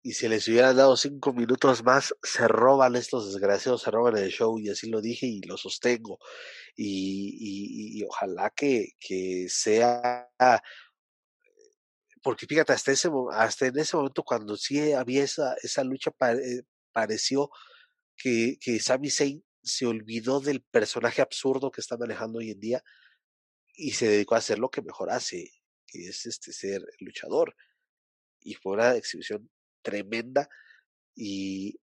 Y 0.06 0.14
si 0.14 0.28
les 0.28 0.46
hubieran 0.50 0.76
dado 0.76 0.98
cinco 0.98 1.32
minutos 1.32 1.82
más, 1.82 2.14
se 2.22 2.48
roban 2.50 2.98
estos 2.98 3.32
desgraciados, 3.32 3.84
se 3.84 3.92
roban 3.92 4.18
el 4.18 4.30
show, 4.32 4.60
y 4.60 4.70
así 4.70 4.90
lo 4.90 5.00
dije 5.00 5.28
y 5.28 5.42
lo 5.44 5.56
sostengo. 5.56 6.20
Y, 6.76 8.00
y, 8.00 8.04
ojalá 8.04 8.50
que, 8.50 8.90
que 9.00 9.46
sea 9.48 10.30
porque 12.24 12.48
fíjate, 12.48 12.74
hasta 12.74 12.92
ese, 12.92 13.10
hasta 13.34 13.68
en 13.68 13.78
ese 13.78 13.98
momento 13.98 14.24
cuando 14.24 14.56
sí 14.58 14.94
había 14.94 15.24
esa, 15.24 15.56
esa 15.62 15.84
lucha, 15.84 16.12
pareció 16.92 17.52
que, 18.16 18.58
que 18.62 18.80
Sami 18.80 19.10
Zayn 19.10 19.44
se 19.62 19.86
olvidó 19.86 20.40
del 20.40 20.62
personaje 20.62 21.22
absurdo 21.22 21.72
que 21.72 21.82
está 21.82 21.98
manejando 21.98 22.40
hoy 22.40 22.52
en 22.52 22.60
día 22.60 22.84
y 23.76 23.92
se 23.92 24.08
dedicó 24.08 24.36
a 24.36 24.40
hacer 24.40 24.60
lo 24.60 24.70
que 24.70 24.82
mejor 24.82 25.10
hace, 25.12 25.52
que 25.86 26.08
es 26.08 26.26
este 26.26 26.54
ser 26.54 26.86
luchador. 27.00 27.56
Y 28.40 28.56
fue 28.56 28.74
una 28.74 28.96
exhibición 28.96 29.50
tremenda 29.82 30.50
y, 31.16 31.80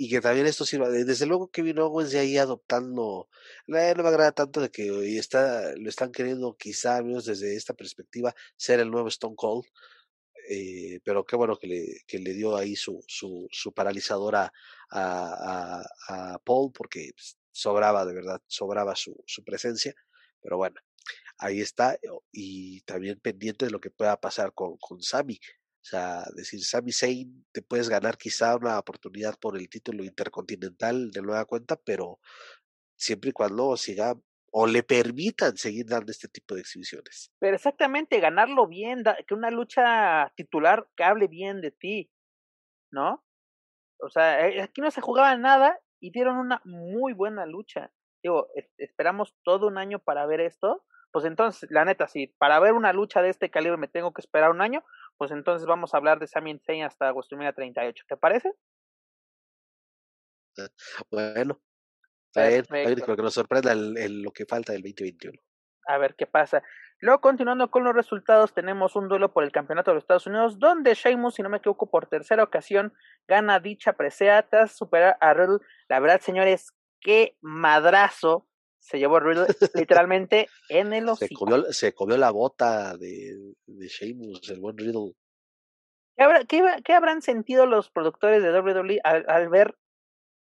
y 0.00 0.08
que 0.08 0.22
también 0.22 0.46
esto 0.46 0.64
sirva. 0.64 0.88
Desde 0.88 1.26
luego 1.26 1.50
que 1.50 1.60
Kevin 1.60 1.78
Owens 1.80 2.10
de 2.10 2.20
ahí 2.20 2.38
adoptando, 2.38 3.28
no 3.66 3.76
me 3.76 3.82
agrada 3.82 4.32
tanto 4.32 4.62
de 4.62 4.70
que 4.70 4.90
hoy 4.90 5.18
está, 5.18 5.76
lo 5.76 5.90
están 5.90 6.10
queriendo 6.10 6.56
quizá, 6.56 7.02
desde 7.02 7.54
esta 7.54 7.74
perspectiva, 7.74 8.34
ser 8.56 8.80
el 8.80 8.90
nuevo 8.90 9.08
Stone 9.08 9.34
Cold. 9.36 9.66
Eh, 10.48 11.00
pero 11.04 11.26
qué 11.26 11.36
bueno 11.36 11.58
que 11.58 11.66
le, 11.66 11.84
que 12.06 12.18
le 12.18 12.32
dio 12.32 12.56
ahí 12.56 12.76
su, 12.76 13.04
su, 13.08 13.46
su 13.50 13.74
paralizadora 13.74 14.50
a, 14.90 15.84
a, 16.08 16.38
Paul, 16.44 16.72
porque 16.72 17.10
pues, 17.14 17.36
sobraba, 17.52 18.06
de 18.06 18.14
verdad, 18.14 18.40
sobraba 18.46 18.96
su, 18.96 19.22
su 19.26 19.44
presencia. 19.44 19.94
Pero 20.40 20.56
bueno, 20.56 20.80
ahí 21.36 21.60
está. 21.60 21.98
Y 22.32 22.80
también 22.82 23.20
pendiente 23.20 23.66
de 23.66 23.70
lo 23.70 23.80
que 23.80 23.90
pueda 23.90 24.18
pasar 24.18 24.54
con, 24.54 24.78
con 24.78 25.02
Sami. 25.02 25.38
O 25.82 25.84
sea, 25.84 26.24
decir, 26.34 26.62
Sami 26.62 26.92
Zayn, 26.92 27.46
te 27.52 27.62
puedes 27.62 27.88
ganar 27.88 28.18
quizá 28.18 28.56
una 28.56 28.78
oportunidad 28.78 29.38
por 29.38 29.56
el 29.56 29.68
título 29.68 30.04
intercontinental 30.04 31.10
de 31.10 31.22
nueva 31.22 31.46
cuenta, 31.46 31.76
pero 31.76 32.20
siempre 32.96 33.30
y 33.30 33.32
cuando 33.32 33.76
siga 33.76 34.14
o 34.52 34.66
le 34.66 34.82
permitan 34.82 35.56
seguir 35.56 35.86
dando 35.86 36.10
este 36.10 36.28
tipo 36.28 36.54
de 36.54 36.60
exhibiciones. 36.60 37.32
Pero 37.38 37.56
exactamente, 37.56 38.20
ganarlo 38.20 38.66
bien, 38.66 39.04
que 39.26 39.34
una 39.34 39.50
lucha 39.50 40.32
titular 40.36 40.88
que 40.96 41.04
hable 41.04 41.28
bien 41.28 41.60
de 41.60 41.70
ti, 41.70 42.10
¿no? 42.90 43.24
O 44.00 44.10
sea, 44.10 44.48
eh, 44.48 44.60
aquí 44.60 44.80
no 44.80 44.90
se 44.90 45.00
jugaba 45.00 45.36
nada 45.36 45.78
y 46.00 46.10
dieron 46.10 46.36
una 46.36 46.60
muy 46.64 47.12
buena 47.12 47.46
lucha. 47.46 47.92
Digo, 48.22 48.48
esperamos 48.76 49.34
todo 49.44 49.66
un 49.66 49.78
año 49.78 49.98
para 49.98 50.26
ver 50.26 50.40
esto. 50.40 50.84
Pues 51.12 51.24
entonces, 51.24 51.70
la 51.70 51.84
neta, 51.84 52.06
si 52.08 52.26
para 52.26 52.58
ver 52.60 52.72
una 52.72 52.92
lucha 52.92 53.22
de 53.22 53.30
este 53.30 53.50
calibre 53.50 53.78
me 53.78 53.88
tengo 53.88 54.12
que 54.12 54.20
esperar 54.20 54.50
un 54.50 54.60
año, 54.60 54.84
pues 55.20 55.32
entonces 55.32 55.66
vamos 55.66 55.92
a 55.92 55.98
hablar 55.98 56.18
de 56.18 56.26
Sami 56.26 56.58
Zayn 56.64 56.82
hasta 56.82 57.12
WrestleMania 57.12 57.52
38. 57.52 58.04
¿Te 58.08 58.16
parece? 58.16 58.54
Bueno, 61.10 61.60
a 62.34 62.40
ver, 62.40 62.66
que 62.66 63.16
nos 63.22 63.34
sorprenda 63.34 63.72
el, 63.72 64.22
lo 64.22 64.30
que 64.30 64.46
falta 64.46 64.72
del 64.72 64.80
2021. 64.80 65.38
A 65.88 65.98
ver 65.98 66.14
qué 66.14 66.26
pasa. 66.26 66.62
Luego, 67.00 67.20
continuando 67.20 67.70
con 67.70 67.84
los 67.84 67.94
resultados, 67.94 68.54
tenemos 68.54 68.96
un 68.96 69.08
duelo 69.08 69.30
por 69.30 69.44
el 69.44 69.52
campeonato 69.52 69.90
de 69.90 69.96
los 69.96 70.04
Estados 70.04 70.26
Unidos, 70.26 70.58
donde 70.58 70.94
Sheamus, 70.94 71.34
si 71.34 71.42
no 71.42 71.50
me 71.50 71.58
equivoco, 71.58 71.90
por 71.90 72.06
tercera 72.06 72.42
ocasión 72.42 72.94
gana 73.28 73.60
dicha 73.60 73.92
presea 73.92 74.48
tras 74.48 74.74
superar 74.74 75.18
a 75.20 75.34
Riddle. 75.34 75.58
La 75.90 76.00
verdad, 76.00 76.22
señores, 76.22 76.72
qué 76.98 77.36
madrazo 77.42 78.48
se 78.80 78.98
llevó 78.98 79.20
Riddle 79.20 79.46
literalmente 79.74 80.48
en 80.68 80.92
el 80.92 81.08
hocico. 81.08 81.28
Se 81.28 81.52
comió, 81.52 81.72
se 81.72 81.94
comió 81.94 82.16
la 82.16 82.30
bota 82.30 82.96
de, 82.96 83.54
de 83.66 83.88
Sheamus, 83.88 84.48
el 84.50 84.60
buen 84.60 84.76
Riddle. 84.76 85.12
¿Qué, 86.48 86.62
qué, 86.84 86.92
habrán 86.92 87.22
sentido 87.22 87.64
los 87.64 87.90
productores 87.90 88.42
de 88.42 88.52
WWE 88.52 89.00
al 89.02 89.48
ver 89.48 89.74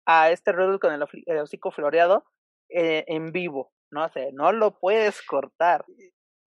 a 0.06 0.30
este 0.30 0.52
Riddle 0.52 0.78
con 0.78 0.92
el, 0.92 1.02
hocico 1.40 1.70
floreado 1.72 2.24
eh, 2.68 3.04
en 3.08 3.32
vivo, 3.32 3.72
¿no? 3.90 4.04
O 4.04 4.10
no 4.32 4.52
lo 4.52 4.78
puedes 4.78 5.20
cortar. 5.22 5.84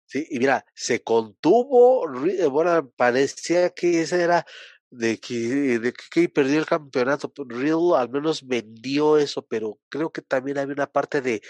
Sí, 0.06 0.26
y 0.30 0.38
mira, 0.38 0.64
se 0.74 1.02
contuvo, 1.02 2.06
eh, 2.26 2.46
bueno, 2.46 2.90
parecía 2.96 3.70
que 3.70 4.02
ese 4.02 4.22
era 4.22 4.46
de 4.90 5.18
que, 5.18 5.78
de 5.78 5.92
que 5.92 6.28
perdió 6.28 6.58
el 6.58 6.66
campeonato. 6.66 7.32
Riddle 7.46 7.96
al 7.96 8.10
menos 8.10 8.46
vendió 8.46 9.18
eso, 9.18 9.42
pero 9.42 9.78
creo 9.88 10.10
que 10.10 10.22
también 10.22 10.58
había 10.58 10.74
una 10.74 10.90
parte 10.90 11.20
de, 11.20 11.42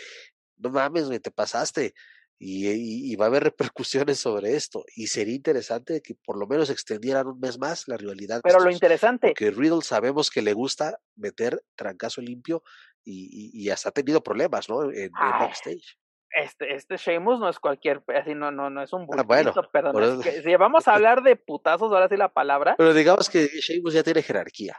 no 0.56 0.70
mames, 0.70 1.08
me 1.08 1.20
te 1.20 1.30
pasaste 1.30 1.94
y, 2.40 3.16
va 3.16 3.26
a 3.26 3.28
haber 3.28 3.44
repercusiones 3.44 4.18
sobre 4.18 4.54
esto. 4.54 4.84
Y 4.94 5.08
sería 5.08 5.34
interesante 5.34 6.00
que 6.02 6.14
por 6.14 6.38
lo 6.38 6.46
menos 6.46 6.70
extendieran 6.70 7.26
un 7.26 7.40
mes 7.40 7.58
más 7.58 7.88
la 7.88 7.96
rivalidad. 7.96 8.40
Pero 8.42 8.60
lo 8.60 8.70
interesante. 8.70 9.34
Que 9.34 9.50
Riddle 9.50 9.82
sabemos 9.82 10.30
que 10.30 10.42
le 10.42 10.52
gusta 10.52 10.98
meter 11.16 11.62
trancazo 11.74 12.20
limpio 12.20 12.62
y, 13.04 13.50
y, 13.54 13.70
hasta 13.70 13.88
ha 13.88 13.92
tenido 13.92 14.22
problemas, 14.22 14.68
¿no? 14.68 14.90
En, 14.92 15.10
backstage. 15.12 15.98
Este, 16.30 16.74
este 16.74 16.96
Sheamus 16.96 17.40
no 17.40 17.48
es 17.48 17.58
cualquier, 17.58 18.02
así 18.14 18.34
no, 18.34 18.50
no, 18.50 18.68
no 18.70 18.82
es 18.82 18.92
un 18.92 19.06
ah, 19.16 19.22
bueno, 19.22 19.52
perdón. 19.72 20.22
si 20.22 20.56
vamos 20.56 20.86
a 20.86 20.94
hablar 20.94 21.22
de 21.22 21.36
putazos, 21.36 21.90
ahora 21.92 22.08
sí 22.08 22.16
la 22.16 22.28
palabra. 22.28 22.74
Pero 22.76 22.92
digamos 22.92 23.30
que 23.30 23.46
Sheamus 23.46 23.94
ya 23.94 24.02
tiene 24.02 24.22
jerarquía. 24.22 24.76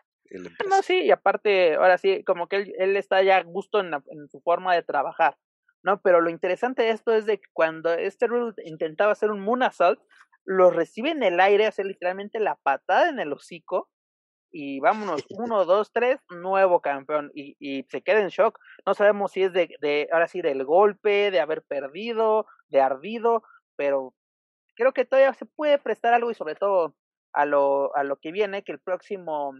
No, 0.69 0.83
sí, 0.83 1.01
y 1.01 1.11
aparte, 1.11 1.73
ahora 1.73 1.97
sí, 1.97 2.23
como 2.23 2.47
que 2.47 2.57
él, 2.57 2.73
él 2.77 2.97
está 2.97 3.23
ya 3.23 3.37
a 3.37 3.43
gusto 3.43 3.79
en, 3.79 3.93
en 3.93 4.29
su 4.29 4.39
forma 4.41 4.75
de 4.75 4.83
trabajar. 4.83 5.37
¿no? 5.83 6.01
Pero 6.01 6.21
lo 6.21 6.29
interesante 6.29 6.83
de 6.83 6.91
esto 6.91 7.13
es 7.13 7.25
de 7.25 7.39
que 7.39 7.47
cuando 7.53 7.93
este 7.93 8.27
Riddle 8.27 8.53
intentaba 8.65 9.11
hacer 9.11 9.31
un 9.31 9.41
Moon 9.41 9.63
Assault, 9.63 9.99
lo 10.45 10.71
recibe 10.71 11.11
en 11.11 11.23
el 11.23 11.39
aire, 11.39 11.67
hace 11.67 11.83
literalmente 11.83 12.39
la 12.39 12.55
patada 12.55 13.09
en 13.09 13.19
el 13.19 13.33
hocico, 13.33 13.89
y 14.51 14.79
vámonos, 14.79 15.25
uno, 15.29 15.65
dos, 15.65 15.91
tres, 15.91 16.19
nuevo 16.29 16.81
campeón, 16.81 17.31
y, 17.33 17.55
y 17.59 17.83
se 17.83 18.01
queda 18.01 18.21
en 18.21 18.29
shock. 18.29 18.59
No 18.85 18.93
sabemos 18.93 19.31
si 19.31 19.43
es 19.43 19.53
de, 19.53 19.69
de, 19.81 20.09
ahora 20.11 20.27
sí, 20.27 20.41
del 20.41 20.63
golpe, 20.65 21.31
de 21.31 21.39
haber 21.39 21.63
perdido, 21.63 22.47
de 22.67 22.81
ardido, 22.81 23.43
pero 23.75 24.13
creo 24.75 24.93
que 24.93 25.05
todavía 25.05 25.33
se 25.33 25.45
puede 25.45 25.77
prestar 25.77 26.13
algo 26.13 26.31
y 26.31 26.35
sobre 26.35 26.55
todo 26.55 26.95
a 27.33 27.45
lo, 27.45 27.95
a 27.95 28.03
lo 28.03 28.17
que 28.17 28.31
viene, 28.31 28.63
que 28.63 28.71
el 28.71 28.79
próximo 28.79 29.53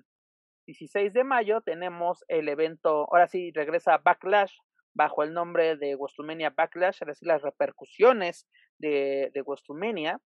16 0.65 1.13
de 1.13 1.23
mayo 1.23 1.61
tenemos 1.61 2.23
el 2.27 2.47
evento, 2.47 3.07
ahora 3.11 3.27
sí 3.27 3.51
regresa 3.51 3.97
Backlash 3.97 4.53
bajo 4.93 5.23
el 5.23 5.33
nombre 5.33 5.75
de 5.77 5.95
WrestleMania 5.95 6.51
Backlash, 6.55 6.97
es 7.01 7.07
decir, 7.07 7.27
las 7.27 7.41
repercusiones 7.41 8.47
de, 8.77 9.31
de 9.33 9.41
WrestleMania. 9.41 10.19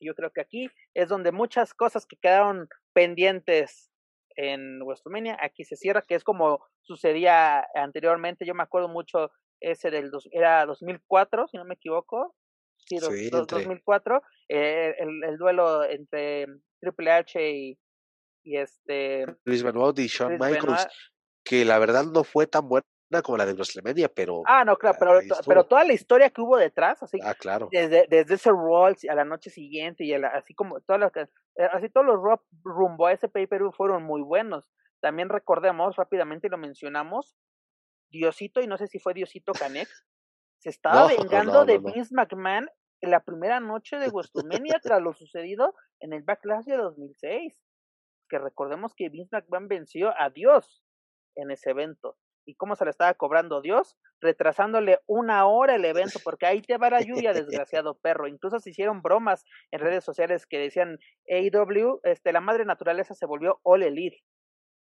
Yo 0.00 0.14
creo 0.14 0.30
que 0.30 0.40
aquí 0.40 0.68
es 0.94 1.08
donde 1.08 1.32
muchas 1.32 1.74
cosas 1.74 2.06
que 2.06 2.16
quedaron 2.16 2.68
pendientes 2.92 3.90
en 4.36 4.80
WrestleMania, 4.82 5.36
aquí 5.40 5.64
se 5.64 5.76
cierra, 5.76 6.02
que 6.02 6.14
es 6.14 6.22
como 6.22 6.64
sucedía 6.82 7.66
anteriormente. 7.74 8.46
Yo 8.46 8.54
me 8.54 8.62
acuerdo 8.62 8.88
mucho 8.88 9.32
ese 9.60 9.90
del 9.90 10.10
dos, 10.10 10.28
era 10.30 10.64
2004, 10.66 11.48
si 11.48 11.56
no 11.56 11.64
me 11.64 11.74
equivoco. 11.74 12.34
Sí, 12.86 12.98
2004, 12.98 14.22
eh, 14.48 14.94
el, 14.98 15.24
el, 15.24 15.36
duelo 15.36 15.84
entre 15.84 16.46
Triple 16.80 17.10
H 17.10 17.50
y, 17.50 17.78
y 18.44 18.56
este. 18.56 19.26
Luis 19.44 19.62
Benoit 19.62 19.98
y 19.98 20.06
Shawn 20.06 20.38
Michaels, 20.38 20.86
que 21.44 21.64
la 21.64 21.78
verdad 21.78 22.04
no 22.04 22.24
fue 22.24 22.46
tan 22.46 22.66
bueno 23.10 23.22
como 23.22 23.38
la 23.38 23.46
de 23.46 23.54
WrestleMania, 23.54 24.08
pero. 24.08 24.42
Ah, 24.46 24.64
no, 24.64 24.76
claro, 24.76 24.96
pero, 24.98 25.20
pero 25.46 25.64
toda 25.64 25.84
la 25.84 25.92
historia 25.92 26.30
que 26.30 26.40
hubo 26.40 26.56
detrás, 26.56 27.02
así. 27.02 27.18
Ah, 27.22 27.34
claro. 27.34 27.68
Desde, 27.70 28.06
desde 28.08 28.34
ese 28.34 28.50
Rolls 28.50 29.04
a 29.08 29.14
la 29.14 29.24
noche 29.24 29.50
siguiente 29.50 30.04
y 30.04 30.12
así 30.12 30.54
como 30.54 30.80
todas 30.80 31.00
las, 31.00 31.16
eh, 31.16 31.68
así 31.72 31.88
todos 31.88 32.06
los 32.06 32.40
rumbo 32.62 33.06
a 33.06 33.12
ese 33.12 33.28
pay-per-view 33.28 33.72
fueron 33.72 34.02
muy 34.02 34.22
buenos. 34.22 34.68
También 35.00 35.28
recordemos 35.28 35.96
rápidamente, 35.96 36.48
lo 36.48 36.58
mencionamos, 36.58 37.36
Diosito, 38.10 38.60
y 38.60 38.66
no 38.66 38.76
sé 38.76 38.88
si 38.88 38.98
fue 38.98 39.14
Diosito 39.14 39.52
Canex, 39.52 39.88
se 40.58 40.70
estaba 40.70 41.08
vengando 41.08 41.64
de 41.64 41.78
Vince 41.78 42.14
McMahon 42.14 42.68
en 43.00 43.10
la 43.10 43.20
primera 43.20 43.60
noche 43.60 43.96
de 43.96 44.08
WrestleMania 44.08 44.80
tras 44.82 45.00
lo 45.00 45.14
sucedido 45.14 45.74
en 46.00 46.12
el 46.12 46.22
Backlash 46.24 46.64
de 46.64 46.76
2006. 46.76 47.64
Que 48.28 48.38
recordemos 48.38 48.92
que 48.94 49.08
Vince 49.08 49.34
McMahon 49.34 49.68
venció 49.68 50.12
a 50.20 50.28
Dios 50.28 50.84
en 51.36 51.50
ese 51.50 51.70
evento 51.70 52.18
y 52.48 52.54
cómo 52.54 52.76
se 52.76 52.84
le 52.86 52.90
estaba 52.90 53.12
cobrando 53.12 53.60
Dios, 53.60 53.98
retrasándole 54.22 55.00
una 55.06 55.46
hora 55.46 55.74
el 55.74 55.84
evento, 55.84 56.18
porque 56.24 56.46
ahí 56.46 56.62
te 56.62 56.78
va 56.78 56.88
la 56.88 57.02
lluvia, 57.02 57.32
desgraciado 57.66 57.98
perro. 57.98 58.26
Incluso 58.26 58.58
se 58.58 58.70
hicieron 58.70 59.02
bromas 59.02 59.44
en 59.70 59.80
redes 59.80 60.02
sociales 60.02 60.46
que 60.46 60.58
decían 60.58 60.98
AEW, 61.28 62.00
este, 62.04 62.32
la 62.32 62.40
madre 62.40 62.64
naturaleza 62.64 63.14
se 63.14 63.26
volvió 63.26 63.60
All 63.64 63.82
Elite, 63.82 64.22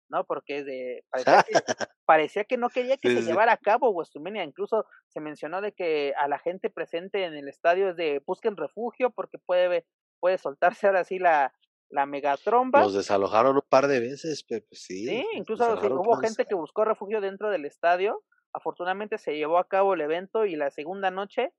¿no? 0.08 0.24
Porque 0.24 0.62
de, 0.62 1.04
parecía, 2.06 2.44
que, 2.44 2.56
no 2.56 2.68
quería 2.68 2.98
que 2.98 3.10
se 3.10 3.22
llevara 3.22 3.54
a 3.54 3.56
cabo 3.56 3.90
WrestleMania. 3.90 4.44
Incluso 4.44 4.86
se 5.08 5.20
mencionó 5.20 5.60
de 5.60 5.72
que 5.72 6.14
a 6.20 6.28
la 6.28 6.38
gente 6.38 6.70
presente 6.70 7.24
en 7.24 7.34
el 7.34 7.48
estadio 7.48 7.90
es 7.90 7.96
de 7.96 8.22
busquen 8.24 8.56
refugio 8.56 9.10
porque 9.10 9.38
puede, 9.38 9.84
puede 10.20 10.38
soltarse 10.38 10.86
ahora 10.86 11.02
sí 11.02 11.18
la, 11.18 11.52
la 11.90 12.06
megatromba. 12.06 12.82
Los 12.82 12.94
desalojaron 12.94 13.56
un 13.56 13.62
par 13.68 13.86
de 13.86 14.00
veces, 14.00 14.44
pero 14.44 14.64
pues 14.68 14.82
sí. 14.82 15.06
Sí, 15.06 15.26
incluso 15.34 15.72
hubo 15.74 16.16
gente 16.16 16.44
que 16.46 16.54
buscó 16.54 16.84
refugio 16.84 17.20
dentro 17.20 17.50
del 17.50 17.64
estadio. 17.64 18.22
Afortunadamente 18.52 19.18
se 19.18 19.36
llevó 19.36 19.58
a 19.58 19.68
cabo 19.68 19.94
el 19.94 20.00
evento 20.00 20.46
y 20.46 20.56
la 20.56 20.70
segunda 20.70 21.10
noche 21.10 21.52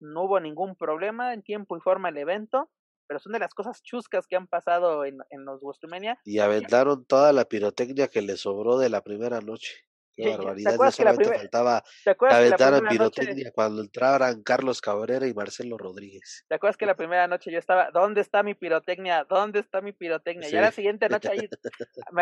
no 0.00 0.24
hubo 0.24 0.40
ningún 0.40 0.76
problema 0.76 1.32
en 1.34 1.42
tiempo 1.42 1.76
y 1.76 1.80
forma 1.80 2.08
el 2.08 2.18
evento. 2.18 2.70
Pero 3.06 3.20
son 3.20 3.32
de 3.32 3.38
las 3.38 3.52
cosas 3.52 3.82
chuscas 3.82 4.26
que 4.26 4.36
han 4.36 4.46
pasado 4.46 5.04
en, 5.04 5.18
en 5.28 5.44
los 5.44 5.60
WrestleMania. 5.60 6.18
Y 6.24 6.38
aventaron 6.38 7.04
toda 7.04 7.34
la 7.34 7.44
pirotecnia 7.44 8.08
que 8.08 8.22
le 8.22 8.38
sobró 8.38 8.78
de 8.78 8.88
la 8.88 9.02
primera 9.02 9.40
noche. 9.40 9.74
Qué 10.16 10.36
barbaridad, 10.36 10.76
no 10.76 10.90
solamente 10.90 11.38
faltaba 11.38 11.82
aventar 12.30 12.74
en 12.74 12.86
pirotecnia 12.86 13.50
cuando 13.52 13.82
entraran 13.82 14.42
Carlos 14.42 14.80
Cabrera 14.80 15.26
y 15.26 15.34
Marcelo 15.34 15.76
Rodríguez. 15.76 16.44
¿Te 16.48 16.54
acuerdas 16.54 16.76
que 16.76 16.86
la 16.86 16.94
primera 16.94 17.26
noche 17.26 17.50
yo 17.50 17.58
estaba, 17.58 17.90
¿dónde 17.90 18.20
está 18.20 18.42
mi 18.42 18.54
pirotecnia? 18.54 19.24
¿Dónde 19.24 19.60
está 19.60 19.80
mi 19.80 19.92
pirotecnia? 19.92 20.48
Y 20.48 20.56
a 20.56 20.60
la 20.60 20.72
siguiente 20.72 21.08
noche 21.08 21.30
ahí 21.30 21.48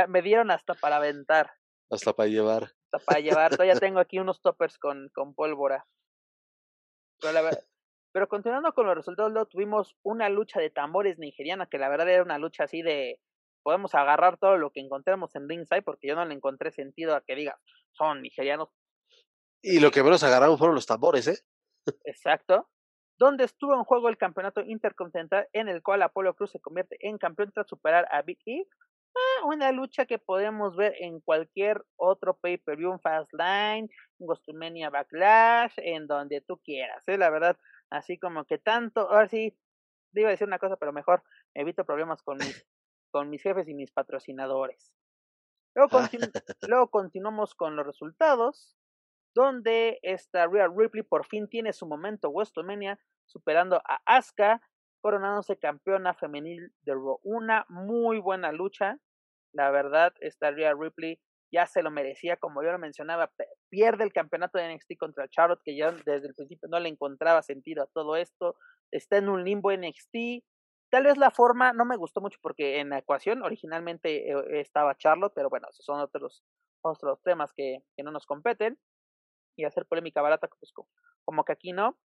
me, 0.09 0.23
dieron 0.23 0.51
hasta 0.51 0.75
para 0.75 0.97
aventar. 0.97 1.51
Hasta 1.91 2.15
para 2.15 2.29
llevar. 2.29 2.73
Hasta 2.91 2.99
para 3.05 3.21
llevar. 3.21 3.51
Todavía 3.51 3.77
tengo 3.77 4.01
aquí 4.01 4.19
unos 4.19 4.41
toppers 4.41 4.79
con, 4.79 5.11
con 5.13 5.35
pólvora. 5.35 5.87
Pero, 7.21 7.33
la 7.35 7.63
pero 8.13 8.29
continuando 8.29 8.73
con 8.73 8.87
los 8.87 8.97
resultados, 8.97 9.33
luego 9.33 9.49
tuvimos 9.49 9.97
una 10.03 10.29
lucha 10.29 10.61
de 10.61 10.71
tambores 10.71 11.19
nigeriana, 11.19 11.67
que 11.67 11.79
la 11.79 11.89
verdad 11.89 12.09
era 12.09 12.23
una 12.23 12.39
lucha 12.39 12.65
así 12.65 12.83
de 12.83 13.21
podemos 13.63 13.95
agarrar 13.95 14.39
todo 14.39 14.57
lo 14.57 14.71
que 14.71 14.81
encontremos 14.81 15.35
en 15.35 15.49
ringside, 15.49 15.83
porque 15.83 16.09
yo 16.09 16.15
no 16.15 16.25
le 16.25 16.35
encontré 16.35 16.71
sentido 16.71 17.15
a 17.15 17.23
que 17.23 17.35
diga, 17.35 17.59
son 17.93 18.23
nigerianos. 18.23 18.69
Y 19.63 19.81
lo 19.81 19.91
que 19.91 20.03
menos 20.03 20.23
agarraron 20.25 20.59
fueron 20.59 20.75
los 20.75 20.87
tambores, 20.87 21.29
¿eh? 21.29 21.39
Exacto. 22.05 22.69
Donde 23.19 23.45
estuvo 23.45 23.75
en 23.75 23.85
juego 23.85 24.09
el 24.09 24.17
campeonato 24.17 24.63
intercontinental, 24.63 25.49
en 25.53 25.69
el 25.69 25.83
cual 25.83 26.03
Apolo 26.03 26.35
Cruz 26.35 26.51
se 26.51 26.61
convierte 26.61 26.97
en 27.01 27.19
campeón 27.19 27.53
tras 27.53 27.69
superar 27.69 28.09
a 28.11 28.23
Big 28.23 28.41
E. 28.47 28.67
Ah, 29.15 29.47
una 29.47 29.71
lucha 29.73 30.07
que 30.07 30.19
podemos 30.19 30.75
ver 30.75 30.95
en 30.99 31.21
cualquier 31.21 31.85
otro 31.97 32.39
pay-per-view, 32.39 32.91
un 32.91 33.01
Fastlane, 33.01 33.89
un 34.19 34.27
Gostumania 34.27 34.89
Backlash, 34.89 35.75
en 35.77 36.07
donde 36.07 36.41
tú 36.41 36.59
quieras, 36.65 37.07
¿eh? 37.07 37.19
La 37.19 37.29
verdad, 37.29 37.59
así 37.91 38.19
como 38.19 38.45
que 38.47 38.59
tanto, 38.59 39.11
ahora 39.11 39.29
sí, 39.29 39.57
iba 40.15 40.29
a 40.29 40.33
decir 40.33 40.47
una 40.47 40.59
cosa, 40.59 40.77
pero 40.77 40.93
mejor 40.93 41.23
evito 41.55 41.85
problemas 41.85 42.23
con 42.23 42.39
mis, 42.39 42.47
con 43.13 43.31
mis 43.31 43.43
jefes 43.43 43.69
y 43.69 43.75
mis 43.75 43.93
patrocinadores. 43.93 44.93
Luego, 45.75 46.01
luego 46.69 46.91
continuamos 46.91 47.55
con 47.55 47.77
los 47.77 47.87
resultados, 47.87 48.77
donde 49.35 50.01
esta 50.03 50.47
Real 50.47 50.73
Ripley 50.77 51.03
por 51.03 51.27
fin 51.27 51.49
tiene 51.49 51.73
su 51.73 51.87
momento 51.87 52.31
WrestleMania, 52.31 52.99
superando 53.27 53.77
a 53.77 54.01
Asuka, 54.05 54.61
coronándose 55.01 55.59
campeona 55.59 56.15
femenil 56.15 56.73
de 56.83 56.95
Raw. 56.95 57.21
Una 57.23 57.65
muy 57.69 58.19
buena 58.19 58.53
lucha, 58.53 58.99
la 59.53 59.71
verdad, 59.71 60.13
esta 60.21 60.51
Real 60.51 60.79
Ripley 60.79 61.21
ya 61.53 61.67
se 61.67 61.83
lo 61.83 61.91
merecía, 61.91 62.37
como 62.39 62.63
yo 62.63 62.73
lo 62.73 62.79
mencionaba, 62.79 63.31
pierde 63.69 64.05
el 64.05 64.13
campeonato 64.13 64.59
de 64.59 64.75
NXT 64.75 64.97
contra 64.99 65.29
Charlotte, 65.29 65.61
que 65.63 65.77
ya 65.77 65.93
desde 65.93 66.29
el 66.29 66.35
principio 66.35 66.69
no 66.71 66.81
le 66.81 66.89
encontraba 66.89 67.43
sentido 67.43 67.83
a 67.83 67.89
todo 67.89 68.17
esto, 68.17 68.57
está 68.91 69.19
en 69.19 69.29
un 69.29 69.45
limbo 69.45 69.71
NXT, 69.71 70.45
tal 70.93 71.05
vez 71.05 71.17
la 71.17 71.31
forma 71.31 71.73
no 71.73 71.87
me 71.87 71.97
gustó 71.97 72.21
mucho 72.21 72.39
porque 72.43 72.79
en 72.79 72.91
la 72.91 72.99
ecuación 72.99 73.43
originalmente 73.43 74.31
eh, 74.31 74.61
estaba 74.61 74.95
Charlotte, 74.99 75.33
pero 75.35 75.49
bueno, 75.49 75.67
esos 75.71 75.87
son 75.87 75.99
otros, 76.01 76.45
otros 76.83 77.23
temas 77.23 77.51
que, 77.55 77.83
que 77.97 78.03
no 78.03 78.13
nos 78.13 78.27
competen, 78.27 78.79
y 79.57 79.65
hacer 79.65 79.87
polémica 79.87 80.21
barata, 80.21 80.49
pues 80.49 80.73
como 81.25 81.45
que 81.45 81.53
aquí 81.53 81.73
no, 81.73 81.99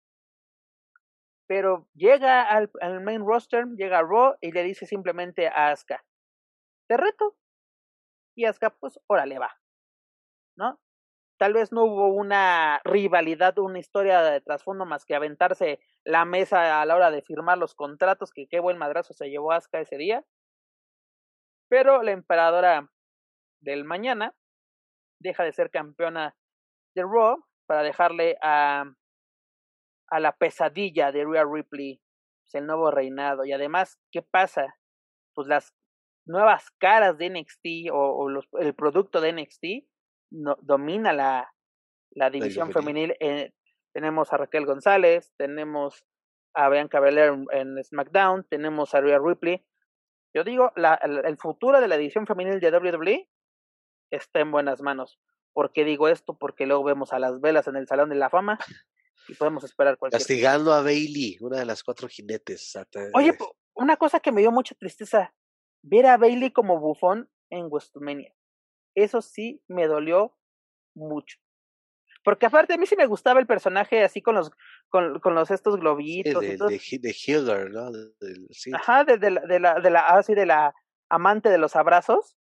pero 1.48 1.88
llega 1.96 2.44
al, 2.44 2.70
al, 2.80 3.02
main 3.02 3.26
roster, 3.26 3.66
llega 3.76 4.00
a 4.00 4.04
Raw 4.04 4.36
y 4.40 4.52
le 4.52 4.62
dice 4.62 4.86
simplemente 4.86 5.48
a 5.48 5.72
Asuka, 5.72 6.06
te 6.88 6.98
reto. 6.98 7.36
Y 8.36 8.46
Asuka, 8.46 8.72
pues, 8.72 9.00
órale, 9.08 9.40
va. 9.40 9.58
¿No? 10.58 10.80
Tal 11.38 11.54
vez 11.54 11.72
no 11.72 11.84
hubo 11.84 12.08
una 12.08 12.80
rivalidad, 12.84 13.58
una 13.60 13.80
historia 13.80 14.22
de 14.22 14.42
trasfondo 14.42 14.86
más 14.86 15.06
que 15.06 15.16
aventarse 15.16 15.80
la 16.06 16.24
mesa 16.24 16.82
a 16.82 16.86
la 16.86 16.96
hora 16.96 17.12
de 17.12 17.22
firmar 17.22 17.58
los 17.58 17.76
contratos, 17.76 18.32
que 18.32 18.48
qué 18.48 18.60
buen 18.60 18.78
madrazo 18.78 19.14
se 19.14 19.30
llevó 19.30 19.52
Asuka 19.52 19.82
ese 19.82 19.98
día. 19.98 20.24
Pero 21.70 22.04
la 22.04 22.12
emperadora 22.12 22.90
del 23.60 23.84
mañana 23.84 24.34
deja 25.20 25.44
de 25.44 25.52
ser 25.52 25.72
campeona 25.72 26.36
de 26.96 27.04
Raw 27.04 27.44
para 27.68 27.84
dejarle 27.84 28.38
a, 28.42 28.86
a 30.10 30.20
la 30.20 30.32
pesadilla 30.38 31.12
de 31.12 31.26
Rhea 31.26 31.44
Ripley 31.44 32.00
pues, 32.44 32.56
el 32.56 32.68
nuevo 32.68 32.92
reinado. 32.92 33.44
Y 33.46 33.52
además, 33.52 34.00
¿qué 34.12 34.22
pasa? 34.22 34.78
Pues 35.34 35.48
las 35.48 35.74
nuevas 36.26 36.72
caras 36.80 37.18
de 37.18 37.30
NXT 37.30 37.92
o, 37.92 38.30
los, 38.30 38.48
el 38.60 38.74
producto 38.74 39.22
de 39.22 39.34
NXT 39.34 39.66
no, 40.32 40.58
domina 40.62 41.14
la, 41.14 41.54
la 42.12 42.30
división 42.30 42.72
femenil. 42.72 43.16
Eh, 43.20 43.54
tenemos 43.94 44.34
a 44.34 44.38
Raquel 44.38 44.66
González, 44.66 45.34
tenemos 45.38 46.06
a 46.54 46.70
Bianca 46.70 47.00
Belair 47.00 47.34
en, 47.52 47.84
SmackDown, 47.84 48.46
tenemos 48.50 48.96
a 48.96 49.02
Rhea 49.02 49.20
Ripley. 49.20 49.66
Yo 50.34 50.44
digo, 50.44 50.72
la, 50.76 50.96
el, 50.96 51.38
futuro 51.38 51.80
de 51.80 51.88
la 51.88 51.98
división 51.98 52.26
femenil 52.26 52.60
de 52.60 52.72
WWE 52.72 53.30
está 54.12 54.40
en 54.40 54.52
buenas 54.52 54.82
manos. 54.82 55.20
¿Por 55.54 55.72
qué 55.72 55.86
digo 55.86 56.10
esto? 56.10 56.38
Porque 56.38 56.66
luego 56.66 56.84
vemos 56.84 57.14
a 57.14 57.20
las 57.20 57.40
velas 57.40 57.68
en 57.68 57.78
el 57.78 57.88
Salón 57.88 58.10
de 58.10 58.16
la 58.16 58.30
Fama 58.30 58.60
y 59.28 59.36
podemos 59.36 59.64
esperar 59.64 59.98
cualquier 59.98 60.20
Castigando 60.20 60.74
a 60.74 60.82
Bailey, 60.82 61.38
una 61.40 61.60
de 61.60 61.66
las 61.66 61.84
cuatro 61.84 62.08
jinetes. 62.10 62.78
Oye, 63.14 63.38
una 63.74 63.98
cosa 63.98 64.20
que 64.20 64.32
me 64.32 64.42
dio 64.42 64.52
mucha 64.52 64.76
tristeza, 64.76 65.34
ver 65.82 66.06
a 66.08 66.18
Bailey 66.18 66.52
como 66.52 66.80
bufón 66.80 67.30
en 67.50 67.68
WrestleMania. 67.68 68.34
Eso 68.96 69.22
sí 69.22 69.62
me 69.68 69.88
dolió 69.88 70.36
mucho. 70.96 71.38
Porque 72.24 72.48
aparte 72.48 72.74
a 72.74 72.78
mí 72.78 72.88
sí 72.88 72.96
me 72.96 73.06
gustaba 73.06 73.40
el 73.40 73.46
personaje 73.46 74.04
así 74.04 74.22
con 74.22 74.36
los 74.36 74.52
con, 74.90 75.20
con 75.20 75.36
los 75.36 75.52
estos 75.52 75.78
globitos. 75.78 76.42
de, 76.42 76.58
de, 76.58 76.80
¿no? 77.70 78.78
Ajá, 78.78 79.04
de, 79.04 79.18
de, 79.18 79.32
la, 79.32 79.42
de 79.42 79.60
la, 79.60 79.80
de 79.80 79.90
la, 79.92 80.00
así 80.08 80.34
de 80.34 80.46
la 80.46 80.74
amante 81.10 81.50
de 81.50 81.58
los 81.58 81.76
abrazos 81.76 82.38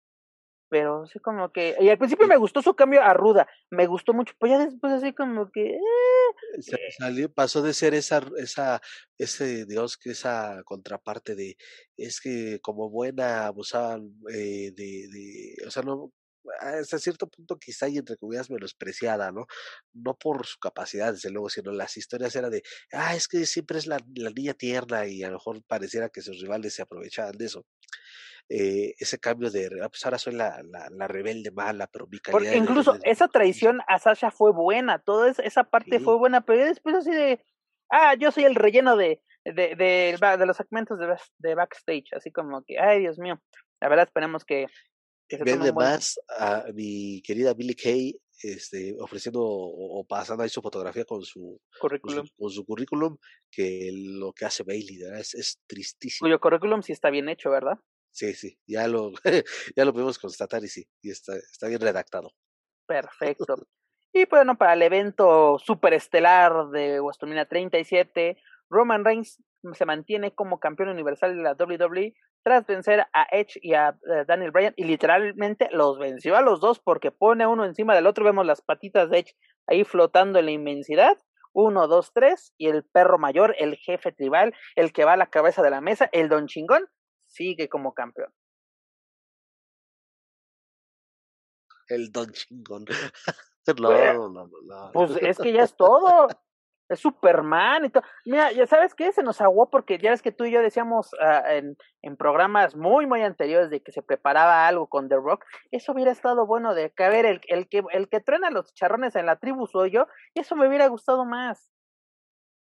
pero 0.69 1.05
sí 1.07 1.19
como 1.19 1.51
que 1.51 1.75
y 1.79 1.89
al 1.89 1.97
principio 1.97 2.27
me 2.27 2.37
gustó 2.37 2.61
su 2.61 2.75
cambio 2.75 3.01
a 3.01 3.13
ruda 3.13 3.47
me 3.69 3.87
gustó 3.87 4.13
mucho 4.13 4.33
pues 4.39 4.51
ya 4.51 4.59
después 4.59 4.93
así 4.93 5.13
como 5.13 5.51
que 5.51 5.75
eh, 5.75 6.91
salió 6.97 7.31
pasó 7.33 7.61
de 7.61 7.73
ser 7.73 7.93
esa 7.93 8.21
esa 8.37 8.81
ese 9.17 9.65
digamos 9.65 9.97
que 9.97 10.11
esa 10.11 10.61
contraparte 10.63 11.35
de 11.35 11.57
es 11.97 12.21
que 12.21 12.59
como 12.61 12.89
buena 12.89 13.47
abusaban 13.47 14.13
eh, 14.31 14.71
de, 14.75 15.07
de 15.09 15.55
o 15.67 15.71
sea 15.71 15.83
no 15.83 16.11
hasta 16.59 16.99
cierto 16.99 17.27
punto 17.27 17.57
quizá 17.57 17.87
y 17.87 17.97
entre 17.97 18.17
comillas 18.17 18.49
menospreciada, 18.49 19.31
¿no? 19.31 19.45
No 19.93 20.15
por 20.15 20.45
su 20.45 20.57
capacidad, 20.59 21.13
desde 21.13 21.29
luego, 21.29 21.49
sino 21.49 21.71
las 21.71 21.97
historias 21.97 22.35
eran 22.35 22.51
de, 22.51 22.63
ah, 22.93 23.15
es 23.15 23.27
que 23.27 23.45
siempre 23.45 23.77
es 23.77 23.87
la, 23.87 23.99
la 24.15 24.29
niña 24.29 24.53
tierna 24.53 25.07
y 25.07 25.23
a 25.23 25.27
lo 25.27 25.33
mejor 25.33 25.63
pareciera 25.67 26.09
que 26.09 26.21
sus 26.21 26.41
rivales 26.41 26.73
se 26.73 26.81
aprovechaban 26.81 27.37
de 27.37 27.45
eso 27.45 27.65
eh, 28.49 28.95
ese 28.97 29.19
cambio 29.19 29.51
de, 29.51 29.69
ah, 29.83 29.89
pues 29.89 30.03
ahora 30.05 30.17
soy 30.17 30.33
la, 30.33 30.59
la, 30.63 30.89
la 30.89 31.07
rebelde 31.07 31.51
mala, 31.51 31.87
pero 31.87 32.07
mi 32.07 32.17
calidad 32.17 32.51
Porque 32.51 32.57
incluso 32.57 32.97
esa 33.03 33.27
traición 33.27 33.81
a 33.87 33.99
Sasha 33.99 34.31
fue 34.31 34.51
buena, 34.51 34.97
toda 34.97 35.29
esa 35.29 35.65
parte 35.65 35.99
fue 35.99 36.17
buena, 36.17 36.41
pero 36.41 36.65
después 36.65 36.95
así 36.95 37.11
de, 37.11 37.45
ah, 37.91 38.15
yo 38.15 38.31
soy 38.31 38.45
el 38.45 38.55
relleno 38.55 38.97
de, 38.97 39.21
de, 39.45 39.75
de, 39.75 40.17
de 40.19 40.45
los 40.47 40.57
segmentos 40.57 40.97
de, 40.97 41.15
de, 41.37 41.55
backstage, 41.55 42.11
así 42.13 42.31
como 42.31 42.63
que, 42.63 42.79
ay, 42.79 43.01
Dios 43.01 43.19
mío, 43.19 43.39
la 43.79 43.87
verdad 43.87 44.07
esperemos 44.07 44.43
que... 44.43 44.65
que 45.29 45.37
se 45.37 45.43
Vende 45.43 45.71
más 45.71 46.19
a 46.27 46.65
mi 46.73 47.21
querida 47.21 47.53
Billy 47.53 47.75
Kay 47.75 48.19
este, 48.41 48.95
ofreciendo 48.99 49.41
o, 49.43 50.03
pasando 50.05 50.43
ahí 50.43 50.49
su 50.49 50.61
fotografía 50.61 51.05
con 51.05 51.23
su 51.23 51.61
currículum, 51.79 52.25
con 52.37 52.49
su, 52.49 52.65
currículum 52.65 53.17
que 53.51 53.91
lo 53.93 54.33
que 54.33 54.45
hace 54.45 54.63
Bailey, 54.63 54.97
¿verdad? 54.97 55.19
Es, 55.19 55.35
es 55.35 55.59
tristísimo. 55.67 56.25
Cuyo 56.25 56.39
currículum 56.39 56.81
sí 56.81 56.93
está 56.93 57.09
bien 57.09 57.29
hecho, 57.29 57.51
¿verdad? 57.51 57.77
Sí, 58.11 58.33
sí, 58.33 58.57
ya 58.65 58.87
lo, 58.87 59.11
ya 59.75 59.85
lo 59.85 59.93
pudimos 59.93 60.17
constatar 60.17 60.63
y 60.63 60.67
sí, 60.67 60.87
y 61.01 61.11
está, 61.11 61.35
está 61.35 61.67
bien 61.67 61.81
redactado. 61.81 62.31
Perfecto. 62.87 63.67
y 64.11 64.25
bueno, 64.25 64.57
para 64.57 64.73
el 64.73 64.81
evento 64.81 65.59
superestelar 65.59 66.69
de 66.69 66.99
WrestleMania 67.01 67.47
37, 67.47 68.41
Roman 68.69 69.05
Reigns 69.05 69.37
se 69.73 69.85
mantiene 69.85 70.33
como 70.33 70.59
campeón 70.59 70.89
universal 70.89 71.35
de 71.35 71.43
la 71.43 71.53
WWE 71.53 72.13
tras 72.43 72.65
vencer 72.65 73.05
a 73.13 73.27
Edge 73.31 73.59
y 73.61 73.73
a 73.73 73.89
eh, 73.89 74.25
Daniel 74.27 74.51
Bryan 74.51 74.73
y 74.77 74.85
literalmente 74.85 75.69
los 75.71 75.99
venció 75.99 76.35
a 76.35 76.41
los 76.41 76.61
dos 76.61 76.79
porque 76.79 77.11
pone 77.11 77.45
uno 77.45 77.65
encima 77.65 77.95
del 77.95 78.07
otro, 78.07 78.25
vemos 78.25 78.45
las 78.45 78.61
patitas 78.61 79.09
de 79.09 79.19
Edge 79.19 79.35
ahí 79.67 79.83
flotando 79.83 80.39
en 80.39 80.45
la 80.45 80.51
inmensidad. 80.51 81.17
Uno, 81.51 81.87
dos, 81.87 82.11
tres, 82.13 82.53
y 82.57 82.67
el 82.67 82.83
perro 82.83 83.17
mayor, 83.17 83.55
el 83.57 83.75
jefe 83.75 84.11
tribal, 84.11 84.53
el 84.75 84.93
que 84.93 85.03
va 85.03 85.13
a 85.13 85.17
la 85.17 85.31
cabeza 85.31 85.63
de 85.63 85.71
la 85.71 85.81
mesa, 85.81 86.07
el 86.11 86.29
don 86.29 86.45
chingón, 86.45 86.85
sigue 87.25 87.69
como 87.69 87.93
campeón. 87.95 88.31
El 91.87 92.11
don 92.11 92.31
chingón. 92.31 92.85
no, 93.79 94.29
no, 94.29 94.47
no, 94.47 94.91
Pues 94.93 95.17
es 95.21 95.37
que 95.39 95.51
ya 95.51 95.63
es 95.63 95.75
todo. 95.75 96.27
Es 96.89 97.01
Superman 97.01 97.85
y 97.85 97.89
todo. 97.89 98.03
Mira, 98.25 98.51
ya 98.51 98.65
sabes 98.65 98.95
qué, 98.95 99.11
se 99.11 99.21
nos 99.21 99.41
aguó 99.41 99.69
porque 99.69 99.99
ya 99.99 100.09
ves 100.09 100.23
que 100.23 100.31
tú 100.31 100.45
y 100.45 100.51
yo 100.51 100.61
decíamos 100.61 101.13
uh, 101.13 101.47
en, 101.47 101.77
en 102.01 102.17
programas 102.17 102.75
muy, 102.75 103.05
muy 103.05 103.21
anteriores 103.21 103.69
de 103.69 103.83
que 103.83 103.91
se 103.91 104.01
preparaba 104.01 104.67
algo 104.67 104.87
con 104.87 105.07
The 105.07 105.17
Rock. 105.17 105.45
Eso 105.69 105.91
hubiera 105.91 106.11
estado 106.11 106.47
bueno 106.47 106.73
de 106.73 106.91
que, 106.91 107.03
a 107.03 107.09
ver, 107.09 107.27
el, 107.27 107.41
el, 107.47 107.69
que, 107.69 107.83
el 107.91 108.09
que 108.09 108.21
truena 108.21 108.49
los 108.49 108.73
charrones 108.73 109.15
en 109.15 109.27
la 109.27 109.35
tribu 109.35 109.67
soy 109.67 109.91
yo, 109.91 110.07
eso 110.33 110.55
me 110.55 110.67
hubiera 110.67 110.87
gustado 110.87 111.25
más. 111.25 111.71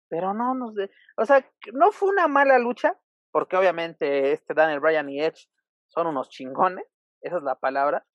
Pero 0.08 0.32
no, 0.32 0.54
nos 0.54 0.74
de... 0.74 0.90
o 1.16 1.26
sea, 1.26 1.44
no 1.74 1.92
fue 1.92 2.08
una 2.08 2.26
mala 2.26 2.58
lucha, 2.58 2.96
porque 3.32 3.56
obviamente 3.56 4.32
este 4.32 4.54
Daniel 4.54 4.80
Bryan 4.80 5.10
y 5.10 5.20
Edge 5.20 5.46
son 5.88 6.06
unos 6.06 6.30
chingones, 6.30 6.86
esa 7.20 7.36
es 7.36 7.42
la 7.42 7.56
palabra, 7.56 8.06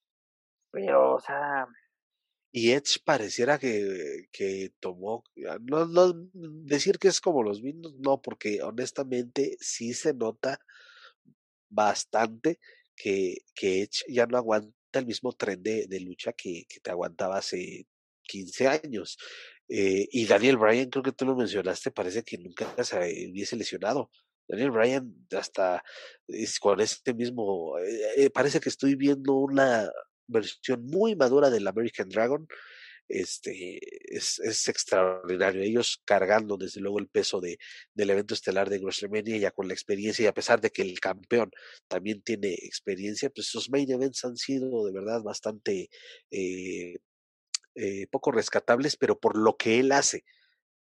pero, 0.71 1.13
o 1.13 1.19
sea... 1.19 1.67
Y 2.51 2.71
Edge 2.71 2.99
pareciera 3.05 3.57
que, 3.57 4.27
que 4.31 4.73
tomó, 4.79 5.23
ah, 5.49 5.57
no, 5.61 5.85
no 5.85 6.13
decir 6.65 6.99
que 6.99 7.07
es 7.07 7.21
como 7.21 7.43
los 7.43 7.61
mismos, 7.61 7.93
no, 7.99 8.21
porque 8.21 8.61
honestamente 8.61 9.55
sí 9.59 9.93
se 9.93 10.13
nota 10.13 10.59
bastante 11.69 12.59
que, 12.95 13.37
que 13.55 13.83
Edge 13.83 14.03
ya 14.09 14.25
no 14.25 14.37
aguanta 14.37 14.73
el 14.93 15.05
mismo 15.05 15.31
tren 15.33 15.63
de, 15.63 15.87
de 15.87 15.99
lucha 16.01 16.33
que, 16.33 16.65
que, 16.67 16.81
te 16.81 16.91
aguantaba 16.91 17.37
hace 17.37 17.87
15 18.23 18.67
años. 18.67 19.17
Eh, 19.69 20.07
y 20.11 20.25
Daniel 20.25 20.57
Bryan, 20.57 20.89
creo 20.89 21.03
que 21.03 21.13
tú 21.13 21.25
lo 21.25 21.35
mencionaste, 21.35 21.91
parece 21.91 22.23
que 22.23 22.37
nunca 22.37 22.65
se 22.83 22.97
hubiese 23.31 23.55
lesionado. 23.55 24.11
Daniel 24.47 24.71
Bryan 24.71 25.15
hasta 25.31 25.81
es, 26.27 26.59
con 26.59 26.81
este 26.81 27.13
mismo, 27.13 27.77
eh, 27.79 28.25
eh, 28.25 28.29
parece 28.29 28.59
que 28.59 28.67
estoy 28.67 28.95
viendo 28.95 29.35
una 29.35 29.89
versión 30.27 30.85
muy 30.85 31.15
madura 31.15 31.49
del 31.49 31.67
American 31.67 32.09
Dragon. 32.09 32.47
este, 33.07 33.79
es, 34.15 34.39
extraordinario. 34.67 35.61
Ellos 35.61 36.01
cargando 36.05 36.57
desde 36.57 36.81
luego 36.81 36.99
el 36.99 37.07
peso 37.09 37.41
de, 37.41 37.59
del 37.93 38.09
evento 38.11 38.33
estelar 38.33 38.69
de 38.69 38.79
WrestleMania 38.79 39.37
ya 39.37 39.51
con 39.51 39.67
la 39.67 39.73
experiencia 39.73 40.23
y 40.23 40.27
a 40.27 40.33
pesar 40.33 40.61
de 40.61 40.71
que 40.71 40.81
el 40.81 40.99
campeón 40.99 41.51
también 41.87 42.21
tiene 42.21 42.53
experiencia, 42.53 43.29
pues 43.29 43.47
esos 43.47 43.69
main 43.69 43.91
events 43.91 44.23
han 44.25 44.37
sido 44.37 44.85
de 44.85 44.93
verdad 44.93 45.21
bastante 45.23 45.89
eh, 46.31 46.97
eh, 47.75 48.07
poco 48.07 48.31
rescatables, 48.31 48.97
pero 48.97 49.19
por 49.19 49.37
lo 49.37 49.57
que 49.57 49.79
él 49.79 49.91
hace. 49.91 50.23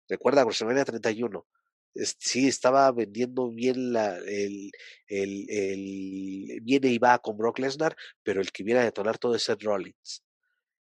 Recuerda 0.07 0.43
WrestleMania 0.43 0.85
31, 0.85 1.47
sí 1.95 2.47
estaba 2.47 2.91
vendiendo 2.91 3.49
bien 3.51 3.93
la, 3.93 4.17
el, 4.17 4.71
el, 5.07 6.59
viene 6.63 6.89
y 6.89 6.97
va 6.97 7.19
con 7.19 7.37
Brock 7.37 7.59
Lesnar, 7.59 7.95
pero 8.23 8.41
el 8.41 8.51
que 8.51 8.63
viene 8.63 8.81
a 8.81 8.85
detonar 8.85 9.17
todo 9.17 9.35
es 9.35 9.43
Seth 9.43 9.63
Rollins. 9.63 10.23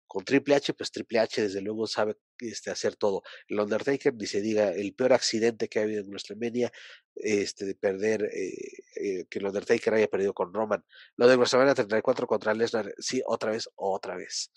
Con 0.07 0.23
Triple 0.25 0.55
H, 0.55 0.73
pues 0.75 0.91
Triple 0.91 1.19
H 1.19 1.41
desde 1.41 1.61
luego 1.61 1.87
sabe 1.87 2.17
este, 2.39 2.69
hacer 2.69 2.95
todo. 2.95 3.23
El 3.47 3.59
Undertaker, 3.59 4.13
ni 4.13 4.27
se 4.27 4.41
diga, 4.41 4.69
el 4.69 4.93
peor 4.93 5.13
accidente 5.13 5.67
que 5.67 5.79
ha 5.79 5.83
habido 5.83 6.01
en 6.01 6.09
nuestra 6.11 6.35
media, 6.35 6.71
este, 7.15 7.65
de 7.65 7.75
perder, 7.75 8.25
eh, 8.25 8.53
eh, 8.95 9.25
que 9.29 9.39
el 9.39 9.47
Undertaker 9.47 9.93
haya 9.95 10.07
perdido 10.07 10.33
con 10.33 10.53
Roman. 10.53 10.83
Lo 11.15 11.27
de 11.27 11.35
WrestleMania 11.35 11.73
34 11.73 12.27
contra 12.27 12.53
Lesnar, 12.53 12.93
sí, 12.99 13.23
otra 13.25 13.51
vez, 13.51 13.69
otra 13.75 14.15
vez. 14.15 14.51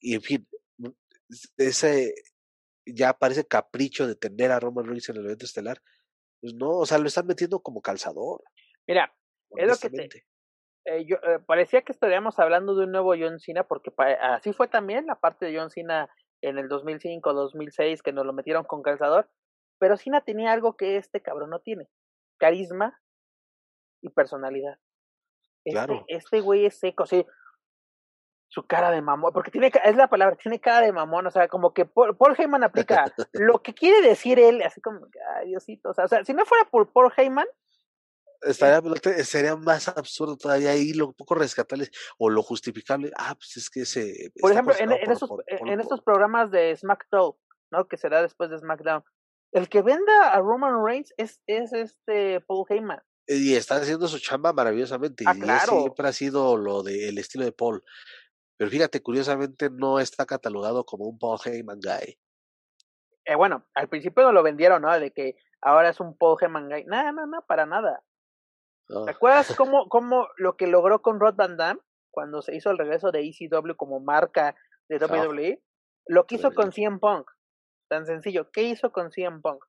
Y 0.00 0.14
en 0.14 0.22
fin, 0.22 0.48
ese, 1.56 2.14
ya 2.94 3.12
parece 3.14 3.46
capricho 3.46 4.06
de 4.06 4.14
tener 4.14 4.52
a 4.52 4.60
Roman 4.60 4.86
Reigns 4.86 5.08
en 5.08 5.16
el 5.16 5.24
evento 5.26 5.44
estelar. 5.44 5.82
Pues 6.40 6.54
no, 6.54 6.70
o 6.70 6.86
sea, 6.86 6.98
lo 6.98 7.08
están 7.08 7.26
metiendo 7.26 7.60
como 7.60 7.80
calzador. 7.80 8.42
Mira, 8.86 9.12
es 9.56 9.68
lo 9.68 9.76
que 9.76 9.90
te, 9.90 10.24
eh, 10.84 11.04
yo, 11.04 11.16
eh, 11.16 11.38
parecía 11.46 11.82
que 11.82 11.92
estaríamos 11.92 12.38
hablando 12.38 12.74
de 12.74 12.84
un 12.84 12.92
nuevo 12.92 13.14
John 13.18 13.40
Cena, 13.40 13.64
porque 13.64 13.92
así 14.20 14.52
fue 14.52 14.68
también 14.68 15.06
la 15.06 15.16
parte 15.16 15.46
de 15.46 15.58
John 15.58 15.70
Cena 15.70 16.08
en 16.40 16.58
el 16.58 16.68
2005, 16.68 17.32
2006, 17.32 18.02
que 18.02 18.12
nos 18.12 18.24
lo 18.24 18.32
metieron 18.32 18.64
con 18.64 18.82
calzador. 18.82 19.28
Pero 19.78 19.96
Cena 19.96 20.22
tenía 20.22 20.52
algo 20.52 20.76
que 20.76 20.96
este 20.96 21.20
cabrón 21.20 21.50
no 21.50 21.60
tiene: 21.60 21.88
carisma 22.38 23.00
y 24.00 24.10
personalidad. 24.10 24.78
Este, 25.64 25.72
claro. 25.72 26.04
Este 26.06 26.40
güey 26.40 26.66
es 26.66 26.78
seco, 26.78 27.04
sí 27.04 27.26
su 28.48 28.66
cara 28.66 28.90
de 28.90 29.02
mamón, 29.02 29.32
porque 29.32 29.50
tiene, 29.50 29.70
es 29.84 29.96
la 29.96 30.08
palabra, 30.08 30.36
tiene 30.36 30.58
cara 30.58 30.86
de 30.86 30.92
mamón, 30.92 31.26
o 31.26 31.30
sea, 31.30 31.48
como 31.48 31.74
que 31.74 31.84
Paul, 31.84 32.16
Heyman 32.36 32.64
aplica 32.64 33.04
lo 33.32 33.62
que 33.62 33.74
quiere 33.74 34.00
decir 34.06 34.38
él, 34.38 34.62
así 34.62 34.80
como, 34.80 35.06
ay, 35.36 35.48
Diosito, 35.48 35.90
o 35.90 35.94
sea, 35.94 36.06
o 36.06 36.08
sea 36.08 36.24
si 36.24 36.32
no 36.32 36.44
fuera 36.46 36.64
por 36.64 36.90
Paul 36.90 37.12
Heyman, 37.16 37.46
Estaría, 38.40 38.80
sería 39.24 39.56
más 39.56 39.88
absurdo 39.88 40.36
todavía 40.36 40.70
ahí 40.70 40.92
lo 40.92 41.12
poco 41.12 41.34
rescatable 41.34 41.88
o 42.18 42.30
lo 42.30 42.42
justificable. 42.42 43.10
Ah, 43.16 43.34
pues 43.34 43.56
es 43.56 43.68
que 43.68 43.80
ese. 43.80 44.32
Por 44.40 44.52
ejemplo, 44.52 44.74
en, 44.78 44.92
en, 44.92 45.10
esos, 45.10 45.28
en 45.48 45.80
estos 45.80 46.02
programas 46.02 46.52
de 46.52 46.76
SmackDown, 46.76 47.34
¿no? 47.72 47.88
Que 47.88 47.96
será 47.96 48.22
después 48.22 48.48
de 48.50 48.58
SmackDown. 48.58 49.02
El 49.50 49.68
que 49.68 49.82
venda 49.82 50.30
a 50.30 50.38
Roman 50.40 50.84
Reigns 50.84 51.12
es, 51.16 51.40
es 51.48 51.72
este 51.72 52.40
Paul 52.42 52.64
Heyman. 52.68 53.02
Y 53.26 53.54
está 53.54 53.76
haciendo 53.76 54.06
su 54.06 54.18
chamba 54.18 54.52
maravillosamente. 54.52 55.24
Ah, 55.26 55.34
y 55.36 55.40
claro. 55.40 55.80
siempre 55.80 56.08
ha 56.08 56.12
sido 56.12 56.56
lo 56.56 56.82
del 56.82 57.18
estilo 57.18 57.44
de 57.44 57.52
Paul. 57.52 57.82
Pero 58.58 58.70
fíjate, 58.70 59.00
curiosamente 59.00 59.70
no 59.70 60.00
está 60.00 60.26
catalogado 60.26 60.84
como 60.84 61.04
un 61.04 61.18
Paul 61.18 61.38
Heyman 61.44 61.78
guy. 61.80 62.18
Eh, 63.24 63.36
bueno, 63.36 63.64
al 63.74 63.88
principio 63.88 64.24
no 64.24 64.32
lo 64.32 64.42
vendieron, 64.42 64.82
¿no? 64.82 64.98
De 64.98 65.12
que 65.12 65.36
ahora 65.62 65.90
es 65.90 66.00
un 66.00 66.18
Paul 66.18 66.36
Heyman 66.40 66.68
guy. 66.68 66.84
No, 66.84 67.12
no, 67.12 67.26
no, 67.26 67.42
para 67.46 67.66
nada. 67.66 68.02
¿Te 68.88 68.94
ah. 68.96 69.04
acuerdas 69.10 69.54
cómo, 69.56 69.88
cómo 69.88 70.26
lo 70.38 70.56
que 70.56 70.66
logró 70.66 71.02
con 71.02 71.20
Rod 71.20 71.36
Van 71.36 71.56
Damme 71.56 71.80
cuando 72.10 72.42
se 72.42 72.56
hizo 72.56 72.70
el 72.70 72.78
regreso 72.78 73.12
de 73.12 73.20
ECW 73.20 73.76
como 73.76 74.00
marca 74.00 74.56
de 74.88 74.96
WWE? 74.96 75.62
Lo 76.06 76.26
que 76.26 76.34
hizo 76.34 76.52
con 76.52 76.72
CM 76.72 76.98
Punk. 76.98 77.30
Tan 77.88 78.06
sencillo. 78.06 78.50
¿Qué 78.50 78.62
hizo 78.62 78.90
con 78.90 79.12
CM 79.12 79.40
Punk? 79.40 79.64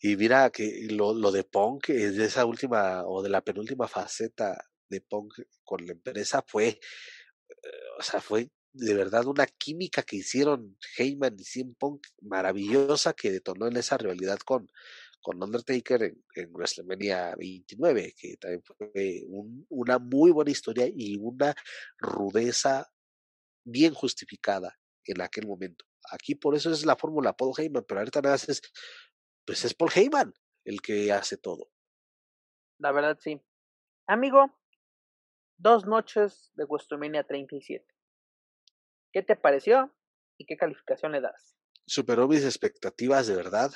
Y 0.00 0.16
mira 0.16 0.50
que 0.50 0.88
lo, 0.90 1.14
lo 1.14 1.32
de 1.32 1.44
Punk, 1.44 1.86
de 1.86 2.24
esa 2.24 2.44
última 2.44 3.04
o 3.06 3.22
de 3.22 3.30
la 3.30 3.40
penúltima 3.40 3.88
faceta 3.88 4.62
de 4.90 5.00
Punk 5.00 5.32
con 5.64 5.86
la 5.86 5.92
empresa 5.92 6.42
fue 6.46 6.78
o 7.98 8.02
sea, 8.02 8.20
fue 8.20 8.50
de 8.72 8.94
verdad 8.94 9.26
una 9.26 9.46
química 9.46 10.02
que 10.02 10.16
hicieron 10.16 10.76
Heyman 10.96 11.36
y 11.38 11.44
CM 11.44 11.74
Punk 11.78 12.06
maravillosa 12.20 13.12
que 13.12 13.30
detonó 13.30 13.66
en 13.66 13.76
esa 13.76 13.96
rivalidad 13.96 14.38
con, 14.38 14.68
con 15.20 15.42
Undertaker 15.42 16.02
en, 16.02 16.24
en 16.34 16.52
WrestleMania 16.52 17.34
29, 17.36 18.14
que 18.16 18.36
también 18.36 18.62
fue 18.62 19.24
una 19.68 19.98
muy 19.98 20.30
buena 20.30 20.50
historia 20.50 20.86
y 20.86 21.16
una 21.18 21.54
rudeza 21.98 22.88
bien 23.64 23.94
justificada 23.94 24.78
en 25.04 25.20
aquel 25.20 25.46
momento. 25.46 25.84
Aquí 26.10 26.34
por 26.34 26.54
eso 26.54 26.70
es 26.70 26.86
la 26.86 26.96
fórmula 26.96 27.36
Paul 27.36 27.54
Heyman, 27.56 27.84
pero 27.86 28.00
ahorita 28.00 28.20
nada 28.22 28.34
más 28.34 28.48
es, 28.48 28.62
pues 29.44 29.64
es 29.64 29.74
Paul 29.74 29.90
Heyman 29.94 30.32
el 30.64 30.80
que 30.80 31.12
hace 31.12 31.36
todo. 31.36 31.70
La 32.78 32.92
verdad 32.92 33.18
sí. 33.20 33.40
Amigo, 34.06 34.57
dos 35.58 35.86
noches 35.86 36.50
de 36.54 36.64
WrestleMania 36.64 37.24
37. 37.24 37.84
¿Qué 39.12 39.22
te 39.22 39.36
pareció 39.36 39.94
y 40.38 40.46
qué 40.46 40.56
calificación 40.56 41.12
le 41.12 41.20
das? 41.20 41.56
Superó 41.86 42.28
mis 42.28 42.44
expectativas 42.44 43.26
de 43.26 43.36
verdad, 43.36 43.72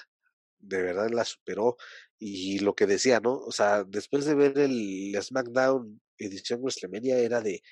de 0.59 0.83
verdad 0.83 1.11
la 1.11 1.25
superó 1.25 1.77
y 2.19 2.61
lo 2.61 2.75
que 2.75 2.87
decía, 2.87 3.21
¿no? 3.21 3.35
O 3.35 3.51
sea, 3.51 3.85
después 3.85 4.25
de 4.25 4.35
ver 4.35 4.59
el 4.59 5.15
SmackDown 5.21 6.01
edición 6.19 6.61
WrestleMania 6.61 7.19
era 7.19 7.41
de, 7.41 7.63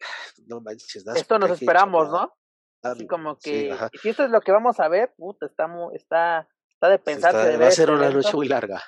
no 0.46 0.60
manches, 0.60 1.06
esto 1.14 1.38
nos 1.38 1.50
esperamos, 1.50 2.10
¿no? 2.10 2.34
Así 2.82 3.06
como 3.08 3.36
que 3.36 3.76
si 4.00 4.08
esto 4.08 4.24
es 4.24 4.30
lo 4.30 4.40
que 4.40 4.52
vamos 4.52 4.78
a 4.78 4.88
ver, 4.88 5.12
puta, 5.16 5.46
está 5.46 5.68
está 5.94 6.48
está 6.68 6.88
de 6.88 6.98
pensar 7.00 7.34
va 7.34 7.66
a 7.66 7.70
ser 7.72 7.90
una 7.90 8.08
noche 8.08 8.32
muy 8.34 8.46
larga. 8.46 8.80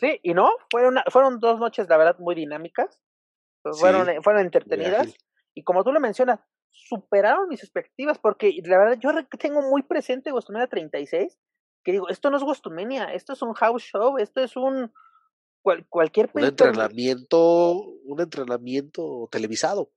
Sí, 0.00 0.18
y 0.22 0.34
no, 0.34 0.50
fueron 0.68 0.96
fueron 1.12 1.38
dos 1.38 1.60
noches 1.60 1.88
la 1.88 1.96
verdad 1.96 2.18
muy 2.18 2.34
dinámicas 2.34 3.00
fueron, 3.72 4.08
eh, 4.08 4.18
fueron 4.22 4.42
entretenidas. 4.42 5.14
Y 5.54 5.62
como 5.62 5.84
tú 5.84 5.92
lo 5.92 6.00
mencionas, 6.00 6.40
superaron 6.70 7.48
mis 7.48 7.62
expectativas, 7.62 8.18
porque 8.18 8.52
la 8.64 8.78
verdad 8.78 8.98
yo 8.98 9.12
tengo 9.38 9.62
muy 9.62 9.82
presente 9.82 10.32
Gostumenia 10.32 10.66
36, 10.66 11.38
que 11.84 11.92
digo, 11.92 12.08
esto 12.08 12.30
no 12.30 12.36
es 12.36 12.42
Gostumenia, 12.42 13.12
esto 13.12 13.32
es 13.32 13.42
un 13.42 13.54
house 13.54 13.82
show, 13.82 14.18
esto 14.18 14.40
es 14.42 14.56
un 14.56 14.92
cualquier 15.88 16.28
un 16.34 16.44
entrenamiento, 16.44 17.72
un 18.04 18.20
entrenamiento 18.20 19.28
televisado. 19.30 19.90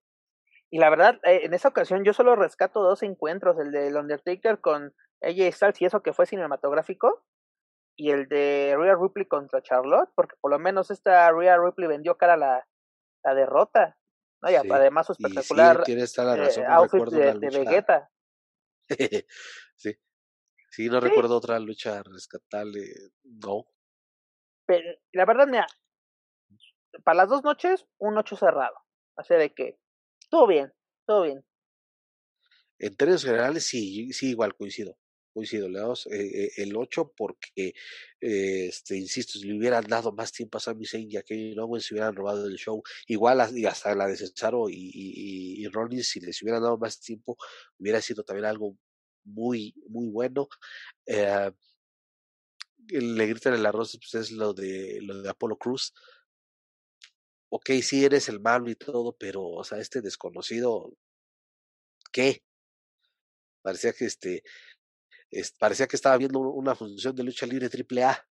Y 0.70 0.80
la 0.80 0.90
verdad, 0.90 1.20
eh, 1.24 1.42
en 1.44 1.54
esa 1.54 1.70
ocasión 1.70 2.04
yo 2.06 2.14
solo 2.14 2.36
rescato 2.36 2.82
dos 2.82 3.04
encuentros, 3.04 3.58
el 3.60 3.72
del 3.72 3.96
Undertaker 3.96 4.60
con 4.60 4.94
AJ 5.22 5.52
Styles 5.54 5.82
y 5.82 5.86
eso 5.86 6.04
que 6.04 6.14
fue 6.14 6.26
cinematográfico, 6.26 7.24
y 7.98 8.12
el 8.12 8.28
de 8.30 8.76
Rhea 8.78 8.96
Ripley 8.96 9.26
contra 9.26 9.62
Charlotte, 9.62 10.10
porque 10.16 10.36
por 10.40 10.52
lo 10.52 10.60
menos 10.60 10.92
esta 10.92 11.32
Rhea 11.32 11.58
Ripley 11.58 11.88
vendió 11.88 12.16
cara 12.16 12.34
a 12.34 12.38
la, 12.38 12.68
la 13.24 13.34
derrota. 13.34 13.98
¿no? 14.42 14.52
Y 14.52 14.56
además 14.56 15.08
su 15.08 15.14
espectacular 15.14 15.84
sí, 15.86 15.94
eh, 15.94 16.66
outfit 16.68 17.06
de, 17.06 17.50
Vegeta. 17.50 18.10
sí. 19.76 19.96
Sí, 20.70 20.90
no 20.90 21.00
recuerdo 21.00 21.38
otra 21.38 21.60
lucha 21.60 22.04
rescatable. 22.04 22.84
No. 23.24 23.66
Pero, 24.68 25.00
la 25.14 25.26
verdad, 25.26 25.48
mira, 25.48 25.66
para 27.04 27.18
las 27.18 27.30
dos 27.30 27.44
noches, 27.44 27.88
un 27.98 28.18
ocho 28.18 28.36
cerrado. 28.36 28.76
Así 29.16 29.34
de 29.34 29.54
que, 29.54 29.80
todo 30.30 30.46
bien, 30.46 30.72
todo 31.08 31.24
bien. 31.24 31.44
En 32.78 32.96
términos 32.96 33.24
generales, 33.24 33.66
sí, 33.66 34.14
sí, 34.14 34.30
igual 34.30 34.56
coincido 34.56 34.98
coincido, 35.38 35.70
le 35.70 35.80
damos 35.80 36.08
eh, 36.08 36.52
el 36.58 36.76
8 36.76 37.14
porque, 37.16 37.76
eh, 38.20 38.66
este, 38.68 38.98
insisto, 38.98 39.38
si 39.38 39.48
le 39.48 39.56
hubieran 39.56 39.86
dado 39.86 40.12
más 40.12 40.32
tiempo 40.32 40.58
a 40.58 40.62
Sami 40.62 40.86
Zayn 40.88 41.12
y 41.12 41.18
a 41.18 41.22
Kevin 41.22 41.60
Owens, 41.60 41.86
si 41.86 41.94
hubieran 41.94 42.16
robado 42.16 42.48
el 42.48 42.56
show, 42.58 42.82
igual 43.06 43.40
hasta 43.42 43.94
la 43.94 44.08
de 44.08 44.16
y, 44.72 45.64
y, 45.64 45.68
Rollins, 45.68 46.08
si 46.08 46.20
les 46.22 46.42
hubieran 46.42 46.64
dado 46.64 46.80
más 46.80 47.00
tiempo, 47.00 47.38
hubiera 47.78 48.02
sido 48.02 48.24
también 48.24 48.46
algo 48.46 48.76
muy, 49.26 49.76
muy 49.90 50.08
bueno. 50.08 50.48
Eh, 51.06 51.52
le 52.90 53.28
gritan 53.28 53.54
el 53.54 53.66
arroz, 53.66 53.96
pues 54.00 54.16
es 54.16 54.32
lo 54.32 54.54
de, 54.54 55.00
lo 55.04 55.22
de 55.22 55.30
Apolo 55.30 55.58
Cruz. 55.58 55.94
Ok, 57.50 57.70
sí 57.84 58.04
eres 58.04 58.28
el 58.28 58.40
malo 58.40 58.70
y 58.72 58.76
todo, 58.76 59.16
pero, 59.20 59.44
o 59.44 59.64
sea, 59.64 59.78
este 59.78 60.02
desconocido, 60.02 60.92
¿qué? 62.12 62.44
Parecía 63.62 63.94
que 63.94 64.06
este, 64.06 64.44
parecía 65.60 65.88
que 65.88 65.96
estaba 65.96 66.18
viendo 66.18 66.40
una 66.40 66.76
función 66.76 67.16
de 67.16 67.24
lucha 67.24 67.46
libre 67.46 67.70
triple 67.70 68.04
A, 68.04 68.28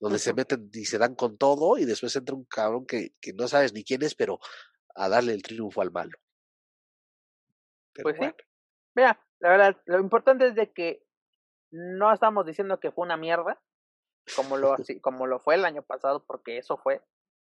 donde 0.00 0.18
se 0.18 0.32
meten 0.32 0.70
y 0.72 0.84
se 0.84 0.98
dan 0.98 1.14
con 1.14 1.36
todo 1.36 1.78
y 1.78 1.84
después 1.84 2.14
entra 2.14 2.34
un 2.34 2.44
cabrón 2.44 2.86
que, 2.86 3.14
que 3.20 3.32
no 3.32 3.48
sabes 3.48 3.72
ni 3.72 3.84
quién 3.84 4.02
es, 4.02 4.14
pero 4.14 4.38
a 4.94 5.08
darle 5.08 5.32
el 5.32 5.42
triunfo 5.42 5.80
al 5.80 5.90
malo. 5.90 6.16
pues 8.02 8.16
sí. 8.18 8.30
Mira, 8.94 9.20
la 9.40 9.48
verdad, 9.50 9.82
lo 9.86 10.00
importante 10.00 10.48
es 10.48 10.54
de 10.54 10.72
que 10.72 11.04
no 11.70 12.12
estamos 12.12 12.46
diciendo 12.46 12.80
que 12.80 12.90
fue 12.90 13.04
una 13.04 13.16
mierda, 13.16 13.60
como 14.34 14.56
lo, 14.56 14.76
como 15.02 15.26
lo 15.26 15.40
fue 15.40 15.54
el 15.54 15.64
año 15.64 15.82
pasado, 15.82 16.24
porque 16.26 16.58
eso 16.58 16.78
fue. 16.78 17.02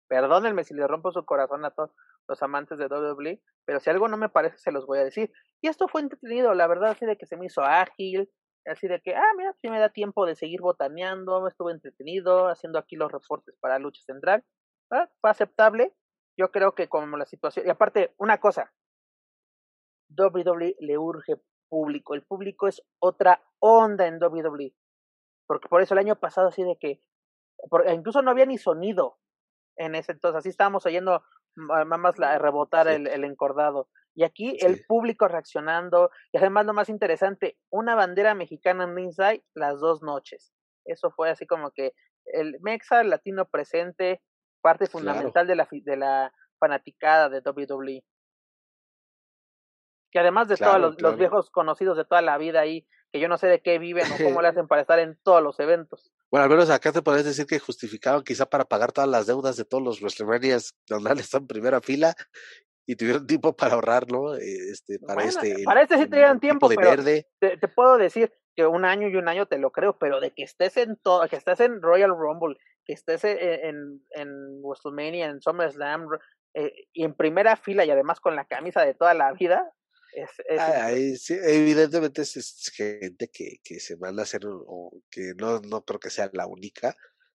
Perdónenme 0.08 0.64
si 0.64 0.74
les 0.74 0.86
rompo 0.86 1.12
su 1.12 1.24
corazón 1.24 1.64
a 1.64 1.70
todos 1.70 1.90
los 2.28 2.42
amantes 2.42 2.78
de 2.78 2.86
WWE, 2.86 3.42
pero 3.64 3.80
si 3.80 3.90
algo 3.90 4.08
no 4.08 4.16
me 4.16 4.28
parece, 4.28 4.58
se 4.58 4.72
los 4.72 4.86
voy 4.86 4.98
a 4.98 5.04
decir. 5.04 5.32
Y 5.62 5.68
esto 5.68 5.88
fue 5.88 6.02
entretenido, 6.02 6.54
la 6.54 6.66
verdad, 6.66 6.90
así 6.90 7.06
de 7.06 7.16
que 7.16 7.26
se 7.26 7.36
me 7.36 7.46
hizo 7.46 7.62
ágil, 7.62 8.30
así 8.66 8.88
de 8.88 9.00
que, 9.00 9.14
ah, 9.14 9.32
mira, 9.36 9.52
si 9.60 9.68
me 9.68 9.78
da 9.78 9.88
tiempo 9.88 10.26
de 10.26 10.34
seguir 10.34 10.60
botaneando, 10.60 11.46
estuve 11.48 11.72
entretenido, 11.72 12.48
haciendo 12.48 12.78
aquí 12.78 12.96
los 12.96 13.12
reportes 13.12 13.56
para 13.60 13.78
Lucha 13.78 14.02
Central. 14.02 14.44
¿Ah? 14.90 15.08
Fue 15.20 15.30
aceptable. 15.30 15.94
Yo 16.36 16.50
creo 16.50 16.74
que 16.74 16.88
como 16.88 17.16
la 17.16 17.26
situación, 17.26 17.66
y 17.66 17.70
aparte, 17.70 18.14
una 18.18 18.38
cosa, 18.38 18.72
WWE 20.16 20.76
le 20.80 20.98
urge 20.98 21.36
público, 21.68 22.14
el 22.14 22.22
público 22.22 22.68
es 22.68 22.82
otra 23.00 23.42
onda 23.60 24.06
en 24.06 24.22
WWE, 24.22 24.74
porque 25.46 25.68
por 25.68 25.82
eso 25.82 25.94
el 25.94 25.98
año 25.98 26.16
pasado 26.16 26.48
así 26.48 26.62
de 26.62 26.76
que, 26.78 27.00
incluso 27.92 28.22
no 28.22 28.30
había 28.30 28.46
ni 28.46 28.58
sonido 28.58 29.18
en 29.76 29.94
ese 29.94 30.12
entonces, 30.12 30.38
así 30.38 30.48
estábamos 30.48 30.86
oyendo 30.86 31.22
más 31.56 32.18
la, 32.18 32.38
rebotar 32.38 32.88
el, 32.88 33.06
el, 33.06 33.24
encordado. 33.24 33.88
Y 34.14 34.22
aquí 34.22 34.56
el 34.60 34.84
público 34.86 35.26
reaccionando, 35.26 36.10
y 36.32 36.38
además 36.38 36.66
lo 36.66 36.72
más 36.72 36.88
interesante, 36.88 37.58
una 37.70 37.94
bandera 37.94 38.34
mexicana 38.34 38.84
en 38.84 38.98
Inside 38.98 39.44
las 39.54 39.80
dos 39.80 40.02
noches. 40.02 40.52
Eso 40.84 41.10
fue 41.10 41.30
así 41.30 41.46
como 41.46 41.72
que 41.72 41.92
el 42.26 42.58
Mexa 42.60 43.02
latino 43.02 43.48
presente, 43.48 44.22
parte 44.60 44.86
fundamental 44.86 45.46
de 45.46 45.56
la 45.56 45.68
de 45.70 45.96
la 45.96 46.32
fanaticada 46.58 47.28
de 47.28 47.40
WWE. 47.40 48.04
Que 50.12 50.18
además 50.20 50.46
de 50.46 50.56
todos 50.56 50.80
los, 50.80 51.02
los, 51.02 51.16
viejos 51.16 51.50
conocidos 51.50 51.96
de 51.96 52.04
toda 52.04 52.22
la 52.22 52.38
vida 52.38 52.60
ahí, 52.60 52.86
que 53.12 53.18
yo 53.18 53.28
no 53.28 53.36
sé 53.36 53.48
de 53.48 53.62
qué 53.62 53.78
viven 53.80 54.06
o 54.12 54.16
cómo 54.22 54.42
le 54.42 54.48
hacen 54.48 54.68
para 54.68 54.82
estar 54.82 55.00
en 55.00 55.18
todos 55.24 55.42
los 55.42 55.58
eventos. 55.58 56.12
Bueno, 56.30 56.44
al 56.44 56.50
menos 56.50 56.70
acá 56.70 56.92
te 56.92 57.02
podés 57.02 57.24
decir 57.24 57.46
que 57.46 57.58
justificaban 57.58 58.22
quizá 58.22 58.46
para 58.46 58.64
pagar 58.64 58.92
todas 58.92 59.10
las 59.10 59.26
deudas 59.26 59.56
de 59.56 59.64
todos 59.64 59.82
los 59.82 60.00
WrestleMania 60.00 60.58
donde 60.88 61.10
están 61.20 61.42
en 61.42 61.46
primera 61.48 61.80
fila 61.80 62.14
y 62.86 62.96
tuvieron 62.96 63.26
tiempo 63.26 63.56
para 63.56 63.74
ahorrarlo, 63.74 64.36
este, 64.36 64.98
para 64.98 65.24
este. 65.24 65.62
Para 65.64 65.82
este 65.82 65.98
sí 65.98 66.06
te 66.06 66.16
dieron 66.16 66.40
tiempo, 66.40 66.68
de 66.68 66.76
verde. 66.76 67.28
Te, 67.38 67.56
te, 67.56 67.68
puedo 67.68 67.98
decir 67.98 68.32
que 68.54 68.66
un 68.66 68.84
año 68.84 69.08
y 69.08 69.16
un 69.16 69.28
año 69.28 69.46
te 69.46 69.58
lo 69.58 69.72
creo, 69.72 69.98
pero 69.98 70.20
de 70.20 70.32
que 70.32 70.42
estés 70.42 70.76
en 70.76 70.96
todo, 70.96 71.26
que 71.28 71.36
estés 71.36 71.60
en 71.60 71.82
Royal 71.82 72.10
Rumble, 72.10 72.56
que 72.84 72.92
estés 72.92 73.24
e, 73.24 73.68
en, 73.68 74.02
en, 74.10 74.62
WrestleMania, 74.62 75.26
en 75.26 75.40
SummerSlam, 75.40 76.06
eh, 76.54 76.72
y 76.92 77.04
en 77.04 77.14
primera 77.14 77.56
fila 77.56 77.84
y 77.84 77.90
además 77.90 78.20
con 78.20 78.36
la 78.36 78.46
camisa 78.46 78.82
de 78.82 78.94
toda 78.94 79.14
la 79.14 79.32
vida, 79.32 79.72
es, 80.14 80.30
ah, 80.60 80.92
evidentemente 80.92 82.22
es, 82.22 82.72
gente 82.72 83.28
que, 83.32 83.56
que 83.64 83.80
se 83.80 83.96
manda 83.96 84.22
a 84.22 84.24
hacer, 84.24 84.42
o 84.46 84.92
que 85.10 85.32
no, 85.36 85.58
no 85.60 85.84
creo 85.84 85.98
que 85.98 86.10
sea 86.10 86.30
la 86.32 86.46
única. 86.46 86.94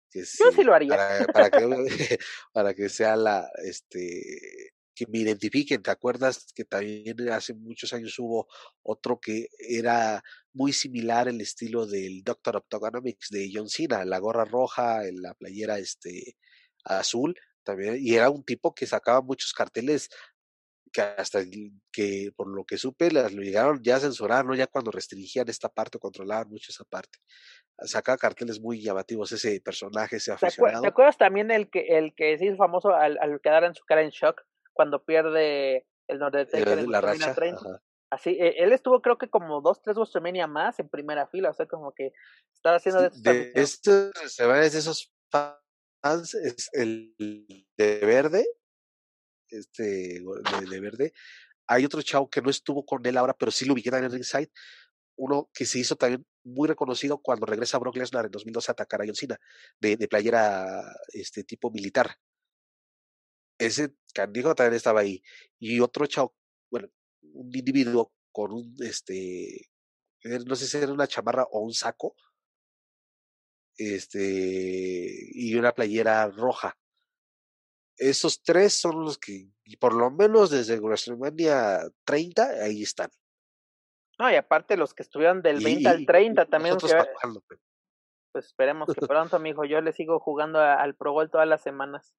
Que 0.09 0.21
Yo 0.21 0.51
sí 0.51 0.63
lo 0.63 0.73
haría. 0.73 0.95
Para, 0.95 1.25
para, 1.25 1.49
que, 1.51 1.59
para 2.53 2.73
que 2.73 2.87
sea 2.87 3.17
la, 3.17 3.49
este, 3.65 4.71
que 4.99 5.07
me 5.07 5.19
identifiquen. 5.19 5.81
¿Te 5.81 5.91
acuerdas 5.91 6.51
que 6.53 6.65
también 6.65 7.29
hace 7.29 7.53
muchos 7.53 7.93
años 7.93 8.19
hubo 8.19 8.47
otro 8.83 9.17
que 9.17 9.47
era 9.57 10.21
muy 10.51 10.73
similar 10.73 11.29
el 11.29 11.39
estilo 11.39 11.85
del 11.85 12.21
Doctor 12.21 12.57
Octogonomics 12.57 13.29
de 13.29 13.49
John 13.53 13.69
Cena, 13.69 14.03
la 14.03 14.19
gorra 14.19 14.43
roja, 14.43 15.07
en 15.07 15.21
la 15.21 15.33
playera 15.35 15.79
este 15.79 16.35
azul, 16.83 17.33
también, 17.63 17.97
y 17.97 18.15
era 18.15 18.29
un 18.29 18.43
tipo 18.43 18.73
que 18.73 18.85
sacaba 18.85 19.21
muchos 19.21 19.53
carteles 19.53 20.09
que 20.91 21.01
hasta 21.01 21.43
que 21.93 22.31
por 22.35 22.47
lo 22.47 22.65
que 22.65 22.77
supe 22.77 23.11
las 23.11 23.31
lo 23.31 23.41
llegaron 23.41 23.79
ya 23.81 23.97
a 23.97 23.99
censurar, 23.99 24.43
¿no? 24.43 24.53
Ya 24.55 24.67
cuando 24.67 24.91
restringían 24.91 25.47
esta 25.47 25.69
parte, 25.69 25.97
controlaban 25.97 26.49
mucho 26.49 26.71
esa 26.71 26.83
parte. 26.83 27.19
Sacaba 27.83 28.17
carteles 28.17 28.59
muy 28.59 28.81
llamativos 28.81 29.31
ese 29.31 29.61
personaje, 29.61 30.17
ese 30.17 30.33
aficionado. 30.33 30.81
¿Te 30.81 30.87
acuerdas 30.89 31.17
también 31.17 31.51
el 31.51 31.69
que 31.69 31.97
el 31.97 32.13
que 32.15 32.37
se 32.37 32.47
hizo 32.47 32.57
famoso 32.57 32.93
al, 32.93 33.17
al 33.21 33.39
quedar 33.39 33.63
en 33.63 33.75
su 33.75 33.85
cara 33.85 34.01
en 34.01 34.09
shock 34.09 34.41
cuando 34.73 35.03
pierde 35.03 35.87
el 36.07 36.21
Undertaker 36.21 36.79
en 36.79 36.91
la 36.91 37.01
racha. 37.01 37.33
30. 37.33 37.81
Así, 38.11 38.31
e, 38.31 38.63
él 38.63 38.73
estuvo 38.73 39.01
creo 39.01 39.17
que 39.17 39.29
como 39.29 39.61
dos, 39.61 39.81
tres 39.81 39.95
WrestleMania 39.95 40.47
más 40.47 40.79
en 40.79 40.89
primera 40.89 41.27
fila, 41.27 41.51
o 41.51 41.53
sea, 41.53 41.67
como 41.67 41.93
que 41.93 42.11
estaba 42.53 42.77
haciendo 42.77 43.01
de, 43.01 43.09
de 43.21 43.51
estos 43.55 44.11
de 44.37 44.65
esos 44.67 45.13
fans, 45.31 46.33
es 46.33 46.69
el 46.73 47.13
de 47.77 47.99
verde, 47.99 48.47
este, 49.49 49.83
de, 49.83 50.69
de, 50.69 50.79
verde. 50.79 51.13
Hay 51.67 51.85
otro 51.85 52.01
chavo 52.01 52.29
que 52.29 52.41
no 52.41 52.49
estuvo 52.49 52.83
con 52.83 53.05
él 53.05 53.15
ahora, 53.17 53.35
pero 53.37 53.51
sí 53.51 53.65
lo 53.65 53.73
ubiqué 53.73 53.89
en 53.89 54.03
el 54.03 54.11
ringside. 54.11 54.51
Uno 55.15 55.49
que 55.53 55.65
se 55.65 55.77
hizo 55.77 55.95
también 55.95 56.25
muy 56.43 56.67
reconocido 56.67 57.19
cuando 57.19 57.45
regresa 57.45 57.77
a 57.77 57.79
Brock 57.79 57.97
Lesnar 57.97 58.25
en 58.25 58.31
2012 58.31 58.71
a 58.71 58.73
atacar 58.73 59.01
a 59.01 59.05
John 59.05 59.15
Cena, 59.15 59.37
de, 59.79 59.97
de 59.97 60.07
playera 60.07 60.81
este 61.13 61.43
tipo 61.43 61.69
militar 61.69 62.15
ese 63.59 63.93
candijo 64.13 64.55
también 64.55 64.75
estaba 64.75 65.01
ahí. 65.01 65.21
Y 65.59 65.79
otro 65.79 66.07
chavo, 66.07 66.35
bueno, 66.71 66.87
un 67.21 67.55
individuo 67.55 68.11
con 68.31 68.53
un, 68.53 68.75
este, 68.79 69.69
eh, 70.23 70.39
no 70.45 70.55
sé 70.55 70.65
si 70.67 70.77
era 70.77 70.91
una 70.91 71.07
chamarra 71.07 71.43
o 71.51 71.59
un 71.59 71.73
saco, 71.73 72.15
este, 73.77 74.19
y 75.31 75.55
una 75.55 75.73
playera 75.73 76.27
roja. 76.27 76.77
Esos 77.97 78.41
tres 78.41 78.73
son 78.73 79.03
los 79.03 79.17
que, 79.17 79.51
por 79.79 79.93
lo 79.93 80.09
menos 80.09 80.49
desde 80.49 80.79
WrestleMania 80.79 81.81
30, 82.05 82.63
ahí 82.63 82.83
están. 82.83 83.09
No, 84.17 84.31
y 84.31 84.35
aparte 84.35 84.77
los 84.77 84.93
que 84.93 85.03
estuvieron 85.03 85.41
del 85.41 85.63
20 85.63 85.87
al 85.87 86.05
30 86.05 86.45
también. 86.45 86.77
Que, 86.77 86.87
pues 88.31 88.45
esperemos 88.45 88.93
que 88.93 89.01
pronto, 89.07 89.35
amigo, 89.35 89.65
yo 89.65 89.81
le 89.81 89.91
sigo 89.91 90.19
jugando 90.19 90.59
al 90.59 90.95
Pro 90.95 91.13
Bowl 91.13 91.29
todas 91.29 91.47
las 91.47 91.61
semanas. 91.61 92.15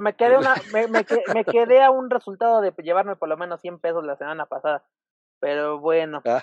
Me 0.00 0.16
quedé, 0.16 0.38
una, 0.38 0.54
me, 0.72 0.88
me, 0.88 1.06
me, 1.34 1.44
quedé 1.44 1.82
a 1.82 1.90
un 1.90 2.10
resultado 2.10 2.60
de 2.60 2.72
llevarme 2.78 3.16
por 3.16 3.28
lo 3.28 3.36
menos 3.36 3.60
100 3.60 3.78
pesos 3.78 4.04
la 4.04 4.16
semana 4.16 4.46
pasada. 4.46 4.84
Pero 5.40 5.78
bueno. 5.78 6.22
Ah, 6.26 6.42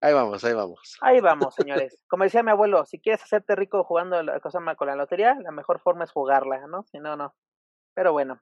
Ahí 0.00 0.14
vamos, 0.14 0.44
ahí 0.44 0.54
vamos. 0.54 0.98
Ahí 1.00 1.20
vamos, 1.20 1.54
señores. 1.54 2.02
Como 2.08 2.24
decía 2.24 2.42
mi 2.42 2.50
abuelo, 2.50 2.84
si 2.86 3.00
quieres 3.00 3.22
hacerte 3.22 3.56
rico 3.56 3.84
jugando 3.84 4.22
la 4.22 4.40
cosa 4.40 4.60
con 4.76 4.88
la 4.88 4.96
lotería, 4.96 5.36
la 5.40 5.50
mejor 5.50 5.80
forma 5.80 6.04
es 6.04 6.12
jugarla, 6.12 6.66
¿no? 6.66 6.84
Si 6.84 6.98
no, 6.98 7.16
no. 7.16 7.34
Pero 7.94 8.12
bueno. 8.12 8.40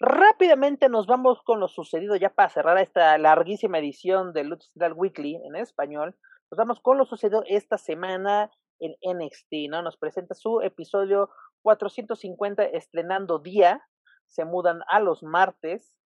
Rápidamente 0.00 0.88
nos 0.88 1.06
vamos 1.06 1.42
con 1.42 1.58
lo 1.58 1.66
sucedido 1.66 2.14
ya 2.14 2.30
para 2.30 2.48
cerrar 2.48 2.78
esta 2.78 3.18
larguísima 3.18 3.78
edición 3.80 4.32
de 4.32 4.44
Lucha 4.44 4.68
Weekly 4.94 5.40
en 5.44 5.56
español. 5.56 6.16
Nos 6.50 6.58
vamos 6.58 6.80
con 6.80 6.98
lo 6.98 7.04
sucedido 7.04 7.42
esta 7.46 7.78
semana 7.78 8.50
en 8.78 8.94
NXT, 9.02 9.70
¿no? 9.70 9.82
Nos 9.82 9.96
presenta 9.96 10.34
su 10.34 10.60
episodio 10.60 11.30
450 11.62 12.64
estrenando 12.64 13.38
día, 13.38 13.82
se 14.26 14.44
mudan 14.44 14.80
a 14.88 15.00
los 15.00 15.22
martes, 15.22 15.96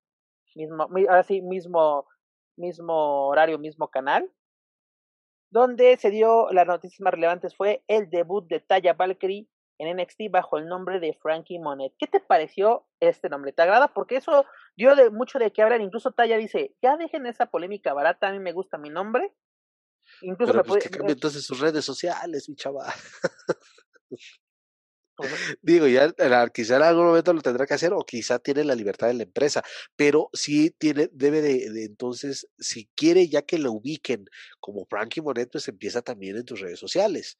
mismo, 0.55 0.85
ahora 0.85 1.23
sí, 1.23 1.43
mismo, 1.43 2.07
mismo 2.57 3.29
horario, 3.29 3.59
mismo 3.59 3.89
canal, 3.89 4.31
donde 5.51 5.97
se 5.99 6.11
dio 6.11 6.51
las 6.51 6.67
noticias 6.67 7.01
más 7.01 7.13
relevantes 7.13 7.55
fue 7.55 7.85
el 7.87 8.09
debut 8.09 8.47
de 8.49 8.61
Taya 8.61 8.95
Valkyrie 8.95 9.49
en 9.79 9.97
NXT 9.97 10.31
bajo 10.31 10.59
el 10.59 10.67
nombre 10.67 11.01
de 11.01 11.13
Frankie 11.15 11.59
Monet. 11.59 11.93
¿Qué 11.99 12.07
te 12.07 12.21
pareció 12.21 12.87
este 13.01 13.29
nombre? 13.29 13.53
¿Te 13.53 13.63
agrada? 13.63 13.89
Porque 13.89 14.17
eso 14.17 14.47
dio 14.77 14.95
de 14.95 15.11
mucho 15.11 15.39
de 15.39 15.53
qué 15.53 15.63
hablar. 15.63 15.81
Incluso 15.81 16.13
Taya 16.13 16.37
dice, 16.37 16.75
ya 16.81 16.97
dejen 16.97 17.27
esa 17.27 17.47
polémica 17.47 17.93
barata, 17.93 18.29
a 18.29 18.33
mí 18.33 18.39
me 18.39 18.53
gusta 18.53 18.79
mi 18.79 18.91
nombre. 18.91 19.35
Incluso 20.23 20.53
Pero 20.53 20.65
pues 20.65 20.85
que 20.85 20.91
cambie 20.91 21.15
entonces 21.15 21.45
sus 21.45 21.61
redes 21.61 21.85
sociales, 21.85 22.49
mi 22.49 22.57
chaval. 22.57 22.93
Digo, 25.61 25.87
ya 25.87 26.13
quizá 26.53 26.77
en 26.77 26.83
algún 26.83 27.07
momento 27.07 27.33
lo 27.33 27.43
tendrá 27.43 27.67
que 27.67 27.75
hacer 27.75 27.93
o 27.93 28.01
quizá 28.01 28.39
tiene 28.39 28.65
la 28.65 28.75
libertad 28.75 29.09
de 29.09 29.15
la 29.15 29.23
empresa, 29.25 29.63
pero 29.97 30.31
sí 30.33 30.71
tiene, 30.71 31.09
debe 31.13 31.43
de, 31.43 31.85
entonces, 31.85 32.49
si 32.59 32.91
quiere 32.97 33.29
ya 33.29 33.43
que 33.43 33.59
lo 33.59 33.73
ubiquen 33.73 34.25
como 34.61 34.87
Frankie 34.87 35.21
Monet, 35.21 35.51
pues 35.53 35.69
empieza 35.69 36.03
también 36.03 36.37
en 36.37 36.45
tus 36.45 36.61
redes 36.61 36.79
sociales. 36.79 37.39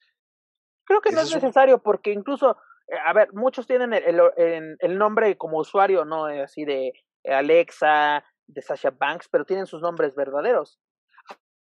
Creo 0.85 1.01
que 1.01 1.11
no 1.11 1.21
es 1.21 1.33
necesario 1.33 1.81
porque 1.81 2.11
incluso, 2.11 2.57
eh, 2.87 2.95
a 3.05 3.13
ver, 3.13 3.33
muchos 3.33 3.65
tienen 3.65 3.93
el, 3.93 4.19
el, 4.37 4.77
el 4.79 4.97
nombre 4.97 5.37
como 5.37 5.59
usuario, 5.59 6.05
¿no? 6.05 6.25
Así 6.25 6.65
de 6.65 6.93
Alexa, 7.25 8.23
de 8.47 8.61
Sasha 8.61 8.91
Banks, 8.91 9.29
pero 9.29 9.45
tienen 9.45 9.65
sus 9.65 9.81
nombres 9.81 10.15
verdaderos. 10.15 10.79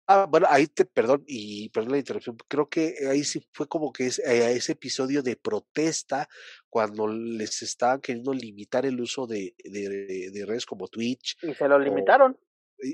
Ah, 0.07 0.27
bueno, 0.29 0.47
ahí 0.51 0.67
te, 0.67 0.85
perdón, 0.85 1.23
y 1.27 1.69
perdón 1.69 1.93
la 1.93 1.99
interrupción, 1.99 2.37
creo 2.49 2.69
que 2.69 2.97
ahí 3.09 3.23
sí 3.23 3.47
fue 3.53 3.69
como 3.69 3.93
que 3.93 4.07
es, 4.07 4.19
eh, 4.19 4.53
ese 4.53 4.73
episodio 4.73 5.23
de 5.23 5.37
protesta 5.37 6.29
cuando 6.69 7.07
les 7.07 7.63
estaban 7.63 8.01
queriendo 8.01 8.33
limitar 8.33 8.85
el 8.85 9.01
uso 9.01 9.27
de, 9.27 9.55
de, 9.63 10.31
de 10.33 10.47
redes 10.47 10.67
como 10.67 10.89
Twitch. 10.89 11.37
Y 11.43 11.55
se 11.55 11.69
lo 11.69 11.79
limitaron. 11.79 12.37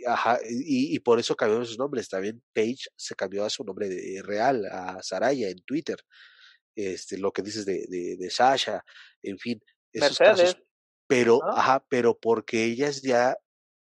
Ajá, 0.06 0.38
y, 0.46 0.94
y, 0.94 0.98
por 0.98 1.18
eso 1.18 1.34
cambiaron 1.34 1.64
sus 1.64 1.78
nombres. 1.78 2.10
También 2.10 2.42
Page 2.52 2.90
se 2.94 3.14
cambió 3.14 3.44
a 3.44 3.50
su 3.50 3.64
nombre 3.64 3.88
de, 3.88 4.20
real, 4.22 4.66
a 4.66 5.02
Saraya 5.02 5.48
en 5.48 5.62
Twitter. 5.62 5.96
Este, 6.76 7.16
lo 7.16 7.32
que 7.32 7.42
dices 7.42 7.64
de, 7.64 7.86
de, 7.88 8.16
de 8.18 8.30
Sasha, 8.30 8.84
en 9.22 9.38
fin, 9.38 9.60
esos 9.92 10.18
casos. 10.18 10.58
Pero, 11.06 11.40
ajá, 11.42 11.84
pero 11.88 12.18
porque 12.18 12.64
ellas 12.64 13.00
ya 13.00 13.34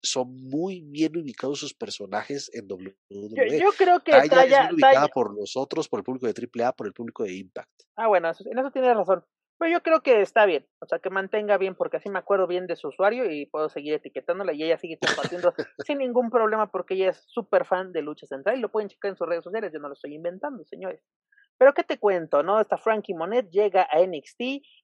son 0.04 0.48
muy 0.48 0.82
bien 0.82 1.16
ubicados 1.16 1.58
sus 1.58 1.74
personajes 1.74 2.50
en 2.54 2.70
WWE. 2.70 3.58
Yo, 3.58 3.70
creo 3.76 4.00
que 4.00 4.12
Taya, 4.12 4.66
es 4.66 4.72
ubicada 4.72 5.08
por 5.08 5.36
nosotros, 5.36 5.88
por 5.88 6.00
el 6.00 6.04
público 6.04 6.26
de 6.26 6.34
AAA, 6.34 6.72
por 6.72 6.86
el 6.86 6.92
público 6.92 7.24
de 7.24 7.34
Impact. 7.34 7.82
Ah, 7.96 8.08
bueno, 8.08 8.28
en 8.28 8.58
eso 8.58 8.70
tienes 8.70 8.94
razón. 8.94 9.24
Pero 9.58 9.72
yo 9.72 9.82
creo 9.82 10.02
que 10.02 10.20
está 10.20 10.46
bien, 10.46 10.66
o 10.80 10.86
sea, 10.86 10.98
que 10.98 11.10
mantenga 11.10 11.56
bien, 11.58 11.76
porque 11.76 11.98
así 11.98 12.10
me 12.10 12.18
acuerdo 12.18 12.48
bien 12.48 12.66
de 12.66 12.74
su 12.74 12.88
usuario 12.88 13.30
y 13.30 13.46
puedo 13.46 13.68
seguir 13.68 13.94
etiquetándola 13.94 14.52
y 14.52 14.64
ella 14.64 14.78
sigue 14.78 14.98
compartiendo 14.98 15.54
sin 15.86 15.98
ningún 15.98 16.28
problema 16.30 16.70
porque 16.70 16.94
ella 16.94 17.10
es 17.10 17.24
súper 17.28 17.64
fan 17.64 17.92
de 17.92 18.02
Lucha 18.02 18.26
Central 18.26 18.58
y 18.58 18.60
lo 18.60 18.70
pueden 18.72 18.88
checar 18.88 19.10
en 19.10 19.16
sus 19.16 19.28
redes 19.28 19.44
sociales, 19.44 19.72
yo 19.72 19.78
no 19.78 19.88
lo 19.88 19.94
estoy 19.94 20.14
inventando, 20.14 20.64
señores. 20.64 21.00
Pero 21.56 21.72
qué 21.72 21.84
te 21.84 21.98
cuento, 21.98 22.42
¿no? 22.42 22.60
Esta 22.60 22.78
Frankie 22.78 23.14
Monet 23.14 23.48
llega 23.50 23.86
a 23.88 24.04
NXT 24.04 24.40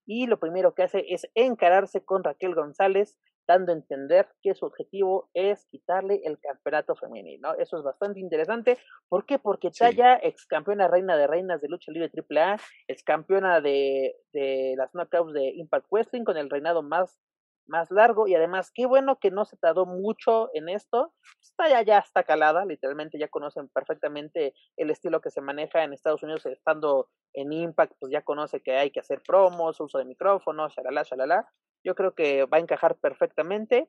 y 0.06 0.26
lo 0.26 0.38
primero 0.38 0.72
que 0.72 0.84
hace 0.84 1.04
es 1.08 1.26
encararse 1.34 2.04
con 2.04 2.22
Raquel 2.22 2.54
González, 2.54 3.18
dando 3.50 3.72
a 3.72 3.74
entender 3.74 4.28
que 4.42 4.54
su 4.54 4.64
objetivo 4.64 5.28
es 5.34 5.66
quitarle 5.66 6.20
el 6.24 6.38
campeonato 6.38 6.94
femenino. 6.94 7.54
Eso 7.54 7.78
es 7.78 7.82
bastante 7.82 8.20
interesante. 8.20 8.78
¿Por 9.08 9.26
qué? 9.26 9.40
Porque 9.40 9.70
Taya, 9.76 10.20
ex 10.22 10.46
campeona 10.46 10.86
reina 10.86 11.16
de 11.16 11.26
reinas 11.26 11.60
de 11.60 11.68
lucha 11.68 11.90
libre 11.90 12.12
AAA, 12.14 12.58
ex 12.86 13.02
campeona 13.02 13.60
de, 13.60 14.14
de 14.32 14.74
las 14.76 14.92
knockouts 14.94 15.32
de 15.32 15.48
Impact 15.56 15.86
Wrestling 15.90 16.24
con 16.24 16.36
el 16.36 16.48
reinado 16.48 16.82
más 16.82 17.18
más 17.66 17.90
largo 17.92 18.26
y 18.26 18.34
además 18.34 18.72
qué 18.74 18.84
bueno 18.84 19.18
que 19.20 19.30
no 19.30 19.44
se 19.44 19.56
tardó 19.56 19.86
mucho 19.86 20.50
en 20.54 20.68
esto. 20.68 21.14
Está 21.40 21.68
ya, 21.68 21.82
ya 21.82 21.98
está 21.98 22.24
calada, 22.24 22.64
literalmente 22.64 23.18
ya 23.18 23.28
conocen 23.28 23.68
perfectamente 23.68 24.54
el 24.76 24.90
estilo 24.90 25.20
que 25.20 25.30
se 25.30 25.40
maneja 25.40 25.84
en 25.84 25.92
Estados 25.92 26.22
Unidos 26.24 26.44
estando 26.46 27.08
en 27.32 27.52
Impact, 27.52 27.94
pues 28.00 28.12
ya 28.12 28.22
conoce 28.22 28.60
que 28.60 28.76
hay 28.76 28.90
que 28.90 29.00
hacer 29.00 29.22
promos, 29.24 29.80
uso 29.80 29.98
de 29.98 30.04
micrófonos, 30.04 30.74
shalala, 30.74 31.04
shalala. 31.04 31.48
Yo 31.84 31.94
creo 31.94 32.14
que 32.14 32.44
va 32.44 32.58
a 32.58 32.60
encajar 32.60 32.96
perfectamente. 32.96 33.88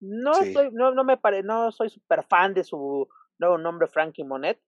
No 0.00 0.34
soy, 0.34 0.70
no, 0.72 0.92
no 0.92 1.04
me 1.04 1.16
pare, 1.16 1.42
no 1.42 1.72
soy 1.72 1.90
súper 1.90 2.24
fan 2.24 2.54
de 2.54 2.64
su 2.64 3.08
nuevo 3.38 3.58
nombre 3.58 3.86
Frankie 3.86 4.24
Monet, 4.24 4.60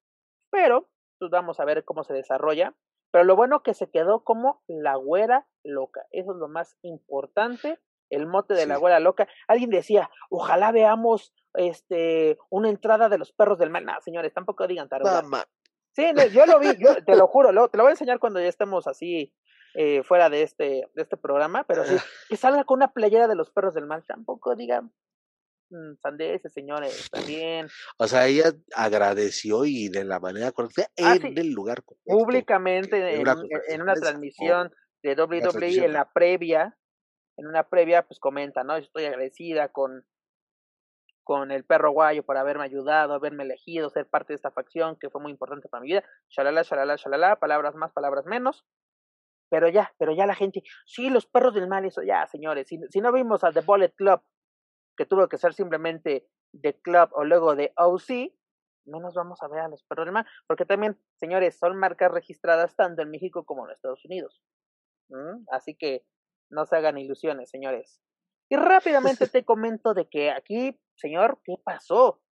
pero 0.51 0.89
pues 1.19 1.31
vamos 1.31 1.61
a 1.61 1.65
ver 1.65 1.85
cómo 1.85 2.05
se 2.05 2.13
desarrolla. 2.15 2.75
Pero 3.11 3.25
lo 3.25 3.37
bueno 3.37 3.63
que 3.63 3.75
se 3.75 3.91
quedó 3.91 4.25
como 4.25 4.63
la 4.67 4.97
güera 4.97 5.47
loca. 5.63 6.07
Eso 6.11 6.33
es 6.33 6.39
lo 6.39 6.49
más 6.49 6.77
importante 6.83 7.79
el 8.13 8.27
mote 8.27 8.55
de 8.55 8.67
la 8.67 8.75
abuela 8.75 9.01
loca. 9.01 9.27
Alguien 9.49 9.71
decía, 9.71 10.11
ojalá 10.31 10.71
veamos 10.71 11.35
este 11.55 12.39
una 12.51 12.69
entrada 12.69 13.09
de 13.09 13.19
los 13.19 13.33
perros 13.33 13.59
del 13.59 13.71
mal. 13.71 13.85
No, 13.85 13.95
señores, 14.01 14.33
tampoco 14.33 14.67
digan 14.67 14.89
tarugas. 14.89 15.25
Sí, 15.95 16.07
yo 16.33 16.47
lo 16.47 16.59
vi, 16.59 16.69
yo 16.79 17.05
te 17.05 17.17
lo 17.17 17.27
juro, 17.27 17.49
te 17.69 17.77
lo 17.77 17.85
voy 17.85 17.91
a 17.91 17.93
enseñar 17.93 18.19
cuando 18.19 18.41
ya 18.41 18.49
estemos 18.49 18.87
así 18.87 19.35
eh, 19.75 20.03
fuera 20.03 20.29
de 20.29 20.43
este, 20.43 20.87
de 20.95 21.03
este 21.03 21.17
programa, 21.17 21.65
pero 21.65 21.85
sí, 21.85 21.97
que 22.29 22.37
salga 22.37 22.65
con 22.65 22.79
una 22.79 22.93
playera 22.93 23.27
de 23.27 23.35
los 23.35 23.51
perros 23.51 23.73
del 23.73 23.87
mal, 23.87 24.05
tampoco 24.07 24.55
digan 24.55 24.93
mm, 25.71 25.95
sandeces, 26.03 26.53
señores, 26.53 27.09
también. 27.11 27.69
O 27.97 28.07
sea, 28.07 28.27
ella 28.27 28.53
agradeció 28.75 29.65
y 29.65 29.89
de 29.89 30.05
la 30.05 30.21
manera 30.21 30.53
correcta 30.53 30.89
ah, 31.03 31.17
en 31.17 31.39
el 31.39 31.53
lugar 31.53 31.83
Públicamente, 32.05 33.15
en, 33.15 33.81
una, 33.81 33.95
transmisión 33.95 34.71
de 35.03 35.15
WWE 35.15 35.87
en 35.87 35.95
la 35.95 36.13
previa, 36.13 36.77
en 37.39 37.47
una 37.47 37.67
previa, 37.67 38.07
pues 38.07 38.21
comenta, 38.21 38.65
¿no? 38.65 38.77
Estoy 38.77 39.07
agradecida 39.07 39.69
con, 39.69 40.05
con 41.25 41.51
el 41.51 41.65
perro 41.65 41.93
guayo 41.93 42.25
por 42.25 42.37
haberme 42.37 42.65
ayudado, 42.65 43.15
haberme 43.15 43.45
elegido, 43.45 43.89
ser 43.89 44.07
parte 44.07 44.35
de 44.35 44.37
esta 44.37 44.51
facción 44.51 44.97
que 44.97 45.09
fue 45.09 45.23
muy 45.23 45.33
importante 45.33 45.71
para 45.71 45.81
mi 45.81 45.89
vida. 45.89 46.05
Shalala, 46.29 46.63
shalala, 46.63 46.97
shalala, 46.97 47.37
palabras 47.37 47.75
más, 47.75 47.91
palabras 47.93 48.27
menos. 48.27 48.67
Pero 49.53 49.69
ya, 49.69 49.93
pero 49.99 50.15
ya 50.15 50.25
la 50.25 50.35
gente, 50.35 50.63
sí, 50.87 51.11
los 51.11 51.27
perros 51.27 51.53
del 51.53 51.69
mal, 51.69 51.85
eso 51.85 52.03
ya, 52.03 52.27
señores. 52.27 52.69
Si, 52.69 52.81
si 52.89 53.03
no 53.03 53.13
vimos 53.13 53.45
a 53.45 53.53
The 53.53 53.61
Bullet 53.61 53.93
Club, 53.95 54.23
que 54.97 55.05
tuvo 55.05 55.29
que 55.29 55.37
ser 55.37 55.53
simplemente 55.53 56.27
The 56.59 56.81
Club 56.81 57.11
o 57.13 57.23
luego 57.23 57.55
de 57.55 57.71
OC, 57.77 58.33
no 58.87 58.99
nos 58.99 59.15
vamos 59.15 59.43
a 59.43 59.49
ver 59.49 59.61
a 59.61 59.69
los 59.69 59.85
perros 59.85 60.07
del 60.07 60.15
mal, 60.15 60.27
porque 60.47 60.65
también, 60.65 60.99
señores, 61.17 61.59
son 61.59 61.77
marcas 61.77 62.11
registradas 62.11 62.75
tanto 62.77 63.03
en 63.03 63.11
México 63.11 63.45
como 63.45 63.67
en 63.67 63.73
Estados 63.73 64.03
Unidos. 64.07 64.43
¿Mm? 65.11 65.45
Así 65.51 65.75
que 65.75 66.07
no 66.49 66.65
se 66.65 66.77
hagan 66.77 66.97
ilusiones, 66.97 67.51
señores. 67.51 68.01
Y 68.49 68.57
rápidamente 68.57 69.27
te 69.29 69.45
comento 69.45 69.93
de 69.93 70.09
que 70.09 70.31
aquí, 70.31 70.81
señor, 70.97 71.43
¿qué 71.45 71.57
pasó? 71.63 72.23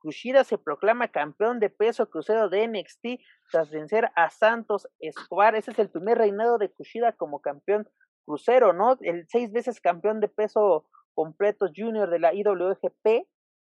Kushida 0.00 0.44
se 0.44 0.58
proclama 0.58 1.08
campeón 1.08 1.60
de 1.60 1.70
peso 1.70 2.10
crucero 2.10 2.48
de 2.48 2.66
NXT 2.66 3.22
tras 3.50 3.70
vencer 3.70 4.10
a 4.16 4.30
Santos 4.30 4.88
Escobar. 4.98 5.54
Ese 5.54 5.70
es 5.70 5.78
el 5.78 5.90
primer 5.90 6.18
reinado 6.18 6.58
de 6.58 6.70
Kushida 6.70 7.12
como 7.12 7.40
campeón 7.40 7.88
crucero, 8.24 8.72
¿no? 8.72 8.96
El 9.00 9.26
seis 9.28 9.52
veces 9.52 9.80
campeón 9.80 10.20
de 10.20 10.28
peso 10.28 10.88
completo 11.14 11.66
junior 11.74 12.08
de 12.10 12.18
la 12.18 12.32
IWGP 12.34 13.28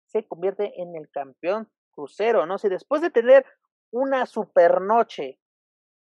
se 0.06 0.26
convierte 0.26 0.80
en 0.80 0.96
el 0.96 1.10
campeón 1.10 1.70
crucero, 1.90 2.46
¿no? 2.46 2.58
Si 2.58 2.68
después 2.68 3.02
de 3.02 3.10
tener 3.10 3.44
una 3.92 4.26
super 4.26 4.80
noche 4.80 5.38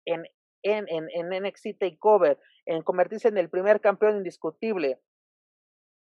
en, 0.05 0.23
en, 0.63 0.85
en, 0.87 1.07
en 1.11 1.43
NXT 1.43 1.79
Takeover 1.79 2.39
en 2.65 2.81
convertirse 2.81 3.27
en 3.27 3.37
el 3.37 3.49
primer 3.49 3.81
campeón 3.81 4.17
indiscutible 4.17 5.01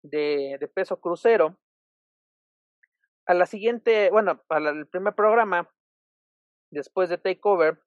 de, 0.04 0.58
de 0.60 0.68
peso 0.68 1.00
crucero. 1.00 1.58
A 3.32 3.34
la 3.34 3.46
siguiente, 3.46 4.10
bueno, 4.12 4.44
para 4.48 4.72
el 4.72 4.88
primer 4.88 5.16
programa, 5.16 5.72
después 6.70 7.08
de 7.08 7.18
Takeover, 7.18 7.82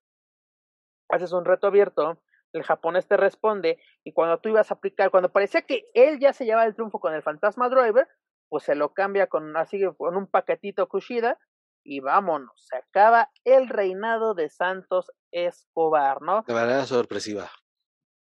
haces 1.11 1.33
un 1.33 1.45
reto 1.45 1.67
abierto, 1.67 2.23
el 2.55 2.63
japonés 2.63 3.07
te 3.07 3.19
responde, 3.19 3.79
y 4.05 4.15
cuando 4.15 4.39
tú 4.41 4.49
ibas 4.49 4.71
a 4.71 4.75
aplicar, 4.77 5.11
cuando 5.11 5.33
parecía 5.33 5.61
que 5.61 5.91
él 5.93 6.19
ya 6.19 6.33
se 6.33 6.47
llevaba 6.47 6.65
el 6.65 6.75
triunfo 6.75 6.99
con 6.99 7.13
el 7.13 7.23
Fantasma 7.23 7.69
Driver, 7.69 8.09
pues 8.49 8.65
se 8.65 8.75
lo 8.75 8.95
cambia 8.95 9.27
con 9.27 9.55
así 9.59 9.83
con 9.99 10.17
un 10.17 10.29
paquetito 10.29 10.89
Kushida, 10.89 11.39
y 11.85 12.01
vámonos, 12.01 12.67
se 12.67 12.79
acaba 12.79 13.31
el 13.45 13.69
reinado 13.69 14.33
de 14.33 14.49
Santos 14.49 15.13
Escobar, 15.31 16.23
¿no? 16.23 16.43
De 16.47 16.55
manera 16.55 16.87
sorpresiva 16.87 17.51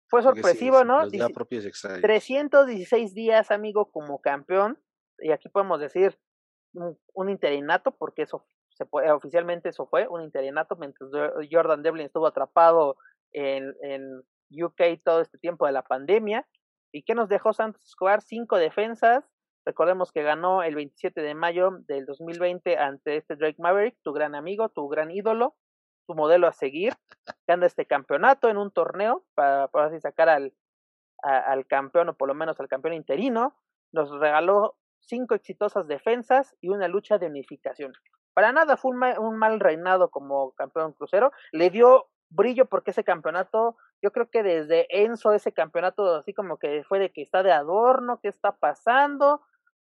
fue 0.09 0.25
sorpresivo, 0.25 0.83
¿no? 0.83 1.09
316 2.03 3.15
días, 3.15 3.51
amigo, 3.51 3.91
como 3.93 4.21
campeón. 4.21 4.79
Y 5.19 5.33
aquí 5.33 5.49
podemos 5.49 5.81
decir 5.81 6.19
un, 6.75 7.29
interinato, 7.29 7.93
porque 7.93 8.23
eso 8.23 8.45
se 8.71 8.87
puede, 8.87 9.11
oficialmente 9.11 9.69
eso 9.69 9.87
fue 9.87 10.09
un 10.09 10.23
interinato, 10.23 10.77
mientras 10.77 11.11
Jordan 11.51 11.83
Devlin 11.83 12.07
estuvo 12.07 12.27
atrapado 12.27 12.97
en, 13.33 13.75
en 13.83 14.23
UK 14.51 15.03
todo 15.05 15.21
este 15.21 15.39
tiempo 15.39 15.67
de 15.67 15.73
la 15.73 15.83
pandemia. 15.83 16.47
¿Y 16.93 17.05
qué 17.05 17.15
nos 17.15 17.29
dejó 17.29 17.53
Santos 17.53 17.85
Escobar? 17.85 18.21
Cinco 18.23 18.57
defensas. 18.59 19.25
Recordemos 19.65 20.13
que 20.13 20.23
ganó 20.23 20.63
el 20.63 20.75
27 20.75 21.23
de 21.23 21.35
mayo 21.35 21.79
del 21.87 22.05
2020 22.05 22.77
ante 22.77 23.17
este 23.17 23.37
Drake 23.37 23.61
Maverick, 23.61 23.97
tu 24.03 24.13
gran 24.13 24.35
amigo, 24.35 24.69
tu 24.69 24.89
gran 24.89 25.11
ídolo 25.11 25.55
su 26.07 26.15
modelo 26.15 26.47
a 26.47 26.53
seguir, 26.53 26.95
gana 27.47 27.67
este 27.67 27.87
campeonato 27.87 28.49
en 28.49 28.57
un 28.57 28.71
torneo 28.71 29.25
para, 29.35 29.69
para 29.69 29.87
así 29.87 30.01
sacar 30.01 30.29
al, 30.29 30.53
al 31.23 31.67
campeón 31.67 32.11
o 32.11 32.15
por 32.15 32.29
lo 32.29 32.35
menos 32.35 32.59
al 32.61 32.69
campeón 32.69 32.95
interino, 32.95 33.57
nos 33.93 34.11
regaló 34.19 34.77
cinco 35.07 35.35
exitosas 35.35 35.87
defensas 35.87 36.57
y 36.61 36.69
una 36.69 36.89
lucha 36.89 37.19
de 37.19 37.27
unificación. 37.27 37.93
Para 38.35 38.53
nada 38.53 38.77
fue 38.77 38.93
un, 38.93 39.37
mal 39.37 39.61
reinado 39.61 40.11
como 40.11 40.53
campeón 40.53 40.93
crucero, 40.93 41.33
le 41.53 41.71
dio 41.71 42.07
brillo 42.31 42.67
porque 42.67 42.93
ese 42.93 43.05
campeonato, 43.05 43.77
yo 44.01 44.11
creo 44.11 44.31
que 44.31 44.43
desde 44.43 44.87
Enzo 44.89 45.33
ese 45.33 45.53
campeonato 45.53 46.17
así 46.17 46.33
como 46.33 46.59
que 46.59 46.83
fue 46.85 46.99
de 46.99 47.13
que 47.13 47.23
está 47.23 47.43
de 47.43 47.53
adorno, 47.53 48.21
qué 48.23 48.29
está 48.29 48.57
pasando, 48.57 49.43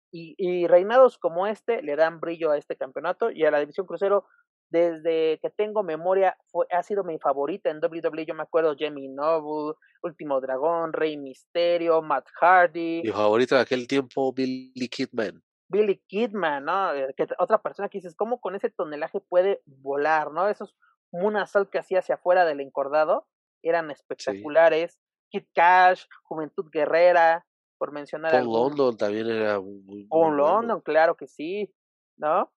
y, 0.09 0.35
y 0.37 0.67
reinados 0.67 1.17
como 1.17 1.47
este 1.47 1.81
le 1.81 1.97
dan 1.97 2.21
brillo 2.21 2.51
a 2.51 2.57
este 2.57 2.77
campeonato 2.77 3.29
y 3.29 3.43
a 3.43 3.51
la 3.51 3.59
división 3.59 3.85
crucero 3.85 4.25
desde 4.69 5.39
que 5.41 5.49
tengo 5.49 5.83
memoria, 5.83 6.37
fue, 6.47 6.65
ha 6.71 6.83
sido 6.83 7.03
mi 7.03 7.17
favorita 7.19 7.69
en 7.69 7.79
WWE. 7.79 8.25
Yo 8.25 8.33
me 8.33 8.43
acuerdo 8.43 8.75
Jamie 8.77 9.09
Noble, 9.09 9.75
Último 10.03 10.41
Dragón, 10.41 10.93
Rey 10.93 11.17
Misterio, 11.17 12.01
Matt 12.01 12.27
Hardy. 12.39 13.01
Mi 13.03 13.11
favorito 13.11 13.55
de 13.55 13.61
aquel 13.61 13.87
tiempo, 13.87 14.33
Billy 14.33 14.89
Kidman. 14.89 15.41
Billy 15.69 16.01
Kidman, 16.07 16.65
¿no? 16.65 16.93
Eh, 16.93 17.13
que 17.15 17.27
otra 17.39 17.61
persona 17.61 17.89
que 17.89 17.97
dices, 17.97 18.15
¿cómo 18.15 18.39
con 18.39 18.55
ese 18.55 18.69
tonelaje 18.69 19.19
puede 19.19 19.61
volar, 19.65 20.31
no? 20.31 20.47
Esos 20.47 20.75
Munasol 21.11 21.69
que 21.69 21.79
hacía 21.79 21.99
hacia 21.99 22.15
afuera 22.15 22.45
del 22.45 22.59
encordado 22.59 23.27
eran 23.63 23.91
espectaculares. 23.91 24.99
Kid 25.29 25.43
Cash, 25.53 26.05
Juventud 26.23 26.69
Guerrera, 26.71 27.45
por 27.77 27.91
mencionar 27.91 28.31
Paul 28.31 28.45
London 28.45 28.97
también 28.97 29.27
era 29.27 29.61
Paul 30.09 30.37
London, 30.37 30.81
claro 30.81 31.15
que 31.15 31.27
sí, 31.27 31.73
¿no? 32.17 32.51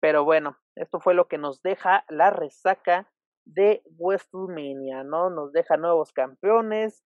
Pero 0.00 0.24
bueno, 0.24 0.56
esto 0.80 1.00
fue 1.00 1.14
lo 1.14 1.28
que 1.28 1.38
nos 1.38 1.62
deja 1.62 2.04
la 2.08 2.30
resaca 2.30 3.10
de 3.44 3.82
WrestleMania, 3.98 5.04
¿no? 5.04 5.30
Nos 5.30 5.52
deja 5.52 5.76
nuevos 5.76 6.12
campeones, 6.12 7.04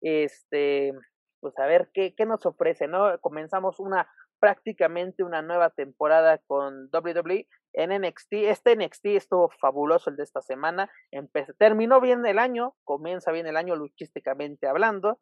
este, 0.00 0.92
pues 1.40 1.58
a 1.58 1.66
ver 1.66 1.90
qué, 1.92 2.14
qué 2.14 2.26
nos 2.26 2.46
ofrece, 2.46 2.88
¿no? 2.88 3.18
Comenzamos 3.20 3.78
una 3.78 4.08
prácticamente 4.42 5.22
una 5.22 5.40
nueva 5.40 5.70
temporada 5.70 6.38
con 6.38 6.90
WWE 6.92 7.46
en 7.74 8.02
NXT. 8.02 8.32
Este 8.32 8.74
NXT 8.74 9.06
estuvo 9.06 9.48
fabuloso 9.60 10.10
el 10.10 10.16
de 10.16 10.24
esta 10.24 10.42
semana. 10.42 10.90
Empecé, 11.12 11.54
terminó 11.54 12.00
bien 12.00 12.26
el 12.26 12.40
año, 12.40 12.74
comienza 12.82 13.30
bien 13.30 13.46
el 13.46 13.56
año 13.56 13.76
luchísticamente 13.76 14.66
hablando. 14.66 15.20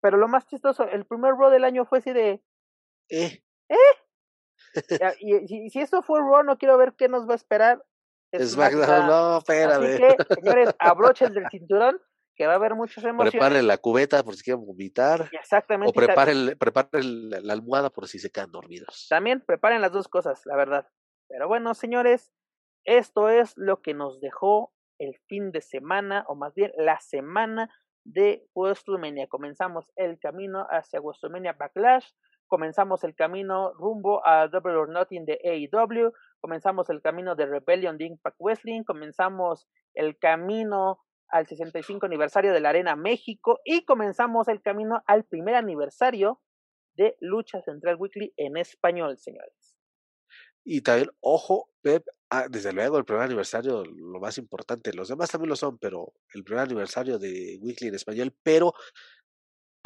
Pero 0.00 0.16
lo 0.16 0.28
más 0.28 0.46
chistoso, 0.46 0.88
el 0.88 1.04
primer 1.04 1.34
Raw 1.34 1.50
del 1.50 1.64
año 1.64 1.84
fue 1.84 1.98
así 1.98 2.14
de... 2.14 2.42
¿Eh? 3.10 3.42
¿Eh? 3.68 3.76
y, 5.20 5.70
si 5.70 5.80
eso 5.80 6.02
fue 6.02 6.20
Raw, 6.20 6.42
no 6.42 6.58
quiero 6.58 6.76
ver 6.78 6.94
qué 6.96 7.08
nos 7.08 7.28
va 7.28 7.32
a 7.32 7.36
esperar. 7.36 7.84
SmackDown, 8.36 9.06
no, 9.06 9.38
espérame. 9.38 9.84
Así 9.84 9.98
que, 9.98 10.34
señores, 10.34 10.74
abrochen 10.78 11.32
del 11.32 11.48
cinturón 11.50 12.00
que 12.36 12.46
va 12.46 12.52
a 12.52 12.56
haber 12.56 12.74
muchas 12.74 13.02
emociones. 13.02 13.32
Preparen 13.32 13.66
la 13.66 13.78
cubeta 13.78 14.22
por 14.22 14.36
si 14.36 14.44
quieren 14.44 14.64
vomitar. 14.64 15.28
Exactamente. 15.32 15.90
O 15.90 15.92
preparen, 15.92 16.56
preparen 16.58 17.30
la 17.30 17.52
almohada 17.52 17.90
por 17.90 18.08
si 18.08 18.18
se 18.18 18.30
quedan 18.30 18.52
dormidos. 18.52 19.06
También 19.08 19.40
preparen 19.40 19.80
las 19.80 19.92
dos 19.92 20.08
cosas, 20.08 20.42
la 20.44 20.56
verdad. 20.56 20.86
Pero 21.28 21.48
bueno, 21.48 21.74
señores, 21.74 22.32
esto 22.84 23.30
es 23.30 23.56
lo 23.56 23.80
que 23.80 23.94
nos 23.94 24.20
dejó 24.20 24.72
el 24.98 25.16
fin 25.26 25.50
de 25.50 25.60
semana, 25.60 26.24
o 26.28 26.34
más 26.34 26.54
bien 26.54 26.72
la 26.76 27.00
semana 27.00 27.70
de 28.04 28.46
WrestleMania. 28.54 29.26
Comenzamos 29.26 29.90
el 29.96 30.18
camino 30.18 30.66
hacia 30.70 31.00
WrestleMania 31.00 31.54
Backlash, 31.54 32.06
comenzamos 32.46 33.04
el 33.04 33.14
camino 33.14 33.72
rumbo 33.74 34.26
a 34.26 34.48
Double 34.48 34.76
or 34.76 34.88
Nothing 34.88 35.24
de 35.24 35.40
AEW, 35.44 36.12
comenzamos 36.40 36.90
el 36.90 37.00
camino 37.00 37.34
de 37.34 37.46
Rebellion 37.46 37.98
de 37.98 38.06
Impact 38.06 38.36
Wrestling, 38.38 38.84
comenzamos 38.84 39.68
el 39.94 40.18
camino 40.18 41.00
al 41.28 41.46
65 41.46 42.06
aniversario 42.06 42.52
de 42.52 42.60
la 42.60 42.70
Arena 42.70 42.96
México 42.96 43.60
y 43.64 43.84
comenzamos 43.84 44.48
el 44.48 44.62
camino 44.62 45.02
al 45.06 45.24
primer 45.24 45.54
aniversario 45.56 46.40
de 46.94 47.16
Lucha 47.20 47.60
Central 47.62 47.96
Weekly 47.98 48.32
en 48.36 48.56
español, 48.56 49.18
señores. 49.18 49.76
Y 50.64 50.80
también, 50.80 51.10
ojo, 51.20 51.70
Pep, 51.80 52.04
ah, 52.30 52.46
desde 52.50 52.72
luego 52.72 52.98
el 52.98 53.04
primer 53.04 53.22
aniversario, 53.22 53.84
lo 53.84 54.18
más 54.18 54.36
importante, 54.38 54.92
los 54.92 55.08
demás 55.08 55.30
también 55.30 55.50
lo 55.50 55.56
son, 55.56 55.78
pero 55.78 56.12
el 56.34 56.42
primer 56.42 56.64
aniversario 56.64 57.18
de 57.18 57.58
Weekly 57.60 57.88
en 57.88 57.94
español, 57.94 58.34
pero 58.42 58.72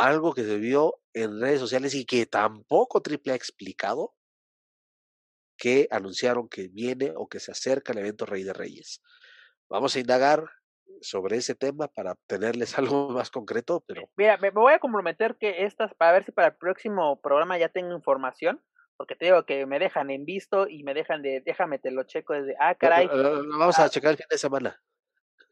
algo 0.01 0.33
que 0.33 0.45
se 0.45 0.57
vio 0.57 1.01
en 1.13 1.41
redes 1.41 1.61
sociales 1.61 1.95
y 1.95 2.07
que 2.07 2.25
tampoco 2.25 3.03
Triple 3.03 3.33
ha 3.33 3.37
explicado, 3.37 4.15
que 5.59 5.89
anunciaron 5.91 6.49
que 6.49 6.69
viene 6.69 7.13
o 7.15 7.29
que 7.29 7.39
se 7.39 7.53
acerca 7.53 7.93
el 7.93 7.99
evento 7.99 8.25
Rey 8.25 8.43
de 8.43 8.55
Reyes. 8.55 9.03
Vamos 9.69 9.95
a 9.95 10.01
indagar 10.01 10.45
sobre 11.03 11.37
ese 11.37 11.55
tema 11.55 11.87
para 11.89 12.15
tenerles 12.27 12.79
algo 12.79 13.11
más 13.11 13.31
concreto, 13.31 13.85
pero... 13.87 14.09
Mira, 14.17 14.39
me 14.39 14.51
voy 14.51 14.73
a 14.73 14.79
comprometer 14.79 15.37
que 15.37 15.65
estas, 15.65 15.95
para 15.95 16.13
ver 16.13 16.25
si 16.25 16.33
para 16.33 16.49
el 16.49 16.55
próximo 16.55 17.21
programa 17.21 17.59
ya 17.59 17.69
tengo 17.69 17.95
información, 17.95 18.63
porque 18.97 19.17
te 19.17 19.27
digo 19.27 19.45
que 19.45 19.67
me 19.67 19.79
dejan 19.79 20.11
en 20.11 20.25
visto 20.25 20.67
y 20.67 20.83
me 20.83 20.95
dejan 20.95 21.21
de, 21.21 21.43
déjame 21.45 21.79
te 21.79 21.91
lo 21.91 22.05
checo 22.05 22.33
desde, 22.33 22.57
ah, 22.59 22.75
caray. 22.75 23.07
Vamos 23.07 23.79
a 23.79 23.85
ah 23.85 23.91
checar 23.91 24.13
el 24.13 24.17
fin 24.17 24.27
de 24.31 24.39
semana. 24.39 24.83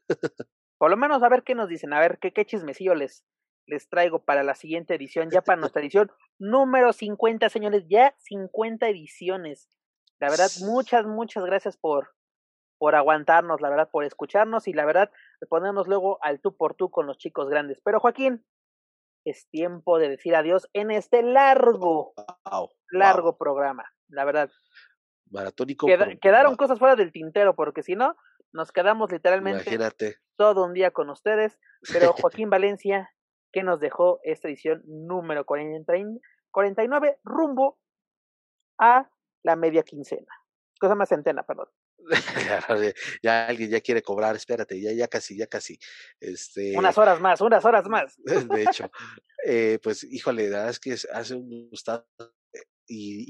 Por 0.79 0.89
lo 0.89 0.97
menos 0.97 1.21
a 1.21 1.29
ver 1.29 1.43
qué 1.43 1.53
nos 1.53 1.69
dicen, 1.69 1.93
a 1.93 1.99
ver 1.99 2.17
qué, 2.19 2.31
qué 2.31 2.45
chismecillo 2.45 2.95
les, 2.95 3.23
les 3.69 3.87
traigo 3.87 4.19
para 4.23 4.43
la 4.43 4.55
siguiente 4.55 4.95
edición, 4.95 5.29
ya 5.31 5.41
para 5.41 5.59
nuestra 5.61 5.81
edición 5.81 6.11
número 6.37 6.93
50, 6.93 7.49
señores, 7.49 7.85
ya 7.87 8.15
50 8.19 8.87
ediciones. 8.89 9.69
La 10.19 10.29
verdad, 10.29 10.49
muchas, 10.61 11.05
muchas 11.05 11.45
gracias 11.45 11.77
por, 11.77 12.13
por 12.77 12.95
aguantarnos, 12.95 13.61
la 13.61 13.69
verdad, 13.69 13.89
por 13.89 14.03
escucharnos 14.03 14.67
y 14.67 14.73
la 14.73 14.85
verdad, 14.85 15.11
ponernos 15.47 15.87
luego 15.87 16.19
al 16.21 16.41
tú 16.41 16.57
por 16.57 16.75
tú 16.75 16.89
con 16.89 17.07
los 17.07 17.17
chicos 17.17 17.49
grandes. 17.49 17.79
Pero 17.83 17.99
Joaquín, 17.99 18.45
es 19.25 19.47
tiempo 19.49 19.99
de 19.99 20.09
decir 20.09 20.35
adiós 20.35 20.69
en 20.73 20.91
este 20.91 21.21
largo, 21.23 22.13
largo 22.91 23.37
programa, 23.37 23.85
la 24.07 24.25
verdad. 24.25 24.49
Maratónico. 25.29 25.87
quedaron 26.21 26.55
cosas 26.55 26.79
fuera 26.79 26.95
del 26.95 27.11
tintero, 27.11 27.55
porque 27.55 27.83
si 27.83 27.95
no, 27.95 28.15
nos 28.51 28.71
quedamos 28.71 29.11
literalmente 29.11 29.77
todo 30.37 30.65
un 30.65 30.73
día 30.73 30.91
con 30.91 31.09
ustedes. 31.09 31.59
Pero 31.93 32.13
Joaquín 32.43 32.49
Valencia, 32.49 33.13
que 33.51 33.63
nos 33.63 33.79
dejó 33.79 34.19
esta 34.23 34.47
edición 34.47 34.83
número 34.85 35.45
49, 35.45 37.19
rumbo 37.23 37.79
a 38.77 39.09
la 39.43 39.55
media 39.55 39.83
quincena. 39.83 40.33
Cosa 40.79 40.95
más 40.95 41.09
centena, 41.09 41.43
perdón. 41.43 41.67
ya 43.21 43.47
alguien 43.47 43.69
ya 43.69 43.81
quiere 43.81 44.01
cobrar, 44.01 44.35
espérate, 44.35 44.79
ya, 44.81 44.93
ya 44.93 45.07
casi, 45.07 45.37
ya 45.37 45.47
casi. 45.47 45.77
Este, 46.19 46.77
unas 46.77 46.97
horas 46.97 47.19
más, 47.19 47.41
unas 47.41 47.65
horas 47.65 47.87
más. 47.87 48.15
De 48.23 48.63
hecho, 48.63 48.89
eh, 49.45 49.79
pues 49.83 50.03
híjole, 50.03 50.49
la 50.49 50.57
verdad 50.57 50.69
es 50.69 50.79
que 50.79 50.95
hace 51.13 51.35
un 51.35 51.69
gustado 51.69 52.07
eh, 52.53 52.63
y, 52.87 53.25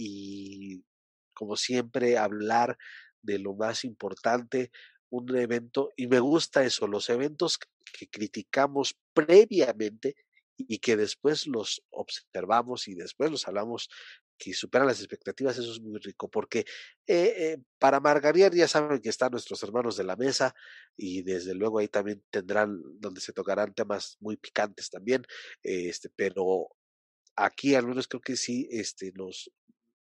y 0.78 0.86
como 1.34 1.56
siempre 1.56 2.18
hablar 2.18 2.78
de 3.22 3.40
lo 3.40 3.56
más 3.56 3.84
importante, 3.84 4.72
un 5.10 5.36
evento, 5.36 5.92
y 5.96 6.08
me 6.08 6.20
gusta 6.20 6.64
eso, 6.64 6.88
los 6.88 7.10
eventos 7.10 7.60
que 7.98 8.08
criticamos 8.08 8.96
previamente 9.14 10.16
y 10.58 10.80
que 10.80 10.98
después 10.98 11.48
los 11.48 11.84
observamos 11.90 12.88
y 12.88 12.96
después 12.96 13.32
los 13.32 13.48
hablamos 13.48 13.90
que 14.38 14.54
superan 14.54 14.88
las 14.88 15.00
expectativas, 15.00 15.58
eso 15.58 15.72
es 15.72 15.82
muy 15.82 16.00
rico, 16.00 16.30
porque 16.30 16.60
eh, 17.06 17.34
eh, 17.38 17.58
para 17.78 18.00
Margarita 18.00 18.50
ya 18.56 18.68
saben 18.68 19.02
que 19.02 19.10
están 19.10 19.32
nuestros 19.32 19.62
hermanos 19.64 19.98
de 19.98 20.06
la 20.06 20.16
mesa 20.16 20.56
y 20.96 21.22
desde 21.24 21.54
luego 21.54 21.80
ahí 21.80 21.90
también 21.90 22.24
tendrán, 22.32 22.82
donde 23.00 23.20
se 23.20 23.34
tocarán 23.34 23.74
temas 23.74 24.18
muy 24.22 24.38
picantes 24.38 24.90
también, 24.90 25.24
este, 25.62 26.10
pero 26.16 26.70
aquí 27.36 27.76
al 27.76 27.88
menos 27.88 28.08
creo 28.08 28.22
que 28.22 28.38
sí, 28.38 28.68
este, 28.72 29.12
nos, 29.14 29.52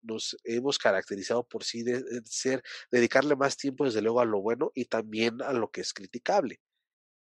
nos 0.03 0.37
hemos 0.45 0.79
caracterizado 0.79 1.47
por 1.47 1.65
sí 1.65 1.83
de, 1.83 2.23
ser, 2.25 2.63
dedicarle 2.91 3.37
más 3.37 3.57
tiempo 3.57 3.85
desde 3.85 4.03
luego 4.03 4.21
a 4.21 4.25
lo 4.25 4.41
bueno 4.41 4.73
y 4.75 4.87
también 4.87 5.43
a 5.43 5.53
lo 5.53 5.71
que 5.71 5.81
es 5.81 5.93
criticable. 5.93 6.61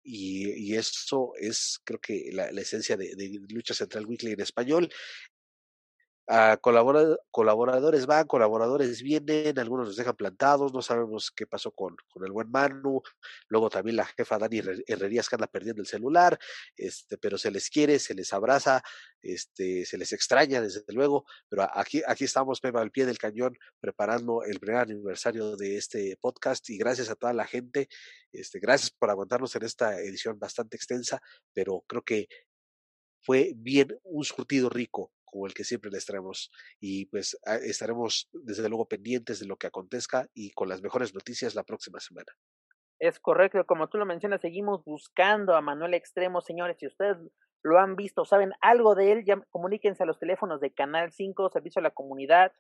Y, 0.03 0.51
y, 0.53 0.77
eso 0.77 1.33
es, 1.39 1.81
creo 1.83 1.99
que, 1.99 2.31
la, 2.33 2.49
esencia 2.49 2.97
de, 2.97 3.41
Lucha 3.49 3.73
Central 3.73 4.05
Weekly 4.05 4.33
en 4.33 4.41
español 4.41 4.91
a 6.27 6.57
colaboradores 6.57 8.07
van, 8.07 8.27
colaboradores 8.27 9.03
vienen, 9.03 9.59
algunos 9.59 9.89
nos 9.89 9.97
dejan 9.97 10.17
plantados, 10.17 10.73
no 10.73 10.81
sabemos 10.81 11.31
qué 11.31 11.47
pasó 11.47 11.71
con, 11.73 11.97
con 12.09 12.25
el 12.25 12.33
buen 12.33 12.51
Manu, 12.51 13.03
luego 13.49 13.69
también 13.69 13.97
la 13.97 14.07
jefa 14.07 14.39
Dani 14.39 14.63
Herrerías 14.87 15.29
que 15.29 15.37
anda 15.37 15.47
perdiendo 15.47 15.83
el 15.83 15.87
celular, 15.87 16.39
este, 16.77 17.19
pero 17.19 17.37
se 17.37 17.51
les 17.51 17.69
quiere, 17.69 17.99
se 17.99 18.15
les 18.15 18.33
abraza, 18.33 18.83
este, 19.21 19.85
se 19.85 19.99
les 19.99 20.13
extraña 20.13 20.63
desde 20.63 20.85
luego, 20.89 21.27
pero 21.49 21.69
aquí, 21.75 22.03
aquí 22.07 22.25
estamos, 22.25 22.61
al 22.63 22.91
pie 22.91 23.05
del 23.05 23.19
cañón, 23.19 23.57
preparando 23.81 24.43
el 24.45 24.61
primer 24.61 24.81
aniversario 24.81 25.57
de 25.57 25.77
este 25.77 26.17
podcast 26.21 26.69
y 26.71 26.79
gracias 26.79 27.11
a 27.11 27.17
toda 27.17 27.35
la 27.35 27.47
gente, 27.47 27.89
este, 28.33 28.61
gracias 28.61 28.91
por 28.91 29.11
aguantarnos 29.11 29.55
en 29.57 29.65
esta 29.65 30.01
edición 30.01 30.39
bastante 30.39 30.77
extensa, 30.77 31.21
pero 31.53 31.85
creo 31.87 32.03
que 32.03 32.29
fue 33.23 33.53
bien 33.57 33.99
un 34.05 34.25
surtido 34.25 34.71
rico 34.71 35.14
como 35.35 35.49
el 35.49 35.55
que 35.55 35.65
siempre 35.65 35.91
les 35.91 36.07
traemos. 36.07 36.53
Y 36.81 37.07
pues 37.07 37.37
estaremos 37.65 38.29
desde 38.33 38.69
luego 38.69 38.87
pendientes 38.87 39.41
de 39.41 39.47
lo 39.47 39.57
que 39.57 39.67
acontezca 39.67 40.29
y 40.33 40.53
con 40.53 40.69
las 40.69 40.81
mejores 40.81 41.13
noticias 41.13 41.57
la 41.57 41.65
próxima 41.65 41.99
semana. 41.99 42.33
Es 43.01 43.19
correcto, 43.19 43.67
como 43.67 43.89
tú 43.89 43.99
lo 43.99 44.07
mencionas, 44.07 44.41
seguimos 44.41 44.85
buscando 44.85 45.57
a 45.57 45.61
Manuel 45.61 45.95
Extremo, 45.95 46.41
señores. 46.41 46.77
Si 46.79 46.87
ustedes 46.87 47.17
lo 47.65 47.81
han 47.81 47.97
visto, 47.97 48.25
saben 48.25 48.53
algo 48.61 48.95
de 48.95 49.11
él, 49.11 49.25
ya 49.27 49.43
comuníquense 49.51 50.05
a 50.05 50.07
los 50.07 50.21
teléfonos 50.21 50.61
de 50.61 50.73
Canal 50.73 51.11
5, 51.11 51.51
Servicio 51.51 51.81
a 51.81 51.83
la 51.83 51.91
Comunidad. 51.91 52.53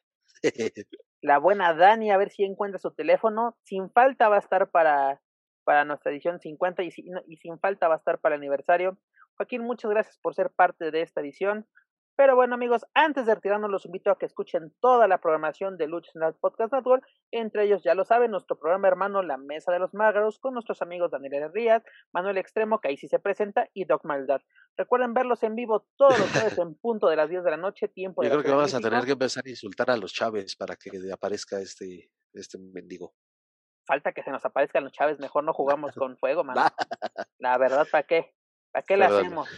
la 1.22 1.38
buena 1.38 1.74
Dani, 1.74 2.10
a 2.10 2.16
ver 2.16 2.30
si 2.30 2.42
encuentra 2.42 2.80
su 2.80 2.90
teléfono. 2.90 3.56
Sin 3.62 3.88
falta 3.90 4.28
va 4.28 4.36
a 4.36 4.40
estar 4.40 4.72
para, 4.72 5.22
para 5.62 5.84
nuestra 5.84 6.10
edición 6.10 6.40
50 6.40 6.82
y, 6.82 6.88
y 7.28 7.36
sin 7.36 7.60
falta 7.60 7.86
va 7.86 7.94
a 7.94 7.98
estar 7.98 8.18
para 8.18 8.34
el 8.34 8.40
aniversario. 8.40 8.98
Joaquín, 9.36 9.62
muchas 9.62 9.92
gracias 9.92 10.18
por 10.18 10.34
ser 10.34 10.50
parte 10.50 10.90
de 10.90 11.02
esta 11.02 11.20
edición. 11.20 11.68
Pero 12.16 12.36
bueno, 12.36 12.54
amigos, 12.54 12.86
antes 12.94 13.26
de 13.26 13.34
retirarnos, 13.34 13.70
los 13.70 13.86
invito 13.86 14.10
a 14.10 14.18
que 14.18 14.26
escuchen 14.26 14.72
toda 14.80 15.08
la 15.08 15.18
programación 15.18 15.76
de 15.76 15.88
Lucha 15.88 16.12
Central 16.12 16.36
Podcast 16.40 16.72
Network. 16.72 17.04
Entre 17.32 17.64
ellos, 17.64 17.82
ya 17.82 17.94
lo 17.94 18.04
saben, 18.04 18.30
nuestro 18.30 18.56
programa 18.56 18.86
hermano 18.86 19.22
La 19.22 19.36
Mesa 19.36 19.72
de 19.72 19.80
los 19.80 19.94
Mágaros, 19.94 20.38
con 20.38 20.54
nuestros 20.54 20.80
amigos 20.80 21.10
Daniel 21.10 21.50
Rías, 21.52 21.82
Manuel 22.12 22.38
Extremo, 22.38 22.80
que 22.80 22.88
ahí 22.88 22.96
sí 22.96 23.08
se 23.08 23.18
presenta, 23.18 23.68
y 23.74 23.84
Doc 23.84 24.04
Maldad. 24.04 24.42
Recuerden 24.76 25.12
verlos 25.12 25.42
en 25.42 25.56
vivo 25.56 25.88
todos 25.96 26.16
los 26.18 26.30
jueves 26.30 26.56
en 26.58 26.76
punto 26.76 27.08
de 27.08 27.16
las 27.16 27.28
10 27.28 27.42
de 27.42 27.50
la 27.50 27.56
noche, 27.56 27.88
tiempo 27.88 28.22
de 28.22 28.28
Yo 28.28 28.34
creo 28.34 28.44
que 28.44 28.50
vamos 28.50 28.74
a 28.74 28.80
tener 28.80 29.04
que 29.04 29.12
empezar 29.12 29.44
a 29.44 29.50
insultar 29.50 29.90
a 29.90 29.96
los 29.96 30.12
Chávez 30.12 30.54
para 30.54 30.76
que 30.76 30.90
aparezca 31.12 31.58
este, 31.58 32.12
este 32.32 32.58
mendigo. 32.58 33.12
Falta 33.86 34.12
que 34.12 34.22
se 34.22 34.30
nos 34.30 34.44
aparezcan 34.44 34.84
los 34.84 34.92
Chávez, 34.92 35.18
mejor 35.18 35.42
no 35.42 35.52
jugamos 35.52 35.94
con 35.96 36.16
fuego, 36.16 36.44
man. 36.44 36.56
La 37.38 37.58
verdad, 37.58 37.88
¿para 37.90 38.06
qué? 38.06 38.34
¿Para 38.72 38.84
qué 38.84 38.96
la 38.96 39.06
hacemos? 39.06 39.48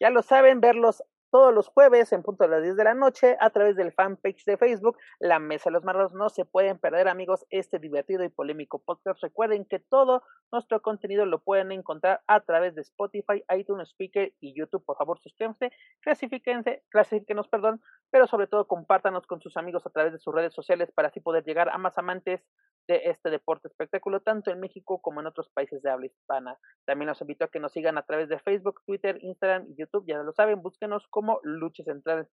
Ya 0.00 0.10
lo 0.10 0.22
saben, 0.22 0.60
verlos 0.60 1.02
todos 1.32 1.52
los 1.54 1.68
jueves 1.68 2.12
en 2.12 2.22
punto 2.22 2.44
de 2.44 2.50
las 2.50 2.62
10 2.62 2.76
de 2.76 2.84
la 2.84 2.92
noche 2.92 3.38
a 3.40 3.48
través 3.48 3.74
del 3.74 3.90
fanpage 3.90 4.44
de 4.44 4.58
Facebook, 4.58 4.98
La 5.18 5.38
Mesa 5.38 5.70
de 5.70 5.72
los 5.72 5.82
Marros. 5.82 6.12
No 6.12 6.28
se 6.28 6.44
pueden 6.44 6.78
perder, 6.78 7.08
amigos, 7.08 7.46
este 7.48 7.78
divertido 7.78 8.22
y 8.22 8.28
polémico 8.28 8.80
podcast. 8.80 9.22
Recuerden 9.22 9.64
que 9.64 9.78
todo 9.78 10.22
nuestro 10.52 10.82
contenido 10.82 11.24
lo 11.24 11.38
pueden 11.38 11.72
encontrar 11.72 12.20
a 12.26 12.40
través 12.40 12.74
de 12.74 12.82
Spotify, 12.82 13.42
iTunes, 13.56 13.88
Speaker 13.88 14.34
y 14.40 14.52
YouTube. 14.54 14.84
Por 14.84 14.98
favor, 14.98 15.18
suscríbanse, 15.20 15.72
clasifíquense, 16.02 16.82
clasifíquenos, 16.90 17.48
perdón, 17.48 17.80
pero 18.10 18.26
sobre 18.26 18.46
todo 18.46 18.66
compártanos 18.66 19.26
con 19.26 19.40
sus 19.40 19.56
amigos 19.56 19.86
a 19.86 19.90
través 19.90 20.12
de 20.12 20.18
sus 20.18 20.34
redes 20.34 20.52
sociales 20.52 20.92
para 20.92 21.08
así 21.08 21.20
poder 21.20 21.44
llegar 21.44 21.70
a 21.70 21.78
más 21.78 21.96
amantes 21.96 22.44
de 22.88 23.02
este 23.04 23.30
deporte 23.30 23.68
espectáculo, 23.68 24.20
tanto 24.20 24.50
en 24.50 24.60
México 24.60 25.00
como 25.00 25.20
en 25.20 25.26
otros 25.26 25.48
países 25.50 25.82
de 25.82 25.90
habla 25.90 26.06
hispana. 26.06 26.58
También 26.84 27.08
los 27.08 27.20
invito 27.20 27.44
a 27.44 27.48
que 27.48 27.60
nos 27.60 27.72
sigan 27.72 27.98
a 27.98 28.02
través 28.02 28.28
de 28.28 28.38
Facebook, 28.40 28.82
Twitter, 28.84 29.18
Instagram 29.22 29.66
y 29.68 29.76
YouTube, 29.76 30.04
ya 30.06 30.18
lo 30.22 30.32
saben, 30.32 30.62
búsquenos 30.62 31.06
como 31.08 31.40
Lucha 31.42 31.84
Central. 31.84 32.28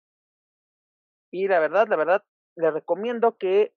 Y 1.32 1.48
la 1.48 1.58
verdad, 1.58 1.88
la 1.88 1.96
verdad, 1.96 2.24
les 2.56 2.72
recomiendo 2.72 3.36
que 3.36 3.74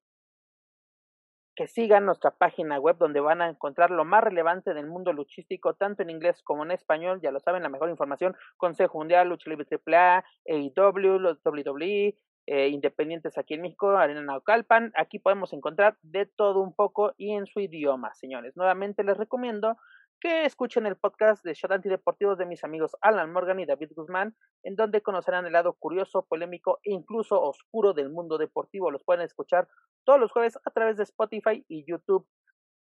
que 1.58 1.68
sigan 1.68 2.06
nuestra 2.06 2.30
página 2.30 2.80
web 2.80 2.98
donde 3.00 3.20
van 3.20 3.42
a 3.42 3.50
encontrar 3.50 3.90
lo 3.90 4.06
más 4.06 4.24
relevante 4.24 4.76
del 4.76 4.86
mundo 4.86 5.12
luchístico, 5.12 5.74
tanto 5.74 6.04
en 6.04 6.12
inglés 6.12 6.44
como 6.44 6.64
en 6.64 6.70
español. 6.70 7.20
Ya 7.20 7.32
lo 7.32 7.40
saben, 7.40 7.64
la 7.64 7.70
mejor 7.70 7.90
información, 7.90 8.36
Consejo 8.58 9.00
Mundial, 9.00 9.28
Lucha 9.28 9.50
Libre 9.50 9.66
AAA, 9.68 10.24
AEW, 10.48 11.36
WWE, 11.44 12.16
eh, 12.48 12.70
independientes 12.70 13.38
aquí 13.38 13.56
en 13.56 13.62
México, 13.62 13.90
Arena 13.90 14.22
Naucalpan. 14.22 14.94
Aquí 14.96 15.20
podemos 15.20 15.52
encontrar 15.52 15.98
de 16.02 16.26
todo 16.26 16.62
un 16.62 16.74
poco 16.74 17.14
y 17.18 17.34
en 17.34 17.46
su 17.46 17.60
idioma, 17.60 18.14
señores. 18.14 18.56
Nuevamente 18.56 19.04
les 19.04 19.18
recomiendo 19.18 19.76
que 20.22 20.46
escuchen 20.46 20.86
el 20.86 20.96
podcast 20.96 21.44
de 21.44 21.54
Shot 21.54 21.72
Antideportivos 21.72 22.38
de 22.38 22.46
mis 22.46 22.64
amigos 22.64 22.96
Alan 23.02 23.32
Morgan 23.34 23.60
y 23.60 23.66
David 23.66 23.92
Guzmán, 23.94 24.36
en 24.64 24.76
donde 24.76 25.02
conocerán 25.02 25.46
el 25.46 25.54
lado 25.54 25.74
curioso, 25.74 26.26
polémico 26.26 26.80
e 26.84 26.94
incluso 26.94 27.42
oscuro 27.42 27.94
del 27.94 28.10
mundo 28.10 28.38
deportivo. 28.38 28.92
Los 28.92 29.04
pueden 29.04 29.26
escuchar 29.26 29.68
todos 30.06 30.20
los 30.20 30.32
jueves 30.32 30.58
a 30.66 30.72
través 30.72 30.96
de 30.96 31.04
Spotify 31.04 31.66
y 31.68 31.86
YouTube. 31.86 32.26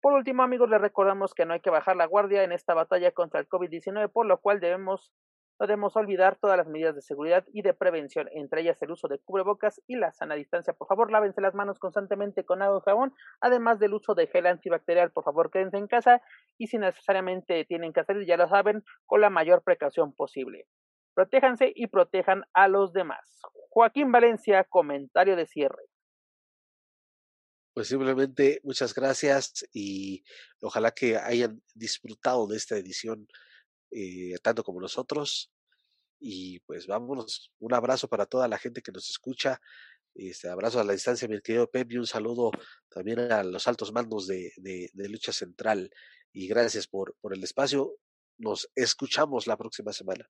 Por 0.01 0.13
último, 0.13 0.43
amigos, 0.43 0.69
les 0.69 0.79
recordamos 0.79 1.33
que 1.33 1.45
no 1.45 1.53
hay 1.53 1.59
que 1.59 1.69
bajar 1.69 1.97
la 1.97 2.05
guardia 2.05 2.43
en 2.43 2.53
esta 2.53 2.73
batalla 2.73 3.11
contra 3.11 3.41
el 3.41 3.49
COVID-19, 3.49 4.09
por 4.09 4.25
lo 4.25 4.39
cual 4.39 4.61
debemos 4.61 5.11
no 5.59 5.67
debemos 5.67 5.95
olvidar 5.97 6.37
todas 6.39 6.57
las 6.57 6.67
medidas 6.67 6.95
de 6.95 7.01
seguridad 7.01 7.45
y 7.51 7.61
de 7.61 7.73
prevención, 7.73 8.29
entre 8.31 8.61
ellas 8.61 8.81
el 8.81 8.91
uso 8.91 9.09
de 9.09 9.19
cubrebocas 9.19 9.81
y 9.87 9.97
la 9.97 10.13
sana 10.13 10.35
distancia. 10.35 10.73
Por 10.73 10.87
favor, 10.87 11.11
lávense 11.11 11.41
las 11.41 11.53
manos 11.53 11.79
constantemente 11.79 12.45
con 12.45 12.61
agua 12.61 12.79
y 12.81 12.89
jabón, 12.89 13.13
además 13.41 13.77
del 13.77 13.93
uso 13.93 14.15
de 14.15 14.27
gel 14.27 14.47
antibacterial. 14.47 15.11
Por 15.11 15.25
favor, 15.25 15.51
quédense 15.51 15.77
en 15.77 15.87
casa 15.87 16.21
y 16.57 16.67
si 16.67 16.77
necesariamente 16.77 17.65
tienen 17.65 17.91
que 17.91 18.05
salir, 18.05 18.25
ya 18.25 18.37
lo 18.37 18.47
saben, 18.47 18.85
con 19.05 19.19
la 19.19 19.29
mayor 19.29 19.61
precaución 19.61 20.13
posible. 20.13 20.65
Protéjanse 21.13 21.73
y 21.75 21.87
protejan 21.87 22.45
a 22.53 22.69
los 22.69 22.93
demás. 22.93 23.41
Joaquín 23.69 24.13
Valencia, 24.13 24.63
comentario 24.63 25.35
de 25.35 25.45
cierre. 25.45 25.83
Pues 27.73 27.89
simplemente 27.89 28.61
muchas 28.63 28.93
gracias 28.93 29.67
y 29.73 30.23
ojalá 30.61 30.91
que 30.91 31.17
hayan 31.17 31.61
disfrutado 31.75 32.47
de 32.47 32.55
esta 32.55 32.77
edición 32.77 33.27
eh, 33.91 34.35
tanto 34.43 34.63
como 34.63 34.81
nosotros. 34.81 35.51
Y 36.19 36.59
pues 36.61 36.87
vámonos, 36.87 37.51
un 37.59 37.73
abrazo 37.73 38.07
para 38.07 38.25
toda 38.25 38.47
la 38.47 38.57
gente 38.57 38.81
que 38.81 38.91
nos 38.91 39.09
escucha. 39.09 39.61
Este 40.15 40.49
abrazo 40.49 40.79
a 40.79 40.83
la 40.83 40.93
distancia, 40.93 41.27
mi 41.27 41.39
querido 41.41 41.69
Pep, 41.69 41.91
y 41.91 41.97
un 41.97 42.07
saludo 42.07 42.51
también 42.89 43.19
a 43.31 43.43
los 43.43 43.67
altos 43.67 43.93
mandos 43.93 44.27
de, 44.27 44.51
de, 44.57 44.89
de 44.93 45.09
Lucha 45.09 45.31
Central. 45.31 45.89
Y 46.33 46.47
gracias 46.47 46.87
por, 46.87 47.15
por 47.21 47.33
el 47.33 47.43
espacio. 47.43 47.95
Nos 48.37 48.69
escuchamos 48.75 49.47
la 49.47 49.57
próxima 49.57 49.93
semana. 49.93 50.29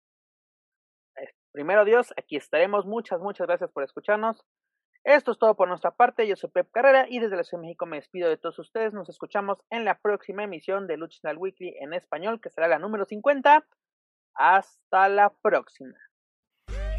Primero 1.53 1.85
Dios, 1.85 2.13
aquí 2.17 2.37
estaremos. 2.37 2.87
Muchas, 2.87 3.21
muchas 3.21 3.47
gracias 3.47 3.71
por 3.73 3.83
escucharnos. 3.83 4.45
Esto 5.05 5.33
es 5.33 5.39
todo 5.39 5.57
por 5.57 5.69
nuestra 5.69 5.93
parte. 5.93 6.27
Yo 6.27 6.37
soy 6.37 6.51
Pep 6.51 6.71
Carrera 6.71 7.07
y 7.09 7.19
desde 7.19 7.37
la 7.37 7.45
Ciudad 7.45 7.63
de 7.63 7.69
México 7.69 7.87
me 7.87 7.97
despido 7.97 8.29
de 8.29 8.37
todos 8.37 8.59
ustedes. 8.59 8.93
Nos 8.93 9.09
escuchamos 9.09 9.59
en 9.71 9.85
la 9.85 9.99
próxima 9.99 10.45
emisión 10.45 10.87
de 10.87 10.97
Lucha 10.97 11.33
Weekly 11.35 11.77
en 11.81 11.95
español, 11.95 12.41
que 12.41 12.51
será 12.51 12.69
la 12.69 12.79
número 12.79 13.05
50. 13.05 13.67
Hasta 14.35 15.09
la 15.09 15.31
próxima. 15.43 15.97